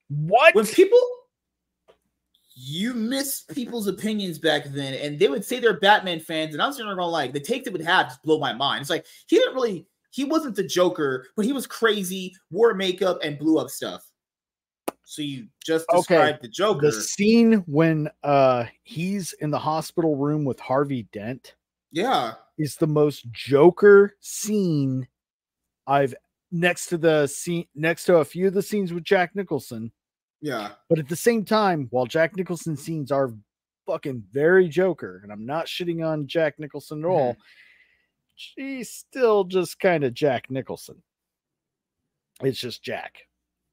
What? 0.09 0.55
when 0.57 0.67
people 0.67 0.99
you 2.71 2.95
miss 2.95 3.43
people's 3.43 3.89
opinions 3.89 4.39
back 4.39 4.65
then, 4.67 4.95
and 4.95 5.19
they 5.19 5.29
would 5.29 5.45
say 5.45 5.59
they're 5.59 5.81
Batman 5.81 6.21
fans, 6.21 6.55
and 6.55 6.63
I'm 6.63 6.71
just 6.71 6.79
not 6.79 6.95
gonna 6.95 7.07
like 7.07 7.33
the 7.33 7.41
take 7.41 7.65
they 7.65 7.71
would 7.71 7.81
have 7.83 8.09
just 8.09 8.23
blow 8.23 8.39
my 8.39 8.53
mind. 8.53 8.83
It's 8.83 8.91
like 8.91 9.07
he 9.27 9.37
didn't 9.37 9.55
really 9.55 9.87
he 10.11 10.25
wasn't 10.25 10.57
the 10.57 10.65
Joker, 10.65 11.27
but 11.37 11.45
he 11.45 11.53
was 11.53 11.67
crazy, 11.67 12.35
wore 12.51 12.75
makeup, 12.75 13.19
and 13.23 13.39
blew 13.39 13.59
up 13.59 13.71
stuff. 13.71 14.07
So 15.05 15.23
you 15.23 15.49
just 15.65 15.87
Okay, 15.93 16.15
described 16.15 16.43
the 16.43 16.49
Joker. 16.49 16.87
the 16.87 16.93
scene 16.93 17.55
when 17.67 18.09
uh 18.23 18.67
he's 18.85 19.33
in 19.35 19.51
the 19.51 19.59
hospital 19.59 20.17
room 20.17 20.45
with 20.45 20.61
Harvey 20.61 21.09
Dent 21.13 21.57
yeah. 21.91 22.35
is 22.59 22.77
the 22.77 22.87
most 22.87 23.31
Joker 23.33 24.15
scene 24.21 25.09
I've 25.87 26.15
next 26.53 26.87
to 26.87 26.99
the 26.99 27.27
scene 27.27 27.67
next 27.75 28.05
to 28.05 28.19
a 28.19 28.25
few 28.25 28.47
of 28.47 28.55
the 28.55 28.63
scenes 28.63 28.93
with 28.93 29.03
Jack 29.03 29.35
Nicholson. 29.35 29.91
Yeah. 30.41 30.71
But 30.89 30.99
at 30.99 31.09
the 31.09 31.17
same 31.17 31.45
time, 31.45 31.89
while 31.91 32.07
Jack 32.07 32.37
Nicholson 32.37 32.77
scenes 32.77 33.13
are 33.13 33.33
fucking 33.87 34.25
very 34.33 34.69
Joker, 34.69 35.21
and 35.23 35.33
I'm 35.33 35.47
not 35.47 35.67
shitting 35.67 36.07
on 36.07 36.27
Jack 36.27 36.59
Nicholson 36.59 37.05
at 37.05 37.09
all, 37.09 37.37
she's 38.37 38.91
still 38.91 39.45
just 39.45 39.79
kind 39.79 40.05
of 40.05 40.15
Jack 40.15 40.51
Nicholson. 40.51 41.03
It's 42.43 42.59
just 42.59 42.83
Jack. 42.83 43.19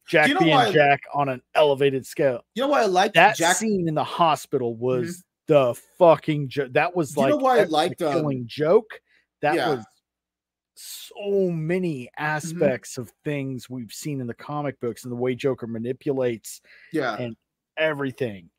Jack 0.07 0.29
you 0.29 0.33
know 0.35 0.39
being 0.39 0.71
Jack 0.73 1.01
on 1.13 1.29
an 1.29 1.41
elevated 1.53 2.05
scale. 2.05 2.41
You 2.55 2.63
know 2.63 2.69
why 2.69 2.83
I 2.83 2.85
like 2.85 3.13
That 3.13 3.35
Jack? 3.35 3.57
Mm-hmm. 3.57 3.65
scene 3.65 3.87
in 3.87 3.95
the 3.95 4.03
hospital 4.03 4.75
was 4.75 5.23
the 5.47 5.75
fucking 5.97 6.49
joke. 6.49 6.73
That 6.73 6.95
was 6.95 7.15
You 7.15 7.23
like 7.23 7.29
know 7.31 7.37
why 7.37 7.59
I 7.59 7.65
the 7.65 7.71
liked, 7.71 8.01
um, 8.01 8.13
killing 8.13 8.43
joke. 8.47 9.01
That 9.41 9.55
yeah. 9.55 9.61
Mm-hmm. 9.67 9.75
was 9.77 9.85
so 10.77 11.49
many 11.51 12.09
aspects 12.17 12.97
of 12.97 13.11
things 13.23 13.69
we've 13.69 13.91
seen 13.91 14.21
in 14.21 14.27
the 14.27 14.33
comic 14.33 14.79
books 14.79 15.03
and 15.03 15.11
the 15.11 15.15
way 15.17 15.35
Joker 15.35 15.67
manipulates 15.67 16.61
Yeah. 16.93 17.15
and 17.17 17.35
everything. 17.77 18.49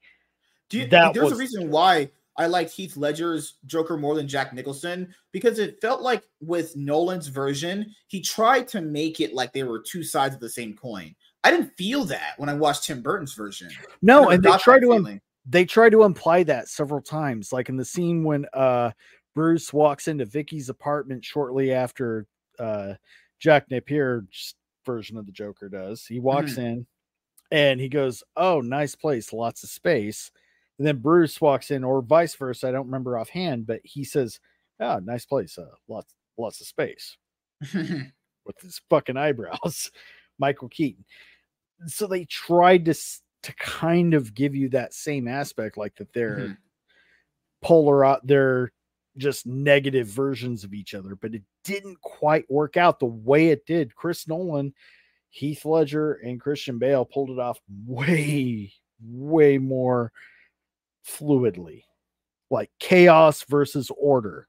Do 0.68 0.78
you, 0.78 0.86
that 0.88 1.14
there's 1.14 1.24
was- 1.24 1.32
a 1.32 1.36
reason 1.36 1.70
why 1.70 2.10
I 2.36 2.46
liked 2.46 2.70
Heath 2.70 2.96
Ledger's 2.96 3.54
Joker 3.66 3.96
more 3.96 4.14
than 4.14 4.28
Jack 4.28 4.52
Nicholson 4.54 5.12
because 5.32 5.58
it 5.58 5.80
felt 5.80 6.02
like 6.02 6.22
with 6.40 6.76
Nolan's 6.76 7.26
version, 7.26 7.92
he 8.06 8.20
tried 8.20 8.68
to 8.68 8.80
make 8.80 9.20
it 9.20 9.34
like 9.34 9.52
they 9.52 9.64
were 9.64 9.80
two 9.80 10.04
sides 10.04 10.34
of 10.36 10.40
the 10.40 10.48
same 10.48 10.76
coin. 10.76 11.16
I 11.42 11.50
didn't 11.50 11.76
feel 11.76 12.04
that 12.04 12.34
when 12.36 12.48
I 12.48 12.54
watched 12.54 12.84
Tim 12.84 13.02
Burton's 13.02 13.34
version. 13.34 13.70
No, 14.02 14.28
and 14.30 14.42
they 14.42 14.56
try 14.58 14.78
to 14.78 14.92
im- 14.92 15.20
they 15.46 15.64
try 15.64 15.88
to 15.88 16.04
imply 16.04 16.42
that 16.44 16.68
several 16.68 17.00
times, 17.00 17.52
like 17.52 17.68
in 17.70 17.76
the 17.76 17.84
scene 17.84 18.22
when 18.22 18.46
uh 18.52 18.90
Bruce 19.38 19.72
walks 19.72 20.08
into 20.08 20.24
Vicki's 20.26 20.68
apartment 20.68 21.24
shortly 21.24 21.72
after 21.72 22.26
uh 22.58 22.94
Jack 23.38 23.70
Napier's 23.70 24.56
version 24.84 25.16
of 25.16 25.26
the 25.26 25.32
Joker 25.32 25.68
does. 25.68 26.04
He 26.04 26.18
walks 26.18 26.54
Mm-hmm. 26.54 26.60
in 26.60 26.86
and 27.52 27.80
he 27.80 27.88
goes, 27.88 28.24
"Oh, 28.36 28.60
nice 28.60 28.96
place, 28.96 29.32
lots 29.32 29.62
of 29.62 29.70
space." 29.70 30.32
And 30.78 30.86
then 30.86 30.98
Bruce 30.98 31.40
walks 31.40 31.70
in, 31.70 31.84
or 31.84 32.02
vice 32.02 32.34
versa. 32.34 32.66
I 32.68 32.72
don't 32.72 32.86
remember 32.86 33.16
offhand, 33.16 33.64
but 33.68 33.80
he 33.84 34.02
says, 34.02 34.40
"Oh, 34.80 34.98
nice 34.98 35.24
place, 35.24 35.56
uh, 35.56 35.70
lots 35.86 36.14
lots 36.36 36.60
of 36.60 36.66
space." 36.66 37.16
with 37.74 38.60
his 38.60 38.80
fucking 38.90 39.16
eyebrows, 39.16 39.92
Michael 40.40 40.68
Keaton. 40.68 41.04
So 41.86 42.08
they 42.08 42.24
tried 42.24 42.86
to 42.86 42.94
to 43.44 43.54
kind 43.54 44.14
of 44.14 44.34
give 44.34 44.56
you 44.56 44.68
that 44.70 44.94
same 44.94 45.28
aspect, 45.28 45.76
like 45.76 45.94
that 45.96 46.12
they're 46.12 46.48
Mhm. 46.48 46.56
polar, 47.62 48.18
they're 48.24 48.72
just 49.18 49.46
negative 49.46 50.06
versions 50.06 50.64
of 50.64 50.72
each 50.72 50.94
other, 50.94 51.14
but 51.14 51.34
it 51.34 51.42
didn't 51.64 52.00
quite 52.00 52.50
work 52.50 52.76
out 52.76 52.98
the 52.98 53.06
way 53.06 53.48
it 53.48 53.66
did. 53.66 53.94
Chris 53.94 54.26
Nolan, 54.26 54.72
Heath 55.30 55.64
Ledger, 55.64 56.14
and 56.14 56.40
Christian 56.40 56.78
Bale 56.78 57.04
pulled 57.04 57.30
it 57.30 57.38
off 57.38 57.60
way, 57.86 58.72
way 59.02 59.58
more 59.58 60.12
fluidly, 61.06 61.84
like 62.50 62.70
chaos 62.78 63.42
versus 63.44 63.90
order. 63.96 64.48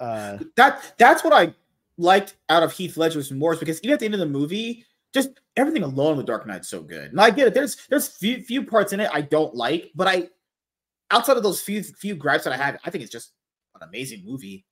Uh, 0.00 0.38
that 0.56 0.94
that's 0.96 1.24
what 1.24 1.32
I 1.32 1.52
liked 1.96 2.36
out 2.48 2.62
of 2.62 2.72
Heath 2.72 2.96
Ledger's 2.96 3.32
more 3.32 3.52
is 3.52 3.58
because 3.58 3.80
even 3.82 3.94
at 3.94 3.98
the 4.00 4.06
end 4.06 4.14
of 4.14 4.20
the 4.20 4.26
movie, 4.26 4.84
just 5.12 5.40
everything 5.56 5.82
alone 5.82 6.16
with 6.16 6.26
Dark 6.26 6.46
Knight's 6.46 6.68
so 6.68 6.82
good. 6.82 7.10
And 7.10 7.20
I 7.20 7.30
get 7.30 7.48
it. 7.48 7.54
There's 7.54 7.76
there's 7.88 8.08
few 8.08 8.42
few 8.42 8.64
parts 8.64 8.92
in 8.92 9.00
it 9.00 9.10
I 9.12 9.22
don't 9.22 9.54
like, 9.54 9.90
but 9.94 10.06
I 10.06 10.28
outside 11.10 11.36
of 11.36 11.42
those 11.42 11.60
few 11.60 11.82
few 11.82 12.14
gripes 12.14 12.44
that 12.44 12.52
I 12.52 12.56
had, 12.56 12.78
I 12.84 12.90
think 12.90 13.02
it's 13.02 13.12
just 13.12 13.32
an 13.80 13.88
amazing 13.88 14.24
movie. 14.24 14.64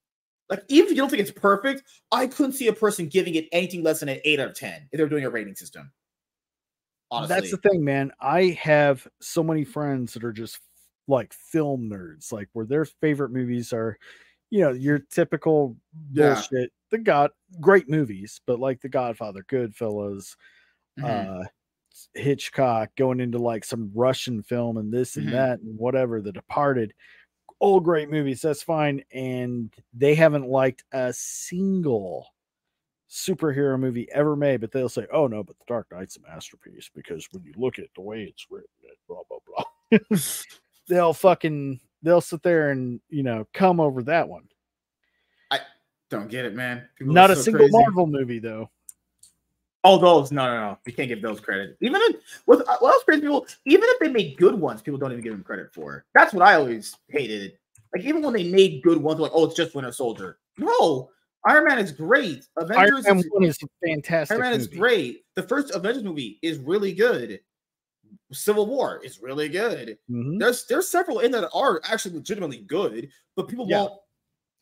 Like 0.50 0.64
even 0.68 0.86
if 0.86 0.90
you 0.92 0.96
don't 0.98 1.10
think 1.10 1.22
it's 1.22 1.30
perfect, 1.32 1.84
I 2.12 2.26
couldn't 2.28 2.52
see 2.54 2.68
a 2.68 2.72
person 2.72 3.08
giving 3.08 3.34
it 3.36 3.48
anything 3.52 3.82
less 3.82 4.00
than 4.00 4.08
an 4.10 4.20
eight 4.24 4.40
out 4.40 4.48
of 4.50 4.56
ten 4.56 4.88
if 4.92 4.98
they're 4.98 5.08
doing 5.08 5.24
a 5.24 5.30
rating 5.30 5.56
system. 5.56 5.92
Honestly, 7.10 7.36
That's 7.36 7.50
the 7.50 7.56
thing, 7.58 7.84
man. 7.84 8.12
I 8.20 8.48
have 8.60 9.06
so 9.20 9.42
many 9.42 9.64
friends 9.64 10.12
that 10.14 10.24
are 10.24 10.32
just 10.32 10.58
like 11.08 11.32
film 11.32 11.88
nerds, 11.88 12.32
like 12.32 12.48
where 12.52 12.66
their 12.66 12.84
favorite 12.84 13.30
movies 13.30 13.72
are, 13.72 13.96
you 14.50 14.60
know, 14.60 14.72
your 14.72 14.98
typical 14.98 15.76
Yeah. 16.12 16.44
bullshit. 16.46 16.72
The 16.90 16.98
God, 16.98 17.30
great 17.60 17.88
movies, 17.88 18.40
but 18.46 18.60
like 18.60 18.80
The 18.80 18.88
Godfather, 18.88 19.44
Goodfellas, 19.44 20.36
Mhm. 20.96 21.30
uh, 21.30 21.44
Hitchcock, 22.14 22.90
going 22.96 23.20
into 23.20 23.38
like 23.38 23.64
some 23.64 23.90
Russian 23.94 24.42
film 24.42 24.76
and 24.76 24.92
this 24.92 25.16
and 25.16 25.28
Mhm. 25.28 25.32
that 25.32 25.60
and 25.60 25.78
whatever. 25.78 26.20
The 26.20 26.32
Departed, 26.32 26.92
all 27.58 27.80
great 27.80 28.10
movies. 28.10 28.42
That's 28.42 28.62
fine, 28.62 29.02
and 29.12 29.72
they 29.94 30.14
haven't 30.14 30.48
liked 30.48 30.84
a 30.92 31.12
single 31.12 32.26
superhero 33.08 33.78
movie 33.78 34.10
ever 34.12 34.36
made, 34.36 34.60
but 34.60 34.72
they'll 34.72 34.88
say, 34.88 35.06
"Oh 35.12 35.26
no, 35.26 35.42
but 35.42 35.56
The 35.58 35.64
Dark 35.66 35.86
Knight's 35.90 36.16
a 36.16 36.20
masterpiece 36.22 36.90
because 36.94 37.26
when 37.32 37.44
you 37.44 37.52
look 37.56 37.78
at 37.78 37.88
the 37.94 38.02
way 38.02 38.24
it's 38.24 38.46
written, 38.50 38.68
it 38.82 38.98
blah 39.08 39.22
blah 39.28 39.38
blah." 39.46 39.64
they'll 40.88 41.14
fucking 41.14 41.80
they'll 42.02 42.20
sit 42.20 42.42
there 42.42 42.70
and 42.70 43.00
you 43.08 43.22
know 43.22 43.46
come 43.52 43.80
over 43.80 44.02
that 44.02 44.28
one. 44.28 44.48
I 45.50 45.60
don't 46.10 46.28
get 46.28 46.44
it, 46.44 46.54
man. 46.54 46.88
People 46.98 47.14
Not 47.14 47.30
a 47.30 47.36
so 47.36 47.42
single 47.42 47.60
crazy. 47.60 47.72
Marvel 47.78 48.06
movie 48.06 48.38
though. 48.40 48.70
Oh, 49.86 49.98
those 49.98 50.32
no, 50.32 50.46
no, 50.46 50.60
no. 50.70 50.78
You 50.84 50.92
can't 50.92 51.08
give 51.08 51.22
those 51.22 51.38
credit. 51.38 51.76
Even 51.80 52.00
if, 52.04 52.16
with 52.46 52.62
what 52.66 52.92
else 52.92 53.04
crazy 53.04 53.20
people, 53.20 53.46
even 53.66 53.84
if 53.84 54.00
they 54.00 54.08
make 54.08 54.36
good 54.36 54.54
ones, 54.54 54.82
people 54.82 54.98
don't 54.98 55.12
even 55.12 55.22
give 55.22 55.32
them 55.32 55.44
credit 55.44 55.72
for. 55.72 56.04
That's 56.14 56.34
what 56.34 56.46
I 56.46 56.54
always 56.56 56.96
hated. 57.08 57.56
Like 57.94 58.04
even 58.04 58.22
when 58.22 58.34
they 58.34 58.50
made 58.50 58.82
good 58.82 58.98
ones, 58.98 59.20
like 59.20 59.30
oh, 59.32 59.44
it's 59.44 59.54
just 59.54 59.74
Winter 59.74 59.92
Soldier. 59.92 60.38
No, 60.58 61.10
Iron 61.46 61.64
Man 61.66 61.78
is 61.78 61.92
great. 61.92 62.46
Avengers 62.56 63.06
Iron 63.06 63.16
Man 63.16 63.18
is, 63.18 63.26
One 63.30 63.44
is 63.44 63.58
fantastic. 63.84 64.34
Iron 64.34 64.50
Man 64.50 64.60
is 64.60 64.66
great. 64.66 65.24
The 65.36 65.44
first 65.44 65.72
Avengers 65.74 66.02
movie 66.02 66.38
is 66.42 66.58
really 66.58 66.92
good. 66.92 67.38
Civil 68.32 68.66
War 68.66 69.00
is 69.04 69.20
really 69.22 69.48
good. 69.48 69.98
Mhm. 70.10 70.40
There's 70.40 70.66
there's 70.66 70.88
several 70.88 71.20
in 71.20 71.30
there 71.30 71.42
that 71.42 71.52
are 71.54 71.80
actually 71.84 72.16
legitimately 72.16 72.62
good, 72.62 73.08
but 73.36 73.46
people 73.46 73.66
Yeah. 73.68 73.82
won't 73.82 74.00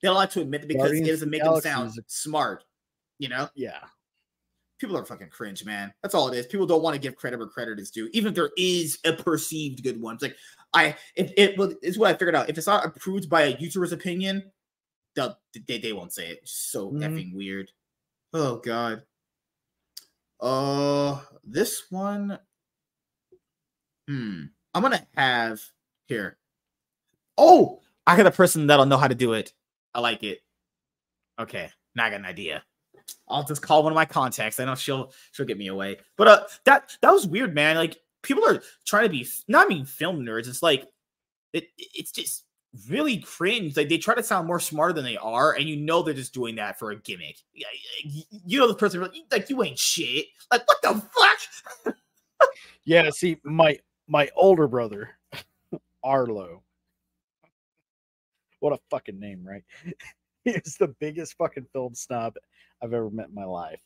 they 0.02 0.08
don't 0.08 0.16
like 0.16 0.30
to 0.32 0.42
admit 0.42 0.62
it 0.64 0.68
because 0.68 0.82
Guardians 0.88 1.08
it 1.08 1.12
doesn't 1.12 1.30
make 1.30 1.42
them 1.42 1.60
sound 1.62 1.92
smart. 2.08 2.64
You 3.18 3.28
know, 3.30 3.48
Yeah, 3.54 3.78
people 4.84 4.98
are 4.98 5.04
fucking 5.04 5.30
cringe, 5.30 5.64
man. 5.64 5.92
That's 6.02 6.14
all 6.14 6.28
it 6.28 6.36
is. 6.36 6.46
People 6.46 6.66
don't 6.66 6.82
want 6.82 6.94
to 6.94 7.00
give 7.00 7.16
credit 7.16 7.38
where 7.38 7.48
credit 7.48 7.78
is 7.80 7.90
due, 7.90 8.10
even 8.12 8.28
if 8.28 8.34
there 8.34 8.50
is 8.58 8.98
a 9.04 9.14
perceived 9.14 9.82
good 9.82 10.00
one. 10.00 10.14
It's 10.14 10.22
like 10.22 10.36
I 10.74 10.94
if 11.16 11.32
it 11.38 11.56
well, 11.58 11.72
is 11.82 11.98
what 11.98 12.10
I 12.10 12.18
figured 12.18 12.34
out. 12.34 12.50
If 12.50 12.58
it's 12.58 12.66
not 12.66 12.84
approved 12.84 13.30
by 13.30 13.42
a 13.42 13.56
YouTuber's 13.56 13.92
opinion, 13.92 14.50
they'll 15.16 15.38
they, 15.66 15.78
they 15.78 15.92
won't 15.94 16.12
say 16.12 16.28
it. 16.28 16.40
It's 16.42 16.52
so 16.52 16.90
Mhm. 16.90 17.00
effing 17.00 17.34
weird. 17.34 17.70
Oh 18.34 18.56
god. 18.56 19.02
Uh 20.40 21.20
this 21.42 21.84
one. 21.90 22.38
Hmm. 24.06 24.42
I'm 24.74 24.82
gonna 24.82 25.06
have 25.16 25.60
here. 26.08 26.36
Oh, 27.38 27.80
I 28.06 28.16
got 28.16 28.26
a 28.26 28.30
person 28.30 28.66
that'll 28.66 28.86
know 28.86 28.98
how 28.98 29.08
to 29.08 29.14
do 29.14 29.32
it. 29.32 29.54
I 29.94 30.00
like 30.00 30.22
it. 30.22 30.40
Okay, 31.40 31.70
now 31.94 32.04
I 32.04 32.10
got 32.10 32.20
an 32.20 32.26
idea. 32.26 32.62
I'll 33.28 33.44
just 33.44 33.62
call 33.62 33.82
one 33.82 33.92
of 33.92 33.96
my 33.96 34.04
contacts. 34.04 34.60
I 34.60 34.64
know 34.64 34.74
she'll 34.74 35.12
she'll 35.32 35.46
get 35.46 35.58
me 35.58 35.68
away. 35.68 35.98
But 36.16 36.28
uh 36.28 36.44
that 36.64 36.96
that 37.00 37.12
was 37.12 37.26
weird, 37.26 37.54
man. 37.54 37.76
Like 37.76 37.98
people 38.22 38.44
are 38.46 38.62
trying 38.84 39.04
to 39.04 39.10
be 39.10 39.26
not 39.48 39.68
being 39.68 39.84
film 39.84 40.20
nerds. 40.20 40.48
It's 40.48 40.62
like 40.62 40.88
it 41.52 41.68
it's 41.76 42.12
just 42.12 42.44
really 42.88 43.18
cringe. 43.18 43.76
Like 43.76 43.88
they 43.88 43.98
try 43.98 44.14
to 44.14 44.22
sound 44.22 44.46
more 44.46 44.60
smarter 44.60 44.92
than 44.92 45.04
they 45.04 45.16
are, 45.16 45.52
and 45.52 45.68
you 45.68 45.76
know 45.76 46.02
they're 46.02 46.14
just 46.14 46.34
doing 46.34 46.56
that 46.56 46.78
for 46.78 46.90
a 46.90 46.96
gimmick. 46.96 47.36
You 48.44 48.58
know 48.58 48.68
the 48.68 48.74
person 48.74 49.06
like 49.30 49.48
you 49.50 49.62
ain't 49.62 49.78
shit. 49.78 50.26
Like 50.50 50.66
what 50.66 50.82
the 50.82 51.02
fuck? 51.84 51.96
yeah. 52.84 53.10
See, 53.10 53.38
my 53.44 53.78
my 54.06 54.28
older 54.36 54.68
brother, 54.68 55.10
Arlo. 56.04 56.62
What 58.60 58.72
a 58.72 58.78
fucking 58.90 59.20
name, 59.20 59.44
right? 59.46 59.62
He's 60.62 60.76
the 60.78 60.94
biggest 61.00 61.36
fucking 61.38 61.66
film 61.72 61.94
snob 61.94 62.34
I've 62.82 62.92
ever 62.92 63.10
met 63.10 63.28
in 63.28 63.34
my 63.34 63.44
life, 63.44 63.80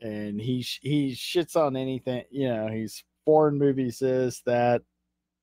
and 0.00 0.40
he 0.40 0.64
he 0.80 1.12
shits 1.12 1.56
on 1.56 1.76
anything. 1.76 2.24
You 2.30 2.48
know, 2.48 2.68
he's 2.68 3.04
foreign 3.24 3.58
movies, 3.58 3.98
this 3.98 4.40
that, 4.46 4.82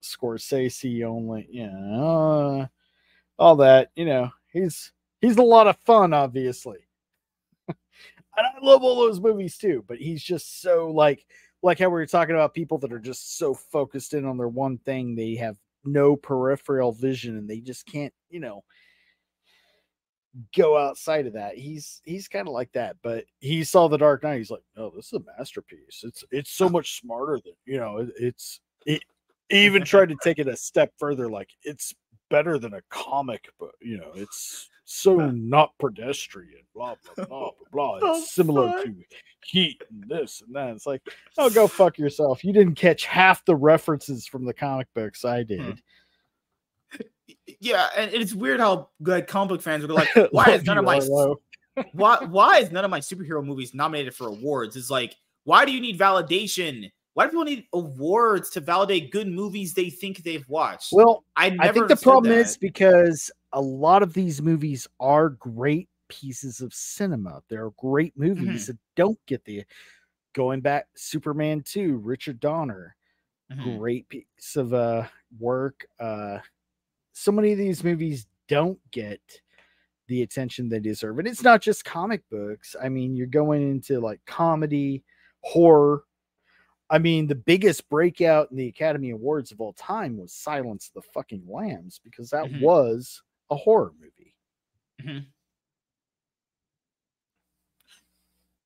Scorsese 0.04 1.04
only. 1.06 1.48
You 1.52 1.68
know, 1.68 2.62
uh, 2.62 2.68
all 3.38 3.56
that. 3.58 3.92
You 3.96 4.06
know, 4.06 4.32
he's 4.52 4.92
he's 5.22 5.38
a 5.38 5.44
lot 5.44 5.68
of 5.68 5.78
fun, 5.78 6.14
obviously. 6.14 6.80
and 7.68 7.78
I 8.38 8.52
love 8.62 8.84
all 8.84 8.96
those 8.96 9.20
movies 9.20 9.58
too, 9.58 9.84
but 9.88 9.98
he's 9.98 10.24
just 10.24 10.62
so 10.62 10.90
like 10.90 11.26
like 11.62 11.80
how 11.80 11.86
we 11.86 11.94
were 11.94 12.06
talking 12.06 12.36
about 12.36 12.54
people 12.54 12.78
that 12.80 12.94
are 12.94 13.00
just 13.00 13.38
so 13.38 13.54
focused 13.54 14.14
in 14.14 14.26
on 14.26 14.38
their 14.38 14.48
one 14.48 14.78
thing, 14.80 15.16
they 15.16 15.36
have 15.36 15.58
no 15.84 16.16
peripheral 16.16 16.92
vision 16.92 17.38
and 17.38 17.50
they 17.50 17.60
just 17.60 17.86
can't, 17.86 18.14
you 18.30 18.40
know, 18.40 18.64
go 20.56 20.78
outside 20.78 21.28
of 21.28 21.34
that. 21.34 21.58
He's 21.58 22.02
he's 22.06 22.28
kind 22.28 22.48
of 22.48 22.54
like 22.54 22.72
that, 22.74 22.98
but 23.02 23.26
he 23.40 23.64
saw 23.64 23.88
the 23.88 23.98
Dark 23.98 24.24
Knight. 24.24 24.38
He's 24.38 24.52
like, 24.52 24.64
"Oh, 24.78 24.92
this 24.96 25.08
is 25.08 25.14
a 25.14 25.38
masterpiece. 25.38 26.04
It's 26.04 26.24
it's 26.32 26.52
so 26.52 26.66
uh-huh. 26.66 26.74
much 26.74 27.00
smarter 27.00 27.40
than 27.44 27.54
you 27.66 27.80
know. 27.80 27.98
It, 27.98 28.10
it's 28.20 28.60
it." 28.86 29.04
Even 29.52 29.84
tried 29.84 30.10
to 30.10 30.18
take 30.24 30.38
it 30.38 30.48
a 30.48 30.56
step 30.56 30.94
further, 31.00 31.28
like 31.28 31.50
it's 31.64 31.96
better 32.30 32.60
than 32.60 32.76
a 32.76 32.82
comic 32.90 33.50
book. 33.60 33.74
You 33.82 33.98
know, 33.98 34.12
it's 34.14 34.70
so 34.86 35.20
uh. 35.20 35.32
not 35.34 35.72
pedestrian. 35.80 36.62
Blah 36.76 36.96
blah 37.16 37.26
blah 37.28 37.52
blah 37.72 38.00
blah. 38.00 38.18
It's 38.18 38.32
similar 38.32 38.84
to 38.84 38.94
heat 39.44 39.82
and 39.90 40.04
this 40.08 40.44
and 40.46 40.56
that. 40.56 40.76
It's 40.76 40.86
like, 40.86 41.02
oh, 41.38 41.50
go 41.50 41.68
fuck 41.68 41.98
yourself. 41.98 42.44
You 42.44 42.54
didn't 42.54 42.76
catch 42.76 43.06
half 43.06 43.44
the 43.46 43.56
references 43.56 44.28
from 44.28 44.46
the 44.46 44.54
comic 44.54 44.88
books 44.94 45.26
I 45.26 45.42
hmm. 45.42 45.48
did. 45.48 45.82
Yeah, 47.60 47.90
and 47.98 48.12
it's 48.14 48.34
weird 48.34 48.60
how 48.60 48.90
like 49.00 49.28
comic 49.28 49.50
book 49.50 49.62
fans 49.62 49.84
are 49.84 49.88
like, 49.88 50.10
why 50.32 50.52
is 50.52 50.64
none 50.64 50.78
of 50.78 50.86
my 50.86 51.00
why 51.94 52.18
why 52.24 52.60
is 52.60 52.72
none 52.72 52.86
of 52.86 52.92
my 52.92 53.00
superhero 53.00 53.44
movies 53.44 53.74
nominated 53.74 54.16
for 54.16 54.28
awards? 54.28 54.76
It's 54.76 54.90
like, 54.90 55.16
why 55.44 55.66
do 55.66 55.72
you 55.72 55.82
need 55.82 55.98
validation? 55.98 56.92
Why 57.14 57.26
do 57.26 57.32
people 57.32 57.46
need 57.46 57.66
awards 57.74 58.50
to 58.52 58.60
validate 58.62 59.12
good 59.12 59.28
movies 59.28 59.74
they 59.74 59.90
think 59.90 60.24
they've 60.24 60.48
watched? 60.48 60.94
Well, 60.94 61.24
I 61.36 61.50
never 61.50 61.64
I 61.64 61.72
think 61.74 61.88
the 61.88 61.96
problem 61.96 62.32
that. 62.32 62.46
is 62.46 62.58
because 62.58 63.32
a 63.54 63.62
lot 63.62 64.04
of 64.04 64.14
these 64.14 64.42
movies 64.42 64.88
are 65.00 65.30
great 65.30 65.90
pieces 66.08 66.62
of 66.62 66.74
cinema. 66.74 67.42
They're 67.50 67.72
great 67.72 68.18
Mm-hmm. 68.18 68.44
movies 68.44 68.68
that 68.68 68.78
don't 68.96 69.20
get 69.26 69.44
the 69.46 69.64
going 70.34 70.62
back 70.62 70.88
Superman 70.96 71.62
2, 71.66 71.98
Richard 71.98 72.40
Donner, 72.40 72.96
Mhm. 73.52 73.80
great 73.80 74.08
piece 74.10 74.56
of 74.56 74.74
uh 74.74 75.08
work. 75.40 75.86
Uh 76.00 76.40
so 77.20 77.32
many 77.34 77.52
of 77.52 77.58
these 77.58 77.84
movies 77.84 78.28
don't 78.48 78.80
get 78.92 79.20
the 80.08 80.22
attention 80.24 80.70
they 80.70 80.80
deserve. 80.80 81.20
And 81.20 81.28
it's 81.28 81.44
not 81.44 81.62
just 81.62 81.84
comic 81.84 82.22
books. 82.32 82.76
I 82.82 82.88
mean, 82.90 83.16
you're 83.16 83.28
going 83.28 83.62
into 83.70 84.00
like 84.00 84.22
comedy, 84.26 85.04
horror. 85.42 86.04
I 86.90 86.98
mean, 86.98 87.28
the 87.28 87.36
biggest 87.36 87.88
breakout 87.90 88.50
in 88.52 88.58
the 88.58 88.68
Academy 88.70 89.12
Awards 89.12 89.52
of 89.52 89.60
all 89.62 89.74
time 89.74 90.18
was 90.18 90.34
Silence 90.34 90.88
of 90.88 91.04
the 91.04 91.10
fucking 91.14 91.44
Lambs 91.48 92.00
because 92.04 92.30
that 92.32 92.46
Mhm. 92.46 92.60
was 92.62 93.22
a 93.52 93.56
horror 93.56 93.94
movie. 94.00 94.34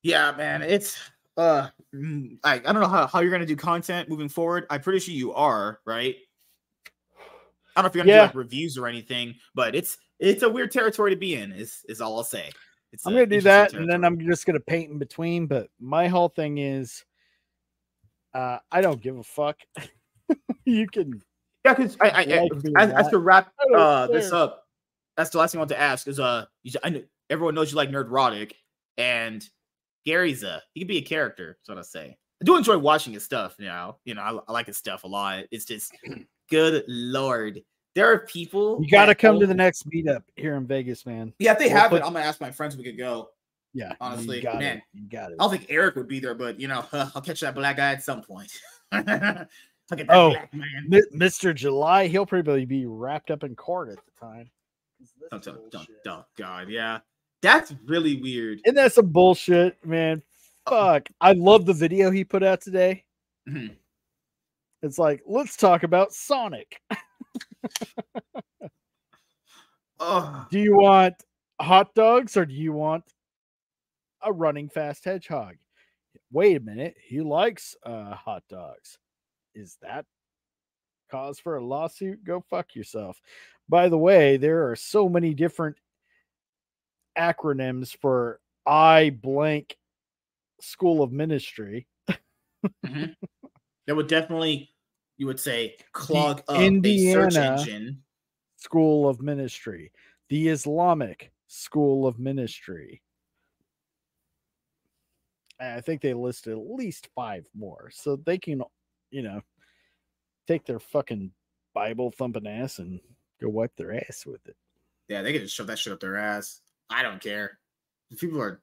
Yeah, 0.03 0.31
man, 0.37 0.61
it's 0.61 0.97
uh, 1.37 1.69
mm, 1.93 2.37
I, 2.43 2.55
I 2.55 2.59
don't 2.59 2.81
know 2.81 2.87
how, 2.87 3.07
how 3.07 3.19
you're 3.21 3.31
gonna 3.31 3.45
do 3.45 3.55
content 3.55 4.09
moving 4.09 4.29
forward. 4.29 4.65
I'm 4.69 4.81
pretty 4.81 4.99
sure 4.99 5.13
you 5.13 5.33
are, 5.33 5.79
right? 5.85 6.15
I 7.75 7.81
don't 7.81 7.85
know 7.85 7.87
if 7.89 7.95
you're 7.95 8.03
gonna 8.03 8.15
Yeah. 8.15 8.21
do 8.23 8.27
like 8.27 8.35
reviews 8.35 8.77
or 8.77 8.87
anything, 8.87 9.35
but 9.55 9.75
it's 9.75 9.97
it's 10.19 10.43
a 10.43 10.49
weird 10.49 10.71
territory 10.71 11.11
to 11.11 11.17
be 11.17 11.35
in. 11.35 11.51
Is 11.51 11.79
is 11.89 12.01
all 12.01 12.17
I'll 12.17 12.23
say. 12.23 12.51
It's 12.91 13.05
I'm 13.07 13.13
gonna 13.13 13.25
do 13.25 13.41
that, 13.41 13.73
and 13.73 13.89
then. 13.89 14.03
I'm 14.05 14.19
just 14.19 14.45
gonna 14.45 14.59
paint 14.59 14.91
in 14.91 14.99
between. 14.99 15.47
But 15.47 15.69
my 15.79 16.07
whole 16.07 16.29
thing 16.29 16.59
is, 16.59 17.03
uh, 18.33 18.59
I 18.71 18.81
don't 18.81 19.01
give 19.01 19.17
a 19.17 19.23
fuck. 19.23 19.57
you 20.65 20.87
can 20.87 21.21
Yeah, 21.65 21.73
because 21.73 21.97
I, 21.99 22.09
I, 22.09 22.21
I 22.21 22.23
like 22.41 22.51
or 22.51 22.79
as, 22.79 22.91
as 22.91 23.07
to 23.09 23.17
wrap 23.17 23.51
uh 23.75 24.07
this 24.07 24.31
up, 24.31 24.65
that's 25.17 25.31
the 25.31 25.39
last 25.39 25.51
thing 25.51 25.59
I 25.59 25.61
want 25.61 25.69
to 25.69 25.79
ask 25.79 26.07
is 26.07 26.19
uh, 26.19 26.45
you, 26.61 26.73
I 26.83 26.89
know 26.89 27.03
everyone 27.29 27.55
knows 27.55 27.71
you 27.71 27.77
like 27.77 27.89
nerdrotic, 27.89 28.53
and 28.97 29.43
Gary's 30.05 30.43
a 30.43 30.61
he 30.73 30.81
could 30.81 30.87
be 30.87 30.97
a 30.97 31.01
character. 31.01 31.57
That's 31.59 31.69
what 31.69 31.77
I 31.79 31.81
say. 31.81 32.17
I 32.41 32.45
do 32.45 32.57
enjoy 32.57 32.77
watching 32.77 33.13
his 33.13 33.23
stuff. 33.23 33.55
You 33.57 33.67
know, 33.67 33.97
you 34.05 34.13
know, 34.13 34.21
I, 34.21 34.39
I 34.47 34.51
like 34.51 34.67
his 34.67 34.77
stuff 34.77 35.03
a 35.03 35.07
lot. 35.07 35.45
It's 35.49 35.65
just 35.65 35.91
good 36.53 36.83
lord, 36.87 37.61
there 37.95 38.11
are 38.11 38.19
people 38.19 38.79
you 38.81 38.89
got 38.89 39.05
to 39.07 39.15
come 39.15 39.39
to 39.39 39.47
the 39.47 39.53
next 39.53 39.89
meetup 39.89 40.23
here 40.35 40.55
in 40.55 40.65
Vegas, 40.67 41.05
man. 41.05 41.33
Yeah, 41.39 41.53
if 41.53 41.59
they 41.59 41.67
We'll 41.67 41.77
have 41.77 41.89
put- 41.91 42.01
it, 42.01 42.05
I'm 42.05 42.13
gonna 42.13 42.25
ask 42.25 42.39
my 42.41 42.51
friends 42.51 42.73
if 42.75 42.77
we 42.79 42.83
could 42.83 42.97
go. 42.97 43.29
Yeah, 43.75 43.93
Honestly, 43.99 44.37
you 44.37 44.43
got 44.43 44.59
man. 44.59 44.77
it. 44.77 44.83
You 44.93 45.09
got 45.09 45.31
it. 45.31 45.37
I 45.39 45.43
don't 45.43 45.49
think 45.51 45.65
Eric 45.69 45.95
would 45.95 46.07
be 46.07 46.19
there, 46.19 46.35
but 46.35 46.59
you 46.59 46.67
know, 46.67 46.85
I'll 46.93 47.21
catch 47.21 47.39
that 47.39 47.55
black 47.55 47.77
guy 47.77 47.91
at 47.93 48.03
some 48.03 48.21
point. 48.21 48.51
Look 48.91 49.07
at 49.07 49.47
that 49.89 50.07
Oh. 50.09 50.29
black 50.29 50.53
man. 50.53 50.85
Mi- 50.87 51.01
Mr. 51.15 51.53
July, 51.55 52.07
he'll 52.07 52.25
probably 52.25 52.65
be 52.65 52.85
wrapped 52.85 53.31
up 53.31 53.43
in 53.43 53.55
court 53.55 53.89
at 53.89 53.97
the 53.97 54.25
time. 54.25 54.49
this 54.99 55.09
Don't, 55.31 55.43
don't, 55.43 55.71
don't, 55.71 55.87
don't, 56.03 56.25
God, 56.37 56.69
yeah, 56.69 56.99
that's 57.41 57.73
really 57.85 58.21
weird. 58.21 58.59
And 58.65 58.77
that's 58.77 58.95
that 58.95 59.01
some 59.01 59.11
bullshit, 59.11 59.83
man? 59.85 60.21
Oh. 60.67 60.71
Fuck. 60.93 61.09
I 61.19 61.33
love 61.33 61.65
the 61.65 61.73
video 61.73 62.11
he 62.11 62.23
put 62.23 62.43
out 62.43 62.61
today. 62.61 63.03
Mhm. 63.49 63.75
It's 64.83 64.99
like, 64.99 65.23
let's 65.25 65.55
talk 65.55 65.83
about 65.83 66.13
Sonic. 66.13 66.79
Do 70.51 70.59
you 70.59 70.75
want 70.75 71.15
hot 71.61 71.95
dogs 71.95 72.35
or 72.35 72.45
do 72.45 72.53
you 72.53 72.73
want 72.73 73.05
a 74.21 74.33
running 74.33 74.67
fast 74.67 75.05
hedgehog? 75.05 75.55
Wait 76.31 76.57
a 76.57 76.59
minute. 76.59 76.95
He 77.01 77.21
likes 77.21 77.77
uh, 77.85 78.13
hot 78.13 78.43
dogs. 78.49 78.97
Is 79.55 79.77
that 79.81 80.05
cause 81.09 81.39
for 81.39 81.55
a 81.55 81.63
lawsuit? 81.63 82.23
Go 82.25 82.43
fuck 82.49 82.75
yourself. 82.75 83.21
By 83.69 83.87
the 83.87 83.97
way, 83.97 84.35
there 84.35 84.69
are 84.69 84.75
so 84.75 85.07
many 85.07 85.33
different 85.33 85.77
acronyms 87.17 87.95
for 87.95 88.41
I 88.65 89.11
blank 89.11 89.77
school 90.59 91.01
of 91.01 91.13
ministry. 91.13 91.87
mhm. 92.85 93.15
that 93.87 93.95
would 93.95 94.07
definitely, 94.07 94.72
you 95.17 95.25
would 95.25 95.39
say, 95.39 95.77
clog 95.91 96.39
up 96.47 96.49
a 96.49 96.53
search 96.53 96.63
Indiana- 96.63 97.57
engine. 97.59 98.03
School 98.55 99.09
of 99.09 99.21
Ministry, 99.21 99.91
the 100.29 100.47
Islamic 100.47 101.31
School 101.47 102.07
of 102.07 102.17
Ministry. 102.17 103.01
And 105.59 105.77
I 105.77 105.81
think 105.81 106.01
they 106.01 106.13
listed 106.13 106.53
at 106.53 106.71
least 106.71 107.09
five 107.13 107.45
more. 107.53 107.91
So 107.93 108.15
they 108.15 108.37
can, 108.37 108.63
you 109.11 109.21
know, 109.21 109.41
take 110.47 110.65
their 110.65 110.79
fucking 110.79 111.31
Bible 111.73 112.11
thumping 112.11 112.47
ass 112.47 112.79
and 112.79 113.01
Go 113.43 113.49
wipe 113.49 113.75
their 113.75 113.93
ass 113.93 114.25
with 114.25 114.47
it. 114.47 114.55
Yeah, 115.09 115.21
they 115.21 115.33
can 115.33 115.41
just 115.41 115.53
shove 115.53 115.67
that 115.67 115.77
shit 115.77 115.91
up 115.91 115.99
their 115.99 116.17
ass. 116.17 116.61
I 116.89 117.03
don't 117.03 117.21
care. 117.21 117.59
People 118.17 118.41
are. 118.41 118.61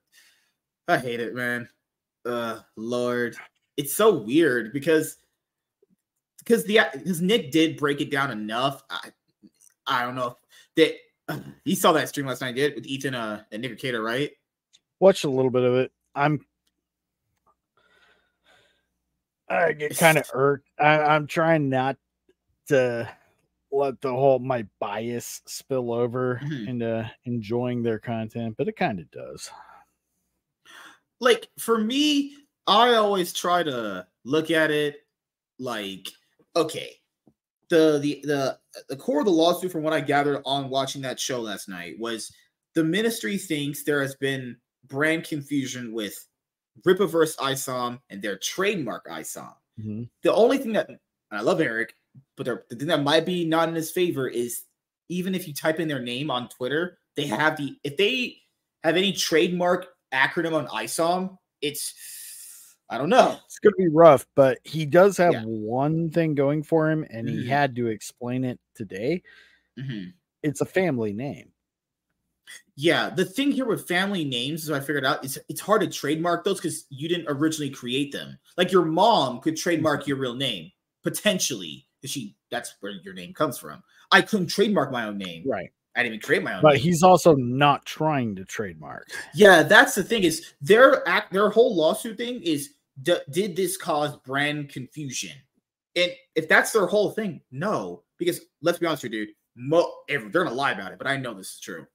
I 0.89 0.97
hate 0.97 1.20
it, 1.20 1.35
man. 1.35 1.68
Uh, 2.24 2.60
Lord, 2.77 3.36
it's 3.77 3.94
so 3.94 4.14
weird 4.14 4.72
because 4.72 5.18
because 6.41 6.65
the 6.65 6.81
because 6.93 7.21
Nick 7.23 7.51
did 7.53 7.77
break 7.77 8.01
it 8.01 8.11
down 8.11 8.31
enough. 8.31 8.83
I 8.91 9.11
I 9.87 10.03
don't 10.05 10.15
know 10.17 10.37
that 10.77 10.95
you 11.65 11.77
saw 11.77 11.93
that 11.93 12.09
stream 12.09 12.27
last 12.27 12.41
night, 12.41 12.55
did 12.55 12.75
with 12.75 12.87
Ethan 12.87 13.15
uh 13.15 13.45
and 13.53 13.62
Nick 13.62 13.79
Rekieta, 13.79 14.03
right? 14.03 14.33
Watched 14.99 15.25
a 15.25 15.31
little 15.31 15.51
bit 15.51 15.62
of 15.62 15.75
it. 15.77 15.93
I'm 16.15 16.45
I 19.49 19.73
get 19.73 19.97
kind 19.99 20.19
of 20.19 20.31
irked. 20.33 20.69
I, 20.79 21.01
I'm 21.01 21.27
trying 21.27 21.69
not 21.69 21.97
to 22.69 23.09
let 23.73 24.01
the 24.01 24.11
whole 24.11 24.39
my 24.39 24.67
bias 24.79 25.43
spill 25.47 25.93
over 25.93 26.41
Mhm. 26.45 26.69
into 26.69 27.11
enjoying 27.25 27.83
their 27.83 27.99
content, 27.99 28.57
but 28.57 28.69
it 28.69 28.77
kind 28.77 29.01
of 29.01 29.11
does. 29.11 29.51
like 31.23 31.49
for 31.59 31.77
me, 31.79 32.35
I 32.67 32.95
always 32.95 33.33
try 33.33 33.62
to 33.62 34.07
look 34.25 34.51
at 34.51 34.71
it 34.71 35.07
like, 35.59 36.09
okay, 36.56 36.97
the 37.68 37.98
the 38.01 38.20
the 38.24 38.59
the 38.89 38.97
core 38.97 39.20
of 39.20 39.27
the 39.27 39.32
lawsuit, 39.32 39.72
from 39.72 39.82
what 39.82 39.93
I 39.93 40.01
gathered 40.01 40.43
on 40.44 40.68
watching 40.68 41.02
that 41.02 41.20
show 41.20 41.40
last 41.40 41.68
night, 41.68 41.94
was 41.98 42.32
the 42.74 42.85
ministry 42.85 43.39
thinks 43.39 43.82
there 43.85 44.02
has 44.02 44.14
been 44.16 44.56
brand 44.86 45.24
confusion 45.24 45.93
with 45.93 46.27
Rippaverse 46.86 47.36
ISOM 47.36 48.01
and 48.10 48.22
their 48.22 48.39
trademark 48.39 49.06
ISOM. 49.06 49.55
Mhm. 49.81 50.09
The 50.22 50.32
only 50.32 50.59
thing 50.59 50.72
that 50.72 50.89
and 50.89 50.98
I 51.31 51.40
love 51.40 51.60
Eric, 51.60 51.94
but 52.36 52.47
the 52.47 52.77
thing 52.77 52.89
that 52.89 53.02
might 53.02 53.24
be 53.24 53.44
not 53.44 53.68
in 53.68 53.74
his 53.74 53.90
favor 53.90 54.28
is 54.28 54.62
even 55.09 55.35
if 55.35 55.47
you 55.47 55.55
type 55.55 55.81
in 55.81 55.89
their 55.89 56.02
name 56.02 56.31
on 56.31 56.48
Twitter, 56.48 56.98
they 57.16 57.27
have 57.27 57.56
the 57.56 57.77
if 57.85 57.97
they 57.97 58.39
have 58.82 58.97
any 58.97 59.12
trademark 59.12 59.89
acronym 60.12 60.55
on 60.55 60.66
ISOM, 60.68 61.36
it's 61.60 61.94
I 62.91 62.99
don't 62.99 63.09
know. 63.09 63.39
It's 63.47 63.59
going 63.61 63.73
to 63.73 63.79
be 63.79 63.89
rough, 63.89 64.27
but 64.35 64.59
he 64.65 64.85
does 64.85 65.17
have 65.17 65.33
Yeah. 65.33 65.45
one 65.45 66.11
thing 66.11 66.35
going 66.35 66.62
for 66.65 66.91
him, 66.91 67.07
and 67.09 67.29
he 67.29 67.45
Mhm. 67.45 67.47
had 67.47 67.77
to 67.77 67.87
explain 67.87 68.45
it 68.45 68.59
today. 68.75 69.23
Mhm. 69.79 70.12
It's 70.43 70.61
a 70.61 70.67
family 70.67 71.12
name. 71.12 71.53
Yeah, 72.75 73.11
the 73.11 73.25
thing 73.25 73.53
here 73.53 73.67
with 73.67 73.87
family 73.87 74.25
names, 74.25 74.65
as 74.65 74.71
I 74.71 74.81
figured 74.81 75.05
out, 75.05 75.25
is 75.25 75.39
it's 75.49 75.61
hard 75.61 75.83
to 75.83 75.87
trademark 75.87 76.45
those 76.45 76.59
because 76.59 76.87
you 76.91 77.09
didn't 77.09 77.27
originally 77.29 77.71
create 77.71 78.11
them. 78.11 78.39
Like 78.57 78.73
your 78.73 78.85
mom 78.85 79.41
could 79.41 79.57
trademark 79.57 80.07
your 80.07 80.17
real 80.17 80.35
name 80.35 80.73
potentially, 81.03 81.87
because 82.01 82.11
she 82.11 82.37
that's 82.51 82.75
where 82.81 82.93
your 82.93 83.15
name 83.15 83.33
comes 83.35 83.59
from. 83.59 83.83
I 84.11 84.23
couldn't 84.23 84.49
trademark 84.49 84.91
my 84.91 85.05
own 85.07 85.19
name. 85.19 85.45
Right. 85.47 85.71
I 85.95 86.03
didn't 86.03 86.15
even 86.15 86.25
create 86.25 86.43
my 86.43 86.55
own. 86.55 86.62
But 86.62 86.75
name. 86.75 86.83
he's 86.83 87.03
also 87.03 87.35
not 87.37 87.85
trying 87.85 88.35
to 88.37 88.45
trademark. 88.45 89.09
Yeah, 89.35 89.62
that's 89.62 89.95
the 89.95 90.03
thing 90.03 90.25
is 90.25 90.55
their 90.61 91.07
act 91.07 91.33
their 91.33 91.51
whole 91.51 91.77
lawsuit 91.77 92.17
thing 92.17 92.43
is 92.43 92.75
d- 93.02 93.18
did 93.31 93.56
this 93.56 93.77
cause 93.77 94.16
brand 94.18 94.68
confusion? 94.68 95.32
And 95.97 96.12
if 96.35 96.48
that's 96.48 96.72
their 96.72 96.86
whole 96.86 97.10
thing, 97.10 97.40
no, 97.51 98.05
because 98.18 98.40
let's 98.62 98.78
be 98.78 98.86
honest 98.86 99.02
here, 99.02 99.10
dude. 99.10 99.31
Mo- 99.56 99.93
they're 100.09 100.28
gonna 100.31 100.52
lie 100.52 100.72
about 100.72 100.93
it, 100.93 100.98
but 100.98 101.06
I 101.09 101.16
know 101.16 101.35
this 101.35 101.55
is 101.55 101.60
true. 101.60 101.86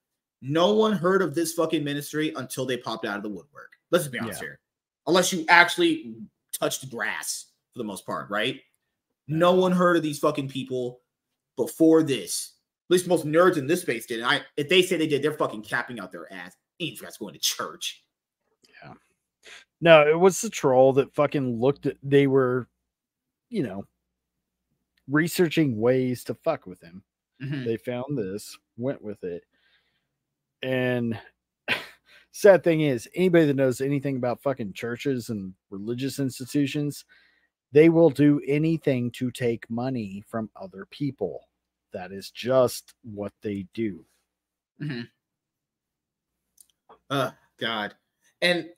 No 0.42 0.74
one 0.74 0.94
heard 0.94 1.22
of 1.22 1.34
this 1.34 1.54
fucking 1.54 1.84
ministry 1.84 2.34
until 2.36 2.66
they 2.66 2.78
popped 2.78 3.06
out 3.06 3.18
of 3.18 3.24
the 3.24 3.30
woodwork. 3.30 3.72
Let's 3.92 4.04
just 4.04 4.12
be 4.12 4.20
honest 4.20 4.42
Yeah. 4.42 4.48
here. 4.50 4.60
Unless 5.08 5.32
you 5.34 5.46
actually 5.48 6.16
touched 6.52 6.82
the 6.82 6.88
grass 6.88 7.46
for 7.74 7.80
the 7.80 7.84
most 7.86 8.06
part, 8.06 8.30
right? 8.30 8.62
No 9.28 9.54
one 9.54 9.72
heard 9.72 9.98
of 9.98 10.04
these 10.04 10.20
fucking 10.20 10.50
people 10.50 11.02
before 11.56 12.04
this. 12.04 12.54
At 12.90 12.94
least 12.94 13.08
most 13.08 13.26
nerds 13.26 13.58
in 13.58 13.66
this 13.66 13.82
space 13.82 14.06
did. 14.06 14.20
And 14.20 14.28
I, 14.28 14.42
if 14.58 14.70
they 14.70 14.82
say 14.84 14.98
they 14.98 15.08
did, 15.08 15.24
they're 15.24 15.32
fucking 15.34 15.64
capping 15.64 16.00
out 16.00 16.12
their 16.12 16.32
ass. 16.32 16.56
Ain't 16.80 17.00
guys 17.00 17.18
going 17.18 17.34
to 17.34 17.40
church? 17.40 18.04
No, 19.82 20.08
it 20.08 20.18
was 20.20 20.42
the 20.42 20.50
troll 20.50 20.94
that 20.94 21.14
fucking 21.14 21.60
looked 21.60 21.86
at 21.86 21.98
they 22.02 22.28
were, 22.28 22.68
you 23.50 23.64
know, 23.64 23.86
researching 25.08 25.80
ways 25.80 26.24
to 26.26 26.34
fuck 26.34 26.66
with 26.66 26.82
him. 26.82 27.04
Mhm. 27.42 27.66
They 27.66 27.78
found 27.78 28.18
this, 28.18 28.58
went 28.78 29.02
with 29.02 29.24
it. 29.24 29.44
And 30.64 31.20
sad 32.32 32.64
thing 32.64 32.82
is, 32.82 33.08
anybody 33.16 33.46
that 33.46 33.56
knows 33.56 33.82
anything 33.82 34.16
about 34.18 34.42
fucking 34.42 34.74
churches 34.74 35.30
and 35.30 35.54
religious 35.70 36.20
institutions, 36.20 37.06
they 37.72 37.90
will 37.90 38.10
do 38.10 38.42
anything 38.48 39.12
to 39.12 39.32
take 39.32 39.70
money 39.70 40.24
from 40.28 40.50
other 40.56 40.86
people. 40.90 41.50
That 41.94 42.12
is 42.12 42.32
just 42.32 42.94
what 43.04 43.34
they 43.42 43.68
do. 43.74 44.06
Oh 47.10 47.32
God. 47.58 47.96
And 48.42 48.70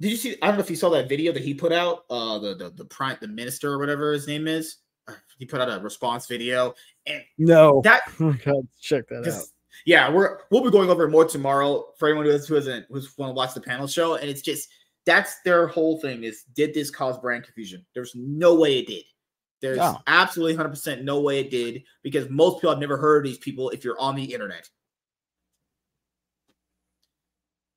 did 0.00 0.10
you 0.10 0.16
see? 0.16 0.36
I 0.42 0.48
don't 0.48 0.56
know 0.56 0.62
if 0.62 0.70
you 0.70 0.76
saw 0.76 0.90
that 0.90 1.08
video 1.08 1.32
that 1.32 1.42
he 1.42 1.54
put 1.54 1.72
out. 1.72 2.04
Uh, 2.10 2.38
the 2.38 2.54
the 2.54 2.70
the 2.70 2.84
prime 2.84 3.16
the 3.20 3.28
minister 3.28 3.72
or 3.72 3.78
whatever 3.78 4.12
his 4.12 4.26
name 4.26 4.46
is. 4.46 4.76
Uh, 5.08 5.14
He 5.38 5.46
put 5.46 5.60
out 5.60 5.68
a 5.68 5.82
response 5.82 6.26
video, 6.26 6.74
and 7.06 7.22
No, 7.38 7.80
that 7.84 8.02
God, 8.18 8.68
check 8.80 9.08
that 9.08 9.26
out. 9.26 9.44
Yeah, 9.84 10.10
we're 10.10 10.38
we'll 10.50 10.64
be 10.64 10.70
going 10.70 10.90
over 10.90 11.04
it 11.04 11.10
more 11.10 11.24
tomorrow 11.24 11.86
for 11.98 12.08
anyone 12.08 12.26
who, 12.26 12.32
has, 12.32 12.46
who 12.46 12.54
hasn't 12.54 12.86
who's 12.90 13.16
want 13.18 13.30
to 13.30 13.34
watch 13.34 13.54
the 13.54 13.60
panel 13.60 13.86
show. 13.86 14.16
And 14.16 14.28
it's 14.28 14.42
just 14.42 14.68
that's 15.04 15.40
their 15.42 15.66
whole 15.66 16.00
thing 16.00 16.24
is 16.24 16.44
did 16.54 16.74
this 16.74 16.90
cause 16.90 17.18
brand 17.18 17.44
confusion? 17.44 17.84
There's 17.94 18.12
no 18.14 18.54
way 18.54 18.78
it 18.78 18.86
did. 18.86 19.04
There's 19.62 19.80
absolutely 20.06 20.62
100% 20.62 21.02
no 21.02 21.20
way 21.20 21.40
it 21.40 21.50
did 21.50 21.82
because 22.02 22.28
most 22.28 22.58
people 22.58 22.70
have 22.70 22.78
never 22.78 22.98
heard 22.98 23.24
of 23.24 23.30
these 23.30 23.38
people 23.38 23.70
if 23.70 23.84
you're 23.84 23.98
on 23.98 24.14
the 24.14 24.24
internet. 24.24 24.68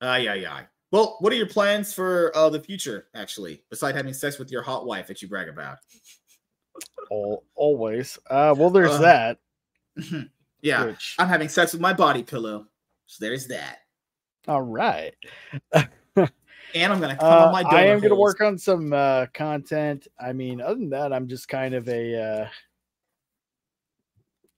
Ay, 0.02 0.28
ay, 0.28 0.46
ay. 0.46 0.68
Well, 0.92 1.18
what 1.20 1.32
are 1.32 1.36
your 1.36 1.46
plans 1.48 1.94
for 1.94 2.36
uh, 2.36 2.50
the 2.50 2.60
future, 2.60 3.08
actually, 3.14 3.64
besides 3.70 3.96
having 3.96 4.14
sex 4.14 4.40
with 4.40 4.52
your 4.52 4.62
hot 4.64 4.86
wife 4.88 5.08
that 5.08 5.22
you 5.22 5.28
brag 5.28 5.48
about? 5.48 5.78
Al- 7.12 7.44
always. 7.56 8.18
Uh, 8.30 8.56
well, 8.58 8.70
there's 8.72 8.92
Uh, 8.92 9.02
that. 9.02 9.38
yeah, 10.62 10.86
Which, 10.86 11.16
I'm 11.20 11.28
having 11.28 11.50
sex 11.50 11.74
with 11.74 11.82
my 11.82 11.94
body 11.94 12.24
pillow. 12.24 12.66
So 13.06 13.24
there's 13.26 13.48
that. 13.48 13.80
all 14.48 14.62
right. 14.62 15.14
And 15.74 16.94
I'm 16.94 17.00
going 17.00 17.10
to 17.16 17.18
come 17.18 17.32
Uh, 17.34 17.46
on 17.48 17.52
my 17.52 17.62
I 17.70 17.84
am 17.86 18.02
to 18.02 18.16
work 18.16 18.42
on 18.42 18.58
some 18.58 18.92
uh, 18.94 19.28
content. 19.34 20.08
I 20.20 20.34
mean, 20.34 20.60
other 20.62 20.76
than 20.76 20.90
that, 20.92 21.14
I'm 21.14 21.28
just 21.28 21.48
kind 21.48 21.74
of 21.76 21.88
a, 21.90 22.16
uh, 22.22 22.48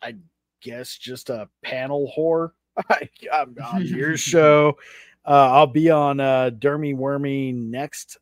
I 0.01 0.15
guess, 0.61 0.97
just 0.97 1.29
a 1.29 1.49
panel 1.63 2.11
whore. 2.17 2.51
I, 2.89 3.09
I'm 3.33 3.55
on 3.63 3.85
your 3.85 4.15
show. 4.31 4.77
Uh, 5.25 5.49
I'll 5.51 5.67
be 5.67 5.89
on 5.89 6.19
uh, 6.19 6.49
Dermy 6.57 6.95
Wormy 6.95 7.51
next 7.51 8.17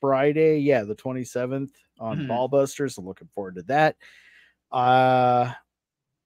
Friday. 0.00 0.58
Yeah, 0.58 0.82
the 0.82 0.94
27th 0.94 1.70
on 1.98 2.18
Mhm. 2.18 2.28
Ballbusters. 2.28 2.98
I'm 2.98 3.06
looking 3.06 3.28
forward 3.28 3.54
to 3.56 3.62
that. 3.62 3.96
Uh, 4.72 5.52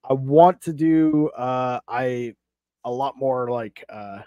I 0.04 0.12
want 0.14 0.62
to 0.62 0.72
do 0.72 1.28
uh, 1.30 1.80
I 1.86 2.34
a 2.84 2.90
lot 2.90 3.18
more 3.18 3.50
like 3.50 3.84
uh, 3.90 4.22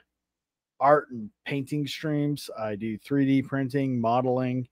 art 0.80 1.10
and 1.10 1.30
painting 1.45 1.88
streams. 1.88 2.50
I 2.58 2.76
do 2.76 2.98
3D 3.00 3.41
printing, 3.41 4.00
modeling, 4.00 4.68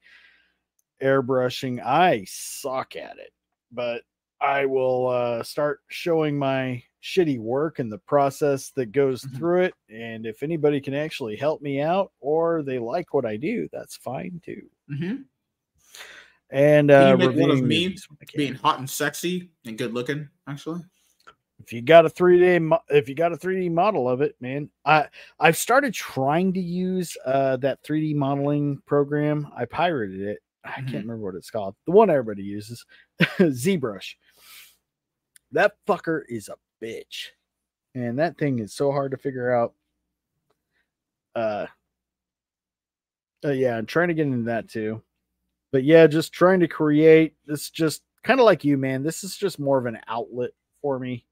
airbrushing. 1.02 1.84
I 1.84 2.26
suck 2.28 2.95
at 2.95 3.18
it, 3.18 3.34
but 3.72 4.03
I 4.40 4.65
will 4.65 5.07
uh, 5.07 5.44
start 5.44 5.82
showing 5.88 6.38
my 6.38 6.84
shitty 7.03 7.40
work 7.40 7.80
and 7.80 7.91
the 7.91 7.98
process 7.99 8.69
that 8.72 8.91
goes 8.91 9.23
Mhm. 9.23 9.36
through 9.38 9.61
it. 9.64 9.73
And 9.90 10.26
if 10.26 10.44
anybody 10.44 10.80
can 10.80 10.94
actually 10.94 11.36
help 11.36 11.61
me 11.61 11.82
out 11.82 12.11
or 12.19 12.61
they 12.64 12.78
like 12.80 13.14
what 13.14 13.26
I 13.26 13.38
do, 13.38 13.68
that's 13.72 13.95
fine 13.98 14.40
too. 14.45 14.69
Mhm. 14.91 15.26
And 16.49 16.90
Can 16.90 17.03
uh, 17.03 17.11
you 17.11 17.18
make 17.18 17.38
one 17.38 17.52
of 17.52 17.61
me 17.61 17.86
movies 17.86 18.10
when 18.10 18.18
I 18.22 18.26
can. 18.26 18.38
being 18.38 18.53
hot 18.56 18.80
and 18.80 18.90
sexy 18.90 19.52
and 19.65 19.78
good 19.78 19.94
looking, 19.94 20.28
actually. 20.48 20.82
if 21.60 21.72
you 21.72 21.82
got 21.82 22.06
a 22.06 22.10
3d 22.10 22.60
mo- 22.60 22.82
if 22.90 23.07
you 23.07 23.14
got 23.15 23.32
a 23.32 23.38
3d 23.38 23.69
model 23.69 24.10
of 24.10 24.19
it 24.22 24.36
man 24.41 24.68
i 24.84 25.07
i've 25.40 25.56
started 25.56 25.94
trying 25.94 26.52
to 26.52 26.60
use 26.60 27.15
uh 27.23 27.56
that 27.57 27.84
3d 27.84 28.15
modeling 28.15 28.80
program 28.88 29.48
i 29.56 29.64
pirated 29.65 30.22
it 30.22 30.40
i 30.64 30.69
Mhm. 30.72 30.76
can't 30.90 31.06
remember 31.06 31.18
what 31.19 31.36
it's 31.36 31.52
called 31.52 31.76
the 31.86 31.91
one 31.91 32.10
everybody 32.10 32.41
uses 32.41 32.84
zbrush 33.19 34.15
that 35.52 35.76
fucker 35.88 36.23
is 36.28 36.49
a 36.49 36.56
bitch 36.81 37.27
and 37.95 38.17
that 38.19 38.37
thing 38.37 38.59
is 38.59 38.73
so 38.73 38.91
hard 38.91 39.11
to 39.11 39.17
figure 39.17 39.53
out 39.53 39.73
uh, 41.35 41.65
uh 43.45 43.49
yeah 43.51 43.77
i'm 43.77 43.85
trying 43.85 44.07
to 44.07 44.13
get 44.13 44.27
into 44.27 44.43
that 44.45 44.67
too 44.69 45.01
but 45.71 45.83
yeah 45.83 46.07
just 46.07 46.33
trying 46.33 46.59
to 46.59 46.67
create 46.67 47.35
this 47.45 47.69
just 47.69 48.01
kind 48.23 48.39
of 48.39 48.45
like 48.45 48.63
you 48.63 48.77
man 48.77 49.03
this 49.03 49.23
is 49.23 49.35
just 49.37 49.59
more 49.59 49.77
of 49.77 49.85
an 49.85 49.99
outlet 50.07 50.51
for 50.81 50.99
me 50.99 51.25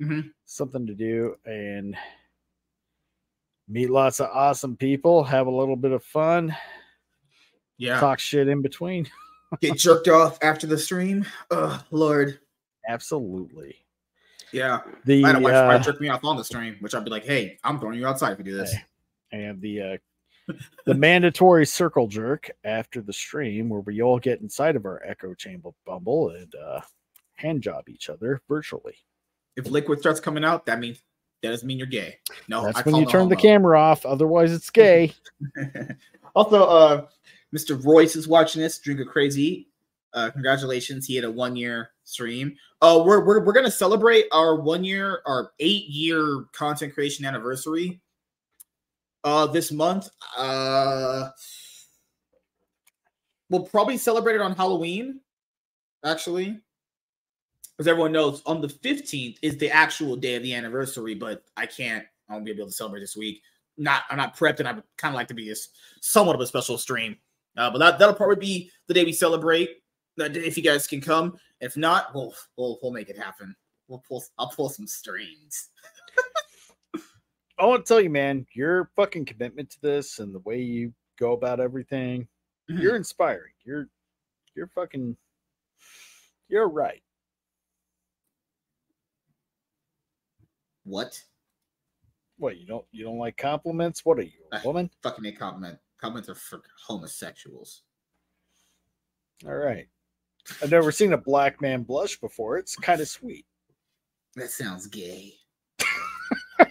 Mhm. 0.00 0.30
something 0.44 0.86
to 0.86 0.94
do 0.94 1.36
and 1.44 1.96
meet 3.66 3.90
lots 3.90 4.20
of 4.20 4.28
awesome 4.32 4.76
people, 4.76 5.24
have 5.24 5.46
a 5.46 5.50
little 5.50 5.74
bit 5.76 5.90
of 5.92 6.02
fun, 6.04 6.56
Yeah. 7.78 7.98
talk 8.00 8.18
shit 8.18 8.48
in 8.48 8.62
between. 8.62 9.10
Get 9.60 9.76
jerked 9.76 10.08
off 10.08 10.38
after 10.40 10.66
the 10.68 10.78
stream. 10.78 11.26
Oh, 11.50 11.84
Lord. 11.90 12.38
Absolutely. 12.88 13.76
Yeah, 14.52 14.80
The 15.04 15.24
I 15.24 15.28
had 15.28 15.36
a 15.36 15.40
wife 15.40 15.54
uh, 15.54 15.78
jerk 15.80 16.00
me 16.00 16.08
off 16.08 16.24
on 16.24 16.36
the 16.36 16.44
stream, 16.44 16.76
which 16.80 16.94
I'd 16.94 17.04
be 17.04 17.10
like, 17.10 17.24
"Hey, 17.24 17.58
I'm 17.64 17.78
throwing 17.78 17.98
you 17.98 18.06
outside 18.06 18.32
if 18.32 18.38
you 18.38 18.44
do 18.44 18.56
this." 18.56 18.74
And 19.30 19.60
the 19.60 19.82
uh, 19.82 19.96
the 20.86 20.94
mandatory 20.94 21.66
circle 21.66 22.06
jerk 22.06 22.50
after 22.64 23.00
the 23.00 23.12
stream 23.12 23.68
where 23.68 23.80
we 23.80 24.02
all 24.02 24.18
get 24.18 24.40
inside 24.40 24.76
of 24.76 24.86
our 24.86 25.02
echo 25.04 25.34
chamber 25.34 25.70
bumble 25.84 26.30
and 26.30 26.54
uh, 26.54 26.80
hand 27.34 27.62
job 27.62 27.88
each 27.88 28.08
other 28.08 28.40
virtually. 28.48 28.94
If 29.56 29.68
liquid 29.68 30.00
starts 30.00 30.20
coming 30.20 30.44
out, 30.44 30.66
that 30.66 30.78
means 30.78 31.02
that 31.42 31.50
doesn't 31.50 31.66
mean 31.66 31.78
you're 31.78 31.86
gay. 31.86 32.18
No, 32.48 32.64
That's 32.64 32.78
I 32.78 32.82
when 32.82 32.96
you 32.96 33.04
no 33.04 33.10
turn 33.10 33.28
the 33.28 33.36
camera 33.36 33.80
off. 33.80 34.04
Otherwise, 34.04 34.52
it's 34.52 34.70
gay. 34.70 35.12
also, 36.34 36.64
uh, 36.64 37.06
Mr. 37.54 37.82
Royce 37.82 38.16
is 38.16 38.26
watching 38.26 38.62
this. 38.62 38.78
Drink 38.78 39.00
a 39.00 39.04
crazy. 39.04 39.68
Uh, 40.14 40.30
congratulations, 40.30 41.06
he 41.06 41.14
had 41.14 41.24
a 41.24 41.30
one 41.30 41.54
year 41.54 41.90
stream. 42.04 42.56
Uh, 42.80 43.02
we're 43.04 43.24
we're 43.24 43.44
we're 43.44 43.52
gonna 43.52 43.70
celebrate 43.70 44.26
our 44.32 44.56
one 44.60 44.82
year, 44.84 45.20
our 45.26 45.52
eight 45.60 45.86
year 45.86 46.44
content 46.52 46.94
creation 46.94 47.24
anniversary. 47.24 48.00
Uh, 49.24 49.46
this 49.46 49.72
month. 49.72 50.08
Uh, 50.36 51.28
we'll 53.50 53.64
probably 53.64 53.96
celebrate 53.96 54.36
it 54.36 54.40
on 54.40 54.54
Halloween. 54.54 55.20
Actually, 56.04 56.58
as 57.78 57.88
everyone 57.88 58.12
knows, 58.12 58.42
on 58.46 58.60
the 58.60 58.68
fifteenth 58.68 59.38
is 59.42 59.58
the 59.58 59.70
actual 59.70 60.16
day 60.16 60.36
of 60.36 60.42
the 60.42 60.54
anniversary, 60.54 61.14
but 61.14 61.44
I 61.56 61.66
can't. 61.66 62.04
I 62.30 62.34
won't 62.34 62.44
be 62.44 62.52
able 62.52 62.66
to 62.66 62.72
celebrate 62.72 63.00
this 63.00 63.16
week. 63.16 63.42
Not, 63.76 64.02
I'm 64.10 64.16
not 64.16 64.36
prepped, 64.36 64.60
and 64.60 64.68
I 64.68 64.72
would 64.72 64.84
kind 64.96 65.14
of 65.14 65.16
like 65.16 65.28
to 65.28 65.34
be 65.34 65.50
a, 65.50 65.54
somewhat 66.00 66.34
of 66.34 66.40
a 66.40 66.46
special 66.46 66.78
stream. 66.78 67.16
Uh, 67.56 67.70
but 67.70 67.78
that 67.78 67.98
that'll 67.98 68.14
probably 68.14 68.36
be 68.36 68.70
the 68.86 68.94
day 68.94 69.04
we 69.04 69.12
celebrate. 69.12 69.70
If 70.18 70.56
you 70.56 70.62
guys 70.62 70.86
can 70.86 71.00
come. 71.00 71.38
If 71.60 71.76
not, 71.76 72.14
we'll 72.14 72.34
we'll 72.56 72.78
we'll 72.82 72.92
make 72.92 73.08
it 73.08 73.18
happen. 73.18 73.54
We'll 73.88 74.02
pull. 74.06 74.22
I'll 74.38 74.50
pull 74.50 74.68
some 74.68 74.86
strings. 74.86 75.70
I 77.58 77.66
want 77.66 77.84
to 77.84 77.88
tell 77.88 78.00
you, 78.00 78.10
man, 78.10 78.46
your 78.54 78.90
fucking 78.94 79.24
commitment 79.24 79.70
to 79.70 79.80
this 79.80 80.20
and 80.20 80.32
the 80.34 80.38
way 80.40 80.60
you 80.60 80.92
go 81.18 81.32
about 81.32 81.58
everything, 81.58 82.28
Mhm. 82.70 82.80
you're 82.80 82.96
inspiring. 82.96 83.52
You're 83.64 83.88
you're 84.54 84.68
fucking 84.68 85.16
you're 86.48 86.68
right. 86.68 87.02
What? 90.84 91.22
What 92.38 92.56
you 92.58 92.66
don't 92.66 92.86
you 92.92 93.04
don't 93.04 93.18
like 93.18 93.36
compliments? 93.36 94.04
What 94.04 94.18
are 94.18 94.22
you, 94.22 94.46
a 94.52 94.56
Ah. 94.58 94.62
woman? 94.64 94.90
Fucking 95.02 95.26
a 95.26 95.32
compliment. 95.32 95.78
Compliments 95.98 96.28
are 96.28 96.34
for 96.36 96.62
homosexuals. 96.86 97.82
All 99.44 99.54
right. 99.54 99.88
I've 100.62 100.70
never 100.70 100.92
seen 100.92 101.12
a 101.12 101.18
black 101.18 101.60
man 101.60 101.82
blush 101.82 102.18
before. 102.18 102.58
It's 102.58 102.76
kind 102.76 103.00
of 103.00 103.08
sweet. 103.08 103.46
That 104.36 104.50
sounds 104.50 104.86
gay. 104.86 105.34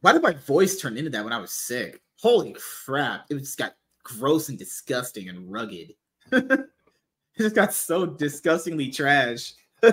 Why 0.00 0.12
did 0.12 0.22
my 0.22 0.32
voice 0.32 0.80
turn 0.80 0.96
into 0.96 1.10
that 1.10 1.24
when 1.24 1.32
I 1.32 1.38
was 1.38 1.52
sick? 1.52 2.00
Holy 2.20 2.56
crap! 2.84 3.26
It 3.30 3.38
just 3.38 3.58
got 3.58 3.74
gross 4.04 4.48
and 4.48 4.58
disgusting 4.58 5.28
and 5.28 5.50
rugged. 5.50 5.94
it 6.32 6.68
just 7.38 7.54
got 7.54 7.72
so 7.72 8.06
disgustingly 8.06 8.90
trash. 8.90 9.54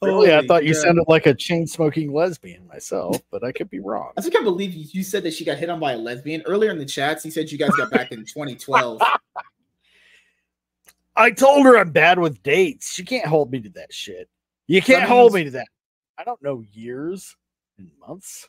Really, 0.00 0.30
I 0.30 0.36
Holy 0.36 0.46
thought 0.46 0.64
you 0.64 0.74
sounded 0.74 1.06
like 1.08 1.26
a 1.26 1.34
chain 1.34 1.66
smoking 1.66 2.12
lesbian 2.12 2.64
myself, 2.68 3.20
but 3.32 3.42
I 3.42 3.50
could 3.50 3.68
be 3.68 3.80
wrong. 3.80 4.12
I 4.16 4.20
think 4.20 4.36
I 4.36 4.44
believe 4.44 4.72
you, 4.72 4.86
you 4.92 5.02
said 5.02 5.24
that 5.24 5.34
she 5.34 5.44
got 5.44 5.58
hit 5.58 5.68
on 5.68 5.80
by 5.80 5.94
a 5.94 5.98
lesbian 5.98 6.40
earlier 6.46 6.70
in 6.70 6.78
the 6.78 6.84
chats. 6.84 7.24
He 7.24 7.30
said 7.30 7.50
you 7.50 7.58
guys 7.58 7.70
got 7.70 7.90
back 7.90 8.12
in 8.12 8.20
2012. 8.20 9.02
I 11.18 11.32
told 11.32 11.66
her 11.66 11.76
I'm 11.76 11.90
bad 11.90 12.20
with 12.20 12.42
dates. 12.44 12.92
She 12.92 13.04
can't 13.04 13.26
hold 13.26 13.50
me 13.50 13.60
to 13.60 13.68
that 13.70 13.92
shit. 13.92 14.28
You 14.68 14.80
can't 14.80 15.02
That 15.02 15.08
hold 15.08 15.34
me 15.34 15.44
to 15.44 15.50
that. 15.50 15.66
I 16.16 16.22
don't 16.22 16.40
know 16.42 16.62
years 16.72 17.36
and 17.76 17.90
months. 17.98 18.48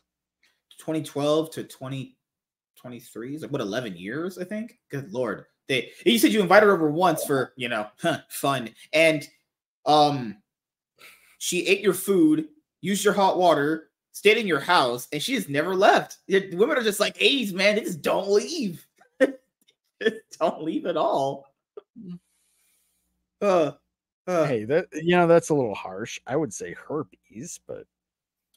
2012 0.78 1.50
to 1.52 1.64
2023 1.64 3.36
is 3.36 3.42
like 3.42 3.52
what 3.52 3.62
11 3.62 3.98
years 3.98 4.38
I 4.38 4.44
think. 4.44 4.78
Good 4.90 5.12
lord. 5.12 5.46
They 5.68 5.92
you 6.06 6.20
said 6.20 6.32
you 6.32 6.42
invited 6.42 6.68
her 6.68 6.74
over 6.74 6.92
once 6.92 7.26
for 7.26 7.54
you 7.56 7.70
know 7.70 7.88
huh, 8.02 8.20
fun 8.30 8.70
and 8.94 9.28
um 9.86 10.38
she 11.40 11.66
ate 11.68 11.82
your 11.82 11.94
food, 11.94 12.50
used 12.82 13.04
your 13.04 13.14
hot 13.14 13.38
water, 13.38 13.90
stayed 14.12 14.38
in 14.38 14.46
your 14.46 14.60
house, 14.60 15.08
and 15.12 15.24
she 15.24 15.34
has 15.34 15.50
never 15.50 15.74
left. 15.76 16.18
It- 16.28 16.54
women 16.56 16.78
are 16.78 16.84
just 16.84 17.00
like 17.00 17.16
A's, 17.20 17.52
man. 17.54 17.76
They 17.76 17.82
just 17.82 18.02
don't 18.02 18.30
leave. 18.30 18.86
don't 20.40 20.64
leave 20.64 20.86
at 20.86 20.98
all. 20.98 21.46
Uh, 23.42 23.72
uh, 24.28 24.46
Hey, 24.46 24.64
that 24.66 24.88
you 24.94 25.16
know 25.16 25.28
that's 25.28 25.50
a 25.50 25.56
little 25.56 25.76
harsh. 25.76 26.20
I 26.28 26.36
would 26.36 26.54
say 26.54 26.74
herpes, 26.74 27.60
but 27.68 27.86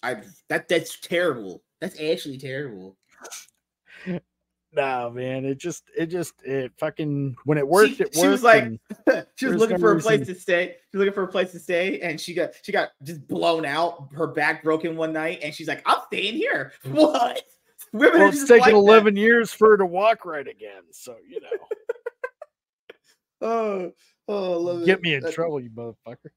I 0.03 0.23
that 0.49 0.69
that's 0.69 0.99
terrible. 1.01 1.63
That's 1.81 2.01
actually 2.01 2.39
terrible. 2.39 2.97
no, 4.75 5.11
man. 5.11 5.45
It 5.45 5.59
just 5.59 5.85
it 5.97 6.07
just 6.07 6.35
it 6.45 6.73
fucking 6.79 7.37
when 7.45 7.59
it 7.59 7.67
worked, 7.67 7.97
She- 7.97 8.03
it 8.03 8.07
worked. 8.07 8.17
she 8.17 8.27
was 8.29 8.43
like- 8.43 8.81
she 9.37 9.47
was 9.47 9.57
looking 9.59 9.79
for 9.79 9.93
a 9.97 10.01
place 10.01 10.21
reason- 10.21 10.35
to 10.35 10.41
stay. 10.41 10.77
She 10.91 10.97
was 10.97 11.07
looking 11.07 11.15
for 11.15 11.23
a 11.25 11.29
place 11.29 11.53
to 11.53 11.59
stay, 11.59 12.01
and 12.01 12.21
she 12.21 12.35
got 12.35 12.51
she 12.63 12.73
got 12.73 12.91
just 13.03 13.27
blown 13.29 13.65
out. 13.65 14.09
Her 14.13 14.27
back 14.27 14.63
broken 14.65 14.97
one 14.97 15.13
night, 15.13 15.41
and 15.43 15.55
she's 15.55 15.69
like, 15.69 15.83
"I'm 15.87 15.99
staying 16.07 16.35
here." 16.35 16.73
What? 16.91 17.43
Women 17.93 18.21
well, 18.21 18.29
it's 18.31 18.41
taken 18.45 18.59
like 18.59 18.65
that. 18.71 18.77
eleven 18.77 19.17
years 19.17 19.53
for 19.53 19.71
her 19.71 19.77
to 19.77 19.85
walk 19.87 20.25
right 20.25 20.47
again. 20.49 20.83
So 20.93 21.17
you 21.29 21.41
know, 21.41 21.49
Oh, 23.43 23.93
oh, 24.29 24.53
I 24.53 24.57
love 24.57 24.87
get 24.87 24.99
it. 24.99 25.03
me 25.03 25.15
in 25.15 25.23
That- 25.23 25.35
trouble, 25.35 25.61
you 25.61 25.71
motherfucker. 25.71 26.31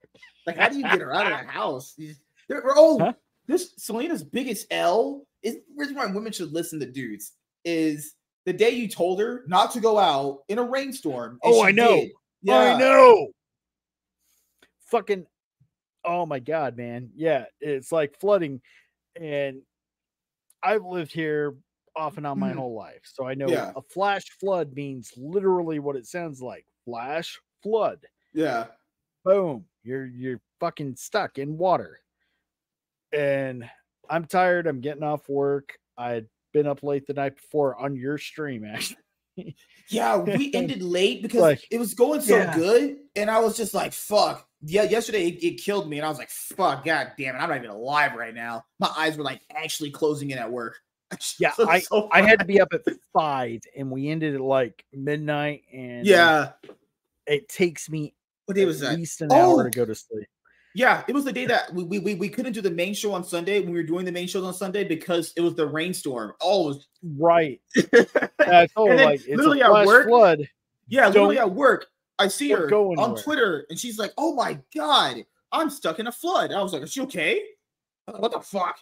Like, 0.47 0.57
how 0.57 0.69
do 0.69 0.77
you 0.77 0.83
get 0.83 1.01
her 1.01 1.13
out 1.13 1.31
of 1.31 1.45
the 1.45 1.51
house? 1.51 1.93
You 1.97 2.09
just- 2.09 2.21
oh, 2.51 2.99
Huh? 2.99 3.13
this 3.47 3.73
Selena's 3.77 4.23
biggest 4.23 4.67
L 4.71 5.25
is 5.43 5.57
reason 5.75 5.95
why 5.95 6.05
women 6.07 6.31
should 6.31 6.51
listen 6.51 6.79
to 6.79 6.91
dudes 6.91 7.33
is 7.63 8.13
the 8.45 8.53
day 8.53 8.69
you 8.71 8.87
told 8.87 9.19
her 9.19 9.43
not 9.47 9.71
to 9.71 9.79
go 9.79 9.97
out 9.97 10.43
in 10.49 10.57
a 10.59 10.63
rainstorm. 10.63 11.39
Oh, 11.43 11.63
I 11.63 11.71
know. 11.71 11.95
did. 11.95 12.11
I 12.49 12.77
know. 12.77 13.27
Fucking 14.91 15.25
oh 16.03 16.25
my 16.27 16.37
god, 16.39 16.77
man. 16.77 17.09
Yeah, 17.15 17.45
it's 17.59 17.91
like 17.91 18.19
flooding. 18.19 18.61
And 19.19 19.61
I've 20.61 20.83
lived 20.85 21.11
here 21.11 21.55
off 21.95 22.17
and 22.17 22.27
on 22.27 22.37
my 22.39 22.51
Mhm. 22.51 22.57
whole 22.57 22.75
life. 22.75 23.01
So 23.05 23.25
I 23.25 23.33
know 23.33 23.47
Yeah. 23.47 23.71
a 23.75 23.81
flash 23.81 24.25
flood 24.39 24.73
means 24.73 25.11
literally 25.17 25.79
what 25.79 25.95
it 25.95 26.05
sounds 26.05 26.41
like. 26.41 26.65
Flash 26.83 27.39
flood. 27.65 28.05
Yeah. 28.33 28.67
Boom. 29.23 29.65
You're 29.83 30.05
you're 30.05 30.39
fucking 30.59 30.95
stuck 30.97 31.39
in 31.39 31.57
water. 31.57 31.99
And 33.11 33.67
I'm 34.09 34.25
tired. 34.25 34.67
I'm 34.67 34.81
getting 34.81 35.03
off 35.03 35.27
work. 35.27 35.77
I'd 35.97 36.27
been 36.53 36.67
up 36.67 36.83
late 36.83 37.07
the 37.07 37.13
night 37.13 37.35
before 37.35 37.75
on 37.75 37.95
your 37.95 38.17
stream, 38.19 38.65
actually. 38.65 39.55
Yeah, 39.89 40.17
we 40.37 40.53
ended 40.53 40.81
late 40.83 41.21
because 41.23 41.41
Like, 41.41 41.65
it 41.71 41.79
was 41.79 41.93
going 41.95 42.21
so 42.21 42.37
yeah. 42.37 42.55
good, 42.55 42.97
and 43.15 43.29
I 43.31 43.39
was 43.39 43.57
just 43.57 43.73
like, 43.73 43.93
"Fuck!" 43.93 44.47
Yeah, 44.61 44.83
yesterday 44.83 45.27
it, 45.29 45.43
it 45.43 45.57
killed 45.57 45.89
me, 45.89 45.97
and 45.97 46.05
I 46.05 46.09
was 46.09 46.17
like, 46.19 46.29
"Fuck!" 46.29 46.85
God 46.85 47.13
damn 47.17 47.35
it, 47.35 47.39
I'm 47.39 47.49
not 47.49 47.57
even 47.57 47.69
alive 47.71 48.13
right 48.15 48.33
now. 48.33 48.63
My 48.79 48.91
eyes 48.95 49.17
were 49.17 49.23
like 49.23 49.41
actually 49.55 49.91
closing 49.91 50.29
in 50.29 50.37
at 50.37 50.51
work. 50.51 50.77
Yeah, 51.39 51.51
So- 51.53 51.69
I 51.69 51.79
so 51.79 52.09
I 52.11 52.21
had 52.21 52.39
to 52.39 52.45
be 52.45 52.59
up 52.61 52.69
at 52.73 52.81
five, 53.13 53.61
and 53.77 53.89
we 53.91 54.09
ended 54.09 54.35
at 54.35 54.41
like 54.41 54.83
midnight. 54.93 55.63
And 55.73 56.05
uh, 56.05 56.09
Yeah, 56.11 56.51
it 57.27 57.49
takes 57.49 57.89
me 57.89 58.13
what 58.45 58.55
day 58.55 58.65
was 58.65 58.81
at 58.83 58.91
that? 58.91 58.97
least 58.99 59.21
an 59.21 59.31
hour 59.31 59.61
Oh! 59.61 59.63
to 59.63 59.69
go 59.69 59.85
to 59.85 59.95
sleep. 59.95 60.27
Yeah, 60.75 61.03
it 61.07 61.13
was 61.15 61.23
the 61.23 61.31
day 61.31 61.45
that 61.45 61.73
we, 61.73 61.83
we 61.99 62.15
we 62.15 62.27
couldn't 62.29 62.51
do 62.51 62.59
the 62.61 62.69
main 62.69 62.93
show 62.93 63.13
on 63.13 63.23
Sunday 63.23 63.59
when 63.61 63.69
we 63.71 63.77
were 63.77 63.83
doing 63.83 64.03
the 64.05 64.11
main 64.11 64.27
shows 64.27 64.43
on 64.43 64.53
Sunday 64.53 64.83
because 64.83 65.31
it 65.37 65.41
was 65.41 65.55
the 65.55 65.65
rainstorm. 65.65 66.33
Oh, 66.41 66.71
it 66.71 66.77
Right. 67.17 67.61
was 67.75 68.07
her 68.13 68.29
And 68.47 68.69
then 68.99 69.05
like 69.05 69.19
it's 69.21 69.27
literally 69.29 69.61
a 69.61 69.71
at 69.73 69.85
work, 69.85 70.07
flood. 70.07 70.47
yeah, 70.89 71.07
literally 71.07 71.35
Don't- 71.35 71.49
at 71.49 71.55
work. 71.55 71.87
I 72.19 72.27
see 72.29 72.49
don't 72.49 72.61
her 72.61 72.67
go 72.67 72.91
on 72.91 72.99
anywhere. 72.99 73.23
Twitter, 73.23 73.65
and 73.69 73.77
she's 73.79 73.97
like, 73.97 74.11
"Oh 74.17 74.33
my 74.35 74.57
god, 74.75 75.17
I'm 75.51 75.69
stuck 75.69 75.99
in 75.99 76.07
a 76.07 76.11
flood." 76.11 76.51
I 76.53 76.61
was 76.61 76.71
like, 76.73 76.81
"Is 76.83 76.91
she 76.93 77.01
okay?" 77.01 77.41
What 78.05 78.31
the 78.31 78.39
fuck? 78.41 78.77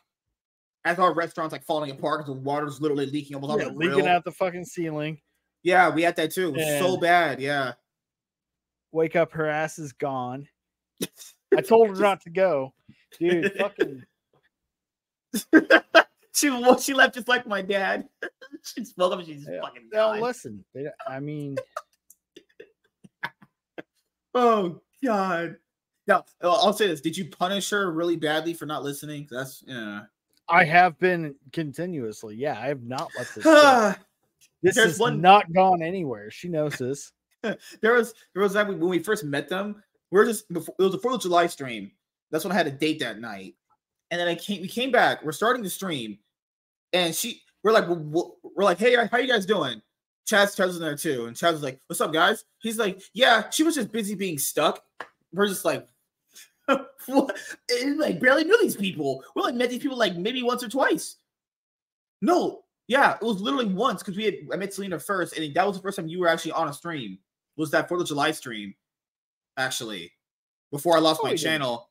As 0.85 0.99
our 0.99 1.13
restaurant's 1.13 1.51
like 1.53 1.63
falling 1.63 1.89
apart 1.91 2.21
because 2.25 2.35
the 2.35 2.41
water's 2.41 2.81
literally 2.81 3.05
leaking 3.05 3.35
almost 3.35 3.57
Yeah, 3.59 3.67
out 3.67 3.71
the 3.73 3.77
leaking 3.77 3.93
grill. 4.01 4.07
out 4.07 4.23
the 4.25 4.31
fucking 4.31 4.65
ceiling. 4.65 5.19
Yeah, 5.63 5.89
we 5.89 6.01
had 6.03 6.15
that 6.17 6.31
too. 6.31 6.49
It 6.49 6.55
was 6.55 6.79
so 6.79 6.97
bad. 6.97 7.39
Yeah. 7.39 7.73
Wake 8.93 9.15
up, 9.15 9.31
her 9.33 9.47
ass 9.47 9.79
is 9.79 9.91
gone. 9.91 10.47
I 11.55 11.61
told 11.67 11.89
her 11.89 11.95
not 11.95 12.21
to 12.21 12.29
go. 12.29 12.73
Dude, 13.19 13.51
fucking 13.57 14.03
she 16.35 16.49
well, 16.49 16.79
she 16.79 16.93
left 16.93 17.15
just 17.15 17.27
like 17.27 17.45
my 17.47 17.61
dad. 17.61 18.07
she 18.63 18.81
just 18.81 18.97
woke 18.97 19.11
up 19.13 19.19
and 19.19 19.27
she's 19.27 19.47
Yeah. 19.49 19.61
fucking 19.61 19.89
no, 19.91 20.11
listen. 20.21 20.63
They, 20.73 20.85
I 21.07 21.19
mean, 21.19 21.57
Oh 24.35 24.79
god. 25.03 25.57
Now 26.07 26.23
I'll 26.41 26.73
say 26.73 26.87
this: 26.87 27.01
Did 27.01 27.17
you 27.17 27.29
punish 27.29 27.69
her 27.71 27.91
really 27.91 28.15
badly 28.15 28.53
for 28.53 28.65
not 28.65 28.83
listening? 28.83 29.27
That's 29.29 29.63
yeah. 29.65 30.01
I 30.49 30.65
have 30.65 30.99
been 30.99 31.35
continuously. 31.51 32.35
Yeah, 32.35 32.59
I 32.59 32.67
have 32.67 32.83
not 32.83 33.09
let 33.17 33.27
this. 33.35 33.95
This 34.61 34.77
is 34.77 34.97
one- 34.97 35.19
not 35.19 35.51
gone 35.51 35.81
anywhere. 35.81 36.31
She 36.31 36.47
knows 36.47 36.77
this. 36.77 37.11
there 37.81 37.93
was 37.93 38.13
there 38.33 38.43
was 38.43 38.53
that 38.53 38.67
when 38.67 38.79
we 38.79 38.99
first 38.99 39.23
met 39.23 39.49
them. 39.49 39.83
We 40.11 40.19
are 40.19 40.25
just 40.25 40.51
before 40.51 40.75
it 40.79 40.83
was 40.83 40.91
the 40.91 40.99
Fourth 40.99 41.15
of 41.15 41.21
July 41.21 41.47
stream. 41.47 41.91
That's 42.31 42.43
when 42.43 42.51
I 42.51 42.55
had 42.55 42.67
a 42.67 42.71
date 42.71 42.99
that 42.99 43.19
night, 43.19 43.55
and 44.11 44.19
then 44.19 44.27
I 44.27 44.35
came. 44.35 44.61
We 44.61 44.67
came 44.67 44.91
back. 44.91 45.23
We're 45.23 45.31
starting 45.31 45.63
the 45.63 45.69
stream, 45.69 46.17
and 46.91 47.13
she. 47.13 47.41
We're 47.63 47.71
like, 47.71 47.87
we're, 47.87 48.65
like, 48.65 48.77
hey, 48.77 48.93
how 49.09 49.17
you 49.19 49.27
guys 49.27 49.45
doing? 49.45 49.81
Chaz 50.29 50.59
was 50.59 50.75
in 50.75 50.81
there 50.81 50.97
too, 50.97 51.27
and 51.27 51.35
Chaz 51.35 51.53
was 51.53 51.63
like, 51.63 51.79
"What's 51.87 52.01
up, 52.01 52.11
guys?" 52.11 52.43
He's 52.59 52.77
like, 52.77 53.01
"Yeah, 53.13 53.49
she 53.51 53.63
was 53.63 53.75
just 53.75 53.91
busy 53.91 54.15
being 54.15 54.37
stuck." 54.37 54.83
We're 55.31 55.47
just 55.47 55.63
like, 55.63 55.87
what? 57.05 57.37
And, 57.69 57.97
like 57.97 58.19
barely 58.19 58.43
knew 58.43 58.61
these 58.61 58.75
people. 58.75 59.23
We 59.35 59.41
like 59.41 59.55
met 59.55 59.69
these 59.69 59.81
people 59.81 59.97
like 59.97 60.15
maybe 60.15 60.43
once 60.43 60.63
or 60.63 60.69
twice. 60.69 61.17
No, 62.21 62.63
yeah, 62.87 63.15
it 63.15 63.23
was 63.23 63.41
literally 63.41 63.73
once 63.73 64.01
because 64.01 64.17
we 64.17 64.25
had 64.25 64.35
I 64.51 64.55
met 64.55 64.73
Selena 64.73 64.99
first, 64.99 65.37
and 65.37 65.53
that 65.53 65.67
was 65.67 65.77
the 65.77 65.81
first 65.81 65.97
time 65.97 66.07
you 66.07 66.19
were 66.19 66.27
actually 66.27 66.51
on 66.53 66.69
a 66.69 66.73
stream. 66.73 67.17
Was 67.55 67.71
that 67.71 67.87
Fourth 67.87 68.01
of 68.01 68.07
July 68.07 68.31
stream? 68.31 68.75
Actually, 69.57 70.11
before 70.71 70.97
I 70.97 70.99
lost 70.99 71.21
oh, 71.23 71.27
my 71.27 71.35
channel, 71.35 71.89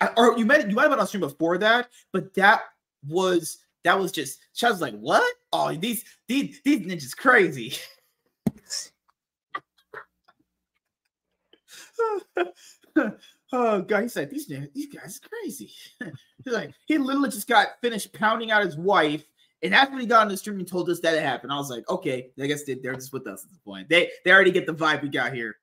I, 0.00 0.10
or 0.16 0.36
you 0.36 0.44
met 0.44 0.68
you 0.68 0.74
might 0.74 0.82
have 0.82 0.90
been 0.90 1.00
on 1.00 1.06
stream 1.06 1.20
before 1.20 1.58
that, 1.58 1.88
but 2.12 2.34
that 2.34 2.62
was 3.06 3.58
that 3.84 3.98
was 3.98 4.10
just. 4.12 4.40
Chaz 4.56 4.70
was 4.70 4.80
like, 4.80 4.98
"What? 4.98 5.32
Oh, 5.52 5.74
these 5.74 6.04
these 6.26 6.60
these 6.64 6.80
ninjas 6.80 7.16
crazy." 7.16 7.74
oh 13.52 13.82
god, 13.82 14.02
he 14.02 14.08
said 14.08 14.30
these 14.30 14.46
these 14.46 14.86
guys 14.92 15.20
are 15.22 15.28
crazy. 15.28 15.70
He's 16.44 16.52
like, 16.52 16.74
he 16.86 16.98
literally 16.98 17.30
just 17.30 17.48
got 17.48 17.80
finished 17.80 18.12
pounding 18.12 18.50
out 18.50 18.64
his 18.64 18.76
wife, 18.76 19.24
and 19.64 19.74
after 19.74 19.98
he 19.98 20.06
got 20.06 20.22
on 20.22 20.28
the 20.28 20.36
stream 20.36 20.58
and 20.58 20.68
told 20.68 20.88
us 20.88 21.00
that 21.00 21.14
it 21.14 21.22
happened, 21.22 21.52
I 21.52 21.56
was 21.56 21.70
like, 21.70 21.88
okay, 21.88 22.30
I 22.40 22.46
guess 22.46 22.64
they, 22.64 22.74
they're 22.74 22.94
just 22.94 23.12
with 23.12 23.26
us 23.26 23.44
at 23.44 23.50
this 23.50 23.58
point. 23.58 23.88
They 23.88 24.10
they 24.24 24.30
already 24.30 24.52
get 24.52 24.66
the 24.66 24.74
vibe 24.74 25.02
we 25.02 25.08
got 25.08 25.34
here. 25.34 25.56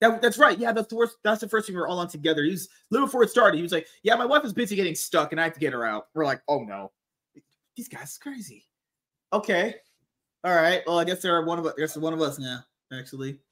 That, 0.00 0.20
that's 0.20 0.38
right. 0.38 0.58
Yeah, 0.58 0.72
that's 0.72 0.88
the 0.88 0.96
worst. 0.96 1.16
That's 1.24 1.40
the 1.40 1.48
first 1.48 1.66
thing 1.66 1.74
we 1.74 1.80
were 1.80 1.88
all 1.88 1.98
on 1.98 2.08
together. 2.08 2.42
He 2.42 2.50
He's 2.50 2.68
little 2.90 3.06
before 3.06 3.22
it 3.22 3.30
started. 3.30 3.56
He 3.56 3.62
was 3.62 3.72
like, 3.72 3.86
"Yeah, 4.02 4.14
my 4.16 4.26
wife 4.26 4.44
is 4.44 4.52
busy 4.52 4.76
getting 4.76 4.94
stuck, 4.94 5.32
and 5.32 5.40
I 5.40 5.44
have 5.44 5.54
to 5.54 5.60
get 5.60 5.72
her 5.72 5.84
out." 5.84 6.06
We're 6.14 6.24
like, 6.24 6.42
"Oh 6.48 6.60
no, 6.60 6.92
these 7.76 7.88
guys 7.88 8.18
are 8.18 8.30
crazy." 8.30 8.64
Okay, 9.32 9.74
all 10.44 10.54
right. 10.54 10.82
Well, 10.86 10.98
I 10.98 11.04
guess 11.04 11.22
they're 11.22 11.42
one 11.42 11.58
of 11.58 11.66
us. 11.66 11.74
There's 11.76 11.96
one 11.96 12.12
of 12.12 12.20
us 12.20 12.38
now, 12.38 12.60
actually. 12.92 13.38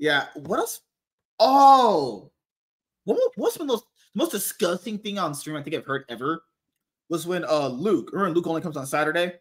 Yeah. 0.00 0.26
What 0.34 0.58
else? 0.58 0.80
Oh, 1.38 2.32
what, 3.04 3.18
what's 3.36 3.58
been 3.58 3.70
the 4.14 4.18
most 4.18 4.32
disgusting 4.32 4.98
thing 4.98 5.18
on 5.18 5.34
stream 5.34 5.56
I 5.56 5.62
think 5.62 5.76
I've 5.76 5.86
heard 5.86 6.04
ever 6.08 6.42
was 7.08 7.26
when 7.26 7.44
uh 7.44 7.68
Luke, 7.68 8.10
remember 8.12 8.36
Luke 8.36 8.46
only 8.46 8.62
comes 8.62 8.76
on 8.76 8.86
Saturday? 8.86 9.34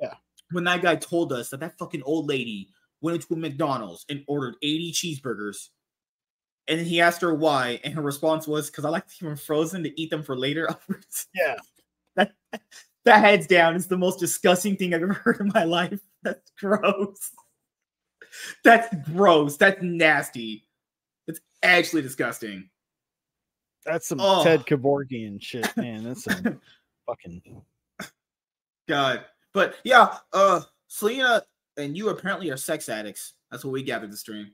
Yeah. 0.00 0.14
When 0.50 0.64
that 0.64 0.82
guy 0.82 0.96
told 0.96 1.32
us 1.32 1.50
that 1.50 1.60
that 1.60 1.78
fucking 1.78 2.02
old 2.04 2.28
lady 2.28 2.68
went 3.00 3.16
into 3.16 3.34
a 3.34 3.36
McDonald's 3.36 4.04
and 4.08 4.24
ordered 4.26 4.56
80 4.62 4.92
cheeseburgers. 4.92 5.68
And 6.68 6.78
then 6.78 6.86
he 6.86 7.00
asked 7.00 7.20
her 7.22 7.34
why, 7.34 7.80
and 7.82 7.92
her 7.94 8.02
response 8.02 8.46
was, 8.46 8.70
"Because 8.70 8.84
I 8.84 8.88
like 8.88 9.08
to 9.08 9.14
keep 9.14 9.26
them 9.26 9.36
frozen 9.36 9.82
to 9.82 10.00
eat 10.00 10.10
them 10.10 10.22
for 10.22 10.36
later." 10.36 10.68
yeah, 11.34 11.56
that 12.14 12.32
that 13.04 13.18
heads 13.18 13.48
down 13.48 13.74
is 13.74 13.88
the 13.88 13.98
most 13.98 14.20
disgusting 14.20 14.76
thing 14.76 14.94
I've 14.94 15.02
ever 15.02 15.12
heard 15.12 15.40
in 15.40 15.50
my 15.52 15.64
life. 15.64 15.98
That's 16.22 16.52
gross. 16.56 17.32
That's 18.62 18.94
gross. 19.12 19.56
That's 19.56 19.82
nasty. 19.82 20.66
It's 21.26 21.40
actually 21.62 22.02
disgusting. 22.02 22.68
That's 23.84 24.06
some 24.06 24.20
oh. 24.20 24.44
Ted 24.44 24.64
Kevorkian 24.66 25.42
shit, 25.42 25.68
man. 25.76 26.04
That's 26.04 26.24
some 26.24 26.60
fucking 27.06 27.62
God. 28.88 29.24
But 29.52 29.76
yeah, 29.84 30.18
uh 30.32 30.62
Selena 30.88 31.42
and 31.76 31.96
you 31.96 32.10
apparently 32.10 32.50
are 32.50 32.56
sex 32.56 32.88
addicts. 32.88 33.34
That's 33.50 33.64
what 33.64 33.72
we 33.72 33.82
gathered 33.82 34.12
the 34.12 34.16
stream. 34.16 34.52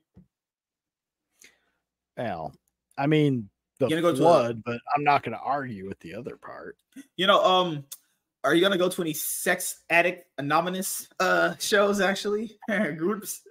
Well, 2.16 2.52
I 2.96 3.06
mean 3.06 3.48
the 3.78 3.88
go 3.88 4.14
blood, 4.14 4.56
a, 4.58 4.62
but 4.64 4.80
I'm 4.94 5.04
not 5.04 5.22
gonna 5.22 5.40
argue 5.42 5.86
with 5.86 5.98
the 6.00 6.14
other 6.14 6.36
part. 6.36 6.76
You 7.16 7.26
know, 7.26 7.42
um, 7.44 7.84
are 8.44 8.54
you 8.54 8.62
gonna 8.62 8.78
go 8.78 8.88
to 8.88 9.02
any 9.02 9.12
sex 9.12 9.82
addict 9.90 10.26
anonymous 10.38 11.08
uh 11.20 11.54
shows 11.58 12.00
actually 12.00 12.58
groups? 12.96 13.42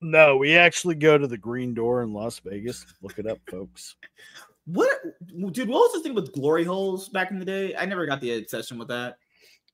No, 0.00 0.36
we 0.36 0.56
actually 0.56 0.96
go 0.96 1.16
to 1.16 1.26
the 1.26 1.38
Green 1.38 1.72
Door 1.72 2.02
in 2.02 2.12
Las 2.12 2.38
Vegas. 2.38 2.84
Look 3.02 3.18
it 3.18 3.26
up, 3.26 3.38
folks. 3.50 3.96
What, 4.66 4.98
dude? 5.52 5.68
What 5.68 5.78
was 5.80 5.92
the 5.92 6.00
thing 6.00 6.14
with 6.14 6.32
glory 6.32 6.64
holes 6.64 7.08
back 7.08 7.30
in 7.30 7.38
the 7.38 7.44
day? 7.44 7.74
I 7.76 7.84
never 7.84 8.06
got 8.06 8.20
the 8.20 8.38
obsession 8.38 8.78
with 8.78 8.88
that. 8.88 9.18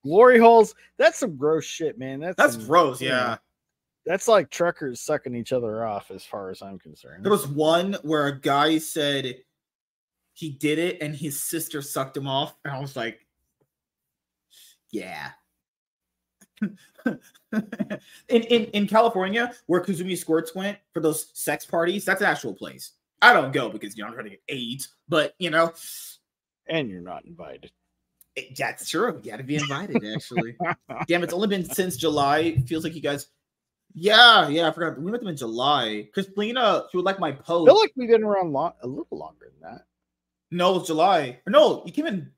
Glory 0.03 0.39
holes. 0.39 0.75
That's 0.97 1.17
some 1.17 1.37
gross 1.37 1.63
shit, 1.63 1.97
man. 1.97 2.19
That's 2.19 2.35
that's 2.35 2.53
some, 2.55 2.65
gross. 2.65 3.01
Yeah. 3.01 3.37
That's 4.05 4.27
like 4.27 4.49
truckers 4.49 4.99
sucking 4.99 5.35
each 5.35 5.53
other 5.53 5.85
off, 5.85 6.11
as 6.11 6.25
far 6.25 6.49
as 6.49 6.61
I'm 6.61 6.79
concerned. 6.79 7.23
There 7.23 7.31
was 7.31 7.47
one 7.47 7.95
where 8.01 8.27
a 8.27 8.39
guy 8.39 8.79
said 8.79 9.37
he 10.33 10.49
did 10.49 10.79
it 10.79 11.01
and 11.01 11.15
his 11.15 11.41
sister 11.41 11.81
sucked 11.81 12.17
him 12.17 12.27
off, 12.27 12.55
and 12.65 12.73
I 12.73 12.79
was 12.79 12.95
like, 12.95 13.25
"Yeah, 14.89 15.29
in, 17.05 17.17
in 18.29 18.65
in 18.65 18.87
California, 18.87 19.53
where 19.67 19.81
Kazumi 19.81 20.17
Squirts 20.17 20.53
went 20.55 20.77
for 20.93 20.99
those 20.99 21.27
sex 21.33 21.65
parties, 21.65 22.05
that's 22.05 22.21
an 22.21 22.27
actual 22.27 22.53
place. 22.53 22.91
I 23.21 23.33
don't 23.33 23.51
go 23.51 23.69
because 23.69 23.97
you 23.97 24.03
know 24.03 24.07
I'm 24.07 24.13
trying 24.13 24.25
to 24.25 24.31
get 24.31 24.41
AIDS, 24.49 24.89
but 25.07 25.33
you 25.39 25.49
know, 25.49 25.73
and 26.67 26.89
you're 26.89 27.01
not 27.01 27.25
invited. 27.25 27.71
It, 28.35 28.57
that's 28.57 28.89
true. 28.89 29.19
You 29.23 29.31
got 29.31 29.37
to 29.37 29.43
be 29.43 29.55
invited. 29.55 30.03
Actually, 30.15 30.55
damn, 31.07 31.23
it's 31.23 31.33
only 31.33 31.47
been 31.47 31.65
since 31.65 31.97
July. 31.97 32.57
feels 32.65 32.83
like 32.83 32.95
you 32.95 33.01
guys. 33.01 33.27
Yeah, 33.93 34.47
yeah, 34.47 34.69
I 34.69 34.71
forgot. 34.71 34.99
We 35.01 35.11
met 35.11 35.19
them 35.19 35.29
in 35.29 35.35
July 35.35 36.03
because 36.03 36.31
Lena, 36.37 36.85
she 36.89 36.97
would 36.97 37.05
like 37.05 37.19
my 37.19 37.33
post. 37.33 37.69
I 37.69 37.73
feel 37.73 37.79
like 37.79 37.91
we've 37.95 38.09
been 38.09 38.23
around 38.23 38.53
long, 38.53 38.73
a 38.81 38.87
little 38.87 39.17
longer 39.17 39.51
than 39.51 39.71
that. 39.71 39.81
No, 40.49 40.75
it 40.75 40.79
was 40.79 40.87
July. 40.87 41.39
No, 41.47 41.83
you 41.85 41.91
came 41.91 42.07
in. 42.07 42.31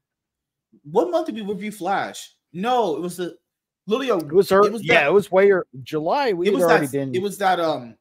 What 0.83 1.11
month 1.11 1.27
did 1.27 1.35
we 1.35 1.41
review 1.41 1.71
Flash? 1.71 2.33
No, 2.51 2.95
it 2.95 3.01
was 3.01 3.17
the 3.17 3.37
Lilio, 3.87 4.21
it 4.21 4.31
was, 4.31 4.51
early, 4.51 4.69
it 4.69 4.73
was 4.73 4.83
yeah, 4.83 5.01
that, 5.01 5.07
it 5.07 5.13
was 5.13 5.31
way 5.31 5.51
or, 5.51 5.67
July. 5.83 6.33
We 6.33 6.47
it 6.47 6.53
was 6.53 6.63
already 6.63 6.85
that, 6.87 6.91
been. 6.91 7.15
It 7.15 7.21
was 7.21 7.37
that 7.39 7.59
um 7.59 7.95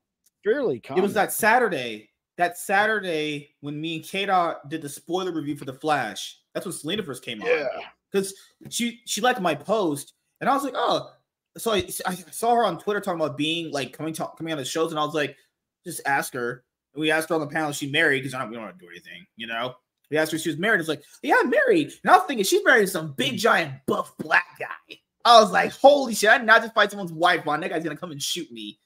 fairly. 0.44 0.80
Common. 0.80 1.02
It 1.02 1.02
was 1.02 1.14
that 1.14 1.32
Saturday. 1.32 2.10
That 2.38 2.56
Saturday 2.58 3.54
when 3.60 3.80
me 3.80 3.96
and 3.96 4.10
Kata 4.10 4.32
uh, 4.32 4.54
did 4.68 4.82
the 4.82 4.88
spoiler 4.88 5.32
review 5.32 5.56
for 5.56 5.66
the 5.66 5.74
Flash. 5.74 6.38
That's 6.54 6.66
when 6.66 6.72
Selena 6.72 7.02
first 7.02 7.24
came 7.24 7.42
on. 7.42 7.48
Yeah, 7.48 7.66
because 8.10 8.34
she 8.70 9.00
she 9.04 9.20
liked 9.20 9.40
my 9.40 9.54
post, 9.54 10.14
and 10.40 10.48
I 10.48 10.54
was 10.54 10.64
like, 10.64 10.74
oh. 10.76 11.10
So 11.58 11.72
I, 11.72 11.86
I 12.06 12.14
saw 12.14 12.54
her 12.54 12.64
on 12.64 12.78
Twitter 12.78 13.00
talking 13.00 13.20
about 13.20 13.36
being 13.36 13.70
like 13.70 13.92
coming 13.92 14.14
to, 14.14 14.30
coming 14.38 14.52
on 14.52 14.58
the 14.58 14.64
shows, 14.64 14.90
and 14.90 14.98
I 14.98 15.04
was 15.04 15.14
like, 15.14 15.36
just 15.84 16.00
ask 16.06 16.32
her. 16.32 16.64
And 16.94 17.00
we 17.00 17.10
asked 17.10 17.28
her 17.28 17.34
on 17.34 17.40
the 17.42 17.46
panel, 17.46 17.72
she 17.72 17.90
married 17.90 18.22
because 18.22 18.32
we 18.48 18.54
don't 18.54 18.64
want 18.64 18.78
to 18.78 18.84
do 18.84 18.90
anything, 18.90 19.26
you 19.36 19.46
know. 19.46 19.74
We 20.10 20.18
asked 20.18 20.32
her 20.32 20.36
if 20.36 20.42
she 20.42 20.50
was 20.50 20.58
married. 20.58 20.80
It's 20.80 20.88
like, 20.88 21.02
yeah, 21.22 21.36
I'm 21.40 21.50
married. 21.50 21.92
And 22.02 22.10
I 22.10 22.16
was 22.16 22.26
thinking 22.26 22.44
she's 22.44 22.64
married 22.64 22.82
to 22.82 22.86
some 22.86 23.12
big 23.12 23.38
giant 23.38 23.72
buff 23.86 24.16
black 24.18 24.58
guy. 24.58 24.98
I 25.24 25.40
was 25.40 25.50
like, 25.50 25.72
holy 25.72 26.14
shit, 26.14 26.30
I 26.30 26.38
did 26.38 26.46
not 26.46 26.62
just 26.62 26.74
fight 26.74 26.90
someone's 26.90 27.12
wife, 27.12 27.46
man. 27.46 27.60
That 27.60 27.70
guy's 27.70 27.84
gonna 27.84 27.96
come 27.96 28.12
and 28.12 28.22
shoot 28.22 28.50
me. 28.50 28.78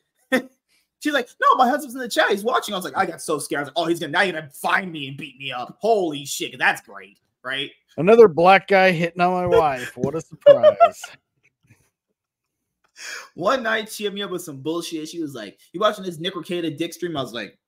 She's 1.00 1.12
like, 1.12 1.28
no, 1.41 1.57
my 1.57 1.68
husband's 1.68 1.94
in 1.94 2.00
the 2.00 2.08
chat. 2.08 2.31
He's 2.31 2.42
watching. 2.42 2.75
I 2.75 2.78
was 2.78 2.84
like, 2.84 2.97
I 2.97 3.07
got 3.07 3.20
so 3.20 3.39
scared. 3.39 3.60
I 3.60 3.62
was 3.62 3.68
like, 3.68 3.76
oh, 3.76 3.86
he's 3.86 4.00
gonna 4.00 4.12
now 4.12 4.23
he's 4.23 4.33
gonna 4.33 4.50
find 4.50 4.91
me 4.91 5.08
and 5.08 5.16
beat 5.16 5.39
me 5.39 5.52
up. 5.52 5.76
Holy 5.81 6.25
shit, 6.25 6.57
that's 6.58 6.81
great, 6.81 7.18
right? 7.42 7.70
Another 7.97 8.28
black 8.28 8.68
guy 8.68 8.92
hitting 8.92 9.20
on 9.20 9.33
my 9.33 9.47
wife. 9.47 9.97
What 9.97 10.15
a 10.15 10.20
surprise. 10.20 11.02
One 13.34 13.62
night 13.62 13.92
she 13.92 14.05
hit 14.05 14.15
me 14.15 14.23
up 14.23 14.31
with 14.31 14.42
some 14.42 14.62
bullshit. 14.62 15.08
She 15.08 15.20
was 15.20 15.34
like, 15.34 15.58
You 15.73 15.81
watching 15.81 16.05
this 16.05 16.18
Nick 16.18 16.34
Rekieta 16.34 16.76
dick 16.76 16.94
stream? 16.94 17.16
I 17.16 17.23
was 17.23 17.34
like, 17.34 17.58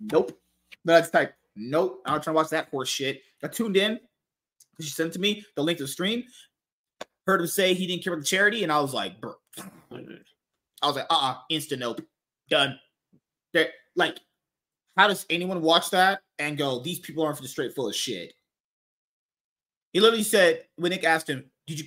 Nope. 0.00 0.38
That's 0.84 1.10
type, 1.10 1.34
nope. 1.54 2.02
I'm 2.06 2.14
not 2.14 2.22
trying 2.22 2.34
to 2.34 2.36
watch 2.36 2.50
that 2.50 2.68
horse 2.70 2.88
shit. 2.88 3.22
I 3.42 3.48
tuned 3.48 3.76
in. 3.76 4.00
She 4.80 4.90
sent 4.90 5.12
to 5.14 5.18
me 5.18 5.44
the 5.54 5.62
link 5.62 5.78
to 5.78 5.84
the 5.84 5.88
stream 5.88 6.24
heard 7.28 7.42
him 7.42 7.46
say 7.46 7.74
he 7.74 7.86
didn't 7.86 8.02
care 8.02 8.14
about 8.14 8.22
the 8.22 8.26
charity, 8.26 8.62
and 8.62 8.72
I 8.72 8.80
was 8.80 8.94
like, 8.94 9.20
Bro. 9.20 9.34
I 10.82 10.86
was 10.86 10.96
like, 10.96 11.06
uh 11.10 11.14
uh-uh, 11.14 11.32
uh 11.32 11.36
instant 11.50 11.80
nope, 11.80 12.00
done. 12.50 12.78
That 13.54 13.70
like, 13.96 14.18
how 14.96 15.08
does 15.08 15.26
anyone 15.30 15.62
watch 15.62 15.90
that 15.90 16.20
and 16.38 16.58
go, 16.58 16.80
these 16.80 16.98
people 16.98 17.24
aren't 17.24 17.40
just 17.40 17.52
straight 17.52 17.74
full 17.74 17.88
of 17.88 17.94
shit? 17.94 18.32
He 19.92 20.00
literally 20.00 20.24
said 20.24 20.64
when 20.76 20.90
Nick 20.90 21.04
asked 21.04 21.28
him, 21.28 21.44
Did 21.66 21.80
you 21.80 21.86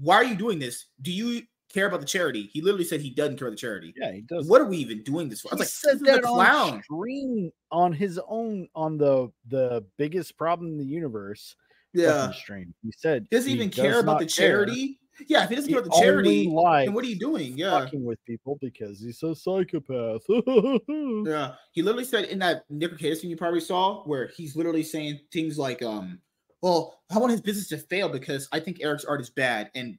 why 0.00 0.16
are 0.16 0.24
you 0.24 0.34
doing 0.34 0.58
this? 0.58 0.86
Do 1.02 1.12
you 1.12 1.42
care 1.72 1.86
about 1.86 2.00
the 2.00 2.06
charity? 2.06 2.50
He 2.52 2.60
literally 2.60 2.84
said 2.84 3.00
he 3.00 3.10
doesn't 3.10 3.38
care 3.38 3.48
about 3.48 3.56
the 3.56 3.60
charity. 3.60 3.94
Yeah, 3.96 4.12
he 4.12 4.22
does. 4.22 4.48
What 4.48 4.60
are 4.60 4.66
we 4.66 4.78
even 4.78 5.02
doing 5.02 5.28
this 5.28 5.42
for? 5.42 5.52
I 5.52 5.56
was 5.56 5.80
he 5.80 5.88
like, 5.88 5.98
said 5.98 6.06
that 6.06 6.24
on 6.24 6.82
stream 6.82 7.52
on 7.70 7.92
his 7.92 8.20
own 8.28 8.68
on 8.74 8.98
the 8.98 9.30
the 9.48 9.84
biggest 9.96 10.36
problem 10.36 10.70
in 10.70 10.78
the 10.78 10.84
universe 10.84 11.54
yeah. 11.92 12.32
stream. 12.32 12.74
He 12.82 12.92
said 12.96 13.28
doesn't 13.30 13.48
he 13.48 13.54
even 13.54 13.68
does 13.70 13.80
care 13.80 14.00
about 14.00 14.20
the 14.20 14.26
charity. 14.26 14.86
Care. 14.86 14.94
Yeah, 15.28 15.44
if 15.44 15.50
he 15.50 15.56
doesn't 15.56 15.70
care 15.70 15.80
about 15.80 15.92
the 15.92 16.00
charity, 16.00 16.44
then 16.44 16.92
what 16.92 17.04
are 17.04 17.08
you 17.08 17.18
doing? 17.18 17.56
Yeah, 17.56 17.70
fucking 17.70 18.04
with 18.04 18.22
people 18.24 18.58
because 18.60 19.00
he's 19.00 19.22
a 19.22 19.34
psychopath. 19.34 20.22
yeah, 20.28 21.54
he 21.72 21.82
literally 21.82 22.04
said 22.04 22.26
in 22.26 22.38
that 22.40 22.64
Nick 22.68 22.92
Rekieta 22.92 23.20
thing 23.20 23.30
you 23.30 23.36
probably 23.36 23.60
saw 23.60 24.02
where 24.04 24.30
he's 24.36 24.56
literally 24.56 24.82
saying 24.82 25.20
things 25.32 25.58
like, 25.58 25.82
"Um, 25.82 26.20
well, 26.60 27.00
I 27.10 27.18
want 27.18 27.32
his 27.32 27.40
business 27.40 27.68
to 27.68 27.78
fail 27.78 28.08
because 28.08 28.48
I 28.52 28.60
think 28.60 28.78
Eric's 28.82 29.04
art 29.04 29.20
is 29.20 29.30
bad, 29.30 29.70
and 29.74 29.98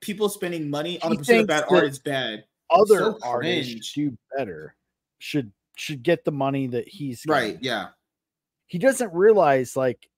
people 0.00 0.28
spending 0.28 0.70
money 0.70 1.00
on 1.02 1.10
the 1.10 1.16
pursuit 1.18 1.40
of 1.40 1.46
bad 1.48 1.64
art 1.68 1.84
is 1.84 1.98
bad." 1.98 2.44
Other 2.70 2.98
so 2.98 3.18
artists 3.22 3.92
do 3.92 4.16
better. 4.36 4.74
Should 5.18 5.52
should 5.78 6.02
get 6.02 6.24
the 6.24 6.32
money 6.32 6.66
that 6.66 6.88
he's 6.88 7.24
Right. 7.26 7.58
Yeah. 7.60 7.88
He 8.66 8.78
doesn't 8.78 9.12
realize 9.12 9.76
like 9.76 10.08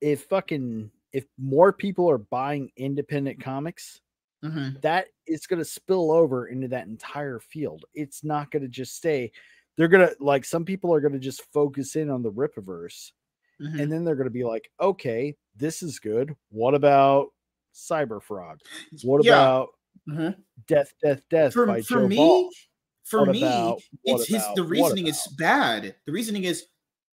if 0.00 0.24
fucking 0.24 0.90
if 1.18 1.24
more 1.38 1.72
people 1.72 2.08
are 2.08 2.18
buying 2.18 2.70
independent 2.76 3.40
comics, 3.42 4.00
Mm-hmm. 4.44 4.78
that 4.82 5.06
is 5.26 5.48
going 5.48 5.58
to 5.58 5.64
spill 5.64 6.12
over 6.12 6.46
into 6.46 6.68
that 6.68 6.86
entire 6.86 7.40
field. 7.40 7.84
It's 7.92 8.22
not 8.22 8.52
going 8.52 8.62
to 8.62 8.68
just 8.68 8.94
stay. 8.94 9.32
They're 9.76 9.88
going 9.88 10.06
to 10.06 10.14
like 10.20 10.44
some 10.44 10.64
people 10.64 10.94
are 10.94 11.00
going 11.00 11.12
to 11.14 11.18
just 11.18 11.42
focus 11.52 11.96
in 11.96 12.08
on 12.08 12.22
the 12.22 12.30
Rippaverse 12.30 13.10
Mm-hmm. 13.60 13.80
and 13.80 13.90
then 13.90 14.04
they're 14.04 14.14
going 14.14 14.28
to 14.28 14.30
be 14.30 14.44
like, 14.44 14.70
okay, 14.80 15.34
this 15.56 15.82
is 15.82 15.98
good. 15.98 16.36
What 16.50 16.74
about 16.76 17.30
Cyber 17.74 18.22
Frog? 18.22 18.60
What 19.02 19.24
Yeah. 19.24 19.32
about 19.32 19.68
Mhm. 20.08 20.36
Death, 20.68 20.92
Death, 21.02 21.22
Death 21.28 21.52
for, 21.52 21.66
by 21.66 21.82
for 21.82 21.94
Joe 22.02 22.06
me, 22.08 22.16
Ball? 22.16 22.50
for 23.02 23.20
What 23.24 23.30
me, 23.32 23.42
about- 23.42 23.82
it's 24.04 24.28
his 24.28 24.36
about- 24.44 24.54
the 24.54 24.62
reasoning 24.62 25.08
is 25.08 25.26
bad. 25.36 25.96
The 26.06 26.12
reasoning 26.12 26.44
is 26.44 26.66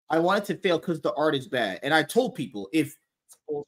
I 0.09 0.19
want 0.19 0.43
it 0.43 0.53
to 0.53 0.59
fail 0.61 0.77
because 0.77 0.99
the 0.99 1.13
art 1.13 1.35
is 1.35 1.47
bad. 1.47 1.79
And 1.83 1.93
I 1.93 2.03
told 2.03 2.35
people 2.35 2.67
if 2.73 2.97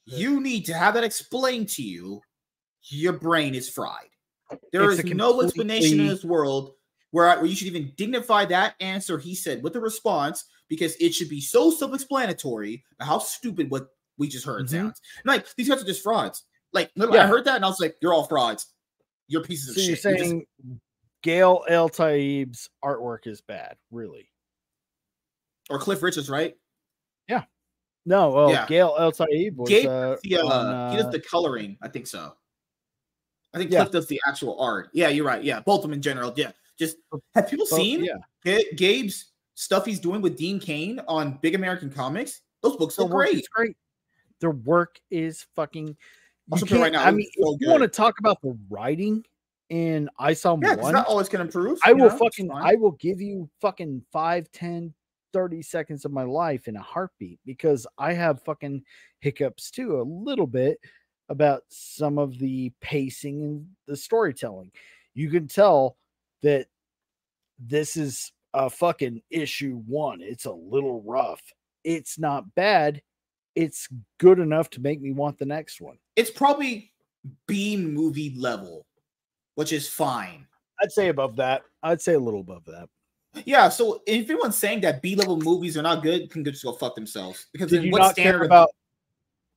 you 0.05 0.39
need 0.41 0.65
to 0.65 0.73
have 0.73 0.93
that 0.95 1.03
explained 1.03 1.69
to 1.69 1.83
you, 1.83 2.21
your 2.89 3.13
brain 3.13 3.55
is 3.55 3.69
fried. 3.69 4.09
There 4.71 4.89
It's 4.91 5.03
is 5.03 5.05
no 5.13 5.41
explanation 5.41 5.99
in 5.99 6.07
this 6.07 6.23
world 6.23 6.73
where, 7.11 7.27
I, 7.29 7.35
where 7.37 7.45
you 7.45 7.55
should 7.55 7.67
even 7.67 7.91
dignify 7.97 8.45
that 8.45 8.75
answer 8.79 9.17
he 9.17 9.33
said 9.35 9.63
with 9.63 9.75
a 9.75 9.79
response 9.79 10.45
because 10.69 10.95
it 10.99 11.13
should 11.13 11.29
be 11.29 11.41
so 11.41 11.71
self-explanatory 11.71 12.83
how 12.99 13.17
stupid 13.19 13.71
what 13.71 13.87
we 14.17 14.27
just 14.27 14.45
heard 14.45 14.65
Mhm. 14.65 14.69
sounds. 14.69 15.01
And, 15.23 15.25
like 15.25 15.47
these 15.55 15.67
guys 15.69 15.81
are 15.81 15.85
just 15.85 16.03
frauds. 16.03 16.43
Like 16.73 16.91
literally, 16.95 17.19
I 17.19 17.27
heard 17.27 17.45
that 17.45 17.55
and 17.55 17.65
I 17.65 17.67
was 17.67 17.79
like, 17.79 17.95
"You're 18.01 18.13
all 18.13 18.25
frauds. 18.27 18.67
You're 19.27 19.43
pieces 19.43 19.69
of 19.69 19.77
you're 19.77 19.95
shit." 19.95 20.03
You're 20.03 20.17
just- 20.17 20.29
saying 20.29 20.47
Gabe 21.23 21.61
Eltaeb's 21.69 22.69
artwork 22.83 23.25
is 23.27 23.41
bad, 23.41 23.77
really? 23.91 24.29
or 25.71 25.79
Cliff 25.79 26.03
Richards, 26.03 26.29
right? 26.29 26.55
No, 28.05 28.29
well, 28.29 28.49
Yeah. 28.51 28.65
Gail 28.67 28.95
El 28.99 29.11
Taib 29.11 29.55
was 29.55 29.69
Gabe 29.69 29.87
uh, 29.87 30.17
the, 30.23 30.37
uh, 30.37 30.45
on, 30.45 30.91
he 30.91 30.97
does 30.97 31.07
uh, 31.07 31.09
the 31.09 31.19
coloring. 31.19 31.77
I 31.81 31.87
think 31.87 32.07
so. 32.07 32.33
I 33.53 33.57
think 33.57 33.71
Yeah. 33.71 33.81
Cliff 33.81 33.91
does 33.91 34.07
the 34.07 34.21
actual 34.27 34.59
art. 34.59 34.89
Yeah, 34.93 35.09
you're 35.09 35.25
right. 35.25 35.43
Yeah, 35.43 35.61
both 35.61 35.79
of 35.79 35.83
them 35.83 35.93
in 35.93 36.01
general. 36.01 36.33
Yeah, 36.35 36.51
just 36.77 36.97
have 37.33 37.49
people 37.49 37.65
both- 37.69 37.79
seen 37.79 38.03
yeah, 38.05 38.59
Gabe's 38.75 39.31
stuff 39.55 39.85
he's 39.85 39.99
doing 39.99 40.21
with 40.21 40.37
Dean 40.37 40.59
Cain 40.59 40.99
on 41.07 41.39
Big 41.41 41.55
American 41.55 41.89
Comics? 41.89 42.41
Those 42.61 42.75
books 42.77 42.97
look 42.97 43.11
great. 43.11 43.47
great. 43.51 43.77
Their 44.41 44.51
work 44.51 44.99
is 45.09 45.45
fucking. 45.55 45.95
Also 46.51 46.79
right 46.79 46.91
now, 46.91 47.03
I 47.03 47.09
mean, 47.11 47.27
so 47.39 47.57
you 47.59 47.69
want 47.69 47.81
to 47.81 47.87
talk 47.87 48.19
about 48.19 48.39
the 48.41 48.55
writing 48.69 49.25
in 49.69 50.09
I 50.19 50.33
saw 50.33 50.57
Yeah, 50.61 50.75
one, 50.75 50.93
that 50.93 51.07
always 51.07 51.27
can 51.27 51.41
improve. 51.41 51.79
I 51.83 51.93
will 51.93 52.09
know, 52.09 52.17
fucking. 52.17 52.51
I 52.51 52.75
will 52.75 52.91
give 52.91 53.19
you 53.19 53.49
fucking 53.61 54.03
5 54.11 54.51
10 54.51 54.93
30 55.35 55.61
seconds 55.63 56.05
of 56.05 56.13
my 56.13 56.23
life 56.23 56.69
in 56.69 56.77
a 56.77 56.81
heartbeat 56.81 57.41
because 57.45 57.85
I 57.97 58.13
have 58.13 58.41
fucking 58.43 58.83
hiccups 59.19 59.69
too 59.69 59.99
a 59.99 60.01
little 60.01 60.47
bit 60.47 60.79
about 61.27 61.63
some 61.67 62.17
of 62.17 62.39
the 62.39 62.71
pacing 62.79 63.43
and 63.43 63.67
the 63.85 63.97
storytelling. 63.97 64.71
You 65.13 65.29
can 65.29 65.49
tell 65.49 65.97
that 66.41 66.67
this 67.59 67.97
is 67.97 68.31
a 68.53 68.69
fucking 68.69 69.23
issue 69.29 69.83
1. 69.87 70.21
It's 70.21 70.45
a 70.45 70.53
little 70.53 71.01
rough. 71.01 71.41
It's 71.83 72.17
not 72.17 72.55
bad. 72.55 73.01
It's 73.55 73.89
good 74.19 74.39
enough 74.39 74.69
to 74.69 74.79
make 74.79 75.01
me 75.01 75.11
want 75.11 75.37
the 75.37 75.45
next 75.45 75.81
one. 75.81 75.97
it's 76.15 76.31
probably 76.31 76.93
B 77.45 77.75
movie 77.75 78.33
level, 78.37 78.85
which 79.55 79.73
is 79.73 79.89
fine. 79.89 80.47
I'd 80.81 80.93
say 80.93 81.09
above 81.09 81.35
that. 81.35 81.63
I'd 81.83 82.01
say 82.01 82.13
a 82.13 82.19
little 82.19 82.39
above 82.39 82.63
that. 82.67 82.87
Yeah, 83.43 83.69
so 83.69 84.01
if 84.07 84.29
anyone's 84.29 84.57
saying 84.57 84.81
that 84.81 85.01
B 85.01 85.15
level 85.15 85.37
movies 85.37 85.77
are 85.77 85.81
not 85.81 86.03
good, 86.03 86.29
can 86.29 86.43
just 86.45 86.63
go 86.63 86.71
fuck 86.73 86.95
themselves. 86.95 87.47
Because 87.51 87.69
did 87.69 87.83
you 87.83 87.91
not 87.91 88.15
care 88.15 88.43
about 88.43 88.69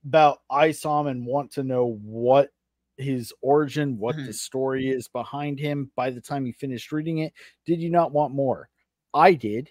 about 0.04 0.40
Isom 0.50 1.06
and 1.06 1.24
want 1.26 1.52
to 1.52 1.62
know 1.62 1.98
what 2.02 2.50
his 2.96 3.32
origin, 3.42 3.98
what 3.98 4.16
Mhm. 4.16 4.26
the 4.26 4.32
story 4.32 4.88
is 4.88 5.06
behind 5.08 5.58
him 5.58 5.90
by 5.94 6.10
the 6.10 6.20
time 6.20 6.46
you 6.46 6.52
finished 6.52 6.90
reading 6.92 7.18
it? 7.18 7.32
Did 7.66 7.80
you 7.80 7.90
not 7.90 8.12
want 8.12 8.34
more? 8.34 8.68
I 9.14 9.34
did. 9.34 9.70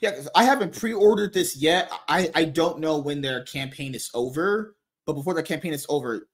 Yeah, 0.00 0.22
I 0.36 0.44
haven't 0.44 0.78
pre-ordered 0.78 1.34
this 1.34 1.56
yet. 1.56 1.90
I 2.08 2.30
I 2.34 2.44
don't 2.44 2.78
know 2.78 2.98
when 2.98 3.20
their 3.20 3.42
campaign 3.42 3.94
is 3.94 4.08
over, 4.14 4.76
but 5.04 5.14
before 5.14 5.34
the 5.34 5.42
campaign 5.42 5.72
is 5.72 5.86
over, 5.88 6.28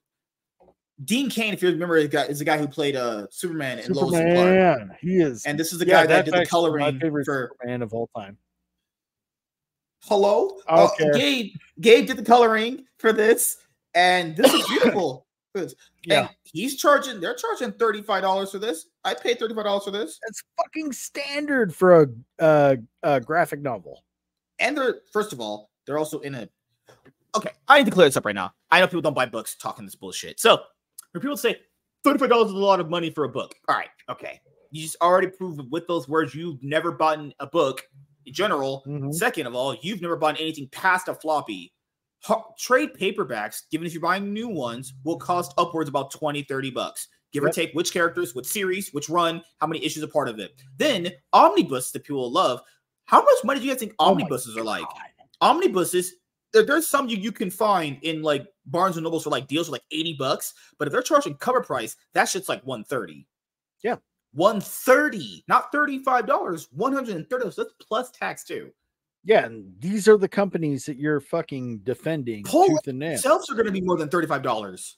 Dean 1.05 1.29
Cain, 1.29 1.53
if 1.53 1.63
you 1.63 1.71
remember, 1.71 1.97
is 1.99 2.05
the 2.05 2.09
guy, 2.09 2.25
is 2.25 2.39
the 2.39 2.45
guy 2.45 2.57
who 2.59 2.67
played 2.67 2.97
uh 2.97 3.27
Superman 3.31 3.79
in 3.79 3.93
Lois 3.93 4.15
and 4.15 4.33
Clark, 4.33 4.99
he 5.01 5.19
is. 5.19 5.45
and 5.45 5.59
this 5.61 5.73
is 5.73 5.79
the 5.79 5.87
Yeah, 5.87 6.03
guy 6.03 6.07
that 6.07 6.25
did 6.25 6.35
the 6.35 6.47
coloring 6.47 6.95
my 6.95 6.99
favorite 6.99 7.25
for 7.27 7.51
Superman 7.53 7.83
of 7.83 7.93
all 7.93 8.09
time. 8.17 8.39
Hello. 10.05 10.57
Uh. 10.69 10.89
Gabe 11.15 11.53
Gabe 11.81 12.07
did 12.07 12.17
the 12.17 12.25
coloring 12.25 12.85
for 12.99 13.13
this, 13.13 13.59
and 13.95 14.37
this 14.37 14.53
is 14.53 14.67
beautiful. 14.69 15.25
Yeah, 16.05 16.19
And 16.21 16.29
he's 16.43 16.77
charging. 16.77 17.19
They're 17.19 17.35
charging 17.35 17.73
thirty 17.73 18.03
five 18.03 18.21
dollars 18.21 18.51
for 18.53 18.59
this. 18.59 18.89
I 19.05 19.15
paid 19.15 19.39
thirty 19.39 19.55
five 19.55 19.65
dollars 19.65 19.85
for 19.85 19.91
this, 19.91 20.19
that's 20.23 20.43
fucking 20.59 20.93
standard 20.93 21.75
for 21.75 22.03
a, 22.03 22.09
a, 22.39 22.79
a 23.03 23.21
graphic 23.23 23.63
novel. 23.63 24.05
and 24.59 24.77
they're 24.77 24.97
first 25.15 25.33
of 25.33 25.41
all, 25.41 25.71
they're 25.87 25.97
also 25.97 26.19
in 26.19 26.35
a. 26.35 26.49
Okay, 27.35 27.49
I 27.69 27.79
need 27.79 27.87
to 27.87 27.91
clear 27.91 28.07
this 28.07 28.19
up 28.19 28.27
right 28.27 28.35
now. 28.35 28.53
I 28.71 28.81
know 28.81 28.87
people 28.87 29.01
don't 29.01 29.15
buy 29.15 29.25
books 29.25 29.57
talking 29.57 29.87
this 29.87 29.95
bullshit. 29.95 30.39
So 30.39 30.61
when 31.17 31.23
people 31.23 31.37
say 31.37 31.57
thirty 32.05 32.19
five 32.19 32.29
dollars 32.29 32.49
is 32.49 32.55
a 32.55 32.59
lot 32.59 32.79
of 32.79 32.91
money 32.91 33.11
for 33.11 33.25
a 33.25 33.29
book, 33.29 33.55
all 33.69 33.77
right, 33.77 33.89
okay, 34.09 34.41
you 34.71 34.83
just 34.83 34.97
already 35.01 35.29
proved 35.29 35.61
with 35.71 35.87
those 35.87 36.09
words 36.09 36.35
you've 36.35 36.63
never 36.63 36.93
bought 36.93 37.19
a 37.41 37.47
book 37.47 37.83
in 38.27 38.35
general. 38.35 38.85
Mhm. 38.87 39.15
Second 39.15 39.47
of 39.47 39.55
all, 39.55 39.75
you've 39.81 40.03
never 40.03 40.17
bought 40.17 40.39
anything 40.41 40.69
past 40.73 41.09
a 41.09 41.15
floppy. 41.15 41.73
Trade 42.59 42.91
paperbacks, 42.95 43.63
given 43.71 43.87
if 43.87 43.95
you're 43.95 44.03
buying 44.03 44.33
new 44.33 44.49
ones, 44.49 44.93
will 45.05 45.17
cost 45.17 45.55
upwards 45.59 45.89
about 45.89 46.11
20, 46.11 46.43
30 46.43 46.71
bucks. 46.71 47.09
Give 47.33 47.45
or 47.45 47.51
take 47.51 47.73
which 47.73 47.93
characters, 47.93 48.35
which 48.35 48.47
series, 48.47 48.91
which 48.93 49.09
run, 49.09 49.43
how 49.61 49.67
many 49.67 49.85
issues 49.85 50.03
are 50.03 50.09
part 50.09 50.29
of 50.29 50.39
it. 50.39 50.61
Then 50.77 51.13
omnibus 51.33 51.93
that 51.93 52.05
people 52.05 52.31
love. 52.33 52.61
How 53.07 53.23
much 53.23 53.45
money 53.45 53.61
do 53.61 53.67
you 53.67 53.73
guys 53.73 53.81
think 53.81 53.95
Oh 53.99 54.07
omnibuses 54.13 54.57
are 54.57 54.65
like? 54.65 54.87
Omnibuses, 55.41 56.15
there- 56.53 56.65
there's 56.65 56.87
some 56.87 57.09
you, 57.09 57.17
you 57.17 57.33
can 57.33 57.51
find 57.51 57.99
in 58.03 58.23
like 58.23 58.47
Barnes 58.67 58.97
and 58.97 59.05
Nobles 59.05 59.25
for 59.25 59.31
like 59.31 59.47
deals 59.49 59.67
for 59.67 59.73
like 59.73 59.85
80 59.91 60.15
bucks, 60.19 60.55
but 60.79 60.89
if 60.89 60.93
they're 60.93 61.03
charging 61.03 61.35
cover 61.37 61.63
price, 61.63 61.97
that 62.15 62.29
shit's 62.29 62.49
like 62.49 62.63
130. 62.65 63.27
Yeah. 63.83 63.97
130, 64.33 65.45
not 65.49 65.73
$35, 65.73 66.69
130. 66.73 67.51
So 67.51 67.63
that's 67.63 67.75
plus 67.81 68.11
tax 68.11 68.45
too. 68.45 68.71
Yeah, 69.25 69.45
and 69.47 69.73
these 69.81 70.07
are 70.07 70.17
the 70.17 70.29
companies 70.29 70.87
that 70.87 70.99
you're 70.99 71.21
fucking 71.21 71.79
defending 71.79 72.45
Pull 72.45 72.69
tooth 72.69 72.87
and 72.87 72.99
nail. 73.01 73.13
Themselves 73.13 73.51
are 73.51 73.55
going 73.55 73.67
to 73.67 73.73
be 73.73 73.81
more 73.81 73.97
than 73.97 74.09
$35. 74.09 74.95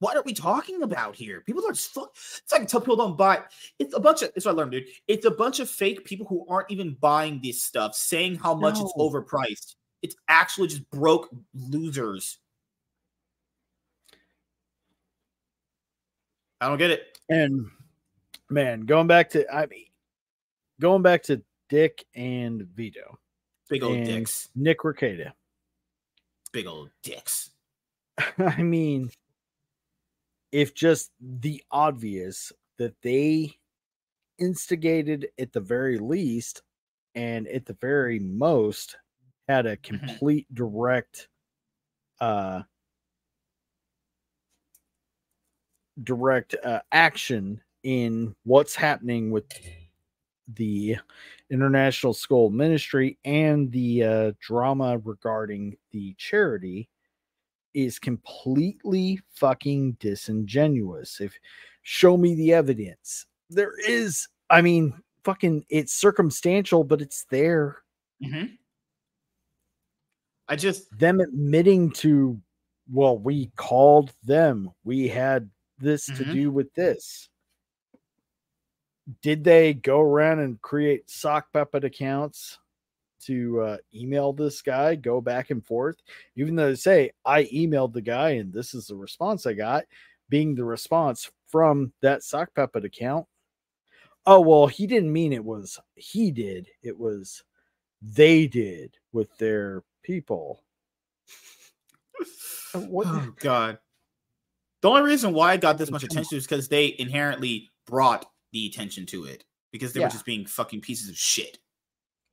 What 0.00 0.16
are 0.16 0.22
we 0.22 0.32
talking 0.32 0.84
about 0.84 1.16
here? 1.16 1.40
People 1.40 1.66
are 1.66 1.72
just 1.72 1.90
fuck. 1.92 2.12
It's 2.14 2.52
like 2.52 2.68
tell 2.68 2.80
people 2.80 2.94
don't 2.94 3.16
buy. 3.18 3.42
It's 3.80 3.92
a 3.94 3.98
bunch 3.98 4.22
of. 4.22 4.30
It's 4.36 4.46
what 4.46 4.52
I 4.52 4.58
learned, 4.58 4.70
dude. 4.70 4.84
It's 5.08 5.26
a 5.26 5.30
bunch 5.32 5.58
of 5.58 5.68
fake 5.68 6.04
people 6.04 6.24
who 6.26 6.46
aren't 6.48 6.70
even 6.70 6.96
buying 7.00 7.40
this 7.42 7.64
stuff, 7.64 7.96
saying 7.96 8.36
how 8.36 8.54
much 8.54 8.78
it's 8.78 8.92
overpriced. 8.96 9.74
It's 10.02 10.16
actually 10.28 10.68
just 10.68 10.88
broke 10.90 11.28
losers. 11.54 12.38
I 16.60 16.68
don't 16.68 16.78
get 16.78 16.90
it. 16.90 17.18
And 17.28 17.70
man, 18.50 18.80
going 18.82 19.06
back 19.06 19.30
to 19.30 19.48
I 19.52 19.66
mean, 19.66 19.86
going 20.80 21.02
back 21.02 21.22
to 21.24 21.42
Dick 21.68 22.04
and 22.14 22.62
Vito, 22.62 23.18
Big 23.68 23.82
old 23.82 24.04
dicks. 24.04 24.48
Nick 24.54 24.80
Rekieta. 24.80 25.32
Big 26.52 26.66
old 26.66 26.90
dicks. 27.02 27.50
I 28.38 28.62
mean, 28.62 29.10
if 30.52 30.74
just 30.74 31.10
the 31.20 31.62
obvious 31.70 32.52
that 32.78 32.94
they 33.02 33.54
instigated 34.38 35.28
at 35.38 35.52
the 35.52 35.60
very 35.60 35.98
least 35.98 36.62
and 37.14 37.46
at 37.48 37.66
the 37.66 37.76
very 37.80 38.18
most 38.18 38.96
had 39.48 39.66
a 39.66 39.76
complete 39.78 40.46
direct 40.54 41.28
uh 42.20 42.62
direct 46.04 46.54
uh, 46.64 46.80
action 46.92 47.60
in 47.82 48.34
what's 48.44 48.74
happening 48.74 49.30
with 49.30 49.46
the 50.54 50.96
international 51.50 52.14
school 52.14 52.50
ministry 52.50 53.18
and 53.24 53.70
the 53.72 54.02
uh, 54.02 54.32
drama 54.40 54.98
regarding 54.98 55.76
the 55.92 56.14
charity 56.18 56.88
is 57.74 57.98
completely 57.98 59.20
fucking 59.34 59.92
disingenuous. 60.00 61.20
If 61.20 61.38
show 61.82 62.16
me 62.16 62.34
the 62.34 62.52
evidence, 62.54 63.26
there 63.50 63.72
is, 63.86 64.28
I 64.50 64.62
mean, 64.62 64.94
fucking, 65.24 65.64
it's 65.68 65.92
circumstantial, 65.92 66.82
but 66.84 67.02
it's 67.02 67.24
there. 67.30 67.82
Mm-hmm. 68.24 68.54
I 70.48 70.56
just 70.56 70.96
Them 70.98 71.20
admitting 71.20 71.90
to, 71.92 72.40
well, 72.90 73.18
we 73.18 73.52
called 73.56 74.12
them, 74.24 74.70
we 74.84 75.08
had 75.08 75.50
this 75.78 76.06
to 76.06 76.24
Mhm. 76.24 76.32
do 76.32 76.50
with 76.50 76.72
this. 76.74 77.28
did 79.22 79.42
they 79.44 79.72
go 79.74 80.00
around 80.00 80.38
and 80.40 80.60
create 80.60 81.08
sock 81.08 81.50
puppet 81.52 81.84
accounts 81.84 82.58
to 83.20 83.60
uh, 83.60 83.76
email 83.94 84.32
this 84.32 84.62
guy, 84.62 84.94
go 84.94 85.20
back 85.20 85.50
and 85.50 85.64
forth? 85.64 85.96
Even 86.36 86.56
though 86.56 86.68
they 86.70 86.74
say 86.76 87.10
I 87.24 87.44
emailed 87.44 87.92
the 87.92 88.02
guy 88.02 88.30
and 88.30 88.52
this 88.52 88.74
is 88.74 88.86
the 88.86 88.96
response 88.96 89.46
I 89.46 89.54
got, 89.54 89.84
being 90.28 90.54
the 90.54 90.64
response 90.64 91.30
from 91.46 91.92
that 92.02 92.22
sock 92.22 92.54
puppet 92.54 92.84
account. 92.84 93.26
Oh 94.26 94.40
well, 94.40 94.66
he 94.66 94.86
didn't 94.86 95.12
mean 95.12 95.32
it 95.32 95.44
was 95.44 95.78
he 95.94 96.30
did. 96.30 96.68
It 96.82 96.98
was 96.98 97.42
they 98.02 98.46
did 98.46 98.96
with 99.12 99.36
their 99.38 99.84
people. 100.08 100.64
What? 102.72 103.06
Oh 103.06 103.32
God. 103.40 103.78
The 104.80 104.88
only 104.88 105.02
reason 105.02 105.32
why 105.34 105.52
it 105.54 105.60
got 105.60 105.76
this 105.78 105.90
much 105.90 106.02
attention 106.04 106.38
is 106.38 106.44
because 106.46 106.68
they 106.68 106.94
inherently 106.98 107.68
brought 107.86 108.26
the 108.52 108.66
attention 108.66 109.04
to 109.06 109.24
it 109.24 109.44
because 109.72 109.92
they 109.92 110.00
Yeah. 110.00 110.06
were 110.06 110.10
just 110.12 110.24
being 110.24 110.46
fucking 110.46 110.80
pieces 110.80 111.08
of 111.08 111.16
shit. 111.16 111.58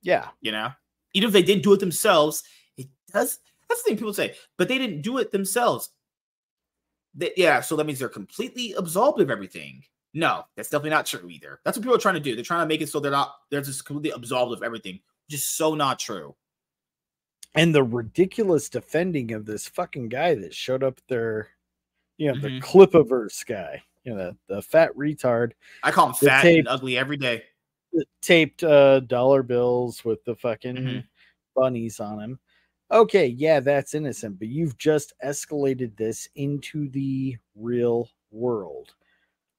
Yeah, 0.02 0.28
You 0.40 0.52
know, 0.52 0.70
even 1.14 1.26
if 1.28 1.32
they 1.32 1.42
didn't 1.42 1.64
do 1.64 1.72
it 1.72 1.80
themselves, 1.80 2.44
it 2.76 2.86
does. 3.12 3.38
That's 3.68 3.82
the 3.82 3.88
thing 3.90 3.98
people 3.98 4.14
say, 4.14 4.36
but 4.56 4.68
they 4.68 4.78
didn't 4.78 5.02
do 5.02 5.18
it 5.18 5.32
themselves. 5.32 5.90
They, 7.14 7.32
yeah, 7.36 7.60
so 7.60 7.74
that 7.76 7.86
means 7.86 7.98
they're 7.98 8.08
completely 8.08 8.72
absolved 8.74 9.20
of 9.20 9.30
everything. 9.30 9.82
No, 10.14 10.44
that's 10.54 10.68
definitely 10.68 10.90
not 10.90 11.06
true 11.06 11.28
either. 11.28 11.60
That's 11.64 11.76
what 11.76 11.82
people 11.82 11.96
are 11.96 12.00
trying 12.00 12.14
to 12.14 12.20
do. 12.20 12.34
They're 12.36 12.44
trying 12.44 12.62
to 12.62 12.68
make 12.68 12.80
it 12.82 12.88
so 12.88 13.00
they're 13.00 13.10
not. 13.10 13.34
They're 13.50 13.62
just 13.62 13.84
completely 13.84 14.10
absolved 14.14 14.52
of 14.52 14.62
everything, 14.62 15.00
Just 15.28 15.56
so 15.56 15.74
not 15.74 15.98
true. 15.98 16.36
And 17.54 17.74
the 17.74 17.82
ridiculous 17.84 18.68
defending 18.68 19.32
of 19.32 19.46
this 19.46 19.66
fucking 19.68 20.08
guy 20.08 20.34
that 20.34 20.54
showed 20.54 20.82
up 20.82 21.00
there, 21.08 21.48
you 22.18 22.28
know, 22.32 22.40
the 22.40 22.50
Mhm. 22.50 22.60
Clipiverse 22.62 23.44
guy, 23.46 23.82
you 24.04 24.14
know, 24.14 24.18
the, 24.48 24.54
the 24.54 24.62
fat 24.62 24.92
retard 24.94 25.52
I 25.82 25.90
call 25.90 26.08
him 26.08 26.14
fat 26.14 26.42
tape- 26.42 26.58
and 26.60 26.68
ugly 26.68 26.96
every 26.98 27.16
day. 27.16 27.44
taped 28.20 28.62
uh 28.62 29.00
dollar 29.00 29.42
bills 29.42 30.04
with 30.04 30.22
the 30.24 30.34
fucking 30.36 30.76
Mhm. 30.76 31.04
bunnies 31.54 31.98
on 32.00 32.20
him. 32.20 32.40
Okay, 32.90 33.26
yeah, 33.26 33.58
that's 33.60 33.94
innocent, 33.94 34.38
but 34.38 34.48
you've 34.48 34.76
just 34.76 35.14
escalated 35.24 35.96
this 35.96 36.28
into 36.34 36.88
the 36.90 37.36
real 37.54 38.10
world. 38.30 38.94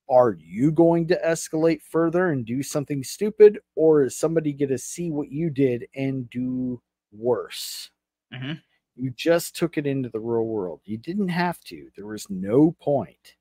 Are 0.09 0.33
you 0.39 0.71
going 0.71 1.07
to 1.07 1.19
escalate 1.25 1.81
further 1.81 2.29
and 2.29 2.45
do 2.45 2.61
something 2.63 3.03
stupid, 3.03 3.59
or 3.75 4.03
is 4.03 4.15
somebody 4.15 4.53
going 4.53 4.69
to 4.69 4.77
see 4.77 5.09
what 5.11 5.31
you 5.31 5.49
did 5.49 5.87
and 5.95 6.29
do 6.29 6.79
worse? 7.11 7.89
Mhm. 8.33 8.61
You 8.95 9.11
just 9.11 9.55
took 9.55 9.77
it 9.77 9.85
into 9.85 10.09
the 10.09 10.19
real 10.19 10.45
world. 10.45 10.81
You 10.85 10.97
didn't 10.97 11.29
have 11.29 11.63
to. 11.65 11.89
There 11.95 12.07
was 12.07 12.29
no 12.29 12.71
point. 12.79 13.35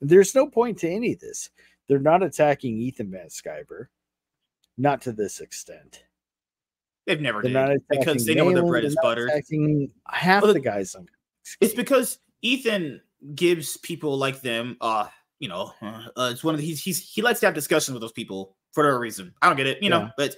There's 0.00 0.34
no 0.34 0.48
point 0.48 0.78
to 0.80 0.88
any 0.88 1.12
of 1.12 1.20
this. 1.20 1.50
They're 1.86 1.98
not 1.98 2.22
attacking 2.22 2.78
Ethan 2.78 3.10
Van 3.10 3.28
Sciver, 3.28 3.86
not 4.76 5.00
to 5.02 5.12
this 5.12 5.40
extent. 5.40 6.04
They've 7.06 7.20
never 7.20 7.42
They're 7.42 7.68
did 7.68 7.82
because 7.88 8.26
they 8.26 8.34
know 8.34 8.52
their 8.52 8.66
bread 8.66 8.84
is. 8.84 8.94
Attacking 9.02 9.90
half 10.08 10.42
Well, 10.42 10.52
the 10.52 10.60
guys 10.60 10.94
on. 10.94 11.08
It's 11.60 11.74
because 11.74 12.18
Ethan 12.42 13.00
gives 13.34 13.78
people 13.78 14.18
like 14.18 14.42
them, 14.42 14.76
uh, 14.80 15.08
you 15.38 15.48
know, 15.48 15.72
uh, 15.80 16.28
it's 16.30 16.44
one 16.44 16.54
of 16.54 16.60
the, 16.60 16.66
he's 16.66 16.82
he's 16.82 16.98
he 16.98 17.22
likes 17.22 17.40
to 17.40 17.46
have 17.46 17.54
discussions 17.54 17.94
with 17.94 18.02
those 18.02 18.12
people 18.12 18.56
for 18.72 18.84
whatever 18.84 19.00
reason. 19.00 19.32
I 19.40 19.48
don't 19.48 19.56
get 19.56 19.66
it, 19.66 19.82
you 19.82 19.88
know, 19.88 20.10
but 20.18 20.36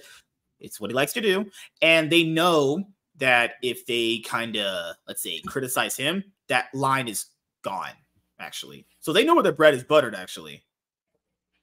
it's 0.61 0.79
what 0.79 0.89
he 0.91 0.95
likes 0.95 1.13
to 1.13 1.21
do, 1.21 1.45
and 1.81 2.11
they 2.11 2.23
know 2.23 2.83
that 3.17 3.53
if 3.61 3.85
they 3.85 4.19
kind 4.19 4.57
of 4.57 4.95
let's 5.07 5.21
say 5.21 5.39
criticize 5.47 5.95
him, 5.95 6.23
that 6.47 6.73
line 6.73 7.07
is 7.07 7.27
gone. 7.61 7.91
Actually, 8.39 8.85
so 8.99 9.13
they 9.13 9.23
know 9.23 9.35
where 9.35 9.43
their 9.43 9.51
bread 9.51 9.73
is 9.73 9.83
buttered. 9.83 10.15
Actually, 10.15 10.63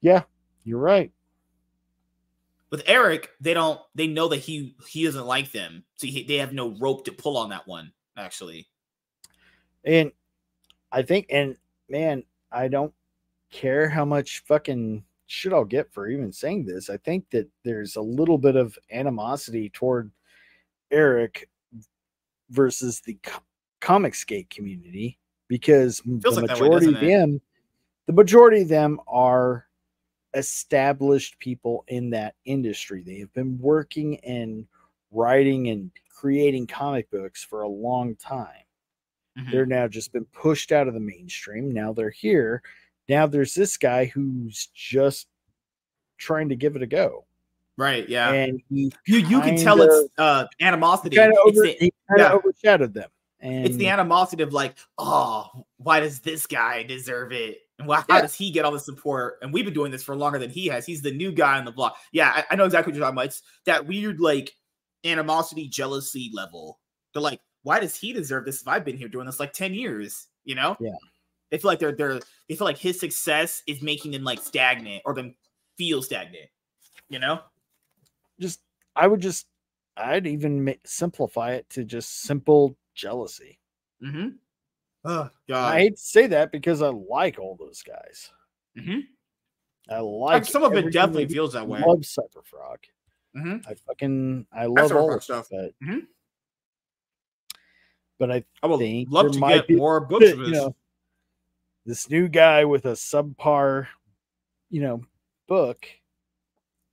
Yeah, 0.00 0.22
you're 0.64 0.78
right. 0.78 1.10
with 2.70 2.82
Eric, 2.86 3.30
they 3.40 3.54
don't. 3.54 3.80
They 3.94 4.06
know 4.06 4.28
that 4.28 4.36
he 4.38 4.76
he 4.86 5.04
doesn't 5.04 5.26
like 5.26 5.50
them, 5.52 5.82
so 5.96 6.06
he, 6.06 6.22
they 6.22 6.36
have 6.36 6.52
no 6.52 6.76
rope 6.78 7.04
to 7.06 7.12
pull 7.12 7.36
on 7.36 7.50
that 7.50 7.66
one. 7.66 7.92
Actually, 8.16 8.68
And 9.84 10.12
I 10.92 11.02
think, 11.02 11.26
and 11.30 11.56
man, 11.88 12.22
I 12.52 12.68
don't 12.68 12.92
care 13.50 13.88
how 13.88 14.04
much 14.04 14.44
fucking 14.46 15.02
shit 15.28 15.52
I'll 15.52 15.64
get 15.64 15.92
for 15.92 16.08
even 16.08 16.32
saying 16.32 16.64
this. 16.64 16.90
I 16.90 16.96
think 16.96 17.30
that 17.30 17.48
there's 17.62 17.96
a 17.96 18.00
little 18.00 18.38
bit 18.38 18.56
of 18.56 18.76
animosity 18.90 19.70
toward 19.70 20.10
Eric 20.90 21.48
versus 22.50 23.00
the 23.00 23.18
co- 23.22 23.42
Comicsgate 23.80 24.50
community 24.50 25.18
because 25.46 26.02
the 26.04 26.30
like 26.30 26.46
that 26.46 26.58
way, 26.58 26.68
majority 26.68 26.86
of 26.88 27.02
it? 27.02 27.06
them, 27.06 27.40
the 28.06 28.12
majority 28.14 28.62
of 28.62 28.68
them 28.68 28.98
are 29.06 29.66
established 30.34 31.38
people 31.38 31.84
in 31.88 32.10
that 32.10 32.34
industry. 32.44 33.02
They 33.02 33.18
have 33.18 33.32
been 33.34 33.58
working 33.58 34.18
and 34.20 34.66
writing 35.10 35.68
and 35.68 35.90
creating 36.10 36.66
comic 36.66 37.10
books 37.10 37.44
for 37.44 37.62
a 37.62 37.68
long 37.68 38.16
time. 38.16 38.64
Mhm. 39.38 39.52
They're 39.52 39.66
now 39.66 39.88
just 39.88 40.12
been 40.12 40.26
pushed 40.26 40.72
out 40.72 40.88
of 40.88 40.94
the 40.94 41.00
mainstream. 41.00 41.70
Now 41.70 41.92
they're 41.92 42.10
here. 42.10 42.62
Now 43.08 43.26
there's 43.26 43.54
this 43.54 43.76
guy 43.76 44.06
who's 44.06 44.68
just 44.74 45.26
trying 46.18 46.48
to 46.50 46.56
give 46.56 46.76
it 46.76 46.82
a 46.82 46.86
go. 46.86 47.24
right? 47.76 48.08
Yeah, 48.08 48.32
And 48.32 48.60
you 48.70 48.90
you 49.06 49.40
can 49.40 49.56
tell 49.56 49.76
kinda- 49.76 49.84
it's 50.04 50.12
uh 50.18 50.46
animosity. 50.60 51.14
kind 51.16 51.32
of 51.32 51.38
It's 51.46 51.58
over, 51.58 51.66
the- 51.66 51.76
he 51.78 51.92
kind 52.08 52.20
of 52.20 52.32
yeah. 52.32 52.32
overshadowed 52.32 52.92
them. 52.94 53.08
And 53.40 53.64
it's 53.66 53.76
the 53.76 53.86
animosity 53.88 54.42
of 54.42 54.52
like, 54.52 54.74
oh, 54.98 55.46
why 55.76 56.00
does 56.00 56.18
this 56.18 56.44
guy 56.46 56.82
deserve 56.82 57.30
it? 57.30 57.58
And 57.78 57.86
why, 57.86 58.02
how 58.08 58.20
does 58.20 58.34
he 58.34 58.50
get 58.50 58.64
all 58.64 58.72
the 58.72 58.80
support? 58.80 59.38
And 59.42 59.52
we've 59.52 59.64
been 59.64 59.74
doing 59.74 59.92
this 59.92 60.02
for 60.02 60.16
longer 60.16 60.40
than 60.40 60.50
he 60.50 60.66
has. 60.66 60.84
He's 60.86 61.02
the 61.02 61.12
new 61.12 61.30
guy 61.30 61.56
on 61.56 61.64
the 61.64 61.70
block. 61.70 61.96
Yeah, 62.10 62.32
I, 62.34 62.44
I 62.50 62.56
know 62.56 62.64
exactly 62.64 62.90
what 62.90 62.96
you're 62.96 63.04
talking 63.06 63.16
about. 63.16 63.26
It's 63.26 63.42
that 63.66 63.86
weird 63.86 64.18
like 64.18 64.56
animosity, 65.04 65.68
jealousy 65.68 66.32
level. 66.34 66.80
They're 67.14 67.22
like, 67.22 67.40
why 67.62 67.78
does 67.78 67.94
he 67.94 68.12
deserve 68.12 68.44
this 68.44 68.60
if 68.60 68.66
I've 68.66 68.84
been 68.84 68.96
here 68.96 69.06
doing 69.08 69.26
this 69.26 69.38
like 69.38 69.52
10 69.52 69.72
years? 69.74 70.26
You 70.44 70.56
know? 70.56 70.76
Yeah. 70.80 70.90
They 71.50 71.58
feel 71.58 71.70
like 71.70 71.78
they're 71.78 71.92
they're 71.92 72.20
they 72.48 72.54
feel 72.56 72.64
like 72.66 72.78
his 72.78 72.98
success 73.00 73.62
is 73.66 73.80
making 73.82 74.12
them 74.12 74.24
like 74.24 74.40
stagnant 74.40 75.02
or 75.04 75.14
them 75.14 75.34
feel 75.76 76.02
stagnant. 76.02 76.48
You 77.08 77.18
know? 77.18 77.40
just 78.40 78.60
I 78.94 79.06
would 79.06 79.20
just 79.20 79.46
I'd 79.96 80.26
even 80.26 80.64
ma- 80.64 80.72
simplify 80.84 81.52
it 81.54 81.68
to 81.70 81.84
just 81.84 82.22
simple 82.22 82.76
jealousy. 82.94 83.58
Mm-hmm. 84.04 84.28
Oh 85.04 85.30
god. 85.48 85.74
I 85.74 85.78
hate 85.80 85.96
to 85.96 86.02
say 86.02 86.26
that 86.28 86.52
because 86.52 86.82
I 86.82 86.88
like 86.88 87.38
all 87.38 87.56
those 87.58 87.82
guys. 87.82 88.30
Mhm. 88.76 89.02
I 89.90 90.00
Like, 90.00 90.42
like 90.42 90.44
some 90.44 90.62
of 90.64 90.74
it 90.74 90.92
definitely 90.92 91.26
feels 91.28 91.54
that 91.54 91.66
way. 91.66 91.78
I 91.78 91.82
way. 91.82 91.88
love 91.88 92.00
Cyberfrog. 92.00 92.76
Mhm. 93.36 93.66
I 93.66 93.74
fucking 93.74 94.46
I 94.52 94.66
love 94.66 94.90
Cyberfrog 94.90 94.94
all 94.96 95.14
of 95.14 95.24
stuff. 95.24 95.46
stuff. 95.46 95.72
But, 95.80 95.86
Mhm. 95.86 96.06
but 98.18 98.30
I 98.30 98.44
I 98.62 98.66
would 98.66 98.78
think 98.78 99.08
love 99.10 99.32
to 99.32 99.38
get 99.40 99.70
more 99.70 100.00
books 100.00 100.26
of 100.32 100.38
you 100.40 100.50
know, 100.50 100.76
this 101.88 102.10
new 102.10 102.28
guy 102.28 102.66
with 102.66 102.84
a 102.84 102.92
subpar, 102.92 103.86
you 104.68 104.82
know, 104.82 105.00
book 105.46 105.86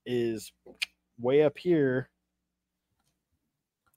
is 0.05 0.53
way 1.19 1.43
up 1.43 1.57
here. 1.57 2.09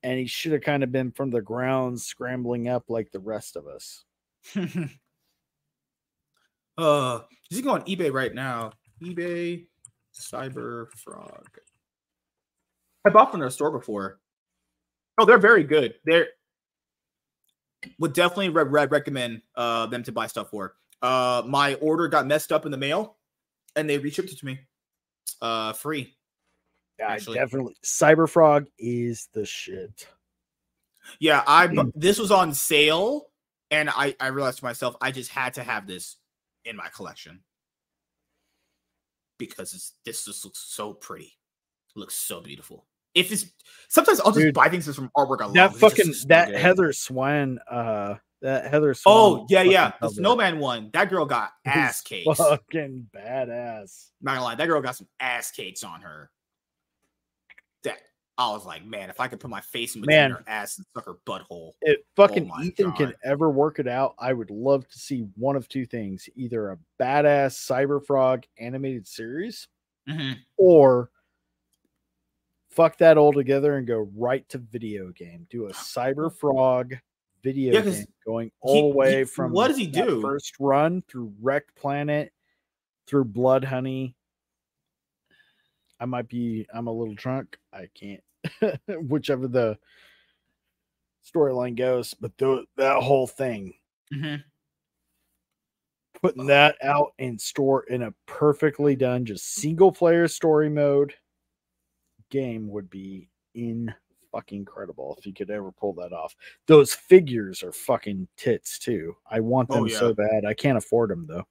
And 0.03 0.19
he 0.19 0.27
should 0.27 0.51
have 0.51 0.63
kind 0.63 0.83
of 0.83 0.91
been 0.91 1.13
from 1.13 1.31
the 1.31 1.41
ground 1.41 2.01
scrambling 2.01 2.67
up 2.67 2.87
like 2.89 3.13
the 3.13 3.21
rest 3.21 3.55
of 3.55 3.69
us. 3.69 4.05
uh, 6.77 7.21
can 7.49 7.63
go 7.63 7.71
on 7.71 7.83
eBay 7.83 8.13
right 8.13 8.35
now. 8.35 8.73
eBay 9.01 9.67
Cyber 10.13 10.89
Frog. 10.97 11.47
I 13.07 13.11
bought 13.11 13.31
from 13.31 13.39
their 13.39 13.51
store 13.51 13.71
before. 13.71 14.19
Oh, 15.17 15.25
they're 15.25 15.39
very 15.39 15.63
good. 15.63 15.95
They're 16.05 16.27
would 18.01 18.15
definitely 18.15 18.49
re- 18.49 18.65
re- 18.65 18.87
recommend 18.87 19.43
uh 19.55 19.87
them 19.87 20.03
to 20.03 20.11
buy 20.11 20.27
stuff 20.27 20.51
for. 20.51 20.75
Uh, 21.01 21.43
my 21.47 21.75
order 21.75 22.09
got 22.09 22.27
messed 22.27 22.53
up 22.53 22.65
in 22.65 22.73
the 22.73 22.79
mail, 22.79 23.17
and 23.77 23.89
they 23.89 23.99
reshipped 23.99 24.33
it 24.33 24.39
to 24.39 24.47
me, 24.47 24.59
uh, 25.41 25.73
free. 25.73 26.17
Yeah, 26.99 27.09
I 27.09 27.13
Actually. 27.15 27.39
definitely 27.39 27.77
Cyberfrog 27.85 28.67
is 28.79 29.29
the 29.33 29.47
shit. 29.47 30.09
Yeah, 31.21 31.43
I 31.47 31.69
bu- 31.69 31.93
this 31.95 32.19
was 32.19 32.33
on 32.33 32.53
sale, 32.53 33.27
and 33.71 33.89
I 33.89 34.17
I 34.19 34.29
realized 34.29 34.59
to 34.59 34.65
myself 34.65 34.97
I 35.01 35.13
just 35.13 35.31
had 35.31 35.55
to 35.55 35.63
have 35.63 35.87
this 35.87 36.17
in 36.65 36.77
my 36.77 36.89
collection 36.89 37.41
because 39.39 39.73
it's, 39.73 39.93
this 40.05 40.25
just 40.25 40.45
looks 40.45 40.59
so 40.59 40.93
pretty, 40.93 41.39
it 41.95 41.99
looks 41.99 42.15
so 42.15 42.41
beautiful. 42.41 42.87
If 43.15 43.33
it's 43.33 43.47
sometimes 43.89 44.21
I'll 44.21 44.33
just 44.33 44.39
Dude, 44.39 44.55
buy 44.55 44.69
things 44.69 44.93
from 44.95 45.11
artwork 45.17 45.41
I 45.41 45.45
love. 45.45 45.55
That 45.55 45.71
just 45.71 45.81
fucking 45.81 46.15
that 46.27 46.49
good. 46.49 46.57
Heather 46.59 46.93
Swan, 46.93 47.59
uh, 47.71 48.17
that 48.43 48.71
Heather 48.71 48.95
Swan. 48.95 49.15
Oh 49.17 49.47
yeah, 49.49 49.63
yeah, 49.63 49.93
the 50.01 50.09
snowman 50.11 50.59
one. 50.59 50.91
That 50.93 51.11
girl 51.11 51.25
got 51.25 51.53
ass 51.65 52.01
cakes. 52.01 52.39
Fucking 52.39 53.09
badass. 53.15 54.11
Not 54.21 54.35
gonna 54.35 54.45
lie, 54.45 54.55
that 54.55 54.67
girl 54.67 54.81
got 54.81 54.97
some 54.97 55.09
ass 55.21 55.51
cakes 55.51 55.83
on 55.83 56.01
her. 56.03 56.31
That 57.85 57.99
I 58.37 58.51
was 58.53 58.65
like, 58.65 58.85
man, 58.85 59.11
if 59.11 59.19
I 59.21 59.27
could 59.29 59.41
put 59.41 59.51
my 59.51 59.61
face 59.61 59.95
in 59.97 60.01
between 60.03 60.17
Man. 60.17 60.31
her 60.31 60.45
ass 60.47 60.79
and 60.79 60.87
suck 60.95 61.07
her 61.07 61.17
butthole. 61.27 61.73
If 61.83 61.99
fucking 62.15 62.47
my 62.47 62.63
Ethan 62.63 62.93
can 62.93 63.13
ever 63.25 63.51
work 63.51 63.79
it 63.81 63.89
out, 63.89 64.15
I 64.19 64.33
would 64.33 64.51
love 64.51 64.87
to 64.89 64.99
see 64.99 65.27
one 65.37 65.57
of 65.57 65.69
two 65.69 65.87
things: 65.87 66.29
either 66.37 66.71
a 66.71 66.79
badass 67.01 67.55
Cyber 67.57 68.05
Frog 68.05 68.45
animated 68.59 69.07
series, 69.09 69.67
Mhm. 70.09 70.37
or 70.57 71.11
fuck 72.71 72.97
that 72.99 73.19
all 73.19 73.33
together 73.33 73.77
and 73.77 73.87
go 73.89 74.09
right 74.17 74.49
to 74.51 74.59
video 74.59 75.11
game. 75.11 75.47
Do 75.51 75.67
a 75.67 75.73
Cyber 75.73 76.33
Frog 76.33 76.95
video 77.43 77.75
Yeah, 77.75 77.83
game 77.83 78.07
going 78.27 78.51
all 78.61 78.91
the 78.91 78.97
way 78.97 79.25
from 79.25 79.53
what 79.53 79.69
does 79.69 79.77
he 79.77 79.87
do? 79.87 80.21
First 80.23 80.55
run 80.61 81.03
through 81.09 81.33
Wrecked 81.41 81.75
Planet, 81.77 82.33
through 83.07 83.25
Blood 83.27 83.65
Honey. 83.65 84.15
I 86.01 86.05
might 86.05 86.29
be. 86.29 86.67
I'm 86.73 86.87
a 86.87 86.93
little 86.93 87.15
drunk. 87.15 87.59
I 87.73 87.89
can't. 87.95 88.23
whichever 89.09 89.49
the 89.49 89.79
storyline 91.25 91.77
goes, 91.77 92.15
but 92.15 92.37
the, 92.39 92.65
that 92.77 93.03
whole 93.03 93.27
thing 93.27 93.75
Mhm. 94.15 94.43
putting 96.23 96.47
that 96.47 96.77
out 96.83 97.13
in 97.19 97.39
store 97.39 97.83
in 97.85 98.03
a 98.03 98.15
perfectly 98.27 98.97
done 98.97 99.25
just 99.25 99.55
single 99.55 99.93
player 99.93 100.27
story 100.29 100.71
mode 100.71 101.15
game 102.31 102.69
would 102.69 102.89
be 102.89 103.29
in 103.55 103.93
fucking 104.33 104.59
incredible 104.59 105.17
if 105.19 105.27
you 105.27 105.33
could 105.33 105.51
ever 105.51 105.73
pull 105.73 105.93
that 105.95 106.13
off. 106.13 106.35
Those 106.67 106.95
figures 106.95 107.63
are 107.63 107.73
fucking 107.73 108.29
tits 108.37 108.79
too. 108.79 109.17
I 109.31 109.41
want 109.41 109.69
them 109.69 109.83
Oh, 109.83 109.87
yeah. 109.87 109.99
so 109.99 110.15
bad. 110.15 110.45
I 110.47 110.55
can't 110.55 110.79
afford 110.79 111.11
them 111.11 111.27
though. 111.27 111.47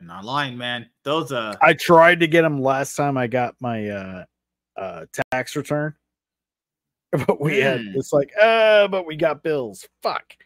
I'm 0.00 0.06
not 0.06 0.24
lying, 0.24 0.56
man. 0.56 0.88
Those 1.04 1.32
uh 1.32 1.56
I 1.60 1.74
tried 1.74 2.20
to 2.20 2.26
get 2.26 2.42
them 2.42 2.60
last 2.62 2.96
time 2.96 3.16
I 3.18 3.26
got 3.26 3.54
my 3.60 3.88
uh 3.88 4.24
uh 4.76 5.06
tax 5.32 5.56
return. 5.56 5.94
But 7.26 7.40
we 7.40 7.58
had 7.58 7.80
Mm. 7.80 7.96
it's 7.96 8.12
like, 8.12 8.30
uh, 8.40 8.86
but 8.86 9.04
we 9.04 9.16
got 9.16 9.42
bills. 9.42 9.84
Fuck. 10.00 10.36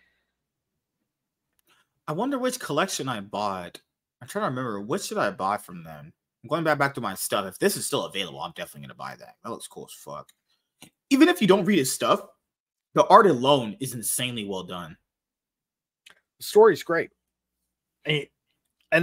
I 2.09 2.13
wonder 2.13 2.39
which 2.39 2.59
collection 2.59 3.09
I 3.09 3.21
bought. 3.21 3.81
I'm 4.23 4.29
trying 4.29 4.45
to 4.45 4.49
remember 4.49 4.81
what 4.81 5.03
should 5.03 5.19
I 5.19 5.31
buy 5.31 5.59
from 5.59 5.85
them. 5.85 6.13
I'm 6.43 6.49
going 6.49 6.65
back 6.65 6.79
back 6.79 6.95
to 6.95 7.01
my 7.03 7.15
stuff. 7.15 7.47
If 7.47 7.59
this 7.59 7.77
is 7.77 7.87
still 7.87 8.05
available, 8.07 8.41
I'm 8.41 8.53
definitely 8.57 8.83
gonna 8.89 8.95
buy 8.95 9.15
that. 9.19 9.37
That 9.45 9.51
looks 9.51 9.67
cool 9.69 9.87
as 9.91 9.95
fuck. 9.95 10.31
Even 11.11 11.29
if 11.29 11.41
you 11.41 11.47
don't 11.47 11.65
read 11.65 11.79
his 11.79 11.93
stuff, 11.93 12.21
the 12.95 13.07
art 13.07 13.27
alone 13.27 13.77
is 13.81 13.95
insanely 13.95 14.45
well 14.45 14.63
done. 14.63 14.97
the 16.39 16.45
story's 16.45 16.83
great. 16.83 17.11
And, 18.07 18.27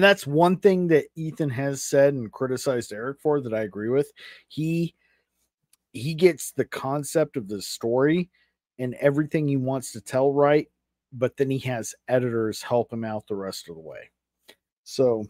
that's 0.01 0.25
one 0.25 0.57
thing 0.57 0.87
that 0.87 1.05
Ethan 1.15 1.49
has 1.49 1.83
said 1.83 2.13
and 2.13 2.31
criticized 2.31 2.93
Eric 2.93 3.19
for 3.21 3.41
that 3.41 3.53
I 3.53 3.61
agree 3.61 3.89
with. 3.89 4.11
He 4.47 4.95
he 5.91 6.13
gets 6.13 6.51
the 6.51 6.63
concept 6.63 7.35
of 7.35 7.49
the 7.49 7.61
story 7.61 8.29
and 8.79 8.93
everything 8.95 9.47
he 9.47 9.57
wants 9.57 9.91
to 9.91 9.99
tell 10.01 10.31
right, 10.31 10.67
but 11.11 11.35
then 11.35 11.49
he 11.49 11.59
has 11.59 11.93
editors 12.07 12.61
help 12.61 12.93
him 12.93 13.03
out 13.03 13.27
the 13.27 13.35
rest 13.35 13.67
of 13.67 13.75
the 13.75 13.81
way. 13.81 14.09
So 14.85 15.25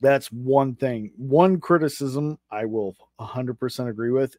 that's 0.00 0.30
one 0.30 0.74
thing. 0.74 1.12
One 1.16 1.58
criticism 1.60 2.38
I 2.50 2.66
will 2.66 2.94
100% 3.18 3.88
agree 3.88 4.10
with. 4.10 4.36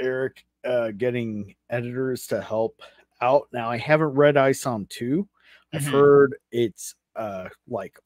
Eric 0.00 0.44
uh, 0.64 0.90
getting 0.92 1.54
editors 1.70 2.26
to 2.28 2.40
help 2.40 2.80
out. 3.20 3.48
Now, 3.52 3.70
I 3.70 3.76
haven't 3.76 4.14
read 4.14 4.34
ISOM 4.36 4.88
2. 4.88 5.28
I've 5.72 5.82
Mhm. 5.82 5.90
heard 5.92 6.36
it's 6.50 6.94
uh 7.16 7.48
like 7.68 7.98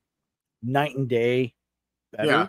night 0.63 0.97
and 0.97 1.09
day 1.09 1.55
better. 2.13 2.27
Yeah. 2.27 2.49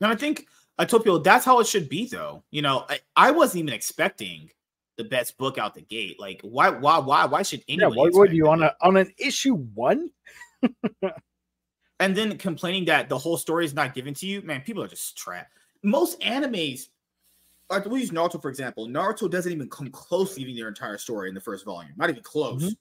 And 0.00 0.10
I 0.12 0.16
think 0.16 0.46
I 0.78 0.84
told 0.86 1.04
people 1.04 1.20
that's 1.20 1.44
how 1.44 1.60
it 1.60 1.66
should 1.66 1.88
be, 1.88 2.06
though. 2.06 2.42
You 2.50 2.62
know, 2.62 2.86
I, 2.88 3.00
I 3.16 3.30
wasn't 3.30 3.60
even 3.64 3.74
expecting 3.74 4.50
the 4.96 5.04
best 5.04 5.36
book 5.38 5.58
out 5.58 5.74
the 5.74 5.82
gate. 5.82 6.18
Like, 6.18 6.40
why, 6.42 6.70
why, 6.70 6.98
why, 6.98 7.26
why 7.26 7.42
should 7.42 7.62
Yeah, 7.66 7.86
anyone? 7.86 7.96
why 7.96 8.08
would 8.12 8.32
you 8.32 8.48
on 8.48 8.62
a 8.62 8.74
on 8.80 8.96
an 8.96 9.12
issue 9.18 9.54
one? 9.54 10.10
and 12.00 12.16
then 12.16 12.36
complaining 12.38 12.84
that 12.86 13.08
the 13.08 13.16
whole 13.16 13.36
story 13.36 13.64
is 13.64 13.74
not 13.74 13.94
given 13.94 14.14
to 14.14 14.26
you? 14.26 14.42
Man, 14.42 14.62
people 14.62 14.82
are 14.82 14.88
just 14.88 15.16
trapped. 15.16 15.52
Most 15.84 16.20
animes, 16.20 16.88
like 17.70 17.84
we 17.84 18.00
use 18.00 18.10
Naruto 18.10 18.42
for 18.42 18.48
example. 18.50 18.88
Naruto 18.88 19.30
doesn't 19.30 19.52
even 19.52 19.68
come 19.70 19.90
close 19.90 20.34
to 20.34 20.40
giving 20.40 20.56
their 20.56 20.68
entire 20.68 20.98
story 20.98 21.28
in 21.28 21.34
the 21.34 21.40
first 21.40 21.64
volume. 21.64 21.92
Not 21.96 22.10
even 22.10 22.22
close. 22.22 22.64
Mhm. 22.64 22.76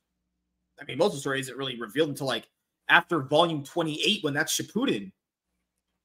I 0.81 0.85
mean, 0.85 0.97
most 0.97 1.09
of 1.09 1.13
the 1.15 1.19
story 1.19 1.39
isn't 1.41 1.57
really 1.57 1.79
revealed 1.79 2.09
until 2.09 2.27
like 2.27 2.49
after 2.89 3.21
volume 3.21 3.63
twenty-eight 3.63 4.23
when 4.23 4.33
that's 4.33 4.57
Shippuden. 4.57 5.11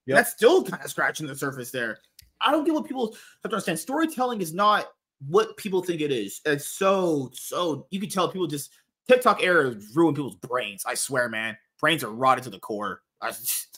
Yep. 0.06 0.16
That's 0.16 0.32
still 0.32 0.62
kind 0.62 0.84
of 0.84 0.90
scratching 0.90 1.26
the 1.26 1.34
surface 1.34 1.70
there. 1.70 1.98
I 2.40 2.50
don't 2.50 2.64
get 2.64 2.74
what 2.74 2.84
people 2.84 3.12
have 3.42 3.50
to 3.50 3.56
understand. 3.56 3.78
Storytelling 3.78 4.40
is 4.42 4.52
not 4.52 4.88
what 5.28 5.56
people 5.56 5.82
think 5.82 6.02
it 6.02 6.10
is. 6.12 6.40
It's 6.44 6.66
so 6.66 7.30
so 7.32 7.86
you 7.90 8.00
can 8.00 8.10
tell 8.10 8.28
people 8.28 8.46
just 8.46 8.70
TikTok 9.08 9.42
era 9.42 9.74
ruin 9.94 10.14
people's 10.14 10.36
brains. 10.36 10.84
I 10.86 10.94
swear, 10.94 11.28
man, 11.28 11.56
brains 11.84 12.02
are 12.02 12.10
rotted 12.10 12.44
to 12.44 12.50
the 12.50 12.58
core. 12.58 13.02
It's 13.22 13.68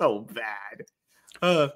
so 0.00 0.20
bad. 0.34 0.82
Uh, 1.40 1.68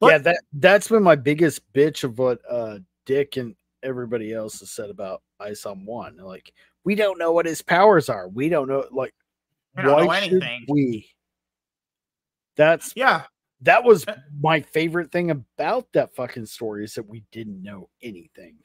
But- 0.00 0.10
yeah, 0.10 0.18
that 0.18 0.40
that's 0.54 0.88
been 0.88 1.02
my 1.04 1.14
biggest 1.14 1.72
bitch 1.72 2.02
of 2.02 2.18
what 2.18 2.40
uh 2.50 2.80
Dick 3.06 3.36
and 3.36 3.54
everybody 3.82 4.32
else 4.32 4.58
has 4.60 4.70
said 4.72 4.90
about 4.90 5.22
ISOM 5.40 5.84
one. 5.84 6.16
Like, 6.16 6.52
we 6.84 6.94
don't 6.96 7.18
know 7.18 7.30
what 7.32 7.46
his 7.46 7.62
powers 7.62 8.08
are. 8.08 8.28
We 8.28 8.48
don't 8.48 8.66
know 8.68 8.84
like 8.90 9.14
We 9.76 9.82
don't 9.84 10.06
why 10.06 10.20
should 10.22 10.32
anything. 10.42 10.64
we? 10.68 11.08
That's 12.56 12.92
yeah, 12.96 13.24
that 13.62 13.84
was 13.84 14.04
Uh, 14.06 14.16
my 14.40 14.60
favorite 14.60 15.12
thing 15.12 15.30
about 15.30 15.86
that 15.92 16.14
fucking 16.16 16.46
story 16.46 16.84
is 16.84 16.94
that 16.94 17.08
we 17.08 17.22
didn't 17.30 17.62
know 17.62 17.88
anything. 18.02 18.56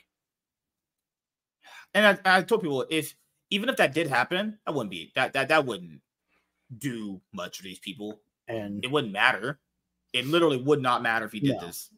and 1.94 2.20
I, 2.26 2.38
I 2.38 2.42
told 2.44 2.62
people 2.62 2.86
if 2.90 3.16
even 3.50 3.70
if 3.70 3.78
that 3.78 3.94
did 3.94 4.08
happen, 4.08 4.60
that 4.66 4.74
wouldn't 4.74 4.92
be 4.92 5.12
that 5.16 5.34
that 5.34 5.48
that 5.50 5.66
wouldn't 5.66 6.02
do 6.78 7.20
much 7.34 7.58
for 7.58 7.64
these 7.64 7.80
people. 7.80 8.22
And 8.48 8.84
It 8.84 8.92
wouldn't 8.92 9.14
matter. 9.14 9.60
It 10.14 10.26
literally 10.26 10.58
would 10.58 10.82
not 10.82 11.02
matter 11.02 11.26
if 11.26 11.32
he 11.32 11.40
did 11.40 11.56
No. 11.56 11.68
this. 11.68 11.92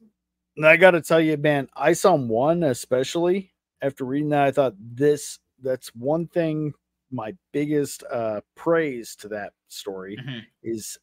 And 0.58 0.66
I 0.66 0.76
got 0.78 0.92
to 0.92 1.02
tell 1.02 1.20
you, 1.22 1.38
man, 1.38 1.70
I 1.76 1.94
saw 1.94 2.16
one 2.16 2.64
especially 2.64 3.54
after 3.82 4.04
reading 4.06 4.30
that. 4.30 4.44
I 4.48 4.52
thought 4.52 4.76
this 4.78 5.40
that's 5.60 5.94
one 5.96 6.28
thing. 6.28 6.74
My 7.12 7.36
biggest 7.52 8.04
uh, 8.12 8.42
praise 8.56 9.16
to 9.18 9.28
that 9.30 9.54
story 9.68 10.18
Mhm. 10.18 10.46
is 10.64 10.98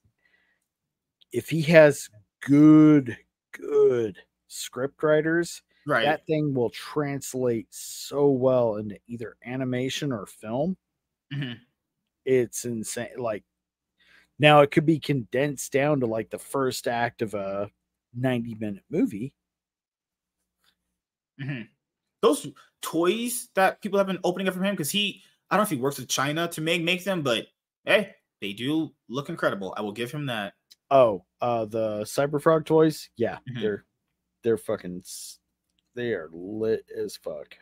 if 1.32 1.48
he 1.48 1.62
has 1.62 2.08
good, 2.40 3.16
good 3.52 4.18
script 4.48 5.02
writers, 5.02 5.62
Right. 5.86 6.04
that 6.04 6.26
thing 6.26 6.52
will 6.54 6.70
translate 6.70 7.66
so 7.72 8.30
well 8.30 8.76
into 8.76 8.98
either 9.06 9.36
animation 9.44 10.12
or 10.12 10.26
film. 10.26 10.76
Mhm. 11.32 11.60
It's 12.24 12.64
insane. 12.64 13.16
Like 13.18 13.44
now, 14.38 14.60
it 14.60 14.70
could 14.70 14.86
be 14.86 14.98
condensed 15.00 15.72
down 15.72 16.00
to 16.00 16.06
like 16.06 16.30
the 16.30 16.38
first 16.38 16.86
act 16.88 17.22
of 17.22 17.34
a 17.34 17.70
90 18.14 18.54
minute 18.54 18.84
movie. 18.90 19.32
Mhm. 21.40 21.68
Those 22.22 22.48
toys 22.82 23.48
that 23.54 23.80
people 23.80 23.98
have 23.98 24.06
been 24.06 24.18
opening 24.24 24.48
up 24.48 24.54
from 24.54 24.64
him 24.64 24.74
because 24.74 24.90
he, 24.90 25.22
I 25.50 25.56
don't 25.56 25.62
know 25.62 25.66
if 25.66 25.70
he 25.70 25.76
works 25.76 25.98
with 25.98 26.08
China 26.08 26.48
to 26.48 26.60
make 26.60 26.82
make 26.82 27.04
them, 27.04 27.22
but 27.22 27.46
hey, 27.84 28.14
they 28.40 28.52
do 28.52 28.94
look 29.08 29.28
incredible. 29.28 29.74
I 29.76 29.82
will 29.82 29.92
give 29.92 30.10
him 30.10 30.26
that. 30.26 30.54
Oh, 30.90 31.24
uh 31.40 31.64
the 31.66 32.00
Cyberfrog 32.02 32.64
toys, 32.66 33.10
yeah, 33.16 33.38
Mhm. 33.48 33.60
they're 33.60 33.84
they're 34.42 34.58
fucking 34.58 35.04
they 35.94 36.12
are 36.14 36.28
lit 36.32 36.84
as 36.96 37.16
fuck. 37.16 37.56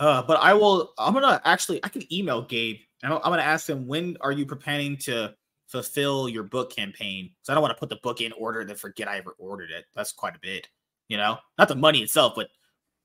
Uh, 0.00 0.22
but 0.22 0.38
I 0.40 0.54
will. 0.54 0.92
I'm 0.98 1.14
gonna 1.14 1.40
actually. 1.44 1.84
I 1.84 1.88
can 1.88 2.12
email 2.12 2.42
Gabe, 2.42 2.78
and 3.02 3.12
I'm, 3.12 3.18
I'm 3.22 3.30
gonna 3.30 3.42
ask 3.42 3.68
him 3.68 3.86
when 3.86 4.16
are 4.20 4.32
you 4.32 4.44
preparing 4.46 4.96
to 4.98 5.34
fulfill 5.74 6.28
your 6.28 6.44
book 6.44 6.70
campaign? 6.70 7.30
Because 7.34 7.50
I 7.50 7.54
don't 7.54 7.62
want 7.62 7.74
to 7.74 7.80
put 7.80 7.88
the 7.88 8.00
book 8.02 8.20
in 8.20 8.32
order 8.32 8.60
and 8.60 8.68
then 8.68 8.76
forget 8.76 9.08
I 9.08 9.18
ever 9.18 9.34
ordered 9.38 9.70
it. 9.70 9.86
That's 9.94 10.12
quite 10.12 10.36
a 10.36 10.40
bit, 10.40 10.68
you 11.08 11.16
know. 11.16 11.38
Not 11.58 11.68
the 11.68 11.74
money 11.74 12.00
itself, 12.00 12.34
but 12.36 12.48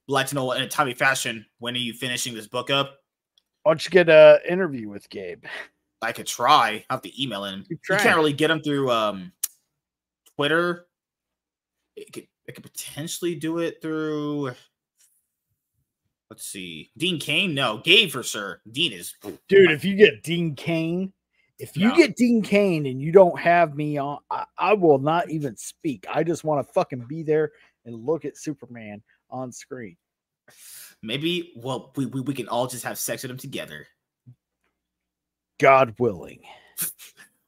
like 0.08 0.28
to 0.28 0.36
know 0.36 0.52
in 0.52 0.62
a 0.62 0.68
timely 0.68 0.94
fashion 0.94 1.46
when 1.60 1.76
are 1.76 1.80
you 1.80 1.94
finishing 1.94 2.34
this 2.34 2.48
book 2.48 2.70
up? 2.70 2.98
Why 3.64 3.72
don't 3.72 3.84
you 3.84 3.92
get 3.92 4.10
a 4.10 4.40
interview 4.50 4.90
with 4.90 5.10
Gabe? 5.10 5.44
I 6.02 6.12
could 6.12 6.28
try. 6.28 6.86
I 6.90 6.94
have 6.94 7.02
to 7.02 7.22
email 7.22 7.44
him. 7.44 7.66
You 7.70 7.78
can't 7.88 8.16
really 8.16 8.34
get 8.34 8.52
him 8.52 8.62
through 8.62 8.92
um 8.92 9.32
Twitter. 10.36 10.86
It 11.96 12.14
could, 12.14 12.28
it 12.46 12.56
could 12.56 12.64
potentially 12.64 13.36
do 13.36 13.58
it 13.60 13.82
through. 13.82 14.54
Let's 16.30 16.46
see, 16.46 16.92
Dean 16.96 17.20
Cain. 17.20 17.56
No, 17.56 17.82
Gabe 17.84 18.12
for 18.12 18.24
sure. 18.24 18.62
Dean 18.72 18.94
is 18.94 19.16
Dude, 19.48 19.72
if 19.72 19.84
you 19.84 19.96
get 19.96 20.24
Dean 20.24 20.56
Cain, 20.56 21.12
if 21.60 21.76
you 21.78 21.90
No. 21.90 21.96
get 21.96 22.16
Dean 22.16 22.42
Cain 22.42 22.86
and 22.86 23.02
you 23.02 23.12
don't 23.12 23.38
have 23.40 23.76
me 23.76 23.98
on, 23.98 24.20
I, 24.32 24.46
I 24.58 24.74
will 24.74 24.98
not 25.00 25.30
even 25.30 25.56
speak. 25.58 26.06
I 26.10 26.24
just 26.24 26.44
want 26.44 26.66
to 26.66 26.74
fucking 26.74 27.06
be 27.08 27.22
there 27.24 27.52
and 27.86 28.06
look 28.06 28.26
at 28.26 28.38
Superman 28.38 29.02
on 29.30 29.52
screen. 29.52 29.98
maybe. 31.04 31.54
Well, 31.58 31.92
we, 31.96 32.06
we 32.08 32.22
we 32.22 32.34
can 32.34 32.48
all 32.48 32.68
just 32.68 32.84
have 32.86 32.98
sex 32.98 33.22
with 33.24 33.32
him 33.32 33.38
together. 33.38 33.86
God 35.60 35.96
willing. 36.00 36.42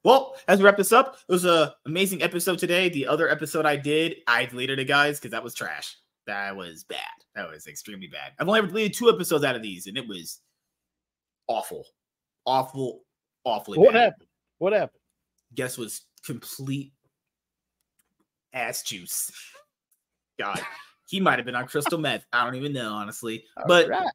Well, 0.04 0.36
as 0.48 0.58
we 0.58 0.66
wrap 0.66 0.78
this 0.78 0.92
up, 0.92 1.18
it 1.30 1.32
was 1.32 1.46
a 1.46 1.76
amazing 1.86 2.24
episode 2.24 2.58
today. 2.58 2.90
The 2.90 3.06
other 3.06 3.30
episode 3.30 3.68
I 3.68 3.76
did, 3.76 4.16
I 4.26 4.46
deleted 4.46 4.80
it, 4.80 4.86
guys, 4.86 5.20
because 5.20 5.30
that 5.30 5.44
was 5.44 5.54
trash. 5.54 5.96
That 6.26 6.56
was 6.56 6.84
bad. 6.86 6.98
That 7.36 7.48
was 7.48 7.68
extremely 7.68 8.08
bad. 8.08 8.32
I've 8.40 8.48
only 8.48 8.58
ever 8.58 8.68
deleted 8.70 8.96
two 8.98 9.12
episodes 9.12 9.44
out 9.44 9.56
of 9.56 9.62
these, 9.62 9.86
and 9.86 9.96
it 10.00 10.08
was 10.08 10.42
awful, 11.46 11.86
awful, 12.48 13.04
awfully. 13.44 13.78
What 13.78 13.94
bad. 13.94 14.02
happened? 14.02 14.28
What 14.58 14.74
happened? 14.74 15.02
Guess 15.56 15.78
was 15.78 16.02
complete 16.26 16.94
ass 18.54 18.84
juice. 18.84 19.32
God, 20.40 20.60
he 21.10 21.20
might 21.20 21.40
have 21.40 21.46
been 21.46 21.56
on 21.56 21.68
crystal 21.68 21.98
meth. 22.00 22.26
I 22.34 22.44
don't 22.46 22.56
even 22.56 22.74
know, 22.74 22.94
honestly. 22.94 23.46
but 23.68 23.86
Alright. 23.86 24.08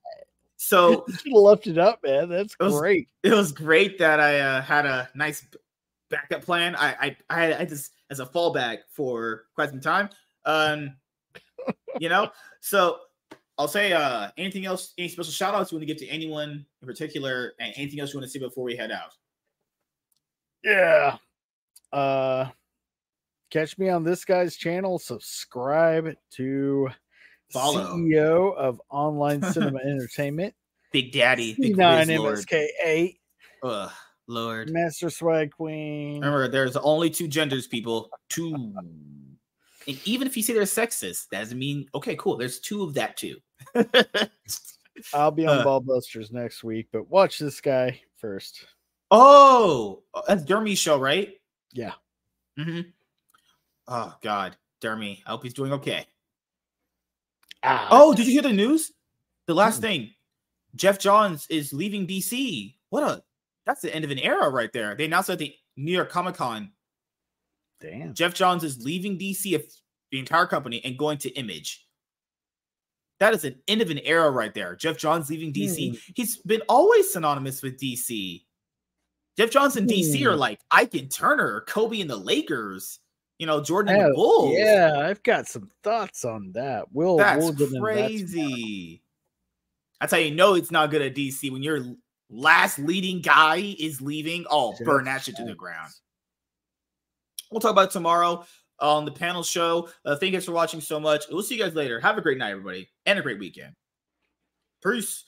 so 0.57 1.07
you 1.25 1.37
left 1.39 1.67
it 1.67 1.79
up, 1.79 2.01
man. 2.05 2.29
That's 2.29 2.57
was- 2.59 2.79
great. 2.79 3.09
it 3.23 3.33
was 3.33 3.53
great 3.53 3.99
that 3.99 4.21
I 4.21 4.41
uh, 4.41 4.63
had 4.63 4.87
a 4.87 5.09
nice 5.15 5.47
backup 6.11 6.43
plan. 6.43 6.77
I 6.77 6.95
I 7.01 7.17
I 7.31 7.41
had 7.47 7.73
as 8.11 8.21
a 8.21 8.27
fallback 8.27 8.79
for 8.91 9.45
quite 9.55 9.71
some 9.71 9.81
time. 9.81 10.09
Um, 10.45 10.95
you 11.99 12.09
know, 12.09 12.31
so 12.61 12.99
I'll 13.59 13.69
say 13.69 13.93
uh 13.93 14.29
anything 14.37 14.67
else, 14.67 14.93
any 14.99 15.09
special 15.09 15.33
shout 15.33 15.55
outs 15.55 15.73
you 15.73 15.77
want 15.77 15.83
to 15.83 15.87
give 15.87 15.97
to 15.99 16.09
anyone 16.09 16.67
in 16.83 16.87
particular, 16.89 17.55
and 17.59 17.73
anything 17.77 18.01
else 18.01 18.13
you 18.13 18.19
want 18.19 18.31
to 18.31 18.31
say 18.31 18.39
before 18.39 18.65
we 18.65 18.77
head 18.77 18.91
out. 18.91 19.15
Yeah. 20.63 21.17
Uh 21.93 22.51
catch 23.51 23.79
me 23.79 23.89
on 23.89 24.05
this 24.05 24.25
guy's 24.25 24.57
channel. 24.57 24.99
Subscribe 24.99 26.15
to 26.33 26.89
Follow. 27.51 27.97
CEO 27.97 28.55
of 28.57 28.81
Online 28.91 29.43
Cinema 29.53 29.79
Entertainment. 29.79 30.55
Big 30.93 31.13
Daddy, 31.13 31.55
Big 31.59 31.77
Nine 31.77 32.09
Lord. 32.09 32.39
MSK8, 32.39 33.19
Ugh, 33.63 33.91
Lord. 34.27 34.71
Master 34.71 35.11
Swag 35.11 35.53
Queen. 35.53 36.15
Remember, 36.21 36.49
there's 36.49 36.77
only 36.77 37.11
two 37.11 37.29
genders, 37.29 37.67
people. 37.67 38.11
Two. 38.29 38.55
And 39.89 40.01
even 40.05 40.27
if 40.27 40.37
you 40.37 40.43
say 40.43 40.53
they're 40.53 40.63
sexist, 40.63 41.29
that 41.31 41.41
doesn't 41.41 41.59
mean 41.59 41.87
okay, 41.95 42.17
cool. 42.17 42.37
There's 42.37 42.59
two 42.59 42.83
of 42.83 42.95
that 42.95 43.17
too. 43.17 43.37
I'll 45.15 45.31
be 45.31 45.47
on 45.47 45.59
uh, 45.59 45.65
Ballbusters 45.65 46.33
next 46.33 46.65
week, 46.65 46.89
but 46.93 47.11
watch 47.11 47.39
this 47.39 47.61
guy 47.61 48.01
first. 48.17 48.67
oh, 49.11 50.03
that's 50.27 50.45
Dermy's 50.45 50.79
show, 50.79 50.99
right? 50.99 51.35
Yeah. 51.73 51.93
Mm-hmm. 52.59 52.89
Oh 53.89 54.15
God, 54.23 54.57
Dermy. 54.81 55.23
I 55.27 55.31
hope 55.31 55.43
he's 55.43 55.55
doing 55.55 55.73
okay. 55.75 56.07
Ah, 57.63 57.89
Oh, 57.91 58.15
did 58.15 58.27
you 58.27 58.33
hear 58.33 58.43
the 58.43 58.53
news? 58.53 58.93
The 59.47 59.55
last 59.55 59.79
Mm-mm. 59.79 59.83
thing, 59.83 60.11
Geoff 60.75 60.99
Johns 60.99 61.47
is 61.51 61.73
leaving 61.73 62.07
DC. 62.07 62.75
What 62.91 63.03
a 63.05 63.23
that's 63.65 63.81
the 63.81 63.95
end 63.95 64.05
of 64.05 64.11
an 64.11 64.19
era 64.19 64.49
right 64.49 64.73
there. 64.73 64.95
They 64.95 65.05
announced 65.07 65.31
at 65.31 65.39
the 65.39 65.55
New 65.77 65.93
York 65.93 66.11
Comic 66.11 66.37
Con, 66.37 66.73
damn. 67.81 68.15
Geoff 68.15 68.33
Johns 68.35 68.65
is 68.65 68.83
leaving 68.85 69.19
DC, 69.19 69.61
the 70.11 70.19
entire 70.19 70.47
company, 70.47 70.81
and 70.85 70.97
going 70.99 71.19
to 71.19 71.31
Image. 71.31 71.86
That 73.21 73.33
is 73.35 73.45
an 73.45 73.57
end 73.67 73.81
of 73.83 73.91
an 73.91 73.99
era 74.01 74.31
right 74.31 74.53
there. 74.53 74.77
Geoff 74.77 74.99
Johns 74.99 75.31
leaving 75.31 75.53
DC. 75.53 75.91
Hmm. 75.91 75.97
He's 76.15 76.37
been 76.39 76.63
always 76.69 77.11
synonymous 77.13 77.63
with 77.63 77.79
DC. 77.79 78.43
Geoff 79.39 79.51
Johns 79.51 79.77
and 79.77 79.89
DC 79.89 80.25
are 80.27 80.33
Hmm. 80.33 80.39
like 80.39 80.61
Ike 80.71 81.11
Turner, 81.11 81.63
Kobe 81.67 82.01
and 82.01 82.11
the 82.11 82.17
Lakers. 82.17 83.01
You 83.39 83.47
know, 83.47 83.63
Jordan 83.63 83.95
and 83.95 84.05
Oh, 84.05 84.09
the 84.09 84.15
Bulls. 84.15 84.55
Yeah, 84.59 84.99
I've 84.99 85.23
got 85.23 85.47
some 85.47 85.71
thoughts 85.83 86.25
on 86.25 86.53
that. 86.53 86.87
We'll, 86.93 87.19
That's 87.19 87.39
we'll 87.43 87.53
get 87.53 87.69
into 87.69 87.73
that 87.73 87.77
tomorrow. 87.77 87.95
crazy. 88.09 89.03
That's 90.01 90.13
how 90.13 90.19
you 90.19 90.35
know 90.35 90.55
it's 90.55 90.71
not 90.71 90.91
good 90.91 91.03
at 91.03 91.15
DC 91.15 91.51
when 91.51 91.63
your 91.63 91.81
last 92.31 92.79
leading 92.79 93.21
guy 93.21 93.75
is 93.79 94.01
leaving. 94.01 94.47
Oh, 94.51 94.73
Jeff 94.73 94.87
burn 94.87 95.05
that 95.05 95.23
shit 95.23 95.37
to 95.37 95.45
the 95.45 95.55
ground. 95.55 95.93
We'll 97.51 97.61
talk 97.61 97.73
about 97.73 97.89
it 97.89 97.93
tomorrow 97.93 98.45
on 98.81 99.05
the 99.05 99.13
panel 99.13 99.43
show. 99.43 99.89
Uh, 100.05 100.17
thank 100.17 100.33
you 100.33 100.39
guys 100.39 100.47
for 100.47 100.53
watching 100.53 100.81
so 100.81 100.99
much. 100.99 101.25
We'll 101.31 101.43
see 101.43 101.57
you 101.57 101.63
guys 101.63 101.75
later. 101.75 102.01
Have 102.01 102.19
a 102.19 102.23
great 102.23 102.39
night, 102.39 102.51
everybody, 102.51 102.89
and 103.05 103.19
a 103.19 103.23
great 103.23 103.39
weekend. 103.39 103.75
Peace. 104.83 105.25